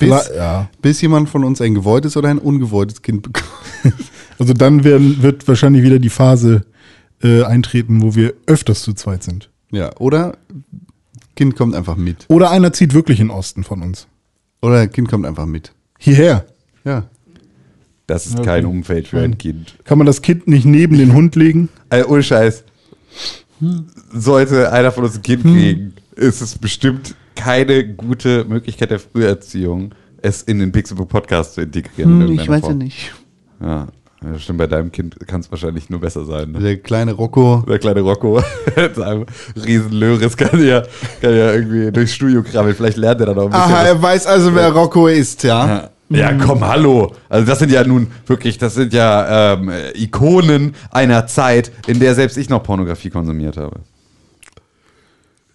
Bis, 0.00 0.30
ja. 0.36 0.68
bis 0.82 1.00
jemand 1.00 1.28
von 1.28 1.44
uns 1.44 1.60
ein 1.60 1.74
gewolltes 1.74 2.16
oder 2.16 2.28
ein 2.28 2.38
ungewolltes 2.38 3.02
Kind 3.02 3.22
bekommt. 3.22 3.46
Also 4.38 4.54
dann 4.54 4.84
werden, 4.84 5.22
wird 5.22 5.46
wahrscheinlich 5.48 5.82
wieder 5.82 5.98
die 5.98 6.08
Phase 6.08 6.64
äh, 7.22 7.42
eintreten, 7.42 8.00
wo 8.00 8.14
wir 8.14 8.32
öfters 8.46 8.80
zu 8.80 8.94
zweit 8.94 9.22
sind. 9.22 9.50
Ja, 9.70 9.90
oder 9.98 10.38
Kind 11.36 11.56
kommt 11.56 11.74
einfach 11.74 11.96
mit. 11.96 12.24
Oder 12.28 12.50
einer 12.50 12.72
zieht 12.72 12.94
wirklich 12.94 13.20
in 13.20 13.26
den 13.28 13.36
Osten 13.36 13.64
von 13.64 13.82
uns. 13.82 14.06
Oder 14.62 14.88
Kind 14.88 15.08
kommt 15.10 15.26
einfach 15.26 15.44
mit. 15.44 15.72
Hierher. 15.98 16.46
Ja. 16.86 17.04
Das 18.06 18.24
ist 18.26 18.36
Okay. 18.36 18.46
kein 18.46 18.64
Umfeld 18.64 19.08
für 19.08 19.20
ein 19.20 19.36
Kind. 19.36 19.76
Kann 19.84 19.98
man 19.98 20.06
das 20.06 20.22
Kind 20.22 20.48
nicht 20.48 20.64
neben 20.64 20.96
den 20.96 21.12
Hund 21.12 21.36
legen? 21.36 21.68
Ey, 21.90 22.02
ohne 22.04 22.22
Scheiß. 22.22 22.64
Sollte 24.12 24.72
einer 24.72 24.90
von 24.90 25.04
uns 25.04 25.16
ein 25.16 25.22
Kind 25.22 25.42
kriegen, 25.42 25.92
ist 26.16 26.40
es 26.40 26.56
bestimmt 26.56 27.14
keine 27.40 27.86
gute 27.86 28.44
Möglichkeit 28.44 28.90
der 28.90 28.98
Früherziehung, 28.98 29.94
es 30.20 30.42
in 30.42 30.58
den 30.58 30.72
Pixelbook 30.72 31.08
Podcast 31.08 31.54
zu 31.54 31.62
integrieren. 31.62 32.20
in 32.20 32.28
irgendeiner 32.36 32.60
Form. 32.60 32.78
nicht. 32.78 33.12
Ja, 33.62 33.88
ja, 34.22 34.38
stimmt, 34.38 34.58
bei 34.58 34.66
deinem 34.66 34.92
Kind 34.92 35.16
kann 35.26 35.40
es 35.40 35.50
wahrscheinlich 35.50 35.88
nur 35.88 36.00
besser 36.00 36.26
sein. 36.26 36.52
Ne? 36.52 36.58
Der 36.58 36.76
kleine 36.76 37.12
Rocco. 37.12 37.64
Der 37.66 37.78
kleine 37.78 38.02
Rocco 38.02 38.42
mit 38.76 38.94
seinem 38.94 39.24
riesen 39.56 39.92
Löris 39.92 40.36
kann 40.36 40.62
ja, 40.62 40.82
kann 41.22 41.34
ja 41.34 41.52
irgendwie 41.54 41.90
durchs 41.90 42.12
Studio 42.12 42.42
krabbeln. 42.42 42.74
Vielleicht 42.74 42.98
lernt 42.98 43.20
er 43.20 43.26
dann 43.26 43.38
auch 43.38 43.44
ein 43.44 43.50
bisschen. 43.50 43.62
Aha, 43.62 43.84
er 43.84 44.02
weiß 44.02 44.26
also, 44.26 44.54
wer 44.54 44.70
Rocco 44.72 45.06
ist, 45.06 45.42
ja. 45.42 45.66
Ja. 45.66 45.90
Ja, 46.12 46.32
komm, 46.34 46.66
hallo. 46.66 47.12
Also 47.28 47.46
das 47.46 47.60
sind 47.60 47.70
ja 47.70 47.84
nun 47.84 48.08
wirklich, 48.26 48.58
das 48.58 48.74
sind 48.74 48.92
ja 48.92 49.52
ähm, 49.52 49.70
Ikonen 49.94 50.74
einer 50.90 51.28
Zeit, 51.28 51.70
in 51.86 52.00
der 52.00 52.16
selbst 52.16 52.36
ich 52.36 52.48
noch 52.48 52.64
Pornografie 52.64 53.10
konsumiert 53.10 53.56
habe. 53.56 53.78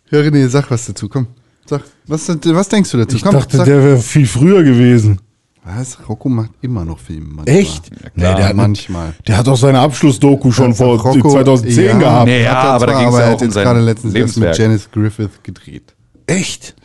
Ja, 0.09 0.19
René, 0.19 0.47
sag 0.47 0.71
was 0.71 0.85
dazu, 0.85 1.09
komm. 1.09 1.27
Sag, 1.67 1.83
was, 2.07 2.27
was 2.29 2.69
denkst 2.69 2.91
du 2.91 2.97
dazu? 2.97 3.15
Ich 3.15 3.23
komm, 3.23 3.33
dachte, 3.33 3.57
sag. 3.57 3.65
der 3.65 3.83
wäre 3.83 3.97
viel 3.97 4.27
früher 4.27 4.63
gewesen. 4.63 5.19
Was? 5.63 5.97
Rocco 6.07 6.29
macht 6.29 6.51
immer 6.61 6.85
noch 6.85 6.99
Filme. 6.99 7.25
Manchmal. 7.37 7.55
Echt? 7.57 7.89
Ja, 7.89 8.09
Nee, 8.13 8.21
der 8.37 8.49
hat- 8.49 8.55
manchmal. 8.55 9.13
Der 9.27 9.37
hat 9.37 9.47
doch 9.47 9.57
seine 9.57 9.79
Abschlussdoku 9.79 10.51
schon 10.51 10.75
vor 10.75 10.99
Rocco- 10.99 11.31
2010 11.31 11.85
ja, 11.85 11.97
gehabt. 11.97 12.25
Nee, 12.27 12.43
ja, 12.43 12.49
hat 12.51 12.63
er 12.65 12.69
aber 12.73 12.85
da 12.85 12.91
zwar, 12.93 13.01
ging's 13.01 13.07
aber 13.15 13.19
ja 13.19 13.25
er 13.29 13.35
auch 13.35 13.41
hat 13.41 13.47
um 13.47 13.49
gerade 13.53 13.79
letztens 13.81 14.13
erst 14.13 14.37
mit 14.37 14.43
Lebenswerk. 14.45 14.57
Janice 14.59 14.89
Griffith 14.91 15.43
gedreht. 15.43 15.95
Echt? 16.27 16.75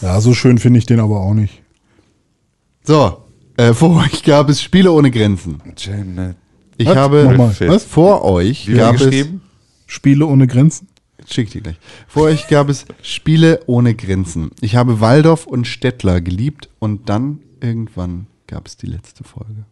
Ja, 0.00 0.20
so 0.20 0.34
schön 0.34 0.58
finde 0.58 0.78
ich 0.80 0.86
den 0.86 0.98
aber 0.98 1.20
auch 1.20 1.34
nicht. 1.34 1.62
So, 2.82 3.18
äh, 3.56 3.74
vor 3.74 3.96
euch 4.02 4.24
gab 4.24 4.48
es 4.48 4.60
Spiele 4.60 4.90
ohne 4.90 5.10
Grenzen. 5.12 5.60
Janet. 5.76 6.36
Ich 6.78 6.88
Was? 6.88 6.96
habe 6.96 7.24
Nochmal. 7.24 7.54
was? 7.68 7.84
vor 7.84 8.24
euch 8.24 8.66
Wie 8.66 8.74
gab 8.74 8.96
es 8.96 9.02
geschrieben? 9.04 9.42
Spiele 9.86 10.26
ohne 10.26 10.46
Grenzen? 10.48 10.88
Schick 11.32 11.46
ich 11.46 11.52
dir 11.52 11.60
gleich. 11.62 11.76
Vor 12.08 12.24
euch 12.24 12.48
gab 12.48 12.68
es 12.68 12.86
Spiele 13.02 13.60
ohne 13.66 13.94
Grenzen. 13.94 14.50
Ich 14.60 14.76
habe 14.76 15.00
Waldorf 15.00 15.46
und 15.46 15.66
Stettler 15.66 16.20
geliebt 16.20 16.68
und 16.78 17.08
dann 17.08 17.40
irgendwann 17.60 18.26
gab 18.46 18.66
es 18.66 18.76
die 18.76 18.86
letzte 18.86 19.22
Folge. 19.24 19.64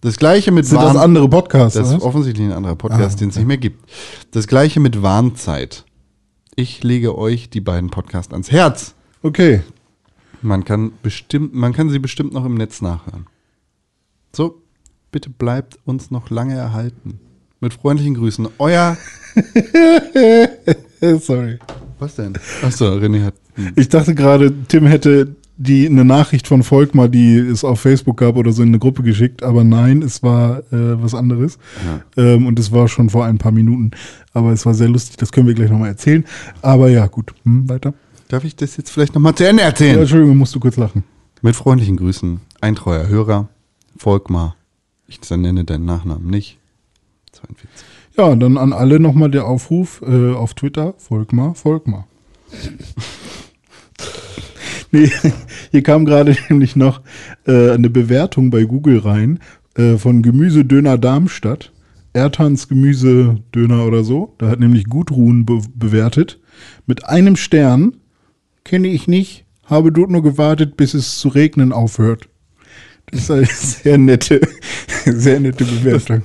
Das 0.00 0.16
gleiche 0.16 0.50
mit 0.52 0.64
Sind 0.66 0.76
das 0.80 0.94
Warn- 0.94 0.96
andere 1.04 1.28
Podcasts? 1.28 1.76
Das 1.78 1.90
ist 1.90 2.00
offensichtlich 2.02 2.46
ein 2.46 2.52
anderer 2.52 2.76
Podcast, 2.76 3.16
Ah, 3.16 3.18
den 3.18 3.28
es 3.30 3.36
nicht 3.36 3.46
mehr 3.46 3.58
gibt. 3.58 3.84
Das 4.30 4.46
gleiche 4.46 4.80
mit 4.80 5.02
Warnzeit. 5.02 5.84
Ich 6.56 6.82
lege 6.82 7.18
euch 7.18 7.50
die 7.50 7.60
beiden 7.60 7.90
Podcasts 7.90 8.32
ans 8.32 8.50
Herz. 8.50 8.94
Okay. 9.22 9.62
Man 10.42 10.64
kann 10.64 10.92
bestimmt, 11.02 11.52
man 11.54 11.72
kann 11.74 11.90
sie 11.90 11.98
bestimmt 11.98 12.32
noch 12.32 12.44
im 12.46 12.54
Netz 12.54 12.80
nachhören. 12.80 13.26
So, 14.34 14.62
bitte 15.12 15.28
bleibt 15.28 15.78
uns 15.84 16.10
noch 16.10 16.30
lange 16.30 16.54
erhalten. 16.54 17.20
Mit 17.60 17.74
freundlichen 17.74 18.14
Grüßen, 18.14 18.48
euer. 18.58 18.96
Sorry. 21.20 21.58
Was 21.98 22.16
denn? 22.16 22.32
Achso, 22.62 22.86
René 22.86 23.24
hat. 23.24 23.34
Ich 23.76 23.88
dachte 23.90 24.14
gerade, 24.14 24.52
Tim 24.68 24.86
hätte 24.86 25.36
die 25.58 25.86
eine 25.86 26.06
Nachricht 26.06 26.46
von 26.46 26.62
Volkmar, 26.62 27.08
die 27.08 27.36
es 27.36 27.64
auf 27.64 27.80
Facebook 27.80 28.16
gab 28.16 28.36
oder 28.36 28.50
so 28.52 28.62
in 28.62 28.68
eine 28.68 28.78
Gruppe 28.78 29.02
geschickt, 29.02 29.42
aber 29.42 29.62
nein, 29.62 30.00
es 30.00 30.22
war 30.22 30.60
äh, 30.72 31.02
was 31.02 31.14
anderes. 31.14 31.58
Ähm, 32.16 32.46
und 32.46 32.58
es 32.58 32.72
war 32.72 32.88
schon 32.88 33.10
vor 33.10 33.26
ein 33.26 33.36
paar 33.36 33.52
Minuten. 33.52 33.90
Aber 34.32 34.52
es 34.52 34.64
war 34.64 34.72
sehr 34.72 34.88
lustig, 34.88 35.18
das 35.18 35.30
können 35.30 35.46
wir 35.46 35.52
gleich 35.54 35.70
nochmal 35.70 35.88
erzählen. 35.88 36.24
Aber 36.62 36.88
ja, 36.88 37.06
gut. 37.08 37.34
Hm, 37.44 37.68
weiter. 37.68 37.92
Darf 38.28 38.44
ich 38.44 38.56
das 38.56 38.78
jetzt 38.78 38.90
vielleicht 38.90 39.14
nochmal 39.14 39.34
zu 39.34 39.46
Ende 39.46 39.62
Ja, 39.62 39.68
erzählen? 39.68 39.98
Entschuldigung, 39.98 40.38
musst 40.38 40.54
du 40.54 40.60
kurz 40.60 40.78
lachen. 40.78 41.04
Mit 41.42 41.56
freundlichen 41.56 41.98
Grüßen, 41.98 42.40
ein 42.62 42.74
treuer 42.74 43.08
Hörer, 43.08 43.48
Volkmar. 43.98 44.56
Ich 45.06 45.20
nenne 45.28 45.64
deinen 45.64 45.84
Nachnamen 45.84 46.28
nicht. 46.30 46.59
42. 47.32 47.68
Ja, 48.16 48.34
dann 48.34 48.58
an 48.58 48.72
alle 48.72 49.00
nochmal 49.00 49.30
der 49.30 49.46
Aufruf 49.46 50.02
äh, 50.02 50.32
auf 50.32 50.54
Twitter, 50.54 50.94
Volkmar, 50.98 51.54
Volkmar. 51.54 52.06
nee, 54.90 55.10
hier 55.70 55.82
kam 55.82 56.04
gerade 56.04 56.36
nämlich 56.48 56.76
noch 56.76 57.00
äh, 57.46 57.70
eine 57.70 57.90
Bewertung 57.90 58.50
bei 58.50 58.64
Google 58.64 58.98
rein 58.98 59.38
äh, 59.76 59.96
von 59.96 60.22
Gemüsedöner 60.22 60.98
Darmstadt. 60.98 61.72
Erdhans 62.12 62.66
Gemüsedöner 62.66 63.86
oder 63.86 64.02
so. 64.02 64.34
Da 64.38 64.48
hat 64.48 64.58
nämlich 64.58 64.86
Gudrun 64.86 65.46
be 65.46 65.60
bewertet. 65.74 66.40
Mit 66.86 67.06
einem 67.06 67.36
Stern 67.36 67.96
kenne 68.64 68.88
ich 68.88 69.06
nicht, 69.06 69.44
habe 69.64 69.92
dort 69.92 70.10
nur 70.10 70.22
gewartet, 70.22 70.76
bis 70.76 70.94
es 70.94 71.18
zu 71.18 71.28
regnen 71.28 71.72
aufhört. 71.72 72.29
Das 73.10 73.22
ist 73.22 73.30
eine 73.30 73.46
sehr 73.46 73.98
nette, 73.98 74.40
sehr 75.04 75.40
nette 75.40 75.64
Bewertung. 75.64 76.22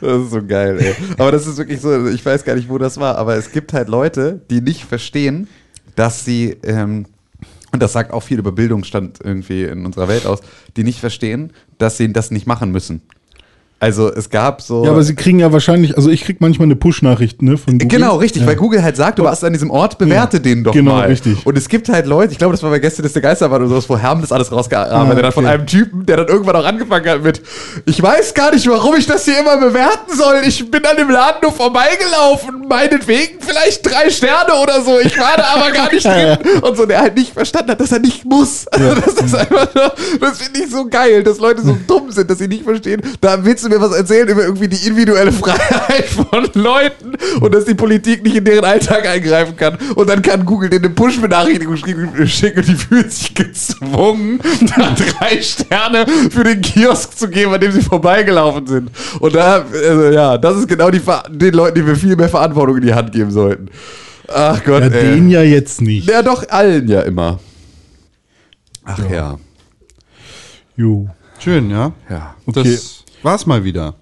Das 0.00 0.22
ist 0.22 0.30
so 0.30 0.44
geil, 0.44 0.78
ey. 0.78 0.94
Aber 1.16 1.32
das 1.32 1.46
ist 1.46 1.56
wirklich 1.56 1.80
so, 1.80 2.06
ich 2.08 2.24
weiß 2.24 2.44
gar 2.44 2.54
nicht, 2.54 2.68
wo 2.68 2.78
das 2.78 2.98
war, 2.98 3.16
aber 3.16 3.36
es 3.36 3.50
gibt 3.50 3.72
halt 3.72 3.88
Leute, 3.88 4.40
die 4.50 4.60
nicht 4.60 4.84
verstehen, 4.84 5.48
dass 5.96 6.24
sie, 6.24 6.56
ähm, 6.62 7.06
und 7.72 7.82
das 7.82 7.92
sagt 7.92 8.12
auch 8.12 8.22
viel 8.22 8.38
über 8.38 8.52
Bildungsstand 8.52 9.18
irgendwie 9.22 9.64
in 9.64 9.86
unserer 9.86 10.08
Welt 10.08 10.26
aus, 10.26 10.40
die 10.76 10.84
nicht 10.84 11.00
verstehen, 11.00 11.52
dass 11.78 11.96
sie 11.96 12.12
das 12.12 12.30
nicht 12.30 12.46
machen 12.46 12.70
müssen. 12.70 13.02
Also 13.80 14.12
es 14.12 14.28
gab 14.28 14.60
so. 14.60 14.84
Ja, 14.84 14.90
aber 14.90 15.04
sie 15.04 15.14
kriegen 15.14 15.38
ja 15.38 15.52
wahrscheinlich, 15.52 15.96
also 15.96 16.10
ich 16.10 16.24
krieg 16.24 16.40
manchmal 16.40 16.66
eine 16.66 16.74
Push-Nachricht, 16.74 17.42
ne, 17.42 17.56
von 17.56 17.74
Google. 17.78 17.86
Genau, 17.98 18.16
richtig, 18.16 18.42
Ja. 18.42 18.48
weil 18.48 18.56
Google 18.56 18.82
halt 18.82 18.96
sagt, 18.96 19.20
du 19.20 19.22
warst 19.24 19.44
an 19.44 19.52
diesem 19.52 19.70
Ort, 19.70 19.98
bewerte 19.98 20.38
Ja, 20.38 20.42
den 20.42 20.64
doch 20.64 20.72
genau, 20.72 20.94
mal. 20.96 21.06
richtig. 21.06 21.46
Und 21.46 21.56
es 21.56 21.68
gibt 21.68 21.88
halt 21.88 22.06
Leute, 22.06 22.32
ich 22.32 22.38
glaube, 22.38 22.52
das 22.54 22.62
war 22.64 22.70
bei 22.70 22.80
Gäste 22.80 23.02
des 23.02 23.12
der 23.12 23.22
Geisterbahn 23.22 23.60
oder 23.60 23.68
sowas, 23.70 23.88
wo 23.88 23.96
Herm 23.96 24.20
das 24.20 24.32
alles 24.32 24.50
rausgearbeitet 24.50 25.22
Ah, 25.22 25.26
hat, 25.28 25.34
von 25.34 25.44
okay. 25.44 25.54
einem 25.54 25.66
Typen, 25.66 26.06
der 26.06 26.16
dann 26.16 26.26
irgendwann 26.26 26.56
auch 26.56 26.64
angefangen 26.64 27.08
hat 27.08 27.22
mit, 27.22 27.40
ich 27.86 28.02
weiß 28.02 28.34
gar 28.34 28.52
nicht, 28.52 28.68
warum 28.68 28.96
ich 28.96 29.06
das 29.06 29.24
hier 29.24 29.38
immer 29.38 29.56
bewerten 29.58 30.12
soll. 30.16 30.40
Ich 30.44 30.68
bin 30.68 30.84
an 30.84 30.96
dem 30.96 31.10
Laden 31.10 31.38
nur 31.42 31.52
vorbeigelaufen, 31.52 32.66
meinetwegen 32.68 33.38
vielleicht 33.40 33.84
drei 33.88 34.10
Sterne 34.10 34.54
oder 34.62 34.82
so. 34.82 34.98
Ich 34.98 35.16
war 35.18 35.36
da 35.36 35.54
aber 35.54 35.70
gar 35.70 35.92
nicht 35.92 36.04
drin. 36.04 36.36
Und 36.62 36.76
so, 36.76 36.84
der 36.84 37.00
halt 37.00 37.16
nicht 37.16 37.32
verstanden 37.32 37.70
hat, 37.70 37.80
dass 37.80 37.92
er 37.92 38.00
nicht 38.00 38.24
muss. 38.24 38.66
Also 38.68 38.94
das 38.94 39.14
ist 39.14 39.34
einfach 39.36 39.72
nur, 39.74 39.92
das 40.20 40.38
finde 40.38 40.60
ich 40.64 40.70
so 40.70 40.86
geil, 40.88 41.22
dass 41.22 41.38
Leute 41.38 41.62
so 41.62 41.76
dumm 41.86 42.10
sind, 42.10 42.28
dass 42.28 42.38
sie 42.38 42.48
nicht 42.48 42.64
verstehen. 42.64 43.02
Da 43.20 43.44
willst 43.44 43.64
du 43.64 43.67
mir 43.68 43.80
was 43.80 43.94
erzählen 43.94 44.28
über 44.28 44.42
irgendwie 44.42 44.68
die 44.68 44.86
individuelle 44.86 45.32
Freiheit 45.32 46.04
von 46.30 46.48
Leuten 46.54 47.12
und 47.40 47.54
dass 47.54 47.64
die 47.64 47.74
Politik 47.74 48.22
nicht 48.22 48.36
in 48.36 48.44
deren 48.44 48.64
Alltag 48.64 49.06
eingreifen 49.06 49.56
kann. 49.56 49.78
Und 49.94 50.08
dann 50.08 50.22
kann 50.22 50.44
Google 50.44 50.70
dir 50.70 50.76
eine 50.78 50.90
Push-Benachrichtigung 50.90 51.76
schicken 51.76 52.26
schicken 52.26 52.58
und 52.60 52.68
die 52.68 52.74
fühlen 52.74 53.10
sich 53.10 53.34
gezwungen, 53.34 54.40
da 54.76 54.94
drei 54.94 55.40
Sterne 55.42 56.06
für 56.30 56.44
den 56.44 56.60
Kiosk 56.60 57.16
zu 57.16 57.28
geben, 57.28 57.52
an 57.52 57.60
dem 57.60 57.72
sie 57.72 57.82
vorbeigelaufen 57.82 58.66
sind. 58.66 58.90
Und 59.20 59.34
da, 59.34 59.64
also 59.72 60.10
ja, 60.10 60.38
das 60.38 60.56
ist 60.58 60.68
genau 60.68 60.90
die, 60.90 61.00
den 61.30 61.54
Leuten, 61.54 61.74
die 61.76 61.86
wir 61.86 61.96
viel 61.96 62.16
mehr 62.16 62.28
Verantwortung 62.28 62.76
in 62.76 62.82
die 62.82 62.94
Hand 62.94 63.12
geben 63.12 63.30
sollten. 63.30 63.68
Ach 64.28 64.62
Gott, 64.64 64.82
Ja, 64.82 64.88
ey. 64.90 65.14
den 65.14 65.30
ja 65.30 65.42
jetzt 65.42 65.80
nicht. 65.80 66.08
Ja, 66.08 66.22
doch, 66.22 66.48
allen 66.50 66.86
ja 66.88 67.00
immer. 67.02 67.38
Ach 68.84 68.98
ja. 69.10 69.38
Jo. 70.76 71.08
Schön, 71.38 71.70
ja? 71.70 71.92
Ja. 72.08 72.34
Okay. 72.46 72.62
Das 72.64 72.97
war's 73.22 73.46
mal 73.46 73.64
wieder. 73.64 73.94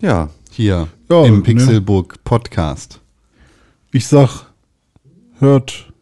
Ja. 0.00 0.30
Hier 0.50 0.88
Ja, 1.08 1.24
im 1.24 1.36
ne? 1.36 1.42
Pixelburg 1.42 2.24
Podcast. 2.24 3.00
Ich 3.92 4.06
sag, 4.06 4.46
hört 5.38 5.92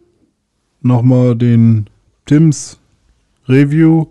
nochmal 0.81 1.37
den 1.37 1.89
Tims 2.27 2.79
Review, 3.49 4.07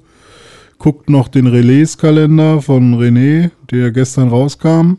guckt 0.78 1.10
noch 1.10 1.28
den 1.28 1.48
Relais-Kalender 1.48 2.62
von 2.62 2.96
René, 2.96 3.52
der 3.72 3.92
gestern 3.92 4.30
rauskam. 4.30 4.98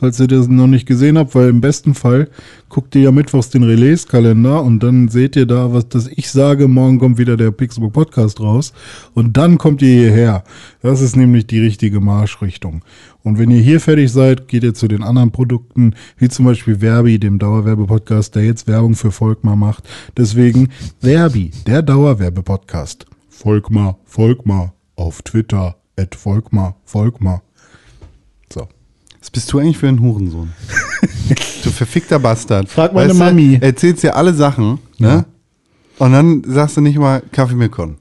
Falls 0.00 0.18
ihr 0.18 0.26
das 0.26 0.48
noch 0.48 0.66
nicht 0.66 0.86
gesehen 0.86 1.18
habt, 1.18 1.34
weil 1.34 1.50
im 1.50 1.60
besten 1.60 1.94
Fall 1.94 2.30
guckt 2.70 2.94
ihr 2.94 3.02
ja 3.02 3.12
mittwochs 3.12 3.50
den 3.50 3.62
Release-Kalender 3.62 4.62
und 4.62 4.82
dann 4.82 5.08
seht 5.08 5.36
ihr 5.36 5.46
da, 5.46 5.74
was 5.74 5.88
das 5.88 6.08
ich 6.08 6.30
sage, 6.30 6.68
morgen 6.68 6.98
kommt 6.98 7.18
wieder 7.18 7.36
der 7.36 7.50
Pixelbook 7.50 7.92
Podcast 7.92 8.40
raus 8.40 8.72
und 9.12 9.36
dann 9.36 9.58
kommt 9.58 9.82
ihr 9.82 9.88
hierher. 9.88 10.44
Das 10.80 11.02
ist 11.02 11.16
nämlich 11.16 11.46
die 11.46 11.60
richtige 11.60 12.00
Marschrichtung. 12.00 12.82
Und 13.22 13.38
wenn 13.38 13.50
ihr 13.50 13.60
hier 13.60 13.80
fertig 13.80 14.10
seid, 14.10 14.48
geht 14.48 14.64
ihr 14.64 14.72
zu 14.72 14.88
den 14.88 15.02
anderen 15.02 15.32
Produkten, 15.32 15.94
wie 16.16 16.30
zum 16.30 16.46
Beispiel 16.46 16.78
Verbi, 16.78 17.18
dem 17.18 17.38
Dauerwerbepodcast, 17.38 18.34
der 18.34 18.44
jetzt 18.44 18.66
Werbung 18.66 18.94
für 18.94 19.10
Volkmar 19.10 19.56
macht. 19.56 19.86
Deswegen 20.16 20.70
Verbi, 21.00 21.50
der 21.66 21.82
Dauerwerbepodcast. 21.82 23.04
Volkmar, 23.28 23.98
Volkmar, 24.04 24.72
auf 24.96 25.20
Twitter, 25.22 25.76
at 25.98 26.14
Volkmar, 26.14 26.76
Volkmar. 26.84 27.42
So. 28.52 28.66
Was 29.20 29.30
bist 29.30 29.52
du 29.52 29.58
eigentlich 29.58 29.76
für 29.78 29.88
ein 29.88 30.00
Hurensohn? 30.00 30.50
du 31.64 31.70
verfickter 31.70 32.18
Bastard. 32.18 32.68
Frag 32.68 32.92
meine 32.94 33.10
Weißt 33.10 33.20
du, 33.20 33.24
Mami. 33.24 33.58
Erzählst 33.60 34.02
dir 34.02 34.16
alle 34.16 34.32
Sachen, 34.32 34.78
ne? 34.98 35.24
Und 35.98 36.12
dann 36.12 36.42
sagst 36.46 36.76
du 36.78 36.80
nicht 36.80 36.98
mal 36.98 37.22
Kaffee 37.30 37.54
mit 37.54 37.70
Con. 37.70 37.96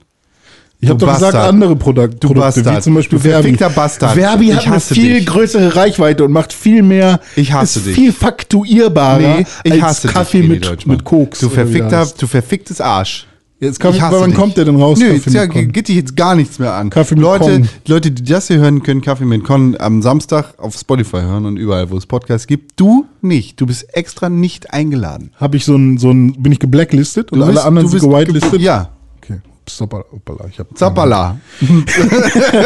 Ich 0.82 0.88
habe 0.88 0.98
Du 0.98 1.06
doch 1.06 1.14
gesagt, 1.16 1.34
Bastard. 1.34 1.50
andere 1.50 1.76
Produk 1.76 2.12
Du 2.22 2.28
Produkte, 2.30 2.62
wie 2.62 2.64
Bastard. 2.64 2.84
zum 2.86 2.94
Beispiel 2.94 3.20
Du 3.20 3.24
Verbi. 3.24 3.44
verfickter 3.44 3.70
Bastard. 3.70 4.14
Verbi 4.16 4.48
hat 4.52 4.66
eine 4.66 4.80
viel 4.80 5.18
dich. 5.18 5.26
größere 5.26 5.76
Reichweite 5.76 6.24
und 6.24 6.32
macht 6.32 6.54
viel 6.54 6.82
mehr, 6.84 7.20
Ich 7.36 7.52
hasse 7.52 7.80
ist 7.80 7.88
dich. 7.88 7.96
viel 7.96 8.14
faktuierbarer 8.14 9.20
Nee, 9.40 9.46
ich 9.66 9.74
als 9.74 9.82
hasse 9.82 10.08
dich, 10.08 10.14
Kaffee 10.16 10.38
Edi 10.40 10.48
mit, 10.48 10.88
mit 10.88 11.04
Koks. 11.04 11.40
Du 11.40 11.52
wie 11.52 11.56
verfickter, 11.56 12.08
du 12.18 12.28
verficktes 12.28 12.80
Arsch. 12.80 13.28
Jetzt 13.62 13.80
kann, 13.82 13.94
Ich 13.94 14.02
hasse 14.02 14.22
wann 14.22 14.30
dich. 14.30 14.40
kommt 14.40 14.56
der 14.56 14.64
denn 14.64 14.78
raus? 14.78 14.98
Nö, 15.00 15.08
Kaffee 15.16 15.32
jetzt 15.32 15.34
ja, 15.34 15.46
geht 15.46 15.90
dich 15.90 15.96
jetzt 15.98 16.16
gar 16.16 16.34
nichts 16.34 16.60
mehr 16.60 16.74
an. 16.76 16.90
Kaffee 16.90 17.16
mit 17.16 17.22
Leute, 17.24 17.44
Con. 17.60 17.70
Leute, 17.88 18.12
die 18.12 18.24
das 18.24 18.48
hier 18.48 18.58
hören, 18.60 18.84
können 18.84 19.02
Kaffee 19.02 19.26
mit 19.26 19.44
Con 19.44 19.76
am 19.78 20.02
Samstag 20.02 20.54
auf 20.58 20.76
Spotify 20.78 21.18
hören 21.18 21.46
und 21.46 21.58
überall, 21.58 21.90
wo 21.92 21.98
es 21.98 22.06
Podcasts 22.06 22.48
gibt. 22.48 22.80
Du 22.80 23.06
nicht. 23.22 23.60
Du 23.60 23.66
bist 23.66 23.94
extra 23.98 24.30
nicht 24.30 24.72
eingeladen. 24.74 25.32
Habe 25.36 25.58
ich 25.58 25.66
so 25.66 25.76
ein, 25.76 25.98
so 25.98 26.10
ein, 26.10 26.42
bin 26.42 26.54
ich 26.54 26.60
geblacklistet 26.60 27.34
und 27.34 27.40
Du 27.40 27.44
alle 27.44 27.54
bist- 27.56 27.66
anderen 27.66 27.90
sind 27.90 28.00
bist 28.02 28.10
gewitelistet? 28.10 28.52
ge- 28.54 28.62
Ja. 28.62 28.92
Okay. 29.22 29.42
Hoppala, 29.82 30.46
ich 30.50 30.58
hab 30.58 30.76
Zappala. 30.78 31.38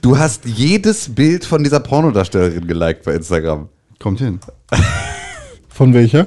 Du 0.00 0.18
hast 0.18 0.44
jedes 0.44 1.14
Bild 1.14 1.44
von 1.44 1.62
dieser 1.62 1.80
Pornodarstellerin 1.80 2.66
geliked 2.66 3.04
bei 3.04 3.14
Instagram. 3.14 3.68
Kommt 3.98 4.18
hin. 4.20 4.40
Von 5.68 5.94
welcher? 5.94 6.26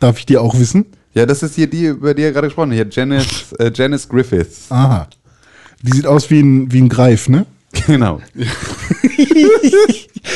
Darf 0.00 0.18
ich 0.18 0.26
die 0.26 0.38
auch 0.38 0.58
wissen? 0.58 0.86
Ja, 1.16 1.24
das 1.24 1.42
ist 1.42 1.54
hier 1.54 1.66
die, 1.66 1.86
über 1.86 2.12
die 2.12 2.24
er 2.24 2.32
gerade 2.32 2.48
gesprochen 2.48 2.72
hat. 2.72 2.76
Hier, 2.76 2.88
Janice, 2.90 3.52
äh, 3.58 3.70
Janice 3.74 4.06
Griffiths. 4.06 4.66
Aha. 4.68 5.08
Die 5.80 5.92
sieht 5.92 6.06
aus 6.06 6.28
wie 6.28 6.40
ein, 6.40 6.70
wie 6.70 6.82
ein 6.82 6.90
Greif, 6.90 7.28
ne? 7.28 7.46
Genau. 7.86 8.20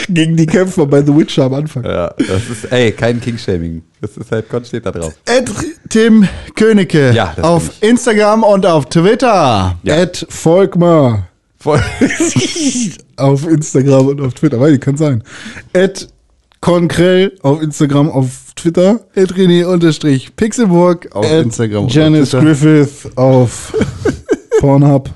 Gegen 0.09 0.36
die 0.36 0.47
Kämpfer 0.47 0.86
bei 0.86 1.02
The 1.02 1.16
Witcher 1.16 1.44
am 1.44 1.55
Anfang. 1.55 1.85
Ja, 1.85 2.12
das 2.16 2.48
ist, 2.51 2.70
ey, 2.70 2.93
kein 2.93 3.20
King-Shaming. 3.20 3.82
Das 4.01 4.16
ist 4.16 4.31
halt, 4.32 4.48
Gott 4.48 4.66
steht 4.66 4.86
da 4.86 4.90
drauf. 4.90 5.15
Ed 5.27 5.51
Tim 5.89 6.27
Königke 6.55 7.12
Ja, 7.12 7.32
das 7.36 7.44
auf 7.44 7.70
Instagram 7.82 8.43
und 8.43 8.66
auf 8.66 8.86
Twitter. 8.89 9.78
Ja. 9.82 9.97
Ed 9.97 10.27
Volkmar 10.28 11.28
Voll. 11.59 11.82
auf 13.16 13.47
Instagram 13.47 14.09
und 14.09 14.20
auf 14.20 14.35
Twitter. 14.35 14.61
Weil, 14.61 14.78
kann 14.78 14.97
sein. 14.97 15.23
Ed 15.73 16.09
Konkrell 16.60 17.32
auf 17.42 17.62
Instagram, 17.62 18.10
auf 18.10 18.52
Twitter. 18.54 19.00
Ed 19.14 19.32
René 19.32 19.64
unterstrich 19.64 20.36
Pixelburg 20.36 21.08
auf 21.14 21.24
Ed 21.24 21.46
Instagram. 21.46 21.88
Janice 21.88 22.34
auf. 22.34 22.42
Griffith 22.44 23.10
auf 23.16 23.72
Pornhub. 24.60 25.10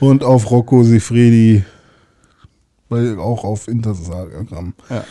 Und 0.00 0.24
auf 0.24 0.50
Rocco 0.50 0.82
Sifredi. 0.82 1.64
Weil 2.88 3.18
auch 3.18 3.44
auf 3.44 3.66
Instagram. 3.68 4.74
Ja. 4.88 5.04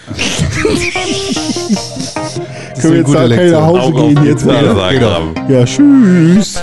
Können 2.82 2.94
wir 2.94 3.00
jetzt 3.02 3.14
kann 3.14 3.32
ich 3.32 3.52
nach. 3.52 3.66
Hause 3.66 3.94
gehen 3.94 4.26
jetzt? 4.26 4.44
Instagram. 4.44 5.32
oder? 5.32 5.50
Ja, 5.50 5.66
tschüss. 5.66 6.62